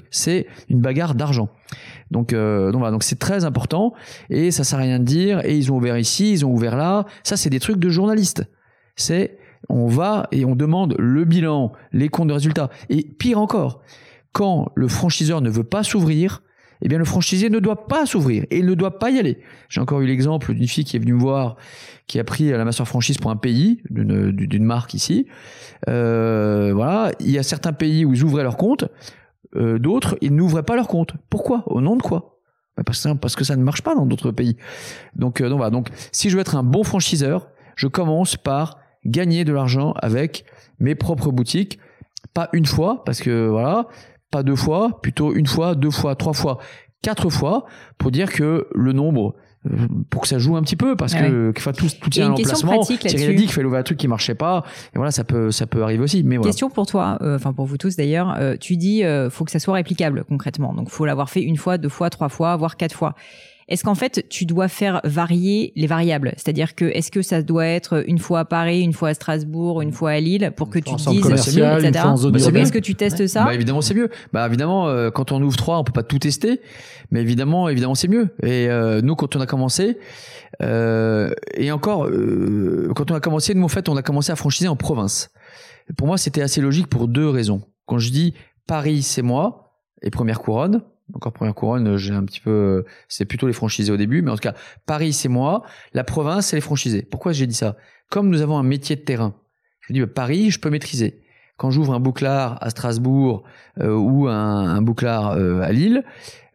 C'est 0.10 0.48
une 0.70 0.82
bagarre 0.82 1.14
d'argent. 1.14 1.50
Donc, 2.10 2.34
euh, 2.34 2.72
donc 2.72 2.80
voilà. 2.80 2.92
Donc 2.92 3.04
c'est 3.04 3.20
très 3.20 3.46
important. 3.46 3.94
Et 4.32 4.50
ça 4.50 4.64
sert 4.64 4.80
à 4.80 4.82
rien 4.82 5.00
de 5.00 5.06
dire. 5.06 5.46
Et 5.46 5.56
ils 5.56 5.72
ont 5.72 5.78
ouvert 5.78 6.00
ici, 6.00 6.32
ils 6.32 6.46
ont 6.46 6.52
ouvert 6.52 6.76
là. 6.76 7.06
Ça, 7.24 7.38
c'est 7.38 7.52
des 7.52 7.60
trucs 7.60 7.78
de 7.78 7.90
journalistes. 7.90 8.44
C'est 8.96 9.38
on 9.70 9.86
va 9.86 10.28
et 10.32 10.46
on 10.46 10.56
demande 10.56 10.96
le 10.98 11.26
bilan, 11.26 11.74
les 11.92 12.10
comptes 12.10 12.30
de 12.30 12.34
résultats. 12.34 12.72
Et 12.90 13.04
pire 13.04 13.38
encore, 13.38 13.82
quand 14.32 14.72
le 14.76 14.88
franchiseur 14.88 15.42
ne 15.42 15.50
veut 15.50 15.64
pas 15.64 15.84
s'ouvrir, 15.84 16.42
eh 16.82 16.88
bien 16.88 16.98
le 16.98 17.06
franchisé 17.06 17.50
ne 17.50 17.60
doit 17.60 17.88
pas 17.88 18.06
s'ouvrir 18.06 18.46
et 18.50 18.60
il 18.60 18.66
ne 18.66 18.74
doit 18.74 19.00
pas 19.00 19.10
y 19.10 19.20
aller. 19.20 19.40
J'ai 19.70 19.82
encore 19.82 20.02
eu 20.02 20.08
l'exemple 20.08 20.54
d'une 20.54 20.68
fille 20.68 20.84
qui 20.84 20.96
est 20.96 21.00
venue 21.00 21.14
me 21.14 21.20
voir, 21.20 21.56
qui 22.08 22.20
a 22.20 22.24
pris 22.24 22.50
la 22.50 22.64
master 22.66 22.88
franchise 22.88 23.18
pour 23.18 23.32
un 23.32 23.36
pays, 23.36 23.82
d'une 23.90 24.64
marque 24.64 24.94
ici. 24.94 25.28
Euh, 25.88 26.72
voilà, 26.74 27.12
il 27.20 27.32
y 27.32 27.38
a 27.38 27.44
certains 27.44 27.74
pays 27.74 28.06
où 28.06 28.14
ils 28.14 28.24
ouvraient 28.24 28.44
leur 28.44 28.58
compte, 28.58 28.86
euh, 29.56 29.80
d'autres 29.80 30.18
ils 30.22 30.36
n'ouvraient 30.36 30.64
pas 30.64 30.76
leur 30.76 30.88
compte. 30.88 31.14
Pourquoi? 31.30 31.64
Au 31.68 31.82
nom 31.82 31.96
de 31.96 32.02
quoi? 32.02 32.40
Bah, 32.76 32.84
parce, 32.86 33.04
que, 33.04 33.14
parce 33.14 33.36
que 33.36 33.44
ça 33.44 33.56
ne 33.56 33.64
marche 33.64 33.82
pas 33.82 33.96
dans 33.96 34.06
d'autres 34.06 34.32
pays. 34.32 34.58
Donc, 35.16 35.42
euh, 35.42 35.50
donc. 35.50 35.72
Donc 35.72 35.90
si 36.12 36.30
je 36.30 36.36
veux 36.36 36.42
être 36.42 36.56
un 36.56 36.64
bon 36.64 36.84
franchiseur, 36.84 37.50
je 37.76 37.88
commence 37.88 38.36
par 38.36 38.80
gagner 39.06 39.46
de 39.46 39.54
l'argent 39.54 39.94
avec 40.02 40.46
mes 40.80 40.96
propres 40.96 41.32
boutiques, 41.32 41.80
pas 42.34 42.50
une 42.54 42.66
fois, 42.66 43.04
parce 43.04 43.20
que 43.20 43.48
voilà, 43.48 43.88
pas 44.32 44.44
deux 44.44 44.56
fois, 44.56 45.00
plutôt 45.02 45.34
une 45.34 45.48
fois, 45.48 45.76
deux 45.76 45.92
fois, 45.92 46.16
trois 46.16 46.34
fois, 46.34 46.60
quatre 47.02 47.30
fois, 47.30 47.66
pour 47.98 48.12
dire 48.12 48.32
que 48.32 48.68
le 48.74 48.94
nombre 48.94 49.36
euh, 49.66 49.88
pour 50.10 50.22
que 50.22 50.28
ça 50.28 50.38
joue 50.38 50.56
un 50.56 50.62
petit 50.62 50.76
peu 50.76 50.96
parce 50.96 51.14
que 51.14 51.52
enfin, 51.58 51.72
tout, 51.72 51.88
tout 52.00 52.10
tient 52.10 52.28
à 52.28 52.30
l'emplacement 52.30 52.80
Thierry 52.84 53.26
a 53.26 53.34
dit 53.34 53.44
qu'il 53.44 53.52
fallait 53.52 53.66
ouvrir 53.66 53.80
un 53.80 53.84
truc 53.84 53.98
qui 53.98 54.08
marchait 54.08 54.36
pas 54.36 54.64
et 54.94 54.98
voilà 54.98 55.12
ça 55.12 55.24
peut 55.24 55.52
ça 55.52 55.66
peut 55.66 55.82
arriver 55.82 56.04
aussi 56.04 56.24
mais 56.24 56.38
voilà. 56.38 56.50
question 56.50 56.70
pour 56.70 56.86
toi 56.86 57.18
euh, 57.22 57.36
enfin 57.36 57.54
pour 57.54 57.66
vous 57.66 57.78
tous 57.78 57.96
d'ailleurs 57.96 58.36
euh, 58.38 58.56
tu 58.56 58.78
dis 58.78 59.02
faut 59.32 59.46
que 59.46 59.52
ça 59.52 59.60
soit 59.60 59.74
réplicable 59.74 60.26
concrètement. 60.26 60.74
Donc 60.74 60.90
faut 60.90 61.06
l'avoir 61.06 61.30
fait 61.30 61.42
une 61.42 61.58
fois 61.58 61.78
deux 61.78 61.90
fois 61.90 62.10
trois 62.10 62.30
fois 62.30 62.56
voire 62.56 62.78
quatre 62.78 62.96
fois 62.96 63.16
est-ce 63.70 63.84
qu'en 63.84 63.96
fait, 63.96 64.28
tu 64.30 64.46
dois 64.46 64.70
faire 64.70 65.02
varier 65.04 65.74
les 65.76 65.88
variables? 65.88 66.34
C'est-à-dire 66.38 66.74
que 66.74 66.86
est-ce 66.86 67.12
que 67.12 67.22
ça 67.22 67.42
doit 67.42 67.66
être 67.66 68.04
une 68.08 68.18
fois 68.18 68.40
à 68.40 68.46
Paris, 68.46 68.82
une 68.82 68.94
fois 68.94 69.10
à 69.10 69.14
Strasbourg, 69.14 69.82
une 69.82 69.92
fois 69.92 70.12
à 70.12 70.20
Lille 70.22 70.54
pour 70.56 70.70
que 70.70 70.80
tu 70.80 70.96
te 70.96 71.10
dises, 71.10 71.30
etc. 71.30 71.62
Bah, 71.62 72.60
est-ce 72.60 72.72
que 72.72 72.80
tu 72.80 72.96
testes 72.96 73.28
ça 73.28 73.44
Bah 73.44 73.54
évidemment, 73.54 73.82
c'est 73.82 73.94
mieux. 73.94 74.10
Bah 74.32 74.48
évidemment, 74.48 74.88
euh, 74.88 75.10
quand 75.12 75.34
on 75.34 75.42
ouvre 75.42 75.58
trois, 75.58 75.80
on 75.80 75.84
peut 75.84 75.92
pas 75.92 76.04
tout 76.04 76.18
tester, 76.18 76.62
mais 77.12 77.20
évidemment, 77.20 77.68
évidemment, 77.68 77.96
c'est 77.96 78.08
mieux. 78.08 78.30
Et 78.42 78.70
euh, 78.70 79.02
nous, 79.02 79.16
quand 79.16 79.36
on 79.36 79.42
a 79.42 79.46
commencé, 79.46 79.98
euh, 80.62 81.32
et 81.54 81.70
encore, 81.74 82.10
quand 82.96 83.12
on 83.12 83.16
a 83.16 83.20
commencé, 83.20 83.54
nous 83.54 83.66
en 83.66 83.70
fait, 83.70 83.90
on 83.90 83.98
a 83.98 84.02
commencé 84.02 84.32
à 84.32 84.38
franchiser 84.38 84.70
en 84.70 84.78
province. 84.78 85.30
Pour 85.98 86.08
moi, 86.08 86.18
c'était 86.18 86.42
assez 86.42 86.62
logique 86.62 86.88
pour 86.88 87.10
deux 87.10 87.28
raisons. 87.28 87.62
Quand 87.86 87.98
je 87.98 88.12
dis 88.12 88.34
Paris, 88.66 89.02
c'est 89.02 89.22
moi 89.22 89.74
et 90.02 90.10
première 90.10 90.40
couronne, 90.40 90.84
Encore 91.14 91.32
première 91.32 91.56
couronne, 91.56 91.96
j'ai 91.96 92.14
un 92.14 92.26
petit 92.26 92.42
peu, 92.42 92.84
c'est 93.08 93.26
plutôt 93.26 93.48
les 93.48 93.54
franchisés 93.54 93.92
au 93.92 93.98
début, 93.98 94.22
mais 94.22 94.30
en 94.30 94.36
tout 94.36 94.42
cas, 94.42 94.56
Paris 94.86 95.14
c'est 95.14 95.30
moi, 95.30 95.64
la 95.94 96.04
province 96.04 96.48
c'est 96.48 96.58
les 96.58 96.62
franchisés. 96.62 97.02
Pourquoi 97.02 97.32
j'ai 97.32 97.48
dit 97.48 97.56
ça? 97.56 97.78
Comme 98.10 98.30
nous 98.30 98.42
avons 98.42 98.58
un 98.58 98.64
métier 98.64 98.96
de 98.98 99.02
terrain, 99.02 99.34
je 99.82 99.94
dis 99.94 100.02
bah, 100.02 100.08
Paris, 100.08 100.52
je 100.52 100.60
peux 100.60 100.70
maîtriser. 100.70 101.22
Quand 101.56 101.72
j'ouvre 101.72 101.94
un 101.94 102.00
bouclard 102.00 102.58
à 102.62 102.70
Strasbourg 102.70 103.44
euh, 103.80 103.96
ou 103.96 104.28
un, 104.28 104.34
un 104.34 104.82
bouclard 104.82 105.32
euh, 105.32 105.62
à 105.62 105.72
Lille, 105.72 106.04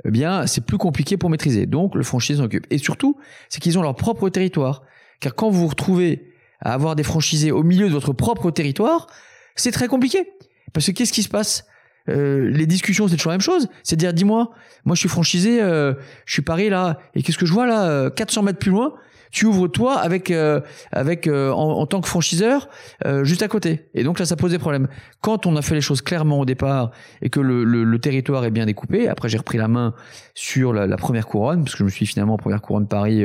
eh 0.04 0.10
bien 0.10 0.46
c'est 0.46 0.64
plus 0.64 0.78
compliqué 0.78 1.16
pour 1.16 1.30
maîtriser. 1.30 1.66
Donc 1.66 1.94
le 1.94 2.02
franchisé 2.02 2.38
s'en 2.38 2.44
occupe. 2.44 2.66
Et 2.70 2.78
surtout, 2.78 3.18
c'est 3.48 3.60
qu'ils 3.60 3.78
ont 3.78 3.82
leur 3.82 3.96
propre 3.96 4.28
territoire. 4.28 4.82
Car 5.18 5.34
quand 5.34 5.50
vous 5.50 5.62
vous 5.62 5.68
retrouvez 5.68 6.30
à 6.60 6.74
avoir 6.74 6.94
des 6.94 7.02
franchisés 7.02 7.50
au 7.50 7.62
milieu 7.62 7.88
de 7.88 7.92
votre 7.92 8.12
propre 8.12 8.50
territoire, 8.50 9.08
c'est 9.56 9.72
très 9.72 9.88
compliqué. 9.88 10.30
Parce 10.72 10.86
que 10.86 10.92
qu'est-ce 10.92 11.12
qui 11.12 11.22
se 11.22 11.28
passe? 11.28 11.66
Euh, 12.08 12.50
les 12.50 12.66
discussions, 12.66 13.08
c'est 13.08 13.16
toujours 13.16 13.30
la 13.30 13.36
même 13.36 13.42
chose. 13.42 13.68
C'est 13.82 13.96
dire, 13.96 14.12
dis-moi, 14.12 14.50
moi 14.84 14.94
je 14.94 15.00
suis 15.00 15.08
franchisé, 15.08 15.62
euh, 15.62 15.94
je 16.26 16.32
suis 16.32 16.42
Paris 16.42 16.68
là, 16.68 16.98
et 17.14 17.22
qu'est-ce 17.22 17.38
que 17.38 17.46
je 17.46 17.52
vois 17.52 17.66
là 17.66 18.10
400 18.10 18.42
mètres 18.42 18.58
plus 18.58 18.70
loin, 18.70 18.94
tu 19.32 19.46
ouvres 19.46 19.66
toi 19.66 19.98
avec 19.98 20.30
euh, 20.30 20.60
avec 20.92 21.26
euh, 21.26 21.50
en, 21.50 21.86
tant 21.86 22.00
que 22.00 22.08
franchiseur 22.08 22.68
euh, 23.06 23.24
juste 23.24 23.42
à 23.42 23.48
côté. 23.48 23.88
Et 23.94 24.04
donc 24.04 24.18
là, 24.18 24.26
ça 24.26 24.36
pose 24.36 24.52
des 24.52 24.58
problèmes. 24.58 24.88
Quand 25.22 25.46
on 25.46 25.56
a 25.56 25.62
fait 25.62 25.74
les 25.74 25.80
choses 25.80 26.02
clairement 26.02 26.38
au 26.38 26.44
départ 26.44 26.92
et 27.22 27.30
que 27.30 27.40
le, 27.40 27.64
le, 27.64 27.98
territoire 27.98 28.44
est 28.44 28.50
bien 28.50 28.66
découpé, 28.66 29.08
après 29.08 29.28
j'ai 29.28 29.38
repris 29.38 29.56
la 29.56 29.68
main 29.68 29.94
sur 30.34 30.72
la, 30.72 30.86
la, 30.86 30.96
première 30.96 31.26
couronne 31.26 31.64
parce 31.64 31.72
que 31.72 31.78
je 31.78 31.84
me 31.84 31.88
suis 31.88 32.04
finalement 32.04 32.34
en 32.34 32.36
première 32.36 32.60
couronne 32.60 32.86
Paris, 32.86 33.24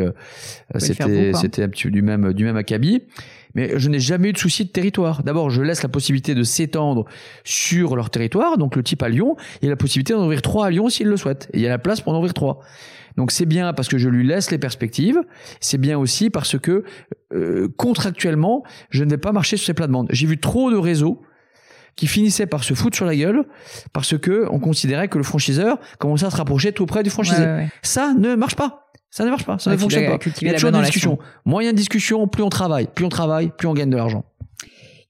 c'était 0.77 1.33
c'était 1.33 1.67
du 1.67 2.01
même 2.01 2.31
du 2.33 2.45
même 2.45 2.57
acabit. 2.57 3.03
Mais 3.57 3.71
je 3.75 3.89
n'ai 3.89 3.99
jamais 3.99 4.29
eu 4.29 4.33
de 4.33 4.37
souci 4.37 4.63
de 4.65 4.69
territoire. 4.69 5.23
D'abord, 5.23 5.49
je 5.49 5.63
laisse 5.63 5.81
la 5.81 5.89
possibilité 5.89 6.35
de 6.35 6.43
s'étendre 6.43 7.05
sur 7.43 7.95
leur 7.95 8.11
territoire, 8.11 8.57
donc 8.59 8.75
le 8.75 8.83
type 8.83 9.01
à 9.01 9.09
Lyon, 9.09 9.35
et 9.63 9.67
la 9.67 9.75
possibilité 9.75 10.13
d'en 10.13 10.23
ouvrir 10.23 10.43
trois 10.43 10.67
à 10.67 10.69
Lyon 10.69 10.89
s'ils 10.89 11.07
le 11.07 11.17
souhaitent. 11.17 11.49
Et 11.53 11.57
il 11.57 11.63
y 11.63 11.65
a 11.65 11.69
la 11.69 11.79
place 11.79 11.99
pour 11.99 12.13
en 12.13 12.17
ouvrir 12.17 12.35
trois. 12.35 12.61
Donc 13.17 13.31
c'est 13.31 13.47
bien 13.47 13.73
parce 13.73 13.87
que 13.87 13.97
je 13.97 14.09
lui 14.09 14.25
laisse 14.27 14.51
les 14.51 14.59
perspectives, 14.59 15.19
c'est 15.59 15.79
bien 15.79 15.97
aussi 15.97 16.29
parce 16.29 16.59
que 16.59 16.83
euh, 17.33 17.67
contractuellement, 17.75 18.63
je 18.91 19.03
ne 19.03 19.09
vais 19.09 19.17
pas 19.17 19.31
marcher 19.31 19.57
sur 19.57 19.65
ces 19.65 19.73
plates-bandes. 19.73 20.07
J'ai 20.11 20.27
vu 20.27 20.37
trop 20.37 20.69
de 20.69 20.77
réseaux 20.77 21.23
qui 21.95 22.05
finissaient 22.05 22.45
par 22.45 22.63
se 22.63 22.75
foutre 22.75 22.95
sur 22.95 23.05
la 23.05 23.15
gueule 23.15 23.43
parce 23.91 24.15
que 24.19 24.45
on 24.51 24.59
considérait 24.59 25.07
que 25.07 25.17
le 25.17 25.23
franchiseur 25.23 25.79
commençait 25.97 26.27
à 26.27 26.29
se 26.29 26.37
rapprocher 26.37 26.73
tout 26.73 26.85
près 26.85 27.01
du 27.01 27.09
franchisé. 27.09 27.43
Ça 27.81 28.13
ne 28.13 28.35
marche 28.35 28.55
pas. 28.55 28.86
Ça 29.09 29.23
ne 29.23 29.29
marche 29.29 29.45
pas, 29.45 29.57
ça 29.57 29.71
ne 29.71 29.77
fonctionne 29.77 30.05
pas. 30.05 30.17
Il 30.41 30.47
y 30.47 30.49
a 30.49 30.53
toujours 30.53 30.71
des 30.71 30.81
discussions. 30.81 31.17
Moyen 31.45 31.71
de 31.71 31.77
discussion, 31.77 32.27
plus 32.27 32.43
on 32.43 32.49
travaille, 32.49 32.87
plus 32.93 33.05
on 33.05 33.09
travaille, 33.09 33.51
plus 33.57 33.67
on 33.67 33.73
gagne 33.73 33.89
de 33.89 33.97
l'argent. 33.97 34.25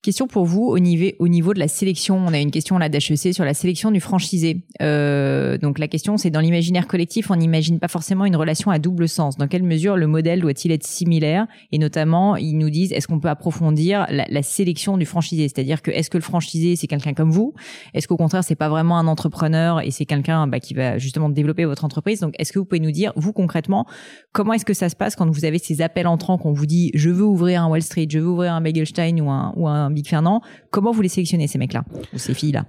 Question 0.04 0.28
pour 0.28 0.46
vous 0.46 0.62
au 0.62 0.78
niveau, 0.78 1.08
au 1.18 1.28
niveau 1.28 1.54
de 1.56 1.60
la 1.60 1.68
sélection. 1.68 2.18
On 2.18 2.32
a 2.32 2.40
une 2.40 2.52
question 2.52 2.78
là 2.78 2.88
d'HEC 2.88 3.34
sur 3.34 3.44
la 3.44 3.56
sélection 3.56 3.90
du 3.90 4.00
franchisé. 4.00 4.64
Euh, 4.82 5.58
donc 5.58 5.80
la 5.80 5.88
question 5.88 6.18
c'est 6.18 6.30
dans 6.30 6.40
l'imaginaire 6.40 6.88
collectif, 6.88 7.32
on 7.32 7.36
n'imagine 7.36 7.80
pas 7.80 7.88
forcément 7.88 8.26
une 8.26 8.36
relation 8.36 8.70
à 8.70 8.78
double 8.78 9.10
sens. 9.10 9.38
Dans 9.38 9.48
quelle 9.48 9.64
mesure 9.64 9.98
le 9.98 10.06
modèle 10.06 10.40
doit-il 10.40 10.72
être 10.72 10.86
similaire? 10.86 11.48
Et 11.72 11.80
notamment, 11.80 12.36
ils 12.36 12.58
nous 12.58 12.70
disent 12.70 12.94
est-ce 12.94 13.08
qu'on 13.08 13.20
peut 13.20 13.28
approfondir 13.28 14.06
la, 14.10 14.44
sélection 14.44 14.98
du 14.98 15.06
franchisé? 15.06 15.48
C'est-à-dire 15.50 15.82
que 15.82 15.90
est-ce 15.90 16.12
que 16.12 16.18
le 16.18 16.24
franchisé 16.24 16.76
c'est 16.76 16.88
quelqu'un 16.88 17.14
comme 17.14 17.32
vous? 17.32 17.54
Est-ce 17.96 18.08
qu'au 18.08 18.18
contraire 18.18 18.44
c'est 18.44 18.56
pas 18.56 18.70
vraiment 18.70 19.00
un 19.00 19.08
entrepreneur 19.08 19.82
et 19.82 19.90
c'est 19.90 20.06
quelqu'un 20.06 20.46
bah, 20.46 20.60
qui 20.60 20.76
va 20.76 21.00
justement 21.00 21.30
développer 21.30 21.66
votre 21.66 21.84
entreprise? 21.84 22.20
Donc 22.20 22.36
est-ce 22.38 22.54
que 22.54 22.60
vous 22.60 22.66
pouvez 22.66 22.82
nous 22.82 22.92
dire 22.92 23.14
vous 23.16 23.34
concrètement 23.34 23.86
comment 24.32 24.54
est-ce 24.54 24.66
que 24.66 24.76
ça 24.76 24.90
se 24.90 24.96
passe 24.96 25.16
quand 25.16 25.30
vous 25.30 25.44
avez 25.44 25.58
ces 25.58 25.82
appels 25.82 26.08
entrants 26.08 26.38
qu'on 26.38 26.54
vous 26.54 26.68
dit 26.68 26.92
je 26.94 27.10
veux 27.10 27.26
ouvrir 27.26 27.64
un 27.64 27.68
Wall 27.68 27.82
Street, 27.82 28.08
je 28.10 28.20
veux 28.20 28.28
ouvrir 28.28 28.54
un 28.54 28.62
Bagelstein 28.62 29.20
ou 29.20 29.30
un 29.32 29.54
ou 29.56 29.68
un 29.68 29.90
Big 29.98 30.08
Fernand. 30.08 30.42
Comment 30.70 30.92
vous 30.92 31.02
les 31.02 31.10
sélectionnez, 31.10 31.48
ces 31.48 31.58
mecs-là, 31.58 31.84
ou 32.14 32.20
ces 32.20 32.36
filles-là? 32.36 32.66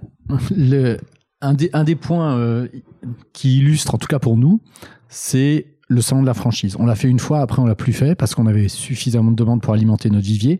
Un, 1.41 1.53
des, 1.53 1.95
points 1.95 2.35
euh, 2.35 2.67
qui 3.33 3.59
illustre, 3.59 3.93
en 3.93 3.97
tout 3.99 4.07
cas 4.07 4.19
pour 4.19 4.35
nous, 4.35 4.61
c'est 5.09 5.67
le 5.87 6.01
salon 6.01 6.21
de 6.21 6.27
la 6.27 6.33
franchise. 6.33 6.75
On 6.79 6.85
l'a 6.87 6.95
fait 6.95 7.07
une 7.07 7.19
fois, 7.19 7.41
après 7.41 7.61
on 7.61 7.65
l'a 7.65 7.75
plus 7.75 7.93
fait 7.93 8.15
parce 8.15 8.33
qu'on 8.33 8.47
avait 8.47 8.67
suffisamment 8.67 9.31
de 9.31 9.35
demandes 9.35 9.61
pour 9.61 9.73
alimenter 9.73 10.09
notre 10.09 10.25
vivier. 10.25 10.59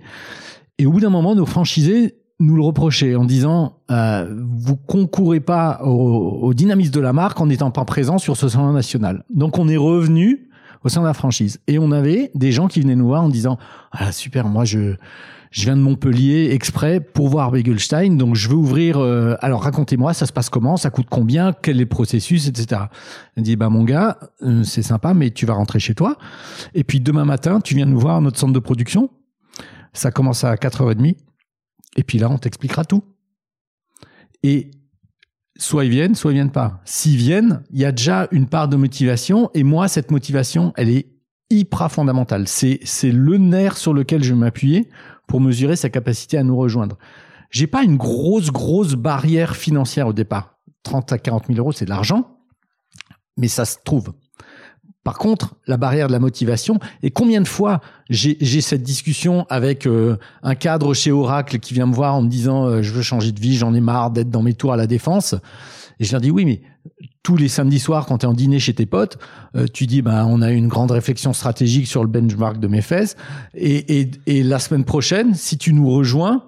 Et 0.77 0.85
au 0.85 0.91
bout 0.91 0.99
d'un 0.99 1.09
moment, 1.09 1.35
nos 1.35 1.45
franchisés 1.45 2.15
nous 2.39 2.55
le 2.55 2.61
reprochaient 2.61 3.15
en 3.15 3.25
disant 3.25 3.79
euh, 3.91 4.33
vous 4.55 4.77
concourez 4.77 5.41
pas 5.41 5.81
au, 5.83 6.39
au, 6.41 6.53
dynamisme 6.53 6.93
de 6.93 7.01
la 7.01 7.11
marque 7.11 7.41
en 7.41 7.47
n'étant 7.47 7.71
pas 7.71 7.83
présent 7.83 8.17
sur 8.17 8.37
ce 8.37 8.47
salon 8.47 8.71
national. 8.71 9.25
Donc 9.29 9.57
on 9.57 9.67
est 9.67 9.75
revenu 9.75 10.49
au 10.83 10.89
sein 10.89 11.01
de 11.01 11.07
la 11.07 11.13
franchise 11.13 11.59
et 11.67 11.77
on 11.79 11.91
avait 11.91 12.31
des 12.35 12.51
gens 12.51 12.67
qui 12.67 12.79
venaient 12.79 12.95
nous 12.95 13.07
voir 13.07 13.23
en 13.23 13.29
disant 13.29 13.57
ah 13.91 14.11
super 14.11 14.47
moi 14.47 14.63
je 14.63 14.95
je 15.51 15.63
viens 15.63 15.75
de 15.75 15.81
Montpellier 15.81 16.49
exprès 16.51 16.99
pour 16.99 17.29
voir 17.29 17.51
Begelstein, 17.51 18.17
donc 18.17 18.35
je 18.35 18.49
veux 18.49 18.55
ouvrir. 18.55 18.97
Euh, 18.97 19.35
alors 19.41 19.63
racontez-moi, 19.63 20.13
ça 20.13 20.25
se 20.25 20.33
passe 20.33 20.49
comment, 20.49 20.77
ça 20.77 20.91
coûte 20.91 21.07
combien, 21.09 21.53
quel 21.53 21.77
est 21.77 21.81
le 21.81 21.85
processus, 21.87 22.47
etc. 22.47 22.83
Elle 23.35 23.43
dit 23.43 23.55
bah 23.55 23.69
mon 23.69 23.83
gars, 23.83 24.19
euh, 24.43 24.63
c'est 24.63 24.83
sympa, 24.83 25.13
mais 25.13 25.31
tu 25.31 25.45
vas 25.45 25.53
rentrer 25.53 25.79
chez 25.79 25.95
toi. 25.95 26.17
Et 26.75 26.83
puis 26.83 26.99
demain 26.99 27.25
matin, 27.25 27.61
tu 27.61 27.73
viens 27.73 27.87
nous 27.87 27.99
voir 27.99 28.21
notre 28.21 28.37
centre 28.37 28.53
de 28.53 28.59
production. 28.59 29.09
Ça 29.93 30.11
commence 30.11 30.43
à 30.43 30.53
4h30. 30.55 31.15
Et 31.95 32.03
puis 32.03 32.19
là, 32.19 32.29
on 32.29 32.37
t'expliquera 32.37 32.85
tout. 32.85 33.03
Et 34.43 34.69
soit 35.57 35.85
ils 35.85 35.91
viennent, 35.91 36.13
soit 36.13 36.31
ils 36.31 36.35
viennent 36.35 36.51
pas. 36.51 36.79
S'ils 36.85 37.17
viennent, 37.17 37.63
il 37.71 37.79
y 37.79 37.85
a 37.85 37.91
déjà 37.91 38.27
une 38.31 38.45
part 38.45 38.67
de 38.67 38.77
motivation. 38.77 39.49
Et 39.55 39.63
moi, 39.63 39.87
cette 39.87 40.11
motivation, 40.11 40.73
elle 40.77 40.89
est 40.89 41.07
hyper 41.49 41.91
fondamentale. 41.91 42.47
C'est, 42.47 42.79
c'est 42.83 43.11
le 43.11 43.37
nerf 43.37 43.77
sur 43.77 43.93
lequel 43.93 44.23
je 44.23 44.33
vais 44.33 44.39
m'appuyer 44.39 44.89
pour 45.29 45.39
mesurer 45.39 45.77
sa 45.77 45.89
capacité 45.89 46.37
à 46.37 46.43
nous 46.43 46.57
rejoindre. 46.57 46.97
J'ai 47.51 47.67
pas 47.67 47.83
une 47.83 47.95
grosse, 47.95 48.51
grosse 48.51 48.95
barrière 48.95 49.55
financière 49.55 50.07
au 50.07 50.13
départ. 50.13 50.55
30 50.83 51.13
à 51.13 51.17
40 51.17 51.45
000 51.47 51.59
euros, 51.59 51.71
c'est 51.71 51.85
de 51.85 51.89
l'argent, 51.89 52.37
mais 53.37 53.47
ça 53.47 53.63
se 53.63 53.77
trouve. 53.85 54.11
Par 55.03 55.17
contre, 55.17 55.55
la 55.65 55.77
barrière 55.77 56.07
de 56.07 56.11
la 56.11 56.19
motivation, 56.19 56.79
et 57.03 57.11
combien 57.11 57.41
de 57.41 57.47
fois 57.47 57.79
j'ai 58.09 58.61
cette 58.61 58.83
discussion 58.83 59.45
avec 59.49 59.87
euh, 59.87 60.17
un 60.43 60.55
cadre 60.55 60.93
chez 60.93 61.11
Oracle 61.11 61.59
qui 61.59 61.73
vient 61.73 61.85
me 61.85 61.93
voir 61.93 62.15
en 62.15 62.21
me 62.21 62.27
disant 62.27 62.65
euh, 62.65 62.81
je 62.81 62.91
veux 62.91 63.01
changer 63.01 63.31
de 63.31 63.39
vie, 63.39 63.55
j'en 63.55 63.73
ai 63.73 63.81
marre 63.81 64.11
d'être 64.11 64.29
dans 64.29 64.43
mes 64.43 64.53
tours 64.53 64.73
à 64.73 64.77
la 64.77 64.87
défense. 64.87 65.35
Et 65.99 66.05
je 66.05 66.11
leur 66.11 66.21
dis 66.21 66.31
oui, 66.31 66.45
mais 66.45 66.61
tous 67.23 67.35
les 67.35 67.49
samedis 67.49 67.79
soirs, 67.79 68.05
quand 68.05 68.19
tu 68.19 68.25
es 68.25 68.29
en 68.29 68.33
dîner 68.33 68.59
chez 68.59 68.73
tes 68.73 68.85
potes, 68.85 69.17
euh, 69.55 69.67
tu 69.71 69.87
dis 69.87 70.01
bah 70.01 70.25
on 70.25 70.41
a 70.41 70.51
une 70.51 70.67
grande 70.67 70.91
réflexion 70.91 71.33
stratégique 71.33 71.87
sur 71.87 72.01
le 72.03 72.09
benchmark 72.09 72.59
de 72.59 72.67
mes 72.67 72.81
fesses. 72.81 73.15
Et, 73.53 73.99
et, 73.99 74.11
et 74.25 74.43
la 74.43 74.59
semaine 74.59 74.85
prochaine, 74.85 75.33
si 75.35 75.57
tu 75.57 75.73
nous 75.73 75.89
rejoins, 75.89 76.45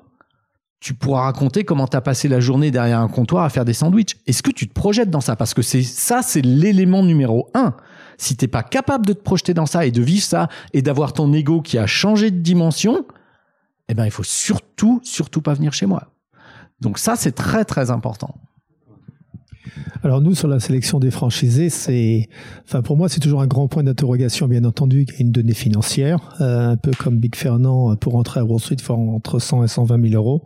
tu 0.79 0.95
pourras 0.95 1.23
raconter 1.23 1.63
comment 1.63 1.87
tu 1.87 1.95
as 1.95 2.01
passé 2.01 2.27
la 2.27 2.39
journée 2.39 2.71
derrière 2.71 2.99
un 2.99 3.07
comptoir 3.07 3.43
à 3.43 3.49
faire 3.49 3.65
des 3.65 3.73
sandwichs. 3.73 4.17
Est-ce 4.25 4.41
que 4.41 4.49
tu 4.49 4.67
te 4.67 4.73
projettes 4.73 5.11
dans 5.11 5.21
ça? 5.21 5.35
Parce 5.35 5.53
que 5.53 5.61
c'est 5.61 5.83
ça, 5.83 6.21
c'est 6.23 6.41
l'élément 6.41 7.03
numéro 7.03 7.49
un. 7.53 7.75
Si 8.17 8.35
t'es 8.35 8.47
pas 8.47 8.63
capable 8.63 9.05
de 9.05 9.13
te 9.13 9.21
projeter 9.21 9.53
dans 9.53 9.67
ça 9.67 9.85
et 9.85 9.91
de 9.91 10.01
vivre 10.01 10.23
ça 10.23 10.49
et 10.73 10.81
d'avoir 10.81 11.13
ton 11.13 11.31
ego 11.33 11.61
qui 11.61 11.77
a 11.77 11.85
changé 11.85 12.31
de 12.31 12.39
dimension, 12.39 13.05
eh 13.89 13.93
ben 13.93 14.05
il 14.05 14.11
faut 14.11 14.23
surtout, 14.23 15.01
surtout 15.03 15.41
pas 15.41 15.53
venir 15.53 15.73
chez 15.73 15.85
moi. 15.85 16.13
Donc 16.79 16.97
ça, 16.97 17.15
c'est 17.15 17.33
très 17.33 17.65
très 17.65 17.91
important. 17.91 18.35
Alors 20.03 20.21
nous, 20.21 20.35
sur 20.35 20.47
la 20.47 20.59
sélection 20.59 20.99
des 20.99 21.11
franchisés, 21.11 21.69
c'est, 21.69 22.27
enfin 22.65 22.81
pour 22.81 22.97
moi, 22.97 23.09
c'est 23.09 23.19
toujours 23.19 23.41
un 23.41 23.47
grand 23.47 23.67
point 23.67 23.83
d'interrogation, 23.83 24.47
bien 24.47 24.63
entendu, 24.63 25.05
qu'il 25.05 25.15
y 25.15 25.17
a 25.19 25.21
une 25.21 25.31
donnée 25.31 25.53
financière, 25.53 26.35
euh, 26.41 26.71
un 26.71 26.77
peu 26.77 26.91
comme 26.91 27.17
Big 27.17 27.35
Fernand, 27.35 27.95
pour 27.95 28.15
entrer 28.15 28.39
à 28.39 28.45
Wall 28.45 28.59
Street, 28.59 28.75
il 28.79 28.83
faut 28.83 28.93
entre 28.93 29.39
100 29.39 29.63
et 29.63 29.67
120 29.67 30.09
000 30.09 30.15
euros, 30.15 30.43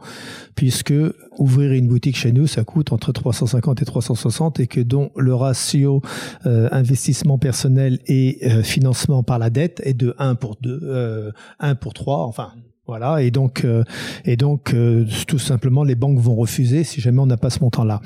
puisque 0.55 0.93
ouvrir 1.37 1.71
une 1.71 1.87
boutique 1.87 2.17
chez 2.17 2.31
nous, 2.31 2.47
ça 2.47 2.63
coûte 2.63 2.91
entre 2.91 3.11
350 3.11 3.81
et 3.81 3.85
360, 3.85 4.59
et 4.59 4.67
que 4.67 4.81
dont 4.81 5.11
le 5.15 5.33
ratio 5.33 6.01
euh, 6.45 6.67
investissement 6.71 7.37
personnel 7.37 7.99
et 8.07 8.39
euh, 8.45 8.63
financement 8.63 9.23
par 9.23 9.39
la 9.39 9.49
dette 9.49 9.81
est 9.85 9.93
de 9.93 10.15
1 10.19 10.35
pour 10.35 10.57
2, 10.61 11.31
1 11.59 11.75
pour 11.75 11.93
3, 11.93 12.25
enfin 12.25 12.51
voilà, 12.87 13.23
et 13.23 13.31
donc, 13.31 13.65
euh, 13.65 13.83
et 14.25 14.37
donc 14.37 14.73
euh, 14.73 15.05
tout 15.27 15.39
simplement, 15.39 15.83
les 15.83 15.95
banques 15.95 16.19
vont 16.19 16.35
refuser 16.35 16.83
si 16.83 17.01
jamais 17.01 17.19
on 17.19 17.25
n'a 17.25 17.37
pas 17.37 17.49
ce 17.49 17.59
montant-là. 17.61 17.99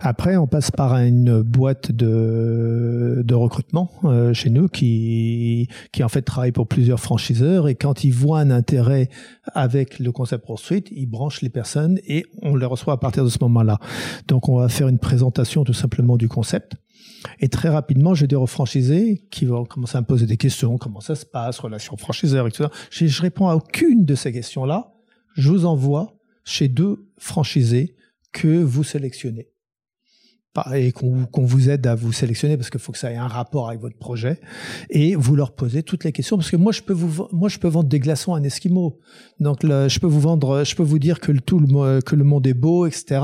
Après, 0.00 0.36
on 0.36 0.46
passe 0.46 0.70
par 0.70 0.94
une 0.98 1.40
boîte 1.40 1.90
de, 1.90 3.22
de 3.24 3.34
recrutement 3.34 3.90
euh, 4.04 4.34
chez 4.34 4.50
nous 4.50 4.68
qui, 4.68 5.68
qui 5.90 6.04
en 6.04 6.10
fait 6.10 6.20
travaille 6.20 6.52
pour 6.52 6.68
plusieurs 6.68 7.00
franchiseurs 7.00 7.66
et 7.66 7.74
quand 7.76 8.04
ils 8.04 8.12
voient 8.12 8.40
un 8.40 8.50
intérêt 8.50 9.08
avec 9.54 9.98
le 9.98 10.12
concept 10.12 10.44
Street, 10.56 10.84
ils 10.90 11.06
branchent 11.06 11.40
les 11.40 11.48
personnes 11.48 11.98
et 12.06 12.26
on 12.42 12.56
les 12.56 12.66
reçoit 12.66 12.92
à 12.92 12.98
partir 12.98 13.24
de 13.24 13.30
ce 13.30 13.38
moment-là. 13.40 13.78
Donc, 14.28 14.50
on 14.50 14.58
va 14.58 14.68
faire 14.68 14.88
une 14.88 14.98
présentation 14.98 15.64
tout 15.64 15.72
simplement 15.72 16.18
du 16.18 16.28
concept 16.28 16.76
et 17.40 17.48
très 17.48 17.68
rapidement, 17.68 18.14
j'ai 18.14 18.26
des 18.26 18.36
refranchisés 18.36 19.26
qui 19.30 19.44
vont 19.44 19.64
commencer 19.64 19.96
à 19.96 20.00
me 20.00 20.06
poser 20.06 20.26
des 20.26 20.36
questions, 20.36 20.78
comment 20.78 21.00
ça 21.00 21.14
se 21.14 21.26
passe, 21.26 21.58
relation 21.58 21.96
franchiseur, 21.96 22.46
etc. 22.46 22.68
Je, 22.90 23.06
je 23.06 23.22
réponds 23.22 23.48
à 23.48 23.54
aucune 23.54 24.04
de 24.04 24.14
ces 24.14 24.32
questions-là. 24.32 24.92
Je 25.34 25.50
vous 25.50 25.66
envoie 25.66 26.16
chez 26.44 26.68
deux 26.68 27.08
franchisés 27.18 27.96
que 28.32 28.62
vous 28.62 28.84
sélectionnez. 28.84 29.48
Et 30.74 30.92
qu'on 30.92 31.26
vous 31.34 31.68
aide 31.68 31.86
à 31.86 31.94
vous 31.94 32.12
sélectionner 32.12 32.56
parce 32.56 32.70
qu'il 32.70 32.80
faut 32.80 32.92
que 32.92 32.98
ça 32.98 33.12
ait 33.12 33.16
un 33.16 33.26
rapport 33.26 33.68
avec 33.68 33.80
votre 33.80 33.98
projet. 33.98 34.40
Et 34.88 35.14
vous 35.14 35.36
leur 35.36 35.54
posez 35.54 35.82
toutes 35.82 36.04
les 36.04 36.12
questions 36.12 36.38
parce 36.38 36.50
que 36.50 36.56
moi 36.56 36.72
je 36.72 36.80
peux 36.80 36.94
vous 36.94 37.28
moi 37.30 37.50
je 37.50 37.58
peux 37.58 37.68
vendre 37.68 37.90
des 37.90 38.00
glaçons 38.00 38.32
à 38.32 38.38
un 38.38 38.42
esquimau 38.42 38.98
donc 39.38 39.58
je 39.62 39.98
peux 39.98 40.06
vous 40.06 40.20
vendre 40.20 40.64
je 40.64 40.74
peux 40.74 40.82
vous 40.82 40.98
dire 40.98 41.20
que 41.20 41.30
le 41.30 41.40
tout 41.40 41.60
que 42.06 42.16
le 42.16 42.24
monde 42.24 42.46
est 42.46 42.54
beau 42.54 42.86
etc 42.86 43.20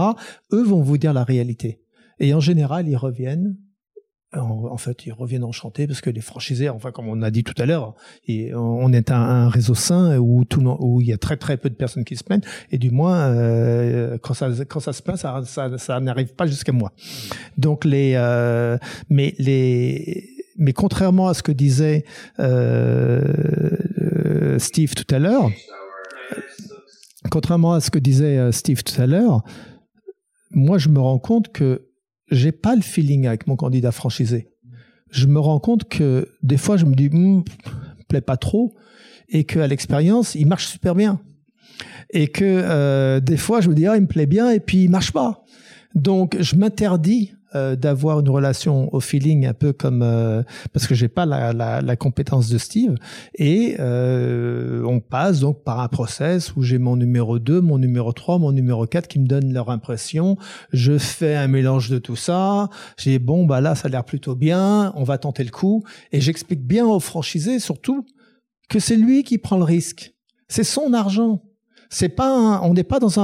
eux 0.52 0.62
vont 0.62 0.82
vous 0.82 0.98
dire 0.98 1.14
la 1.14 1.24
réalité. 1.24 1.80
Et 2.18 2.34
en 2.34 2.40
général 2.40 2.86
ils 2.86 2.96
reviennent 2.96 3.56
en, 4.34 4.76
fait, 4.78 5.04
ils 5.04 5.12
reviennent 5.12 5.44
enchantés 5.44 5.86
parce 5.86 6.00
que 6.00 6.08
les 6.08 6.22
franchisés, 6.22 6.70
enfin, 6.70 6.90
comme 6.90 7.08
on 7.08 7.20
a 7.20 7.30
dit 7.30 7.44
tout 7.44 7.60
à 7.60 7.66
l'heure, 7.66 7.94
on 8.28 8.92
est 8.92 9.10
un, 9.10 9.48
réseau 9.48 9.74
sain 9.74 10.16
où 10.18 10.44
tout, 10.44 10.62
où 10.80 11.02
il 11.02 11.08
y 11.08 11.12
a 11.12 11.18
très 11.18 11.36
très 11.36 11.58
peu 11.58 11.68
de 11.68 11.74
personnes 11.74 12.04
qui 12.04 12.16
se 12.16 12.24
plaignent 12.24 12.42
et 12.70 12.78
du 12.78 12.90
moins 12.90 13.26
euh, 13.26 14.16
quand 14.22 14.34
ça 14.34 14.50
quand 14.66 14.80
ça 14.80 14.92
se 14.92 15.02
plaint, 15.02 15.16
ça 15.16 16.00
n'arrive 16.00 16.34
pas 16.34 16.46
jusqu'à 16.46 16.72
moi. 16.72 16.92
Donc 17.58 17.84
les 17.84 18.14
euh, 18.16 18.78
mais 19.10 19.34
les 19.38 20.30
mais 20.56 20.72
contrairement 20.72 21.28
à 21.28 21.34
ce 21.34 21.42
que 21.42 21.52
disait 21.52 22.04
euh, 22.38 23.28
Steve 24.58 24.94
tout 24.94 25.14
à 25.14 25.18
l'heure, 25.18 25.50
contrairement 27.30 27.74
à 27.74 27.80
ce 27.80 27.90
que 27.90 27.98
disait 27.98 28.50
Steve 28.52 28.82
tout 28.82 28.98
à 29.00 29.06
l'heure, 29.06 29.42
moi 30.50 30.78
je 30.78 30.88
me 30.88 31.00
rends 31.00 31.18
compte 31.18 31.52
que 31.52 31.91
j'ai 32.32 32.50
pas 32.50 32.74
le 32.74 32.82
feeling 32.82 33.26
avec 33.26 33.46
mon 33.46 33.56
candidat 33.56 33.92
franchisé. 33.92 34.48
Je 35.10 35.26
me 35.26 35.38
rends 35.38 35.60
compte 35.60 35.88
que 35.88 36.28
des 36.42 36.56
fois, 36.56 36.76
je 36.76 36.86
me 36.86 36.94
dis, 36.94 37.08
hm, 37.08 37.44
plaît 38.08 38.22
pas 38.22 38.36
trop, 38.36 38.74
et 39.28 39.44
qu'à 39.44 39.66
l'expérience, 39.66 40.34
il 40.34 40.46
marche 40.46 40.66
super 40.66 40.94
bien. 40.94 41.20
Et 42.10 42.28
que 42.28 42.44
euh, 42.44 43.20
des 43.20 43.36
fois, 43.36 43.60
je 43.60 43.68
me 43.68 43.74
dis, 43.74 43.86
ah, 43.86 43.96
il 43.96 44.02
me 44.02 44.06
plaît 44.06 44.26
bien, 44.26 44.50
et 44.50 44.60
puis 44.60 44.84
il 44.84 44.90
marche 44.90 45.12
pas. 45.12 45.44
Donc, 45.94 46.36
je 46.40 46.56
m'interdis 46.56 47.34
euh, 47.54 47.76
d'avoir 47.76 48.20
une 48.20 48.28
relation 48.28 48.92
au 48.94 49.00
feeling 49.00 49.46
un 49.46 49.54
peu 49.54 49.72
comme 49.72 50.02
euh, 50.02 50.42
parce 50.72 50.86
que 50.86 50.94
j'ai 50.94 51.08
pas 51.08 51.26
la, 51.26 51.52
la, 51.52 51.82
la, 51.82 51.96
compétence 51.96 52.48
de 52.48 52.58
Steve. 52.58 52.94
Et 53.34 53.76
euh, 53.78 54.82
on 54.84 55.00
passe 55.00 55.40
donc 55.40 55.62
par 55.62 55.80
un 55.80 55.88
process 55.88 56.56
où 56.56 56.62
j'ai 56.62 56.78
mon 56.78 56.96
numéro 56.96 57.38
2, 57.38 57.60
mon 57.60 57.78
numéro 57.78 58.12
3, 58.12 58.38
mon 58.38 58.52
numéro 58.52 58.86
4 58.86 59.06
qui 59.06 59.18
me 59.18 59.26
donnent 59.26 59.52
leur 59.52 59.70
impression, 59.70 60.36
je 60.72 60.98
fais 60.98 61.34
un 61.34 61.48
mélange 61.48 61.90
de 61.90 61.98
tout 61.98 62.16
ça, 62.16 62.70
j'ai 62.96 63.18
bon 63.18 63.44
bah 63.44 63.60
là 63.60 63.74
ça 63.74 63.88
a 63.88 63.90
l'air 63.90 64.04
plutôt 64.04 64.34
bien, 64.34 64.92
on 64.96 65.04
va 65.04 65.18
tenter 65.18 65.44
le 65.44 65.50
coup. 65.50 65.84
Et 66.12 66.20
j'explique 66.20 66.66
bien 66.66 66.86
au 66.86 67.00
franchisé 67.00 67.58
surtout 67.58 68.06
que 68.68 68.78
c'est 68.78 68.96
lui 68.96 69.24
qui 69.24 69.38
prend 69.38 69.58
le 69.58 69.64
risque. 69.64 70.14
C'est 70.48 70.64
son 70.64 70.92
argent 70.94 71.42
on 72.62 72.74
n'est 72.74 72.84
pas 72.84 72.98
dans 72.98 73.20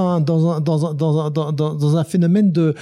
un 1.96 2.04
phénomène 2.04 2.52
de 2.52 2.74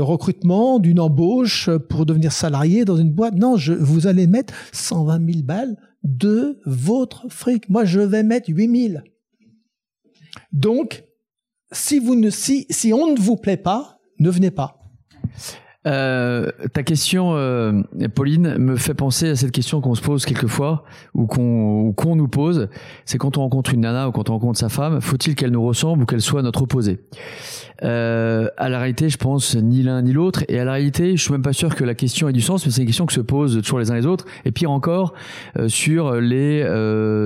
recrutement 0.00 0.78
d'une 0.78 1.00
embauche 1.00 1.70
pour 1.88 2.06
devenir 2.06 2.32
salarié 2.32 2.84
dans 2.84 2.96
une 2.96 3.12
boîte. 3.12 3.34
Non 3.34 3.56
je 3.56 3.72
vous 3.72 4.06
allez 4.06 4.26
mettre 4.26 4.54
120 4.72 5.32
000 5.32 5.42
balles 5.44 5.76
de 6.02 6.60
votre 6.64 7.26
fric. 7.28 7.68
Moi 7.68 7.84
je 7.84 8.00
vais 8.00 8.22
mettre 8.22 8.48
8 8.48 8.90
000 8.90 9.02
donc 10.52 11.04
si 11.72 11.98
vous 11.98 12.14
ne 12.14 12.30
si 12.30 12.66
on 12.92 13.12
ne 13.14 13.20
vous 13.20 13.36
plaît 13.36 13.56
pas 13.56 13.98
ne 14.18 14.30
venez 14.30 14.50
pas 14.50 14.78
euh, 15.86 16.50
ta 16.72 16.82
question, 16.82 17.34
euh, 17.34 17.82
Pauline, 18.14 18.58
me 18.58 18.76
fait 18.76 18.94
penser 18.94 19.28
à 19.28 19.36
cette 19.36 19.52
question 19.52 19.80
qu'on 19.80 19.94
se 19.94 20.02
pose 20.02 20.24
quelquefois 20.24 20.84
ou 21.14 21.26
qu'on 21.26 21.92
qu'on 21.92 22.16
nous 22.16 22.26
pose. 22.26 22.68
C'est 23.04 23.16
quand 23.16 23.38
on 23.38 23.42
rencontre 23.42 23.72
une 23.72 23.82
nana 23.82 24.08
ou 24.08 24.12
quand 24.12 24.28
on 24.28 24.34
rencontre 24.34 24.58
sa 24.58 24.68
femme, 24.68 25.00
faut-il 25.00 25.36
qu'elle 25.36 25.52
nous 25.52 25.64
ressemble 25.64 26.02
ou 26.02 26.06
qu'elle 26.06 26.20
soit 26.20 26.42
notre 26.42 26.62
opposée? 26.62 26.98
Euh, 27.84 28.48
À 28.56 28.68
la 28.68 28.80
réalité, 28.80 29.08
je 29.08 29.18
pense 29.18 29.54
ni 29.54 29.82
l'un 29.84 30.02
ni 30.02 30.12
l'autre. 30.12 30.44
Et 30.48 30.58
à 30.58 30.64
la 30.64 30.72
réalité, 30.72 31.16
je 31.16 31.22
suis 31.22 31.32
même 31.32 31.42
pas 31.42 31.52
sûr 31.52 31.74
que 31.74 31.84
la 31.84 31.94
question 31.94 32.28
ait 32.28 32.32
du 32.32 32.40
sens, 32.40 32.66
mais 32.66 32.72
c'est 32.72 32.80
une 32.80 32.86
question 32.86 33.06
qui 33.06 33.14
se 33.14 33.20
pose 33.20 33.62
toujours 33.62 33.78
les 33.78 33.92
uns 33.92 33.94
les 33.94 34.06
autres. 34.06 34.26
Et 34.44 34.50
pire 34.50 34.72
encore, 34.72 35.14
euh, 35.56 35.68
sur 35.68 36.14
les 36.14 36.64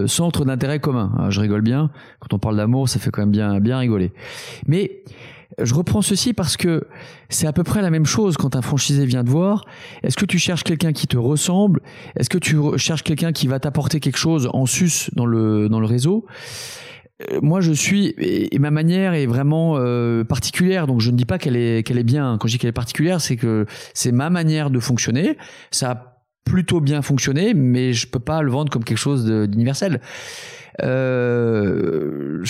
centres 0.07 0.45
d'intérêt 0.45 0.79
communs. 0.79 1.13
Je 1.31 1.41
rigole 1.41 1.63
bien. 1.63 1.91
Quand 2.21 2.35
on 2.35 2.39
parle 2.39 2.59
d'amour, 2.59 2.89
ça 2.89 3.01
fait 3.01 3.11
quand 3.11 3.23
même 3.23 3.31
bien 3.31 3.61
bien 3.61 3.79
rigoler. 3.79 4.13
Mais 4.67 5.03
je 5.61 5.75
reprends 5.75 6.03
ceci 6.03 6.33
parce 6.33 6.57
que 6.57 6.85
c'est 7.29 7.47
à 7.47 7.53
peu 7.53 7.63
près 7.63 7.83
la 7.83 7.91
même 7.91 8.07
chose 8.07 8.37
quand 8.37 8.57
un 8.57 8.63
franchisé 8.63 9.07
vient 9.07 9.25
te 9.25 9.31
voir. 9.31 9.65
Est-ce 10.03 10.17
que 10.17 10.27
tu 10.27 10.39
cherches 10.39 10.65
quelqu'un 10.65 10.93
qui 10.93 11.07
te 11.07 11.17
ressemble? 11.17 11.81
Est-ce 12.17 12.31
que 12.31 12.39
tu 12.39 12.57
cherches 12.77 13.03
quelqu'un 13.03 13.33
qui 13.33 13.47
va 13.47 13.59
t'apporter 13.61 14.01
quelque 14.01 14.19
chose 14.19 14.49
en 14.53 14.67
sus 14.67 15.11
dans 15.15 15.27
le, 15.27 15.69
dans 15.69 15.81
le 15.81 15.87
réseau? 15.87 16.27
Euh, 17.31 17.41
moi 17.43 17.61
je 17.61 17.73
suis 17.73 18.15
et 18.17 18.59
ma 18.59 18.71
manière 18.71 19.15
est 19.15 19.27
vraiment 19.27 19.77
euh, 19.77 20.25
particulière. 20.25 20.87
Donc 20.87 21.01
je 21.01 21.11
ne 21.11 21.17
dis 21.17 21.25
pas 21.25 21.39
qu'elle 21.39 21.57
est 21.57 21.83
qu'elle 21.87 21.99
est 21.99 22.05
bien. 22.05 22.37
Quand 22.39 22.49
je 22.49 22.55
dis 22.55 22.59
qu'elle 22.59 22.71
est 22.71 22.73
particulière 22.73 23.21
c'est 23.21 23.37
que 23.37 23.67
c'est 23.95 24.13
ma 24.13 24.31
manière 24.31 24.71
de 24.71 24.81
fonctionner. 24.81 25.37
Ça 25.71 26.12
plutôt 26.45 26.81
bien 26.81 27.03
fonctionné 27.03 27.55
mais 27.55 27.93
je 27.93 28.07
peux 28.07 28.19
pas 28.19 28.43
le 28.43 28.51
vendre 28.51 28.71
comme 28.71 28.85
quelque 28.85 28.99
chose 28.99 29.27
d'universel 29.27 30.01
euh, 30.81 32.45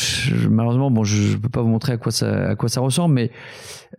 malheureusement, 0.49 0.91
bon, 0.91 1.05
je, 1.05 1.33
ne 1.33 1.37
peux 1.37 1.49
pas 1.49 1.63
vous 1.63 1.69
montrer 1.69 1.95
à 1.95 1.97
quoi 1.97 2.13
ça, 2.13 2.51
à 2.51 2.55
quoi 2.55 2.69
ça 2.69 2.81
ressemble, 2.81 3.15
mais 3.15 3.31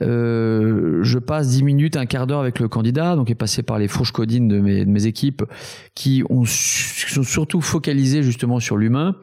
euh, 0.01 0.99
je 1.03 1.19
passe 1.19 1.49
10 1.49 1.63
minutes, 1.63 1.97
un 1.97 2.05
quart 2.05 2.27
d'heure 2.27 2.39
avec 2.39 2.59
le 2.59 2.67
candidat, 2.67 3.15
donc 3.15 3.29
est 3.29 3.35
passé 3.35 3.63
par 3.63 3.79
les 3.79 3.87
fourches 3.87 4.11
codines 4.11 4.47
de 4.47 4.59
mes, 4.59 4.85
de 4.85 4.89
mes 4.89 5.05
équipes, 5.05 5.43
qui 5.95 6.23
ont 6.29 6.45
sont 6.45 7.23
surtout 7.23 7.61
focalisées 7.61 8.23
justement 8.23 8.59
sur 8.59 8.77
l'humain. 8.77 9.15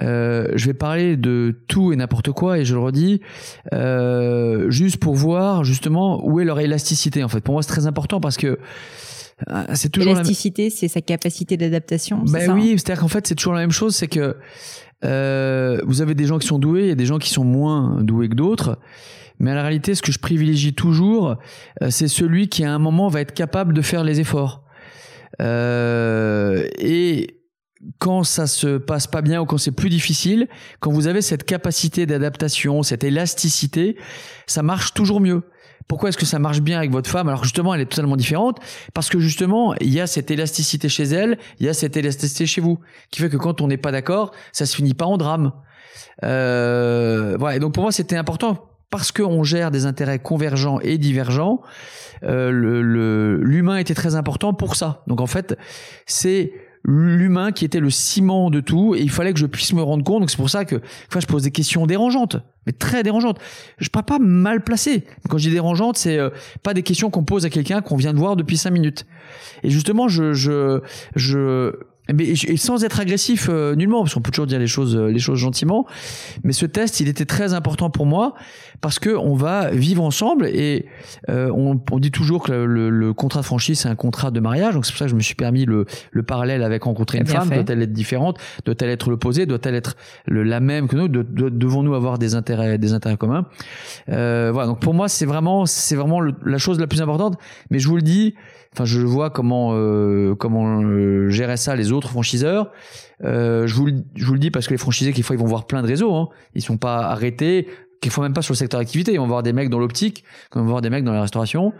Euh, 0.00 0.48
je 0.54 0.66
vais 0.66 0.74
parler 0.74 1.18
de 1.18 1.54
tout 1.68 1.92
et 1.92 1.96
n'importe 1.96 2.32
quoi 2.32 2.58
et 2.58 2.64
je 2.64 2.72
le 2.72 2.80
redis 2.80 3.20
euh, 3.74 4.70
juste 4.70 4.96
pour 4.96 5.14
voir 5.14 5.64
justement 5.64 6.26
où 6.26 6.40
est 6.40 6.44
leur 6.44 6.60
élasticité 6.60 7.22
en 7.22 7.28
fait. 7.28 7.42
Pour 7.42 7.52
moi 7.52 7.62
c'est 7.62 7.68
très 7.68 7.86
important 7.86 8.18
parce 8.18 8.38
que 8.38 8.58
c'est 9.74 9.90
toujours 9.90 10.12
l'élasticité, 10.12 10.70
c'est 10.70 10.88
sa 10.88 11.00
capacité 11.00 11.56
d'adaptation. 11.56 12.24
Ben 12.24 12.52
oui, 12.52 12.74
c'est-à-dire 12.76 13.00
qu'en 13.00 13.08
fait 13.08 13.26
c'est 13.26 13.34
toujours 13.34 13.54
la 13.54 13.60
même 13.60 13.72
chose, 13.72 13.94
c'est 13.94 14.08
que 14.08 14.36
euh, 15.04 15.80
vous 15.84 16.00
avez 16.00 16.14
des 16.14 16.26
gens 16.26 16.38
qui 16.38 16.46
sont 16.46 16.58
doués, 16.58 16.82
il 16.82 16.88
y 16.88 16.92
a 16.92 16.96
des 16.96 17.06
gens 17.06 17.18
qui 17.18 17.30
sont 17.30 17.44
moins 17.44 18.02
doués 18.02 18.28
que 18.28 18.34
d'autres. 18.34 18.78
Mais 19.38 19.50
en 19.50 19.62
réalité, 19.62 19.94
ce 19.94 20.02
que 20.02 20.12
je 20.12 20.18
privilégie 20.18 20.74
toujours, 20.74 21.36
euh, 21.82 21.90
c'est 21.90 22.08
celui 22.08 22.48
qui 22.48 22.64
à 22.64 22.72
un 22.72 22.78
moment 22.78 23.08
va 23.08 23.20
être 23.20 23.32
capable 23.32 23.74
de 23.74 23.82
faire 23.82 24.04
les 24.04 24.20
efforts. 24.20 24.64
Euh, 25.40 26.66
et 26.78 27.42
quand 27.98 28.22
ça 28.22 28.46
se 28.46 28.78
passe 28.78 29.08
pas 29.08 29.22
bien 29.22 29.40
ou 29.40 29.46
quand 29.46 29.58
c'est 29.58 29.72
plus 29.72 29.88
difficile, 29.88 30.46
quand 30.78 30.92
vous 30.92 31.08
avez 31.08 31.22
cette 31.22 31.44
capacité 31.44 32.06
d'adaptation, 32.06 32.82
cette 32.84 33.02
élasticité, 33.02 33.96
ça 34.46 34.62
marche 34.62 34.94
toujours 34.94 35.20
mieux. 35.20 35.42
Pourquoi 35.92 36.08
est-ce 36.08 36.16
que 36.16 36.24
ça 36.24 36.38
marche 36.38 36.62
bien 36.62 36.78
avec 36.78 36.90
votre 36.90 37.10
femme 37.10 37.28
alors 37.28 37.44
justement 37.44 37.74
elle 37.74 37.82
est 37.82 37.84
totalement 37.84 38.16
différente? 38.16 38.60
Parce 38.94 39.10
que 39.10 39.18
justement 39.18 39.74
il 39.74 39.92
y 39.92 40.00
a 40.00 40.06
cette 40.06 40.30
élasticité 40.30 40.88
chez 40.88 41.02
elle, 41.02 41.36
il 41.60 41.66
y 41.66 41.68
a 41.68 41.74
cette 41.74 41.98
élasticité 41.98 42.46
chez 42.46 42.62
vous, 42.62 42.78
qui 43.10 43.20
fait 43.20 43.28
que 43.28 43.36
quand 43.36 43.60
on 43.60 43.68
n'est 43.68 43.76
pas 43.76 43.92
d'accord, 43.92 44.32
ça 44.52 44.64
se 44.64 44.74
finit 44.74 44.94
pas 44.94 45.04
en 45.04 45.18
drame. 45.18 45.52
Euh, 46.24 47.36
voilà. 47.38 47.56
Et 47.56 47.58
donc 47.58 47.74
pour 47.74 47.82
moi 47.82 47.92
c'était 47.92 48.16
important 48.16 48.70
parce 48.88 49.12
qu'on 49.12 49.44
gère 49.44 49.70
des 49.70 49.84
intérêts 49.84 50.18
convergents 50.18 50.80
et 50.80 50.96
divergents. 50.96 51.60
Euh, 52.22 52.50
l'humain 53.42 53.76
était 53.76 53.92
très 53.92 54.14
important 54.14 54.54
pour 54.54 54.76
ça. 54.76 55.02
Donc 55.08 55.20
en 55.20 55.26
fait 55.26 55.58
c'est 56.06 56.54
l'humain 56.84 57.52
qui 57.52 57.64
était 57.64 57.80
le 57.80 57.90
ciment 57.90 58.50
de 58.50 58.60
tout 58.60 58.94
et 58.94 59.00
il 59.00 59.10
fallait 59.10 59.32
que 59.32 59.38
je 59.38 59.46
puisse 59.46 59.72
me 59.72 59.82
rendre 59.82 60.04
compte. 60.04 60.20
Donc 60.20 60.30
c'est 60.30 60.36
pour 60.36 60.50
ça 60.50 60.64
que 60.64 60.80
je 61.16 61.26
pose 61.26 61.42
des 61.44 61.50
questions 61.50 61.86
dérangeantes, 61.86 62.36
mais 62.66 62.72
très 62.72 63.02
dérangeantes. 63.02 63.38
Je 63.78 63.88
pas 63.88 64.02
pas 64.02 64.18
mal 64.18 64.62
placé. 64.62 65.04
Quand 65.28 65.38
je 65.38 65.48
dis 65.48 65.54
dérangeantes, 65.54 65.96
c'est 65.96 66.18
euh, 66.18 66.30
pas 66.62 66.74
des 66.74 66.82
questions 66.82 67.10
qu'on 67.10 67.24
pose 67.24 67.44
à 67.44 67.50
quelqu'un 67.50 67.80
qu'on 67.80 67.96
vient 67.96 68.12
de 68.12 68.18
voir 68.18 68.36
depuis 68.36 68.56
cinq 68.56 68.70
minutes. 68.70 69.06
Et 69.62 69.70
justement, 69.70 70.08
je 70.08 70.32
je 70.32 70.80
je 71.14 71.72
mais 72.12 72.28
et 72.28 72.56
sans 72.56 72.84
être 72.84 73.00
agressif 73.00 73.48
euh, 73.48 73.74
nullement 73.74 74.02
parce 74.02 74.14
qu'on 74.14 74.20
peut 74.20 74.32
toujours 74.32 74.46
dire 74.46 74.58
les 74.58 74.66
choses 74.66 74.96
euh, 74.96 75.06
les 75.06 75.20
choses 75.20 75.38
gentiment 75.38 75.86
mais 76.42 76.52
ce 76.52 76.66
test 76.66 77.00
il 77.00 77.08
était 77.08 77.26
très 77.26 77.54
important 77.54 77.90
pour 77.90 78.06
moi 78.06 78.34
parce 78.80 78.98
que 78.98 79.10
on 79.10 79.34
va 79.34 79.70
vivre 79.70 80.02
ensemble 80.02 80.46
et 80.46 80.86
euh, 81.28 81.50
on, 81.54 81.80
on, 81.90 81.98
dit 82.00 82.10
toujours 82.10 82.42
que 82.42 82.52
le, 82.52 82.90
le, 82.90 83.12
contrat 83.14 83.40
de 83.40 83.44
franchise 83.44 83.80
c'est 83.80 83.88
un 83.88 83.94
contrat 83.94 84.32
de 84.32 84.40
mariage 84.40 84.74
donc 84.74 84.84
c'est 84.84 84.92
pour 84.92 84.98
ça 84.98 85.04
que 85.04 85.12
je 85.12 85.16
me 85.16 85.20
suis 85.20 85.36
permis 85.36 85.64
le, 85.64 85.86
le 86.10 86.22
parallèle 86.24 86.64
avec 86.64 86.82
rencontrer 86.82 87.18
une 87.18 87.26
femme. 87.26 87.48
doit-elle 87.48 87.82
être 87.82 87.92
différente? 87.92 88.38
Doit-elle 88.64 88.90
être 88.90 89.10
l'opposé? 89.10 89.46
Doit-elle 89.46 89.76
être 89.76 89.96
le, 90.26 90.42
la 90.42 90.60
même 90.60 90.88
que 90.88 90.96
nous? 90.96 91.08
De, 91.08 91.22
devons-nous 91.22 91.94
avoir 91.94 92.18
des 92.18 92.34
intérêts 92.34 92.78
des 92.78 92.92
intérêts 92.92 93.16
communs? 93.16 93.46
Euh, 94.08 94.50
voilà. 94.52 94.66
Donc 94.66 94.80
pour 94.80 94.94
moi 94.94 95.08
c'est 95.08 95.26
vraiment 95.26 95.66
c'est 95.66 95.96
vraiment 95.96 96.20
la 96.20 96.58
chose 96.58 96.80
la 96.80 96.86
plus 96.88 97.00
importante. 97.00 97.38
Mais 97.70 97.78
je 97.78 97.86
vous 97.88 97.96
le 97.96 98.02
dis 98.02 98.34
Enfin, 98.72 98.84
je 98.84 99.00
vois 99.00 99.30
comment 99.30 99.72
euh, 99.74 100.34
comment 100.34 100.82
euh, 100.82 101.28
gérer 101.28 101.56
ça 101.56 101.76
les 101.76 101.92
autres 101.92 102.08
franchiseurs. 102.08 102.70
Euh, 103.22 103.66
je 103.66 103.74
vous 103.74 103.86
le, 103.86 104.04
je 104.14 104.24
vous 104.24 104.32
le 104.32 104.38
dis 104.38 104.50
parce 104.50 104.66
que 104.66 104.72
les 104.72 104.78
franchisés, 104.78 105.12
quelquefois, 105.12 105.36
ils 105.36 105.38
vont 105.38 105.46
voir 105.46 105.66
plein 105.66 105.82
de 105.82 105.86
réseaux. 105.86 106.14
Hein. 106.14 106.28
Ils 106.54 106.62
sont 106.62 106.78
pas 106.78 107.00
arrêtés. 107.00 107.68
Quelquefois 108.00 108.24
même 108.24 108.32
pas 108.32 108.42
sur 108.42 108.52
le 108.52 108.58
secteur 108.58 108.80
d'activité. 108.80 109.12
Ils 109.12 109.18
vont 109.18 109.28
voir 109.28 109.42
des 109.42 109.52
mecs 109.52 109.68
dans 109.68 109.78
l'optique, 109.78 110.24
ils 110.54 110.58
vont 110.58 110.66
voir 110.66 110.80
des 110.80 110.90
mecs 110.90 111.04
dans 111.04 111.12
la 111.12 111.22
restauration. 111.22 111.72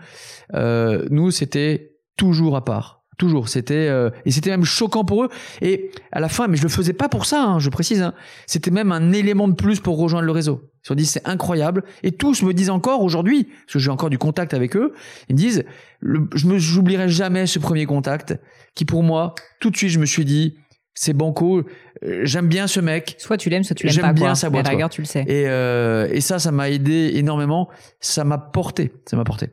Euh, 0.53 1.05
nous, 1.09 1.31
c'était 1.31 1.97
toujours 2.15 2.55
à 2.55 2.63
part. 2.63 3.02
Toujours, 3.17 3.49
c'était 3.49 3.87
euh, 3.87 4.09
et 4.25 4.31
c'était 4.31 4.49
même 4.49 4.63
choquant 4.63 5.05
pour 5.05 5.23
eux. 5.23 5.29
Et 5.61 5.91
à 6.11 6.19
la 6.19 6.29
fin, 6.29 6.47
mais 6.47 6.57
je 6.57 6.63
le 6.63 6.69
faisais 6.69 6.93
pas 6.93 7.09
pour 7.09 7.25
ça, 7.25 7.43
hein, 7.43 7.59
je 7.59 7.69
précise. 7.69 8.01
Hein, 8.01 8.13
c'était 8.47 8.71
même 8.71 8.91
un 8.91 9.11
élément 9.11 9.47
de 9.47 9.53
plus 9.53 9.79
pour 9.79 9.97
rejoindre 9.97 10.25
le 10.25 10.31
réseau. 10.31 10.69
Ils 10.83 10.87
se 10.87 10.93
dit 10.93 11.05
c'est 11.05 11.27
incroyable. 11.27 11.83
Et 12.03 12.11
tous 12.11 12.41
me 12.43 12.53
disent 12.53 12.69
encore 12.69 13.01
aujourd'hui, 13.01 13.45
parce 13.45 13.73
que 13.73 13.79
j'ai 13.79 13.91
encore 13.91 14.09
du 14.09 14.17
contact 14.17 14.53
avec 14.53 14.75
eux, 14.75 14.93
ils 15.29 15.35
me 15.35 15.39
disent, 15.39 15.63
je 16.01 16.47
me 16.47 16.57
j'oublierai 16.57 17.07
jamais 17.09 17.47
ce 17.47 17.59
premier 17.59 17.85
contact, 17.85 18.35
qui 18.75 18.85
pour 18.85 19.03
moi, 19.03 19.35
tout 19.59 19.69
de 19.69 19.77
suite, 19.77 19.91
je 19.91 19.99
me 19.99 20.05
suis 20.05 20.25
dit, 20.25 20.55
c'est 20.93 21.13
banco. 21.13 21.63
Euh, 22.03 22.21
j'aime 22.23 22.47
bien 22.47 22.67
ce 22.67 22.79
mec. 22.79 23.15
Soit 23.17 23.37
tu 23.37 23.49
l'aimes, 23.49 23.63
soit 23.63 23.75
tu 23.75 23.87
l'aimes 23.87 23.95
pas. 23.95 24.07
J'aime 24.07 24.15
bien 24.15 24.35
sa 24.35 24.49
boîte. 24.49 24.67
tu 24.91 25.01
le 25.01 25.05
sais. 25.05 25.21
Et, 25.21 25.47
euh, 25.47 26.07
et 26.11 26.21
ça, 26.21 26.39
ça 26.39 26.51
m'a 26.51 26.69
aidé 26.69 27.11
énormément. 27.15 27.69
Ça 27.99 28.23
m'a 28.23 28.37
porté. 28.37 28.91
Ça 29.05 29.17
m'a 29.17 29.23
porté. 29.23 29.49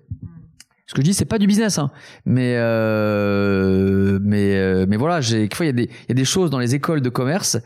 Ce 0.91 0.95
que 0.97 1.03
je 1.03 1.05
dis, 1.05 1.15
c'est 1.15 1.25
pas 1.25 1.39
du 1.39 1.47
business, 1.47 1.79
hein. 1.79 1.93
mais 2.25 2.57
euh, 2.57 4.19
mais 4.25 4.57
euh, 4.57 4.87
mais 4.89 4.97
voilà, 4.97 5.21
j'ai 5.21 5.45
il 5.45 5.67
y 5.67 5.69
a 5.69 5.73
des 5.73 5.85
il 5.85 6.09
y 6.09 6.11
a 6.11 6.15
des 6.15 6.25
choses 6.25 6.51
dans 6.51 6.59
les 6.59 6.75
écoles 6.75 7.01
de 7.01 7.09
commerce 7.09 7.59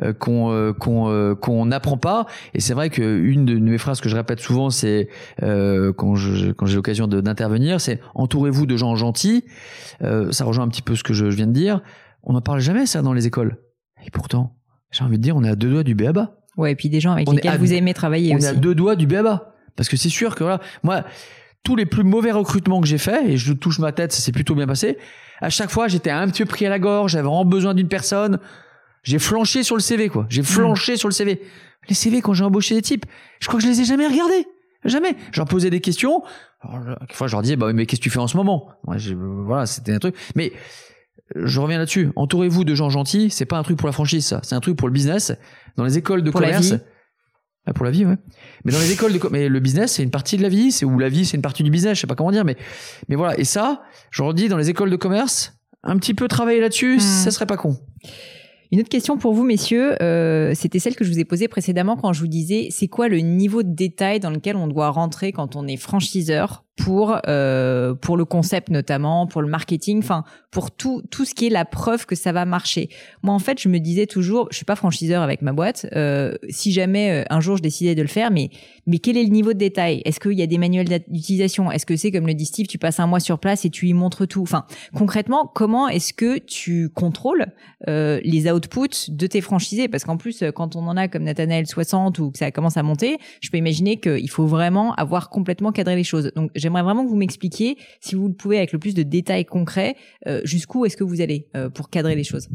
euh, 0.00 0.12
qu'on 0.12 0.52
euh, 0.52 0.72
qu'on 0.72 1.10
euh, 1.10 1.34
qu'on 1.34 1.66
n'apprend 1.66 1.96
pas. 1.96 2.26
Et 2.54 2.60
c'est 2.60 2.74
vrai 2.74 2.88
que 2.88 3.02
une 3.02 3.44
de 3.44 3.58
mes 3.58 3.78
phrases 3.78 4.00
que 4.00 4.08
je 4.08 4.14
répète 4.14 4.38
souvent, 4.38 4.70
c'est 4.70 5.08
quand 5.40 6.14
je 6.14 6.52
quand 6.52 6.66
j'ai 6.66 6.76
l'occasion 6.76 7.08
d'intervenir, 7.08 7.80
c'est 7.80 8.00
entourez-vous 8.14 8.64
de 8.66 8.76
gens 8.76 8.94
gentils. 8.94 9.44
ça 10.00 10.44
rejoint 10.44 10.64
un 10.64 10.68
petit 10.68 10.82
peu 10.82 10.94
ce 10.94 11.02
que 11.02 11.12
je, 11.12 11.24
viens 11.24 11.48
de 11.48 11.52
dire. 11.52 11.80
On 12.22 12.34
n'en 12.34 12.42
parle 12.42 12.60
jamais 12.60 12.86
ça 12.86 13.02
dans 13.02 13.12
les 13.12 13.26
écoles. 13.26 13.58
Et 14.06 14.12
pourtant, 14.12 14.54
j'ai 14.92 15.02
envie 15.02 15.18
de 15.18 15.22
dire, 15.22 15.36
on 15.36 15.42
est 15.42 15.48
à 15.48 15.56
deux 15.56 15.70
doigts 15.70 15.82
du 15.82 15.96
béaba. 15.96 16.36
Ouais, 16.56 16.70
et 16.72 16.76
puis 16.76 16.88
des 16.88 17.00
gens 17.00 17.10
avec 17.10 17.28
lesquels 17.28 17.58
vous 17.58 17.72
aimez 17.72 17.92
travailler 17.92 18.36
on 18.36 18.38
est 18.38 18.46
à 18.46 18.54
deux 18.54 18.76
doigts 18.76 18.94
du 18.94 19.08
béaba. 19.08 19.56
Parce 19.74 19.88
que 19.88 19.96
c'est 19.96 20.08
sûr 20.08 20.36
que 20.36 20.44
voilà, 20.44 20.60
moi, 20.84 21.04
tous 21.62 21.76
les 21.76 21.86
plus 21.86 22.04
mauvais 22.04 22.32
recrutements 22.32 22.80
que 22.80 22.86
j'ai 22.86 22.98
faits, 22.98 23.26
et 23.26 23.36
je 23.36 23.52
touche 23.52 23.78
ma 23.78 23.92
tête, 23.92 24.12
ça 24.12 24.20
s'est 24.20 24.32
plutôt 24.32 24.54
bien 24.54 24.66
passé, 24.66 24.98
à 25.40 25.50
chaque 25.50 25.70
fois, 25.70 25.88
j'étais 25.88 26.10
un 26.10 26.26
petit 26.28 26.42
peu 26.42 26.48
pris 26.48 26.66
à 26.66 26.70
la 26.70 26.78
gorge, 26.78 27.12
j'avais 27.12 27.24
vraiment 27.24 27.44
besoin 27.44 27.74
d'une 27.74 27.88
personne. 27.88 28.38
J'ai 29.02 29.18
flanché 29.18 29.62
sur 29.62 29.76
le 29.76 29.80
CV, 29.80 30.08
quoi. 30.08 30.26
J'ai 30.28 30.42
flanché 30.42 30.96
sur 30.96 31.08
le 31.08 31.14
CV. 31.14 31.40
Les 31.88 31.94
CV, 31.94 32.20
quand 32.20 32.34
j'ai 32.34 32.44
embauché 32.44 32.74
des 32.74 32.82
types, 32.82 33.06
je 33.40 33.46
crois 33.46 33.60
que 33.60 33.64
je 33.64 33.70
les 33.70 33.80
ai 33.80 33.84
jamais 33.84 34.06
regardés. 34.06 34.46
Jamais. 34.84 35.16
J'en 35.32 35.44
posais 35.44 35.70
des 35.70 35.80
questions. 35.80 36.22
Quelquefois, 36.62 37.28
je 37.28 37.32
leur 37.32 37.42
disais, 37.42 37.56
bah, 37.56 37.72
mais 37.72 37.86
qu'est-ce 37.86 38.00
que 38.00 38.04
tu 38.04 38.10
fais 38.10 38.18
en 38.18 38.26
ce 38.26 38.36
moment? 38.36 38.70
voilà, 38.84 39.66
c'était 39.66 39.92
un 39.92 39.98
truc. 39.98 40.16
Mais, 40.34 40.52
je 41.36 41.60
reviens 41.60 41.78
là-dessus. 41.78 42.10
Entourez-vous 42.16 42.64
de 42.64 42.74
gens 42.74 42.90
gentils. 42.90 43.30
C'est 43.30 43.46
pas 43.46 43.58
un 43.58 43.62
truc 43.62 43.78
pour 43.78 43.86
la 43.86 43.92
franchise, 43.92 44.26
ça. 44.26 44.40
C'est 44.42 44.54
un 44.54 44.60
truc 44.60 44.76
pour 44.76 44.88
le 44.88 44.92
business. 44.92 45.32
Dans 45.76 45.84
les 45.84 45.98
écoles 45.98 46.22
de 46.22 46.30
commerce. 46.30 46.74
Ah, 47.68 47.74
pour 47.74 47.84
la 47.84 47.90
vie, 47.90 48.06
ouais. 48.06 48.16
Mais 48.64 48.72
dans 48.72 48.78
les 48.78 48.92
écoles 48.92 49.12
de 49.12 49.20
mais 49.30 49.50
le 49.50 49.60
business, 49.60 49.92
c'est 49.92 50.02
une 50.02 50.10
partie 50.10 50.38
de 50.38 50.42
la 50.42 50.48
vie, 50.48 50.72
c'est 50.72 50.86
où 50.86 50.98
la 50.98 51.10
vie, 51.10 51.26
c'est 51.26 51.36
une 51.36 51.42
partie 51.42 51.62
du 51.62 51.70
business, 51.70 51.96
je 51.96 52.00
sais 52.00 52.06
pas 52.06 52.14
comment 52.14 52.30
dire, 52.30 52.44
mais, 52.44 52.56
mais 53.08 53.16
voilà. 53.16 53.38
Et 53.38 53.44
ça, 53.44 53.82
je 54.10 54.22
redis, 54.22 54.48
dans 54.48 54.56
les 54.56 54.70
écoles 54.70 54.88
de 54.88 54.96
commerce, 54.96 55.52
un 55.82 55.98
petit 55.98 56.14
peu 56.14 56.28
travailler 56.28 56.60
là-dessus, 56.60 56.96
hmm. 56.96 57.00
ça 57.00 57.30
serait 57.30 57.44
pas 57.44 57.58
con. 57.58 57.76
Une 58.72 58.80
autre 58.80 58.88
question 58.88 59.18
pour 59.18 59.34
vous, 59.34 59.44
messieurs, 59.44 60.02
euh, 60.02 60.52
c'était 60.54 60.78
celle 60.78 60.96
que 60.96 61.04
je 61.04 61.10
vous 61.10 61.18
ai 61.18 61.26
posée 61.26 61.46
précédemment 61.46 61.96
quand 61.96 62.14
je 62.14 62.20
vous 62.20 62.26
disais, 62.26 62.68
c'est 62.70 62.88
quoi 62.88 63.08
le 63.08 63.18
niveau 63.18 63.62
de 63.62 63.74
détail 63.74 64.18
dans 64.18 64.30
lequel 64.30 64.56
on 64.56 64.66
doit 64.66 64.88
rentrer 64.88 65.32
quand 65.32 65.54
on 65.54 65.66
est 65.66 65.76
franchiseur? 65.76 66.64
Pour 66.78 67.18
euh, 67.26 67.94
pour 67.94 68.16
le 68.16 68.24
concept 68.24 68.70
notamment, 68.70 69.26
pour 69.26 69.42
le 69.42 69.48
marketing, 69.48 69.98
enfin 69.98 70.24
pour 70.50 70.70
tout 70.70 71.02
tout 71.10 71.24
ce 71.24 71.34
qui 71.34 71.48
est 71.48 71.50
la 71.50 71.64
preuve 71.64 72.06
que 72.06 72.14
ça 72.14 72.32
va 72.32 72.44
marcher. 72.44 72.88
Moi 73.22 73.34
en 73.34 73.40
fait, 73.40 73.60
je 73.60 73.68
me 73.68 73.78
disais 73.78 74.06
toujours, 74.06 74.48
je 74.50 74.56
suis 74.56 74.64
pas 74.64 74.76
franchiseur 74.76 75.22
avec 75.22 75.42
ma 75.42 75.52
boîte. 75.52 75.86
Euh, 75.96 76.36
si 76.48 76.72
jamais 76.72 77.10
euh, 77.10 77.24
un 77.30 77.40
jour 77.40 77.56
je 77.56 77.62
décidais 77.62 77.96
de 77.96 78.02
le 78.02 78.08
faire, 78.08 78.30
mais 78.30 78.50
mais 78.86 79.00
quel 79.00 79.16
est 79.16 79.24
le 79.24 79.30
niveau 79.30 79.52
de 79.52 79.58
détail? 79.58 80.02
Est-ce 80.04 80.20
qu'il 80.20 80.38
y 80.38 80.42
a 80.42 80.46
des 80.46 80.56
manuels 80.56 80.88
d'utilisation? 81.08 81.70
Est-ce 81.72 81.84
que 81.84 81.96
c'est 81.96 82.12
comme 82.12 82.26
le 82.26 82.34
dit 82.34 82.46
Steve, 82.46 82.68
tu 82.68 82.78
passes 82.78 83.00
un 83.00 83.08
mois 83.08 83.20
sur 83.20 83.40
place 83.40 83.64
et 83.64 83.70
tu 83.70 83.88
y 83.88 83.92
montres 83.92 84.28
tout? 84.28 84.42
Enfin 84.42 84.64
concrètement, 84.94 85.50
comment 85.52 85.88
est-ce 85.88 86.12
que 86.14 86.38
tu 86.38 86.90
contrôles 86.90 87.46
euh, 87.88 88.20
les 88.22 88.50
outputs 88.50 89.10
de 89.10 89.26
tes 89.26 89.40
franchisés? 89.40 89.88
Parce 89.88 90.04
qu'en 90.04 90.16
plus, 90.16 90.44
quand 90.54 90.76
on 90.76 90.86
en 90.86 90.96
a 90.96 91.08
comme 91.08 91.24
Nathanaël 91.24 91.66
60 91.66 92.20
ou 92.20 92.30
que 92.30 92.38
ça 92.38 92.52
commence 92.52 92.76
à 92.76 92.84
monter, 92.84 93.18
je 93.40 93.50
peux 93.50 93.58
imaginer 93.58 93.98
qu'il 93.98 94.30
faut 94.30 94.46
vraiment 94.46 94.94
avoir 94.94 95.28
complètement 95.28 95.72
cadré 95.72 95.96
les 95.96 96.04
choses. 96.04 96.30
Donc 96.36 96.52
j'aimerais 96.68 96.82
vraiment 96.82 97.04
que 97.04 97.08
vous 97.08 97.16
m'expliquiez, 97.16 97.78
si 98.00 98.14
vous 98.14 98.28
le 98.28 98.34
pouvez 98.34 98.58
avec 98.58 98.72
le 98.72 98.78
plus 98.78 98.94
de 98.94 99.02
détails 99.02 99.46
concrets, 99.46 99.96
euh, 100.26 100.42
jusqu'où 100.44 100.84
est-ce 100.84 100.98
que 100.98 101.04
vous 101.04 101.22
allez 101.22 101.48
euh, 101.56 101.70
pour 101.70 101.88
cadrer 101.88 102.14
les 102.14 102.24
choses? 102.24 102.50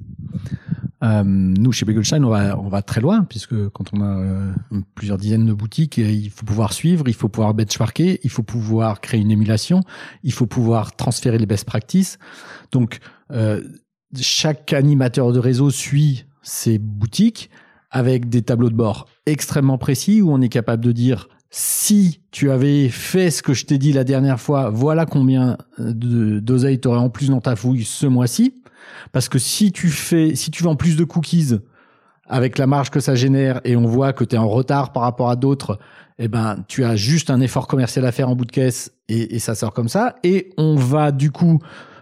Euh, 1.04 1.24
nous, 1.26 1.72
chez 1.72 1.84
Begelstein, 1.84 2.24
on 2.24 2.30
va, 2.30 2.60
on 2.60 2.70
va 2.70 2.84
très 2.84 3.02
loin, 3.02 3.24
puisque 3.24 3.70
quand 3.70 3.92
on 3.92 4.02
a 4.02 4.54
plusieurs 4.94 5.18
dizaines 5.18 5.48
de 5.48 5.54
boutiques, 5.54 5.98
il 5.98 6.30
faut 6.30 6.46
pouvoir 6.46 6.74
suivre, 6.74 7.06
il 7.08 7.16
faut 7.16 7.28
pouvoir 7.28 7.56
benchmarker, 7.56 8.20
il 8.24 8.30
faut 8.30 8.44
pouvoir 8.44 9.02
créer 9.02 9.20
une 9.20 9.32
émulation, 9.32 9.82
il 10.22 10.32
faut 10.32 10.46
pouvoir 10.46 10.96
transférer 10.96 11.40
les 11.40 11.48
best 11.48 11.66
practices. 11.66 12.20
Donc, 12.72 13.00
chaque 14.18 14.72
animateur 14.72 15.34
de 15.34 15.40
réseau 15.40 15.72
suit 15.72 16.26
ses 16.44 16.78
boutiques 16.78 17.50
avec 17.90 18.30
des 18.30 18.44
tableaux 18.44 18.70
de 18.70 18.76
bord 18.76 19.08
extrêmement 19.26 19.78
précis 19.78 20.22
où 20.22 20.32
on 20.32 20.40
est 20.40 20.50
capable 20.50 20.86
de 20.86 20.92
dire 20.94 21.28
si 21.56 22.22
tu 22.32 22.50
avais 22.50 22.90
fait 22.90 23.30
ce 23.30 23.44
que 23.44 23.54
je 23.54 23.68
t'ai 23.68 23.78
dit 23.78 23.94
la 23.94 24.04
dernière 24.04 24.40
fois, 24.40 24.72
voilà 24.72 25.06
combien 25.06 25.56
d'oseilles 25.78 26.82
tu 26.82 26.88
aurais 26.88 26.98
en 26.98 27.12
plus 27.12 27.30
dans 27.30 27.42
ta 27.42 27.56
fouille 27.56 27.84
ce 27.84 28.08
mois-ci. 28.08 28.64
Parce 29.12 29.30
que 29.30 29.38
si 29.38 29.72
tu 29.72 29.90
fais, 29.90 30.34
si 30.34 30.50
tu 30.50 30.64
vends 30.64 30.76
plus 30.76 30.96
de 30.96 31.04
cookies 31.04 31.60
avec 32.28 32.58
la 32.58 32.66
marge 32.66 32.90
que 32.90 33.00
ça 33.00 33.14
génère 33.14 33.62
et 33.66 33.76
on 33.76 33.86
voit 33.86 34.14
que 34.14 34.24
tu 34.24 34.34
es 34.36 34.40
en 34.40 34.50
retard 34.50 34.94
par 34.94 35.04
rapport 35.04 35.30
à 35.30 35.36
d'autres, 35.36 35.78
eh 36.18 36.28
ben, 36.28 36.58
tu 36.68 36.84
as 36.84 36.96
juste 36.96 37.30
un 37.30 37.40
effort 37.40 37.68
commercial 37.68 38.04
à 38.06 38.12
faire 38.12 38.30
en 38.30 38.36
bout 38.36 38.46
de 38.46 38.52
caisse 38.52 38.92
et, 39.08 39.38
ça 39.38 39.54
sort 39.54 39.74
comme 39.74 39.90
ça. 39.90 40.16
Et 40.24 40.50
on 40.58 40.76
va 40.76 41.12
du 41.12 41.30
coup 41.30 41.60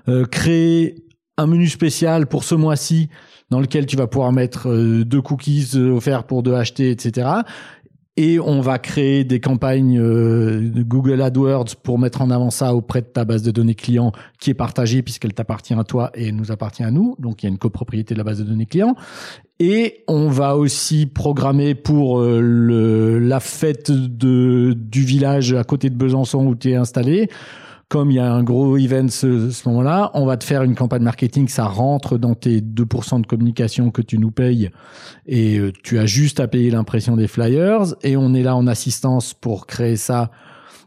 euh, 0.08 0.24
créer 0.24 1.04
un 1.36 1.46
menu 1.46 1.68
spécial 1.68 2.28
pour 2.28 2.46
ce 2.46 2.56
mois-ci 2.56 3.10
dans 3.50 3.60
lequel 3.60 3.86
tu 3.86 3.98
vas 3.98 4.08
pouvoir 4.08 4.32
mettre 4.32 4.70
euh, 4.70 5.04
deux 5.04 5.22
cookies 5.22 5.76
offerts 5.76 6.24
pour 6.24 6.42
deux 6.42 6.54
achetés, 6.54 6.90
etc 6.90 7.42
et 8.22 8.40
on 8.40 8.62
va 8.62 8.78
créer 8.78 9.24
des 9.24 9.40
campagnes 9.40 10.00
euh, 10.00 10.70
Google 10.84 11.24
AdWords 11.24 11.76
pour 11.82 11.98
mettre 11.98 12.22
en 12.22 12.30
avant 12.30 12.52
ça 12.52 12.76
auprès 12.76 13.02
de 13.02 13.08
ta 13.08 13.26
base 13.26 13.42
de 13.42 13.50
données 13.50 13.74
client 13.74 14.12
qui 14.40 14.52
est 14.52 14.54
partagée 14.54 15.02
puisqu'elle 15.02 15.34
t'appartient 15.34 15.74
à 15.74 15.84
toi 15.84 16.12
et 16.14 16.32
nous 16.32 16.52
appartient 16.52 16.84
à 16.84 16.92
nous. 16.92 17.16
Donc 17.18 17.42
il 17.42 17.48
y 17.48 17.50
a 17.50 17.52
une 17.52 17.58
copropriété 17.58 18.14
de 18.14 18.20
la 18.20 18.24
base 18.24 18.38
de 18.38 18.44
données 18.44 18.68
client. 18.68 18.96
Et 19.60 20.04
on 20.08 20.28
va 20.28 20.56
aussi 20.56 21.08
programmer 21.08 21.74
pour 21.74 22.20
euh, 22.20 23.18
la 23.20 23.40
fête 23.40 23.90
du 23.90 24.76
village 25.04 25.54
à 25.54 25.64
côté 25.64 25.90
de 25.90 25.96
Besançon 25.96 26.46
où 26.46 26.54
tu 26.54 26.70
es 26.70 26.76
installé 26.76 27.28
comme 27.92 28.10
il 28.10 28.14
y 28.16 28.20
a 28.20 28.32
un 28.32 28.42
gros 28.42 28.78
event 28.78 29.10
ce, 29.10 29.50
ce 29.50 29.68
moment-là, 29.68 30.12
on 30.14 30.26
va 30.26 30.38
te 30.38 30.46
faire 30.46 30.64
une 30.64 30.76
campagne 30.76 31.04
marketing, 31.04 31.50
ça 31.50 31.66
rentre 31.66 32.18
dans 32.18 32.36
tes 32.36 32.62
2% 32.62 33.20
de 33.20 33.28
communication 33.28 33.92
que 33.92 34.02
tu 34.02 34.18
nous 34.18 34.32
payes 34.32 34.70
et 35.28 35.58
euh, 35.58 35.74
tu 35.84 36.00
as 36.00 36.06
juste 36.06 36.40
à 36.40 36.48
payer 36.48 36.72
l'impression 36.72 37.18
des 37.18 37.28
flyers 37.28 37.94
et 38.02 38.16
on 38.16 38.34
est 38.34 38.44
là 38.44 38.56
en 38.56 38.66
assistance 38.66 39.34
pour 39.34 39.68
créer 39.68 39.98
ça. 39.98 40.32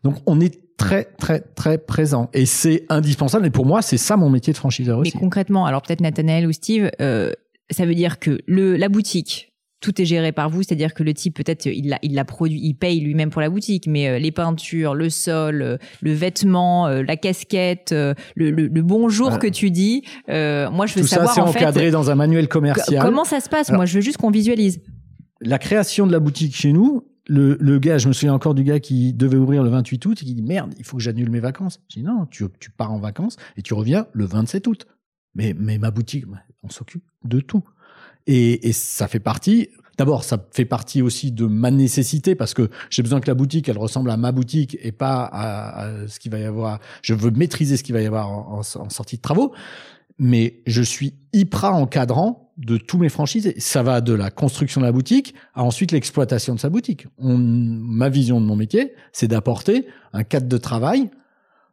Donc 0.02 0.14
on 0.24 0.40
est 0.40 0.58
très 0.78 1.04
très 1.04 1.40
très 1.40 1.76
présent 1.76 2.30
et 2.32 2.46
c'est 2.46 2.86
indispensable 2.88 3.44
et 3.44 3.50
pour 3.50 3.66
moi 3.66 3.82
c'est 3.82 3.98
ça 3.98 4.16
mon 4.16 4.30
métier 4.30 4.54
de 4.54 4.58
franchiseur 4.58 4.98
aussi. 4.98 5.12
Mais 5.14 5.20
concrètement, 5.20 5.66
alors 5.66 5.82
peut-être 5.82 6.00
Nathanaël 6.00 6.46
ou 6.46 6.52
Steve, 6.52 6.90
euh, 7.02 7.32
ça 7.70 7.84
veut 7.84 7.94
dire 7.94 8.18
que 8.18 8.40
le 8.46 8.76
la 8.76 8.88
boutique 8.88 9.53
tout 9.84 10.00
est 10.00 10.06
géré 10.06 10.32
par 10.32 10.48
vous, 10.48 10.62
c'est-à-dire 10.62 10.94
que 10.94 11.02
le 11.02 11.12
type 11.12 11.36
peut-être 11.36 11.66
il 11.66 11.90
l'a 11.90 11.98
il 12.02 12.14
l'a 12.14 12.24
produit, 12.24 12.58
il 12.62 12.72
paye 12.72 13.00
lui-même 13.00 13.28
pour 13.28 13.42
la 13.42 13.50
boutique, 13.50 13.86
mais 13.86 14.08
euh, 14.08 14.18
les 14.18 14.32
peintures, 14.32 14.94
le 14.94 15.10
sol, 15.10 15.60
euh, 15.60 15.76
le 16.00 16.12
vêtement, 16.14 16.86
euh, 16.86 17.02
la 17.02 17.18
casquette, 17.18 17.92
le, 17.92 18.14
le, 18.50 18.68
bonjour 18.82 19.38
que 19.38 19.46
tu 19.46 19.70
dis, 19.70 20.02
moi 20.26 20.86
je 20.86 20.98
veux 20.98 21.02
savoir 21.02 21.34
ça, 21.34 21.42
c'est 21.44 21.48
encadré 21.48 21.90
dans 21.90 22.10
un 22.10 22.14
manuel 22.14 22.48
commercial. 22.48 23.04
Comment 23.04 23.24
ça 23.24 23.40
se 23.40 23.50
passe? 23.50 23.70
Moi 23.70 23.84
je 23.84 23.96
veux 23.96 24.00
juste 24.00 24.16
qu'on 24.16 24.30
visualise. 24.30 24.80
La 25.42 25.58
création 25.58 26.06
de 26.06 26.12
la 26.12 26.20
boutique 26.20 26.56
chez 26.56 26.72
nous, 26.72 27.06
le, 27.26 27.58
le, 27.60 27.78
gars, 27.78 27.98
je 27.98 28.08
me 28.08 28.14
souviens 28.14 28.32
encore 28.32 28.54
du 28.54 28.64
gars 28.64 28.80
qui 28.80 29.12
devait 29.12 29.36
ouvrir 29.36 29.62
le 29.62 29.68
28 29.68 30.06
août 30.06 30.18
et 30.22 30.24
qui 30.24 30.34
dit 30.34 30.42
merde, 30.42 30.74
il 30.78 30.84
faut 30.84 30.96
que 30.96 31.02
j'annule 31.02 31.28
mes 31.28 31.40
vacances. 31.40 31.80
Je 31.90 32.00
dis 32.00 32.04
non, 32.04 32.26
tu, 32.30 32.46
tu 32.58 32.70
pars 32.70 32.92
en 32.92 32.98
vacances 32.98 33.36
et 33.58 33.62
tu 33.62 33.74
reviens 33.74 34.06
le 34.14 34.24
27 34.24 34.66
août. 34.66 34.86
Mais, 35.34 35.54
mais 35.58 35.76
ma 35.76 35.90
boutique, 35.90 36.24
on 36.62 36.70
s'occupe 36.70 37.04
de 37.24 37.40
tout. 37.40 37.64
Et, 38.26 38.68
et 38.68 38.72
ça 38.72 39.08
fait 39.08 39.20
partie. 39.20 39.68
D'abord, 39.96 40.24
ça 40.24 40.44
fait 40.50 40.64
partie 40.64 41.02
aussi 41.02 41.30
de 41.30 41.46
ma 41.46 41.70
nécessité 41.70 42.34
parce 42.34 42.52
que 42.52 42.68
j'ai 42.90 43.02
besoin 43.02 43.20
que 43.20 43.28
la 43.28 43.34
boutique, 43.34 43.68
elle 43.68 43.78
ressemble 43.78 44.10
à 44.10 44.16
ma 44.16 44.32
boutique 44.32 44.76
et 44.82 44.92
pas 44.92 45.28
à, 45.32 46.08
ce 46.08 46.18
qu'il 46.18 46.32
va 46.32 46.38
y 46.38 46.44
avoir. 46.44 46.80
Je 47.02 47.14
veux 47.14 47.30
maîtriser 47.30 47.76
ce 47.76 47.84
qu'il 47.84 47.94
va 47.94 48.02
y 48.02 48.06
avoir 48.06 48.28
en, 48.28 48.62
sortie 48.62 49.16
de 49.16 49.22
travaux. 49.22 49.52
Mais 50.18 50.62
je 50.66 50.82
suis 50.82 51.14
hyper 51.32 51.74
encadrant 51.74 52.52
de 52.56 52.76
tous 52.76 52.98
mes 52.98 53.08
franchises. 53.08 53.52
Ça 53.58 53.82
va 53.82 54.00
de 54.00 54.12
la 54.12 54.30
construction 54.30 54.80
de 54.80 54.86
la 54.86 54.92
boutique 54.92 55.34
à 55.54 55.62
ensuite 55.62 55.92
l'exploitation 55.92 56.54
de 56.54 56.60
sa 56.60 56.70
boutique. 56.70 57.06
Ma 57.18 58.08
vision 58.08 58.40
de 58.40 58.46
mon 58.46 58.56
métier, 58.56 58.94
c'est 59.12 59.28
d'apporter 59.28 59.86
un 60.12 60.24
cadre 60.24 60.48
de 60.48 60.58
travail 60.58 61.10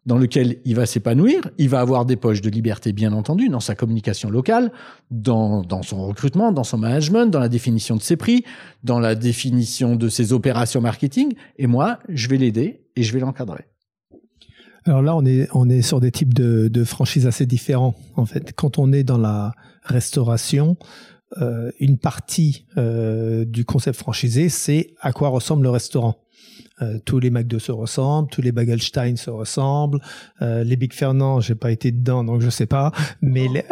dans 0.05 0.17
lequel 0.17 0.57
il 0.65 0.75
va 0.75 0.85
s'épanouir, 0.85 1.49
il 1.57 1.69
va 1.69 1.79
avoir 1.79 2.05
des 2.05 2.15
poches 2.15 2.41
de 2.41 2.49
liberté, 2.49 2.91
bien 2.91 3.13
entendu, 3.13 3.49
dans 3.49 3.59
sa 3.59 3.75
communication 3.75 4.29
locale, 4.31 4.71
dans, 5.11 5.63
son 5.83 6.07
recrutement, 6.07 6.51
dans 6.51 6.63
son 6.63 6.79
management, 6.79 7.27
dans 7.27 7.39
la 7.39 7.49
définition 7.49 7.95
de 7.95 8.01
ses 8.01 8.17
prix, 8.17 8.43
dans 8.83 8.99
la 8.99 9.13
définition 9.13 9.95
de 9.95 10.09
ses 10.09 10.33
opérations 10.33 10.81
marketing. 10.81 11.33
Et 11.57 11.67
moi, 11.67 11.99
je 12.09 12.27
vais 12.29 12.37
l'aider 12.37 12.81
et 12.95 13.03
je 13.03 13.13
vais 13.13 13.19
l'encadrer. 13.19 13.65
Alors 14.85 15.03
là, 15.03 15.15
on 15.15 15.69
est, 15.69 15.81
sur 15.83 15.99
des 15.99 16.11
types 16.11 16.33
de, 16.33 16.67
de 16.67 16.83
franchises 16.83 17.27
assez 17.27 17.45
différents. 17.45 17.93
En 18.15 18.25
fait, 18.25 18.53
quand 18.55 18.79
on 18.79 18.91
est 18.91 19.03
dans 19.03 19.19
la 19.19 19.53
restauration, 19.83 20.77
euh, 21.39 21.71
une 21.79 21.97
partie 21.97 22.65
euh, 22.77 23.45
du 23.45 23.63
concept 23.63 23.97
franchisé, 23.97 24.49
c'est 24.49 24.93
à 24.99 25.13
quoi 25.13 25.29
ressemble 25.29 25.63
le 25.63 25.69
restaurant. 25.69 26.17
Euh, 26.81 26.97
tous 27.03 27.19
les 27.19 27.29
McDo 27.29 27.59
se 27.59 27.71
ressemblent, 27.71 28.29
tous 28.29 28.41
les 28.41 28.51
Bagelstein 28.51 29.15
se 29.15 29.29
ressemblent. 29.29 29.99
Euh, 30.41 30.63
les 30.63 30.75
Big 30.75 30.93
Fernand, 30.93 31.39
j'ai 31.39 31.55
pas 31.55 31.71
été 31.71 31.91
dedans, 31.91 32.23
donc 32.23 32.41
je 32.41 32.49
sais 32.49 32.65
pas. 32.65 32.91
Mais 33.21 33.47
les... 33.47 33.63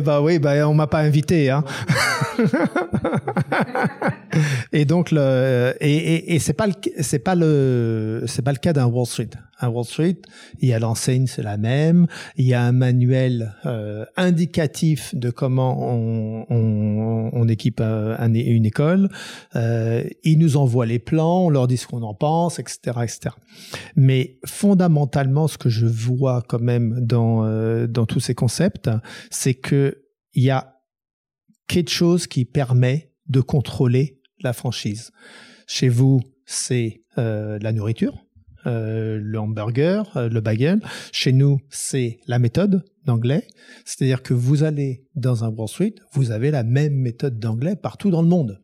bah 0.00 0.20
oui, 0.20 0.38
bah 0.38 0.68
on 0.68 0.74
m'a 0.74 0.86
pas 0.86 1.00
invité. 1.00 1.50
Hein. 1.50 1.64
Et 4.72 4.84
donc 4.84 5.10
le 5.10 5.74
et, 5.80 6.34
et, 6.34 6.38
c'est 6.38 6.52
pas 6.52 6.66
le 6.66 6.74
c'est 7.00 7.18
pas 7.18 7.34
le 7.34 8.24
c'est 8.26 8.42
pas 8.42 8.52
le 8.52 8.58
cas 8.58 8.72
d'un 8.72 8.86
Wall 8.86 9.06
Street. 9.06 9.30
Un 9.62 9.68
Wall 9.68 9.84
Street, 9.84 10.16
il 10.60 10.70
y 10.70 10.72
a 10.72 10.78
l'enseigne, 10.78 11.26
c'est 11.26 11.42
la 11.42 11.58
même. 11.58 12.06
Il 12.36 12.46
y 12.46 12.54
a 12.54 12.62
un 12.62 12.72
manuel 12.72 13.52
euh, 13.66 14.06
indicatif 14.16 15.14
de 15.14 15.28
comment 15.28 15.92
on, 15.92 16.46
on, 16.48 17.30
on 17.30 17.48
équipe 17.48 17.82
un, 17.82 18.32
une 18.32 18.64
école. 18.64 19.10
Euh, 19.56 20.02
ils 20.24 20.38
nous 20.38 20.56
envoient 20.56 20.86
les 20.86 20.98
plans, 20.98 21.44
on 21.44 21.50
leur 21.50 21.68
dit 21.68 21.76
ce 21.76 21.86
qu'on 21.86 22.02
en 22.02 22.14
pense, 22.14 22.49
etc., 22.58 22.98
etc. 23.02 23.36
Mais 23.96 24.38
fondamentalement, 24.44 25.48
ce 25.48 25.58
que 25.58 25.68
je 25.68 25.86
vois 25.86 26.42
quand 26.46 26.60
même 26.60 27.00
dans 27.00 27.44
euh, 27.44 27.86
dans 27.86 28.06
tous 28.06 28.20
ces 28.20 28.34
concepts, 28.34 28.90
c'est 29.30 29.54
que 29.54 30.02
il 30.34 30.42
y 30.42 30.50
a 30.50 30.80
quelque 31.66 31.90
chose 31.90 32.26
qui 32.26 32.44
permet 32.44 33.12
de 33.28 33.40
contrôler 33.40 34.20
la 34.40 34.52
franchise. 34.52 35.12
Chez 35.66 35.88
vous, 35.88 36.20
c'est 36.46 37.04
euh, 37.18 37.58
la 37.60 37.72
nourriture, 37.72 38.24
euh, 38.66 39.18
le 39.20 39.38
hamburger, 39.38 40.10
le 40.16 40.40
bagel. 40.40 40.80
Chez 41.12 41.32
nous, 41.32 41.60
c'est 41.68 42.18
la 42.26 42.38
méthode 42.38 42.84
d'anglais. 43.04 43.46
C'est-à-dire 43.84 44.22
que 44.22 44.34
vous 44.34 44.62
allez 44.62 45.06
dans 45.14 45.44
un 45.44 45.48
Wall 45.48 45.68
Street, 45.68 45.94
vous 46.12 46.30
avez 46.30 46.50
la 46.50 46.64
même 46.64 46.94
méthode 46.94 47.38
d'anglais 47.38 47.76
partout 47.76 48.10
dans 48.10 48.22
le 48.22 48.28
monde. 48.28 48.60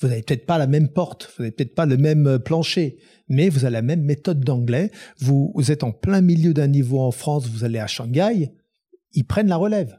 Vous 0.00 0.08
n'avez 0.08 0.22
peut-être 0.22 0.46
pas 0.46 0.58
la 0.58 0.66
même 0.66 0.88
porte, 0.88 1.30
vous 1.36 1.42
n'avez 1.42 1.52
peut-être 1.52 1.74
pas 1.74 1.86
le 1.86 1.96
même 1.96 2.38
plancher, 2.38 2.98
mais 3.28 3.48
vous 3.48 3.64
avez 3.64 3.74
la 3.74 3.82
même 3.82 4.02
méthode 4.02 4.40
d'anglais. 4.40 4.90
Vous, 5.18 5.52
vous 5.54 5.70
êtes 5.70 5.84
en 5.84 5.92
plein 5.92 6.22
milieu 6.22 6.54
d'un 6.54 6.68
niveau 6.68 7.00
en 7.00 7.10
France, 7.10 7.46
vous 7.48 7.64
allez 7.64 7.78
à 7.78 7.86
Shanghai, 7.86 8.50
ils 9.12 9.24
prennent 9.24 9.48
la 9.48 9.56
relève. 9.56 9.98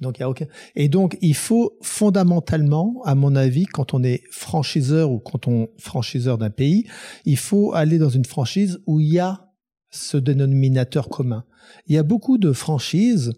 Donc 0.00 0.18
il 0.18 0.20
y 0.20 0.24
a 0.24 0.30
aucun. 0.30 0.46
Et 0.76 0.88
donc 0.88 1.18
il 1.20 1.34
faut 1.34 1.76
fondamentalement, 1.82 3.02
à 3.04 3.14
mon 3.14 3.34
avis, 3.34 3.66
quand 3.66 3.94
on 3.94 4.02
est 4.02 4.22
franchiseur 4.30 5.10
ou 5.10 5.18
quand 5.18 5.48
on 5.48 5.68
franchiseur 5.78 6.38
d'un 6.38 6.50
pays, 6.50 6.86
il 7.24 7.36
faut 7.36 7.74
aller 7.74 7.98
dans 7.98 8.08
une 8.08 8.24
franchise 8.24 8.80
où 8.86 9.00
il 9.00 9.12
y 9.12 9.18
a 9.18 9.52
ce 9.90 10.16
dénominateur 10.16 11.08
commun. 11.08 11.44
Il 11.86 11.94
y 11.94 11.98
a 11.98 12.02
beaucoup 12.02 12.38
de 12.38 12.52
franchises. 12.52 13.32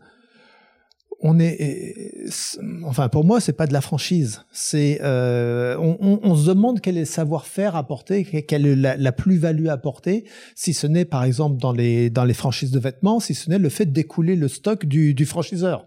On 1.22 1.38
est, 1.38 2.14
enfin 2.84 3.10
pour 3.10 3.24
moi 3.24 3.40
c'est 3.40 3.52
pas 3.52 3.66
de 3.66 3.74
la 3.74 3.82
franchise. 3.82 4.42
C'est, 4.52 5.00
euh, 5.02 5.76
on, 5.78 5.98
on, 6.00 6.20
on, 6.22 6.34
se 6.34 6.46
demande 6.46 6.80
quel 6.80 6.96
est 6.96 7.00
le 7.00 7.06
savoir-faire 7.06 7.76
apporté, 7.76 8.24
quelle 8.24 8.66
est 8.66 8.76
la, 8.76 8.96
la 8.96 9.12
plus-value 9.12 9.68
apportée, 9.68 10.24
si 10.54 10.72
ce 10.72 10.86
n'est 10.86 11.04
par 11.04 11.24
exemple 11.24 11.60
dans 11.60 11.72
les 11.72 12.08
dans 12.08 12.24
les 12.24 12.32
franchises 12.32 12.70
de 12.70 12.80
vêtements, 12.80 13.20
si 13.20 13.34
ce 13.34 13.50
n'est 13.50 13.58
le 13.58 13.68
fait 13.68 13.86
d'écouler 13.92 14.34
le 14.34 14.48
stock 14.48 14.86
du, 14.86 15.12
du 15.12 15.26
franchiseur. 15.26 15.86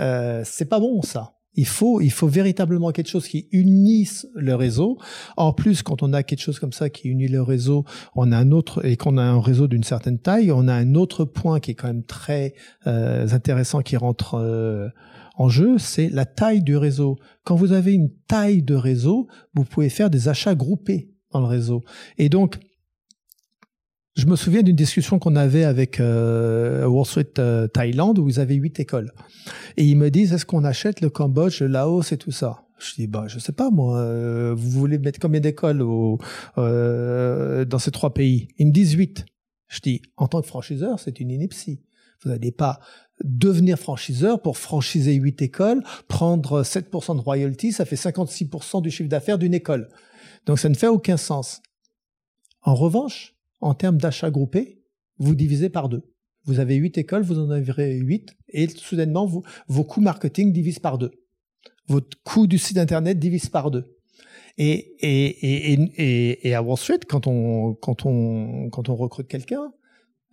Euh, 0.00 0.42
c'est 0.44 0.68
pas 0.68 0.80
bon 0.80 1.02
ça. 1.02 1.37
Il 1.54 1.66
faut, 1.66 2.00
il 2.00 2.10
faut 2.10 2.28
véritablement 2.28 2.92
quelque 2.92 3.08
chose 3.08 3.26
qui 3.26 3.48
unisse 3.50 4.28
le 4.34 4.54
réseau. 4.54 4.98
En 5.36 5.52
plus, 5.52 5.82
quand 5.82 6.02
on 6.02 6.12
a 6.12 6.22
quelque 6.22 6.40
chose 6.40 6.58
comme 6.58 6.72
ça 6.72 6.88
qui 6.88 7.08
unit 7.08 7.28
le 7.28 7.42
réseau, 7.42 7.84
on 8.14 8.30
a 8.30 8.38
un 8.38 8.52
autre 8.52 8.84
et 8.84 8.96
qu'on 8.96 9.18
a 9.18 9.22
un 9.22 9.40
réseau 9.40 9.66
d'une 9.66 9.82
certaine 9.82 10.18
taille, 10.18 10.52
on 10.52 10.68
a 10.68 10.74
un 10.74 10.94
autre 10.94 11.24
point 11.24 11.58
qui 11.58 11.72
est 11.72 11.74
quand 11.74 11.88
même 11.88 12.04
très 12.04 12.54
euh, 12.86 13.26
intéressant 13.30 13.80
qui 13.80 13.96
rentre 13.96 14.34
euh, 14.34 14.88
en 15.38 15.48
jeu, 15.48 15.78
c'est 15.78 16.10
la 16.10 16.26
taille 16.26 16.62
du 16.62 16.76
réseau. 16.76 17.16
Quand 17.44 17.54
vous 17.54 17.72
avez 17.72 17.94
une 17.94 18.10
taille 18.26 18.62
de 18.62 18.74
réseau, 18.74 19.28
vous 19.54 19.64
pouvez 19.64 19.88
faire 19.88 20.10
des 20.10 20.28
achats 20.28 20.56
groupés 20.56 21.12
dans 21.32 21.40
le 21.40 21.46
réseau. 21.46 21.82
Et 22.18 22.28
donc, 22.28 22.58
je 24.18 24.26
me 24.26 24.34
souviens 24.34 24.62
d'une 24.62 24.74
discussion 24.74 25.20
qu'on 25.20 25.36
avait 25.36 25.62
avec 25.62 26.00
euh, 26.00 26.84
Wall 26.86 27.06
Street 27.06 27.34
euh, 27.38 27.68
où 28.18 28.28
ils 28.28 28.40
avaient 28.40 28.56
huit 28.56 28.80
écoles. 28.80 29.12
Et 29.76 29.84
ils 29.84 29.96
me 29.96 30.10
disent, 30.10 30.32
est-ce 30.32 30.44
qu'on 30.44 30.64
achète 30.64 31.00
le 31.00 31.08
Cambodge, 31.08 31.60
le 31.60 31.68
Laos 31.68 32.10
et 32.10 32.16
tout 32.16 32.32
ça? 32.32 32.64
Je 32.80 32.94
dis, 32.96 33.06
bah, 33.06 33.26
je 33.28 33.38
sais 33.38 33.52
pas 33.52 33.70
moi, 33.70 33.98
euh, 33.98 34.54
vous 34.56 34.70
voulez 34.70 34.98
mettre 34.98 35.20
combien 35.20 35.38
d'écoles 35.38 35.84
euh, 36.58 37.64
dans 37.64 37.78
ces 37.78 37.92
trois 37.92 38.12
pays? 38.12 38.48
Ils 38.58 38.66
me 38.66 38.72
disent 38.72 38.94
huit. 38.94 39.24
Je 39.68 39.78
dis, 39.78 40.02
en 40.16 40.26
tant 40.26 40.40
que 40.40 40.48
franchiseur, 40.48 40.98
c'est 40.98 41.20
une 41.20 41.30
ineptie. 41.30 41.80
Vous 42.24 42.30
n'allez 42.30 42.50
pas 42.50 42.80
devenir 43.22 43.78
franchiseur 43.78 44.42
pour 44.42 44.58
franchiser 44.58 45.14
huit 45.14 45.40
écoles, 45.42 45.84
prendre 46.08 46.64
7% 46.64 47.14
de 47.14 47.20
royalty, 47.20 47.70
ça 47.70 47.84
fait 47.84 47.94
56% 47.94 48.82
du 48.82 48.90
chiffre 48.90 49.08
d'affaires 49.08 49.38
d'une 49.38 49.54
école. 49.54 49.88
Donc 50.46 50.58
ça 50.58 50.68
ne 50.68 50.74
fait 50.74 50.88
aucun 50.88 51.16
sens. 51.16 51.62
En 52.62 52.74
revanche, 52.74 53.37
en 53.60 53.74
termes 53.74 53.98
d'achat 53.98 54.30
groupé, 54.30 54.82
vous 55.18 55.34
divisez 55.34 55.68
par 55.68 55.88
deux. 55.88 56.02
Vous 56.44 56.60
avez 56.60 56.76
huit 56.76 56.96
écoles, 56.96 57.22
vous 57.22 57.38
en 57.38 57.50
avez 57.50 57.96
huit, 57.96 58.36
et 58.48 58.68
soudainement, 58.68 59.26
vos 59.66 59.84
coûts 59.84 60.00
marketing 60.00 60.52
divisent 60.52 60.78
par 60.78 60.98
deux. 60.98 61.10
Votre 61.88 62.22
coût 62.22 62.46
du 62.46 62.58
site 62.58 62.78
internet 62.78 63.18
divise 63.18 63.48
par 63.48 63.70
deux. 63.70 63.96
Et, 64.58 64.96
et, 65.00 65.74
et, 66.02 66.48
et, 66.48 66.54
à 66.54 66.62
Wall 66.62 66.76
Street, 66.76 67.00
quand 67.08 67.26
on, 67.26 67.74
quand 67.74 68.06
on, 68.06 68.68
quand 68.70 68.88
on 68.88 68.96
recrute 68.96 69.28
quelqu'un, 69.28 69.72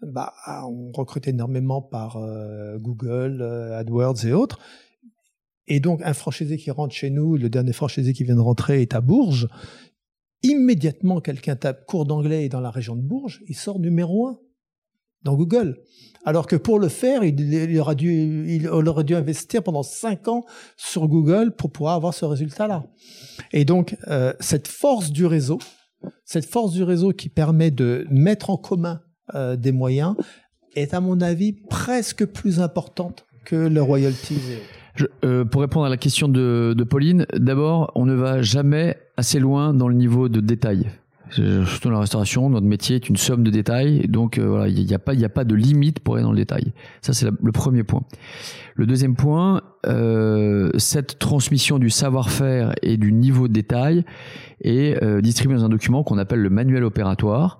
bah, 0.01 0.33
on 0.67 0.91
recrute 0.91 1.27
énormément 1.27 1.81
par 1.81 2.17
euh, 2.17 2.77
Google, 2.79 3.41
euh, 3.41 3.77
AdWords 3.77 4.25
et 4.25 4.33
autres. 4.33 4.59
Et 5.67 5.79
donc, 5.79 6.01
un 6.03 6.13
franchisé 6.13 6.57
qui 6.57 6.71
rentre 6.71 6.93
chez 6.93 7.09
nous, 7.09 7.37
le 7.37 7.49
dernier 7.49 7.73
franchisé 7.73 8.13
qui 8.13 8.23
vient 8.23 8.35
de 8.35 8.41
rentrer 8.41 8.81
est 8.81 8.93
à 8.93 9.01
Bourges, 9.01 9.47
immédiatement 10.43 11.21
quelqu'un 11.21 11.55
tape 11.55 11.85
cours 11.85 12.05
d'anglais 12.05 12.49
dans 12.49 12.61
la 12.61 12.71
région 12.71 12.95
de 12.95 13.01
Bourges, 13.01 13.41
il 13.47 13.55
sort 13.55 13.79
numéro 13.79 14.27
un 14.27 14.39
dans 15.25 15.35
Google. 15.35 15.81
Alors 16.23 16.47
que 16.47 16.55
pour 16.55 16.79
le 16.79 16.87
faire, 16.87 17.23
il, 17.23 17.79
aura 17.79 17.93
dû, 17.93 18.45
il 18.47 18.67
aurait 18.67 19.03
dû 19.03 19.15
investir 19.15 19.61
pendant 19.61 19.83
cinq 19.83 20.27
ans 20.27 20.45
sur 20.77 21.07
Google 21.07 21.51
pour 21.55 21.71
pouvoir 21.71 21.95
avoir 21.95 22.13
ce 22.13 22.25
résultat-là. 22.25 22.85
Et 23.51 23.65
donc, 23.65 23.97
euh, 24.07 24.33
cette 24.39 24.67
force 24.67 25.11
du 25.11 25.25
réseau, 25.25 25.59
cette 26.23 26.45
force 26.45 26.71
du 26.71 26.83
réseau 26.83 27.11
qui 27.11 27.29
permet 27.29 27.71
de 27.71 28.07
mettre 28.09 28.49
en 28.49 28.57
commun 28.57 29.01
euh, 29.35 29.55
des 29.55 29.71
moyens, 29.71 30.15
est 30.75 30.93
à 30.93 30.99
mon 30.99 31.21
avis 31.21 31.53
presque 31.53 32.25
plus 32.25 32.59
importante 32.59 33.25
que 33.45 33.55
le 33.55 33.81
royalty. 33.81 34.35
Euh, 35.23 35.45
pour 35.45 35.61
répondre 35.61 35.85
à 35.85 35.89
la 35.89 35.97
question 35.97 36.27
de, 36.27 36.73
de 36.75 36.83
Pauline, 36.83 37.25
d'abord, 37.33 37.91
on 37.95 38.05
ne 38.05 38.13
va 38.13 38.41
jamais 38.41 38.97
assez 39.17 39.39
loin 39.39 39.73
dans 39.73 39.87
le 39.87 39.95
niveau 39.95 40.29
de 40.29 40.39
détail. 40.39 40.91
Surtout 41.31 41.89
dans 41.89 41.95
la 41.95 41.99
restauration, 41.99 42.49
notre 42.49 42.67
métier 42.67 42.97
est 42.97 43.09
une 43.09 43.17
somme 43.17 43.43
de 43.43 43.49
détails, 43.49 44.07
donc 44.07 44.37
euh, 44.37 44.47
voilà, 44.47 44.67
il 44.67 44.85
n'y 44.85 44.93
a 44.93 44.99
pas, 44.99 45.13
a 45.13 45.29
pas 45.29 45.43
de 45.43 45.55
limite 45.55 45.99
pour 45.99 46.15
aller 46.15 46.23
dans 46.23 46.31
le 46.31 46.37
détail. 46.37 46.71
Ça, 47.01 47.13
c'est 47.13 47.27
le 47.27 47.51
premier 47.51 47.83
point. 47.83 48.03
Le 48.75 48.85
deuxième 48.85 49.15
point, 49.15 49.61
euh, 49.87 50.69
cette 50.77 51.17
transmission 51.17 51.79
du 51.79 51.89
savoir-faire 51.89 52.73
et 52.83 52.97
du 52.97 53.11
niveau 53.11 53.47
de 53.47 53.53
détail 53.53 54.05
est 54.61 55.01
euh, 55.03 55.19
distribuée 55.19 55.55
dans 55.55 55.65
un 55.65 55.69
document 55.69 56.03
qu'on 56.03 56.19
appelle 56.19 56.41
le 56.41 56.49
manuel 56.49 56.83
opératoire. 56.83 57.59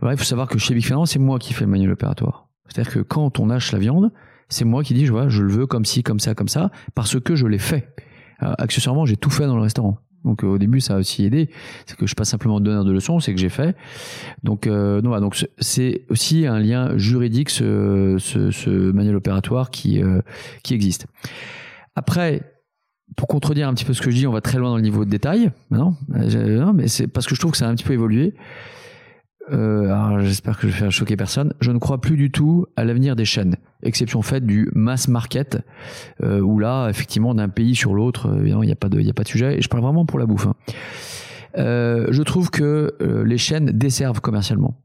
Voilà, 0.00 0.14
il 0.14 0.18
faut 0.18 0.24
savoir 0.24 0.46
que 0.46 0.58
chez 0.58 0.74
Big 0.74 0.86
c'est 1.06 1.18
moi 1.18 1.38
qui 1.38 1.54
fais 1.54 1.64
le 1.64 1.70
manuel 1.70 1.92
opératoire. 1.92 2.48
C'est-à-dire 2.68 2.92
que 2.92 3.00
quand 3.00 3.40
on 3.40 3.48
hache 3.50 3.72
la 3.72 3.78
viande, 3.78 4.12
c'est 4.48 4.64
moi 4.64 4.82
qui 4.82 4.94
dis, 4.94 5.06
je 5.06 5.12
vois, 5.12 5.28
je 5.28 5.42
le 5.42 5.50
veux 5.50 5.66
comme 5.66 5.84
ci, 5.84 6.02
comme 6.02 6.20
ça, 6.20 6.34
comme 6.34 6.48
ça, 6.48 6.70
parce 6.94 7.18
que 7.18 7.34
je 7.34 7.46
l'ai 7.46 7.58
fait. 7.58 7.94
Euh, 8.42 8.52
accessoirement, 8.58 9.06
j'ai 9.06 9.16
tout 9.16 9.30
fait 9.30 9.46
dans 9.46 9.56
le 9.56 9.62
restaurant. 9.62 9.98
Donc 10.24 10.44
euh, 10.44 10.48
au 10.48 10.58
début, 10.58 10.80
ça 10.80 10.94
a 10.94 10.98
aussi 10.98 11.24
aidé. 11.24 11.50
C'est 11.86 11.96
que 11.96 12.06
je 12.06 12.14
pas 12.14 12.24
simplement 12.24 12.60
donneur 12.60 12.84
de 12.84 12.92
leçons, 12.92 13.20
c'est 13.20 13.32
que 13.34 13.40
j'ai 13.40 13.48
fait. 13.48 13.76
Donc, 14.42 14.66
euh, 14.66 15.00
donc 15.00 15.46
c'est 15.58 16.02
aussi 16.10 16.46
un 16.46 16.58
lien 16.58 16.96
juridique, 16.98 17.50
ce, 17.50 18.16
ce, 18.18 18.92
manuel 18.92 19.16
opératoire 19.16 19.70
qui 19.70 20.02
euh, 20.02 20.20
qui 20.62 20.74
existe. 20.74 21.06
Après, 21.94 22.42
pour 23.16 23.28
contredire 23.28 23.68
un 23.68 23.74
petit 23.74 23.84
peu 23.84 23.94
ce 23.94 24.02
que 24.02 24.10
je 24.10 24.16
dis, 24.16 24.26
on 24.26 24.32
va 24.32 24.40
très 24.40 24.58
loin 24.58 24.70
dans 24.70 24.76
le 24.76 24.82
niveau 24.82 25.04
de 25.04 25.10
détail. 25.10 25.50
Non, 25.70 25.94
non 26.08 26.72
mais 26.72 26.88
c'est 26.88 27.06
parce 27.06 27.26
que 27.26 27.34
je 27.34 27.40
trouve 27.40 27.52
que 27.52 27.58
ça 27.58 27.66
a 27.66 27.70
un 27.70 27.74
petit 27.74 27.84
peu 27.84 27.94
évolué. 27.94 28.34
Euh, 29.50 29.84
alors 29.84 30.20
j'espère 30.20 30.58
que 30.58 30.68
je 30.68 30.72
vais 30.72 30.78
faire 30.78 30.92
choquer 30.92 31.16
personne. 31.16 31.54
Je 31.60 31.70
ne 31.70 31.78
crois 31.78 32.00
plus 32.00 32.16
du 32.16 32.30
tout 32.30 32.66
à 32.76 32.84
l'avenir 32.84 33.16
des 33.16 33.24
chaînes, 33.24 33.56
exception 33.82 34.22
faite 34.22 34.44
du 34.44 34.70
mass 34.74 35.08
market, 35.08 35.58
euh, 36.22 36.40
où 36.40 36.58
là, 36.58 36.88
effectivement, 36.88 37.34
d'un 37.34 37.48
pays 37.48 37.74
sur 37.74 37.94
l'autre, 37.94 38.28
euh, 38.28 38.46
il 38.46 38.56
n'y 38.58 38.72
a 38.72 38.76
pas 38.76 38.88
de, 38.88 39.00
il 39.00 39.08
a 39.08 39.14
pas 39.14 39.22
de 39.22 39.28
sujet. 39.28 39.58
Et 39.58 39.62
je 39.62 39.68
parle 39.68 39.82
vraiment 39.82 40.04
pour 40.04 40.18
la 40.18 40.26
bouffe. 40.26 40.46
Hein. 40.46 40.54
Euh, 41.56 42.06
je 42.10 42.22
trouve 42.22 42.50
que 42.50 42.94
euh, 43.00 43.24
les 43.24 43.38
chaînes 43.38 43.66
desservent 43.66 44.20
commercialement. 44.20 44.80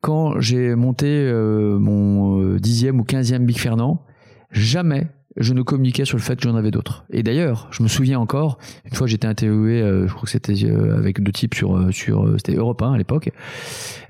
Quand 0.00 0.40
j'ai 0.40 0.74
monté 0.74 1.06
euh, 1.06 1.78
mon 1.78 2.56
dixième 2.56 3.00
ou 3.00 3.04
quinzième 3.04 3.46
Big 3.46 3.58
Fernand, 3.58 4.04
jamais 4.50 5.06
je 5.36 5.54
ne 5.54 5.62
communiquais 5.62 6.04
sur 6.04 6.16
le 6.16 6.22
fait 6.22 6.36
que 6.36 6.42
j'en 6.42 6.56
avais 6.56 6.70
d'autres. 6.70 7.04
Et 7.10 7.22
d'ailleurs, 7.22 7.68
je 7.70 7.82
me 7.82 7.88
souviens 7.88 8.18
encore, 8.18 8.58
une 8.84 8.94
fois 8.94 9.06
j'étais 9.06 9.26
interviewé, 9.26 9.80
euh, 9.80 10.06
je 10.06 10.12
crois 10.12 10.24
que 10.24 10.30
c'était 10.30 10.54
euh, 10.64 10.96
avec 10.96 11.22
deux 11.22 11.32
types 11.32 11.54
sur, 11.54 11.76
euh, 11.76 11.90
sur 11.90 12.34
c'était 12.36 12.54
Europe 12.54 12.82
1 12.82 12.92
à 12.92 12.98
l'époque, 12.98 13.30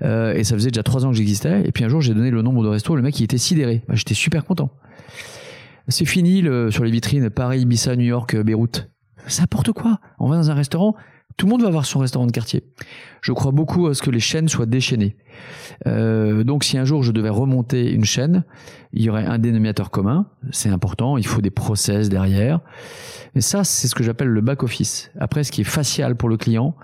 et 0.02 0.44
ça 0.44 0.54
faisait 0.54 0.70
déjà 0.70 0.82
trois 0.82 1.04
ans 1.06 1.10
que 1.10 1.16
j'existais, 1.16 1.62
et 1.66 1.72
puis 1.72 1.84
un 1.84 1.88
jour 1.88 2.00
j'ai 2.00 2.14
donné 2.14 2.30
le 2.30 2.42
nombre 2.42 2.62
de 2.62 2.68
restos, 2.68 2.96
le 2.96 3.02
mec 3.02 3.18
il 3.20 3.24
était 3.24 3.38
sidéré, 3.38 3.82
bah, 3.88 3.94
j'étais 3.94 4.14
super 4.14 4.44
content. 4.44 4.70
C'est 5.88 6.04
fini 6.04 6.42
le, 6.42 6.70
sur 6.70 6.84
les 6.84 6.90
vitrines 6.90 7.28
Paris, 7.28 7.60
Ibiza, 7.60 7.96
New 7.96 8.04
York, 8.04 8.36
Beyrouth. 8.36 8.88
C'est 9.26 9.40
n'importe 9.40 9.72
quoi. 9.72 9.98
On 10.20 10.28
va 10.28 10.36
dans 10.36 10.50
un 10.50 10.54
restaurant, 10.54 10.94
Tout 11.36 11.46
le 11.46 11.50
monde 11.50 11.62
va 11.62 11.68
avoir 11.68 11.86
son 11.86 12.00
restaurant 12.00 12.26
de 12.26 12.32
quartier. 12.32 12.64
Je 13.20 13.32
crois 13.32 13.52
beaucoup 13.52 13.86
à 13.86 13.94
ce 13.94 14.02
que 14.02 14.10
les 14.10 14.20
chaînes 14.20 14.48
soient 14.48 14.66
déchaînées. 14.66 15.16
Euh, 15.86 16.44
donc 16.44 16.64
si 16.64 16.76
un 16.78 16.84
jour 16.84 17.02
je 17.02 17.12
devais 17.12 17.28
remonter 17.28 17.92
une 17.92 18.04
chaîne, 18.04 18.44
il 18.92 19.02
y 19.02 19.10
aurait 19.10 19.24
un 19.24 19.38
dénominateur 19.38 19.90
commun, 19.90 20.26
c'est 20.50 20.68
important, 20.68 21.16
il 21.16 21.26
faut 21.26 21.40
des 21.40 21.50
process 21.50 22.08
derrière. 22.08 22.60
Mais 23.34 23.40
ça, 23.40 23.64
c'est 23.64 23.88
ce 23.88 23.94
que 23.94 24.02
j'appelle 24.02 24.28
le 24.28 24.40
back-office. 24.40 25.10
Après, 25.18 25.44
ce 25.44 25.52
qui 25.52 25.62
est 25.62 25.64
facial 25.64 26.16
pour 26.16 26.28
le 26.28 26.36
client, 26.36 26.74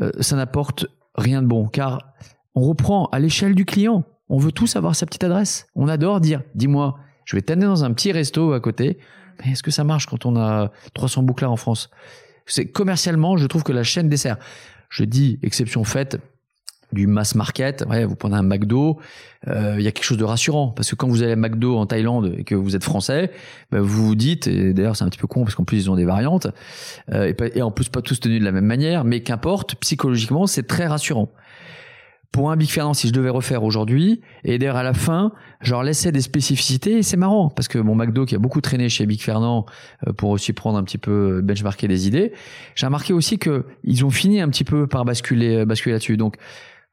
euh, 0.00 0.10
ça 0.20 0.36
n'apporte 0.36 0.86
rien 1.14 1.42
de 1.42 1.46
bon, 1.46 1.66
car 1.66 2.14
on 2.54 2.62
reprend 2.62 3.06
à 3.06 3.18
l'échelle 3.18 3.54
du 3.54 3.64
client. 3.64 4.04
On 4.28 4.38
veut 4.38 4.52
tous 4.52 4.76
avoir 4.76 4.94
sa 4.94 5.06
petite 5.06 5.24
adresse. 5.24 5.66
On 5.74 5.88
adore 5.88 6.20
dire, 6.20 6.42
dis-moi, 6.54 6.98
je 7.24 7.36
vais 7.36 7.42
t'amener 7.42 7.66
dans 7.66 7.84
un 7.84 7.92
petit 7.92 8.12
resto 8.12 8.52
à 8.52 8.60
côté. 8.60 8.98
Mais 9.40 9.52
est-ce 9.52 9.62
que 9.62 9.70
ça 9.70 9.84
marche 9.84 10.06
quand 10.06 10.26
on 10.26 10.36
a 10.36 10.70
300 10.94 11.24
bouclards 11.24 11.52
en 11.52 11.56
France? 11.56 11.90
C'est 12.46 12.66
commercialement, 12.66 13.36
je 13.36 13.46
trouve 13.46 13.62
que 13.62 13.72
la 13.72 13.82
chaîne 13.82 14.08
dessert. 14.08 14.36
Je 14.90 15.04
dis 15.04 15.38
exception 15.42 15.84
faite 15.84 16.18
du 16.92 17.06
mass 17.06 17.34
market. 17.34 17.84
Ouais, 17.88 18.04
vous 18.04 18.14
prenez 18.14 18.36
un 18.36 18.42
McDo, 18.42 19.00
euh, 19.48 19.74
il 19.78 19.84
y 19.84 19.88
a 19.88 19.92
quelque 19.92 20.04
chose 20.04 20.16
de 20.16 20.24
rassurant 20.24 20.68
parce 20.68 20.90
que 20.90 20.94
quand 20.94 21.08
vous 21.08 21.22
allez 21.22 21.32
à 21.32 21.36
McDo 21.36 21.76
en 21.76 21.86
Thaïlande 21.86 22.34
et 22.38 22.44
que 22.44 22.54
vous 22.54 22.76
êtes 22.76 22.84
français, 22.84 23.30
ben 23.70 23.80
vous 23.80 24.06
vous 24.06 24.14
dites 24.14 24.46
et 24.46 24.72
d'ailleurs 24.72 24.96
c'est 24.96 25.04
un 25.04 25.08
petit 25.08 25.18
peu 25.18 25.26
con 25.26 25.42
parce 25.42 25.54
qu'en 25.54 25.64
plus 25.64 25.78
ils 25.78 25.90
ont 25.90 25.96
des 25.96 26.04
variantes 26.04 26.46
euh, 27.12 27.32
et, 27.38 27.58
et, 27.58 27.62
en 27.62 27.70
plus 27.70 27.88
pas 27.88 28.00
tous 28.00 28.20
tenus 28.20 28.40
de 28.40 28.44
la 28.44 28.52
même 28.52 28.64
manière, 28.64 29.04
mais 29.04 29.20
qu'importe, 29.20 29.74
psychologiquement 29.76 30.46
c'est 30.46 30.66
très 30.66 30.86
rassurant. 30.86 31.30
Pour 32.34 32.50
un 32.50 32.56
Big 32.56 32.68
Fernand, 32.68 32.94
si 32.94 33.06
je 33.06 33.12
devais 33.12 33.28
refaire 33.28 33.62
aujourd'hui, 33.62 34.20
et 34.42 34.58
d'ailleurs 34.58 34.74
à 34.74 34.82
la 34.82 34.92
fin, 34.92 35.30
je 35.60 35.70
leur 35.70 35.84
laissais 35.84 36.10
des 36.10 36.20
spécificités, 36.20 36.98
et 36.98 37.02
c'est 37.04 37.16
marrant, 37.16 37.48
parce 37.48 37.68
que 37.68 37.78
mon 37.78 37.94
McDo 37.94 38.26
qui 38.26 38.34
a 38.34 38.40
beaucoup 38.40 38.60
traîné 38.60 38.88
chez 38.88 39.06
Big 39.06 39.22
Fernand 39.22 39.66
euh, 40.08 40.12
pour 40.12 40.30
aussi 40.30 40.52
prendre 40.52 40.76
un 40.76 40.82
petit 40.82 40.98
peu 40.98 41.42
benchmarker 41.42 41.86
des 41.86 42.08
idées, 42.08 42.32
j'ai 42.74 42.86
remarqué 42.86 43.12
aussi 43.12 43.38
que 43.38 43.66
ils 43.84 44.04
ont 44.04 44.10
fini 44.10 44.40
un 44.40 44.48
petit 44.48 44.64
peu 44.64 44.88
par 44.88 45.04
basculer, 45.04 45.64
basculer 45.64 45.92
là-dessus. 45.92 46.16
Donc 46.16 46.34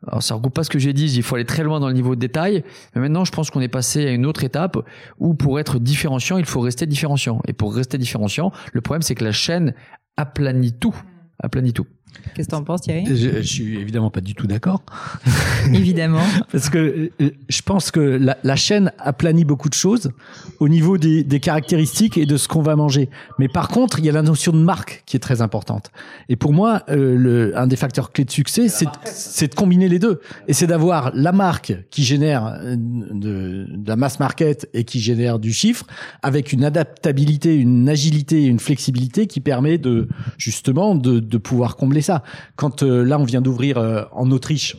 alors 0.06 0.22
ça 0.22 0.36
regroupe 0.36 0.54
pas 0.54 0.64
ce 0.64 0.70
que 0.70 0.78
j'ai 0.78 0.94
dit, 0.94 1.12
il 1.12 1.24
faut 1.24 1.34
aller 1.34 1.46
très 1.46 1.64
loin 1.64 1.80
dans 1.80 1.88
le 1.88 1.96
niveau 1.96 2.14
de 2.14 2.20
détail, 2.20 2.64
mais 2.94 3.02
maintenant 3.02 3.26
je 3.26 3.32
pense 3.32 3.50
qu'on 3.50 3.62
est 3.62 3.68
passé 3.68 4.06
à 4.06 4.12
une 4.12 4.28
autre 4.28 4.44
étape 4.44 4.78
où 5.18 5.34
pour 5.34 5.60
être 5.60 5.80
différenciant, 5.80 6.38
il 6.38 6.46
faut 6.46 6.62
rester 6.62 6.86
différenciant. 6.86 7.42
Et 7.48 7.54
pour 7.54 7.74
rester 7.74 7.98
différenciant, 7.98 8.52
le 8.74 8.82
problème 8.82 9.02
c'est 9.02 9.16
que 9.16 9.24
la 9.24 9.32
chaîne 9.32 9.74
aplanit 10.18 10.74
tout, 10.74 10.96
aplanit 11.40 11.74
tout. 11.74 11.88
Qu'est-ce 12.34 12.48
que 12.48 12.52
tu 12.52 12.56
en 12.56 12.64
penses, 12.64 12.82
Thierry? 12.82 13.06
Je, 13.08 13.42
je, 13.42 13.42
suis 13.42 13.78
évidemment 13.78 14.10
pas 14.10 14.22
du 14.22 14.36
tout 14.36 14.48
d'accord. 14.48 14.84
évidemment. 15.74 16.24
Parce 16.52 16.70
que 16.70 17.12
euh, 17.22 17.32
je 17.50 17.62
pense 17.62 17.92
que 17.92 18.00
la, 18.00 18.38
la, 18.44 18.56
chaîne 18.56 18.92
aplanit 19.00 19.46
beaucoup 19.46 19.70
de 19.70 19.74
choses 19.74 20.12
au 20.60 20.70
niveau 20.70 20.98
des, 20.98 21.24
des 21.24 21.40
caractéristiques 21.40 22.18
et 22.18 22.26
de 22.26 22.38
ce 22.38 22.48
qu'on 22.48 22.62
va 22.62 22.76
manger. 22.76 23.10
Mais 23.40 23.48
par 23.48 23.68
contre, 23.68 24.00
il 24.00 24.06
y 24.06 24.10
a 24.10 24.12
la 24.12 24.22
notion 24.22 24.52
de 24.52 24.60
marque 24.60 25.04
qui 25.06 25.18
est 25.18 25.20
très 25.20 25.42
importante. 25.42 25.92
Et 26.30 26.36
pour 26.36 26.54
moi, 26.54 26.84
euh, 26.90 27.16
le, 27.16 27.58
un 27.58 27.68
des 27.68 27.76
facteurs 27.76 28.12
clés 28.12 28.26
de 28.26 28.32
succès, 28.32 28.68
c'est 28.70 29.48
de 29.48 29.56
combiner 29.56 29.90
les 29.90 30.00
deux. 30.00 30.22
Et 30.48 30.54
c'est 30.54 30.68
d'avoir 30.68 31.12
la 31.14 31.32
marque 31.32 31.74
qui 31.90 32.04
génère 32.04 32.46
euh, 32.46 32.76
de, 32.78 33.66
de, 33.70 33.88
la 33.88 33.96
mass 33.96 34.20
market 34.20 34.70
et 34.74 34.84
qui 34.84 35.00
génère 35.00 35.40
du 35.40 35.52
chiffre, 35.54 35.86
avec 36.22 36.54
une 36.54 36.64
adaptabilité, 36.64 37.56
une 37.56 37.90
agilité 37.90 38.44
et 38.44 38.48
une 38.48 38.60
flexibilité 38.60 39.28
qui 39.28 39.40
permet 39.40 39.78
de 39.78 40.08
justement 40.38 40.96
de, 40.96 41.20
de 41.20 41.38
pouvoir 41.38 41.76
combler 41.76 42.01
ça. 42.02 42.24
Quand 42.56 42.84
euh, 42.84 43.04
là, 43.04 43.20
on 43.20 43.24
vient 43.24 43.42
d'ouvrir 43.42 43.78
euh, 43.78 44.04
en 44.12 44.30
Autriche, 44.32 44.78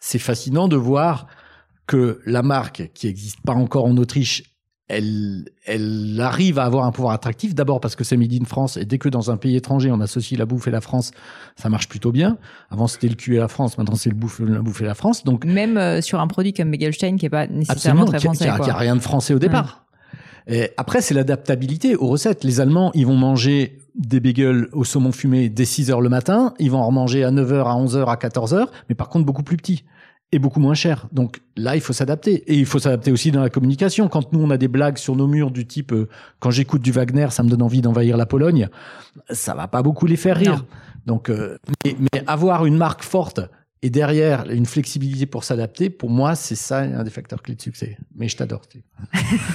c'est 0.00 0.18
fascinant 0.18 0.68
de 0.68 0.76
voir 0.76 1.26
que 1.86 2.20
la 2.26 2.42
marque 2.42 2.90
qui 2.94 3.06
n'existe 3.06 3.40
pas 3.42 3.54
encore 3.54 3.84
en 3.84 3.96
Autriche, 3.96 4.42
elle, 4.88 5.48
elle 5.64 6.20
arrive 6.20 6.58
à 6.58 6.64
avoir 6.64 6.84
un 6.84 6.92
pouvoir 6.92 7.12
attractif. 7.12 7.54
D'abord 7.54 7.80
parce 7.80 7.96
que 7.96 8.04
c'est 8.04 8.16
made 8.16 8.32
in 8.32 8.44
France 8.44 8.76
et 8.76 8.84
dès 8.84 8.98
que 8.98 9.08
dans 9.08 9.30
un 9.30 9.36
pays 9.36 9.56
étranger 9.56 9.90
on 9.90 10.00
associe 10.00 10.38
la 10.38 10.46
bouffe 10.46 10.68
et 10.68 10.70
la 10.70 10.80
France, 10.80 11.10
ça 11.56 11.68
marche 11.68 11.88
plutôt 11.88 12.12
bien. 12.12 12.38
Avant 12.70 12.86
c'était 12.86 13.08
le 13.08 13.16
cul 13.16 13.34
et 13.34 13.38
la 13.38 13.48
France, 13.48 13.78
maintenant 13.78 13.96
c'est 13.96 14.10
le 14.10 14.16
bouffe, 14.16 14.40
la 14.40 14.60
bouffe 14.60 14.80
et 14.82 14.84
la 14.84 14.94
France. 14.94 15.24
Donc 15.24 15.44
même 15.44 15.76
euh, 15.76 16.00
sur 16.00 16.20
un 16.20 16.28
produit 16.28 16.52
comme 16.52 16.70
Begelstein 16.70 17.16
qui 17.16 17.26
est 17.26 17.30
pas 17.30 17.48
nécessairement 17.48 18.04
très 18.04 18.20
français, 18.20 18.44
qui 18.44 18.70
a, 18.70 18.74
a, 18.74 18.78
rien 18.78 18.94
de 18.94 19.00
français 19.00 19.34
au 19.34 19.40
départ. 19.40 19.85
Et 20.46 20.70
après 20.76 21.00
c'est 21.00 21.14
l'adaptabilité 21.14 21.96
aux 21.96 22.06
recettes. 22.06 22.44
Les 22.44 22.60
Allemands 22.60 22.90
ils 22.94 23.06
vont 23.06 23.16
manger 23.16 23.78
des 23.94 24.20
bagels 24.20 24.68
au 24.72 24.84
saumon 24.84 25.12
fumé 25.12 25.48
dès 25.48 25.64
6 25.64 25.90
heures 25.90 26.00
le 26.00 26.08
matin, 26.08 26.52
ils 26.58 26.70
vont 26.70 26.78
en 26.78 26.86
remanger 26.86 27.24
à 27.24 27.30
9 27.30 27.52
heures, 27.52 27.68
à 27.68 27.76
11 27.76 27.96
heures, 27.96 28.10
à 28.10 28.16
14 28.16 28.54
heures, 28.54 28.70
mais 28.88 28.94
par 28.94 29.08
contre 29.08 29.24
beaucoup 29.24 29.42
plus 29.42 29.56
petits 29.56 29.84
et 30.32 30.38
beaucoup 30.38 30.60
moins 30.60 30.74
cher. 30.74 31.06
Donc 31.12 31.40
là, 31.56 31.76
il 31.76 31.80
faut 31.80 31.92
s'adapter. 31.92 32.34
Et 32.52 32.54
il 32.54 32.66
faut 32.66 32.78
s'adapter 32.78 33.12
aussi 33.12 33.30
dans 33.30 33.40
la 33.40 33.50
communication. 33.50 34.08
Quand 34.08 34.32
nous, 34.32 34.40
on 34.40 34.50
a 34.50 34.56
des 34.56 34.68
blagues 34.68 34.98
sur 34.98 35.14
nos 35.14 35.26
murs 35.26 35.50
du 35.50 35.66
type 35.66 35.92
euh, 35.92 36.08
quand 36.40 36.50
j'écoute 36.50 36.82
du 36.82 36.90
Wagner, 36.90 37.28
ça 37.30 37.42
me 37.42 37.48
donne 37.48 37.62
envie 37.62 37.80
d'envahir 37.80 38.16
la 38.16 38.26
Pologne», 38.26 38.68
ça 39.30 39.54
va 39.54 39.68
pas 39.68 39.82
beaucoup 39.82 40.06
les 40.06 40.16
faire 40.16 40.36
rire. 40.36 40.64
Donc, 41.06 41.30
euh, 41.30 41.58
mais, 41.84 41.96
mais, 42.00 42.24
avoir 42.26 42.66
une 42.66 42.76
marque 42.76 43.02
forte 43.02 43.40
et 43.86 43.90
derrière, 43.90 44.50
une 44.50 44.66
flexibilité 44.66 45.26
pour 45.26 45.44
s'adapter, 45.44 45.90
pour 45.90 46.10
moi, 46.10 46.34
c'est 46.34 46.56
ça 46.56 46.78
un 46.78 47.04
des 47.04 47.10
facteurs 47.10 47.40
clés 47.40 47.54
de 47.54 47.62
succès. 47.62 47.96
Mais 48.16 48.26
je 48.26 48.36
t'adore. 48.36 48.62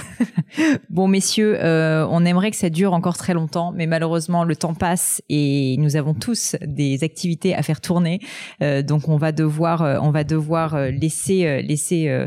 bon, 0.88 1.06
messieurs, 1.06 1.62
euh, 1.62 2.06
on 2.08 2.24
aimerait 2.24 2.50
que 2.50 2.56
ça 2.56 2.70
dure 2.70 2.94
encore 2.94 3.18
très 3.18 3.34
longtemps, 3.34 3.72
mais 3.72 3.86
malheureusement, 3.86 4.44
le 4.44 4.56
temps 4.56 4.72
passe 4.72 5.20
et 5.28 5.76
nous 5.78 5.96
avons 5.96 6.14
tous 6.14 6.56
des 6.64 7.04
activités 7.04 7.54
à 7.54 7.62
faire 7.62 7.82
tourner. 7.82 8.20
Euh, 8.62 8.80
donc, 8.80 9.06
on 9.10 9.18
va 9.18 9.32
devoir, 9.32 9.82
euh, 9.82 9.98
on 10.00 10.12
va 10.12 10.24
devoir 10.24 10.78
laisser, 10.78 11.60
laisser 11.60 12.26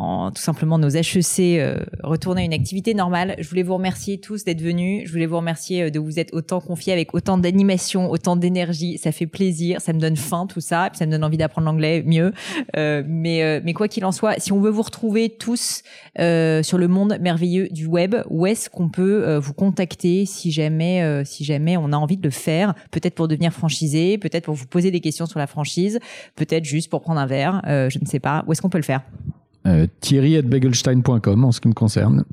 en, 0.00 0.30
tout 0.30 0.42
simplement 0.42 0.78
nos 0.78 0.88
HEC 0.88 1.60
retourner 2.02 2.42
à 2.42 2.44
une 2.44 2.52
activité 2.52 2.94
normale. 2.94 3.34
Je 3.38 3.48
voulais 3.48 3.62
vous 3.62 3.74
remercier 3.74 4.18
tous 4.18 4.44
d'être 4.44 4.62
venus. 4.62 5.06
Je 5.06 5.12
voulais 5.12 5.26
vous 5.26 5.36
remercier 5.36 5.90
de 5.90 5.98
vous 5.98 6.18
être 6.18 6.34
autant 6.34 6.60
confiés 6.60 6.92
avec 6.92 7.14
autant 7.14 7.38
d'animation, 7.38 8.10
autant 8.10 8.36
d'énergie. 8.36 8.98
Ça 8.98 9.12
fait 9.12 9.26
plaisir, 9.26 9.80
ça 9.80 9.92
me 9.92 10.00
donne 10.00 10.16
faim 10.16 10.46
tout 10.46 10.60
ça, 10.60 10.86
et 10.86 10.90
puis 10.90 10.98
ça 10.98 11.06
me 11.06 11.10
donne 11.10 11.24
envie 11.24 11.36
d'apprendre 11.36 11.66
l'anglais 11.66 12.02
mieux. 12.04 12.32
Euh, 12.76 13.02
mais, 13.06 13.42
euh, 13.42 13.60
mais 13.64 13.72
quoi 13.72 13.88
qu'il 13.88 14.04
en 14.04 14.12
soit, 14.12 14.38
si 14.38 14.52
on 14.52 14.60
veut 14.60 14.70
vous 14.70 14.82
retrouver 14.82 15.30
tous 15.30 15.82
euh, 16.18 16.62
sur 16.62 16.78
le 16.78 16.88
monde 16.88 17.18
merveilleux 17.20 17.68
du 17.70 17.86
web, 17.86 18.16
où 18.28 18.46
est-ce 18.46 18.70
qu'on 18.70 18.88
peut 18.88 19.36
vous 19.36 19.54
contacter 19.54 20.26
si 20.26 20.50
jamais, 20.50 21.24
si 21.24 21.44
jamais 21.44 21.76
on 21.76 21.92
a 21.92 21.96
envie 21.96 22.16
de 22.16 22.22
le 22.22 22.30
faire? 22.30 22.74
Peut-être 22.90 23.14
pour 23.14 23.28
devenir 23.28 23.52
franchisé, 23.52 24.18
peut-être 24.18 24.44
pour 24.44 24.54
vous 24.54 24.66
poser 24.66 24.90
des 24.90 25.00
questions 25.00 25.26
sur 25.26 25.38
la 25.38 25.46
franchise, 25.46 25.98
peut-être 26.36 26.64
juste 26.64 26.90
pour 26.90 27.00
prendre 27.00 27.20
un 27.20 27.26
verre, 27.26 27.60
je 27.64 27.98
ne 28.00 28.06
sais 28.06 28.20
pas. 28.20 28.44
Où 28.46 28.52
est-ce 28.52 28.62
qu'on 28.62 28.70
peut 28.70 28.78
le 28.78 28.84
faire? 28.84 29.02
Thierry 30.00 30.36
at 30.36 30.42
begelstein.com 30.42 31.44
en 31.44 31.52
ce 31.52 31.60
qui 31.60 31.68
me 31.68 31.74
concerne. 31.74 32.24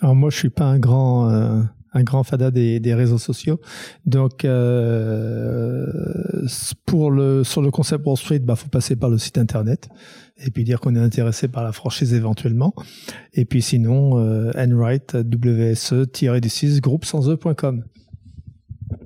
Alors 0.00 0.14
moi, 0.14 0.30
je 0.30 0.36
suis 0.36 0.50
pas 0.50 0.66
un 0.66 0.78
grand 0.78 1.64
un 1.94 2.02
grand 2.02 2.24
fada 2.24 2.50
des, 2.50 2.80
des 2.80 2.92
réseaux 2.92 3.18
sociaux. 3.18 3.60
Donc, 4.04 4.44
euh, 4.44 5.86
pour 6.86 7.10
le, 7.10 7.44
sur 7.44 7.62
le 7.62 7.70
concept 7.70 8.04
Wall 8.04 8.16
Street, 8.16 8.40
bah, 8.40 8.56
faut 8.56 8.68
passer 8.68 8.96
par 8.96 9.08
le 9.08 9.16
site 9.16 9.38
internet 9.38 9.88
et 10.44 10.50
puis 10.50 10.64
dire 10.64 10.80
qu'on 10.80 10.96
est 10.96 11.00
intéressé 11.00 11.46
par 11.46 11.62
la 11.62 11.72
franchise 11.72 12.12
éventuellement. 12.12 12.74
Et 13.32 13.44
puis 13.44 13.62
sinon, 13.62 14.18
euh, 14.18 14.50
Enright, 14.56 15.14
WSE-du6, 15.14 16.80
groupe 16.80 17.04
sans 17.04 17.30
E.com. 17.30 17.84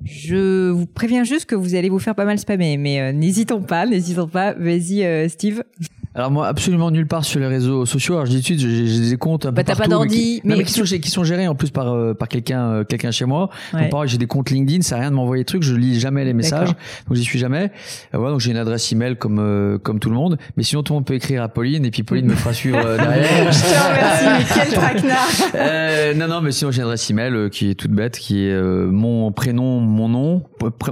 Je 0.03 0.69
vous 0.69 0.87
préviens 0.87 1.23
juste 1.23 1.45
que 1.45 1.55
vous 1.55 1.75
allez 1.75 1.89
vous 1.89 1.99
faire 1.99 2.15
pas 2.15 2.25
mal 2.25 2.39
spammer, 2.39 2.77
mais 2.77 2.99
euh, 2.99 3.11
n'hésitons 3.11 3.61
pas, 3.61 3.85
n'hésitons 3.85 4.27
pas. 4.27 4.53
Vas-y, 4.53 5.03
euh, 5.03 5.29
Steve. 5.29 5.63
Alors 6.15 6.31
moi, 6.31 6.47
absolument 6.47 6.89
nulle 6.89 7.05
part 7.05 7.23
sur 7.23 7.39
les 7.39 7.45
réseaux 7.45 7.85
sociaux. 7.85 8.15
Alors 8.15 8.25
je 8.25 8.31
dis 8.31 8.41
tout 8.41 8.53
de 8.53 8.59
suite, 8.59 8.87
j'ai 8.87 9.09
des 9.11 9.17
comptes 9.17 9.45
un 9.45 9.49
peu 9.49 9.57
bah, 9.57 9.63
partout. 9.63 9.83
pas 9.83 9.87
d'ordi, 9.87 10.41
mais, 10.43 10.63
qui, 10.63 10.73
sont, 10.73 10.83
qui, 10.83 11.09
sont, 11.09 11.23
gérés 11.23 11.47
en 11.47 11.53
plus 11.53 11.69
par 11.69 11.93
euh, 11.93 12.15
par 12.15 12.27
quelqu'un 12.27 12.71
euh, 12.71 12.83
quelqu'un 12.83 13.11
chez 13.11 13.25
moi. 13.25 13.51
Donc 13.73 13.91
pareil, 13.91 14.09
j'ai 14.09 14.17
des 14.17 14.25
comptes 14.25 14.49
LinkedIn, 14.49 14.81
ça 14.81 14.95
à 14.95 14.99
rien 15.01 15.11
de 15.11 15.15
m'envoyer 15.15 15.41
des 15.41 15.45
trucs, 15.45 15.61
je 15.61 15.75
lis 15.75 15.99
jamais 15.99 16.25
les 16.25 16.33
messages, 16.33 16.69
donc 17.07 17.15
j'y 17.15 17.23
suis 17.23 17.37
jamais. 17.37 17.71
Euh, 18.15 18.17
voilà, 18.17 18.31
donc 18.31 18.39
j'ai 18.39 18.49
une 18.49 18.57
adresse 18.57 18.91
email 18.91 19.17
comme 19.17 19.79
comme 19.83 19.99
tout 19.99 20.09
le 20.09 20.15
monde, 20.15 20.39
mais 20.57 20.63
sinon 20.63 20.81
tout 20.81 20.93
le 20.93 20.97
monde 20.97 21.05
peut 21.05 21.13
écrire 21.13 21.43
à 21.43 21.47
Pauline 21.47 21.85
et 21.85 21.91
puis 21.91 22.01
Pauline 22.01 22.25
me 22.25 22.35
fera 22.35 22.53
suivre 22.53 22.81
derrière. 22.81 23.51
je 23.51 23.59
te 23.61 24.27
remercie, 24.27 24.53
quel 24.55 24.67
traquenard. 24.73 26.15
non 26.15 26.27
non, 26.27 26.41
mais 26.41 26.51
sinon 26.51 26.71
j'ai 26.71 26.77
une 26.77 26.85
adresse 26.85 27.07
email 27.11 27.51
qui 27.51 27.69
est 27.69 27.75
toute 27.75 27.91
bête, 27.91 28.17
qui 28.17 28.45
est 28.45 28.61
mon 28.61 29.31
prénom, 29.31 29.79
mon 29.79 30.09
nom, 30.09 30.43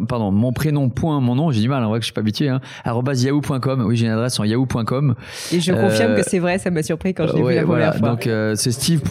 pardon, 0.07 0.31
mon 0.31 0.53
prénom 0.53 0.89
point 0.89 1.19
mon 1.19 1.35
nom. 1.35 1.51
J'ai 1.51 1.61
du 1.61 1.69
mal, 1.69 1.83
en 1.83 1.89
vrai 1.89 1.99
que 1.99 2.03
je 2.03 2.07
suis 2.07 2.13
pas 2.13 2.21
habitué. 2.21 2.49
Hein, 2.49 2.61
@yahoo.com. 2.85 3.83
Oui, 3.85 3.97
j'ai 3.97 4.05
une 4.05 4.11
adresse 4.11 4.39
en 4.39 4.43
yahoo.com. 4.43 5.15
Et 5.51 5.59
je 5.59 5.73
confirme 5.73 6.15
que 6.15 6.23
c'est 6.23 6.39
vrai, 6.39 6.57
ça 6.57 6.71
m'a 6.71 6.83
surpris 6.83 7.13
quand 7.13 7.27
je 7.27 7.33
l'ai 7.33 7.43
vu 7.43 7.55
la 7.55 7.63
première 7.63 7.95
fois. 7.95 8.09
Donc 8.09 8.27
euh, 8.27 8.55
c'est 8.55 8.71
Steve 8.71 9.01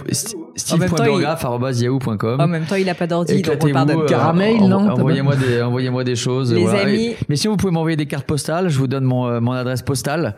steve.burgraph.yahoo.com. 0.57 2.41
En 2.41 2.47
même 2.47 2.65
temps, 2.65 2.77
il 2.77 2.89
a 2.89 2.95
pas 2.95 3.07
d'ordi, 3.07 3.43
donc 3.43 3.57
on 3.63 3.71
parle 3.71 3.89
de 3.89 3.95
euh, 3.95 4.07
caramel, 4.07 4.57
non 4.59 4.89
Envoyez-moi 4.89 6.05
des, 6.05 6.17
choses. 6.17 6.53
Les 6.53 6.67
amis. 6.69 7.15
Mais 7.29 7.37
si 7.37 7.49
vous 7.49 7.57
pouvez 7.57 7.73
m'envoyer 7.73 7.97
des 7.97 8.07
cartes 8.07 8.27
postales, 8.27 8.69
je 8.69 8.79
vous 8.79 8.87
donne 8.87 9.05
mon, 9.05 9.27
euh, 9.27 9.41
mon 9.41 9.53
adresse 9.53 9.83
postale. 9.83 10.37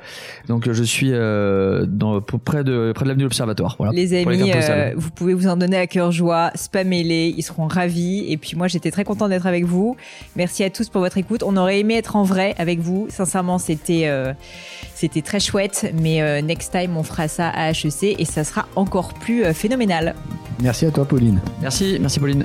Donc 0.49 0.71
je 0.71 0.83
suis 0.83 1.11
dans, 1.11 2.21
près 2.21 2.65
de 2.65 2.93
près 2.95 3.05
de 3.05 3.09
l'avenue 3.09 3.23
de 3.23 3.29
l'Observatoire. 3.29 3.77
Voilà, 3.79 3.93
les 3.93 4.15
amis, 4.15 4.53
vous 4.97 5.11
pouvez 5.11 5.35
vous 5.35 5.47
en 5.47 5.57
donner 5.57 5.79
à 5.79 5.87
cœur 5.87 6.13
joie, 6.13 6.51
spammez-les, 6.55 7.35
ils 7.37 7.43
seront 7.43 7.67
ravis. 7.67 8.31
Et 8.31 8.37
puis 8.37 8.57
moi, 8.57 8.69
j'étais 8.69 8.91
très 8.91 9.05
content 9.05 9.29
d'être 9.29 9.47
avec 9.47 9.65
vous. 9.65 9.97
Merci 10.37 10.65
à 10.65 10.71
tous 10.71 10.89
pour 10.89 11.01
votre 11.01 11.19
écoute. 11.19 11.43
On 11.45 11.57
aurait 11.57 11.81
aimé 11.81 11.95
être 11.95 12.17
en 12.17 12.23
vrai 12.23 12.55
avec 12.59 12.81
vous. 12.81 13.07
Sincèrement, 13.11 13.59
c'était 13.59 14.09
c'était 14.99 15.23
très 15.23 15.39
chouette, 15.39 15.93
mais 15.95 16.23
euh, 16.23 16.43
next 16.43 16.73
time, 16.73 16.97
on 16.97 17.05
fera 17.05 17.29
ça 17.29 17.49
à 17.51 17.71
HEC 17.71 18.17
et 18.19 18.25
ça 18.25 18.43
sera 18.43 18.67
encore 18.75 19.15
plus 19.15 19.45
euh, 19.45 19.53
phénoménal. 19.53 20.08
Merci 20.61 20.87
à 20.87 20.91
toi, 20.91 21.05
Pauline. 21.05 21.41
Merci, 21.61 21.99
merci, 22.01 22.19
Pauline. 22.21 22.45